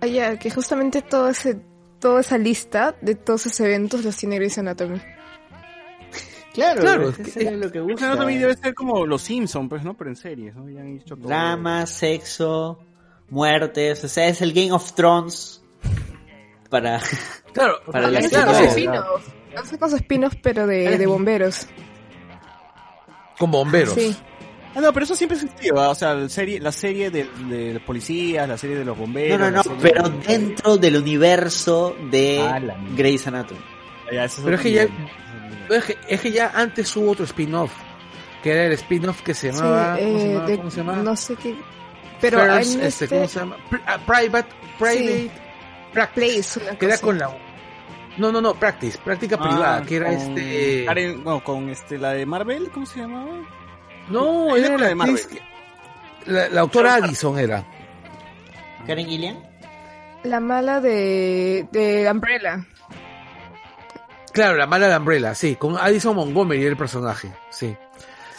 Ah, 0.00 0.06
ya, 0.06 0.38
que 0.38 0.50
justamente 0.50 1.02
todo 1.02 1.28
ese, 1.28 1.60
toda 1.98 2.20
esa 2.20 2.38
lista 2.38 2.96
de 3.02 3.14
todos 3.14 3.46
esos 3.46 3.60
eventos 3.60 4.04
los 4.04 4.16
tiene 4.16 4.36
Grey's 4.36 4.56
Anatomy. 4.58 5.00
Claro, 6.54 6.80
Claro, 6.80 7.08
es 7.10 7.16
que- 7.34 7.42
es 7.44 7.52
lo 7.52 7.70
que 7.70 7.78
Grey's 7.80 7.92
gusta. 7.92 8.12
Anatomy 8.12 8.36
debe 8.38 8.56
ser 8.56 8.74
como 8.74 9.06
los 9.06 9.22
Simpsons, 9.22 9.68
pues, 9.68 9.84
¿no? 9.84 9.96
Pero 9.96 10.10
en 10.10 10.16
series, 10.16 10.54
¿no? 10.56 10.68
Ya 10.68 10.80
han 10.80 10.96
hecho 10.96 11.16
todo. 11.16 11.28
Drama, 11.28 11.86
sexo, 11.86 12.78
muertes, 13.28 14.02
o 14.02 14.08
sea, 14.08 14.26
es 14.28 14.40
el 14.42 14.52
Game 14.52 14.72
of 14.72 14.92
Thrones 14.94 15.62
para... 16.70 17.00
claro, 17.52 17.80
Para 17.92 18.08
sí. 18.22 18.64
spin-off. 18.68 19.28
Han 19.56 19.66
sacado 19.66 19.96
spin-off, 19.96 20.34
pero 20.42 20.66
de, 20.66 20.96
de 20.96 21.06
bomberos. 21.06 21.66
con 23.38 23.50
bomberos. 23.50 23.94
Sí. 23.94 24.16
Ah, 24.74 24.80
no, 24.80 24.92
pero 24.92 25.02
eso 25.04 25.16
siempre 25.16 25.36
¿ah? 25.76 25.88
o 25.88 25.94
sea, 25.96 26.14
la 26.14 26.28
serie, 26.28 26.60
la 26.60 26.70
serie 26.70 27.10
de, 27.10 27.24
de 27.48 27.74
los 27.74 27.82
policías, 27.82 28.48
la 28.48 28.56
serie 28.56 28.76
de 28.76 28.84
los 28.84 28.96
bomberos. 28.96 29.38
No, 29.38 29.46
no, 29.46 29.50
la 29.50 29.56
no, 29.56 29.62
serie 29.64 29.78
pero 29.82 30.08
de- 30.08 30.18
dentro 30.26 30.76
del 30.76 30.96
universo 30.98 31.96
de 32.10 32.40
Ah, 32.40 32.60
la. 32.60 32.76
Grey's 32.96 33.26
Anatomy. 33.26 33.60
Ya, 34.12 34.24
eso 34.24 34.42
Pero 34.44 34.56
es 34.56 34.62
que 34.62 34.70
ya-. 34.72 34.86
Es 35.70 35.84
que, 35.84 35.96
es 36.08 36.20
que 36.20 36.30
ya 36.32 36.52
antes 36.54 36.94
hubo 36.96 37.10
otro 37.12 37.24
spin-off, 37.24 37.72
que 38.42 38.52
era 38.52 38.66
el 38.66 38.72
spin-off 38.74 39.22
que 39.22 39.34
se 39.34 39.50
Sí, 39.52 39.58
llamaba, 39.58 39.96
¿cómo, 39.98 40.18
se 40.18 40.24
eh, 40.24 40.28
llamaba? 40.32 40.46
de- 40.46 40.56
¿Cómo 40.58 40.70
se 40.70 40.76
llama? 40.78 40.96
no 40.96 41.16
sé 41.16 41.36
qué. 41.36 41.54
Pero 42.20 42.38
First, 42.40 42.74
este, 42.74 42.86
este 42.86 43.08
¿cómo 43.08 43.28
se 43.28 43.38
llama? 43.40 43.56
Pri- 43.70 43.80
ah, 43.86 43.98
Private, 44.06 44.48
Private 44.78 45.30
Practice. 45.92 46.60
Una 46.60 46.78
que 46.78 46.84
era 46.86 46.94
cosa. 46.94 47.06
con 47.06 47.18
la 47.18 47.30
no 48.16 48.32
no 48.32 48.40
no 48.40 48.54
practice 48.54 48.98
práctica 48.98 49.36
Ah, 49.40 49.48
privada 49.48 49.82
que 49.82 49.96
era 49.96 50.12
este 50.12 50.84
Karen- 50.84 51.22
no, 51.24 51.42
con 51.44 51.68
este, 51.70 51.96
la 51.96 52.10
de 52.12 52.26
Marvel, 52.26 52.70
¿cómo 52.70 52.84
se 52.86 53.00
llamaba? 53.00 53.30
no 54.08 54.56
Era 54.56 54.66
era 54.66 54.74
con 54.76 54.98
la 54.98 55.06
de 55.06 55.22
que- 55.28 56.30
la, 56.30 56.48
la 56.48 56.60
autora 56.60 56.94
Addison 56.96 57.38
era 57.38 57.64
Karen 58.86 59.06
Gillian. 59.06 59.38
La 60.24 60.40
mala 60.40 60.80
de, 60.80 61.66
de 61.72 62.10
Umbrella. 62.10 62.66
claro 64.32 64.56
la 64.56 64.66
mala 64.66 64.88
de 64.88 64.96
Umbrella 64.96 65.34
sí 65.34 65.56
con 65.56 65.76
Addison 65.78 66.14
Montgomery 66.14 66.60
era 66.62 66.70
el 66.70 66.76
personaje 66.76 67.32
sí 67.50 67.74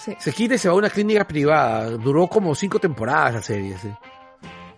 Sí. 0.04 0.16
se 0.20 0.32
quita 0.34 0.56
y 0.56 0.58
se 0.58 0.68
va 0.68 0.74
a 0.74 0.78
una 0.78 0.90
clínica 0.90 1.26
privada 1.28 1.92
duró 1.92 2.26
como 2.28 2.56
cinco 2.56 2.80
temporadas 2.80 3.36
la 3.36 3.42
serie 3.44 3.78
sí 3.78 3.90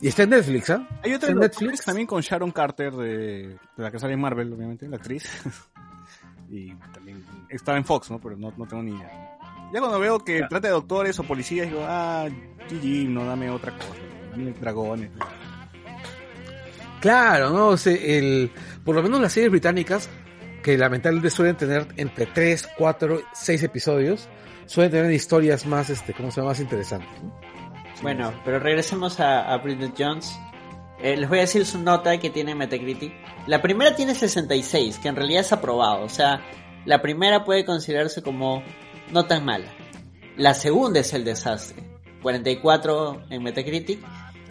y 0.04 0.10
está 0.10 0.24
en 0.24 0.32
Netflix 0.32 0.70
¿ah? 0.70 0.86
Hay 1.02 1.14
otra 1.14 1.30
¿Está 1.30 1.32
en 1.32 1.40
Netflix? 1.40 1.86
También 1.86 2.06
con 2.06 2.20
Sharon 2.22 2.52
Carter, 2.52 2.92
de, 2.92 3.48
de 3.48 3.58
la 3.78 3.90
que 3.90 4.00
sale 4.00 4.16
en 4.16 4.20
Marvel, 4.20 4.52
obviamente, 4.52 4.86
la 4.90 4.98
actriz. 4.98 5.30
y 6.52 6.76
también 6.94 7.24
estaba 7.48 7.78
en 7.78 7.86
Fox, 7.86 8.12
¿no? 8.12 8.20
Pero 8.20 8.36
no, 8.36 8.54
no 8.58 8.68
tengo 8.68 8.84
ni 8.84 8.92
idea. 8.92 9.38
Ya 9.74 9.80
cuando 9.80 10.00
veo 10.00 10.20
que 10.20 10.42
trata 10.50 10.68
de 10.68 10.74
doctores 10.74 11.18
o 11.20 11.24
policías, 11.24 11.68
digo, 11.68 11.86
ah, 11.88 12.28
GG, 12.70 13.08
no 13.08 13.24
dame 13.24 13.50
otra 13.50 13.72
cosa. 13.72 13.94
Dame 14.32 14.52
dragones. 14.52 15.10
Claro, 17.00 17.50
no, 17.52 17.70
O 17.70 17.78
sea, 17.78 17.94
el, 17.94 18.52
por 18.84 18.96
lo 18.96 19.04
menos 19.04 19.22
las 19.22 19.32
series 19.32 19.52
británicas, 19.52 20.10
que 20.62 20.78
lamentablemente 20.78 21.30
suelen 21.30 21.56
tener 21.56 21.88
entre 21.96 22.26
3, 22.26 22.72
4, 22.78 23.22
6 23.34 23.64
episodios, 23.64 24.28
suelen 24.66 24.92
tener 24.92 25.12
historias 25.14 25.66
más, 25.66 25.90
este, 25.90 26.14
¿cómo 26.14 26.30
se 26.30 26.42
llama? 26.42 26.52
Más 26.52 26.60
interesantes. 26.60 27.24
¿no? 27.24 27.53
Bueno, 28.02 28.34
pero 28.44 28.60
regresemos 28.60 29.20
a, 29.20 29.52
a 29.54 29.58
Bridget 29.58 29.94
Jones. 29.98 30.38
Eh, 31.00 31.18
les 31.18 31.28
voy 31.30 31.40
a 31.40 31.42
decir 31.42 31.66
su 31.66 31.80
nota 31.80 32.18
que 32.18 32.30
tiene 32.30 32.56
Metacritic. 32.56 33.14
La 33.48 33.62
primera 33.62 33.96
tiene 33.96 34.16
66, 34.16 35.00
que 35.00 35.08
en 35.10 35.16
realidad 35.16 35.42
es 35.42 35.52
aprobado. 35.54 36.04
O 36.04 36.10
sea, 36.10 36.42
la 36.86 37.02
primera 37.02 37.44
puede 37.44 37.66
considerarse 37.66 38.22
como 38.22 38.64
no 39.12 39.26
tan 39.26 39.46
mala. 39.46 39.68
La 40.38 40.54
segunda 40.54 41.00
es 41.02 41.14
el 41.14 41.24
desastre, 41.24 41.84
44 42.22 43.24
en 43.30 43.44
Metacritic. 43.44 44.00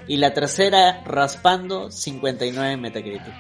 Y 0.09 0.17
la 0.17 0.33
tercera 0.35 1.03
raspando 1.05 1.91
59 1.91 2.73
en 2.73 2.81
Metacritic. 2.81 3.33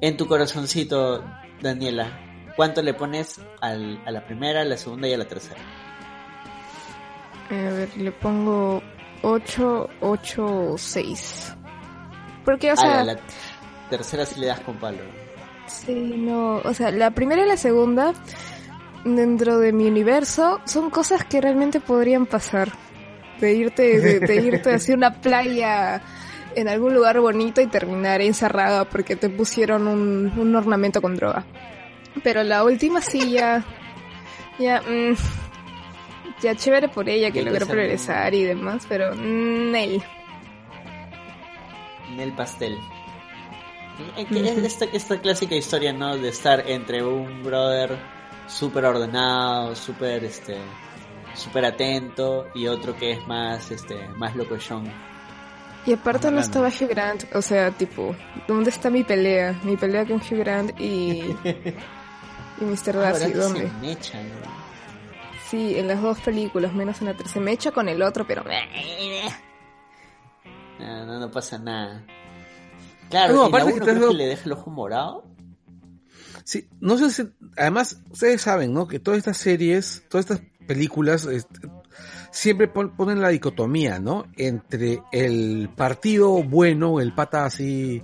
En 0.00 0.16
tu 0.16 0.26
corazoncito, 0.26 1.22
Daniela, 1.60 2.18
¿cuánto 2.56 2.80
le 2.82 2.94
pones 2.94 3.40
al- 3.60 4.02
a 4.06 4.10
la 4.10 4.24
primera, 4.26 4.62
a 4.62 4.64
la 4.64 4.76
segunda 4.78 5.06
y 5.08 5.12
a 5.12 5.18
la 5.18 5.26
tercera? 5.26 5.60
A 7.50 7.54
ver, 7.54 7.96
le 7.96 8.10
pongo 8.10 8.82
8, 9.22 9.88
8, 10.00 10.74
6. 10.76 11.54
Porque, 12.44 12.70
o 12.70 12.74
a 12.74 12.76
sea, 12.76 13.00
Ah, 13.00 13.04
la 13.04 13.16
tercera 13.90 14.24
sí 14.26 14.40
le 14.40 14.46
das 14.48 14.60
con 14.60 14.76
palo. 14.76 14.98
sí, 15.66 16.14
no, 16.16 16.56
o 16.58 16.74
sea, 16.74 16.90
la 16.90 17.10
primera 17.10 17.42
y 17.42 17.48
la 17.48 17.56
segunda, 17.56 18.12
dentro 19.04 19.58
de 19.58 19.72
mi 19.72 19.86
universo, 19.88 20.60
son 20.64 20.90
cosas 20.90 21.24
que 21.24 21.40
realmente 21.40 21.80
podrían 21.80 22.26
pasar. 22.26 22.70
De 23.40 23.52
irte, 23.52 24.00
de, 24.00 24.20
de 24.20 24.36
irte 24.36 24.74
hacia 24.74 24.94
una 24.94 25.12
playa 25.20 26.00
en 26.54 26.68
algún 26.68 26.94
lugar 26.94 27.20
bonito 27.20 27.60
y 27.60 27.66
terminar 27.66 28.22
encerrada 28.22 28.86
porque 28.86 29.14
te 29.14 29.28
pusieron 29.28 29.86
un, 29.86 30.32
un 30.38 30.56
ornamento 30.56 31.02
con 31.02 31.16
droga. 31.16 31.44
Pero 32.22 32.42
la 32.44 32.64
última 32.64 33.02
sí 33.02 33.32
ya, 33.32 33.62
ya, 34.58 34.80
mm, 34.80 35.14
ya 36.40 36.54
chévere 36.54 36.88
por 36.88 37.08
ella 37.08 37.30
que 37.30 37.42
logró 37.42 37.66
progresar 37.66 38.34
y 38.34 38.44
demás, 38.44 38.86
pero 38.88 39.14
Nel. 39.14 40.02
en 42.12 42.20
el 42.20 42.32
pastel. 42.32 42.78
Eh, 44.16 44.26
es 44.30 44.58
esta, 44.58 44.84
esta 44.86 45.20
clásica 45.20 45.54
historia, 45.54 45.92
¿no? 45.92 46.16
De 46.16 46.28
estar 46.28 46.68
entre 46.68 47.02
un 47.02 47.42
brother 47.42 47.96
súper 48.46 48.84
ordenado, 48.84 49.74
súper 49.74 50.24
este 50.24 50.58
súper 51.34 51.66
atento 51.66 52.46
y 52.54 52.66
otro 52.66 52.96
que 52.96 53.12
es 53.12 53.26
más 53.26 53.70
este 53.70 54.08
más 54.16 54.36
locochón. 54.36 54.90
Y 55.86 55.92
aparte 55.92 56.30
no 56.32 56.40
estaba 56.40 56.66
Hugh 56.68 56.88
Grant, 56.88 57.24
o 57.32 57.40
sea, 57.40 57.70
tipo, 57.70 58.16
¿dónde 58.48 58.70
está 58.70 58.90
mi 58.90 59.04
pelea? 59.04 59.56
Mi 59.62 59.76
pelea 59.76 60.04
con 60.04 60.16
Hugh 60.16 60.38
Grant 60.38 60.80
y, 60.80 61.22
y 62.60 62.64
Mr. 62.64 62.96
Ah, 62.96 63.12
Darcy, 63.12 63.26
¿verdad 63.26 63.26
que 63.28 63.34
¿dónde? 63.34 63.68
se 63.68 63.86
mecha, 63.86 64.22
no? 64.22 64.55
Sí, 65.50 65.78
en 65.78 65.86
las 65.88 66.02
dos 66.02 66.18
películas, 66.20 66.74
menos 66.74 67.00
en 67.00 67.06
la 67.06 67.14
tercera. 67.16 67.44
Me 67.44 67.52
echa 67.52 67.70
con 67.70 67.88
el 67.88 68.02
otro, 68.02 68.26
pero... 68.26 68.42
No, 70.78 71.06
no, 71.06 71.18
no 71.20 71.30
pasa 71.30 71.58
nada. 71.58 72.04
Claro, 73.10 73.34
No, 73.34 73.42
aparte 73.44 73.72
que 73.80 74.14
le 74.14 74.26
deja 74.26 74.44
el 74.46 74.52
ojo 74.52 74.70
morado. 74.70 75.24
Sí, 76.44 76.68
no 76.80 76.96
sé 76.98 77.10
si, 77.10 77.28
además, 77.56 78.00
ustedes 78.10 78.42
saben, 78.42 78.72
¿no? 78.72 78.86
Que 78.86 78.98
todas 78.98 79.18
estas 79.18 79.36
series, 79.36 80.04
todas 80.08 80.26
estas 80.28 80.42
películas, 80.66 81.24
este, 81.26 81.68
siempre 82.30 82.68
pon- 82.68 82.94
ponen 82.96 83.20
la 83.20 83.28
dicotomía, 83.30 83.98
¿no? 83.98 84.26
Entre 84.36 85.02
el 85.12 85.70
partido 85.74 86.42
bueno, 86.42 87.00
el 87.00 87.14
pata 87.14 87.44
así, 87.46 88.02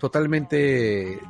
totalmente 0.00 1.20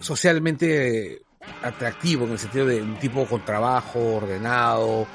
socialmente 0.00 1.22
atractivo, 1.62 2.24
en 2.26 2.32
el 2.32 2.38
sentido 2.38 2.66
de 2.66 2.82
un 2.82 2.96
tipo 2.96 3.24
con 3.26 3.44
trabajo, 3.44 4.16
ordenado, 4.16 5.06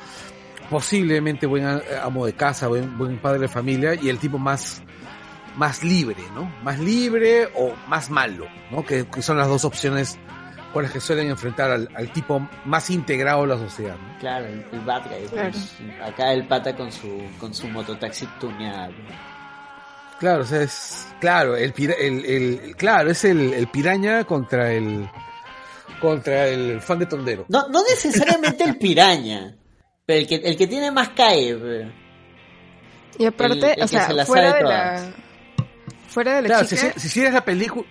posiblemente 0.69 1.45
buen 1.45 1.65
a- 1.65 1.81
amo 2.03 2.25
de 2.25 2.33
casa, 2.33 2.67
buen, 2.67 2.97
buen 2.97 3.17
padre 3.17 3.41
de 3.41 3.47
familia, 3.47 3.95
y 3.95 4.09
el 4.09 4.17
tipo 4.19 4.37
más 4.37 4.81
más 5.57 5.83
libre, 5.83 6.23
¿no? 6.33 6.49
Más 6.63 6.79
libre 6.79 7.49
o 7.55 7.73
más 7.87 8.09
malo, 8.09 8.45
¿no? 8.71 8.85
Que, 8.85 9.05
que 9.05 9.21
son 9.21 9.37
las 9.37 9.49
dos 9.49 9.65
opciones 9.65 10.17
con 10.71 10.83
las 10.83 10.93
que 10.93 11.01
suelen 11.01 11.27
enfrentar 11.29 11.69
al, 11.69 11.89
al 11.93 12.09
tipo 12.13 12.47
más 12.63 12.89
integrado 12.89 13.41
de 13.41 13.47
la 13.47 13.57
sociedad, 13.57 13.97
¿no? 13.97 14.17
Claro, 14.19 14.45
el, 14.45 14.65
el 14.71 14.79
bad 14.79 15.03
guy. 15.09 15.27
Claro. 15.27 15.51
pues, 15.51 15.73
acá 16.01 16.31
el 16.31 16.47
pata 16.47 16.73
con 16.73 16.89
su, 16.89 17.21
con 17.37 17.53
su 17.53 17.67
mototaxi 17.67 18.25
tuneado. 18.39 18.93
Claro, 20.19 20.43
o 20.43 20.45
sea, 20.45 20.61
es, 20.61 21.07
claro, 21.19 21.57
el, 21.57 21.73
pira- 21.73 21.95
el, 21.99 22.23
el- 22.25 22.75
claro, 22.77 23.09
es 23.11 23.25
el, 23.25 23.51
el 23.53 23.67
piraña 23.67 24.23
contra 24.23 24.71
el, 24.71 25.09
contra 26.01 26.47
el 26.47 26.81
fan 26.81 26.99
de 26.99 27.05
Tondero. 27.05 27.45
No, 27.47 27.69
no 27.69 27.81
necesariamente 27.83 28.63
el 28.65 28.77
piraña, 28.77 29.55
pero 30.05 30.19
el 30.19 30.27
que, 30.27 30.35
el 30.35 30.57
que 30.57 30.67
tiene 30.67 30.91
más 30.91 31.09
pe. 31.09 31.87
Y 33.17 33.25
aparte, 33.25 33.73
El- 33.73 33.77
el 33.79 33.83
o 33.83 33.87
sea, 33.87 34.07
se 34.07 34.13
la 34.13 34.25
fuera 34.25 34.49
sabe 34.49 34.57
de 34.57 34.63
todas. 34.63 35.01
la... 35.07 35.13
Fuera 36.09 36.35
de 36.35 36.41
la 36.41 36.47
Claro, 36.47 36.67
si, 36.67 36.75
chica, 36.75 36.93
si, 36.95 36.99
si 36.99 37.09
sigues 37.09 37.33
la 37.33 37.45
película, 37.45 37.87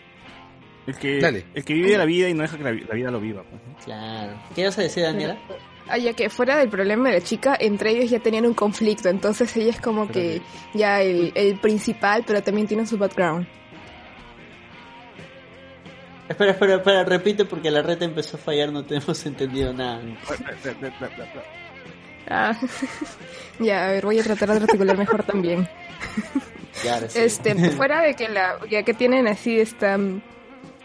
El 0.86 0.97
que, 0.97 1.20
Dale. 1.20 1.47
el 1.55 1.64
que 1.64 1.72
vive 1.74 1.97
la 1.97 2.05
vida 2.05 2.28
y 2.28 2.34
no 2.34 2.42
deja 2.42 2.56
que 2.58 2.64
la, 2.64 2.72
la 2.72 2.94
vida 2.94 3.10
lo 3.10 3.20
viva. 3.20 3.42
pues. 3.48 3.62
Claro. 3.84 4.39
¿Qué 4.55 4.62
ibas 4.62 4.78
a 4.78 4.82
decir, 4.82 5.02
Daniela? 5.05 5.39
Ah, 5.89 5.98
ya 5.98 6.12
que 6.12 6.28
fuera 6.30 6.58
del 6.58 6.68
problema 6.68 7.08
de 7.08 7.18
la 7.18 7.24
chica, 7.24 7.56
entre 7.58 7.90
ellos 7.90 8.10
ya 8.10 8.20
tenían 8.20 8.47
un 8.47 8.55
conflicto, 8.55 9.08
entonces 9.08 9.56
ella 9.56 9.70
es 9.70 9.80
como 9.80 10.06
que 10.08 10.40
ya 10.74 11.00
el, 11.00 11.32
el 11.34 11.58
principal, 11.58 12.22
pero 12.26 12.42
también 12.42 12.66
tiene 12.68 12.86
su 12.86 12.97
background. 12.97 13.47
Espera, 16.31 16.52
espera, 16.52 16.76
espera, 16.76 17.05
repite 17.05 17.44
porque 17.44 17.73
la 17.73 17.83
red 17.83 18.00
empezó 18.05 18.36
a 18.36 18.41
fallar, 18.41 18.70
no 18.70 18.84
tenemos 18.84 19.26
entendido 19.26 19.73
nada. 19.73 20.00
Ah, 22.28 22.57
ya, 23.59 23.89
a 23.89 23.91
ver, 23.91 24.05
voy 24.05 24.20
a 24.20 24.23
tratar 24.23 24.50
de 24.50 24.57
articular 24.59 24.97
mejor 24.97 25.25
también. 25.25 25.68
Ahora 26.89 27.09
sí. 27.09 27.18
Este, 27.18 27.73
fuera 27.73 28.02
de 28.02 28.15
que 28.15 28.28
la, 28.28 28.60
ya 28.70 28.84
que 28.84 28.94
tienen 28.94 29.26
así, 29.26 29.59
están 29.59 30.23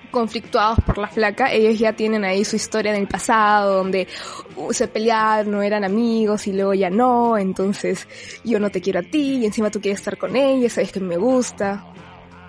conflictuados 0.10 0.80
por 0.84 0.98
la 0.98 1.10
flaca, 1.10 1.52
ellos 1.52 1.78
ya 1.78 1.94
tienen 1.94 2.26
ahí 2.26 2.44
su 2.44 2.56
historia 2.56 2.96
en 2.96 3.02
el 3.02 3.08
pasado, 3.08 3.76
donde 3.76 4.08
uh, 4.56 4.74
se 4.74 4.88
pelearon, 4.88 5.52
no 5.52 5.62
eran 5.62 5.84
amigos 5.84 6.48
y 6.48 6.54
luego 6.54 6.74
ya 6.74 6.90
no, 6.90 7.38
entonces 7.38 8.08
yo 8.44 8.60
no 8.60 8.72
te 8.72 8.82
quiero 8.82 9.02
a 9.02 9.04
ti 9.04 9.42
y 9.42 9.46
encima 9.46 9.70
tú 9.70 9.80
quieres 9.80 10.00
estar 10.00 10.18
con 10.18 10.36
ella, 10.36 10.72
sabes 10.72 10.92
que 10.92 11.02
me 11.02 11.18
gusta. 11.18 11.86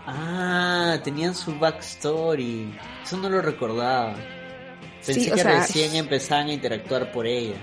Ah, 0.07 0.99
tenían 1.03 1.35
su 1.35 1.59
backstory. 1.59 2.73
Eso 3.05 3.17
no 3.17 3.29
lo 3.29 3.43
recordaba. 3.43 4.15
Pensé 5.05 5.21
Sí, 5.21 5.31
que 5.31 5.39
sea, 5.39 5.61
recién 5.61 5.95
empezaban 5.97 6.49
a 6.49 6.53
interactuar 6.53 7.11
por 7.13 7.27
ella. 7.27 7.57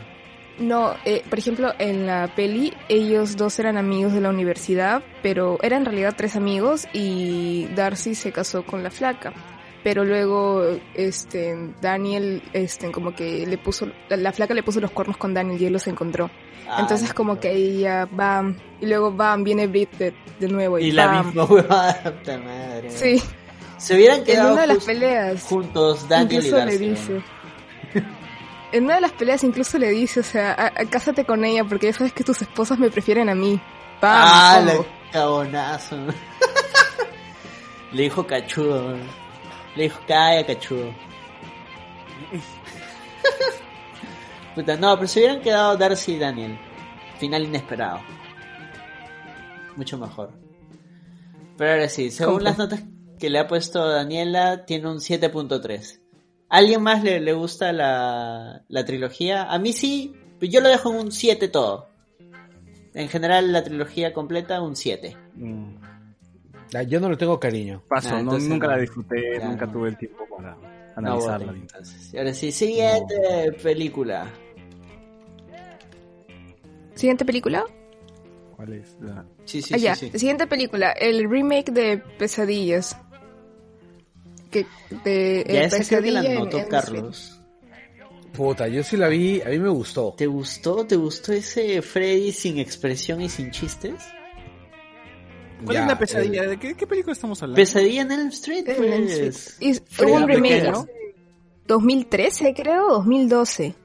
No, 0.60 0.94
eh, 1.04 1.24
por 1.30 1.40
ejemplo, 1.40 1.74
en 1.80 2.06
la 2.06 2.32
peli 2.36 2.74
ellos 2.88 3.38
dos 3.38 3.58
eran 3.60 3.76
amigos 3.78 4.14
de 4.14 4.22
la 4.22 4.30
universidad, 4.30 5.02
pero 5.24 5.58
eran 5.64 5.80
en 5.80 5.86
realidad 5.86 6.14
tres 6.16 6.36
amigos 6.36 6.88
y 6.94 7.66
Darcy 7.76 8.14
se 8.14 8.32
casó 8.32 8.64
con 8.64 8.84
la 8.84 8.92
flaca. 8.92 9.34
Pero 9.84 10.06
luego, 10.06 10.64
este, 10.94 11.56
Daniel, 11.82 12.42
este, 12.54 12.90
como 12.92 13.14
que 13.14 13.46
le 13.46 13.58
puso, 13.58 13.88
la, 14.10 14.16
la 14.18 14.32
flaca 14.32 14.54
le 14.54 14.64
puso 14.64 14.80
los 14.80 14.92
cuernos 14.92 15.18
con 15.18 15.34
Daniel 15.34 15.62
y 15.62 15.66
él 15.66 15.74
los 15.74 15.88
encontró. 15.88 16.30
Ah, 16.70 16.78
Entonces 16.80 17.10
no. 17.10 17.16
como 17.16 17.40
que 17.40 17.52
ella 17.52 18.06
va, 18.06 18.44
y 18.80 18.86
luego 18.86 19.14
va, 19.16 19.36
viene 19.36 19.68
Brit 19.68 19.92
de, 19.98 20.14
de 20.40 20.48
nuevo 20.48 20.80
y, 20.80 20.86
Y 20.86 20.92
la 20.92 21.08
bam. 21.08 21.26
misma 21.26 21.44
huevada, 21.50 22.14
madre. 22.26 22.90
Sí, 22.92 23.22
Se 23.78 23.96
hubieran 23.96 24.20
en 24.20 24.24
quedado 24.24 24.54
una 24.54 24.62
de 24.62 24.68
las 24.68 24.86
peleas. 24.86 25.44
juntos 25.44 26.08
Daniel 26.08 26.46
y 26.46 26.50
Darcy. 26.50 26.80
le. 26.90 27.24
En 28.72 28.86
una 28.86 28.96
de 28.96 29.02
las 29.02 29.12
peleas 29.12 29.44
incluso 29.44 29.78
le 29.78 29.90
dice, 29.92 30.22
o 30.22 30.24
sea, 30.24 30.52
"A- 30.54 30.68
a- 30.82 30.86
cásate 30.90 31.26
con 31.26 31.46
ella 31.46 31.64
porque 31.64 31.88
ya 31.88 31.94
sabes 31.94 32.12
que 32.12 32.24
tus 32.24 32.42
esposas 32.42 32.80
me 32.80 32.90
prefieren 32.90 33.30
a 33.30 33.36
mí. 33.36 33.62
¡Pam! 34.02 34.12
Ah, 34.26 34.62
la 34.66 34.74
cabonazo. 35.12 35.96
Le 37.92 38.02
dijo 38.04 38.26
cachudo. 38.26 38.96
Le 39.76 39.84
dijo 39.84 40.00
calla 40.08 40.46
cachudo. 40.46 40.94
Puta, 44.56 44.76
no, 44.78 44.96
pero 44.96 45.08
se 45.08 45.20
hubieran 45.20 45.42
quedado 45.42 45.78
Darcy 45.78 46.14
y 46.14 46.20
Daniel. 46.20 46.58
Final 47.20 47.44
inesperado. 47.44 48.00
Mucho 49.76 49.98
mejor. 49.98 50.32
Pero 51.58 51.72
ahora 51.72 51.90
sí, 51.90 52.12
según 52.12 52.36
¿Cómo? 52.36 52.46
las 52.46 52.58
notas 52.58 52.84
que 53.20 53.30
le 53.30 53.40
ha 53.40 53.48
puesto 53.48 53.88
Daniela, 53.88 54.66
tiene 54.66 54.90
un 54.90 54.98
7.3. 54.98 56.02
¿Alguien 56.50 56.84
más 56.84 57.04
le, 57.04 57.20
le 57.20 57.34
gusta 57.34 57.72
la, 57.72 58.64
la 58.68 58.86
trilogía? 58.86 59.44
A 59.44 59.58
mí 59.58 59.74
sí, 59.74 60.14
pero 60.40 60.52
yo 60.52 60.62
lo 60.62 60.70
dejo 60.70 60.92
en 60.92 61.00
un 61.00 61.12
7 61.12 61.48
todo. 61.48 61.88
En 62.94 63.10
general, 63.10 63.52
la 63.52 63.64
trilogía 63.64 64.14
completa, 64.14 64.62
un 64.62 64.76
7. 64.76 65.18
Mm, 65.36 65.76
ah, 65.82 65.83
yo 66.82 67.00
no 67.00 67.10
le 67.10 67.18
tengo 67.18 67.40
cariño. 67.40 67.84
Paso, 67.88 68.16
Ah, 68.16 68.24
no- 68.24 68.40
nunca 68.40 68.66
no. 68.68 68.74
la 68.74 68.80
disfruté, 68.80 69.38
Ya, 69.38 69.48
nunca 69.48 69.68
no. 69.68 69.72
tuve 69.74 69.90
el 69.90 69.98
tiempo 69.98 70.26
para 70.36 70.58
analizarla. 70.96 71.52
entonces. 71.52 72.12
Y 72.12 72.18
ahora 72.18 72.34
sí, 72.34 72.52
siguiente 72.52 73.52
película. 73.62 74.32
Siguiente 76.96 77.26
película. 77.26 77.66
¿Cuál 78.56 78.74
es? 78.74 78.96
la- 79.02 79.26
Sí, 79.46 79.62
sí, 79.62 79.74
ah, 79.74 79.78
ya. 79.78 79.96
sí, 79.96 80.10
sí. 80.12 80.20
Siguiente 80.20 80.48
película, 80.48 80.92
el 80.92 81.30
remake 81.30 81.72
de 81.72 81.98
Pesadillas. 82.18 82.98
Que 84.52 84.66
de 85.04 85.44
Ya 85.48 85.62
eh, 85.62 85.66
esa 85.66 85.78
creo 85.88 86.02
que 86.04 86.12
la 86.12 86.22
Pesadilla 86.22 86.42
en- 86.50 86.60
en 86.60 86.68
Carlos. 86.70 87.40
Puta, 88.34 88.68
yo 88.68 88.82
sí 88.84 88.98
la 88.98 89.10
vi, 89.10 89.42
a 89.42 89.50
mí 89.50 89.60
me 89.60 89.70
gustó. 89.70 90.14
¿Te 90.18 90.26
gustó? 90.26 90.86
¿Te 90.88 90.96
gustó 90.96 91.34
ese 91.34 91.82
Freddy 91.84 92.32
sin 92.32 92.58
expresión 92.58 93.22
y 93.22 93.30
sin 93.30 93.52
chistes? 93.52 93.94
¿Cuál 95.64 95.76
Ya, 95.76 95.82
es 95.84 95.88
la 95.88 96.00
pesadilla? 96.00 96.44
eh, 96.44 96.48
¿De 96.48 96.58
qué, 96.60 96.76
qué 96.76 96.88
película 96.88 97.14
estamos 97.14 97.42
hablando? 97.42 97.56
Pesadilla 97.62 98.02
en 98.02 98.12
Elm 98.12 98.28
Street, 98.30 98.66
pues. 98.66 98.80
Elm 98.80 99.08
Street. 99.08 99.34
Y 99.60 100.04
hubo 100.04 100.14
un 100.16 100.28
remake. 100.28 100.72
¿no? 100.72 100.86
2013 101.68 102.54
creo, 102.54 102.88
2012. 102.90 103.76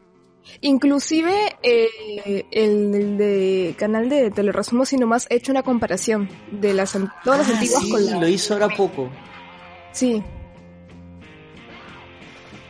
Inclusive 0.62 1.56
eh, 1.62 2.44
el, 2.50 2.94
el 2.94 3.18
de 3.18 3.74
canal 3.78 4.08
de 4.08 4.30
Teleresumo 4.30 4.84
y 4.90 4.96
nomás 4.96 5.26
ha 5.30 5.34
hecho 5.34 5.52
una 5.52 5.62
comparación 5.62 6.28
de 6.50 6.72
las 6.72 6.92
todas 7.22 7.40
las 7.40 7.48
Ah, 7.50 7.52
antiguas 7.58 7.82
sí, 7.82 7.90
con 7.90 8.06
la... 8.06 8.16
lo 8.18 8.28
hizo 8.28 8.54
ahora 8.54 8.68
poco. 8.68 9.10
Sí, 9.92 10.22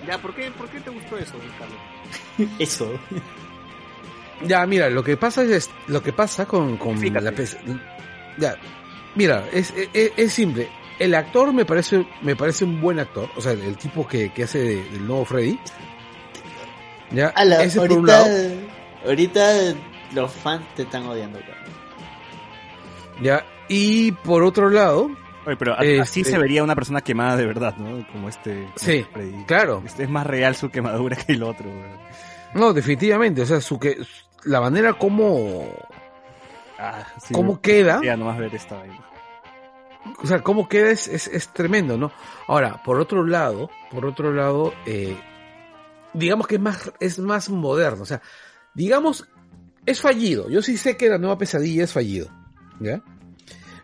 Ya, 0.07 0.20
¿por 0.20 0.35
qué, 0.35 0.51
¿por 0.53 0.69
qué 0.70 0.81
te 0.81 0.91
gustó 0.91 1.19
eso, 1.19 1.35
Carlos? 1.59 2.51
Eso. 2.59 2.91
Ya, 4.47 4.65
mira, 4.67 4.89
lo 4.89 5.03
que 5.05 5.17
pasa 5.17 5.43
es 5.43 5.69
lo 5.89 6.03
que 6.03 6.12
pasa 6.12 6.47
con, 6.47 6.77
con 6.78 6.99
la 7.01 7.33
Ya, 8.39 8.57
mira, 9.15 9.45
es, 9.53 9.73
es, 9.93 10.12
es 10.17 10.33
simple. 10.33 10.69
El 10.99 11.15
actor 11.15 11.53
me 11.53 11.65
parece 11.65 12.07
me 12.23 12.35
parece 12.35 12.65
un 12.65 12.81
buen 12.81 12.99
actor, 12.99 13.28
o 13.37 13.41
sea, 13.41 13.53
el 13.53 13.77
tipo 13.77 14.07
que, 14.07 14.33
que 14.33 14.45
hace 14.45 14.59
de- 14.59 14.85
del 14.91 15.07
nuevo 15.07 15.25
Freddy. 15.25 15.59
Ya, 17.11 17.28
Ala, 17.28 17.62
ese 17.62 17.78
por 17.78 17.91
ahorita, 17.91 18.01
un 18.01 18.07
lado. 18.07 18.27
ahorita 19.07 19.53
los 20.12 20.33
fans 20.33 20.65
te 20.75 20.83
están 20.83 21.07
odiando. 21.07 21.39
Carlos. 21.39 21.57
Ya, 23.23 23.45
y 23.69 24.12
por 24.12 24.43
otro 24.43 24.70
lado, 24.70 25.11
Oye, 25.47 25.57
pero 25.57 25.73
a- 25.73 25.77
Este- 25.83 26.01
así 26.01 26.25
se 26.25 26.37
vería 26.37 26.62
una 26.62 26.75
persona 26.75 27.01
quemada 27.01 27.37
de 27.37 27.47
verdad, 27.47 27.75
¿no? 27.78 28.07
Como 28.12 28.28
este. 28.28 28.65
como 28.65 28.73
Sí, 28.77 28.93
este 28.97 29.05
Freddy. 29.12 29.45
claro. 29.47 29.83
Este 29.87 30.03
es 30.03 30.11
más 30.11 30.27
real 30.27 30.55
su 30.57 30.69
quemadura 30.70 31.17
que 31.27 31.33
el 31.33 31.43
otro, 31.43 31.65
güey. 31.70 31.91
no, 32.55 32.73
definitivamente, 32.75 33.41
o 33.43 33.47
sea, 33.47 33.61
su 33.61 33.78
que 33.78 33.97
la 34.45 34.61
manera 34.61 34.93
como 34.95 35.69
Ah, 36.79 37.07
sí, 37.21 37.35
cómo 37.35 37.61
queda, 37.61 37.95
gustaría 37.95 38.17
nomás 38.17 38.39
ver 38.39 38.55
esta 38.55 38.77
vaina. 38.77 39.05
o 40.23 40.27
sea, 40.27 40.43
cómo 40.43 40.69
queda 40.69 40.91
es, 40.91 41.09
es, 41.09 41.27
es 41.27 41.49
tremendo, 41.53 41.99
¿no? 41.99 42.13
Ahora, 42.47 42.83
por 42.85 43.01
otro 43.01 43.27
lado, 43.27 43.69
por 43.91 44.07
otro 44.07 44.33
lado, 44.33 44.73
eh, 44.87 45.17
digamos 46.15 46.47
que 46.47 46.55
es 46.55 46.61
más, 46.61 46.93
es 47.01 47.19
más 47.19 47.51
moderno, 47.51 48.03
o 48.03 48.07
sea, 48.07 48.23
digamos, 48.75 49.29
es 49.87 50.01
fallido. 50.01 50.49
Yo 50.49 50.63
sí 50.63 50.77
sé 50.77 50.97
que 50.97 51.09
la 51.09 51.19
nueva 51.19 51.39
pesadilla 51.39 51.85
es 51.85 51.93
fallido, 51.93 52.29
¿ya? 52.81 53.03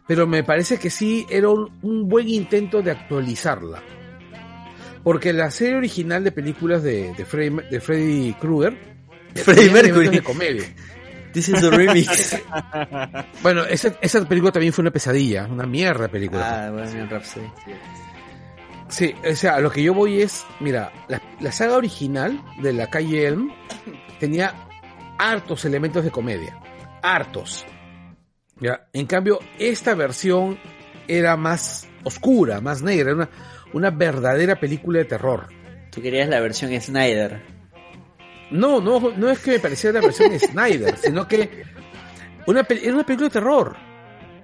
Pero 0.06 0.26
me 0.26 0.44
parece 0.44 0.78
que 0.78 0.90
sí 0.90 1.26
era 1.30 1.48
un, 1.48 1.78
un 1.82 2.08
buen 2.08 2.28
intento 2.28 2.82
de 2.82 2.90
actualizarla. 2.90 3.82
Porque 5.02 5.32
la 5.32 5.50
serie 5.50 5.76
original 5.76 6.24
de 6.24 6.32
películas 6.32 6.82
de, 6.82 7.12
de, 7.14 7.24
Freddy, 7.24 7.56
de 7.70 7.80
Freddy 7.80 8.32
Krueger 8.34 8.94
elementos 9.34 9.72
Mercury. 9.72 10.08
de 10.08 10.22
comedia. 10.22 10.64
This 11.34 11.48
is 11.48 11.62
a 11.62 11.70
remix. 11.70 12.40
Bueno, 13.42 13.64
esa, 13.64 13.94
esa 14.00 14.26
película 14.26 14.52
también 14.52 14.72
fue 14.72 14.82
una 14.82 14.90
pesadilla, 14.90 15.46
una 15.50 15.66
mierda 15.66 16.08
película. 16.08 16.66
ah, 16.66 16.70
bueno, 16.70 17.06
Rhapsody. 17.10 17.46
Sí, 18.88 19.14
o 19.28 19.34
sea, 19.34 19.58
lo 19.58 19.70
que 19.70 19.82
yo 19.82 19.92
voy 19.92 20.22
es, 20.22 20.46
mira, 20.60 20.92
la, 21.08 21.20
la 21.40 21.52
saga 21.52 21.76
original 21.76 22.40
de 22.62 22.72
la 22.72 22.88
calle 22.88 23.26
Elm 23.26 23.50
tenía 24.20 24.54
hartos 25.18 25.64
elementos 25.64 26.04
de 26.04 26.10
comedia, 26.10 26.58
hartos. 27.02 27.66
Ya, 28.60 28.86
en 28.92 29.06
cambio, 29.06 29.40
esta 29.58 29.94
versión 29.94 30.58
era 31.08 31.36
más 31.36 31.88
oscura, 32.04 32.60
más 32.60 32.80
negra, 32.82 33.10
era 33.10 33.14
una, 33.16 33.30
una 33.72 33.90
verdadera 33.90 34.60
película 34.60 35.00
de 35.00 35.06
terror. 35.06 35.48
Tú 35.90 36.00
querías 36.00 36.28
la 36.28 36.40
versión 36.40 36.70
Snyder. 36.80 37.53
No, 38.50 38.80
no, 38.80 39.12
no 39.16 39.30
es 39.30 39.38
que 39.38 39.52
me 39.52 39.58
pareciera 39.58 40.00
la 40.00 40.06
versión 40.06 40.30
de 40.30 40.38
Snyder, 40.38 40.96
sino 41.02 41.26
que 41.26 41.64
una, 42.46 42.60
era 42.68 42.94
una 42.94 43.04
película 43.04 43.28
de 43.28 43.32
terror. 43.32 43.76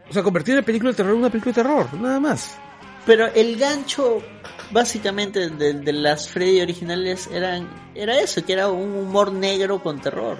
O 0.08 0.12
sea, 0.12 0.22
convertir 0.22 0.54
una 0.54 0.64
película 0.64 0.90
de 0.90 0.96
terror 0.96 1.12
en 1.12 1.18
una 1.18 1.30
película 1.30 1.52
de 1.52 1.62
terror, 1.62 1.94
nada 1.94 2.18
más. 2.18 2.58
Pero 3.06 3.26
el 3.26 3.56
gancho, 3.56 4.22
básicamente, 4.70 5.50
de, 5.50 5.74
de 5.74 5.92
las 5.92 6.28
Freddy 6.28 6.60
originales 6.60 7.28
eran, 7.32 7.68
era 7.94 8.18
eso, 8.20 8.44
que 8.44 8.52
era 8.52 8.68
un 8.68 8.94
humor 8.94 9.32
negro 9.32 9.82
con 9.82 10.00
terror. 10.00 10.38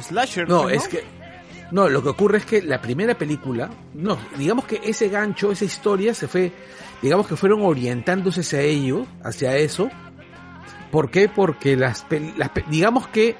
Slasher. 0.00 0.48
No, 0.48 0.62
pues, 0.62 0.82
es 0.82 0.88
que. 0.88 1.04
No, 1.72 1.88
lo 1.88 2.02
que 2.02 2.10
ocurre 2.10 2.38
es 2.38 2.46
que 2.46 2.62
la 2.62 2.80
primera 2.80 3.16
película. 3.16 3.70
No, 3.94 4.18
digamos 4.36 4.66
que 4.66 4.80
ese 4.84 5.08
gancho, 5.08 5.52
esa 5.52 5.64
historia 5.64 6.14
se 6.14 6.28
fue. 6.28 6.52
Digamos 7.02 7.26
que 7.26 7.36
fueron 7.36 7.62
orientándose 7.62 8.40
hacia 8.40 8.60
ello, 8.60 9.06
hacia 9.22 9.56
eso. 9.56 9.90
¿Por 10.90 11.10
qué? 11.10 11.28
Porque 11.28 11.76
las, 11.76 12.06
las 12.36 12.50
digamos 12.68 13.08
que 13.08 13.36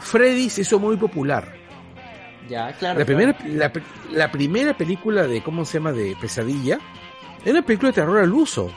Freddy 0.00 0.48
se 0.50 0.62
hizo 0.62 0.78
muy 0.78 0.96
popular. 0.96 1.52
Ya, 2.48 2.72
claro. 2.74 2.98
La 2.98 3.04
primera, 3.06 3.36
la, 3.46 3.72
pri- 3.72 3.82
la 4.12 4.30
primera 4.30 4.76
película 4.76 5.26
de, 5.26 5.42
¿cómo 5.42 5.64
se 5.64 5.78
llama? 5.78 5.92
De 5.92 6.14
Pesadilla, 6.20 6.78
era 7.42 7.52
una 7.52 7.62
película 7.66 7.88
de 7.90 7.94
terror 7.94 8.18
al 8.18 8.32
uso. 8.32 8.70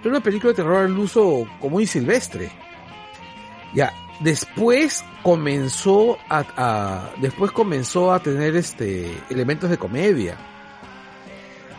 Era 0.00 0.10
una 0.10 0.20
película 0.20 0.50
de 0.52 0.56
terror 0.56 0.84
al 0.84 0.98
uso 0.98 1.46
como 1.60 1.76
muy 1.76 1.86
silvestre. 1.86 2.50
Ya, 3.74 3.92
después 4.20 5.04
comenzó 5.22 6.16
a, 6.28 6.44
a- 6.56 7.10
después 7.18 7.50
comenzó 7.52 8.12
a 8.12 8.20
tener 8.20 8.56
este 8.56 9.14
elementos 9.28 9.68
de 9.70 9.76
comedia. 9.76 10.36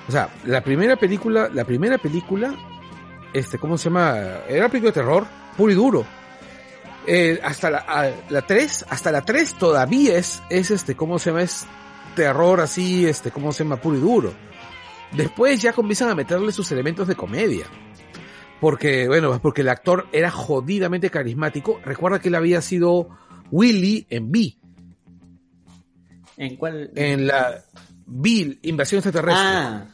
O 0.07 0.11
sea, 0.11 0.29
la 0.45 0.61
primera 0.61 0.95
película, 0.95 1.49
la 1.53 1.63
primera 1.65 1.97
película, 1.97 2.53
este, 3.33 3.57
¿cómo 3.57 3.77
se 3.77 3.85
llama? 3.85 4.15
Era 4.47 4.59
una 4.59 4.69
película 4.69 4.91
de 4.91 4.99
terror, 5.01 5.25
puro 5.57 5.71
y 5.71 5.75
duro. 5.75 6.05
Eh, 7.07 7.39
hasta 7.43 7.69
la, 7.71 7.79
a- 7.79 8.11
la 8.29 8.41
3, 8.45 8.85
hasta 8.89 9.11
la 9.11 9.21
3 9.23 9.55
todavía 9.55 10.17
es, 10.17 10.41
es 10.49 10.69
este, 10.71 10.95
¿cómo 10.95 11.17
se 11.19 11.29
llama? 11.31 11.41
Es 11.43 11.65
terror 12.15 12.61
así, 12.61 13.05
este, 13.05 13.31
¿cómo 13.31 13.51
se 13.51 13.63
llama? 13.63 13.77
Puro 13.77 13.97
y 13.97 14.01
duro. 14.01 14.33
Después 15.11 15.61
ya 15.61 15.73
comienzan 15.73 16.09
a 16.09 16.15
meterle 16.15 16.51
sus 16.51 16.71
elementos 16.71 17.07
de 17.07 17.15
comedia. 17.15 17.65
Porque, 18.59 19.07
bueno, 19.07 19.39
porque 19.41 19.61
el 19.61 19.69
actor 19.69 20.07
era 20.11 20.29
jodidamente 20.29 21.09
carismático. 21.09 21.79
Recuerda 21.83 22.19
que 22.19 22.27
él 22.27 22.35
había 22.35 22.61
sido 22.61 23.09
Willy 23.49 24.05
en 24.09 24.31
B, 24.31 24.55
¿En 26.37 26.55
cuál? 26.57 26.91
en 26.95 27.27
la 27.27 27.63
Bill, 28.05 28.59
Invasión 28.61 28.99
Extraterrestre. 28.99 29.43
Ah, 29.47 29.87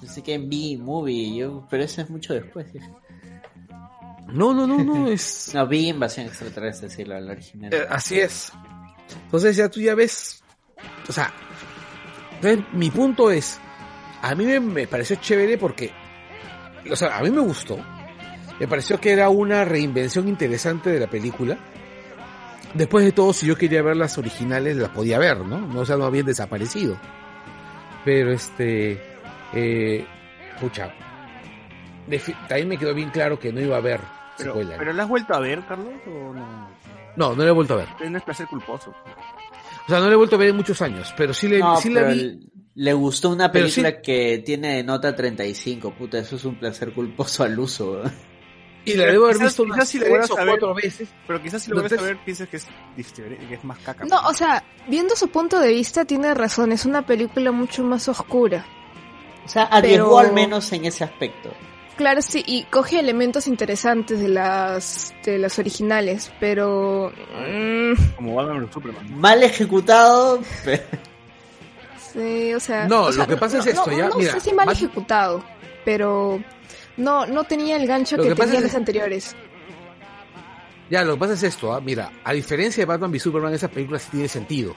pensé 0.00 0.22
que 0.22 0.34
en 0.34 0.48
B-Movie, 0.48 1.36
yo, 1.36 1.66
pero 1.70 1.84
eso 1.84 2.00
es 2.00 2.08
mucho 2.10 2.32
después. 2.34 2.66
No, 4.32 4.52
no, 4.52 4.66
no, 4.66 4.82
no, 4.84 5.08
es... 5.10 5.52
No, 5.54 5.66
vi 5.66 5.88
Invasión 5.88 6.26
Extraterrestre, 6.26 6.90
sí, 6.90 7.04
la, 7.04 7.20
la 7.20 7.32
original. 7.32 7.72
Eh, 7.72 7.86
así 7.88 8.20
es. 8.20 8.52
Entonces 9.24 9.56
ya 9.56 9.68
tú 9.68 9.80
ya 9.80 9.94
ves, 9.94 10.42
o 11.08 11.12
sea, 11.12 11.32
entonces 12.34 12.64
mi 12.72 12.90
punto 12.90 13.30
es, 13.30 13.58
a 14.20 14.34
mí 14.34 14.44
me, 14.44 14.60
me 14.60 14.86
pareció 14.86 15.16
chévere 15.16 15.56
porque, 15.56 15.90
o 16.90 16.96
sea, 16.96 17.16
a 17.16 17.22
mí 17.22 17.30
me 17.30 17.40
gustó, 17.40 17.78
me 18.60 18.68
pareció 18.68 19.00
que 19.00 19.12
era 19.12 19.28
una 19.28 19.64
reinvención 19.64 20.28
interesante 20.28 20.90
de 20.90 21.00
la 21.00 21.08
película. 21.08 21.58
Después 22.74 23.04
de 23.04 23.12
todo, 23.12 23.32
si 23.32 23.46
yo 23.46 23.56
quería 23.56 23.82
ver 23.82 23.96
las 23.96 24.18
originales, 24.18 24.76
las 24.76 24.90
podía 24.90 25.18
ver, 25.18 25.38
¿no? 25.38 25.58
No, 25.58 25.80
o 25.80 25.86
sea, 25.86 25.96
no 25.96 26.04
habían 26.04 26.26
desaparecido. 26.26 26.98
Pero 28.04 28.30
este, 28.32 29.00
eh, 29.54 30.06
pucha, 30.60 30.92
también 32.46 32.68
me 32.68 32.76
quedó 32.76 32.94
bien 32.94 33.10
claro 33.10 33.38
que 33.38 33.52
no 33.52 33.60
iba 33.60 33.76
a 33.76 33.78
haber 33.78 34.00
Pero, 34.38 34.52
secuela. 34.52 34.76
¿Pero 34.78 34.92
la 34.92 35.02
has 35.02 35.08
vuelto 35.08 35.34
a 35.34 35.40
ver, 35.40 35.64
Carlos? 35.66 35.88
¿O 36.06 36.32
no? 36.34 36.68
No, 37.16 37.34
no 37.34 37.42
la 37.42 37.48
he 37.48 37.52
vuelto 37.52 37.74
a 37.74 37.78
ver. 37.78 37.88
No 38.10 38.16
es 38.18 38.22
placer 38.24 38.46
culposo. 38.46 38.90
O 38.90 39.88
sea, 39.88 39.98
no 40.00 40.06
la 40.06 40.12
he 40.12 40.16
vuelto 40.16 40.36
a 40.36 40.38
ver 40.38 40.48
en 40.50 40.56
muchos 40.56 40.80
años, 40.82 41.12
pero 41.16 41.34
sí, 41.34 41.48
le, 41.48 41.58
No, 41.58 41.76
sí 41.76 41.90
la 41.90 42.02
pero 42.02 42.12
vi. 42.14 42.20
l- 42.20 42.38
le 42.74 42.92
gustó 42.92 43.30
una 43.30 43.46
sí- 43.46 43.52
película 43.52 44.00
que 44.00 44.42
tiene 44.44 44.82
nota 44.84 45.14
35, 45.16 45.92
puta, 45.94 46.18
eso 46.18 46.36
es 46.36 46.44
un 46.44 46.54
placer 46.56 46.92
culposo 46.92 47.42
al 47.44 47.58
uso. 47.58 47.92
¿verdad? 47.92 48.12
Y 48.84 48.94
la 48.94 49.06
debo 49.06 49.24
haber 49.24 49.36
Quizás- 49.38 49.48
visto 49.48 49.64
quizás 49.64 49.76
unas 49.76 49.88
si 49.88 49.98
la 49.98 50.04
tres 50.06 50.30
o 50.30 50.34
a 50.38 50.44
ver- 50.44 50.48
cuatro 50.50 50.74
veces. 50.74 51.08
Pero 51.26 51.42
quizás 51.42 51.62
si 51.62 51.70
lo 51.70 51.76
vuelves 51.80 51.98
a 51.98 52.02
ver 52.02 52.16
pienses 52.24 52.48
que 52.48 52.56
es, 52.58 52.66
diferente, 52.96 53.46
que 53.46 53.54
es 53.54 53.64
más 53.64 53.78
caca. 53.80 54.04
No, 54.04 54.20
o 54.28 54.32
sea, 54.32 54.62
viendo 54.86 55.16
su 55.16 55.28
punto 55.28 55.58
de 55.58 55.72
vista 55.72 56.04
tiene 56.04 56.32
razón, 56.34 56.72
es 56.72 56.86
una 56.86 57.04
película 57.04 57.50
mucho 57.52 57.82
más 57.82 58.08
oscura. 58.08 58.64
O 59.44 59.48
sea, 59.48 59.64
arriesgó 59.64 60.16
Pero- 60.16 60.28
al 60.28 60.32
menos 60.32 60.70
en 60.72 60.84
ese 60.84 61.04
aspecto. 61.04 61.50
Claro, 61.98 62.22
sí, 62.22 62.42
y 62.46 62.62
coge 62.64 62.98
elementos 63.00 63.46
interesantes 63.48 64.20
de 64.20 64.28
las 64.28 65.12
de 65.24 65.36
las 65.36 65.58
originales, 65.58 66.32
pero 66.40 67.12
mm, 67.12 68.14
Como 68.16 68.34
Batman 68.36 68.64
vs 68.64 68.72
Superman. 68.72 69.20
Mal 69.20 69.42
ejecutado, 69.42 70.40
sí, 72.12 72.54
o 72.54 72.60
sea, 72.60 72.86
No, 72.88 73.02
o 73.02 73.12
sea, 73.12 73.24
lo 73.24 73.28
que 73.28 73.36
pasa 73.36 73.58
es 73.58 73.66
esto, 73.66 73.90
no, 73.90 73.96
ya, 73.96 74.08
no 74.08 74.16
mira, 74.16 74.32
sé 74.32 74.40
si 74.40 74.52
mal 74.54 74.66
Bat- 74.68 74.76
ejecutado, 74.76 75.44
pero 75.84 76.40
no 76.96 77.26
no 77.26 77.44
tenía 77.44 77.76
el 77.76 77.86
gancho 77.86 78.16
Lo 78.16 78.22
que, 78.22 78.28
que 78.30 78.36
pasa 78.36 78.46
tenía 78.52 78.58
es- 78.60 78.64
las 78.66 78.74
anteriores. 78.76 79.36
Ya, 80.90 81.04
lo 81.04 81.14
que 81.14 81.20
pasa 81.20 81.32
es 81.34 81.42
esto, 81.42 81.74
¿ah? 81.74 81.80
mira, 81.82 82.10
a 82.24 82.32
diferencia 82.32 82.80
de 82.80 82.86
Batman 82.86 83.10
v 83.10 83.18
Superman, 83.18 83.52
esa 83.52 83.68
película 83.68 83.98
sí 83.98 84.08
tiene 84.12 84.26
sentido. 84.28 84.74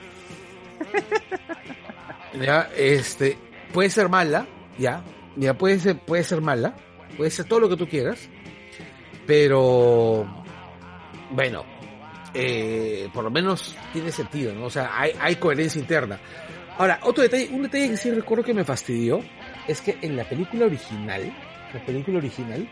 ya, 2.42 2.70
este, 2.76 3.38
puede 3.72 3.90
ser 3.90 4.10
mala, 4.10 4.46
ya, 4.78 5.04
ya 5.38 5.54
puede 5.58 5.80
ser, 5.80 5.98
puede 6.00 6.24
ser 6.24 6.42
mala, 6.42 6.76
puede 7.18 7.30
ser 7.32 7.46
todo 7.46 7.60
lo 7.62 7.70
que 7.70 7.78
tú 7.78 7.88
quieras, 7.88 8.30
pero, 9.28 10.26
bueno, 11.32 11.64
eh, 12.34 13.10
por 13.14 13.24
lo 13.24 13.30
menos 13.32 13.76
tiene 13.94 14.12
sentido, 14.12 14.54
¿no? 14.54 14.66
O 14.66 14.70
sea, 14.70 14.92
hay, 15.00 15.12
hay 15.20 15.36
coherencia 15.36 15.80
interna. 15.80 16.20
Ahora, 16.78 17.00
otro 17.04 17.22
detalle, 17.24 17.50
un 17.52 17.64
detalle 17.64 17.90
que 17.90 17.98
sí 17.98 18.12
recuerdo 18.12 18.44
que 18.44 18.54
me 18.54 18.64
fastidió, 18.64 19.22
es 19.68 19.82
que 19.82 19.98
en 20.02 20.16
la 20.16 20.24
película 20.28 20.66
original, 20.66 21.32
la 21.74 21.86
película 21.86 22.18
original, 22.18 22.68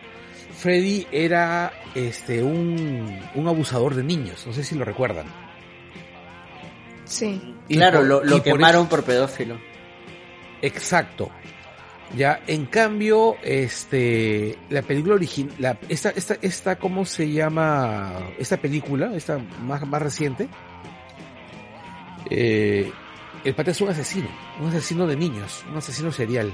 Freddy 0.57 1.05
era 1.11 1.71
este 1.93 2.41
un, 2.41 3.19
un 3.35 3.47
abusador 3.47 3.93
de 3.95 4.03
niños, 4.03 4.45
no 4.47 4.53
sé 4.53 4.63
si 4.63 4.75
lo 4.75 4.83
recuerdan. 4.83 5.27
Sí. 7.05 7.55
Y 7.67 7.77
claro, 7.77 7.99
por- 7.99 8.07
lo, 8.07 8.21
y 8.25 8.29
lo 8.29 8.35
por 8.37 8.43
quemaron 8.43 8.81
eso- 8.83 8.89
por 8.89 9.03
pedófilo. 9.03 9.59
Exacto. 10.61 11.29
Ya, 12.15 12.41
en 12.47 12.65
cambio, 12.65 13.35
este, 13.43 14.57
la 14.69 14.81
película 14.81 15.15
original, 15.15 15.77
esta, 15.89 16.09
esta, 16.09 16.37
esta, 16.41 16.75
¿cómo 16.77 17.05
se 17.05 17.31
llama? 17.31 18.13
Esta 18.39 18.57
película, 18.57 19.13
esta 19.15 19.37
más, 19.61 19.85
más 19.87 20.01
reciente, 20.01 20.49
eh, 22.29 22.91
el 23.43 23.53
pata 23.53 23.71
es 23.71 23.81
un 23.81 23.89
asesino, 23.89 24.27
un 24.59 24.69
asesino 24.69 25.05
de 25.05 25.15
niños, 25.15 25.63
un 25.69 25.77
asesino 25.77 26.11
serial. 26.11 26.51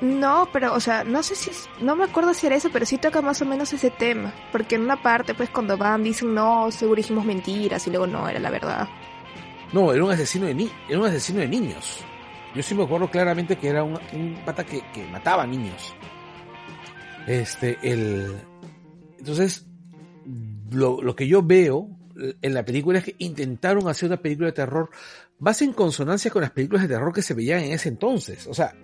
No, 0.00 0.48
pero, 0.52 0.74
o 0.74 0.80
sea, 0.80 1.02
no 1.02 1.24
sé 1.24 1.34
si, 1.34 1.50
no 1.80 1.96
me 1.96 2.04
acuerdo 2.04 2.32
si 2.32 2.46
era 2.46 2.54
eso, 2.54 2.70
pero 2.72 2.86
sí 2.86 2.98
toca 2.98 3.20
más 3.20 3.42
o 3.42 3.44
menos 3.44 3.72
ese 3.72 3.90
tema. 3.90 4.32
Porque 4.52 4.76
en 4.76 4.82
una 4.82 5.02
parte, 5.02 5.34
pues, 5.34 5.50
cuando 5.50 5.76
van, 5.76 6.04
dicen, 6.04 6.34
no, 6.34 6.70
seguro 6.70 6.98
dijimos 6.98 7.24
mentiras, 7.24 7.84
y 7.86 7.90
luego 7.90 8.06
no, 8.06 8.28
era 8.28 8.38
la 8.38 8.50
verdad. 8.50 8.88
No, 9.72 9.92
era 9.92 10.04
un 10.04 10.10
asesino 10.10 10.46
de 10.46 10.54
ni 10.54 10.70
era 10.88 10.98
un 10.98 11.06
asesino 11.06 11.40
de 11.40 11.48
niños. 11.48 12.04
Yo 12.58 12.64
sí 12.64 12.74
me 12.74 12.82
acuerdo 12.82 13.08
claramente 13.08 13.54
que 13.54 13.68
era 13.68 13.84
un, 13.84 13.96
un 14.12 14.42
pata 14.44 14.66
que, 14.66 14.82
que 14.92 15.06
mataba 15.06 15.46
niños. 15.46 15.94
Este, 17.24 17.78
el. 17.84 18.36
Entonces, 19.16 19.64
lo, 20.72 21.00
lo 21.00 21.14
que 21.14 21.28
yo 21.28 21.40
veo 21.40 21.88
en 22.42 22.54
la 22.54 22.64
película 22.64 22.98
es 22.98 23.04
que 23.04 23.14
intentaron 23.18 23.86
hacer 23.86 24.08
una 24.08 24.16
película 24.16 24.46
de 24.48 24.54
terror 24.54 24.90
más 25.38 25.62
en 25.62 25.72
consonancia 25.72 26.32
con 26.32 26.42
las 26.42 26.50
películas 26.50 26.82
de 26.82 26.88
terror 26.88 27.12
que 27.12 27.22
se 27.22 27.32
veían 27.32 27.60
en 27.60 27.70
ese 27.70 27.90
entonces. 27.90 28.48
O 28.48 28.54
sea, 28.54 28.74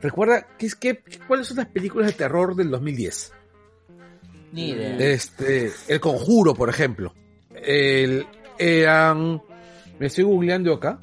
recuerda, 0.00 0.46
¿qué, 0.56 0.68
qué, 0.78 1.02
¿cuáles 1.26 1.48
son 1.48 1.56
las 1.56 1.66
películas 1.66 2.06
de 2.06 2.12
terror 2.12 2.54
del 2.54 2.70
2010? 2.70 3.32
Ni 4.52 4.70
idea. 4.70 4.96
Este, 4.96 5.72
El 5.88 5.98
Conjuro, 5.98 6.54
por 6.54 6.68
ejemplo. 6.68 7.12
El, 7.52 8.28
eran, 8.60 9.42
me 9.98 10.06
estoy 10.06 10.22
googleando 10.22 10.72
acá. 10.72 11.00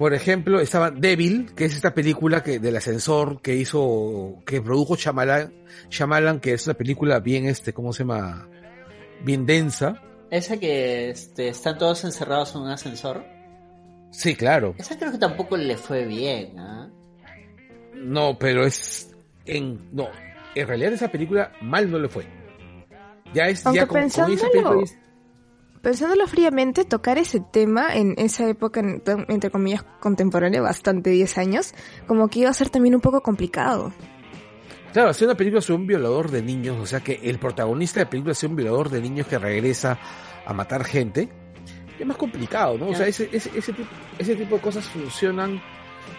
Por 0.00 0.14
ejemplo, 0.14 0.60
estaba 0.60 0.90
Devil, 0.90 1.52
que 1.54 1.66
es 1.66 1.74
esta 1.74 1.92
película 1.92 2.42
que 2.42 2.58
del 2.58 2.74
ascensor 2.74 3.42
que 3.42 3.54
hizo, 3.56 4.36
que 4.46 4.62
produjo 4.62 4.96
Shyamalan, 4.96 5.52
Shyamalan, 5.90 6.40
que 6.40 6.54
es 6.54 6.66
una 6.66 6.72
película 6.72 7.20
bien, 7.20 7.44
este, 7.44 7.74
¿cómo 7.74 7.92
se 7.92 8.04
llama? 8.04 8.48
Bien 9.22 9.44
densa. 9.44 10.00
Esa 10.30 10.56
que 10.56 11.10
este, 11.10 11.48
están 11.48 11.76
todos 11.76 12.02
encerrados 12.04 12.54
en 12.54 12.62
un 12.62 12.68
ascensor. 12.70 13.22
Sí, 14.10 14.34
claro. 14.34 14.74
Esa 14.78 14.98
creo 14.98 15.12
que 15.12 15.18
tampoco 15.18 15.58
le 15.58 15.76
fue 15.76 16.06
bien, 16.06 16.58
¿ah? 16.58 16.88
No, 17.94 18.38
pero 18.38 18.64
es, 18.64 19.14
en, 19.44 19.86
no, 19.92 20.08
en 20.54 20.66
realidad 20.66 20.94
esa 20.94 21.08
película 21.08 21.52
mal 21.60 21.90
no 21.90 21.98
le 21.98 22.08
fue. 22.08 22.24
Ya 23.34 23.48
es, 23.48 23.66
Aunque 23.66 23.80
ya 23.80 23.86
con, 23.86 23.98
con 23.98 24.06
esa 24.06 24.24
película 24.24 24.82
es- 24.82 24.96
Pensándolo 25.82 26.26
fríamente, 26.26 26.84
tocar 26.84 27.16
ese 27.18 27.40
tema 27.40 27.94
en 27.96 28.14
esa 28.18 28.46
época, 28.48 28.80
en- 28.80 29.02
entre 29.28 29.50
comillas, 29.50 29.82
contemporánea, 30.00 30.60
bastante 30.60 31.10
10 31.10 31.38
años, 31.38 31.72
como 32.06 32.28
que 32.28 32.40
iba 32.40 32.50
a 32.50 32.54
ser 32.54 32.68
también 32.68 32.94
un 32.94 33.00
poco 33.00 33.22
complicado. 33.22 33.92
Claro, 34.92 35.08
hacer 35.10 35.28
una 35.28 35.36
película 35.36 35.62
sobre 35.62 35.80
un 35.80 35.86
violador 35.86 36.30
de 36.30 36.42
niños, 36.42 36.76
o 36.80 36.84
sea 36.86 37.00
que 37.00 37.20
el 37.22 37.38
protagonista 37.38 38.00
de 38.00 38.04
la 38.04 38.10
película 38.10 38.34
sea 38.34 38.48
un 38.48 38.56
violador 38.56 38.90
de 38.90 39.00
niños 39.00 39.26
que 39.26 39.38
regresa 39.38 39.98
a 40.44 40.52
matar 40.52 40.84
gente, 40.84 41.28
es 41.98 42.06
más 42.06 42.16
complicado, 42.16 42.76
¿no? 42.78 42.88
O 42.88 42.94
sea, 42.94 43.06
ese, 43.06 43.28
ese, 43.32 43.50
ese, 43.56 43.72
tipo, 43.72 43.88
ese 44.18 44.34
tipo 44.34 44.56
de 44.56 44.60
cosas 44.62 44.86
funcionan 44.86 45.62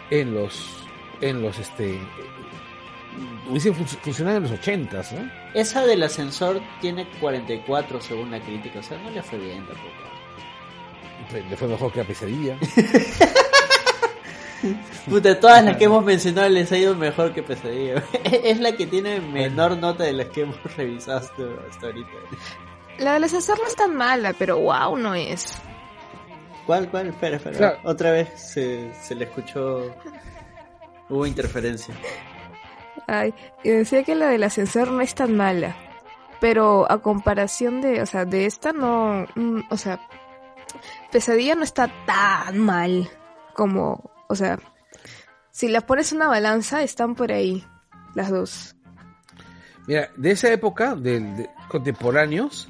en 0.09 0.33
los 0.33 0.77
en 1.21 1.41
los 1.41 1.57
este 1.59 1.99
hubiesen 3.49 3.73
fun- 3.75 3.85
funcionado 3.87 4.37
en 4.37 4.43
los 4.43 4.51
80s, 4.53 5.11
¿no? 5.11 5.31
Esa 5.53 5.85
del 5.85 6.03
ascensor 6.03 6.61
tiene 6.79 7.07
44 7.19 7.99
según 8.01 8.31
la 8.31 8.39
crítica, 8.39 8.79
o 8.79 8.83
sea, 8.83 8.97
no 8.99 9.09
le 9.11 9.21
fue 9.21 9.37
bien 9.39 9.65
tampoco. 9.65 9.89
Le 11.49 11.55
fue 11.57 11.67
mejor 11.67 11.91
que 11.93 11.99
la 11.99 12.05
pesadilla. 12.05 12.57
Puta, 15.09 15.39
todas 15.39 15.63
las 15.65 15.77
que 15.77 15.85
hemos 15.85 16.03
mencionado 16.05 16.47
les 16.49 16.71
ha 16.71 16.77
ido 16.77 16.93
mejor 16.95 17.33
que 17.33 17.41
Pesadilla. 17.41 18.03
Es 18.23 18.59
la 18.59 18.73
que 18.73 18.85
tiene 18.85 19.19
menor 19.19 19.75
nota 19.77 20.03
de 20.03 20.13
las 20.13 20.27
que 20.27 20.41
hemos 20.41 20.57
revisado 20.77 21.17
hasta, 21.17 21.43
hasta 21.69 21.87
ahorita. 21.87 22.09
La 22.99 23.13
del 23.13 23.23
ascensor 23.23 23.57
no 23.59 23.65
es 23.67 23.75
tan 23.75 23.95
mala, 23.95 24.33
pero 24.37 24.59
wow, 24.59 24.95
no 24.97 25.15
es. 25.15 25.57
¿Cuál, 26.67 26.89
cuál? 26.89 27.07
Espera, 27.07 27.37
espera. 27.37 27.57
Claro. 27.57 27.79
Otra 27.85 28.11
vez 28.11 28.29
se, 28.39 28.93
se 29.01 29.15
le 29.15 29.25
escuchó... 29.25 29.95
Hubo 31.09 31.25
interferencia. 31.25 31.95
Ay, 33.07 33.33
y 33.63 33.69
decía 33.69 34.03
que 34.03 34.15
la 34.15 34.27
del 34.27 34.43
ascensor 34.43 34.91
no 34.91 35.01
es 35.01 35.15
tan 35.15 35.35
mala. 35.35 35.75
Pero 36.39 36.91
a 36.91 37.01
comparación 37.01 37.81
de, 37.81 38.01
o 38.01 38.05
sea, 38.05 38.25
de 38.25 38.45
esta 38.45 38.73
no, 38.73 39.25
mm, 39.35 39.61
o 39.69 39.77
sea, 39.77 39.99
Pesadilla 41.11 41.55
no 41.55 41.63
está 41.63 41.91
tan 42.05 42.57
mal 42.57 43.09
como, 43.53 44.11
o 44.27 44.35
sea, 44.35 44.59
si 45.51 45.67
la 45.67 45.81
pones 45.81 46.11
una 46.13 46.27
balanza 46.27 46.81
están 46.81 47.15
por 47.15 47.31
ahí 47.31 47.65
las 48.15 48.29
dos. 48.29 48.75
Mira, 49.87 50.09
de 50.15 50.31
esa 50.31 50.51
época, 50.51 50.95
del 50.95 51.35
de 51.37 51.49
contemporáneos, 51.67 52.69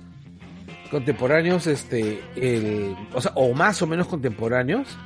contemporáneos, 0.89 1.67
este, 1.67 2.21
o 3.13 3.21
sea, 3.21 3.31
o 3.35 3.53
más 3.53 3.81
o 3.81 3.87
menos 3.87 4.07
contemporáneos, 4.07 4.97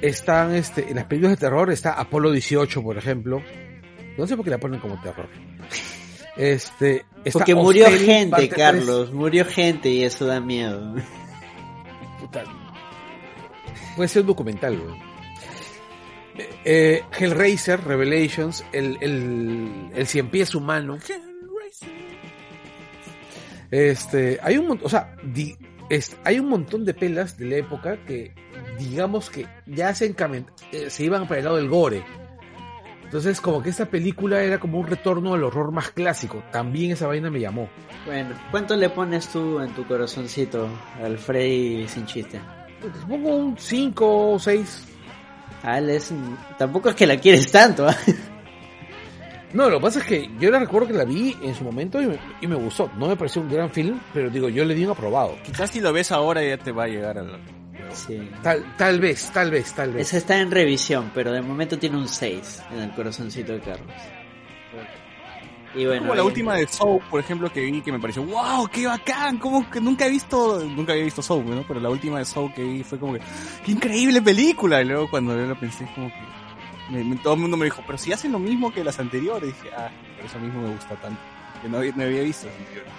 están, 0.00 0.54
este, 0.54 0.90
en 0.90 0.96
las 0.96 1.06
películas 1.06 1.32
de 1.32 1.46
terror 1.46 1.70
está 1.70 1.92
Apolo 1.92 2.30
18, 2.30 2.82
por 2.82 2.98
ejemplo. 2.98 3.42
No 4.18 4.26
sé 4.26 4.36
por 4.36 4.44
qué 4.44 4.50
la 4.50 4.58
ponen 4.58 4.80
como 4.80 5.00
terror. 5.00 5.28
Este, 6.36 7.04
Porque 7.32 7.54
murió 7.54 7.86
Hostel, 7.86 8.00
gente. 8.06 8.48
Carlos. 8.48 9.12
Murió 9.12 9.44
gente 9.44 9.90
y 9.90 10.02
eso 10.04 10.26
da 10.26 10.40
miedo. 10.40 10.94
Puta, 12.20 12.44
Puede 13.96 14.08
ser 14.08 14.22
un 14.22 14.28
documental, 14.28 14.78
güey. 14.78 14.94
Eh, 16.38 16.48
eh, 16.64 17.02
Hellraiser, 17.18 17.84
Revelations, 17.84 18.64
el, 18.72 18.96
el, 19.02 19.90
el 19.94 20.06
cien 20.06 20.30
pies 20.30 20.54
humano. 20.54 20.98
Este, 23.70 24.38
hay 24.42 24.56
un 24.58 24.68
montón, 24.68 24.86
o 24.86 24.90
sea, 24.90 25.14
di- 25.22 25.56
es- 25.88 26.16
hay 26.24 26.38
un 26.38 26.48
montón 26.48 26.84
de 26.84 26.94
pelas 26.94 27.36
de 27.38 27.46
la 27.46 27.56
época 27.56 27.98
que, 28.06 28.34
digamos 28.78 29.30
que 29.30 29.46
ya 29.66 29.94
se 29.94 30.06
eh, 30.72 30.90
se 30.90 31.04
iban 31.04 31.26
para 31.26 31.38
el 31.38 31.44
lado 31.44 31.56
del 31.56 31.68
gore. 31.68 32.02
Entonces, 33.12 33.42
como 33.42 33.62
que 33.62 33.68
esta 33.68 33.84
película 33.84 34.42
era 34.42 34.58
como 34.58 34.78
un 34.78 34.86
retorno 34.86 35.34
al 35.34 35.44
horror 35.44 35.70
más 35.70 35.90
clásico. 35.90 36.42
También 36.50 36.92
esa 36.92 37.06
vaina 37.06 37.28
me 37.28 37.40
llamó. 37.40 37.68
Bueno, 38.06 38.30
¿cuánto 38.50 38.74
le 38.74 38.88
pones 38.88 39.28
tú 39.28 39.60
en 39.60 39.70
tu 39.74 39.86
corazoncito 39.86 40.66
al 40.98 41.18
Freddy 41.18 41.86
sin 41.88 42.06
chiste? 42.06 42.40
Pues, 42.80 42.94
Pongo 43.06 43.36
un 43.36 43.58
5 43.58 44.32
o 44.32 44.38
6. 44.38 44.84
Ah, 45.62 45.76
él 45.76 45.90
es... 45.90 46.10
Tampoco 46.56 46.88
es 46.88 46.94
que 46.94 47.06
la 47.06 47.18
quieres 47.18 47.52
tanto, 47.52 47.86
¿ah? 47.86 47.94
No, 49.52 49.68
lo 49.68 49.76
que 49.76 49.82
pasa 49.82 49.98
es 49.98 50.06
que 50.06 50.30
yo 50.40 50.50
la 50.50 50.60
recuerdo 50.60 50.88
que 50.88 50.94
la 50.94 51.04
vi 51.04 51.36
en 51.42 51.54
su 51.54 51.64
momento 51.64 52.00
y 52.00 52.06
me, 52.06 52.18
y 52.40 52.46
me 52.46 52.56
gustó. 52.56 52.90
No 52.96 53.08
me 53.08 53.16
pareció 53.16 53.42
un 53.42 53.50
gran 53.50 53.68
film, 53.68 54.00
pero 54.14 54.30
digo, 54.30 54.48
yo 54.48 54.64
le 54.64 54.74
di 54.74 54.86
un 54.86 54.92
aprobado. 54.92 55.36
Quizás 55.44 55.68
si 55.68 55.82
lo 55.82 55.92
ves 55.92 56.12
ahora 56.12 56.42
ya 56.42 56.56
te 56.56 56.72
va 56.72 56.84
a 56.84 56.88
llegar 56.88 57.18
a 57.18 57.22
la... 57.24 57.38
Sí. 57.94 58.30
Tal, 58.42 58.64
tal 58.76 59.00
vez, 59.00 59.30
tal 59.32 59.50
vez, 59.50 59.72
tal 59.74 59.92
vez. 59.92 60.08
Esa 60.08 60.16
está 60.18 60.38
en 60.38 60.50
revisión, 60.50 61.10
pero 61.14 61.32
de 61.32 61.42
momento 61.42 61.78
tiene 61.78 61.96
un 61.96 62.08
6 62.08 62.62
en 62.72 62.78
el 62.80 62.90
corazoncito 62.92 63.52
de 63.52 63.60
Carlos. 63.60 63.90
Y 65.74 65.86
bueno, 65.86 66.02
Como 66.02 66.14
la 66.14 66.22
última 66.24 66.54
de 66.56 66.66
Soul, 66.66 67.00
por 67.10 67.18
ejemplo, 67.20 67.50
que 67.50 67.62
vi 67.62 67.80
que 67.80 67.90
me 67.90 67.98
pareció, 67.98 68.22
wow, 68.24 68.68
qué 68.70 68.86
bacán, 68.86 69.38
como 69.38 69.70
que 69.70 69.80
nunca 69.80 70.06
he 70.06 70.10
visto, 70.10 70.62
nunca 70.64 70.92
había 70.92 71.04
visto 71.04 71.22
Soul, 71.22 71.48
¿no? 71.48 71.64
Pero 71.66 71.80
la 71.80 71.88
última 71.88 72.18
de 72.18 72.26
Soul 72.26 72.52
que 72.52 72.62
vi 72.62 72.82
fue 72.82 72.98
como 72.98 73.14
que, 73.14 73.20
qué 73.64 73.72
increíble 73.72 74.20
película. 74.20 74.82
Y 74.82 74.84
luego 74.84 75.08
cuando 75.08 75.34
yo 75.34 75.46
lo 75.46 75.58
pensé, 75.58 75.88
como 75.94 76.08
que, 76.08 76.92
me- 76.92 77.02
me- 77.04 77.16
todo 77.16 77.34
el 77.34 77.40
mundo 77.40 77.56
me 77.56 77.64
dijo, 77.64 77.82
pero 77.86 77.96
si 77.96 78.12
hacen 78.12 78.32
lo 78.32 78.38
mismo 78.38 78.70
que 78.70 78.84
las 78.84 78.98
anteriores. 79.00 79.48
Y 79.48 79.52
dije, 79.52 79.74
ah, 79.74 79.90
por 80.16 80.26
eso 80.26 80.38
mismo 80.40 80.60
me 80.60 80.74
gusta 80.74 80.94
tanto. 80.96 81.18
Que 81.62 81.68
no, 81.70 81.78
había- 81.78 81.92
no 81.96 82.02
había 82.02 82.20
visto 82.22 82.46
las 82.48 82.56
anteriores. 82.56 82.92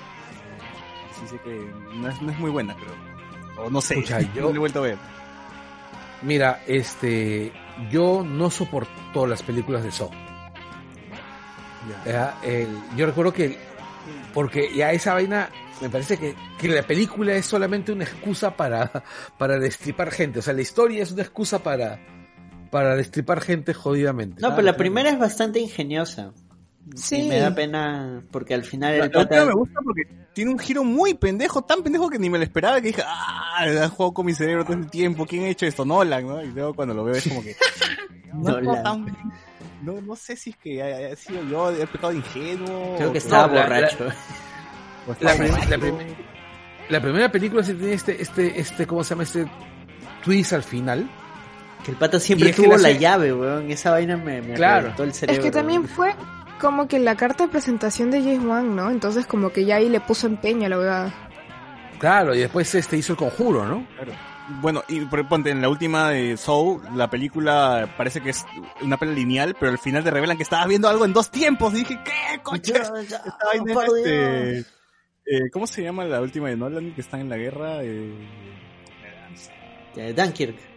Sí 1.20 1.28
sé 1.28 1.38
que 1.44 1.70
no 1.96 2.10
es, 2.10 2.22
no 2.24 2.32
es 2.32 2.40
muy 2.40 2.50
buena, 2.50 2.74
pero, 2.76 2.92
o 3.58 3.70
no 3.70 3.82
sé, 3.82 3.96
Escucha, 3.96 4.22
yo- 4.36 4.50
no 4.50 4.56
he 4.56 4.60
vuelto 4.60 4.80
a 4.80 4.84
ver. 4.84 4.98
Mira, 6.22 6.62
este, 6.68 7.52
yo 7.92 8.24
no 8.26 8.50
soporto 8.50 9.28
las 9.28 9.44
películas 9.44 9.84
de 9.84 9.92
Saw. 9.92 10.10
Ya, 12.06 12.38
el- 12.44 12.80
yo 12.96 13.06
recuerdo 13.06 13.34
que, 13.34 13.58
porque 14.34 14.74
ya 14.74 14.92
esa 14.94 15.14
vaina, 15.14 15.50
me 15.82 15.90
parece 15.90 16.18
que, 16.18 16.34
que 16.58 16.70
la 16.70 16.84
película 16.84 17.34
es 17.34 17.46
solamente 17.46 17.92
una 17.92 18.06
excusa 18.06 18.56
para, 18.56 18.90
para 19.38 19.60
destripar 19.60 20.12
gente. 20.12 20.40
O 20.40 20.42
sea, 20.42 20.54
la 20.54 20.62
historia 20.62 21.04
es 21.04 21.12
una 21.12 21.24
excusa 21.24 21.60
para, 21.62 22.00
para 22.72 22.96
destripar 22.96 23.42
gente 23.42 23.74
jodidamente. 23.74 24.42
No, 24.42 24.52
pero 24.52 24.62
la 24.62 24.78
primera 24.78 25.10
es 25.10 25.20
bastante 25.20 25.60
ingeniosa. 25.60 26.32
Sí. 26.95 27.22
Y 27.24 27.28
me 27.30 27.38
da 27.40 27.53
pena 27.56 28.24
porque 28.32 28.53
al 28.53 28.64
final 28.64 28.98
La, 29.00 29.06
el 29.06 29.12
la 29.12 29.20
pata... 29.24 29.45
me 29.45 29.53
gusta 29.53 29.80
porque 29.84 30.02
tiene 30.34 30.52
un 30.52 30.60
giro 30.60 30.84
muy 30.84 31.14
pendejo, 31.14 31.62
tan 31.64 31.82
pendejo 31.84 32.10
que 32.10 32.20
ni 32.20 32.30
me 32.30 32.38
lo 32.38 32.44
esperaba, 32.44 32.82
que 32.82 32.88
dije, 32.88 33.03
ah, 33.06 33.58
han 33.60 33.90
jugado 33.90 34.14
con 34.14 34.26
mi 34.26 34.34
cerebro 34.34 34.64
todo 34.66 34.76
el 34.78 34.90
tiempo, 34.90 35.26
¿quién 35.26 35.44
ha 35.45 35.48
hecho 35.50 35.66
esto? 35.66 35.86
Nolan, 35.86 36.28
¿no? 36.28 36.44
Y 36.44 36.48
luego 36.52 36.74
cuando 36.74 36.94
lo 36.94 37.03
veo 37.03 37.16
es 37.16 37.28
como 37.28 37.42
que... 37.42 37.56
no, 38.34 38.60
Nolan. 38.60 38.84
tan- 38.84 39.18
no, 39.84 40.02
no 40.02 40.16
sé 40.16 40.36
si 40.36 40.50
es 40.52 40.58
que 40.58 40.82
haya 40.82 41.16
sido 41.16 41.44
yo, 41.50 41.70
he 41.72 41.86
pecado 41.88 42.10
de 42.10 42.18
ingenuo. 42.18 42.95
Creo 42.98 43.12
que 43.12 43.18
estaba 43.18 43.48
No, 43.48 43.53
la- 43.53 43.64
borracho. 43.64 44.06
La, 45.20 45.34
la 45.36 45.78
prim- 45.78 46.16
la 46.90 47.02
primera 47.02 47.30
película 47.32 47.62
sí 47.64 47.74
tiene 47.74 47.94
este, 47.94 48.22
este, 48.22 48.60
este, 48.60 48.88
¿cómo 48.88 49.03
se 49.03 49.10
llama? 49.12 49.24
Este 49.24 49.45
twist 50.24 50.53
al 50.53 50.64
final. 50.64 51.10
Que 51.84 51.92
el 51.92 51.98
pata 51.98 52.20
siempre 52.22 52.52
es 52.52 52.56
tuvo 52.56 52.72
la 52.78 52.84
la 52.84 52.88
se- 52.90 53.00
llave, 53.00 53.34
weón. 53.34 53.70
Esa 53.70 53.92
vaina 53.92 54.16
me, 54.16 54.42
me 54.42 54.53
Claro. 54.53 54.94
el 54.98 55.10
Es 55.10 55.18
cerebro. 55.18 55.44
que 55.44 55.52
también 55.52 55.86
fue 55.88 56.16
como 56.64 56.88
que 56.88 56.98
la 56.98 57.16
carta 57.16 57.43
de 57.43 57.51
presentación 57.51 58.09
de 58.09 58.22
James 58.22 58.43
Wan, 58.43 58.75
¿no? 58.75 58.90
Entonces 58.90 59.27
como 59.27 59.51
que 59.51 59.66
ya 59.66 59.75
ahí 59.75 59.90
le 59.90 60.00
puso 60.00 60.25
empeño 60.27 60.66
a 60.66 60.69
la 60.69 60.77
verdad. 60.77 61.14
Claro, 62.00 62.33
y 62.33 62.40
después 62.40 62.74
este 62.74 62.98
hizo 62.98 63.14
el 63.14 63.17
conjuro, 63.17 63.66
¿no? 63.66 63.85
Bueno, 64.61 64.83
y 64.88 65.01
por 65.01 65.27
ponte, 65.27 65.51
en 65.51 65.61
la 65.61 65.69
última 65.69 66.09
de 66.09 66.35
Soul, 66.38 66.82
la 66.95 67.09
película 67.09 67.93
parece 67.98 68.22
que 68.22 68.32
es 68.32 68.45
una 68.82 68.98
película 68.98 69.19
lineal, 69.19 69.56
pero 69.59 69.72
al 69.72 69.77
final 69.77 70.03
te 70.03 70.11
revelan 70.11 70.35
que 70.38 70.43
estabas 70.43 70.67
viendo 70.67 70.90
algo 70.90 71.06
en 71.06 71.14
dos 71.14 71.30
tiempos. 71.30 71.74
Y 71.74 71.77
dije, 71.77 72.00
¿qué 72.03 72.42
coche? 72.42 72.74
Por 73.74 73.85
este, 73.85 74.51
Dios. 74.53 74.66
eh, 75.25 75.50
¿Cómo 75.51 75.67
se 75.67 75.83
llama 75.83 76.06
la 76.06 76.19
última 76.22 76.50
de 76.50 76.58
Nolan 76.58 76.93
que 76.93 77.01
están 77.01 77.22
en 77.22 77.30
la 77.30 77.38
guerra? 77.38 77.83
Eh, 77.83 78.14
Eh, 79.95 80.14
Dunkirk. 80.14 80.73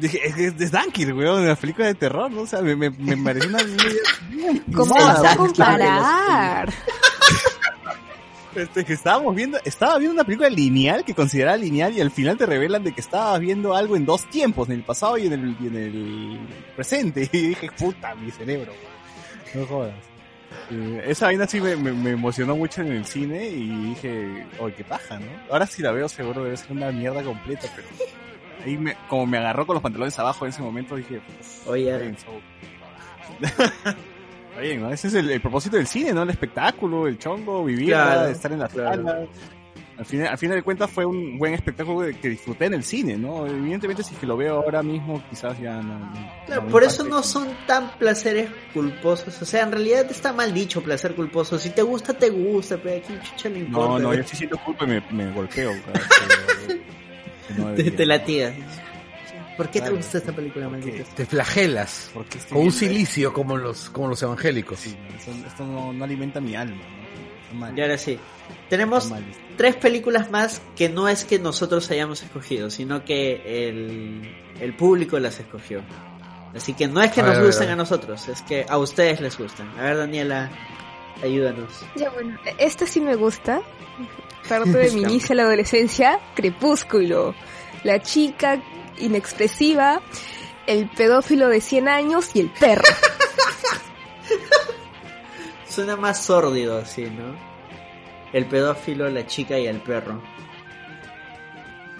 Dije, 0.00 0.20
es, 0.26 0.36
es, 0.36 0.60
es 0.60 0.72
Dunkirk, 0.72 1.16
weón, 1.16 1.46
la 1.46 1.56
película 1.56 1.86
de 1.86 1.94
terror, 1.94 2.30
¿no? 2.30 2.42
O 2.42 2.46
sea, 2.46 2.60
me, 2.62 2.74
me, 2.74 2.90
me 2.90 3.16
pareció 3.16 3.48
una 3.48 3.58
¿Cómo 4.74 4.94
vas 4.94 5.24
a 5.24 5.36
comparar? 5.36 6.72
Este, 8.54 8.84
que 8.84 8.92
estábamos 8.92 9.34
viendo, 9.34 9.58
estaba 9.64 9.98
viendo 9.98 10.14
una 10.14 10.24
película 10.24 10.48
lineal 10.48 11.04
que 11.04 11.12
consideraba 11.12 11.56
lineal 11.56 11.92
y 11.92 12.00
al 12.00 12.12
final 12.12 12.36
te 12.36 12.46
revelan 12.46 12.84
de 12.84 12.92
que 12.92 13.00
estabas 13.00 13.40
viendo 13.40 13.74
algo 13.74 13.96
en 13.96 14.06
dos 14.06 14.28
tiempos, 14.30 14.68
en 14.68 14.76
el 14.76 14.84
pasado 14.84 15.18
y 15.18 15.26
en 15.26 15.32
el, 15.32 15.56
y 15.60 15.66
en 15.66 15.76
el 15.76 16.38
presente. 16.76 17.28
Y 17.32 17.48
dije, 17.48 17.70
puta, 17.76 18.14
mi 18.14 18.30
cerebro. 18.30 18.72
No 19.54 19.66
jodas. 19.66 19.94
Eh, 20.70 21.04
esa 21.08 21.26
vaina 21.26 21.46
sí 21.48 21.60
me, 21.60 21.74
me, 21.74 21.92
me 21.92 22.10
emocionó 22.10 22.54
mucho 22.54 22.82
en 22.82 22.92
el 22.92 23.04
cine 23.04 23.48
y 23.48 23.88
dije, 23.88 24.46
oye, 24.60 24.74
qué 24.76 24.84
paja, 24.84 25.18
¿no? 25.18 25.26
Ahora 25.50 25.66
sí 25.66 25.82
la 25.82 25.90
veo 25.90 26.08
seguro 26.08 26.44
debe 26.44 26.56
ser 26.56 26.72
una 26.72 26.92
mierda 26.92 27.22
completa, 27.24 27.66
pero 27.74 27.88
ahí 28.64 28.76
me, 28.76 28.96
como 29.08 29.26
me 29.26 29.38
agarró 29.38 29.66
con 29.66 29.74
los 29.74 29.82
pantalones 29.82 30.18
abajo 30.18 30.44
en 30.44 30.50
ese 30.50 30.62
momento, 30.62 30.96
dije, 30.96 31.20
Oye, 31.66 31.90
Está 31.90 31.98
bien, 32.02 32.16
so- 32.18 32.40
Está 34.50 34.60
bien, 34.60 34.80
¿no? 34.82 34.90
Ese 34.92 35.08
es 35.08 35.14
el, 35.14 35.30
el 35.30 35.40
propósito 35.40 35.76
del 35.76 35.86
cine, 35.86 36.12
¿no? 36.12 36.22
El 36.22 36.30
espectáculo, 36.30 37.06
el 37.08 37.18
chongo, 37.18 37.64
vivir, 37.64 37.88
Claro, 37.88 38.28
estar 38.28 38.52
en 38.52 38.58
la 38.60 38.68
claro. 38.68 39.02
sala. 39.04 39.26
Al 39.96 40.04
final, 40.04 40.26
al 40.26 40.38
final 40.38 40.56
de 40.56 40.62
cuentas 40.64 40.90
fue 40.90 41.04
un 41.06 41.38
buen 41.38 41.54
espectáculo 41.54 42.08
que- 42.20 42.28
disfruté 42.28 42.64
en 42.66 42.74
el 42.74 42.82
cine, 42.82 43.16
¿no? 43.16 43.46
Evidentemente 43.46 44.02
si 44.02 44.14
que 44.16 44.26
lo 44.26 44.36
veo 44.36 44.56
ahora 44.56 44.82
mismo 44.82 45.22
quizás 45.30 45.56
ya 45.60 45.74
no... 45.80 45.98
no- 45.98 46.30
Claro, 46.46 46.66
por 46.66 46.82
eso 46.82 47.04
no 47.04 47.22
son 47.22 47.48
tan 47.66 47.90
placeres 47.98 48.50
culposos. 48.72 49.40
O 49.40 49.44
sea, 49.44 49.62
en 49.62 49.70
realidad 49.72 50.06
está 50.10 50.32
mal 50.32 50.52
dicho 50.52 50.82
placer 50.82 51.14
culposo. 51.14 51.58
Si 51.60 51.70
te 51.70 51.82
gusta, 51.82 52.12
te 52.12 52.28
gusta, 52.30 52.76
pero 52.76 52.96
aquí 52.96 53.14
chucha 53.22 53.48
le 53.48 53.60
importa. 53.60 53.88
No, 53.88 53.98
no, 54.10 54.14
yo 54.14 54.24
sí 54.24 54.36
siento 54.36 54.58
culpa 54.58 54.84
y 54.84 54.88
me, 54.88 55.00
me 55.12 55.32
golpeo. 55.32 55.70
que- 56.66 56.74
que 56.76 56.80
no 57.56 57.72
te, 57.74 57.90
te 57.90 58.06
latigas. 58.06 58.54
¿Por 59.56 59.70
qué 59.70 59.78
Claro. 59.78 59.92
te 59.92 59.96
gusta 59.98 60.18
esta 60.18 60.32
película, 60.32 60.68
maldita? 60.68 61.04
Te 61.14 61.26
flagelas. 61.26 62.10
¿Por 62.12 62.24
qué 62.26 62.38
estoy 62.38 62.56
Con 62.56 62.66
un 62.66 62.72
silicio 62.72 63.32
como 63.32 63.56
los, 63.56 63.88
como 63.90 64.08
los 64.08 64.20
evangélicos. 64.22 64.80
Sí, 64.80 64.96
esto, 65.16 65.30
esto 65.46 65.64
no, 65.64 65.92
no 65.92 66.04
alimenta 66.04 66.40
mi 66.40 66.56
alma, 66.56 66.82
¿no? 67.52 67.76
Y 67.76 67.80
ahora 67.80 67.96
sí. 67.96 68.18
Tenemos 68.68 69.12
tres 69.56 69.76
películas 69.76 70.28
más 70.30 70.60
que 70.74 70.88
no 70.88 71.08
es 71.08 71.24
que 71.24 71.38
nosotros 71.38 71.88
hayamos 71.92 72.22
escogido, 72.24 72.68
sino 72.68 73.04
que 73.04 73.68
el, 73.68 74.28
el 74.60 74.74
público 74.74 75.20
las 75.20 75.38
escogió. 75.38 75.82
Así 76.52 76.72
que 76.74 76.88
no 76.88 77.00
es 77.00 77.12
que 77.12 77.20
A 77.20 77.24
nos 77.26 77.36
ver, 77.36 77.46
gusten 77.46 77.68
a 77.68 77.72
a 77.74 77.76
nosotros, 77.76 78.26
es 78.28 78.42
que 78.42 78.66
a 78.68 78.76
ustedes 78.78 79.20
les 79.20 79.38
gustan. 79.38 79.68
A 79.78 79.82
ver, 79.82 79.98
Daniela, 79.98 80.50
ayúdanos. 81.22 81.84
Ya 81.96 82.10
bueno, 82.10 82.36
este 82.58 82.86
sí 82.88 83.00
me 83.00 83.14
gusta. 83.14 83.60
Parte 84.48 84.70
de 84.70 84.90
mi 84.90 85.02
inicio 85.02 85.32
a 85.32 85.36
la 85.36 85.42
adolescencia, 85.44 86.20
Crepúsculo. 86.34 87.34
La 87.82 88.00
chica 88.00 88.62
inexpresiva, 88.98 90.00
el 90.66 90.88
pedófilo 90.90 91.48
de 91.48 91.60
100 91.60 91.88
años 91.88 92.30
y 92.34 92.40
el 92.40 92.50
perro. 92.50 92.84
Suena 95.68 95.96
más 95.96 96.22
sórdido 96.22 96.78
así, 96.78 97.04
¿no? 97.04 97.34
El 98.32 98.46
pedófilo, 98.46 99.08
la 99.10 99.26
chica 99.26 99.58
y 99.58 99.66
el 99.66 99.80
perro. 99.80 100.22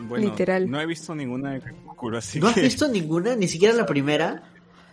Bueno, 0.00 0.28
Literal. 0.28 0.70
No 0.70 0.80
he 0.80 0.86
visto 0.86 1.14
ninguna 1.14 1.52
de 1.52 1.60
Crepúsculo, 1.60 2.18
así 2.18 2.40
¿No 2.40 2.48
has 2.48 2.54
que 2.54 2.62
visto 2.62 2.88
ninguna? 2.88 3.36
Ni 3.36 3.48
siquiera 3.48 3.74
la 3.74 3.86
primera. 3.86 4.42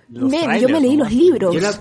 los 0.10 0.30
Men, 0.30 0.60
yo 0.60 0.70
me 0.70 0.80
leí 0.80 0.96
los 0.96 1.12
libros. 1.12 1.54
Yo 1.54 1.60
la, 1.60 1.74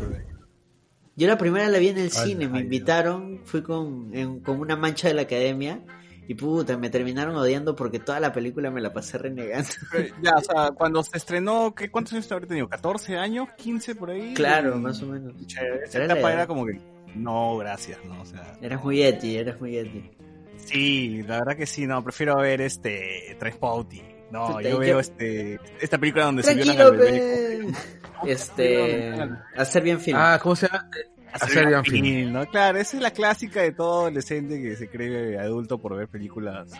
yo 1.21 1.29
la 1.29 1.39
primera 1.39 1.69
la 1.69 1.79
vi 1.79 1.89
en 1.89 1.99
el 1.99 2.11
Ay, 2.17 2.31
cine, 2.31 2.49
me 2.49 2.59
ay, 2.59 2.65
invitaron, 2.65 3.41
fui 3.45 3.63
con, 3.63 4.11
en- 4.13 4.41
con 4.41 4.59
una 4.61 4.75
mancha 4.77 5.07
de 5.09 5.15
la 5.15 5.23
academia 5.23 5.81
y 6.27 6.35
puta, 6.35 6.77
me 6.79 6.91
terminaron 6.91 7.35
odiando 7.37 7.75
porque 7.77 7.99
toda 7.99 8.21
la 8.21 8.33
película 8.33 8.71
me 8.71 8.81
la 8.81 8.93
pasé 8.93 9.19
renegando. 9.19 9.69
Ya, 10.23 10.33
o 10.37 10.41
sea, 10.41 10.71
cuando 10.73 11.03
se 11.03 11.17
estrenó, 11.17 11.75
¿qué, 11.75 11.91
¿cuántos 11.91 12.13
años 12.15 12.27
te 12.29 12.35
habrá 12.35 12.47
tenido? 12.47 12.69
¿14 12.69 13.17
años? 13.19 13.49
¿15 13.59 13.95
por 13.97 14.11
ahí? 14.11 14.35
Claro, 14.35 14.77
Mm, 14.77 14.83
más 14.83 15.03
o 15.03 15.07
menos. 15.07 15.35
Esa 15.43 15.99
Era 15.99 16.07
la 16.07 16.15
etapa 16.15 16.33
era 16.33 16.47
como 16.47 16.67
que, 16.67 16.81
no, 17.15 17.57
gracias, 17.59 17.99
¿no? 18.05 18.21
O 18.23 18.25
sea, 18.25 18.57
Eras 18.63 18.83
muy 18.85 19.03
eti, 19.03 19.37
eras 19.37 19.61
muy 19.61 19.77
eti. 19.77 20.11
sí, 20.57 21.23
la 21.27 21.39
verdad 21.41 21.57
que 21.57 21.67
sí, 21.67 21.87
no, 21.87 22.03
prefiero 22.05 22.37
ver 22.37 22.61
este, 22.61 23.37
Transpouting. 23.39 24.05
No, 24.31 24.47
Puta, 24.47 24.63
yo 24.69 24.79
veo 24.79 25.01
este, 25.01 25.59
esta 25.81 25.99
película 25.99 26.27
donde 26.27 26.45
se 26.45 26.55
bebé. 26.55 27.67
pe. 27.73 28.00
Este, 28.27 29.13
hacer 29.57 29.83
bien 29.83 30.01
film. 30.01 30.19
Ah, 30.21 30.39
¿cómo 30.43 30.57
se 30.57 30.67
llama? 30.69 30.89
Hacer 31.33 31.67
bien 31.69 31.85
film. 31.85 32.33
¿no? 32.33 32.47
Claro, 32.47 32.79
esa 32.79 32.97
es 32.97 33.03
la 33.03 33.11
clásica 33.13 33.63
de 33.63 33.73
todo 33.73 34.03
adolescente 34.03 34.61
que 34.61 34.77
se 34.77 34.89
cree 34.89 35.39
adulto 35.39 35.79
por 35.79 35.97
ver 35.97 36.09
películas 36.09 36.71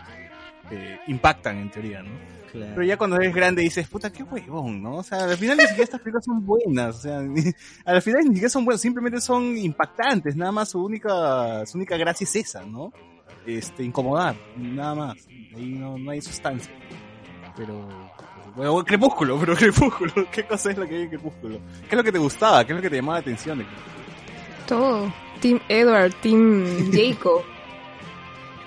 que 0.69 0.99
impactan 1.07 1.57
en 1.57 1.71
teoría, 1.71 2.03
¿no? 2.03 2.11
Claro. 2.51 2.71
Pero 2.75 2.83
ya 2.85 2.97
cuando 2.97 3.15
eres 3.15 3.33
grande 3.33 3.61
dices, 3.61 3.87
puta, 3.87 4.11
qué 4.11 4.23
huevón, 4.23 4.83
¿no? 4.83 4.97
O 4.97 5.03
sea, 5.03 5.23
al 5.23 5.37
final 5.37 5.55
ni 5.57 5.63
siquiera 5.63 5.83
estas 5.85 6.01
películas 6.01 6.25
son 6.25 6.45
buenas, 6.45 6.97
o 6.97 6.99
sea, 6.99 7.21
ni- 7.21 7.43
al 7.85 8.01
final 8.01 8.21
ni 8.23 8.27
siquiera 8.29 8.49
son 8.49 8.65
buenas, 8.65 8.81
simplemente 8.81 9.21
son 9.21 9.57
impactantes, 9.57 10.35
nada 10.35 10.51
más 10.51 10.69
su 10.69 10.83
única, 10.83 11.65
su 11.65 11.77
única 11.77 11.95
gracia 11.95 12.25
es 12.25 12.35
esa, 12.35 12.65
¿no? 12.65 12.91
Este, 13.45 13.83
incomodar, 13.83 14.35
nada 14.57 14.95
más, 14.95 15.15
ahí 15.55 15.75
no, 15.79 15.97
no 15.97 16.11
hay 16.11 16.21
sustancia. 16.21 16.71
Pero, 17.55 17.87
bueno, 18.55 18.83
Crepúsculo, 18.83 19.39
pero 19.39 19.55
Crepúsculo, 19.57 20.13
¿qué 20.31 20.45
cosa 20.45 20.71
es 20.71 20.77
lo 20.77 20.87
que 20.87 20.95
hay 20.95 21.01
en 21.03 21.09
Crepúsculo? 21.09 21.59
¿Qué 21.81 21.87
es 21.89 21.97
lo 21.97 22.03
que 22.03 22.11
te 22.11 22.19
gustaba? 22.19 22.65
¿Qué 22.65 22.73
es 22.73 22.75
lo 22.77 22.81
que 22.81 22.89
te 22.89 22.95
llamaba 22.97 23.17
la 23.17 23.21
atención 23.21 23.57
de 23.57 23.65
Crepúsculo? 23.65 24.01
Todo. 24.67 25.13
Team 25.41 25.59
Edward, 25.69 26.13
Team 26.21 26.91
Jacob. 26.91 27.41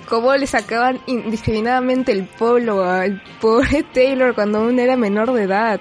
Cómo 0.08 0.34
le 0.34 0.46
sacaban 0.46 1.00
indiscriminadamente 1.06 2.12
el 2.12 2.24
polo 2.24 2.84
al 2.84 3.22
pobre 3.40 3.82
Taylor 3.94 4.34
cuando 4.34 4.58
aún 4.58 4.78
era 4.78 4.96
menor 4.96 5.32
de 5.32 5.44
edad. 5.44 5.80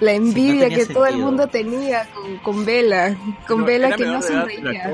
La 0.00 0.14
envidia 0.14 0.68
que 0.68 0.86
todo 0.86 1.06
el 1.06 1.18
mundo 1.18 1.46
tenía 1.46 2.08
con, 2.12 2.38
con 2.38 2.64
Bella. 2.64 3.16
Con 3.46 3.64
Bella 3.64 3.88
¿era 3.88 3.96
que 3.96 4.04
no 4.04 4.20
sonreía. 4.20 4.90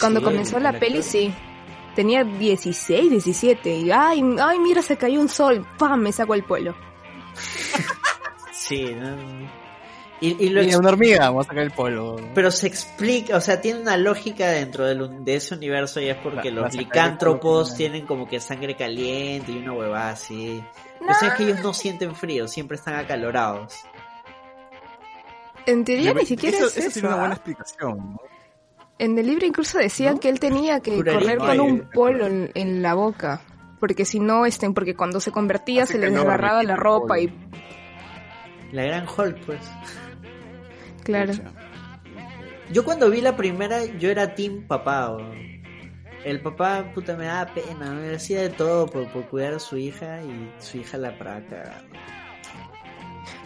Cuando 0.00 0.22
comenzó 0.22 0.58
la 0.58 0.72
peli, 0.72 1.02
sí. 1.02 1.32
Tenía 1.94 2.24
16, 2.24 3.10
17. 3.10 3.76
Y 3.76 3.90
ay, 3.90 4.22
ay, 4.40 4.58
mira, 4.58 4.82
se 4.82 4.96
cayó 4.96 5.20
un 5.20 5.28
sol. 5.28 5.66
¡Pam! 5.78 6.00
Me 6.00 6.12
sacó 6.12 6.34
el 6.34 6.42
polo. 6.42 6.74
Sí, 8.52 8.94
no, 8.94 9.16
no. 9.16 9.62
Y, 10.20 10.44
y 10.44 10.50
lo 10.50 10.62
una 10.78 10.88
hormiga, 10.90 11.18
vamos 11.30 11.46
a 11.46 11.48
sacar 11.48 11.64
el 11.64 11.72
polo. 11.72 12.14
pero 12.32 12.52
se 12.52 12.68
explica, 12.68 13.36
o 13.36 13.40
sea, 13.40 13.60
tiene 13.60 13.80
una 13.80 13.96
lógica 13.96 14.48
dentro 14.52 14.86
del 14.86 15.24
de 15.24 15.34
ese 15.34 15.56
universo 15.56 16.00
y 16.00 16.08
es 16.10 16.16
porque 16.18 16.52
La- 16.52 16.62
los 16.62 16.74
licántropos 16.76 17.70
polo, 17.70 17.76
tienen 17.76 18.06
como 18.06 18.28
que 18.28 18.38
sangre 18.38 18.76
caliente 18.76 19.50
y 19.50 19.58
una 19.58 19.72
huevada 19.72 20.10
así. 20.10 20.62
O 21.00 21.12
sea, 21.12 21.30
es 21.30 21.34
que 21.34 21.42
ellos 21.42 21.60
no 21.64 21.74
sienten 21.74 22.14
frío, 22.14 22.46
siempre 22.46 22.76
están 22.76 22.94
acalorados. 22.94 23.74
En 25.66 25.84
teoría 25.84 26.14
ni 26.14 26.24
siquiera 26.24 26.56
eso, 26.56 26.66
es 26.66 26.76
eso 26.76 26.86
eso. 26.88 26.92
tiene 26.94 27.08
una 27.08 27.16
buena 27.16 27.34
¿ah? 27.34 27.36
explicación, 27.36 27.98
¿no? 28.12 28.20
En 29.02 29.18
el 29.18 29.26
libro 29.26 29.44
incluso 29.46 29.78
decían 29.78 30.14
¿No? 30.14 30.20
que 30.20 30.28
él 30.28 30.38
tenía 30.38 30.80
que 30.80 30.94
Juraría 30.96 31.36
correr 31.36 31.38
con 31.38 31.60
un 31.60 31.80
polo 31.92 32.26
en, 32.26 32.50
en 32.54 32.82
la 32.82 32.94
boca. 32.94 33.40
Porque 33.80 34.04
si 34.04 34.20
no, 34.20 34.46
este, 34.46 34.70
porque 34.70 34.94
cuando 34.94 35.18
se 35.20 35.32
convertía 35.32 35.86
se 35.86 35.98
le 35.98 36.08
no 36.10 36.18
desgarraba 36.20 36.62
la 36.62 36.76
ropa 36.76 37.18
y. 37.18 37.32
La 38.70 38.84
gran 38.84 39.06
Hulk, 39.08 39.44
pues. 39.44 39.60
claro. 41.02 41.32
Pucha. 41.32 41.50
Yo 42.70 42.84
cuando 42.84 43.10
vi 43.10 43.20
la 43.20 43.36
primera, 43.36 43.84
yo 43.84 44.08
era 44.10 44.34
team 44.34 44.66
papá. 44.68 45.10
o- 45.10 45.32
El 46.24 46.40
papá, 46.40 46.92
puta, 46.94 47.16
me 47.16 47.24
daba 47.26 47.52
pena, 47.52 47.90
me 47.90 48.14
hacía 48.14 48.40
de 48.42 48.50
todo 48.50 48.86
por, 48.86 49.10
por 49.12 49.26
cuidar 49.28 49.54
a 49.54 49.58
su 49.58 49.76
hija 49.76 50.22
y 50.22 50.52
su 50.62 50.78
hija 50.78 50.96
la 50.96 51.18
praca. 51.18 51.82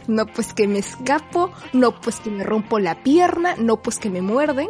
No 0.07 0.27
pues 0.27 0.53
que 0.53 0.69
me 0.69 0.79
escapo, 0.79 1.51
no 1.73 1.99
pues 2.01 2.21
que 2.21 2.31
me 2.31 2.45
rompo 2.45 2.79
la 2.79 3.03
pierna, 3.03 3.57
no 3.57 3.81
pues 3.83 3.99
que 3.99 4.11
me 4.11 4.21
muerden. 4.21 4.69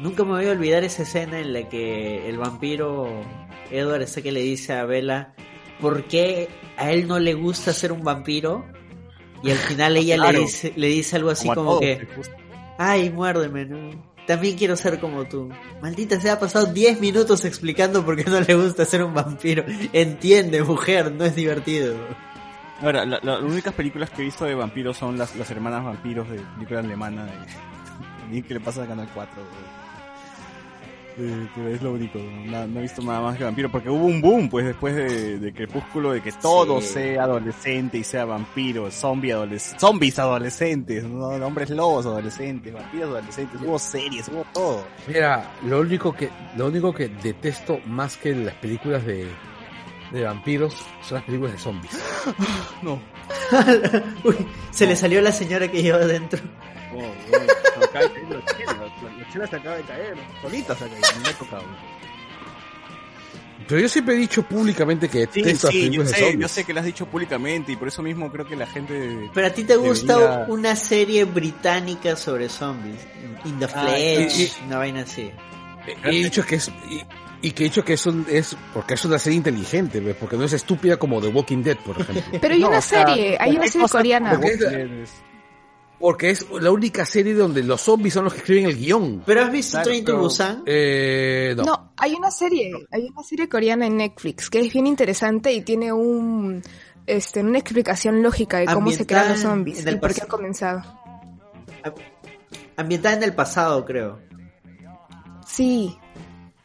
Nunca 0.00 0.24
me 0.24 0.30
voy 0.32 0.46
a 0.46 0.50
olvidar 0.52 0.84
esa 0.84 1.02
escena 1.02 1.38
en 1.40 1.52
la 1.52 1.68
que 1.68 2.28
el 2.28 2.36
vampiro 2.38 3.06
Edward 3.70 4.02
está 4.02 4.22
que 4.22 4.32
le 4.32 4.40
dice 4.40 4.72
a 4.74 4.84
Bella 4.84 5.34
por 5.80 6.04
qué 6.04 6.48
a 6.76 6.90
él 6.90 7.06
no 7.06 7.18
le 7.18 7.34
gusta 7.34 7.72
ser 7.72 7.92
un 7.92 8.02
vampiro 8.02 8.64
y 9.42 9.50
al 9.50 9.58
final 9.58 9.96
ella 9.96 10.16
Claro. 10.16 10.32
le 10.32 10.38
dice 10.40 10.72
le 10.76 10.86
dice 10.88 11.16
algo 11.16 11.30
así 11.30 11.48
Como 11.48 11.78
que 11.80 12.06
ay 12.78 13.10
muérdeme 13.10 13.64
no 13.66 14.14
también 14.26 14.56
quiero 14.56 14.74
ser 14.76 14.98
como 15.00 15.24
tú 15.26 15.50
maldita 15.82 16.20
se 16.20 16.30
ha 16.30 16.40
pasado 16.40 16.66
10 16.66 17.00
minutos 17.00 17.44
explicando 17.44 18.04
por 18.04 18.16
qué 18.16 18.24
no 18.30 18.40
le 18.40 18.54
gusta 18.54 18.84
ser 18.84 19.02
un 19.04 19.14
vampiro 19.14 19.64
entiende 19.92 20.62
mujer 20.62 21.12
no 21.12 21.24
es 21.24 21.34
divertido 21.36 21.94
Ahora, 22.82 23.06
la- 23.06 23.20
la- 23.22 23.36
las 23.40 23.42
únicas 23.42 23.72
películas 23.74 24.10
que 24.10 24.22
he 24.22 24.24
visto 24.24 24.44
de 24.44 24.54
vampiros 24.54 24.96
son 24.96 25.16
las, 25.16 25.34
las 25.36 25.48
hermanas 25.50 25.84
vampiros 25.84 26.28
de 26.28 26.40
película 26.56 26.80
alemana 26.80 27.26
de, 28.30 28.42
que 28.42 28.54
le 28.54 28.60
pasa 28.60 28.82
a 28.82 28.86
Canal 28.86 29.08
4. 29.14 29.32
güey. 29.36 29.83
Eh, 31.16 31.48
que 31.54 31.74
es 31.74 31.80
lo 31.80 31.92
único, 31.92 32.18
no, 32.18 32.66
no 32.66 32.78
he 32.80 32.82
visto 32.82 33.00
nada 33.00 33.20
más 33.20 33.38
que 33.38 33.44
vampiro, 33.44 33.70
porque 33.70 33.88
hubo 33.88 34.04
un 34.04 34.20
boom 34.20 34.48
pues 34.48 34.66
después 34.66 34.96
de, 34.96 35.38
de 35.38 35.52
Crepúsculo 35.54 36.10
de 36.12 36.20
que 36.20 36.32
todo 36.32 36.80
Sí. 36.80 36.88
sea 36.88 37.22
adolescente 37.22 37.98
y 37.98 38.02
sea 38.02 38.24
vampiro, 38.24 38.90
zombie 38.90 39.30
adoles 39.30 39.76
zombies 39.78 40.18
adolescentes, 40.18 41.04
¿no? 41.04 41.26
hombres 41.28 41.70
lobos 41.70 42.04
adolescentes, 42.06 42.74
vampiros 42.74 43.10
adolescentes, 43.10 43.60
hubo 43.62 43.78
series, 43.78 44.26
hubo 44.28 44.44
todo. 44.52 44.84
Mira, 45.06 45.52
lo 45.64 45.80
único 45.82 46.12
que, 46.12 46.30
lo 46.56 46.66
único 46.66 46.92
que 46.92 47.06
detesto 47.08 47.78
más 47.86 48.16
que 48.16 48.34
las 48.34 48.54
películas 48.56 49.06
de, 49.06 49.28
de 50.10 50.22
vampiros 50.24 50.74
son 51.02 51.14
las 51.18 51.24
películas 51.24 51.52
de 51.52 51.58
zombies. 51.60 51.92
No, 52.82 52.98
Uy, 54.24 54.34
se 54.70 54.86
le 54.86 54.96
salió 54.96 55.20
la 55.20 55.30
señora 55.32 55.68
que 55.70 55.80
lleva 55.82 55.98
adentro 55.98 56.40
Oh, 56.94 57.14
güey, 57.28 57.46
se 59.48 59.56
acaba 59.56 59.76
de 59.76 59.82
caer, 59.82 60.16
caído, 60.90 61.20
me 61.22 61.28
ha 61.28 61.32
tocado. 61.38 61.64
Pero 63.66 63.80
yo 63.80 63.88
siempre 63.88 64.14
he 64.14 64.18
dicho 64.18 64.42
públicamente 64.42 65.08
que 65.08 65.26
Sí, 65.32 65.40
detesto 65.40 65.68
sí, 65.68 65.88
yo 65.90 66.04
sé, 66.04 66.36
yo 66.38 66.48
sé 66.48 66.64
que 66.64 66.74
lo 66.74 66.80
has 66.80 66.86
dicho 66.86 67.06
públicamente 67.06 67.72
y 67.72 67.76
por 67.76 67.88
eso 67.88 68.02
mismo 68.02 68.30
creo 68.30 68.46
que 68.46 68.56
la 68.56 68.66
gente... 68.66 69.30
Pero 69.32 69.46
a 69.46 69.50
ti 69.50 69.64
te 69.64 69.76
gusta 69.76 70.18
Debería- 70.18 70.46
una 70.48 70.76
serie 70.76 71.24
británica 71.24 72.14
sobre 72.14 72.50
zombies. 72.50 73.00
In 73.46 73.58
the 73.58 73.64
Ah, 73.64 73.68
Flesh, 73.68 74.38
y- 74.60 74.66
una 74.66 74.78
vaina 74.78 75.00
así. 75.02 75.30
He 76.04 76.10
dicho 76.10 76.44
que 76.44 76.56
es 76.56 76.68
y, 76.90 77.02
y 77.40 77.50
que 77.52 77.62
he 77.64 77.66
dicho 77.68 77.82
que 77.84 77.94
es, 77.94 78.04
un- 78.04 78.26
es 78.28 78.54
porque 78.74 78.94
es 78.94 79.04
una 79.06 79.18
serie 79.18 79.38
inteligente, 79.38 79.98
¿ves? 80.00 80.16
porque 80.20 80.36
no 80.36 80.44
es 80.44 80.52
estúpida 80.52 80.98
como 80.98 81.22
The 81.22 81.28
Walking 81.28 81.62
Dead, 81.62 81.78
por 81.78 81.98
ejemplo. 81.98 82.38
Pero 82.40 82.54
hay 82.54 82.60
No, 82.60 82.68
una 82.68 82.78
o 82.78 82.82
sea, 82.82 83.06
serie, 83.06 83.38
hay 83.40 83.56
una 83.56 83.66
serie 83.68 83.88
coreana. 83.88 84.38
Porque 86.04 86.28
es- 86.28 86.44
la 86.60 86.70
única 86.70 87.06
serie 87.06 87.32
donde 87.32 87.62
los 87.62 87.80
zombies 87.80 88.12
son 88.12 88.24
los 88.24 88.34
que 88.34 88.40
escriben 88.40 88.66
el 88.66 88.76
guion. 88.76 89.22
¿Pero 89.24 89.40
has 89.40 89.50
visto 89.50 89.70
Claro, 89.78 89.84
Train 89.88 90.04
to 90.04 90.12
pero- 90.12 90.22
Busan? 90.22 90.62
Eh, 90.66 91.54
no. 91.56 91.62
No, 91.64 91.92
hay 91.96 92.12
una 92.12 92.30
serie, 92.30 92.72
hay 92.90 93.04
una 93.10 93.22
serie 93.22 93.48
coreana 93.48 93.86
en 93.86 93.96
Netflix 93.96 94.50
que 94.50 94.60
es 94.60 94.70
bien 94.70 94.86
interesante 94.86 95.50
y 95.54 95.62
tiene 95.62 95.94
un 95.94 96.60
este 97.06 97.40
una 97.40 97.56
explicación 97.58 98.22
lógica 98.22 98.58
de 98.58 98.66
cómo 98.66 98.90
se 98.90 99.06
crean 99.06 99.30
los 99.30 99.40
zombies 99.40 99.80
y 99.86 99.96
por 99.96 100.12
qué 100.12 100.20
ha 100.20 100.26
comenzado. 100.26 100.82
Ambientada 102.76 103.16
en 103.16 103.22
el 103.22 103.34
pasado, 103.34 103.82
creo. 103.86 104.18
Sí, 105.46 105.96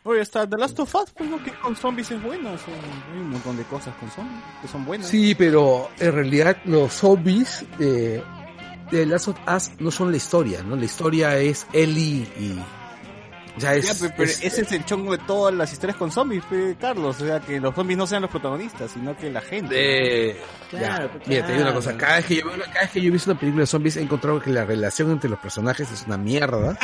Oye, 0.04 0.22
está 0.22 0.50
The 0.50 0.58
Last 0.58 0.80
of 0.80 0.96
Us, 0.96 1.12
pues 1.16 1.30
no, 1.30 1.42
que 1.44 1.52
con 1.62 1.76
zombies 1.78 2.10
es 2.12 2.22
bueno. 2.24 2.58
sea, 2.58 2.74
hay 3.14 3.20
un 3.20 3.30
montón 3.30 3.56
de 3.56 3.64
cosas 3.64 3.94
con 4.02 4.10
zombies 4.12 4.42
que 4.62 4.68
son 4.68 4.84
buenas. 4.86 5.08
Sí, 5.08 5.36
pero 5.36 5.90
en 6.00 6.12
realidad 6.14 6.58
los 6.66 6.92
zombies 6.94 7.66
eh, 7.80 8.22
de 8.92 9.06
Last 9.06 9.28
of 9.30 9.38
Us 9.56 9.72
no 9.80 9.92
son 9.92 10.12
la 10.12 10.18
historia, 10.18 10.62
¿no? 10.64 10.76
La 10.76 10.86
historia 10.86 11.38
es 11.38 11.66
Ellie 11.74 12.28
y 12.40 12.60
O 13.58 13.60
sea, 13.62 13.76
es, 13.76 13.86
Ya, 13.88 13.94
pero, 14.00 14.14
pero 14.16 14.30
es- 14.30 14.44
ese 14.44 14.62
es 14.62 14.72
el 14.72 14.86
chongo 14.86 15.12
de 15.12 15.18
todas 15.26 15.54
las 15.54 15.72
historias 15.74 15.98
con 15.98 16.12
zombies, 16.12 16.44
Carlos. 16.80 17.20
O 17.22 17.26
sea, 17.26 17.40
que 17.42 17.60
los 17.60 17.76
zombies 17.76 17.98
no 17.98 18.08
sean 18.08 18.22
los 18.22 18.32
protagonistas, 18.32 18.92
sino 18.92 19.18
que 19.18 19.30
la 19.30 19.42
gente. 19.42 20.30
Eh, 20.32 20.38
Claro, 20.70 21.10
ya. 21.16 21.22
Mira, 21.26 21.46
te 21.48 21.52
digo 21.54 21.64
una 21.66 21.74
cosa, 21.74 21.98
cada 21.98 22.18
vez, 22.18 22.26
que 22.28 22.36
yo 22.36 22.44
cada 22.44 22.82
vez 22.82 22.92
que 22.92 23.02
yo 23.02 23.08
he 23.08 23.12
visto 23.12 23.32
una 23.32 23.40
película 23.40 23.64
de 23.64 23.68
zombies 23.68 23.98
he 23.98 24.02
encontrado 24.02 24.40
que 24.40 24.52
la 24.52 24.66
relación 24.66 25.10
entre 25.12 25.30
los 25.30 25.40
personajes 25.40 25.92
es 25.92 26.04
una 26.06 26.18
mierda, 26.18 26.78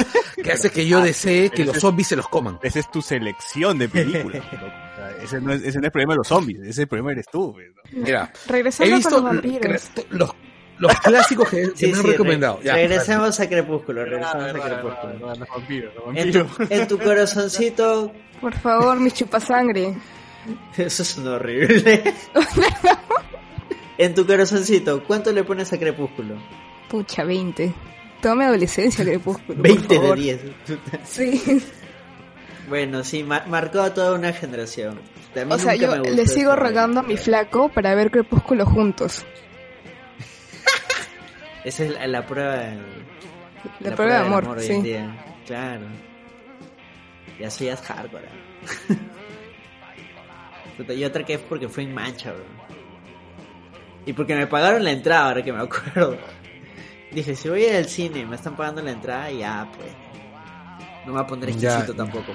que 0.44 0.52
hace 0.52 0.70
que 0.72 0.88
yo 0.88 1.00
desee 1.04 1.50
que 1.52 1.64
los 1.66 1.76
es- 1.76 1.82
zombies 1.82 2.08
se 2.08 2.16
los 2.16 2.28
coman. 2.28 2.58
Esa 2.64 2.80
es 2.80 2.90
tu 2.92 3.02
selección 3.02 3.78
de 3.78 3.88
películas. 3.88 4.44
loco. 4.52 4.66
O 4.66 4.96
sea, 4.98 5.12
ese, 5.24 5.40
no 5.42 5.54
es, 5.54 5.62
ese 5.62 5.74
no 5.78 5.82
es 5.82 5.86
el 5.86 5.92
problema 5.92 6.14
de 6.14 6.18
los 6.18 6.28
zombies, 6.28 6.60
ese 6.62 6.70
es 6.72 6.78
el 6.80 6.88
problema 6.88 7.12
eres 7.12 7.28
tú. 7.32 7.56
¿no? 7.58 8.02
Mira, 8.02 8.34
he 8.48 8.52
Regresando 8.52 8.96
visto 8.96 9.10
con 9.22 9.24
los 9.24 9.34
vampiros. 9.36 9.92
los, 10.10 10.32
los 10.78 10.94
clásicos 11.00 11.50
que, 11.50 11.62
que 11.72 11.76
Sí, 11.76 11.88
me 11.88 11.98
han 11.98 12.02
sí, 12.04 12.08
recomendado. 12.12 12.58
re- 12.58 12.66
Ya, 12.66 12.74
regresemos 12.76 13.40
a 13.40 13.48
Crepúsculo, 13.50 14.04
regresemos 14.06 14.44
a 14.44 14.54
Crepúsculo. 14.54 15.14
En 15.14 16.32
tu, 16.32 16.40
vampiros. 16.44 16.52
en 16.70 16.88
tu 16.88 16.98
corazoncito, 17.00 18.12
Por 18.42 18.54
favor, 18.56 19.00
mi 19.00 19.12
chupasangre. 19.12 19.96
eso 20.78 21.04
es 21.04 21.18
un 21.18 21.28
horrible. 21.28 22.04
En 23.98 24.14
tu 24.14 24.26
corazoncito, 24.28 25.04
¿cuánto 25.06 25.32
le 25.32 25.44
pones 25.44 25.72
a 25.72 25.80
Crepúsculo? 25.80 26.36
Pucha, 26.90 27.24
20. 27.24 27.74
Toda 28.22 28.36
mi 28.36 28.44
adolescencia, 28.44 29.06
Crepúsculo. 29.06 29.48
por 29.56 29.58
20 29.64 29.88
de 29.94 30.00
favor. 30.02 30.18
10. 30.18 30.40
Sí. 31.06 31.64
Bueno, 32.68 33.04
sí, 33.04 33.24
mar- 33.24 33.48
marcó 33.48 33.80
a 33.82 33.94
toda 33.94 34.14
una 34.18 34.34
generación. 34.34 35.00
O 35.50 35.58
sea, 35.60 35.76
yo 35.76 35.96
le 35.98 36.28
sigo 36.28 36.56
rogando 36.56 37.02
a 37.02 37.04
mi 37.04 37.16
flaco 37.18 37.70
para 37.70 37.94
ver 37.96 38.10
Crepúsculo 38.12 38.66
juntos. 38.66 39.26
Esa 41.66 41.84
es 41.84 41.92
la, 41.92 42.08
la 42.08 42.26
prueba 42.26 42.56
de, 42.58 42.78
La 43.82 43.96
prueba 43.96 44.14
de 44.14 44.26
amor, 44.28 44.48
hoy 44.48 44.66
en 44.66 44.72
sí. 44.76 44.82
día. 44.82 45.26
Claro. 45.46 45.88
Ya 47.40 47.50
soy 47.52 47.70
as 47.70 47.82
hardcore. 47.82 48.24
¿eh? 50.88 50.94
Y 50.96 51.04
otra 51.04 51.24
que 51.26 51.34
es 51.34 51.40
porque 51.42 51.68
fue 51.68 51.84
en 51.84 51.94
mancha, 51.94 52.32
bro. 52.32 52.44
Y 54.06 54.14
porque 54.14 54.36
me 54.36 54.46
pagaron 54.48 54.84
la 54.84 54.92
entrada, 54.92 55.28
ahora 55.30 55.44
que 55.44 55.52
me 55.52 55.62
acuerdo. 55.64 56.18
Dije, 57.12 57.36
si 57.36 57.50
voy 57.50 57.64
a 57.64 57.70
ir 57.72 57.76
al 57.78 57.86
cine, 57.86 58.26
me 58.26 58.36
están 58.36 58.56
pagando 58.56 58.82
la 58.84 58.92
entrada, 58.92 59.32
ya 59.32 59.68
pues. 59.76 59.90
No 61.06 61.08
me 61.08 61.12
voy 61.14 61.22
a 61.24 61.28
poner 61.28 61.50
Ya. 61.56 61.70
exquisito 61.70 61.96
tampoco. 61.96 62.32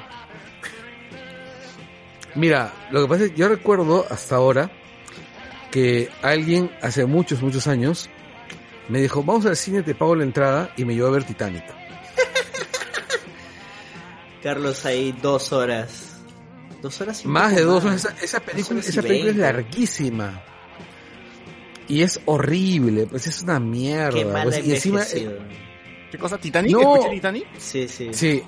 Mira, 2.35 2.73
lo 2.91 3.03
que 3.03 3.09
pasa 3.09 3.25
es 3.25 3.31
que 3.31 3.37
yo 3.37 3.49
recuerdo 3.49 4.07
hasta 4.11 4.37
ahora 4.37 4.71
que 5.71 6.09
alguien 6.23 6.71
hace 6.83 7.05
muchos, 7.07 7.43
muchos 7.43 7.67
años 7.67 8.09
me 8.91 9.01
dijo, 9.01 9.23
vamos 9.23 9.47
al 9.47 9.57
cine, 9.57 9.83
te 9.83 9.95
pago 9.95 10.17
la 10.17 10.25
entrada 10.25 10.73
y 10.77 10.85
me 10.85 10.95
llevó 10.95 11.09
a 11.09 11.13
ver 11.13 11.25
Titanic. 11.25 11.65
Carlos 14.43 14.85
ahí 14.85 15.15
dos 15.23 15.53
horas. 15.53 16.17
Dos 16.83 17.01
horas 17.01 17.25
y 17.25 17.29
Más 17.29 17.55
de 17.55 17.63
dos 17.63 17.85
horas. 17.85 18.05
Esa, 18.05 18.17
esa 18.21 18.41
película, 18.41 18.81
horas 18.81 18.89
esa 18.89 19.03
película 19.03 19.31
es 19.31 19.37
20. 19.37 19.53
larguísima. 19.53 20.43
Y 21.87 22.03
es 22.03 22.21
horrible, 22.25 23.07
pues 23.07 23.27
es 23.27 23.43
una 23.43 23.61
mierda. 23.61 24.11
Qué 24.11 24.25
pues, 24.25 24.67
y 24.67 24.73
encima, 24.73 25.03
envejecido. 25.03 25.39
¿Qué 26.11 26.19
cosa? 26.19 26.39
¿Titanic? 26.39 26.73
No. 26.73 26.97
¿Escuché 26.97 27.15
Titanic? 27.15 27.47
Sí, 27.59 27.87
sí. 27.87 28.09
Sí. 28.13 28.43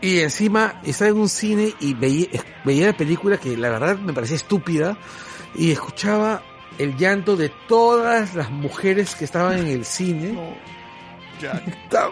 Y 0.00 0.20
encima 0.20 0.80
estaba 0.84 1.10
en 1.10 1.16
un 1.16 1.28
cine 1.28 1.74
y 1.80 1.94
veía, 1.94 2.28
veía 2.64 2.88
la 2.88 2.96
película 2.96 3.38
que 3.38 3.56
la 3.56 3.70
verdad 3.70 3.98
me 3.98 4.12
parecía 4.12 4.36
estúpida 4.36 4.96
y 5.56 5.72
escuchaba 5.72 6.42
el 6.78 6.96
llanto 6.96 7.36
de 7.36 7.50
todas 7.68 8.34
las 8.34 8.50
mujeres 8.50 9.14
que 9.14 9.24
estaban 9.24 9.58
en 9.58 9.66
el 9.68 9.84
cine. 9.84 10.38
Ya. 11.40 11.62
¡Ta 11.90 12.10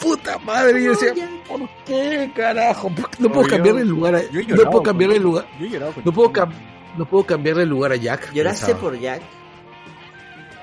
puta 0.00 0.38
madre! 0.38 0.80
Y 0.80 0.84
yo 0.84 0.90
decía, 0.92 1.14
¿por 1.48 1.60
qué 1.86 2.30
carajo? 2.34 2.90
¿Por 2.90 3.10
qué 3.10 3.22
no 3.22 3.30
puedo 3.32 3.48
cambiarle 3.48 3.82
el 3.82 3.88
lugar 3.88 4.14
a, 4.16 4.22
no 4.22 4.70
puedo 4.70 4.82
cambiarle 4.82 5.16
el 5.16 5.22
lugar, 5.22 5.46
Yo 5.60 5.66
he 5.66 5.70
llorado 5.70 5.92
con 5.94 6.04
no 6.04 6.12
puedo 6.12 6.28
Titanic. 6.28 6.56
cam- 6.58 6.96
no 6.98 7.08
puedo 7.08 7.24
cambiarle 7.24 7.62
el 7.62 7.68
lugar 7.68 7.92
a 7.92 7.96
Jack. 7.96 8.32
¿Lloraste 8.32 8.74
por 8.74 8.98
Jack? 8.98 9.22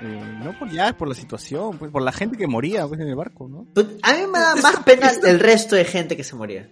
Eh, 0.02 0.40
no 0.44 0.52
por 0.60 0.70
ya, 0.70 0.92
por 0.98 1.08
la 1.08 1.16
situación, 1.16 1.78
pues, 1.78 1.90
por 1.90 2.02
la 2.02 2.12
gente 2.12 2.36
que 2.38 2.48
moría 2.48 2.86
pues, 2.86 3.00
en 3.00 3.08
el 3.08 3.16
barco, 3.16 3.48
¿no? 3.48 3.66
Pues, 3.74 3.88
a 4.04 4.14
mí 4.14 4.20
me 4.32 4.40
da 4.40 4.56
más 4.58 4.78
pena 4.84 5.10
el 5.24 5.40
resto 5.40 5.76
de 5.78 5.86
gente 5.86 6.18
que 6.18 6.24
se 6.26 6.36
moría. 6.36 6.70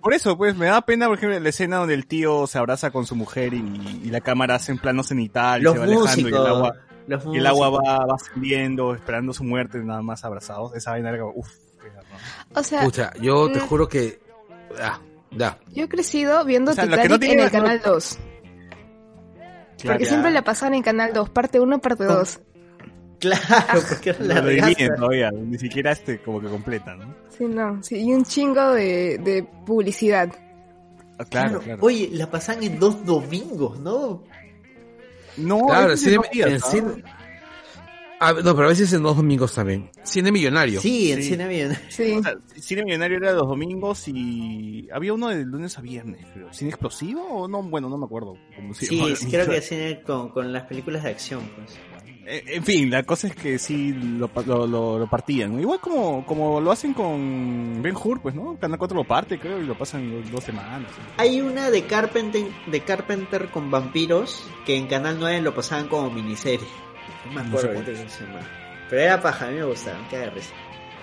Por 0.00 0.14
eso, 0.14 0.36
pues, 0.38 0.56
me 0.56 0.66
da 0.66 0.80
pena, 0.82 1.06
por 1.08 1.16
ejemplo, 1.18 1.38
la 1.40 1.48
escena 1.48 1.78
donde 1.78 1.94
el 1.94 2.06
tío 2.06 2.46
se 2.46 2.58
abraza 2.58 2.90
con 2.90 3.04
su 3.06 3.16
mujer 3.16 3.52
y, 3.54 3.58
y 4.04 4.10
la 4.10 4.20
cámara 4.20 4.54
hace 4.54 4.72
en 4.72 4.78
plano 4.78 5.02
cenital 5.02 5.60
y 5.60 5.64
Los 5.64 5.72
se 5.74 5.78
va 5.80 5.84
alejando 5.86 6.28
y 6.28 6.32
el 6.32 6.46
agua, 6.46 6.76
y 7.32 7.36
el 7.38 7.46
agua 7.46 7.70
va, 7.70 8.06
va 8.06 8.14
ascendiendo, 8.14 8.94
esperando 8.94 9.32
su 9.32 9.42
muerte, 9.44 9.78
nada 9.82 10.02
más 10.02 10.24
abrazados. 10.24 10.74
Esa 10.76 10.92
vaina 10.92 11.08
era 11.10 11.18
como, 11.20 11.32
uff, 11.36 11.50
O 12.54 12.62
sea, 12.62 12.82
Pucha, 12.82 13.12
yo 13.20 13.50
te 13.50 13.58
Mm. 13.60 13.66
juro 13.66 13.88
que... 13.88 14.20
Ah, 14.80 15.00
ya. 15.32 15.58
yo 15.74 15.84
he 15.84 15.88
crecido 15.88 16.44
viendo 16.44 16.70
O 16.70 16.74
sea, 16.74 16.84
Titanic 16.84 17.10
no 17.10 17.18
tiene 17.18 17.34
en 17.34 17.40
el 17.40 17.50
Canal 17.50 17.80
2. 17.84 18.18
Porque 19.84 20.06
siempre 20.06 20.30
la 20.30 20.42
pasaban 20.42 20.74
en 20.74 20.82
Canal 20.82 21.12
2, 21.12 21.30
parte 21.30 21.60
1, 21.60 21.78
parte 21.80 22.04
2. 22.04 22.40
Claro, 23.18 23.80
porque 23.88 24.10
era 24.10 24.18
la 24.24 24.40
regaza. 24.40 24.94
todavía, 24.96 25.30
ni 25.32 25.58
siquiera 25.58 25.92
este 25.92 26.18
como 26.20 26.40
que 26.40 26.46
completa, 26.48 26.94
¿no? 26.96 27.14
Sí, 27.36 27.44
no. 27.44 27.82
Sí, 27.82 27.96
y 28.00 28.12
un 28.12 28.24
chingo 28.24 28.72
de, 28.72 29.18
de 29.18 29.42
publicidad. 29.66 30.30
Ah, 31.18 31.24
claro, 31.24 31.48
Claro. 31.50 31.60
claro. 31.64 31.78
Oye, 31.82 32.10
la 32.12 32.30
pasan 32.30 32.62
en 32.62 32.78
dos 32.78 33.04
domingos, 33.04 33.78
¿no? 33.80 34.22
no, 35.36 35.66
Claro, 35.66 35.96
cine, 35.96 36.18
días, 36.32 36.48
en 36.48 36.58
¿no? 36.58 36.66
cine- 36.66 37.04
Ah, 38.20 38.32
no, 38.32 38.52
pero 38.56 38.64
a 38.66 38.70
veces 38.70 38.92
en 38.92 39.04
dos 39.04 39.16
domingos 39.16 39.54
también. 39.54 39.90
Cine 40.02 40.32
millonario. 40.32 40.80
Sí, 40.80 41.12
en 41.12 41.22
Sí. 41.22 41.28
cine 41.30 41.46
bien. 41.46 41.78
Sí. 41.88 42.16
O 42.18 42.22
sea, 42.24 42.34
Cine 42.56 42.82
Millonario 42.84 43.18
era 43.18 43.30
los 43.32 43.46
domingos 43.46 44.08
y 44.08 44.88
había 44.92 45.12
uno 45.12 45.28
de 45.28 45.44
lunes 45.44 45.78
a 45.78 45.82
viernes, 45.82 46.26
creo. 46.34 46.52
¿Cine 46.52 46.70
explosivo 46.70 47.22
o 47.22 47.46
no? 47.46 47.62
Bueno, 47.62 47.88
no 47.88 47.96
me 47.96 48.06
acuerdo. 48.06 48.34
cómo 48.56 48.74
se 48.74 48.86
Sí, 48.86 49.00
creo 49.30 49.48
que 49.48 49.60
cine 49.62 50.02
con, 50.04 50.30
con 50.30 50.52
las 50.52 50.64
películas 50.64 51.04
de 51.04 51.10
acción, 51.10 51.48
pues. 51.54 51.78
Eh, 52.30 52.44
En 52.56 52.62
fin, 52.64 52.90
la 52.90 53.02
cosa 53.04 53.26
es 53.28 53.34
que 53.34 53.58
sí 53.58 53.92
lo, 53.92 54.28
pa- 54.28 54.42
lo, 54.42 54.66
lo- 54.66 54.98
lo 54.98 55.06
partían. 55.08 55.52
¿no? 55.54 55.60
Igual 55.60 55.80
como, 55.80 56.26
como 56.26 56.60
lo 56.60 56.70
hacen 56.70 56.92
con 56.94 57.80
Ben 57.82 57.94
Hur, 57.96 58.20
pues, 58.20 58.34
¿no? 58.34 58.56
Canal 58.60 58.78
4 58.78 58.96
lo 58.96 59.04
parte, 59.04 59.38
creo, 59.38 59.58
y 59.60 59.66
lo 59.66 59.76
pasan 59.76 60.22
dos, 60.30 60.44
semanas. 60.44 60.90
Hay 61.16 61.40
una 61.40 61.70
de 61.70 61.84
Carpenter, 61.84 62.44
de 62.66 62.80
Carpenter 62.80 63.48
con 63.50 63.70
vampiros 63.70 64.46
que 64.66 64.76
en 64.76 64.86
Canal 64.86 65.16
9 65.18 65.40
lo 65.40 65.54
pasaban 65.54 65.88
como 65.88 66.10
miniserie. 66.10 66.66
No 67.26 67.32
me 67.32 67.48
acuerdo 67.48 67.84
se 67.84 68.24
llama. 68.24 68.40
Pero 68.90 69.02
era 69.02 69.20
paja, 69.20 69.46
a 69.46 69.50
mí 69.50 69.56
me 69.56 69.64
gustaba, 69.64 69.98
qué 70.10 70.18
de 70.18 70.30
risa. 70.30 70.52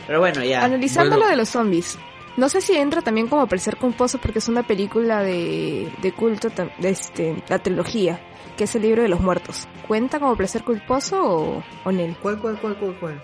Pero 0.08 0.20
bueno, 0.20 0.44
ya. 0.44 0.64
Analizando 0.64 1.12
Bueno. 1.12 1.26
lo 1.26 1.30
de 1.32 1.38
los 1.38 1.50
zombies. 1.50 1.98
No 2.38 2.50
sé 2.50 2.60
si 2.62 2.76
entra 2.76 3.02
también 3.02 3.28
como 3.28 3.48
Parecer 3.48 3.78
Culposo 3.78 4.18
porque 4.20 4.40
es 4.40 4.48
una 4.50 4.64
película 4.64 5.22
de, 5.24 5.90
de 6.02 6.12
culto, 6.12 6.50
de 6.80 6.90
este, 6.90 7.42
la 7.48 7.60
trilogía, 7.60 8.20
que 8.56 8.66
es 8.66 8.76
el 8.76 8.84
libro 8.84 9.02
de 9.02 9.10
los 9.10 9.20
muertos. 9.20 9.68
¿Cuenta 9.88 10.20
como 10.20 10.36
Placer 10.36 10.64
Culposo 10.64 11.22
o, 11.24 11.64
o 11.84 11.92
Nel? 11.92 12.16
¿Cuál, 12.22 12.40
cuál, 12.40 12.60
cuál, 12.60 12.78
cuál, 12.78 13.00
cuál? 13.00 13.24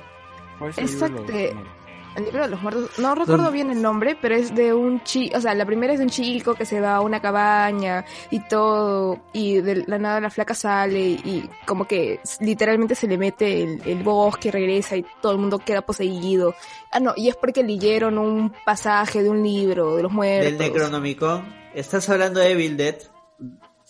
¿Cuál 0.59 0.69
es 0.71 0.77
el 0.77 0.83
Exacto. 0.85 1.23
libro? 1.31 1.55
No. 1.55 1.81
El 2.13 2.25
libro 2.25 2.41
de 2.41 2.49
los 2.49 2.61
muertos, 2.61 2.99
no 2.99 3.15
recuerdo 3.15 3.51
bien 3.51 3.71
el 3.71 3.81
nombre, 3.81 4.17
pero 4.21 4.35
es 4.35 4.53
de 4.53 4.73
un 4.73 5.01
chico, 5.01 5.37
o 5.37 5.39
sea, 5.39 5.55
la 5.55 5.65
primera 5.65 5.93
es 5.93 5.99
de 5.99 6.03
un 6.03 6.11
chico 6.11 6.55
que 6.55 6.65
se 6.65 6.81
va 6.81 6.95
a 6.95 7.01
una 7.01 7.21
cabaña 7.21 8.03
y 8.29 8.41
todo, 8.41 9.21
y 9.31 9.61
de 9.61 9.85
la 9.87 9.97
nada 9.97 10.19
la 10.19 10.29
flaca 10.29 10.53
sale 10.53 10.99
y 10.99 11.49
como 11.65 11.85
que 11.85 12.19
literalmente 12.41 12.95
se 12.95 13.07
le 13.07 13.17
mete 13.17 13.63
el, 13.63 13.81
el 13.85 14.03
bosque 14.03 14.51
regresa 14.51 14.97
y 14.97 15.05
todo 15.21 15.31
el 15.31 15.37
mundo 15.37 15.59
queda 15.59 15.83
poseído. 15.83 16.53
Ah, 16.91 16.99
no, 16.99 17.13
y 17.15 17.29
es 17.29 17.37
porque 17.37 17.63
leyeron 17.63 18.17
un 18.17 18.51
pasaje 18.65 19.23
de 19.23 19.29
un 19.29 19.41
libro 19.41 19.95
de 19.95 20.03
los 20.03 20.11
muertos. 20.11 20.51
Del 20.51 20.57
Necronomicon. 20.57 21.61
Estás 21.73 22.09
hablando 22.09 22.41
de 22.41 22.51
Evil 22.51 22.75
Dead. 22.75 22.95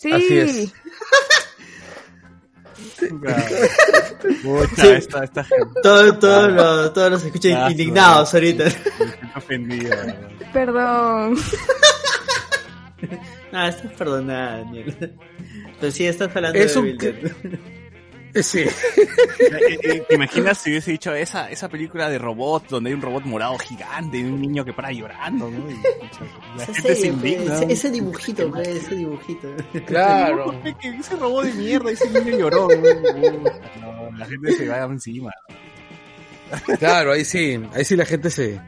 Sí, 0.01 0.11
Así 0.11 0.37
es. 0.39 0.73
Pucha, 4.43 4.93
esta, 4.97 5.23
esta 5.23 5.43
gente. 5.43 5.79
Todo, 5.83 6.17
todo 6.17 6.47
lo- 6.49 6.91
todos 6.91 7.11
los 7.11 7.23
escuchan 7.23 7.53
Ah, 7.63 7.71
indignados 7.71 8.33
ahorita. 8.33 8.65
Ofendido. 9.35 9.95
perdón. 10.53 11.37
No, 13.51 13.67
estás 13.67 13.91
perdonada, 13.93 14.59
Daniel. 14.59 15.15
Pero 15.79 15.91
sí, 15.91 16.05
estás 16.05 16.33
hablando 16.35 16.57
Es 16.59 16.73
de 16.75 16.79
un- 16.79 16.97
Sí. 18.43 18.59
Eh, 18.59 19.79
eh, 19.83 20.03
¿Te 20.07 20.15
imaginas 20.15 20.57
si 20.57 20.69
hubiese 20.69 20.91
dicho 20.91 21.13
esa, 21.13 21.49
esa 21.49 21.67
película 21.69 22.09
de 22.09 22.17
robot 22.17 22.69
donde 22.69 22.89
hay 22.89 22.93
un 22.93 23.01
robot 23.01 23.25
morado 23.25 23.57
gigante 23.57 24.17
y 24.17 24.23
un 24.23 24.39
niño 24.39 24.63
que 24.63 24.73
para 24.73 24.91
llorando, 24.91 25.49
¿no? 25.49 25.69
Y, 25.69 25.75
la 26.57 26.63
Esa 26.63 26.73
gente 26.73 26.95
se 26.95 26.95
serie, 26.95 27.11
pe, 27.13 27.29
indigna. 27.29 27.55
ese, 27.55 27.73
ese 27.73 27.89
dibujito, 27.91 28.51
pe, 28.51 28.61
ese 28.77 28.95
dibujito. 28.95 29.47
Claro. 29.85 30.53
Ese, 30.63 30.77
que 30.77 30.87
ese 30.89 31.15
robot 31.15 31.45
de 31.45 31.53
mierda, 31.53 31.91
ese 31.91 32.09
niño 32.09 32.37
lloró. 32.37 32.67
¿no? 32.69 34.09
No, 34.09 34.17
la 34.17 34.25
gente 34.25 34.53
se 34.53 34.67
va 34.67 34.83
encima. 34.83 35.31
Claro, 36.79 37.13
ahí 37.13 37.25
sí, 37.25 37.59
ahí 37.73 37.85
sí 37.85 37.95
la 37.95 38.05
gente 38.05 38.29
se... 38.29 38.59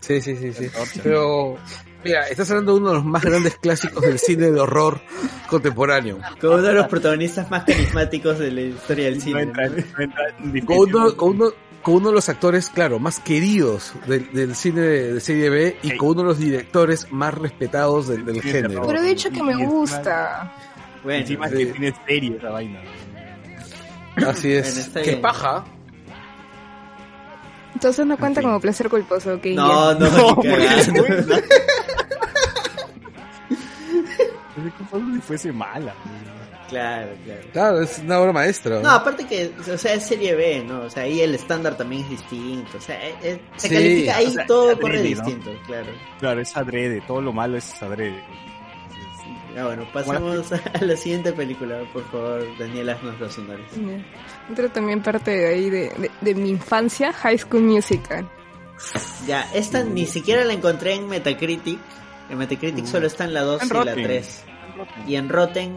Sí, 0.00 0.20
sí, 0.20 0.36
sí, 0.36 0.52
sí. 0.52 0.70
Pero, 1.02 1.58
mira, 2.04 2.28
estás 2.28 2.50
hablando 2.50 2.72
de 2.74 2.78
uno 2.80 2.88
de 2.90 2.94
los 2.96 3.04
más 3.04 3.22
grandes 3.22 3.56
clásicos 3.58 4.02
del 4.02 4.18
cine 4.18 4.50
de 4.50 4.60
horror 4.60 5.00
contemporáneo. 5.48 6.18
Como 6.40 6.54
uno 6.54 6.62
de 6.62 6.72
los 6.74 6.86
protagonistas 6.88 7.50
más 7.50 7.64
carismáticos 7.64 8.38
de 8.38 8.50
la 8.52 8.60
historia 8.62 9.06
del 9.06 9.16
No 9.18 9.20
cine. 9.24 9.42
entra, 9.42 9.68
¿no? 9.68 9.74
no 9.76 10.02
entra 10.04 10.22
en 10.42 10.66
Con 10.66 10.78
uno, 10.78 11.16
con 11.16 11.28
uno, 11.30 11.50
con 11.82 11.94
uno 11.94 12.08
de 12.08 12.14
los 12.14 12.28
actores, 12.28 12.70
claro, 12.70 12.98
más 12.98 13.20
queridos 13.20 13.92
del, 14.06 14.30
del 14.32 14.54
cine 14.54 14.80
de, 14.80 15.14
de 15.14 15.20
serie 15.20 15.48
B 15.50 15.76
y 15.82 15.96
con 15.96 16.08
uno 16.10 16.22
de 16.22 16.28
los 16.28 16.38
directores 16.38 17.10
más 17.10 17.34
respetados 17.34 18.08
del, 18.08 18.24
del 18.24 18.42
género. 18.42 18.86
Pero 18.86 19.00
he 19.00 19.04
dicho 19.04 19.30
que 19.30 19.42
me 19.42 19.64
gusta. 19.66 20.52
Bueno, 21.04 21.20
Encima 21.20 21.46
es 21.46 21.52
sí. 21.52 21.58
que 21.58 21.66
tiene 21.66 21.94
serie 22.06 22.36
esa 22.36 22.50
vaina. 22.50 22.80
Así 24.26 24.52
es. 24.52 24.90
Bueno, 24.92 25.06
bien. 25.06 25.20
paja. 25.20 25.64
Entonces 27.78 28.04
no 28.06 28.16
cuenta 28.18 28.40
En 28.40 28.44
fin. 28.44 28.50
como 28.50 28.60
placer 28.60 28.88
culposo, 28.88 29.34
ok. 29.34 29.44
no, 29.54 29.92
ya. 29.92 29.98
no, 30.10 30.18
No, 30.18 30.34
como 30.34 30.42
si 35.14 35.20
fuese 35.22 35.52
mala. 35.52 35.94
Claro, 36.68 37.12
claro. 37.24 37.40
Claro, 37.52 37.80
es 37.82 37.98
una 38.00 38.18
obra 38.18 38.32
maestra. 38.32 38.80
No, 38.80 38.90
aparte 38.90 39.24
que, 39.26 39.52
o 39.72 39.78
sea, 39.78 39.94
es 39.94 40.04
serie 40.06 40.34
B, 40.34 40.64
¿no? 40.66 40.80
O 40.82 40.90
sea, 40.90 41.04
ahí 41.04 41.20
el 41.20 41.34
estándar 41.36 41.76
también 41.76 42.02
es 42.02 42.10
distinto. 42.10 42.76
O 42.76 42.80
sea, 42.80 43.00
es- 43.08 43.14
es- 43.24 43.38
se 43.56 43.68
Sí, 43.68 43.74
califica 43.74 44.16
ahí 44.16 44.26
o 44.26 44.30
sea, 44.32 44.46
todo 44.46 44.80
corre 44.80 44.98
adrede, 44.98 45.14
¿no? 45.14 45.24
distinto, 45.24 45.50
claro. 45.66 45.86
Claro, 46.18 46.40
es 46.40 46.56
adrede, 46.56 47.00
todo 47.06 47.22
lo 47.22 47.32
malo 47.32 47.56
es 47.56 47.80
adrede. 47.82 48.20
Ya 49.58 49.64
bueno, 49.66 49.86
pasemos 49.92 50.52
a 50.52 50.84
la 50.84 50.96
siguiente 50.96 51.32
película, 51.32 51.80
por 51.92 52.04
favor, 52.12 52.46
Daniel, 52.58 52.90
haznos 52.90 53.18
los 53.18 53.38
honores. 53.38 53.66
Ya. 53.74 54.04
Entra 54.48 54.68
también 54.68 55.02
parte 55.02 55.32
de 55.32 55.48
ahí 55.48 55.68
de, 55.68 55.90
de, 55.98 56.10
de 56.20 56.34
mi 56.36 56.50
infancia, 56.50 57.12
High 57.12 57.38
School 57.38 57.62
Musical. 57.62 58.28
Ya, 59.26 59.50
esta 59.54 59.82
ni 59.82 60.06
siquiera 60.06 60.44
la 60.44 60.52
encontré 60.52 60.94
en 60.94 61.08
Metacritic. 61.08 61.80
En 62.30 62.38
Metacritic 62.38 62.86
solo 62.86 63.08
está 63.08 63.24
en 63.24 63.34
la 63.34 63.40
2 63.42 63.62
En 63.62 63.68
y 63.68 63.70
la 63.72 63.78
Rotten. 63.84 64.04
3. 64.04 64.44
Y 65.08 65.16
en 65.16 65.28
Rotten 65.28 65.76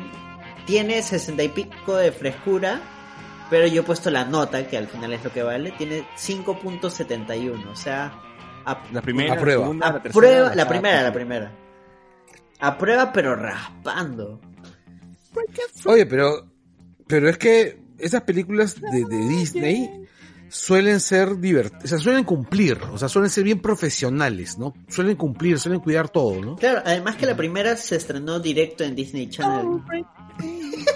tiene 0.68 1.02
60 1.02 1.42
y 1.42 1.50
pico 1.50 1.96
de 1.96 2.12
frescura, 2.12 2.80
pero 3.50 3.66
yo 3.66 3.82
he 3.82 3.84
puesto 3.84 4.12
la 4.12 4.26
nota, 4.26 4.68
que 4.68 4.78
al 4.78 4.88
final 4.88 5.12
es 5.14 5.24
lo 5.24 5.32
que 5.34 5.42
vale, 5.42 5.72
tiene 5.72 6.06
5.71, 6.16 7.68
o 7.72 7.76
sea, 7.76 8.14
a, 8.66 8.84
La 8.92 9.02
primera, 9.02 9.34
A 9.34 9.38
prueba. 9.38 9.68
la 9.74 9.74
la 9.74 10.02
tercera, 10.04 10.14
prueba, 10.14 10.40
la 10.50 10.54
cuarta. 10.54 10.70
primera, 10.70 11.02
la 11.02 11.12
primera. 11.14 11.52
A 12.62 12.78
prueba, 12.78 13.12
pero 13.12 13.36
raspando. 13.36 14.40
Oye, 15.86 16.06
pero, 16.06 16.48
pero 17.08 17.30
es 17.30 17.38
que 17.38 17.80
esas 17.98 18.22
películas 18.22 18.80
de, 18.80 19.06
de 19.06 19.28
Disney 19.28 20.08
suelen 20.52 21.00
ser 21.00 21.38
divertidas, 21.38 21.86
o 21.86 21.88
sea, 21.88 21.98
suelen 21.98 22.26
cumplir, 22.26 22.78
o 22.92 22.98
sea, 22.98 23.08
suelen 23.08 23.30
ser 23.30 23.46
bien 23.46 23.62
profesionales, 23.62 24.58
¿no? 24.58 24.74
Suelen 24.90 25.16
cumplir, 25.16 25.58
suelen 25.58 25.80
cuidar 25.80 26.10
todo, 26.10 26.42
¿no? 26.42 26.56
Claro, 26.58 26.82
además 26.86 27.16
que 27.16 27.26
la 27.26 27.38
primera 27.38 27.78
se 27.78 27.96
estrenó 27.96 28.40
directo 28.40 28.84
en 28.84 28.96
Disney 28.96 29.30
Channel. 29.30 29.82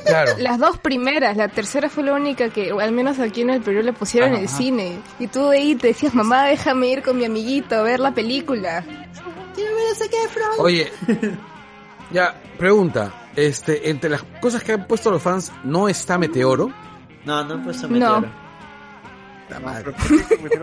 Claro. 0.05 0.31
Las 0.39 0.59
dos 0.59 0.77
primeras, 0.79 1.35
la 1.35 1.49
tercera 1.49 1.89
fue 1.89 2.03
la 2.03 2.13
única 2.13 2.49
que, 2.49 2.71
al 2.71 2.91
menos 2.91 3.19
aquí 3.19 3.41
en 3.41 3.49
el 3.49 3.61
Perú, 3.61 3.81
le 3.81 3.93
pusieron 3.93 4.33
en 4.33 4.39
el 4.39 4.45
Ajá. 4.45 4.57
cine. 4.57 4.99
Y 5.19 5.27
tú 5.27 5.49
de 5.49 5.57
ahí 5.57 5.75
te 5.75 5.87
decías, 5.87 6.13
mamá, 6.13 6.45
déjame 6.45 6.89
ir 6.89 7.03
con 7.03 7.17
mi 7.17 7.25
amiguito 7.25 7.75
a 7.75 7.81
ver 7.83 7.99
la 7.99 8.13
película. 8.13 8.83
Quiero 9.55 9.75
ver 9.75 10.43
a. 10.43 10.61
Oye, 10.61 10.91
ya, 12.11 12.41
pregunta, 12.57 13.11
este, 13.35 13.89
entre 13.89 14.09
las 14.09 14.23
cosas 14.41 14.63
que 14.63 14.73
han 14.73 14.87
puesto 14.87 15.11
los 15.11 15.21
fans, 15.21 15.51
¿no 15.63 15.89
está 15.89 16.17
Meteoro? 16.17 16.71
No, 17.25 17.43
no 17.43 17.55
he 17.55 17.57
puesto 17.59 17.87
No. 17.87 18.21
Meteoro. 18.21 18.45
La 19.49 19.59
madre. 19.59 19.93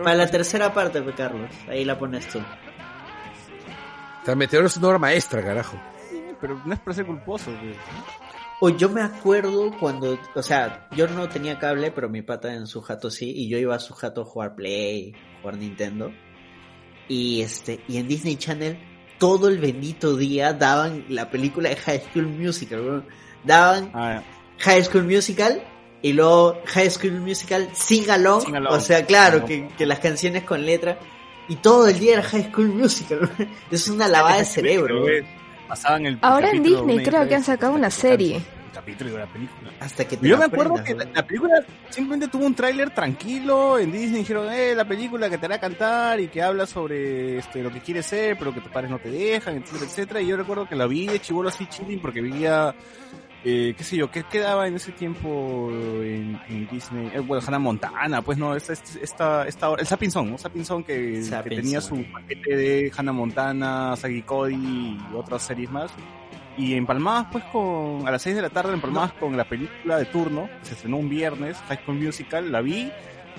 Para 0.03 0.15
la 0.15 0.27
tercera 0.27 0.73
parte, 0.73 1.01
pues, 1.01 1.15
Carlos. 1.15 1.49
Ahí 1.69 1.85
la 1.85 1.97
pones 1.97 2.27
tú. 2.27 2.39
O 2.39 4.25
sea, 4.25 4.35
Meteoro 4.35 4.67
es 4.67 4.77
una 4.77 4.87
obra 4.89 4.99
maestra, 4.99 5.43
carajo. 5.43 5.77
Pero 6.41 6.61
no 6.65 6.73
es 6.73 6.79
para 6.79 6.95
ser 6.95 7.05
culposo. 7.05 7.51
güey. 7.51 7.75
O 8.59 8.69
yo 8.69 8.89
me 8.89 9.01
acuerdo 9.01 9.71
cuando, 9.77 10.17
o 10.35 10.41
sea, 10.43 10.87
yo 10.91 11.07
no 11.07 11.27
tenía 11.27 11.59
cable, 11.59 11.91
pero 11.91 12.07
mi 12.07 12.21
pata 12.21 12.53
en 12.53 12.67
su 12.67 12.81
jato 12.81 13.09
sí, 13.09 13.29
y 13.35 13.49
yo 13.49 13.57
iba 13.57 13.75
a 13.75 13.79
su 13.79 13.93
jato 13.93 14.21
a 14.21 14.25
jugar 14.25 14.55
Play, 14.55 15.13
jugar 15.41 15.57
Nintendo. 15.57 16.11
Y 17.09 17.41
este, 17.41 17.81
y 17.87 17.97
en 17.97 18.07
Disney 18.07 18.37
Channel 18.37 18.77
todo 19.23 19.47
el 19.47 19.57
bendito 19.57 20.17
día 20.17 20.51
daban 20.51 21.05
la 21.07 21.29
película 21.29 21.69
de 21.69 21.77
High 21.77 22.01
School 22.11 22.27
Musical. 22.27 23.05
Daban 23.45 23.89
Ah, 23.93 24.21
High 24.59 24.83
School 24.83 25.05
Musical 25.05 25.63
y 26.01 26.11
luego 26.11 26.57
High 26.65 26.89
School 26.89 27.21
Musical 27.21 27.69
Sing 27.73 28.09
Along, 28.09 28.41
Sing 28.41 28.55
Along. 28.57 28.73
o 28.73 28.79
sea, 28.81 29.05
claro, 29.05 29.45
que, 29.45 29.69
que 29.77 29.85
las 29.85 29.99
canciones 29.99 30.43
con 30.43 30.65
letra 30.65 30.99
y 31.47 31.55
todo 31.55 31.87
el 31.87 31.97
día 31.99 32.15
era 32.15 32.23
High 32.23 32.51
School 32.51 32.67
Musical. 32.67 33.19
weón. 33.37 33.49
Es 33.71 33.87
una 33.87 34.09
lavada 34.09 34.39
de 34.39 34.45
cerebro. 34.45 35.05
Pasaban 35.69 36.05
el 36.05 36.19
Ahora 36.21 36.51
en 36.51 36.61
Disney 36.61 37.01
creo 37.01 37.25
que 37.25 37.35
han 37.35 37.45
sacado 37.45 37.71
una 37.71 37.91
serie. 37.91 38.41
Capítulo 38.73 39.11
y 39.11 39.17
la 39.17 39.27
película. 39.27 39.71
Hasta 39.79 40.05
que 40.05 40.17
te 40.17 40.27
Yo 40.27 40.37
me 40.37 40.45
acuerdo 40.45 40.77
aprendas, 40.77 41.05
que 41.05 41.13
la, 41.13 41.27
película 41.27 41.63
simplemente 41.89 42.27
tuvo 42.27 42.45
un 42.45 42.55
tráiler 42.55 42.89
tranquilo 42.89 43.77
en 43.77 43.91
Disney. 43.91 44.19
Dijeron, 44.19 44.51
eh, 44.51 44.73
la 44.73 44.85
película 44.85 45.29
que 45.29 45.37
te 45.37 45.45
hará 45.45 45.59
cantar 45.59 46.19
y 46.19 46.27
que 46.27 46.41
habla 46.41 46.65
sobre 46.65 47.37
este, 47.37 47.61
lo 47.61 47.71
que 47.71 47.81
quieres 47.81 48.07
ser, 48.07 48.37
pero 48.37 48.53
que 48.53 48.61
tus 48.61 48.71
padres 48.71 48.89
no 48.89 48.97
te 48.97 49.11
dejan, 49.11 49.57
etcétera, 49.57 49.85
etcétera. 49.85 50.21
Y 50.21 50.27
yo 50.27 50.37
recuerdo 50.37 50.67
que 50.67 50.75
la 50.75 50.87
vi 50.87 51.05
de 51.05 51.19
chivolo 51.19 51.49
así 51.49 51.67
chilling 51.67 52.01
porque 52.01 52.21
vivía, 52.21 52.73
eh, 53.43 53.75
qué 53.77 53.83
sé 53.83 53.95
yo, 53.97 54.09
¿qué 54.09 54.23
quedaba 54.23 54.67
en 54.67 54.75
ese 54.75 54.91
tiempo 54.91 55.69
en, 55.71 56.39
en 56.47 56.67
Disney? 56.67 57.11
Eh, 57.13 57.19
bueno, 57.19 57.43
Hannah 57.45 57.59
Montana, 57.59 58.21
pues 58.23 58.39
no, 58.39 58.55
esta, 58.55 58.73
esta, 58.73 59.47
esta, 59.47 59.73
el 59.77 59.85
Sapinson, 59.85 60.31
¿no? 60.31 60.37
Sapinson 60.39 60.83
que, 60.83 61.23
tenía 61.47 61.79
su 61.79 62.03
paquete 62.11 62.55
de 62.55 62.91
Hannah 62.95 63.11
Montana, 63.11 63.95
Sagi 63.97 64.23
Cody 64.23 64.55
y 64.55 64.99
otras 65.15 65.43
series 65.43 65.69
más. 65.69 65.91
Y 66.57 66.75
empalmadas 66.75 67.27
pues 67.31 67.43
con, 67.45 68.07
a 68.07 68.11
las 68.11 68.21
6 68.21 68.35
de 68.35 68.41
la 68.43 68.49
tarde 68.49 68.73
empalmadas 68.73 69.13
con 69.13 69.35
la 69.35 69.43
película 69.43 69.97
de 69.97 70.05
turno, 70.05 70.49
se 70.61 70.73
estrenó 70.75 70.97
un 70.97 71.09
viernes, 71.09 71.57
High 71.67 71.79
School 71.83 71.99
Musical, 71.99 72.51
la 72.51 72.61
vi, 72.61 72.91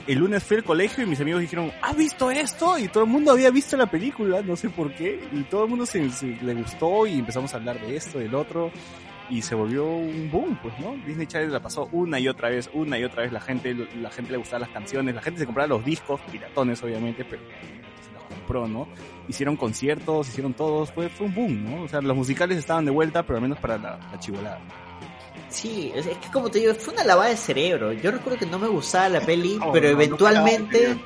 el 0.08 0.18
lunes 0.18 0.42
fui 0.42 0.56
al 0.56 0.64
colegio 0.64 1.04
y 1.04 1.06
mis 1.06 1.20
amigos 1.20 1.40
dijeron, 1.40 1.70
¿has 1.80 1.96
visto 1.96 2.30
esto? 2.32 2.76
Y 2.76 2.88
todo 2.88 3.04
el 3.04 3.10
mundo 3.10 3.30
había 3.30 3.50
visto 3.50 3.76
la 3.76 3.86
película, 3.86 4.42
no 4.42 4.56
sé 4.56 4.68
por 4.68 4.92
qué, 4.94 5.20
y 5.32 5.42
todo 5.44 5.64
el 5.64 5.70
mundo 5.70 5.86
se, 5.86 6.10
se- 6.10 6.36
le 6.42 6.54
gustó 6.54 7.06
y 7.06 7.20
empezamos 7.20 7.54
a 7.54 7.58
hablar 7.58 7.80
de 7.80 7.94
esto, 7.96 8.18
del 8.18 8.34
otro, 8.34 8.72
y 9.30 9.40
se 9.42 9.54
volvió 9.54 9.86
un 9.86 10.28
boom, 10.30 10.58
pues, 10.60 10.74
¿no? 10.80 10.96
Disney 11.06 11.26
Channel 11.28 11.52
la 11.52 11.60
pasó 11.60 11.88
una 11.92 12.18
y 12.18 12.26
otra 12.26 12.48
vez, 12.50 12.68
una 12.74 12.98
y 12.98 13.04
otra 13.04 13.22
vez, 13.22 13.32
la 13.32 13.40
gente, 13.40 13.74
la 14.00 14.10
gente 14.10 14.32
le 14.32 14.38
gustaban 14.38 14.62
las 14.62 14.70
canciones, 14.70 15.14
la 15.14 15.22
gente 15.22 15.38
se 15.38 15.46
compraba 15.46 15.68
los 15.68 15.84
discos, 15.84 16.20
piratones 16.32 16.82
obviamente, 16.82 17.24
pero 17.24 17.40
compró, 18.44 18.68
¿no? 18.68 18.86
hicieron 19.28 19.56
conciertos, 19.56 20.28
hicieron 20.28 20.54
todos, 20.54 20.92
fue, 20.92 21.08
fue 21.08 21.26
un 21.26 21.34
boom, 21.34 21.64
¿no? 21.64 21.82
O 21.84 21.88
sea, 21.88 22.00
los 22.00 22.16
musicales 22.16 22.58
estaban 22.58 22.84
de 22.84 22.90
vuelta, 22.90 23.22
pero 23.22 23.36
al 23.36 23.42
menos 23.42 23.58
para 23.58 23.78
la, 23.78 23.98
la 24.10 24.18
chivolada. 24.18 24.60
Sí, 25.48 25.92
es 25.94 26.06
que 26.06 26.30
como 26.32 26.50
te 26.50 26.58
digo, 26.58 26.74
fue 26.74 26.94
una 26.94 27.04
lavada 27.04 27.30
de 27.30 27.36
cerebro. 27.36 27.92
Yo 27.92 28.10
recuerdo 28.10 28.38
que 28.38 28.46
no 28.46 28.58
me 28.58 28.68
gustaba 28.68 29.08
la 29.08 29.20
peli, 29.20 29.56
No, 29.56 29.72
pero 29.72 29.88
no, 29.88 29.94
eventualmente, 29.94 30.96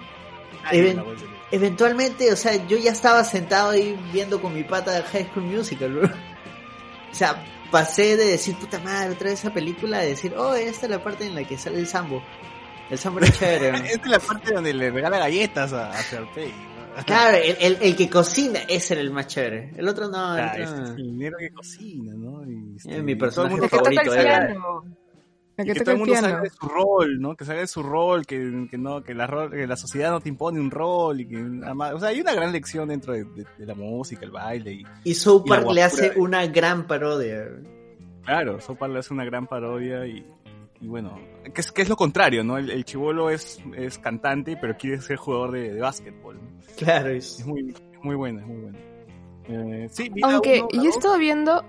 eventualmente, 1.50 2.32
o 2.32 2.36
sea, 2.36 2.66
yo 2.66 2.78
ya 2.78 2.92
estaba 2.92 3.22
sentado 3.24 3.70
ahí 3.70 3.98
viendo 4.12 4.40
con 4.40 4.54
mi 4.54 4.64
pata 4.64 5.02
High 5.12 5.28
School 5.30 5.44
Musical, 5.44 5.92
bro. 5.92 6.08
O 7.10 7.14
sea, 7.14 7.42
pasé 7.70 8.16
de 8.16 8.24
decir, 8.24 8.56
puta 8.56 8.78
madre, 8.80 9.12
otra 9.12 9.30
vez 9.30 9.40
esa 9.40 9.52
película, 9.52 9.98
de 9.98 10.08
decir, 10.08 10.34
oh, 10.36 10.54
esta 10.54 10.86
es 10.86 10.90
la 10.90 11.02
parte 11.02 11.26
en 11.26 11.34
la 11.34 11.44
que 11.44 11.58
sale 11.58 11.78
el 11.78 11.86
sambo. 11.86 12.22
El 12.90 12.98
sambo 12.98 13.20
era 13.20 13.30
chévere. 13.32 13.72
¿no? 13.72 13.78
Esta 13.78 14.04
es 14.04 14.06
la 14.06 14.18
parte 14.18 14.54
donde 14.54 14.72
le 14.72 14.90
regala 14.90 15.18
galletas 15.18 15.72
a, 15.72 15.90
a. 15.90 16.02
Claro, 17.06 17.36
el, 17.36 17.56
el, 17.60 17.78
el 17.80 17.96
que 17.96 18.08
cocina, 18.10 18.60
ese 18.68 18.94
era 18.94 19.00
el 19.02 19.10
más 19.10 19.26
chévere. 19.26 19.72
El 19.76 19.86
otro 19.88 20.08
no, 20.08 20.36
el 20.36 20.44
otro 20.46 20.62
ese 20.62 20.76
no. 20.76 20.84
es 20.84 20.90
el 20.96 21.16
negro 21.18 21.36
que 21.38 21.50
cocina, 21.50 22.12
¿no? 22.16 22.50
Y, 22.50 22.76
este, 22.76 22.96
Es 22.96 23.02
mi 23.02 23.14
todo 23.16 23.26
el 23.44 23.50
personaje 23.50 23.50
mundo 23.52 23.64
el 23.64 23.70
favorito, 23.70 24.14
era- 24.14 24.54
y 25.60 25.64
que 25.64 25.72
que 25.72 25.80
todo 25.80 25.90
el 25.90 25.98
mundo 25.98 26.14
salga 26.14 26.40
de 26.40 26.50
su 26.50 26.68
rol, 26.68 27.20
¿no? 27.20 27.34
Que 27.36 27.44
salga 27.44 27.60
de 27.62 27.66
su 27.66 27.82
rol, 27.82 28.24
que, 28.26 28.68
que 28.70 28.78
no, 28.78 29.02
que 29.02 29.12
la, 29.12 29.26
rol- 29.26 29.50
que 29.50 29.66
la 29.66 29.76
sociedad 29.76 30.12
no 30.12 30.20
te 30.20 30.28
impone 30.28 30.60
un 30.60 30.70
rol 30.70 31.20
y 31.20 31.26
que 31.26 31.36
o 31.42 31.98
sea, 31.98 32.10
hay 32.10 32.20
una 32.20 32.32
gran 32.32 32.52
lección 32.52 32.88
dentro 32.88 33.12
de, 33.12 33.24
de- 33.24 33.46
de 33.58 33.66
la 33.66 33.74
música, 33.74 34.24
el 34.24 34.30
baile 34.30 34.72
y 34.72 34.82
Y 35.02 35.14
South 35.14 35.44
Park 35.48 35.66
le 35.72 35.82
hace 35.82 36.12
una 36.16 36.46
gran 36.46 36.86
parodia. 36.86 37.44
Claro, 38.24 38.60
Sopa 38.60 38.86
le 38.86 38.98
hace 39.00 39.12
una 39.14 39.24
gran 39.24 39.46
parodia 39.48 40.06
y, 40.06 40.24
y 40.80 40.86
bueno, 40.86 41.18
que 41.54 41.60
es, 41.60 41.72
que 41.72 41.82
es 41.82 41.88
lo 41.88 41.96
contrario, 41.96 42.44
¿no? 42.44 42.56
El, 42.58 42.70
el 42.70 42.84
chivolo 42.84 43.30
es, 43.30 43.60
es 43.76 43.98
cantante, 43.98 44.56
pero 44.60 44.76
quiere 44.76 45.00
ser 45.00 45.16
jugador 45.16 45.52
de, 45.52 45.72
de 45.74 45.80
básquetbol. 45.80 46.36
¿no? 46.36 46.60
Claro, 46.76 47.10
es... 47.10 47.40
Es 47.40 47.46
muy, 47.46 47.74
muy 48.02 48.14
buena, 48.16 48.40
es 48.42 48.46
muy 48.46 48.56
buena. 48.60 48.78
Eh, 49.48 49.88
sí, 49.90 50.10
Aunque 50.22 50.60
uno, 50.72 50.82
yo 50.84 50.90
estaba 50.90 51.16
viendo 51.16 51.64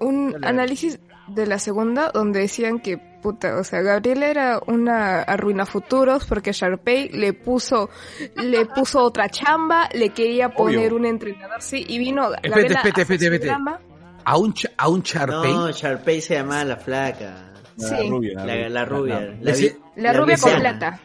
un 0.00 0.32
Dale. 0.32 0.46
análisis 0.46 1.00
de 1.28 1.46
la 1.46 1.58
segunda 1.58 2.10
donde 2.12 2.40
decían 2.40 2.80
que, 2.80 2.98
puta, 2.98 3.56
o 3.58 3.64
sea, 3.64 3.80
Gabriela 3.82 4.28
era 4.28 4.60
una 4.66 5.20
arruina 5.22 5.64
futuros 5.66 6.24
porque 6.26 6.52
Sharpay 6.52 7.10
le 7.10 7.32
puso, 7.34 7.88
le 8.36 8.66
puso 8.66 9.02
otra 9.02 9.28
chamba, 9.28 9.88
le 9.94 10.10
quería 10.10 10.50
poner 10.50 10.88
Obvio. 10.88 10.96
un 10.96 11.06
entrenador, 11.06 11.62
sí, 11.62 11.84
y 11.86 11.98
vino 11.98 12.32
Espérate, 12.34 12.48
Gabriela 12.48 12.80
a 12.80 12.82
su 12.94 13.12
espérate. 13.12 13.46
drama. 13.46 13.80
A 14.24 14.36
un, 14.36 14.54
a 14.76 14.88
un 14.88 15.00
Sharpay. 15.02 15.52
No, 15.52 15.70
Sharpay 15.70 16.20
se 16.20 16.34
llamaba 16.34 16.64
la 16.64 16.76
flaca. 16.76 17.47
La 17.78 17.88
Sí. 17.98 18.08
rubia. 18.10 18.44
La, 18.44 18.68
la 18.68 18.84
rubia. 18.84 19.20
la- 19.40 19.54
La, 19.96 20.12
rubia 20.12 20.36
con 20.36 20.52
plata. 20.58 21.00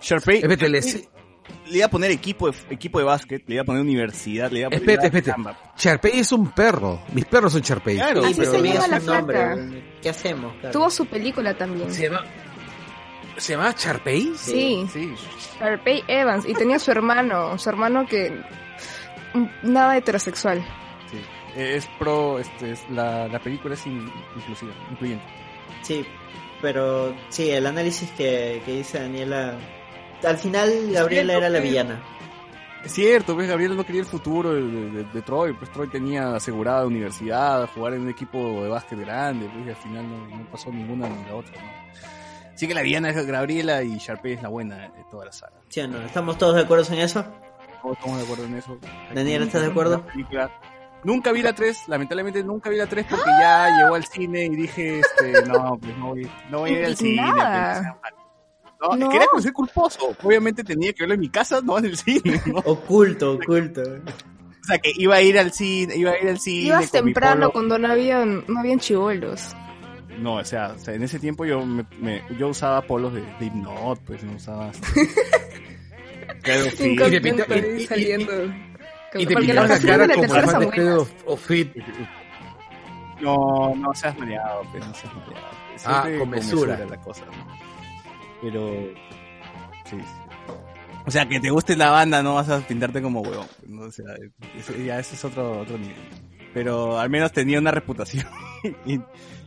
Sharpay 0.00 0.42
le 1.66 1.76
iba 1.78 1.86
a 1.86 1.90
poner 1.90 2.10
equipo 2.12 2.50
de, 2.50 2.56
equipo 2.70 2.98
de 3.00 3.04
básquet, 3.04 3.42
le 3.48 3.54
iba 3.56 3.62
a 3.62 3.64
poner 3.64 3.82
universidad, 3.82 4.50
le 4.50 4.60
iba 4.60 4.68
a 4.68 4.70
poner 4.70 4.88
Espérate, 4.90 5.18
espérate. 5.18 5.58
Sharpay 5.76 6.18
es 6.20 6.32
un 6.32 6.50
perro. 6.52 7.02
Mis 7.12 7.24
perros 7.24 7.52
son 7.52 7.60
Sharpay. 7.62 7.96
Claro, 7.96 8.22
Sí, 8.22 8.28
Así 8.30 8.40
pero 8.40 8.50
se 8.52 8.62
llama 8.62 8.84
su 8.84 8.90
la 8.90 8.98
nombre. 9.00 9.36
flaca. 9.38 9.68
¿Qué 10.02 10.08
hacemos? 10.08 10.52
Carlos? 10.54 10.72
Tuvo 10.72 10.90
su 10.90 11.06
película 11.06 11.54
también. 11.54 11.92
Se 11.92 12.04
llama... 12.08 12.24
¿Se 13.36 13.52
llama 13.54 13.74
Charpey? 13.74 14.32
Sí, 14.36 14.86
Sí. 14.92 15.14
Sharpay 15.58 16.04
Evans. 16.08 16.46
Y 16.48 16.54
tenía 16.54 16.78
su 16.78 16.90
hermano, 16.90 17.58
su 17.58 17.68
hermano 17.68 18.06
que... 18.06 18.32
Nada 19.62 19.96
heterosexual. 19.96 20.62
Sí. 21.10 21.18
Es 21.56 21.86
pro, 21.98 22.38
este, 22.38 22.72
es- 22.72 22.88
la, 22.90 23.28
la 23.28 23.38
película 23.38 23.74
es 23.74 23.86
in- 23.86 24.10
inclusiva, 24.36 24.72
incluyente. 24.90 25.24
Sí, 25.90 26.06
pero 26.62 27.12
sí, 27.30 27.50
el 27.50 27.66
análisis 27.66 28.08
que, 28.12 28.62
que 28.64 28.76
dice 28.76 29.00
Daniela. 29.00 29.58
Al 30.22 30.36
final, 30.38 30.70
Gabriela 30.92 31.32
era 31.34 31.48
la 31.50 31.58
villana. 31.58 32.00
Es 32.84 32.92
cierto, 32.92 33.34
pues 33.34 33.48
Gabriel 33.48 33.76
no 33.76 33.84
quería 33.84 34.02
el 34.02 34.06
futuro 34.06 34.54
de, 34.54 34.62
de- 34.62 34.90
de- 34.90 35.04
de 35.04 35.22
Troy, 35.22 35.52
pues 35.52 35.68
Troy 35.72 35.88
tenía 35.88 36.36
asegurada 36.36 36.86
universidad, 36.86 37.68
jugar 37.74 37.94
en 37.94 38.02
un 38.02 38.08
equipo 38.08 38.62
de 38.62 38.68
básquet 38.68 39.00
grande, 39.00 39.48
pues 39.52 39.66
y 39.66 39.70
al 39.70 39.76
final 39.76 40.08
no, 40.08 40.28
no 40.36 40.44
pasó 40.48 40.70
ninguna 40.70 41.08
ni 41.08 41.24
la 41.24 41.34
otra, 41.34 41.60
¿no? 41.60 42.52
Así 42.54 42.68
que 42.68 42.74
la 42.74 42.82
villana 42.82 43.10
es 43.10 43.26
Gabriela 43.26 43.82
y 43.82 43.98
Sharpay 43.98 44.34
es 44.34 44.42
la 44.42 44.48
buena 44.48 44.76
de 44.76 45.04
toda 45.10 45.24
la 45.24 45.32
saga. 45.32 45.56
¿Sí 45.68 45.80
no? 45.88 45.98
¿Estamos 46.02 46.38
todos 46.38 46.54
de 46.54 46.60
acuerdo 46.62 46.84
en 46.94 47.00
eso? 47.00 47.24
Todos 47.82 47.96
estamos 47.96 48.18
de 48.18 48.24
acuerdo 48.24 48.44
en 48.44 48.54
eso. 48.54 48.78
Daniel, 49.12 49.42
¿estás 49.42 49.62
de 49.62 49.68
acuerdo? 49.68 50.04
Nunca 51.04 51.32
vi 51.32 51.40
la 51.42 51.54
3, 51.54 51.84
lamentablemente 51.88 52.44
nunca 52.44 52.68
vi 52.70 52.76
la 52.76 52.86
3 52.86 53.06
porque 53.08 53.30
ya 53.40 53.68
llegó 53.82 53.94
al 53.94 54.04
cine 54.04 54.44
y 54.44 54.56
dije, 54.56 55.00
este, 55.00 55.42
no, 55.46 55.78
pues 55.80 55.96
no 55.96 56.08
voy, 56.08 56.30
no 56.50 56.58
voy 56.60 56.70
a 56.70 56.78
ir 56.80 56.84
al 56.86 56.96
cine. 56.96 57.22
Pues, 57.32 57.82
no, 58.82 58.96
No. 58.96 59.08
quería 59.10 59.26
que 59.34 59.42
soy 59.42 59.52
culposo. 59.52 60.16
Obviamente 60.22 60.62
tenía 60.64 60.92
que 60.92 61.02
verlo 61.02 61.14
en 61.14 61.20
mi 61.20 61.28
casa, 61.30 61.60
no 61.62 61.78
en 61.78 61.84
el 61.86 61.96
cine, 61.96 62.40
¿no? 62.46 62.58
Oculto, 62.64 63.32
oculto. 63.34 63.82
O 63.82 64.64
sea, 64.64 64.78
que 64.78 64.92
iba 64.96 65.16
a 65.16 65.22
ir 65.22 65.38
al 65.38 65.52
cine, 65.52 65.96
iba 65.96 66.10
a 66.12 66.18
ir 66.18 66.28
al 66.28 66.38
cine. 66.38 66.66
Ibas 66.68 66.90
temprano 66.90 67.50
cuando 67.50 67.78
no 67.78 67.88
habían, 67.90 68.44
no 68.46 68.60
habían 68.60 68.78
chivolos. 68.78 69.54
No, 70.18 70.34
o 70.34 70.44
sea, 70.44 70.74
o 70.76 70.78
sea, 70.78 70.92
en 70.94 71.02
ese 71.02 71.18
tiempo 71.18 71.46
yo 71.46 71.64
me, 71.64 71.86
me- 71.98 72.22
yo 72.38 72.48
usaba 72.48 72.82
polos 72.82 73.14
de, 73.14 73.22
de 73.22 73.46
Hypnot, 73.46 74.00
pues 74.04 74.22
no 74.22 74.34
usaba. 74.34 74.70
este, 76.44 77.20
pinta- 77.20 77.44
ahí 77.48 77.64
y- 77.78 77.82
y- 77.82 77.86
saliendo. 77.86 78.32
Y 79.14 79.26
te 79.26 79.34
las 79.54 79.68
la 79.68 79.78
cara 79.80 80.08
como 80.14 80.28
fan 80.28 80.60
de. 80.60 80.68
Credo 80.70 81.08
of 81.26 81.46
Fit. 81.46 81.72
No, 83.20 83.74
no 83.76 83.94
seas 83.94 84.16
mareado, 84.18 84.62
pues, 84.70 84.86
no 84.86 84.94
seas 84.94 85.12
mareado. 85.14 85.46
Ah, 85.86 86.06
con 86.18 86.30
mesura. 86.30 86.78
la 86.88 86.96
cosa, 86.98 87.24
¿no? 87.26 87.32
Pero, 88.42 88.70
sí. 89.84 89.96
O 91.06 91.10
sea, 91.10 91.26
que 91.26 91.40
te 91.40 91.50
guste 91.50 91.76
la 91.76 91.90
banda, 91.90 92.22
no 92.22 92.34
vas 92.34 92.48
a 92.50 92.60
pintarte 92.60 93.02
como 93.02 93.20
huevón. 93.20 93.46
¿no? 93.66 93.82
O 93.82 93.90
sea, 93.90 94.06
ese- 94.56 94.84
ya 94.84 94.98
ese 94.98 95.14
es 95.14 95.24
otro, 95.24 95.60
otro 95.60 95.76
nivel. 95.78 95.96
Pero 96.54 96.98
al 96.98 97.08
menos 97.10 97.32
tenía 97.32 97.58
una 97.58 97.70
reputación. 97.70 98.26
y, 98.86 99.00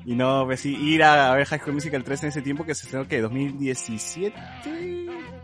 y 0.05 0.15
no, 0.15 0.43
pues 0.45 0.59
sí, 0.61 0.75
ir 0.75 1.03
a, 1.03 1.31
a 1.31 1.35
ver 1.35 1.45
High 1.47 1.59
School 1.59 1.73
Musical 1.75 2.03
3 2.03 2.23
en 2.23 2.29
ese 2.29 2.41
tiempo 2.41 2.65
que 2.65 2.73
se 2.75 2.85
estrenó, 2.85 3.07
que 3.07 3.21
2017, 3.21 4.35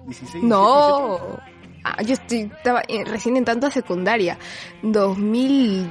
16, 0.08 0.44
No. 0.44 1.40
Ah, 1.83 2.01
yo 2.03 2.14
estoy, 2.14 2.51
estaba 2.56 2.82
eh, 2.88 3.03
recién 3.06 3.38
en 3.38 3.45
tanta 3.45 3.69
secundaria. 3.72 4.38
2000... 4.82 5.90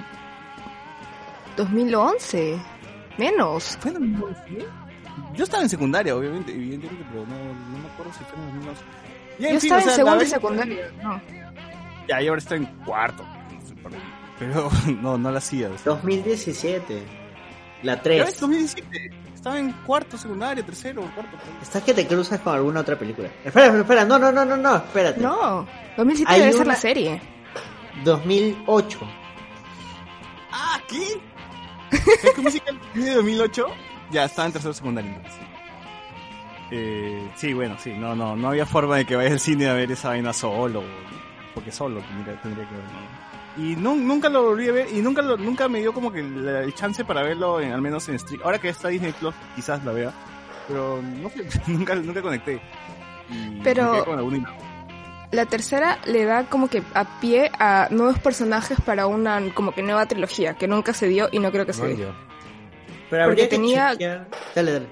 2011. 1.57 2.57
Menos. 3.19 3.77
¿Fue 3.81 3.91
en 3.91 4.13
2011? 4.21 4.67
Yo 5.35 5.45
estaba 5.45 5.63
en 5.63 5.69
secundaria, 5.69 6.15
obviamente, 6.17 6.53
evidentemente, 6.53 7.05
pero 7.11 7.27
no, 7.27 7.37
no 7.37 7.79
me 7.79 7.89
acuerdo 7.89 8.13
si 8.13 8.25
fue 8.25 8.39
en 8.39 8.47
2011. 8.47 8.83
Ya, 9.39 9.53
Yo 9.53 9.61
fin, 9.61 9.73
estaba 9.73 9.81
o 9.81 9.85
sea, 9.85 9.93
en 9.93 9.97
segundo 9.97 10.25
y 10.25 10.27
secundaria. 10.27 10.93
No. 11.03 11.21
Ya, 12.09 12.23
y 12.23 12.29
ahora 12.29 12.39
está 12.39 12.57
en 12.57 12.67
cuarto. 12.85 13.25
Pero 14.39 14.71
no, 15.03 15.19
no 15.19 15.31
la 15.31 15.39
hacía. 15.39 15.69
o 15.69 15.79
sea. 15.79 15.93
2017. 15.95 17.03
La 17.83 17.97
Ya 17.97 18.03
3. 18.03 18.25
ves, 18.25 18.41
2017. 18.41 19.11
Estaba 19.49 19.59
en 19.59 19.73
cuarto, 19.85 20.19
secundaria, 20.19 20.65
tercero, 20.65 21.01
cuarto. 21.15 21.37
Estás 21.63 21.83
que 21.83 21.95
te 21.95 22.07
cruzas 22.07 22.39
con 22.41 22.55
alguna 22.55 22.81
otra 22.81 22.99
película. 22.99 23.29
Espera, 23.45 23.67
espera, 23.67 23.81
espera. 23.81 24.05
No, 24.05 24.19
no, 24.19 24.31
no, 24.31 24.45
no, 24.45 24.57
no. 24.57 24.77
Espérate. 24.77 25.21
No. 25.21 25.67
2007 25.97 26.31
Hay 26.33 26.41
debe 26.41 26.53
ser 26.53 26.63
una- 26.63 26.75
la 26.75 26.79
serie. 26.79 27.23
2008. 28.05 28.99
Ah, 30.53 30.81
¿qué? 30.89 31.19
¿High 31.97 32.33
School 32.33 32.45
Musical 32.45 32.81
es 32.95 33.05
de 33.05 33.15
2008? 33.15 33.67
Ya, 34.11 34.25
estaba 34.25 34.47
en 34.47 34.53
tercero 34.53 34.75
secundario 34.75 35.11
entonces. 35.11 35.41
Eh, 36.71 37.31
sí, 37.37 37.55
bueno, 37.55 37.77
sí, 37.79 37.95
no, 37.97 38.15
no, 38.15 38.37
no 38.37 38.49
había 38.49 38.67
forma 38.67 38.97
de 38.99 39.07
que 39.07 39.17
vaya 39.17 39.31
al 39.33 39.41
cine 39.41 39.69
a 39.69 39.73
ver 39.73 39.91
esa 39.91 40.09
vaina 40.09 40.35
solo, 40.35 40.83
porque 41.55 41.73
solo 41.73 42.03
tendría, 42.03 42.39
tendría 42.43 42.69
que 42.69 42.75
ver. 42.75 42.85
Y 43.59 43.75
nu- 43.77 43.97
nunca 43.97 44.29
lo 44.29 44.45
volví 44.45 44.69
a 44.69 44.73
ver 44.73 44.89
y 44.93 45.01
nunca 45.01 45.21
lo, 45.21 45.37
nunca 45.37 45.69
me 45.69 45.81
dio 45.81 45.93
como 45.93 46.13
que 46.13 46.21
el, 46.21 46.47
el 46.47 46.75
chance 46.75 47.05
para 47.05 47.23
verlo, 47.23 47.61
en, 47.61 47.73
al 47.73 47.81
menos 47.83 48.09
en 48.09 48.19
stream. 48.19 48.41
Ahora 48.45 48.59
que 48.59 48.69
está 48.69 48.89
Disney 48.89 49.13
Plus, 49.13 49.35
quizás 49.57 49.85
la 49.85 49.93
vea, 49.93 50.13
pero 50.69 51.01
no 51.03 51.31
nunca, 51.67 51.95
nunca 51.97 52.23
conecté. 52.23 52.61
Y 53.31 53.61
Pero- 53.63 53.87
me 53.87 53.93
quedé 53.97 54.05
con 54.05 54.19
alguna- 54.19 54.57
La 55.33 55.45
tercera 55.47 55.99
le 56.07 56.25
da 56.25 56.45
como 56.49 56.69
que 56.69 56.83
a 56.95 57.21
pie 57.21 57.51
a 57.59 57.89
nuevos 57.91 58.19
personajes 58.21 58.81
para 58.81 59.07
una 59.07 59.43
como 59.55 59.73
que 59.75 59.83
nueva 59.83 60.07
trilogía 60.07 60.55
que 60.55 60.69
nunca 60.69 60.93
se 60.95 61.09
dio 61.09 61.29
y 61.33 61.39
no 61.41 61.51
creo 61.51 61.67
que 61.67 61.73
se 61.73 61.83
No, 61.83 61.89
dé. 61.89 61.97
ya. 61.97 62.15
Pero 63.11 63.25
Porque 63.27 63.43
que 63.43 63.49
tenía- 63.49 63.95
Dale, 64.55 64.73
dale. 64.73 64.87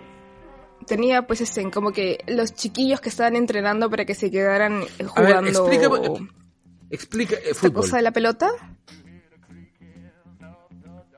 Tenía 0.86 1.22
pues 1.26 1.40
este 1.40 1.68
como 1.70 1.90
que 1.92 2.18
los 2.26 2.54
chiquillos 2.54 3.00
que 3.00 3.08
estaban 3.08 3.34
entrenando 3.36 3.88
para 3.90 4.04
que 4.04 4.14
se 4.14 4.30
quedaran 4.30 4.82
eh, 4.82 5.06
A 5.14 5.20
ver, 5.22 5.36
jugando 5.36 5.50
explícame. 5.68 6.28
Explica 6.90 7.34
eh, 7.36 7.40
esta 7.50 7.54
fútbol. 7.68 7.82
cosa 7.82 7.96
de 7.96 8.02
la 8.02 8.12
pelota. 8.12 8.50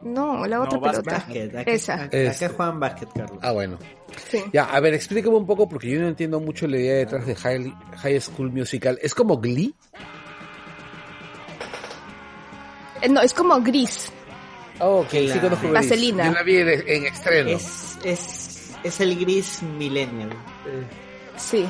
No, 0.01 0.47
la 0.47 0.61
otra 0.61 0.79
básquet. 0.79 1.05
pelota. 1.05 1.61
Acá, 1.61 1.71
Esa. 1.73 1.95
acá- 2.05 2.17
Este. 2.17 2.45
acá 2.47 2.55
juegan 2.57 2.81
básquet, 2.81 3.09
Carlos. 3.15 3.39
Ah, 3.43 3.53
bueno. 3.53 3.79
Sí. 4.31 4.45
Ya, 4.53 4.65
a 4.65 4.81
ver, 4.81 4.95
explícame 4.95 5.37
un 5.37 5.47
poco 5.47 5.69
porque 5.69 5.91
yo 5.91 6.01
no 6.01 6.09
entiendo 6.09 6.41
mucho 6.41 6.67
la 6.67 6.79
idea 6.79 6.95
detrás 6.97 7.27
de 7.27 7.35
High, 7.35 7.75
High 7.99 8.21
School 8.21 8.53
Musical. 8.53 8.99
¿Es 9.03 9.15
como 9.15 9.39
Glee? 9.39 9.75
Eh, 13.03 13.09
No, 13.09 13.21
es 13.21 13.35
como 13.35 13.61
gris. 13.61 14.13
Oh, 14.81 15.01
ok, 15.01 15.11
sí 15.11 15.27
Claro. 15.27 15.41
conozco. 15.43 15.73
Vaselina. 15.73 16.27
Yo 16.27 16.33
la 16.33 16.43
vi 16.43 16.57
en, 16.59 16.69
en 16.69 17.07
estreno. 17.07 17.51
Es, 17.51 17.99
es, 18.05 18.71
es 18.83 19.01
el 19.01 19.19
gris 19.19 19.63
millennial. 19.63 20.31
Sí. 21.37 21.67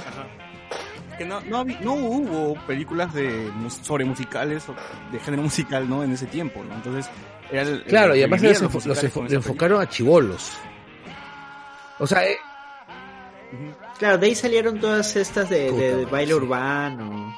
Que 1.19 1.25
no, 1.27 1.41
no, 1.43 1.65
no 1.65 1.95
hubo 1.95 2.55
películas 2.67 3.13
de 3.13 3.51
sobre 3.83 4.05
musicales 4.07 4.69
o 4.69 4.75
de 5.13 5.19
género 5.21 5.43
musical 5.43 5.89
no 5.89 6.03
en 6.05 6.13
ese 6.13 6.27
tiempo 6.27 6.65
no 6.65 6.75
entonces 6.77 7.11
era 7.51 7.63
el- 7.63 7.83
Claro, 7.85 8.13
el- 8.15 8.21
y 8.21 8.23
además 8.23 8.43
los, 8.43 8.87
los 8.87 9.05
enfo- 9.05 9.27
enfo- 9.27 9.33
enfocaron 9.35 9.81
a 9.83 9.89
chivolos. 9.89 10.53
O 11.99 12.07
sea, 12.07 12.25
eh. 12.27 12.37
Claro, 13.99 14.19
de 14.19 14.27
ahí 14.27 14.35
salieron 14.35 14.79
todas 14.79 15.17
estas 15.17 15.49
de, 15.51 15.73
de- 15.73 16.05
baile 16.05 16.33
sí. 16.35 16.39
urbano. 16.39 17.35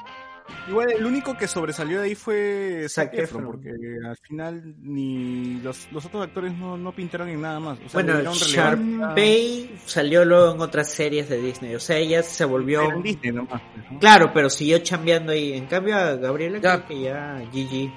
Igual 0.67 0.91
el 0.91 1.05
único 1.05 1.35
que 1.37 1.47
sobresalió 1.47 1.99
de 2.01 2.07
ahí 2.07 2.15
fue 2.15 2.85
Zac 2.87 3.09
Zac 3.09 3.13
Efron 3.15 3.43
Efron. 3.43 3.45
porque 3.45 3.71
al 4.07 4.17
final 4.17 4.75
ni 4.81 5.59
los, 5.61 5.87
los 5.91 6.05
otros 6.05 6.23
actores 6.23 6.53
no, 6.53 6.77
no 6.77 6.91
pintaron 6.93 7.29
en 7.29 7.41
nada 7.41 7.59
más 7.59 7.77
o 7.85 7.89
sea, 7.89 8.01
Bueno, 8.03 8.33
Sharpay 8.33 9.71
salió 9.85 10.23
luego 10.25 10.53
en 10.55 10.61
otras 10.61 10.89
series 10.91 11.29
de 11.29 11.41
Disney. 11.41 11.75
O 11.75 11.79
sea, 11.79 11.97
ella 11.97 12.23
se 12.23 12.45
volvió. 12.45 12.81
pero 12.85 12.97
en 12.97 13.03
Disney 13.03 13.31
nomás 13.31 13.61
pues, 13.73 13.91
¿no? 13.91 13.99
Claro, 13.99 14.31
pero 14.33 14.49
siguió 14.49 14.77
chambeando 14.79 15.31
ahí. 15.31 15.53
En 15.53 15.65
cambio, 15.65 15.95
a 15.95 16.15
Gabriela 16.15 16.59
Ya. 16.59 16.85
creo 16.85 16.87
que 16.87 17.01
ya 17.03 17.41
GG. 17.51 17.91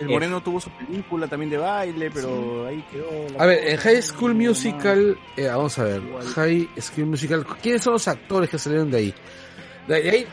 el 0.00 0.08
Moreno 0.08 0.42
tuvo 0.42 0.60
su 0.60 0.70
película 0.70 1.26
también 1.28 1.50
de 1.50 1.58
baile 1.58 2.10
pero 2.12 2.66
ahí 2.66 2.82
quedó 2.90 3.06
la 3.36 3.42
a 3.44 3.46
ver, 3.46 3.68
en 3.68 3.76
High 3.76 4.02
School 4.02 4.34
Musical, 4.34 5.16
eh, 5.36 5.46
vamos 5.46 5.78
a 5.78 5.84
ver, 5.84 6.02
Igual. 6.02 6.26
High 6.26 6.68
School 6.80 7.06
Musical, 7.06 7.46
¿quiénes 7.62 7.82
son 7.82 7.92
los 7.94 8.08
actores 8.08 8.50
que 8.50 8.58
salieron 8.58 8.90
de 8.90 8.96
ahí? 8.98 9.14
De 9.86 9.94
ahí, 9.96 10.26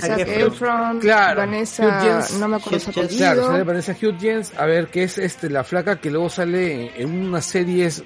Zac 0.00 0.10
Zac 0.18 0.20
Efron. 0.20 0.52
Efron, 0.52 1.00
Claro. 1.00 1.40
Vanessa, 1.40 2.00
James. 2.00 2.38
no 2.38 2.48
me 2.48 2.56
acuerdo 2.56 2.78
su 2.80 2.90
Hugh 2.90 2.98
apellido. 3.04 3.18
claro, 3.18 3.46
sale 3.46 3.62
Vanessa 3.64 3.96
Hudgens, 4.00 4.52
a 4.58 4.66
ver, 4.66 4.88
que 4.88 5.04
es 5.04 5.18
este 5.18 5.50
la 5.50 5.64
flaca 5.64 6.00
que 6.00 6.10
luego 6.10 6.28
sale 6.28 6.92
en, 7.00 7.26
unas 7.28 7.44
series, 7.44 8.02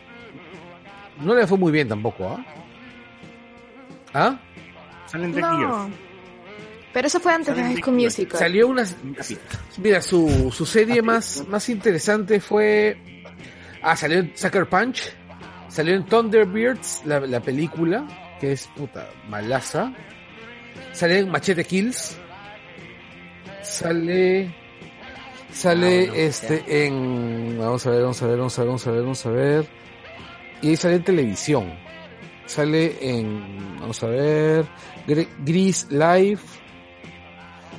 no 1.21 1.35
le 1.35 1.47
fue 1.47 1.59
muy 1.59 1.73
bien 1.73 1.89
tampoco, 1.89 2.29
¿ah? 2.29 2.45
¿Ah? 4.15 4.39
salen 5.07 5.33
tres 5.33 5.43
No. 5.45 5.91
Pero 6.93 7.09
eso 7.09 7.21
fue 7.21 7.35
antes 7.35 7.55
de 7.55 7.63
High 7.63 7.77
School 7.77 7.95
Musical. 7.97 8.39
Salió 8.39 8.69
unas, 8.69 8.97
un 9.05 9.13
capítulo. 9.13 9.49
Mira, 9.77 10.01
su, 10.01 10.51
su 10.51 10.65
serie 10.65 11.03
más, 11.03 11.45
más 11.47 11.69
interesante 11.69 12.41
fue. 12.41 12.97
Ah, 13.83 13.95
salió 13.95 14.21
en 14.21 14.33
Sucker 14.35 14.67
Punch. 14.67 15.13
Salió 15.69 15.95
en 15.95 16.07
Thunderbirds, 16.07 17.03
la, 17.05 17.21
la 17.21 17.41
película, 17.41 18.07
que 18.41 18.53
es 18.53 18.67
puta 18.69 19.11
malaza. 19.29 19.93
Sale 20.97 21.19
en 21.19 21.31
Machete 21.31 21.65
Kills. 21.65 22.17
Sale. 23.63 24.55
Sale 25.53 26.05
Ah, 26.05 26.07
bueno, 26.09 26.15
este 26.15 26.87
en. 26.87 27.59
Vamos 27.59 27.87
a 27.87 27.91
ver, 27.91 28.01
vamos 28.03 28.23
a 28.23 28.27
ver, 28.27 28.39
vamos 28.39 28.59
a 28.59 28.63
ver, 28.63 28.67
vamos 28.69 28.87
a 28.87 28.91
ver, 28.91 29.03
vamos 29.03 29.27
a 29.27 29.31
ver. 29.31 29.67
Y 30.63 30.69
ahí 30.71 30.77
sale 30.77 30.95
en 30.97 31.05
televisión. 31.05 31.75
Sale 32.47 32.97
en. 33.01 33.79
Vamos 33.81 34.03
a 34.03 34.07
ver. 34.07 34.65
Gris 35.45 35.87
Live. 35.91 36.39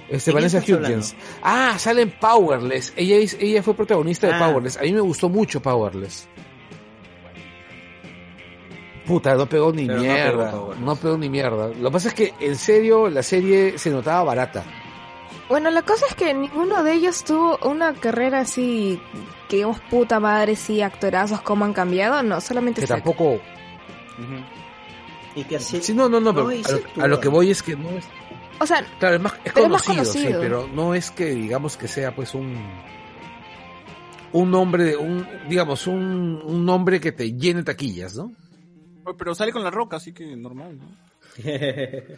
Este, 0.10 0.32
¿De 0.32 0.36
quién 0.36 0.36
Vanessa? 0.36 0.60
Hudgens. 0.60 1.16
Ah, 1.42 1.76
sale 1.80 2.04
en 2.04 2.12
Powerless. 2.12 2.94
Ella, 2.96 3.18
ella 3.40 3.64
fue 3.64 3.74
protagonista 3.74 4.28
de 4.28 4.34
Ah. 4.34 4.48
Powerless. 4.48 4.78
A 4.78 4.82
mí 4.84 4.94
me 4.94 5.02
gustó 5.02 5.28
mucho 5.28 5.60
Powerless. 5.60 6.28
Puta, 9.08 9.36
no 9.36 9.46
pegó 9.48 9.72
ni 9.72 9.86
Pero 9.86 9.98
no 10.00 10.04
mierda. 10.04 10.52
pegó, 10.52 10.76
no 10.76 10.96
pegó 10.98 11.18
ni 11.18 11.30
mierda. 11.30 11.68
Lo 11.70 11.90
que 11.90 11.94
pasa 11.94 12.08
es 12.10 12.14
que, 12.14 12.34
en 12.40 12.56
serio, 12.58 13.10
la 13.10 13.24
serie 13.24 13.78
se 13.78 13.90
notaba 13.90 14.24
barata. 14.24 14.64
Bueno, 15.50 15.72
la 15.72 15.82
cosa 15.84 16.06
es 16.10 16.16
que 16.16 16.34
ninguno 16.34 16.84
de 16.84 16.94
ellos 16.94 17.24
tuvo 17.24 17.58
una 17.64 17.94
carrera 17.94 18.42
así, 18.42 19.00
que 19.48 19.56
digamos, 19.58 19.80
puta 19.90 20.20
madre, 20.20 20.58
sí, 20.58 20.82
actorazos, 20.82 21.40
cómo 21.42 21.64
han 21.64 21.72
cambiado. 21.72 22.22
No, 22.22 22.42
solamente 22.42 22.82
Que 22.82 22.88
tampoco. 22.88 23.40
Y 25.36 25.44
que 25.46 25.56
así... 25.58 25.80
Sí, 25.82 25.94
no, 25.94 26.10
no, 26.10 26.20
no, 26.20 26.34
pero 26.34 26.50
a, 26.50 26.52
lo, 26.52 26.58
actúa. 26.78 27.04
a 27.04 27.08
lo 27.08 27.20
que 27.20 27.28
voy 27.30 27.52
es 27.52 27.64
que 27.64 27.76
no 27.78 27.90
es. 27.92 28.06
O 28.60 28.66
sea, 28.66 28.84
Claro, 29.00 29.16
es 29.16 29.22
más, 29.22 29.34
es 29.46 29.54
Pero 29.54 29.66
es 29.68 29.72
más 29.72 29.84
conocido, 29.84 30.06
sí, 30.12 30.18
conocido. 30.20 30.42
pero 30.42 30.68
no 30.74 30.94
es 30.96 31.12
que, 31.12 31.26
digamos, 31.28 31.78
que 31.78 31.88
sea 31.88 32.14
pues 32.16 32.34
un. 32.34 32.58
Un 34.34 34.52
nombre, 34.52 34.84
de- 34.84 34.98
un, 34.98 35.26
digamos, 35.48 35.88
un, 35.88 36.42
un 36.44 36.66
nombre 36.66 37.00
que 37.00 37.12
te 37.14 37.32
llene 37.34 37.64
taquillas, 37.64 38.16
¿no? 38.16 38.32
Pero 39.16 39.36
sale 39.36 39.52
con 39.52 39.64
la 39.64 39.70
roca, 39.72 39.98
así 39.98 40.14
que 40.14 40.36
normal, 40.36 40.78
¿no? 40.78 40.86
Eh, 41.44 42.18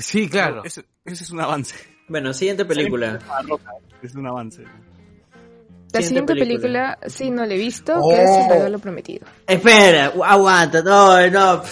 Sí, 0.00 0.28
claro. 0.28 0.62
Ese, 0.64 0.84
ese 1.04 1.24
es 1.24 1.30
un 1.30 1.40
avance. 1.40 1.76
bueno, 2.08 2.32
siguiente 2.32 2.64
película. 2.64 3.18
La 3.28 3.42
roca, 3.42 3.70
es 4.02 4.14
un 4.14 4.26
avance. 4.26 4.62
la 5.92 6.02
Siguiente 6.02 6.34
película. 6.34 6.96
película, 6.96 6.98
sí, 7.06 7.30
no 7.30 7.44
la 7.46 7.54
he 7.54 7.58
visto, 7.58 7.94
Oh. 7.96 8.08
que 8.10 8.22
es 8.22 8.30
El 8.30 8.50
regalo 8.50 8.78
prometido. 8.78 9.26
Espera, 9.46 10.12
aguanta, 10.24 10.82
no, 10.82 11.16
no. 11.30 11.62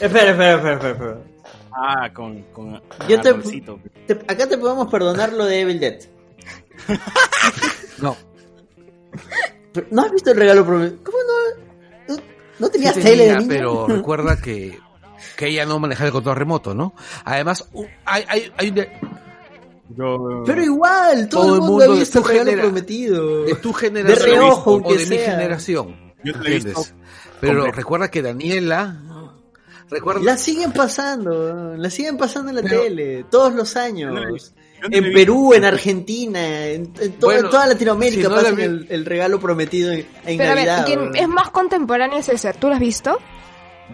Espera, 0.00 0.30
espera, 0.32 0.54
espera, 0.56 0.72
espera. 0.74 0.90
espera. 0.92 1.18
Ah, 1.74 2.12
con, 2.12 2.42
con 2.52 2.82
Yo 3.08 3.20
te- 3.20 3.30
Arnoldcito. 3.30 3.80
Te- 4.06 4.12
acá 4.28 4.46
te 4.46 4.58
podemos 4.58 4.88
perdonar 4.90 5.32
lo 5.32 5.46
de 5.46 5.60
Evil 5.60 5.80
Dead. 5.80 6.00
No. 8.00 8.16
¿No 9.90 10.02
has 10.02 10.10
visto 10.12 10.32
el 10.32 10.36
regalo 10.36 10.66
prometido? 10.66 11.02
¿Cómo 11.04 11.18
no? 11.18 11.31
¿No, 12.58 12.66
Sí 12.66 12.72
tenías 12.72 12.94
tenía, 12.94 13.10
tele 13.10 13.26
de 13.26 13.36
niño? 13.38 13.48
pero 13.48 13.86
recuerda 13.88 14.36
que, 14.36 14.78
que 15.36 15.48
ella 15.48 15.66
no 15.66 15.78
manejaba 15.78 16.06
el 16.06 16.12
control 16.12 16.36
remoto, 16.36 16.74
¿no? 16.74 16.94
Además, 17.24 17.68
hay, 18.04 18.24
hay, 18.28 18.52
hay 18.56 18.70
de, 18.70 18.88
Yo, 19.96 20.42
Pero 20.46 20.62
igual, 20.62 21.28
todo, 21.28 21.40
Todo 21.42 21.48
el 21.48 21.54
el 21.54 21.60
mundo, 21.60 21.72
mundo 21.72 21.84
ha 21.84 21.94
de 21.94 22.00
visto 22.00 22.18
el 22.18 22.24
tu 22.24 22.28
regalo 22.30 22.50
genera- 22.50 22.62
prometido. 22.64 23.44
de 23.44 23.54
tu 23.56 23.72
generación 23.72 24.26
reojo, 24.40 24.72
o 24.84 24.92
de 24.94 25.06
mi 25.06 25.16
generación, 25.18 26.12
Pero 26.22 26.34
completo. 27.60 27.72
recuerda 27.72 28.10
que 28.10 28.22
Daniela, 28.22 28.96
recuerda, 29.90 30.22
La 30.22 30.36
siguen 30.38 30.72
pasando, 30.72 31.74
la 31.76 31.90
siguen 31.90 32.16
pasando 32.16 32.50
en 32.50 32.56
la 32.56 32.62
Pero- 32.62 32.82
tele, 32.82 33.24
todos 33.30 33.52
los 33.54 33.76
años. 33.76 34.54
No 34.82 34.88
la 34.88 34.96
no 34.96 35.00
la 35.02 35.08
En. 35.08 35.14
Perú, 35.14 35.54
en 35.54 35.64
Argentina, 35.64 36.66
en, 36.66 36.92
en 37.00 37.12
to- 37.12 37.26
Bueno, 37.26 37.40
en 37.46 37.50
toda 37.50 37.66
Latinoamérica 37.66 38.16
si 38.22 38.28
no 38.28 38.28
la 38.30 38.36
pasan 38.42 38.56
vi- 38.56 38.62
el, 38.62 38.86
el 38.90 39.04
regalo 39.06 39.38
prometido 39.40 39.92
en, 39.92 40.06
en 40.26 40.38
Pero 40.38 40.52
a 40.52 40.54
ver, 40.54 40.66
Navidad. 40.66 40.86
¿quién 40.86 41.10
es 41.16 41.28
más 41.28 41.50
contemporáneo 41.50 42.18
es 42.18 42.28
ese? 42.28 42.52
¿Tú 42.54 42.68
lo 42.68 42.74
has 42.74 42.80
visto? 42.80 43.18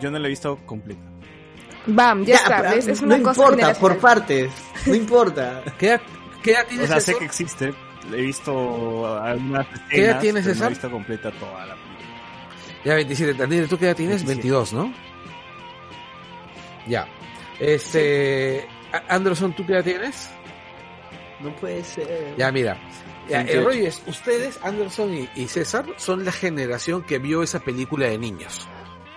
Yo 0.01 0.11
no 0.11 0.19
la 0.19 0.27
he 0.27 0.31
visto 0.31 0.59
completa. 0.67 1.01
Bam, 1.87 2.25
ya, 2.25 2.37
está, 2.37 2.59
pero 2.63 2.71
¿ves? 2.77 2.89
Es 2.89 3.01
no 3.03 3.07
una 3.15 3.23
cosa 3.23 3.43
importa, 3.43 3.75
por 3.75 3.99
partes, 3.99 4.51
no 4.87 4.95
importa. 4.95 5.63
¿qué 5.79 5.87
edad, 5.89 6.01
qué 6.43 6.51
edad 6.53 6.65
O 6.65 6.69
tienes 6.69 6.89
sea, 6.89 7.01
sé 7.01 7.11
eso? 7.13 7.19
que 7.21 7.25
existe. 7.25 7.75
He 8.13 8.23
visto 8.23 9.07
algunas 9.23 9.67
escenas. 9.67 9.89
¿Qué 9.91 10.05
edad 10.05 10.21
tienes, 10.21 10.43
pero 10.45 10.55
No 10.55 10.55
César? 10.55 10.67
he 10.67 10.71
visto 10.71 10.91
completa 10.91 11.31
toda 11.33 11.67
la 11.67 11.75
película. 11.75 12.83
Ya 12.85 12.95
27, 12.95 13.35
Daniela, 13.35 13.69
¿tú 13.69 13.79
qué 13.79 13.87
edad 13.87 13.97
tienes? 13.97 14.25
27. 14.25 14.49
22, 14.49 14.73
¿no? 14.73 14.93
Ya. 16.87 17.07
Este, 17.59 18.67
Anderson, 19.09 19.55
¿tú 19.55 19.67
qué 19.67 19.73
edad 19.75 19.85
tienes? 19.85 20.31
No 21.41 21.55
puede 21.57 21.85
ser. 21.85 22.35
Ya, 22.37 22.51
mira. 22.51 22.79
Ya, 23.29 23.41
el 23.41 23.47
28. 23.47 23.69
rollo 23.69 23.89
es, 23.89 24.03
ustedes, 24.07 24.59
Anderson 24.63 25.15
y, 25.15 25.29
y 25.35 25.49
César, 25.49 25.87
son 25.97 26.25
la 26.25 26.33
generación 26.33 27.03
que 27.03 27.19
vio 27.19 27.43
esa 27.43 27.61
película 27.61 28.07
de 28.07 28.19
niños. 28.19 28.67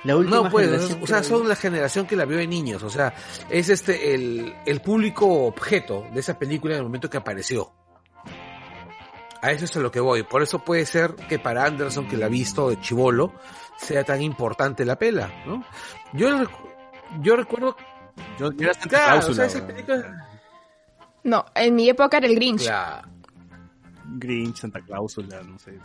La 0.04 0.16
última 0.18 0.38
No, 0.38 0.50
pues, 0.50 0.66
generación 0.66 1.00
o 1.04 1.08
sea, 1.08 1.24
son 1.24 1.48
la 1.48 1.56
generación 1.56 2.08
que 2.08 2.16
la 2.16 2.26
vio 2.26 2.38
de 2.38 2.48
niños. 2.48 2.84
O 2.84 2.90
sea, 2.90 3.14
es 3.50 3.70
este 3.70 4.14
el, 4.14 4.56
el 4.66 4.82
público 4.82 5.46
objeto 5.46 6.08
de 6.12 6.20
esa 6.20 6.38
película 6.38 6.74
en 6.74 6.80
el 6.80 6.84
momento 6.86 7.10
que 7.10 7.18
apareció. 7.18 7.72
A 9.42 9.52
eso 9.52 9.66
es 9.66 9.76
a 9.76 9.80
lo 9.80 9.92
que 9.92 10.00
voy. 10.00 10.24
Por 10.24 10.44
eso 10.44 10.60
puede 10.60 10.86
ser 10.86 11.16
que 11.16 11.40
para 11.40 11.66
Anderson, 11.66 12.08
que 12.08 12.18
la 12.18 12.28
ha 12.28 12.30
visto 12.30 12.70
de 12.70 12.80
chivolo, 12.80 13.34
sea 13.78 14.04
tan 14.04 14.22
importante 14.22 14.86
la 14.86 14.98
pela, 14.98 15.32
¿no? 15.46 15.66
Yo, 16.14 16.30
yo 17.22 17.36
recuerdo, 17.36 17.76
Yo, 18.38 18.50
o 18.50 19.34
sea, 19.34 19.46
esa 19.46 19.66
película... 19.66 20.28
No, 21.24 21.46
en 21.56 21.76
mi 21.76 21.90
época 21.90 22.18
era 22.18 22.28
el 22.28 22.36
Grinch. 22.36 22.64
Claro. 22.64 23.08
Grinch, 24.18 24.58
Santa 24.58 24.82
Cláusula, 24.82 25.42
no 25.44 25.58
sé. 25.60 25.78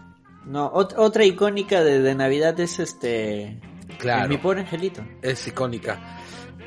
No, 0.46 0.72
ot- 0.72 0.94
otra 0.96 1.24
icónica 1.24 1.82
de, 1.82 2.00
de 2.00 2.14
Navidad 2.14 2.58
es 2.60 2.78
este. 2.78 3.60
Claro. 3.98 4.28
Mi 4.28 4.38
pobre 4.38 4.60
angelito. 4.60 5.04
es 5.22 5.46
icónica. 5.46 6.18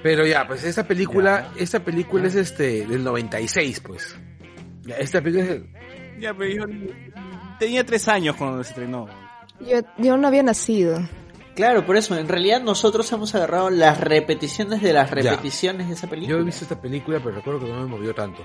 Pero 0.04 0.26
ya, 0.26 0.48
pues 0.48 0.64
esta 0.64 0.86
película, 0.88 1.52
esta 1.58 1.82
película 1.84 2.28
es 2.28 2.36
este 2.36 2.86
del 2.88 3.04
96, 3.04 3.82
pues. 3.82 4.16
Ya, 4.84 4.96
esta 4.96 5.22
película 5.22 5.54
es 5.56 5.62
Ya, 6.22 6.34
pero 6.34 6.68
yo 6.68 6.94
tenía 7.60 7.86
tres 7.86 8.08
años 8.08 8.36
cuando 8.38 8.64
se 8.64 8.70
estrenó. 8.70 9.08
Yo, 9.60 9.80
yo 9.98 10.16
no 10.18 10.28
había 10.30 10.44
nacido. 10.44 11.02
Claro, 11.60 11.86
por 11.86 11.98
eso, 11.98 12.18
en 12.18 12.30
realidad 12.30 12.62
nosotros 12.62 13.12
hemos 13.12 13.36
agarrado 13.36 13.70
las 13.70 14.00
repeticiones 14.00 14.82
de 14.82 14.94
las 14.94 15.12
repeticiones 15.12 15.90
de 15.90 15.94
esa 15.94 16.08
película. 16.08 16.38
Yo 16.38 16.42
he 16.42 16.46
visto 16.46 16.64
esta 16.64 16.80
película, 16.80 17.20
pero 17.22 17.36
recuerdo 17.36 17.60
que 17.60 17.68
no 17.68 17.82
me 17.82 17.86
movió 17.88 18.16
tanto. 18.16 18.42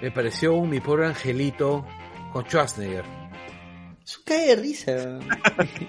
Me 0.00 0.12
pareció 0.12 0.54
un 0.54 0.70
mi 0.70 0.78
pobre 0.78 1.08
angelito 1.08 1.84
con 2.32 2.44
Schwarzenegger. 2.44 3.04
Eso 4.04 4.20
cae 4.24 4.46
de 4.46 4.54
risa. 4.54 4.92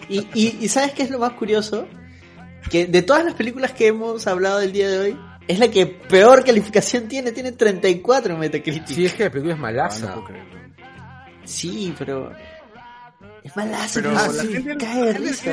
y, 0.10 0.28
y, 0.34 0.58
y 0.62 0.68
¿sabes 0.68 0.94
qué 0.94 1.04
es 1.04 1.12
lo 1.12 1.20
más 1.20 1.34
curioso? 1.34 1.88
Que 2.72 2.88
de 2.88 3.04
todas 3.04 3.24
las 3.24 3.36
películas 3.36 3.72
que 3.74 3.86
hemos 3.86 4.26
hablado 4.26 4.58
del 4.58 4.72
día 4.72 4.90
de 4.90 4.98
hoy, 4.98 5.20
es 5.48 5.60
la 5.60 5.68
que 5.70 5.86
peor 5.86 6.44
calificación 6.44 7.08
tiene, 7.08 7.32
tiene 7.32 7.52
34 7.52 8.34
en 8.34 8.40
Metacritic. 8.40 8.88
Sí, 8.88 9.06
es 9.06 9.14
que 9.14 9.26
la 9.26 9.30
película 9.30 9.54
es 9.54 9.60
Ah, 9.60 9.62
malaza. 9.62 10.06
no 10.08 10.14
puedo 10.16 10.26
creerlo. 10.26 10.60
Sí, 11.44 11.94
pero. 12.00 12.32
Es 13.44 13.56
malazo, 13.56 14.00
Pero 14.02 14.16
pero 14.16 14.32
la 14.34 14.42
sí, 14.42 14.48
gente, 14.52 14.78
cae 14.78 14.96
de 15.02 15.06
la 15.06 15.14
gente 15.14 15.30
risa. 15.30 15.52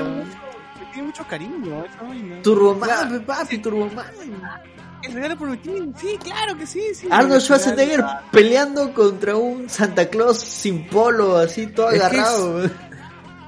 Tiene 0.92 1.08
mucho, 1.08 1.26
cariño 1.26 1.82
a 1.82 1.86
esa 1.86 2.02
vaina. 2.02 2.42
Turboman, 2.42 3.10
pe, 3.10 3.20
papi, 3.20 3.58
Turboman. 3.58 4.06
El 5.02 5.12
regalo 5.14 5.36
prometido, 5.36 5.84
sí, 5.96 6.16
claro 6.22 6.56
que 6.56 6.66
sí, 6.66 6.80
sí. 6.94 7.08
Arnold 7.10 7.40
Schwarzenegger 7.40 8.04
peleando 8.30 8.94
contra 8.94 9.36
un 9.36 9.68
Santa 9.68 10.08
Claus 10.08 10.38
sin 10.38 10.86
polo, 10.86 11.38
así 11.38 11.66
todo 11.66 11.90
Es 11.90 12.00
agarrado. 12.00 12.70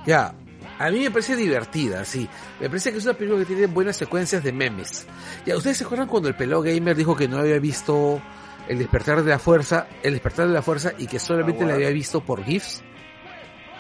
Ya, 0.05 0.35
a 0.79 0.91
mí 0.91 1.01
me 1.01 1.11
parece 1.11 1.37
divertida, 1.37 2.05
sí. 2.05 2.29
Me 2.61 2.69
parece 2.69 2.91
que 2.91 2.99
es 2.99 3.05
una 3.05 3.15
película 3.15 3.41
que 3.41 3.47
tiene 3.47 3.67
buenas 3.67 3.97
secuencias 3.97 4.43
de 4.43 4.53
memes. 4.53 5.07
Ya, 5.47 5.57
¿ustedes 5.57 5.79
se 5.79 5.85
acuerdan 5.85 6.09
cuando 6.09 6.29
el 6.29 6.35
pelado 6.35 6.63
gamer 6.63 6.97
dijo 6.97 7.15
que 7.15 7.29
no 7.29 7.39
había 7.39 7.59
visto 7.59 8.21
El 8.69 8.79
despertar 8.79 9.23
de 9.23 9.31
la 9.31 9.39
fuerza, 9.39 9.87
El 10.03 10.15
despertar 10.15 10.49
de 10.49 10.55
la 10.55 10.63
fuerza 10.63 10.93
y 10.99 11.07
que 11.07 11.21
solamente 11.21 11.61
Star 11.61 11.69
la 11.69 11.75
había 11.75 11.91
visto 11.91 12.21
por 12.21 12.43
GIFs? 12.43 12.83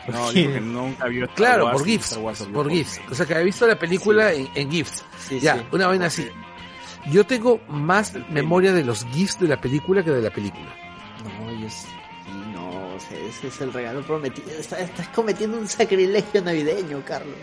No, 0.12 0.30
que 0.32 0.60
nunca 0.60 1.06
vio 1.06 1.24
Star 1.24 1.36
Claro, 1.36 1.64
Wars, 1.66 1.78
por 1.78 1.86
GIFs, 1.86 2.18
por 2.52 2.70
GIFs. 2.70 3.00
O 3.10 3.14
sea, 3.14 3.24
que 3.26 3.32
había 3.34 3.46
visto 3.46 3.66
la 3.66 3.78
película 3.78 4.32
en, 4.32 4.48
en 4.54 4.70
GIFs. 4.70 5.02
Sí, 5.18 5.40
Ya, 5.40 5.56
sí. 5.56 5.64
una 5.72 5.86
vaina 5.86 6.06
así. 6.06 6.28
Yo 7.10 7.24
tengo 7.24 7.60
más 7.68 8.12
memoria 8.30 8.72
de 8.72 8.84
los 8.84 9.04
GIFs 9.06 9.38
de 9.40 9.48
la 9.48 9.60
película 9.60 10.02
que 10.04 10.10
de 10.10 10.22
la 10.22 10.30
película. 10.30 10.74
No, 11.40 11.52
yo 11.60 11.68
sí, 11.70 11.86
no, 12.52 12.68
o 12.94 13.00
sea, 13.00 13.18
ese 13.18 13.48
es 13.48 13.60
el 13.60 13.72
regalo 13.72 14.02
prometido. 14.02 14.50
Estás, 14.58 14.80
estás 14.80 15.08
cometiendo 15.08 15.58
un 15.58 15.68
sacrilegio 15.68 16.42
navideño, 16.42 17.02
Carlos. 17.06 17.36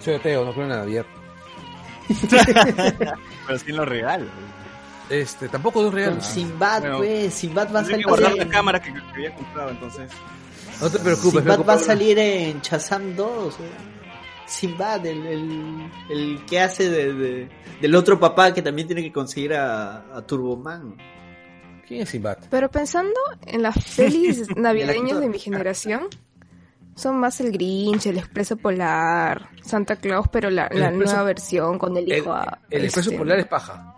Soy 0.00 0.14
ateo, 0.14 0.44
no 0.44 0.52
creo 0.52 0.64
en 0.64 0.70
la 0.70 0.76
Navidad. 0.84 1.06
Pero 3.46 3.58
sí 3.58 3.70
en 3.70 3.76
lo 3.76 3.84
regal. 3.84 4.28
Este, 5.08 5.48
tampoco 5.48 5.86
es 5.86 5.92
real. 5.94 6.12
Con 6.12 6.22
Sinbad, 6.22 6.80
bueno. 6.80 6.96
pues, 6.98 7.34
Sinbad 7.34 7.72
va 7.74 7.80
a 7.80 7.82
Tendré 7.84 7.98
que 7.98 8.02
salir. 8.04 8.06
guardar 8.06 8.34
la 8.36 8.48
cámara 8.48 8.80
que, 8.80 8.92
que 8.92 9.00
había 9.14 9.34
comprado 9.34 9.70
entonces. 9.70 10.10
No 10.82 10.90
te 10.90 10.98
preocupes, 10.98 11.40
Sinbad 11.40 11.64
va 11.64 11.74
a 11.74 11.78
salir 11.78 12.18
en 12.18 12.60
Shazam 12.60 13.14
2. 13.16 13.54
eh. 13.54 13.58
Sinbad, 14.46 15.06
el, 15.06 15.26
el, 15.26 15.90
el 16.10 16.44
que 16.46 16.60
hace 16.60 16.90
de, 16.90 17.12
de- 17.14 17.48
del 17.80 17.94
otro 17.94 18.18
papá 18.20 18.52
que 18.52 18.60
también 18.62 18.86
tiene 18.86 19.02
que 19.02 19.12
conseguir 19.12 19.54
a, 19.54 20.14
a 20.16 20.26
Turboman. 20.26 20.96
¿Quién 21.86 22.02
es 22.02 22.08
Sinbad? 22.10 22.38
Pero 22.50 22.70
pensando 22.70 23.18
en 23.46 23.62
las 23.62 23.76
pelis 23.96 24.48
navideñas 24.56 25.20
de 25.20 25.28
mi 25.28 25.38
generación, 25.38 26.08
son 26.94 27.18
más 27.18 27.40
el 27.40 27.52
Grinch, 27.52 28.06
el 28.06 28.18
Expreso 28.18 28.56
Polar, 28.56 29.48
Santa 29.62 29.96
Claus, 29.96 30.26
pero 30.30 30.50
la, 30.50 30.66
El 30.66 30.80
la 30.80 30.90
Expreso- 30.90 31.12
nueva 31.12 31.22
versión 31.22 31.78
con 31.78 31.96
el 31.96 32.10
El, 32.10 32.18
hijo 32.18 32.32
a... 32.32 32.58
el 32.70 32.84
expreso 32.84 33.10
este, 33.10 33.18
polar 33.18 33.38
es 33.38 33.46
paja. 33.46 33.91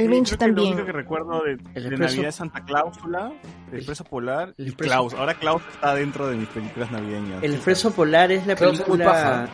El 0.00 0.08
Grinch 0.08 0.28
que 0.28 0.34
Lo 0.34 0.38
también. 0.38 0.72
único 0.74 0.86
que 0.86 0.92
recuerdo 0.92 1.42
de, 1.44 1.56
de 1.56 1.96
Navidad 1.96 2.28
es 2.28 2.34
Santa 2.34 2.64
Cláusula, 2.64 3.32
el 3.70 3.76
Expreso 3.78 4.04
Polar 4.04 4.54
El 4.58 4.68
y 4.68 4.72
Klaus. 4.72 5.14
Ahora 5.14 5.34
Klaus 5.34 5.62
está 5.72 5.94
dentro 5.94 6.26
de 6.28 6.36
mis 6.36 6.48
películas 6.48 6.90
navideñas. 6.90 7.42
El 7.42 7.54
Expreso 7.54 7.90
Polar 7.92 8.32
es 8.32 8.46
la 8.46 8.54
es 8.54 8.58
película 8.60 9.48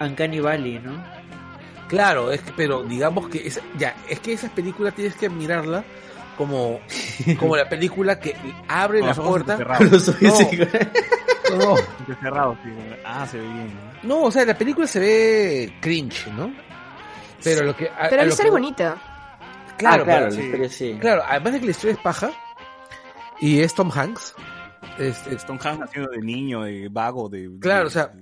Uncanny 0.00 0.40
Valley, 0.40 0.78
¿no? 0.78 1.02
Claro, 1.88 2.32
es 2.32 2.40
que, 2.42 2.52
pero 2.56 2.82
digamos 2.82 3.28
que 3.28 3.46
esa, 3.46 3.60
ya, 3.78 3.94
es 4.08 4.18
que 4.20 4.32
esas 4.32 4.50
películas 4.50 4.94
tienes 4.94 5.14
que 5.14 5.28
mirarla 5.28 5.84
como, 6.36 6.80
como 7.38 7.56
la 7.56 7.68
película 7.68 8.18
que 8.18 8.34
abre 8.68 9.00
la 9.02 9.14
puerta. 9.14 9.52
entrecerrados. 9.54 9.92
Los 9.92 10.08
ojos 10.08 10.58
No. 11.58 11.76
Cerrado. 12.20 12.58
Ah, 13.04 13.24
se 13.30 13.38
ve 13.38 13.44
bien. 13.46 13.70
¿no? 14.02 14.08
no, 14.16 14.22
o 14.24 14.30
sea, 14.32 14.44
la 14.44 14.58
película 14.58 14.86
se 14.88 14.98
ve 14.98 15.72
cringe, 15.80 16.26
¿no? 16.36 16.52
Pero 17.44 17.64
lo 17.64 17.76
que... 17.76 17.86
a- 17.88 18.08
Pero 18.10 18.14
a 18.14 18.16
la 18.16 18.22
lo 18.24 18.28
historia 18.30 18.34
es 18.34 18.44
que- 18.44 18.50
bonita. 18.50 18.96
Claro, 19.78 20.02
ah, 20.02 20.04
claro, 20.04 20.26
pero- 20.28 20.36
la 20.36 20.44
historia 20.44 20.68
sí. 20.68 20.96
claro, 21.00 21.22
además 21.28 21.52
de 21.54 21.60
que 21.60 21.64
la 21.66 21.70
historia 21.72 21.92
es 21.94 22.00
paja, 22.00 22.30
y 23.40 23.60
es 23.60 23.74
Tom 23.74 23.90
Hanks, 23.94 24.34
este, 24.98 25.34
Stone 25.34 25.58
Hanks 25.62 25.82
haciendo 25.82 26.10
de 26.10 26.18
niño, 26.22 26.62
de 26.62 26.88
vago, 26.90 27.28
de... 27.28 27.50
Claro, 27.60 27.82
de- 27.82 27.86
o 27.86 27.90
sea, 27.90 28.12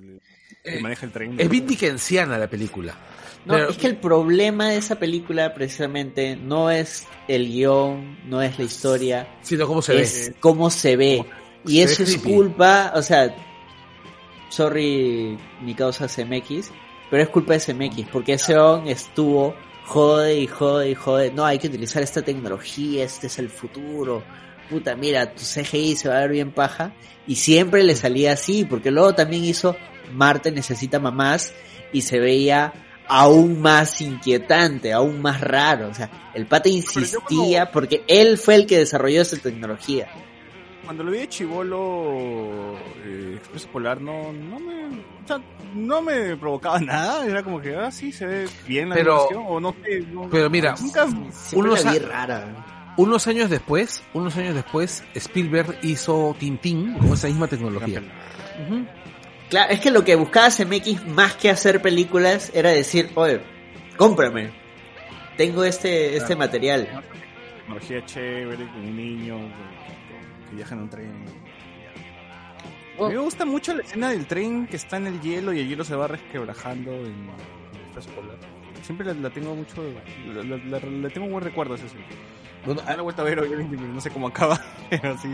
que 0.65 0.79
eh, 0.79 0.81
maneja 0.81 1.07
el 1.07 1.13
tren. 1.13 1.35
es 1.39 1.49
bien 1.49 1.67
dickensiana 1.67 2.37
la 2.39 2.49
película. 2.49 2.95
No, 3.45 3.55
Pero- 3.55 3.69
es 3.71 3.77
que 3.77 3.87
el 3.87 3.97
problema 3.99 4.71
de 4.71 4.79
esa 4.79 4.97
película 4.99 5.53
precisamente 5.55 6.35
no 6.35 6.71
es 6.71 7.07
el 7.29 7.47
guion, 7.47 8.19
no 8.29 8.41
es 8.43 8.59
la 8.59 8.65
historia, 8.65 9.29
Sino 9.43 9.67
cómo 9.69 9.83
se 9.83 10.01
es 10.01 10.31
ve. 10.31 10.37
cómo 10.41 10.71
se 10.71 10.97
ve. 10.97 11.25
Y 11.67 11.77
Se 11.77 11.83
eso 11.85 12.03
ve 12.05 12.11
es 12.11 12.17
creepy. 12.17 12.35
culpa, 12.35 12.93
o 12.97 13.03
sea, 13.03 13.35
sorry 14.49 15.39
mi 15.63 15.75
causa 15.75 16.09
CMX, 16.09 16.71
pero 17.11 17.23
es 17.23 17.29
culpa 17.29 17.55
de 17.55 17.61
CMX, 17.61 18.09
porque 18.11 18.35
ese 18.35 18.57
on 18.57 18.87
estuvo 18.89 19.55
jode 19.85 20.41
y 20.41 20.47
jode 20.47 20.91
y 20.91 20.95
jode. 20.95 21.31
No, 21.31 21.45
hay 21.45 21.59
que 21.59 21.69
utilizar 21.69 22.03
esta 22.03 22.23
tecnología, 22.23 23.05
este 23.05 23.29
es 23.29 23.39
el 23.39 23.49
futuro. 23.49 24.23
Puta, 24.69 24.97
mira, 24.97 25.35
tu 25.35 25.43
CGI 25.43 25.97
se 25.97 26.09
va 26.09 26.17
a 26.17 26.21
ver 26.21 26.31
bien 26.31 26.53
paja. 26.53 26.95
Y 27.27 27.37
siempre 27.37 27.83
le 27.85 27.95
salía 27.95 28.33
así, 28.33 28.65
porque 28.65 28.91
luego 28.91 29.15
también 29.15 29.45
hizo 29.45 29.77
Marte 30.13 30.51
necesita 30.51 30.99
mamás 30.99 31.55
y 31.93 32.03
se 32.03 32.19
veía 32.21 32.73
aún 33.07 33.61
más 33.61 34.01
inquietante, 34.01 34.93
aún 34.93 35.21
más 35.21 35.41
raro. 35.41 35.89
O 35.89 35.95
sea, 35.95 36.31
el 36.35 36.47
pata 36.47 36.69
insistía 36.69 37.71
porque 37.71 38.05
él 38.07 38.39
fue 38.39 38.57
el 38.57 38.67
que 38.67 38.79
desarrolló 38.79 39.23
esa 39.23 39.37
tecnología. 39.37 40.09
Cuando 40.85 41.03
lo 41.05 41.11
vi 41.13 41.19
de 41.19 41.29
Chivolo 41.29 42.75
eh, 43.05 43.35
Expreso 43.37 43.69
Polar, 43.69 44.01
no, 44.01 44.33
no 44.33 44.59
me... 44.61 44.85
O 44.87 45.27
sea, 45.27 45.41
no 45.75 46.03
me 46.03 46.37
provocaba 46.37 46.79
nada. 46.81 47.27
Era 47.27 47.43
como 47.43 47.61
que, 47.61 47.75
ah, 47.77 47.91
sí, 47.91 48.13
se 48.13 48.27
ve 48.27 48.49
bien 48.67 48.89
la 48.91 48.95
Pero- 48.97 49.15
animación, 49.29 49.45
o 49.47 49.61
no 49.61 49.75
sé. 49.85 50.01
no- 50.01 50.29
pero 50.31 50.51
mira, 50.51 50.75
nunca... 50.81 51.07
Unos 51.55 51.85
la 51.85 51.93
vi 51.93 51.99
a- 51.99 52.01
rara. 52.09 52.95
Unos 52.97 53.27
años 53.27 53.51
después, 53.51 54.05
unos 54.13 54.37
años 54.37 54.55
después, 54.55 55.03
Spielberg 55.15 55.79
hizo 55.83 56.37
Tintín 56.39 56.95
con 56.99 57.13
esa 57.15 57.27
misma 57.27 57.49
tecnología. 57.49 58.01
Claro, 59.51 59.73
es 59.73 59.81
que 59.81 59.91
lo 59.91 60.05
que 60.05 60.15
buscaba 60.15 60.49
CMX 60.51 61.05
más 61.09 61.35
que 61.35 61.51
hacer 61.51 61.83
películas 61.83 62.53
era 62.55 62.71
decir, 62.71 63.11
oye, 63.17 63.41
cómprame. 63.97 64.51
Tengo 65.37 65.65
este, 65.65 66.17
este 66.17 66.37
material. 66.37 66.89
Tecnología 67.59 68.05
chévere, 68.07 68.65
con 68.69 68.77
un 68.85 68.97
niño 68.97 69.39
que 70.55 70.57
viaja 70.57 70.75
en 70.75 70.81
un 70.83 70.89
tren. 70.91 71.13
Oh. 72.99 73.07
A 73.07 73.09
mí 73.09 73.15
me 73.15 73.21
gusta 73.21 73.45
mucho 73.45 73.75
la 73.75 73.83
escena 73.83 74.11
del 74.11 74.27
tren 74.27 74.67
que 74.69 74.77
está 74.77 74.97
en 74.99 75.09
el 75.09 75.21
hielo 75.21 75.53
y 75.53 75.59
el 75.61 75.69
hielo 75.69 75.85
se 75.85 75.97
va 75.97 76.07
resquebrajando 76.07 76.93
en 76.93 77.27
Polar. 78.15 78.37
Siempre 78.83 79.07
la, 79.07 79.15
la 79.15 79.31
tengo 79.31 79.55
mucho... 79.55 79.83
La, 80.33 80.43
la- 80.43 80.79
la- 80.81 81.09
tengo 81.11 81.27
un 81.27 81.33
buen 81.33 81.45
recuerdo 81.45 81.75
esa 81.75 81.87
escena. 81.87 82.05
Bueno, 82.67 82.83
Ah, 82.87 82.93
la 82.93 82.99
he 82.99 83.01
vuelto 83.03 83.23
a 83.23 83.25
ver 83.25 83.41
obviamente, 83.41 83.77
pero 83.77 83.89
no 83.93 84.01
sé 84.01 84.11
cómo 84.11 84.29
acaba, 84.29 84.61
pero 84.91 85.17
sí, 85.19 85.29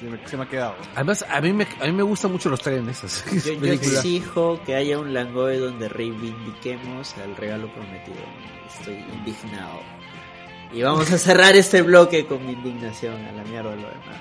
se 0.00 0.06
me, 0.06 0.28
se 0.28 0.36
me 0.36 0.42
ha 0.42 0.48
quedado. 0.48 0.74
además, 0.94 1.24
a 1.28 1.40
mí, 1.40 1.52
me, 1.52 1.66
a 1.80 1.86
mí 1.86 1.92
me 1.92 2.02
gustan 2.02 2.32
mucho 2.32 2.48
los 2.50 2.60
trenes. 2.60 3.24
Yo, 3.44 3.52
yo 3.54 3.72
exijo 3.72 4.60
que 4.66 4.74
haya 4.74 4.98
un 4.98 5.14
Langoy 5.14 5.58
donde 5.58 5.88
reivindiquemos 5.88 7.16
al 7.18 7.36
regalo 7.36 7.72
prometido. 7.72 8.16
Estoy 8.78 8.96
indignado. 9.16 9.80
Y 10.72 10.82
vamos 10.82 11.10
a 11.12 11.18
cerrar 11.18 11.54
este 11.56 11.82
bloque 11.82 12.26
con 12.26 12.44
mi 12.46 12.52
indignación 12.52 13.24
a 13.24 13.32
la 13.32 13.44
mierda 13.44 13.70
de 13.70 13.76
lo 13.76 13.88
demás. 13.88 14.20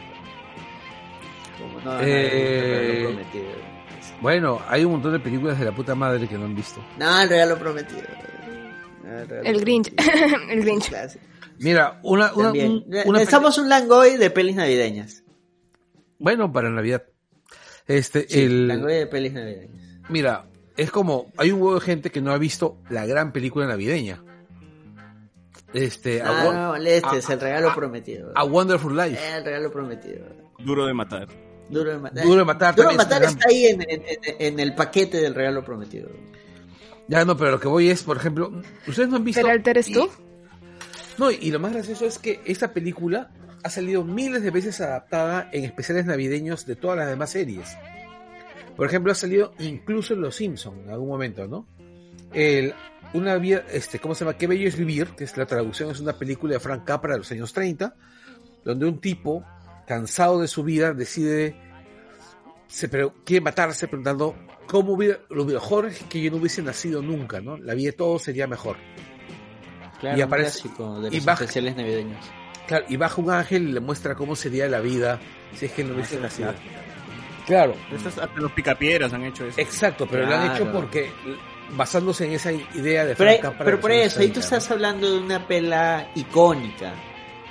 No, 1.83 1.93
no, 1.95 2.01
Eh, 2.01 2.57
el 2.57 2.61
regalo 2.91 3.09
prometido. 3.09 3.73
Bueno, 4.21 4.61
hay 4.69 4.85
un 4.85 4.91
montón 4.93 5.11
de 5.13 5.19
películas 5.19 5.59
de 5.59 5.65
la 5.65 5.71
puta 5.75 5.95
madre 5.95 6.27
que 6.27 6.37
no 6.37 6.45
han 6.45 6.55
visto. 6.55 6.81
No, 6.97 7.21
el 7.21 7.29
regalo 7.29 7.57
prometido. 7.59 8.01
No, 9.03 9.09
regalo 9.25 9.41
El 9.49 9.59
Grinch. 9.61 9.93
prometido. 9.95 10.37
el 10.49 10.61
Grinch. 10.61 10.91
Mira, 11.59 11.99
una, 12.03 12.33
una, 12.33 12.51
un- 12.51 12.85
una 13.05 13.19
Necesitamos 13.19 13.57
un 13.57 13.69
Langoy 13.69 14.17
de 14.17 14.29
pelis 14.29 14.55
navideñas. 14.55 15.23
Bueno, 16.19 16.51
para 16.51 16.69
Navidad. 16.69 17.03
Este, 17.87 18.27
Sí, 18.29 18.43
el, 18.43 18.67
Langoy 18.67 18.93
de 18.93 19.07
pelis 19.07 19.33
navideñas. 19.33 19.77
mira, 20.09 20.45
es 20.77 20.89
como, 20.89 21.31
hay 21.37 21.51
un 21.51 21.61
huevo 21.61 21.75
de 21.75 21.81
gente 21.81 22.09
que 22.09 22.21
no 22.21 22.31
ha 22.31 22.37
visto 22.37 22.77
la 22.89 23.05
gran 23.05 23.31
película 23.33 23.67
navideña. 23.67 24.23
Este, 25.73 26.21
a, 26.21 26.27
Ah, 26.29 26.45
Wo- 26.45 26.53
no, 26.53 26.75
este 26.75 27.17
es 27.17 27.29
a- 27.29 27.33
el 27.33 27.39
regalo 27.41 27.69
a- 27.71 27.75
prometido. 27.75 28.31
a 28.35 28.43
Wonderful 28.43 28.95
Life. 28.95 29.19
El 29.37 29.43
regalo 29.43 29.71
prometido. 29.71 30.25
Duro 30.59 30.85
de 30.85 30.93
matar. 30.93 31.27
Duro 31.69 31.91
de 31.91 31.97
matar. 31.99 32.23
Duro 32.25 32.39
de 32.39 32.45
matar 32.45 32.75
Duro 32.75 32.89
de 32.89 32.95
matar 32.97 33.23
está 33.23 33.47
ahí 33.49 33.65
en, 33.65 33.81
en- 33.89 34.03
en- 34.39 34.59
el 34.59 34.75
paquete 34.75 35.17
del 35.21 35.33
regalo 35.33 35.63
prometido. 35.63 36.09
Ya 37.07 37.25
no, 37.25 37.35
pero 37.35 37.51
lo 37.51 37.59
que 37.59 37.67
voy 37.67 37.89
es, 37.89 38.03
por 38.03 38.17
ejemplo, 38.17 38.51
ustedes 38.87 39.09
no 39.09 39.17
han 39.17 39.23
visto. 39.23 39.41
¿Peralta 39.41 39.71
eres 39.71 39.91
tú? 39.91 40.09
No, 41.17 41.29
y 41.31 41.51
lo 41.51 41.59
más 41.59 41.73
gracioso 41.73 42.05
es 42.05 42.17
que 42.19 42.41
esta 42.45 42.73
película 42.73 43.31
ha 43.63 43.69
salido 43.69 44.03
miles 44.03 44.41
de 44.43 44.51
veces 44.51 44.81
adaptada 44.81 45.49
en 45.51 45.63
especiales 45.63 46.05
navideños 46.05 46.65
de 46.65 46.75
todas 46.75 46.97
las 46.97 47.07
demás 47.09 47.29
series. 47.31 47.77
Por 48.75 48.87
ejemplo, 48.87 49.11
ha 49.11 49.15
salido 49.15 49.53
incluso 49.59 50.13
en 50.15 50.21
Los 50.21 50.35
Simpson 50.35 50.79
en 50.85 50.89
algún 50.89 51.09
momento, 51.09 51.47
¿no? 51.47 51.67
El, 52.33 52.73
una 53.13 53.35
vida, 53.37 53.63
este, 53.71 53.99
¿cómo 53.99 54.15
se 54.15 54.25
llama? 54.25 54.37
Qué 54.37 54.47
bello 54.47 54.67
es 54.67 54.75
vivir, 54.75 55.09
que 55.09 55.23
es 55.23 55.37
la 55.37 55.45
traducción, 55.45 55.91
es 55.91 55.99
una 55.99 56.13
película 56.13 56.53
de 56.53 56.59
Frank 56.59 56.83
Capra 56.83 57.13
de 57.13 57.19
los 57.19 57.31
años 57.31 57.53
30, 57.53 57.95
donde 58.65 58.85
un 58.87 58.99
tipo, 58.99 59.45
cansado 59.87 60.39
de 60.41 60.47
su 60.47 60.63
vida, 60.63 60.93
decide, 60.93 61.55
se 62.67 62.87
pre- 62.89 63.11
quiere 63.25 63.41
matarse 63.41 63.87
preguntando 63.87 64.35
cómo 64.67 64.93
hubiera, 64.93 65.19
lo 65.29 65.45
mejor 65.45 65.87
es 65.87 66.01
que 66.03 66.21
yo 66.21 66.31
no 66.31 66.37
hubiese 66.37 66.61
nacido 66.61 67.01
nunca, 67.01 67.41
¿no? 67.41 67.57
La 67.57 67.73
vida 67.73 67.87
de 67.91 67.97
todos 67.97 68.23
sería 68.23 68.47
mejor. 68.47 68.77
Claro, 69.99 70.17
Y 70.17 70.21
un 70.21 70.27
aparece- 70.27 70.61
clásico 70.61 70.99
de 71.01 71.09
y 71.09 71.15
los 71.17 71.25
baja- 71.25 71.43
especiales 71.43 71.75
navideños. 71.75 72.25
Claro, 72.67 72.85
y 72.87 72.95
baja 72.97 73.21
un 73.21 73.29
ángel 73.29 73.69
y 73.69 73.71
le 73.73 73.79
muestra 73.81 74.15
cómo 74.15 74.35
sería 74.35 74.67
la 74.67 74.79
vida 74.79 75.19
si 75.53 75.65
es 75.65 75.71
que 75.73 75.83
no 75.83 75.93
hubiese 75.95 76.19
nacido. 76.19 76.53
Claro, 77.45 77.75
hasta 78.05 78.27
los 78.37 78.51
picapiedras 78.53 79.11
han 79.13 79.23
hecho 79.25 79.45
eso. 79.45 79.59
exacto, 79.59 80.07
pero 80.09 80.25
lo 80.25 80.33
han 80.33 80.55
hecho 80.55 80.71
porque 80.71 81.11
basándose 81.75 82.25
en 82.25 82.31
esa 82.31 82.53
idea 82.53 83.03
de 83.05 83.15
Pero, 83.15 83.29
Frank 83.31 83.41
Capra 83.41 83.59
de 83.59 83.65
pero 83.65 83.79
por 83.81 83.91
eso, 83.91 84.19
ahí 84.21 84.27
tú 84.27 84.33
30, 84.35 84.39
estás 84.39 84.71
hablando 84.71 85.11
de 85.11 85.17
una 85.19 85.45
pela 85.45 86.09
icónica. 86.15 86.93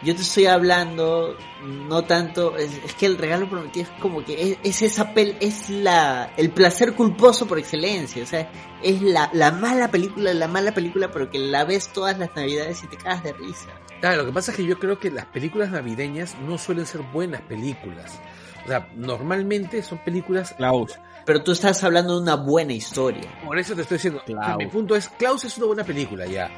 Yo 0.05 0.16
te 0.16 0.22
estoy 0.22 0.47
hablando, 0.47 1.36
no 1.62 2.05
tanto, 2.05 2.56
es, 2.56 2.72
es 2.84 2.94
que 2.94 3.06
el 3.06 3.18
regalo 3.18 3.48
prometido 3.48 3.86
es 3.86 4.00
como 4.00 4.24
que 4.24 4.42
es, 4.42 4.58
es 4.64 4.82
esa 4.82 5.14
pel, 5.14 5.36
es 5.40 5.70
la, 5.70 6.32
el 6.36 6.50
placer 6.50 6.94
culposo 6.94 7.47
por 7.47 7.58
excelencia, 7.58 8.22
o 8.22 8.26
sea, 8.26 8.50
es 8.82 9.00
la, 9.00 9.31
la 9.32 9.52
mala 9.52 9.90
película, 9.90 10.34
la 10.34 10.48
mala 10.48 10.74
película, 10.74 11.10
pero 11.12 11.31
que 11.31 11.39
la 11.39 11.64
ves 11.64 11.92
todas 11.92 12.18
las 12.18 12.34
navidades 12.34 12.82
y 12.82 12.89
te 12.89 12.97
cagas 12.97 13.22
de 13.22 13.32
risa. 13.32 13.68
Claro, 14.00 14.22
lo 14.22 14.26
que 14.26 14.32
pasa 14.32 14.50
es 14.50 14.56
que 14.56 14.64
yo 14.64 14.81
creo 14.81 14.98
que 14.98 15.12
las 15.12 15.26
películas 15.26 15.70
navideñas 15.70 16.36
no 16.40 16.58
suelen 16.58 16.86
ser 16.86 17.02
buenas 17.02 17.40
películas. 17.42 18.20
O 18.64 18.68
sea, 18.68 18.89
normalmente 18.97 19.82
son 19.82 19.98
películas... 19.98 20.55
Klaus. 20.56 20.98
Pero 21.24 21.44
tú 21.44 21.52
estás 21.52 21.84
hablando 21.84 22.16
de 22.16 22.22
una 22.22 22.34
buena 22.34 22.72
historia. 22.72 23.31
Por 23.44 23.56
eso 23.58 23.76
te 23.76 23.82
estoy 23.82 23.98
diciendo, 23.98 24.20
Klaus. 24.26 24.58
mi 24.58 24.66
punto 24.66 24.97
es, 24.97 25.08
Klaus 25.08 25.44
es 25.44 25.56
una 25.58 25.66
buena 25.66 25.84
película 25.84 26.26
ya. 26.26 26.50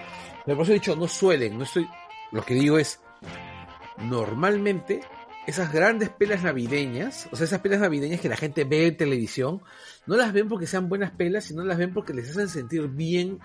Pero 0.46 0.56
por 0.56 0.64
eso 0.64 0.72
he 0.72 0.76
dicho, 0.76 0.96
no 0.96 1.06
suelen, 1.06 1.58
no 1.58 1.64
estoy... 1.64 1.86
Lo 2.30 2.42
que 2.42 2.54
digo 2.54 2.78
es, 2.78 3.00
normalmente 3.98 5.00
esas 5.46 5.72
grandes 5.72 6.08
pelas 6.08 6.42
navideñas, 6.42 7.28
o 7.30 7.36
sea, 7.36 7.44
esas 7.44 7.60
pelas 7.60 7.80
navideñas 7.80 8.20
que 8.20 8.28
la 8.28 8.36
gente 8.36 8.64
ve 8.64 8.86
en 8.86 8.96
televisión, 8.96 9.62
no 10.06 10.16
las 10.16 10.32
ven 10.32 10.48
porque 10.48 10.66
sean 10.66 10.88
buenas 10.88 11.10
pelas, 11.10 11.44
sino 11.44 11.64
las 11.64 11.78
ven 11.78 11.92
porque 11.92 12.14
les 12.14 12.30
hacen 12.30 12.48
sentir 12.48 12.88
bien 12.88 13.38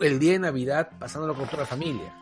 el 0.00 0.18
día 0.18 0.32
de 0.32 0.38
Navidad 0.40 0.90
pasándolo 0.98 1.34
con 1.34 1.46
toda 1.46 1.62
la 1.62 1.66
familia. 1.66 2.12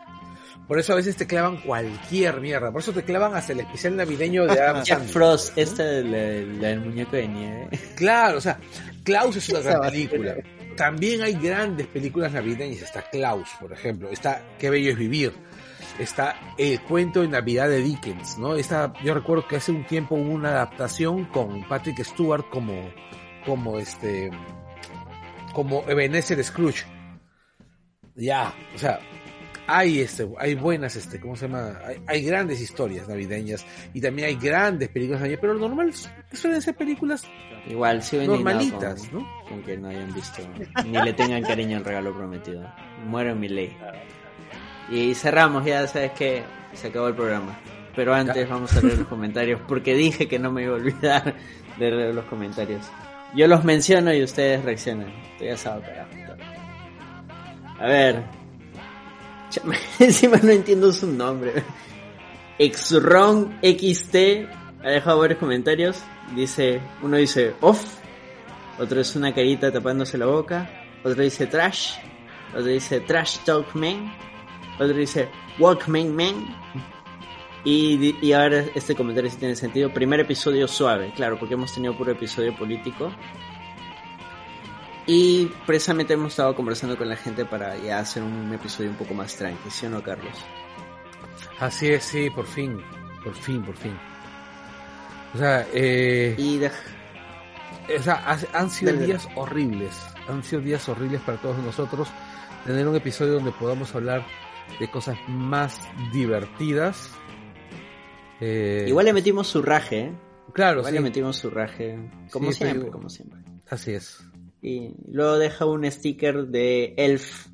Por 0.67 0.79
eso 0.79 0.93
a 0.93 0.95
veces 0.95 1.17
te 1.17 1.27
clavan 1.27 1.57
cualquier 1.57 2.39
mierda. 2.39 2.71
Por 2.71 2.81
eso 2.81 2.93
te 2.93 3.03
clavan 3.03 3.35
hasta 3.35 3.51
el 3.51 3.59
especial 3.59 3.97
navideño 3.97 4.45
de 4.45 4.61
Adam 4.61 4.77
Jack 4.83 4.99
Sandler. 4.99 5.13
Frost, 5.13 5.57
esta 5.57 5.99
es 5.99 6.05
la, 6.05 6.61
la 6.61 6.67
del 6.69 6.79
muñeco 6.79 7.15
de 7.17 7.27
nieve. 7.27 7.69
Claro, 7.95 8.37
o 8.37 8.41
sea, 8.41 8.59
Klaus 9.03 9.35
es 9.35 9.49
una 9.49 9.59
gran 9.59 9.81
película. 9.81 10.35
También 10.77 11.21
hay 11.21 11.33
grandes 11.33 11.87
películas 11.87 12.31
navideñas. 12.31 12.81
Está 12.81 13.01
Klaus, 13.09 13.49
por 13.59 13.73
ejemplo. 13.73 14.09
Está 14.09 14.41
Qué 14.57 14.69
bello 14.69 14.91
es 14.91 14.97
vivir. 14.97 15.33
Está 15.99 16.35
El 16.57 16.81
cuento 16.81 17.21
de 17.21 17.27
Navidad 17.27 17.69
de 17.69 17.81
Dickens, 17.81 18.37
¿no? 18.37 18.55
Está, 18.55 18.93
yo 19.03 19.13
recuerdo 19.13 19.47
que 19.47 19.57
hace 19.57 19.71
un 19.71 19.85
tiempo 19.85 20.15
hubo 20.15 20.31
una 20.31 20.49
adaptación 20.49 21.25
con 21.25 21.67
Patrick 21.67 22.03
Stewart 22.03 22.49
como, 22.49 22.73
como 23.45 23.77
este, 23.77 24.31
como 25.53 25.83
Ebenezer 25.87 26.43
Scrooge. 26.43 26.85
Ya, 28.15 28.53
o 28.75 28.77
sea, 28.77 28.99
hay 29.67 30.01
este, 30.01 30.27
hay 30.39 30.55
buenas, 30.55 30.95
este, 30.95 31.19
¿cómo 31.19 31.35
se 31.35 31.47
llama? 31.47 31.79
Hay, 31.85 32.01
hay 32.07 32.23
grandes 32.23 32.59
historias 32.59 33.07
navideñas 33.07 33.65
y 33.93 34.01
también 34.01 34.27
hay 34.29 34.35
grandes 34.35 34.89
películas 34.89 35.21
navideñas, 35.21 35.41
pero 35.41 35.53
lo 35.53 35.67
normal 35.67 35.93
suelen 36.31 36.61
ser 36.61 36.75
películas 36.75 37.23
Igual, 37.67 38.03
sí 38.03 38.17
normalitas, 38.17 39.07
con, 39.07 39.21
¿no? 39.21 39.27
con 39.47 39.63
que 39.63 39.77
no 39.77 39.87
hayan 39.87 40.13
visto, 40.13 40.41
ni 40.85 41.01
le 41.01 41.13
tengan 41.13 41.41
cariño 41.43 41.77
al 41.77 41.85
regalo 41.85 42.13
prometido. 42.13 42.69
Muero 43.05 43.31
en 43.31 43.39
mi 43.39 43.47
ley. 43.47 43.77
Y 44.93 45.15
cerramos 45.15 45.65
ya, 45.65 45.87
sabes 45.87 46.11
que 46.11 46.43
se 46.73 46.87
acabó 46.87 47.07
el 47.07 47.15
programa. 47.15 47.57
Pero 47.95 48.13
antes 48.13 48.47
vamos 48.47 48.75
a 48.75 48.81
leer 48.81 48.99
los 48.99 49.07
comentarios, 49.07 49.59
porque 49.67 49.95
dije 49.95 50.27
que 50.27 50.37
no 50.37 50.51
me 50.51 50.63
iba 50.63 50.73
a 50.73 50.75
olvidar 50.75 51.35
de 51.79 51.91
leer 51.91 52.13
los 52.13 52.25
comentarios. 52.25 52.85
Yo 53.35 53.47
los 53.47 53.63
menciono 53.63 54.13
y 54.13 54.21
ustedes 54.23 54.63
reaccionan. 54.63 55.09
Estoy 55.33 55.49
asado, 55.49 55.81
carajo. 55.81 56.09
A 57.79 57.87
ver. 57.87 58.23
Encima 59.99 60.37
no 60.43 60.51
entiendo 60.51 60.91
su 60.91 61.11
nombre. 61.11 61.63
Xron 62.59 63.59
XT 63.63 64.15
ha 64.83 64.89
dejado 64.89 65.19
varios 65.19 65.39
comentarios. 65.39 66.03
Dice, 66.35 66.81
uno 67.01 67.17
dice 67.17 67.55
off, 67.61 67.83
otro 68.77 69.01
es 69.01 69.15
una 69.15 69.33
carita 69.33 69.71
tapándose 69.71 70.17
la 70.17 70.27
boca, 70.27 70.69
otro 71.03 71.23
dice 71.23 71.47
trash, 71.47 71.95
otro 72.51 72.65
dice 72.65 72.99
trash 73.01 73.39
talk 73.39 73.75
man, 73.75 74.11
otro 74.75 74.93
dice 74.93 75.29
walkman 75.59 76.15
man. 76.15 76.55
Y, 77.65 78.15
y 78.21 78.33
ahora 78.33 78.65
este 78.75 78.93
comentario 78.95 79.29
sí 79.31 79.37
tiene 79.37 79.55
sentido. 79.55 79.89
Primer 79.93 80.19
episodio 80.19 80.67
suave, 80.67 81.13
claro, 81.15 81.37
porque 81.39 81.53
hemos 81.53 81.73
tenido 81.73 81.95
puro 81.97 82.11
episodio 82.11 82.53
político. 82.55 83.09
Y 85.05 85.47
precisamente 85.65 86.13
hemos 86.13 86.31
estado 86.31 86.55
conversando 86.55 86.97
con 86.97 87.09
la 87.09 87.15
gente 87.17 87.45
para 87.45 87.77
ya 87.77 87.99
hacer 87.99 88.23
un 88.23 88.53
episodio 88.53 88.89
un 88.89 88.95
poco 88.95 89.13
más 89.13 89.35
tranqui, 89.35 89.69
¿sí 89.69 89.85
o 89.85 89.89
no, 89.89 90.01
Carlos? 90.01 90.33
Así 91.59 91.89
es, 91.89 92.03
sí, 92.05 92.29
por 92.29 92.45
fin. 92.45 92.81
Por 93.23 93.33
fin, 93.33 93.61
por 93.63 93.75
fin. 93.75 93.97
O 95.33 95.37
sea, 95.37 95.65
eh, 95.73 96.35
Y 96.37 96.57
de- 96.57 96.71
o 97.97 98.01
sea, 98.01 98.23
ha- 98.25 98.57
han 98.59 98.69
sido 98.69 98.93
días 98.93 99.27
horribles. 99.35 99.99
Han 100.29 100.41
sido 100.43 100.61
días 100.61 100.87
horribles 100.87 101.21
para 101.21 101.37
todos 101.37 101.57
nosotros. 101.57 102.07
Tener 102.65 102.87
un 102.87 102.95
episodio 102.95 103.33
donde 103.33 103.51
podamos 103.51 103.93
hablar 103.95 104.23
de 104.79 104.89
cosas 104.91 105.17
más 105.27 105.79
divertidas. 106.11 107.11
Eh, 108.41 108.85
igual 108.87 109.05
le 109.05 109.13
metimos 109.13 109.47
su 109.47 109.61
raje, 109.61 109.99
¿eh? 110.01 110.13
claro, 110.53 110.79
Igual 110.79 110.91
sí, 110.91 110.97
le 110.97 111.01
metimos 111.03 111.37
su 111.37 111.49
raje, 111.49 111.97
como 112.31 112.51
Sí, 112.51 112.57
siempre, 112.57 112.79
pero- 112.81 112.91
como 112.91 113.09
siempre. 113.09 113.39
así 113.69 113.93
es. 113.93 114.19
Y 114.61 114.93
luego 115.11 115.37
deja 115.37 115.65
un 115.65 115.89
sticker 115.89 116.47
de 116.47 116.93
Elf. 116.97 117.47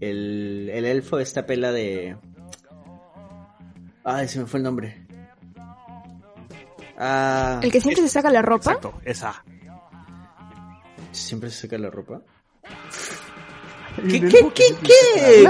El, 0.00 0.70
el 0.72 0.86
elfo, 0.86 1.18
esta 1.18 1.44
pela 1.44 1.72
de. 1.72 2.16
Ay, 4.02 4.26
se 4.28 4.38
me 4.40 4.46
fue 4.46 4.58
el 4.58 4.64
nombre. 4.64 5.06
Ah, 6.96 7.60
El 7.62 7.70
que 7.70 7.80
siempre 7.80 8.02
se 8.04 8.08
saca 8.08 8.30
la 8.30 8.42
ropa. 8.42 8.72
Exacto, 8.72 8.94
esa. 9.04 9.44
siempre 11.12 11.50
se 11.50 11.62
saca 11.62 11.76
la 11.78 11.90
ropa. 11.90 12.22
¿Qué, 14.08 14.20
qué, 14.20 14.28
qué, 14.54 14.64
qué? 14.82 15.48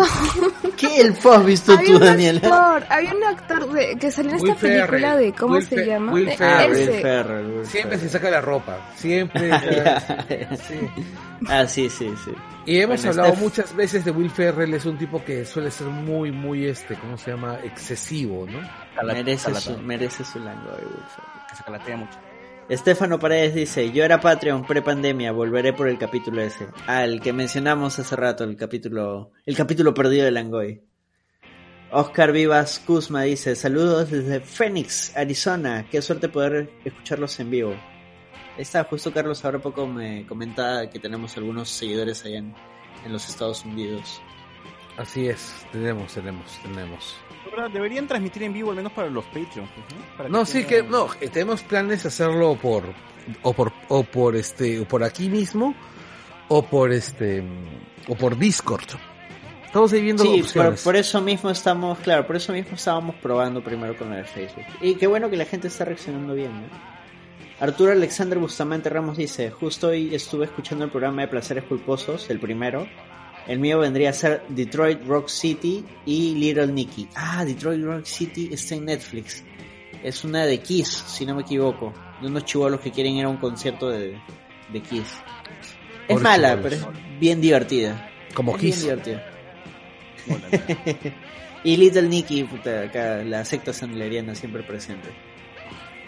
¿Qué 0.77 1.01
elfo 1.01 1.33
has 1.33 1.45
visto 1.45 1.79
tú, 1.79 1.95
un 1.97 2.01
Daniela? 2.01 2.41
actor, 2.41 2.85
había 2.89 3.15
un 3.15 3.25
actor 3.25 3.73
de, 3.73 3.97
que 3.99 4.11
salió 4.11 4.31
en 4.33 4.37
esta 4.37 4.49
Will 4.49 4.57
Ferrell, 4.59 4.87
película 4.89 5.17
de 5.17 5.33
cómo 5.33 5.55
Will 5.55 5.67
se 5.67 5.77
Fe- 5.77 5.87
llama. 5.87 6.13
Will 6.13 6.31
Ferrell. 6.31 6.71
Will. 6.71 7.01
Ferrell, 7.03 7.47
Will 7.47 7.67
Siempre 7.67 7.99
se 7.99 8.09
saca 8.09 8.31
la 8.31 8.41
ropa. 8.41 8.79
Siempre. 8.97 9.51
sí. 10.69 10.89
Ah, 11.49 11.67
sí, 11.67 11.89
sí, 11.89 12.13
sí. 12.25 12.33
Y 12.67 12.81
hemos 12.81 12.99
Bueno, 13.05 13.11
hablado 13.23 13.35
Steph- 13.37 13.41
muchas 13.43 13.75
veces 13.77 14.05
de 14.05 14.11
Will 14.11 14.31
Ferrell, 14.31 14.73
es 14.75 14.85
un 14.85 14.99
tipo 14.99 15.25
que 15.25 15.45
suele 15.45 15.71
ser 15.71 15.87
muy, 15.89 16.31
muy, 16.31 16.67
este, 16.67 16.95
¿cómo 16.97 17.17
se 17.17 17.31
llama? 17.31 17.59
Excesivo, 17.65 18.47
¿no? 18.47 18.61
Merece 19.07 19.45
calata, 19.47 19.61
su, 19.61 19.79
merece 19.79 20.25
su 20.25 20.39
lango 20.39 20.71
de 20.73 20.85
Will 20.85 21.05
Ferrell. 21.15 21.47
que 21.49 21.57
se 21.57 21.65
calatea 21.65 21.97
mucho. 21.97 22.19
Estefano 22.71 23.19
Paredes 23.19 23.57
dice, 23.57 23.91
yo 23.91 24.05
era 24.05 24.21
Patreon 24.21 24.65
pre-pandemia, 24.65 25.33
volveré 25.33 25.73
por 25.73 25.89
el 25.89 25.99
capítulo 25.99 26.41
ese. 26.41 26.69
El 26.89 27.21
que 27.21 27.33
mencionamos 27.33 27.99
hace 27.99 28.15
rato, 28.15 28.45
el 28.45 28.55
capítulo, 28.55 29.33
el 29.45 29.57
capítulo 29.57 29.93
perdido 29.93 30.25
de 30.25 30.31
Langoy. 30.31 30.81
Oscar 31.91 32.31
Vivas 32.31 32.79
Kuzma 32.79 33.23
dice, 33.23 33.57
saludos 33.57 34.13
desde 34.13 34.39
Phoenix, 34.39 35.17
Arizona, 35.17 35.85
qué 35.91 36.01
suerte 36.01 36.29
poder 36.29 36.71
escucharlos 36.85 37.41
en 37.41 37.51
vivo. 37.51 37.75
Está, 38.57 38.85
justo 38.85 39.13
Carlos 39.13 39.45
ahora 39.45 39.59
poco 39.59 39.89
me 39.89 40.25
comentaba 40.29 40.89
que 40.89 41.01
tenemos 41.01 41.37
algunos 41.37 41.71
seguidores 41.71 42.25
allá 42.25 42.39
en, 42.39 42.55
en 43.05 43.13
los 43.13 43.29
Estados 43.29 43.65
Unidos. 43.65 44.23
Así 44.97 45.27
es, 45.27 45.53
tenemos, 45.73 46.15
tenemos, 46.15 46.57
tenemos. 46.63 47.17
Deberían 47.73 48.07
transmitir 48.07 48.43
en 48.45 48.53
vivo 48.53 48.71
al 48.71 48.77
menos 48.77 48.93
para 48.93 49.09
los 49.11 49.25
Patreons, 49.27 49.71
pues, 49.75 49.87
¿no? 49.95 50.17
Para 50.17 50.29
No, 50.29 50.45
sí 50.45 50.65
que, 50.65 50.83
no, 50.83 51.09
tenemos 51.33 51.63
planes 51.63 52.03
de 52.03 52.09
hacerlo 52.09 52.57
por, 52.57 52.85
o 53.43 53.53
por, 53.53 53.73
o 53.89 54.03
por 54.03 54.37
este, 54.37 54.81
o 54.81 54.85
por 54.85 55.05
aquí 55.05 55.29
mismo, 55.29 55.75
o 56.49 56.63
por 56.63 56.93
este, 56.93 57.43
o 58.09 58.15
por 58.15 58.37
Discord. 58.39 58.89
Estamos 59.65 59.93
ahí 59.93 60.03
viendo 60.03 60.25
Sí, 60.25 60.43
por 60.83 60.97
eso 60.97 61.21
mismo 61.21 61.49
estamos, 61.49 61.99
claro, 62.01 62.27
por 62.27 62.35
eso 62.35 62.53
mismo 62.53 62.75
estábamos 62.75 63.15
probando 63.17 63.63
primero 63.63 63.97
con 63.97 64.13
el 64.13 64.25
Facebook. 64.25 64.65
Y 64.81 64.97
qué 64.97 65.07
bueno 65.07 65.31
que 65.31 65.37
la 65.37 65.45
gente 65.45 65.69
está 65.69 65.85
reaccionando 65.85 66.35
bien, 66.35 66.51
¿no? 66.53 66.91
Arturo 67.61 67.93
Alexander 67.93 68.39
Bustamante 68.39 68.89
Ramos 68.89 69.19
dice, 69.19 69.51
justo 69.51 69.89
hoy 69.89 70.15
estuve 70.15 70.47
escuchando 70.47 70.87
el 70.87 70.91
programa 70.91 71.23
de 71.23 71.29
Placeres 71.29 71.65
Culposos, 71.65 72.31
el 72.31 72.41
primero. 72.41 72.89
El 73.51 73.59
mío 73.59 73.81
vendría 73.81 74.11
a 74.11 74.13
ser 74.13 74.45
Detroit 74.49 75.05
Rock 75.09 75.27
City 75.29 75.85
y 76.07 76.37
Little 76.37 76.69
Nicky. 76.69 77.09
Ah, 77.17 77.45
Detroit 77.45 77.83
Rock 77.83 78.05
City 78.05 78.49
está 78.53 78.77
en 78.77 78.85
Netflix. 78.85 79.43
Es 80.05 80.23
una 80.23 80.47
de 80.47 80.59
Kiss, 80.61 80.87
si 81.09 81.27
no 81.27 81.35
me 81.35 81.43
equivoco. 81.43 81.93
De 82.23 82.29
unos 82.29 82.45
chivolos 82.45 82.79
que 82.79 82.93
quieren 82.93 83.15
ir 83.15 83.25
a 83.25 83.29
un 83.29 83.39
concierto 83.39 83.91
de, 83.91 84.17
de 84.73 84.81
Kiss. 84.81 85.19
Es 86.07 86.21
mala, 86.21 86.61
pero 86.63 86.77
es 86.77 86.87
bien 87.19 87.41
divertida. 87.41 88.09
Como 88.35 88.55
Es 88.55 88.63
bien 88.63 88.73
Kiss. 88.73 88.83
divertida. 88.85 89.27
y 91.65 91.77
Little 91.77 92.03
Nicky, 92.03 92.45
puta, 92.45 92.83
acá 92.83 93.25
la 93.25 93.45
secta 93.45 93.73
sandleriana 93.73 94.37
siempre 94.37 94.63
presente. 94.63 95.09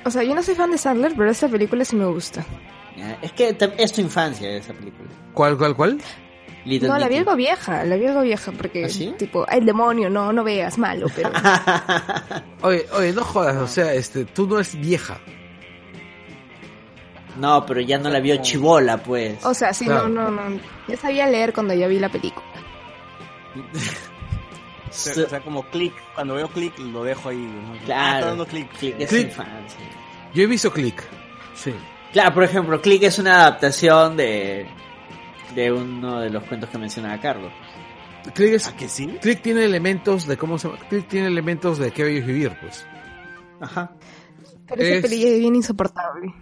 O 0.05 0.12
sea, 0.12 0.23
yo 0.23 0.33
no 0.37 0.45
soy 0.45 0.55
fan 0.55 0.71
de 0.71 0.79
Sandler, 0.79 1.15
pero 1.17 1.29
esta 1.29 1.49
película 1.49 1.85
sí 1.85 1.97
me 1.97 2.05
gusta. 2.05 2.47
Es 3.21 3.33
que 3.33 3.57
es 3.79 3.93
tu 3.93 4.01
infancia 4.01 4.49
esa 4.49 4.75
película. 4.75 5.11
¿Cuál, 5.35 5.59
cuál, 5.59 5.75
cuál? 5.75 5.99
Little 6.65 6.89
No, 6.89 6.99
la 6.99 7.09
vi 7.09 7.17
algo 7.17 7.35
vieja, 7.35 7.85
la 7.85 7.97
vi 7.97 8.07
algo 8.07 8.21
vieja, 8.23 8.53
porque 8.53 8.85
¿Ah, 8.85 8.89
sí? 8.89 9.13
tipo, 9.19 9.47
el 9.49 9.67
demonio, 9.67 10.09
no, 10.09 10.33
no 10.33 10.45
veas, 10.45 10.79
malo, 10.79 11.07
pero... 11.15 11.31
Oye, 12.63 12.87
oye, 12.93 13.13
no 13.13 13.25
jodas, 13.25 13.57
o 13.57 13.67
sea, 13.67 13.93
este, 13.95 14.25
tú 14.25 14.47
no 14.47 14.57
eres 14.57 14.75
vieja. 14.79 15.19
no, 17.37 17.65
pero 17.67 17.81
ya 17.81 17.99
no 17.99 18.09
la 18.11 18.21
vio 18.21 18.37
chivola, 18.43 18.99
pues. 18.99 19.45
O 19.45 19.55
sea, 19.55 19.73
sí, 19.73 19.87
Claro. 19.87 20.09
no, 20.09 20.31
no, 20.31 20.49
no. 20.51 20.61
Ya 20.87 20.97
sabía 20.97 21.27
leer 21.27 21.53
cuando 21.53 21.75
ya 21.75 21.89
vi 21.89 21.99
la 21.99 22.09
película. 22.09 22.45
O 24.89 24.95
sea, 24.95 25.25
o 25.25 25.29
sea, 25.31 25.41
como 25.41 25.63
clic, 25.71 25.95
cuando 26.15 26.35
veo 26.35 26.49
clic 26.49 26.79
lo 26.79 27.03
dejo 27.03 27.31
ahí. 27.31 27.39
¿no? 27.39 27.73
Ah, 27.73 27.75
está 27.77 27.85
Claro, 27.87 28.27
dando. 28.27 28.45
Click 28.47 28.69
es 28.99 29.09
Click. 29.09 29.25
infancia. 29.29 29.81
Yo 30.35 30.43
he 30.43 30.47
visto 30.47 30.71
Click. 30.71 31.03
Sí. 31.55 31.73
Claro, 32.13 32.35
por 32.35 32.45
ejemplo, 32.45 32.79
Click 32.83 33.03
es 33.05 33.19
una 33.19 33.41
adaptación 33.41 34.19
de 34.19 34.67
de 35.55 35.73
uno 35.73 36.21
de 36.21 36.31
los 36.31 36.43
cuentos 36.45 36.71
que 36.71 36.79
mencionaba 36.79 37.21
Carlos. 37.21 37.53
Click 38.35 38.53
es, 38.55 38.69
¿A 38.69 38.77
que 38.77 38.89
sí? 38.89 39.07
Click 39.21 39.43
tiene 39.43 39.65
elementos 39.65 40.27
de, 40.27 40.37
¿cómo 40.37 40.59
se 40.59 40.69
llama? 40.69 40.81
Click 40.89 41.09
tiene 41.09 41.27
elementos 41.27 41.79
de 41.79 41.91
qué 41.91 42.05
bello 42.05 42.25
vivir, 42.27 42.53
pues. 42.61 42.87
Ajá. 43.61 43.93
Pero 44.69 44.83
Es- 44.83 44.89
esa 44.99 45.03
película 45.09 45.31
es 45.33 45.39
bien 45.41 45.57
insoportable. 45.57 46.33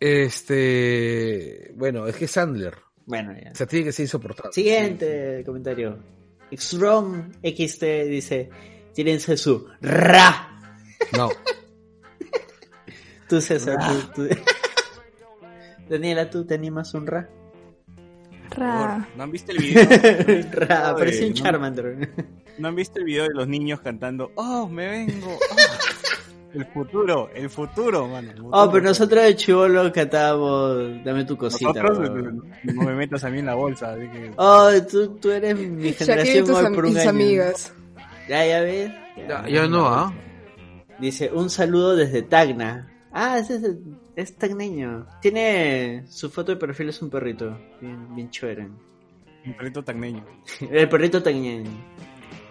Este, 0.00 1.72
bueno, 1.76 2.06
es 2.06 2.16
que 2.16 2.26
es 2.26 2.30
Sandler. 2.30 2.74
Bueno, 3.06 3.32
ya. 3.32 3.50
O 3.52 3.54
sea, 3.54 3.66
tiene 3.66 3.86
que 3.86 3.92
ser 3.92 4.04
insoportable. 4.04 4.52
Siguiente 4.52 5.42
comentario. 5.44 5.98
Xrom 6.56 7.32
XT 7.42 7.82
dice, 8.08 8.50
tírense 8.94 9.36
su 9.36 9.66
ra. 9.80 10.60
No. 11.16 11.28
Tú 13.28 13.40
César, 13.40 13.78
tú, 14.14 14.22
tú- 14.26 14.28
Daniela, 15.94 16.28
¿tú 16.30 16.44
te 16.44 16.54
animas 16.54 16.92
un 16.94 17.06
ra? 17.06 17.28
Ra. 18.50 19.08
¿No 19.16 19.22
han 19.22 19.30
visto 19.30 19.52
el 19.52 19.58
video? 19.58 19.84
ra, 20.52 20.94
parece 20.96 21.24
un 21.26 21.30
¿no? 21.30 21.34
Charmander. 21.36 22.08
¿No 22.58 22.68
han 22.68 22.74
visto 22.76 22.98
el 22.98 23.04
video 23.04 23.24
de 23.24 23.34
los 23.34 23.48
niños 23.48 23.80
cantando 23.80 24.30
Oh, 24.36 24.68
me 24.68 24.88
vengo? 24.88 25.28
oh"? 25.32 25.38
El 26.54 26.64
futuro, 26.66 27.30
el 27.34 27.50
futuro, 27.50 28.06
mano. 28.06 28.30
el 28.30 28.38
Oh, 28.52 28.70
pero 28.70 28.84
nosotros 28.84 29.24
de 29.24 29.34
chivolo 29.34 29.92
cantábamos, 29.92 31.02
dame 31.04 31.24
tu 31.24 31.36
cosita. 31.36 31.82
Nosotros, 31.82 32.08
eh, 32.08 32.72
no 32.72 32.82
me 32.84 32.94
metas 32.94 33.24
a 33.24 33.30
mí 33.30 33.40
en 33.40 33.46
la 33.46 33.54
bolsa, 33.54 33.90
así 33.94 34.02
que... 34.08 34.30
Oh, 34.36 34.70
tú, 34.88 35.16
tú 35.16 35.32
eres 35.32 35.58
mi 35.58 35.92
generación 35.92 36.48
hoy 36.48 36.64
am- 36.66 36.74
por 36.76 36.84
un 36.84 36.96
año. 36.96 37.10
amigas. 37.10 37.74
Ya, 38.28 38.46
ya 38.46 38.60
ves. 38.60 38.92
Ya, 39.28 39.48
ya 39.48 39.66
no, 39.66 39.88
¿ah? 39.88 40.14
Dice, 41.00 41.28
un 41.32 41.50
saludo 41.50 41.96
desde 41.96 42.22
Tacna. 42.22 42.88
Ah, 43.10 43.36
ese 43.40 43.56
es, 43.56 43.64
el- 43.64 43.80
es 44.16 44.36
tagneño. 44.36 45.06
Tiene 45.20 46.04
su 46.08 46.30
foto 46.30 46.52
de 46.52 46.56
perfil, 46.56 46.88
es 46.88 47.02
un 47.02 47.10
perrito. 47.10 47.58
Bien, 47.80 48.14
bien 48.14 48.30
chévere. 48.30 48.68
Un 49.46 49.54
perrito 49.56 49.82
tagneño. 49.82 50.24
El 50.70 50.88
perrito 50.88 51.22
tagneño. 51.22 51.70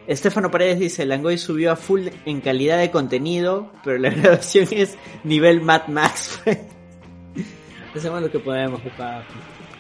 Estefano 0.06 0.52
Paredes 0.52 0.80
dice, 0.80 1.06
Langoy 1.06 1.38
subió 1.38 1.72
a 1.72 1.76
full 1.76 2.08
en 2.26 2.42
calidad 2.42 2.78
de 2.78 2.92
contenido, 2.92 3.72
pero 3.84 3.98
la 3.98 4.10
grabación 4.12 4.68
es 4.72 4.98
nivel 5.24 5.62
Mad 5.62 5.88
Max. 5.88 6.42
Hacemos 7.96 8.22
lo 8.22 8.32
que 8.32 8.40
podemos, 8.40 8.82
papá. 8.82 9.24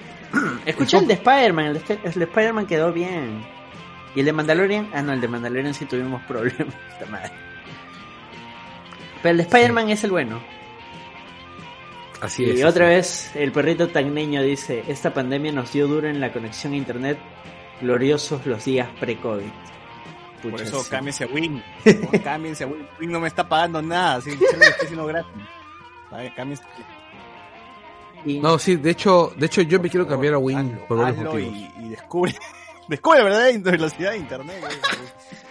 Escucha 0.66 1.00
el 1.00 1.08
de 1.08 1.16
Spider-Man, 1.16 1.66
el 1.66 1.74
de, 1.74 1.98
de 1.98 2.24
Spider-Man 2.26 2.68
quedó 2.68 2.94
bien. 2.94 3.44
¿Y 4.16 4.20
el 4.20 4.26
de 4.26 4.34
Mandalorian? 4.34 4.90
Ah, 4.94 5.02
no, 5.02 5.12
el 5.12 5.20
de 5.20 5.28
Mandalorian 5.28 5.74
sí 5.74 5.86
tuvimos 5.86 6.22
problemas. 6.24 6.76
Puta 7.00 7.12
madre. 7.12 7.32
Pero 9.22 9.32
el 9.32 9.38
de 9.38 9.44
Spider-Man 9.44 9.90
es 9.90 10.04
el 10.04 10.12
bueno. 10.12 10.42
Así 12.24 12.44
Y 12.46 12.52
es. 12.52 12.64
otra 12.66 12.88
vez 12.88 13.32
el 13.36 13.52
perrito 13.52 13.90
tagneño 13.90 14.42
dice, 14.42 14.84
esta 14.88 15.14
pandemia 15.14 15.52
nos 15.52 15.74
dio 15.74 15.88
duro 15.88 16.08
en 16.08 16.22
la 16.22 16.32
conexión 16.32 16.72
a 16.74 16.78
internet, 16.78 17.18
gloriosos 17.82 18.46
los 18.46 18.64
días 18.64 18.88
pre-COVID. 19.00 19.44
Por 20.42 20.62
eso 20.62 20.82
sí. 20.84 20.90
cámbiense 20.90 21.26
a 21.26 21.28
Wing. 21.28 21.62
No, 21.86 22.24
cámbiense 22.24 22.64
a 22.64 22.68
Wing. 22.68 22.86
Wing 23.00 23.10
no 23.12 23.20
me 23.20 23.28
está 23.28 23.48
pagando 23.48 23.82
nada. 23.82 24.16
Así 24.16 24.32
que 24.32 24.38
lo 24.46 24.52
estoy 24.64 24.86
haciendo 24.86 25.06
gratis. 25.06 25.32
Vale, 26.12 26.34
cámbiense. 26.34 26.64
Y- 28.26 28.40
No, 28.40 28.58
sí, 28.58 28.78
de 28.78 28.92
hecho, 28.92 29.34
de 29.36 29.46
hecho 29.48 29.62
yo 29.62 29.80
me 29.82 29.90
quiero 29.90 30.08
cambiar 30.08 30.36
a 30.36 30.38
Win 30.38 30.58
hazlo, 30.58 30.88
por 30.88 30.98
varios 31.00 31.18
motivos. 31.26 31.54
y, 31.58 31.72
y 31.86 31.90
descubre, 31.90 32.34
descubre 32.88 33.18
la 33.20 33.24
verdadera 33.26 33.72
velocidad 33.72 34.12
de 34.12 34.18
internet. 34.18 34.64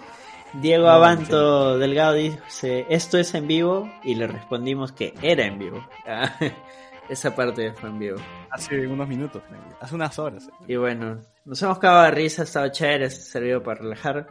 Diego 0.54 0.84
No, 0.84 0.90
Abanto 0.90 1.78
Delgado 1.78 2.14
dice, 2.14 2.86
esto 2.90 3.18
es 3.18 3.34
en 3.34 3.46
vivo, 3.46 3.90
y 4.04 4.14
le 4.14 4.26
respondimos 4.26 4.92
que 4.92 5.14
era 5.22 5.44
en 5.46 5.58
vivo. 5.58 5.86
Ah, 6.06 6.30
Esa 7.08 7.34
parte 7.34 7.72
fue 7.72 7.88
en 7.90 7.98
vivo. 7.98 8.16
Hace 8.50 8.86
unos 8.86 9.08
minutos, 9.08 9.42
hace 9.80 9.94
unas 9.94 10.18
horas. 10.18 10.48
Y 10.68 10.76
bueno, 10.76 11.20
nos 11.44 11.60
hemos 11.62 11.78
cagado 11.78 12.04
de 12.04 12.10
risa, 12.12 12.42
ha 12.42 12.44
estado 12.44 12.68
chévere, 12.70 13.06
ha 13.06 13.10
servido 13.10 13.62
para 13.62 13.80
relajar. 13.80 14.26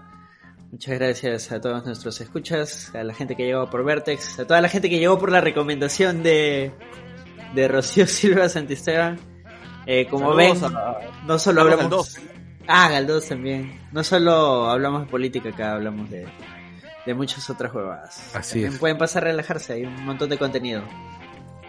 Muchas 0.72 0.98
gracias 0.98 1.52
a 1.52 1.60
todos 1.60 1.86
nuestros 1.86 2.22
escuchas, 2.22 2.96
a 2.96 3.04
la 3.04 3.14
gente 3.14 3.36
que 3.36 3.44
llegó 3.46 3.70
por 3.70 3.84
Vertex, 3.84 4.40
a 4.40 4.48
toda 4.48 4.62
la 4.62 4.70
gente 4.70 4.90
que 4.90 5.00
llegó 5.00 5.20
por 5.20 5.32
la 5.32 5.42
recomendación 5.42 6.24
de, 6.24 6.72
de 7.54 7.68
Rocío 7.68 8.08
Silva 8.08 8.48
Santisteban. 8.48 9.20
Eh, 9.86 10.08
como 10.10 10.32
Saludos 10.34 10.62
ven, 10.62 10.78
a- 10.78 10.98
no 11.26 11.38
solo 11.40 11.62
hablamos... 11.62 12.18
Ah, 12.68 12.90
Galdós 12.90 13.28
también. 13.28 13.80
No 13.92 14.04
solo 14.04 14.70
hablamos 14.70 15.02
de 15.02 15.08
política 15.08 15.50
acá, 15.50 15.74
hablamos 15.74 16.10
de, 16.10 16.28
de 17.06 17.14
muchas 17.14 17.50
otras 17.50 17.74
huevadas. 17.74 18.36
Así 18.36 18.54
También 18.54 18.74
es. 18.74 18.80
pueden 18.80 18.98
pasar 18.98 19.24
a 19.24 19.28
relajarse, 19.28 19.74
hay 19.74 19.86
un 19.86 20.06
montón 20.06 20.30
de 20.30 20.38
contenido. 20.38 20.84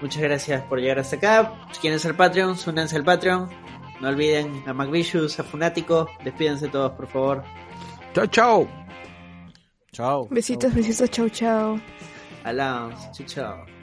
Muchas 0.01 0.23
gracias 0.23 0.63
por 0.65 0.81
llegar 0.81 0.99
hasta 0.99 1.17
acá. 1.17 1.53
Si 1.73 1.81
quieren 1.81 1.99
ser 2.01 2.17
Patreon, 2.17 2.57
únanse 2.67 2.97
al 2.97 3.05
Patreon. 3.05 3.49
No 4.01 4.09
olviden 4.09 4.65
a 4.67 4.73
McVicious, 4.73 5.39
a 5.39 5.45
Funático. 5.45 6.09
Despídense 6.25 6.69
todos, 6.69 6.93
por 6.93 7.07
favor. 7.07 7.45
Chao, 8.15 8.27
chao. 8.27 8.69
Chao. 9.93 10.27
Besitos, 10.31 10.75
besitos, 10.75 11.09
chau, 11.11 11.29
chau. 11.29 11.81
Alans, 12.45 13.13
chao, 13.13 13.27
chao. 13.27 13.82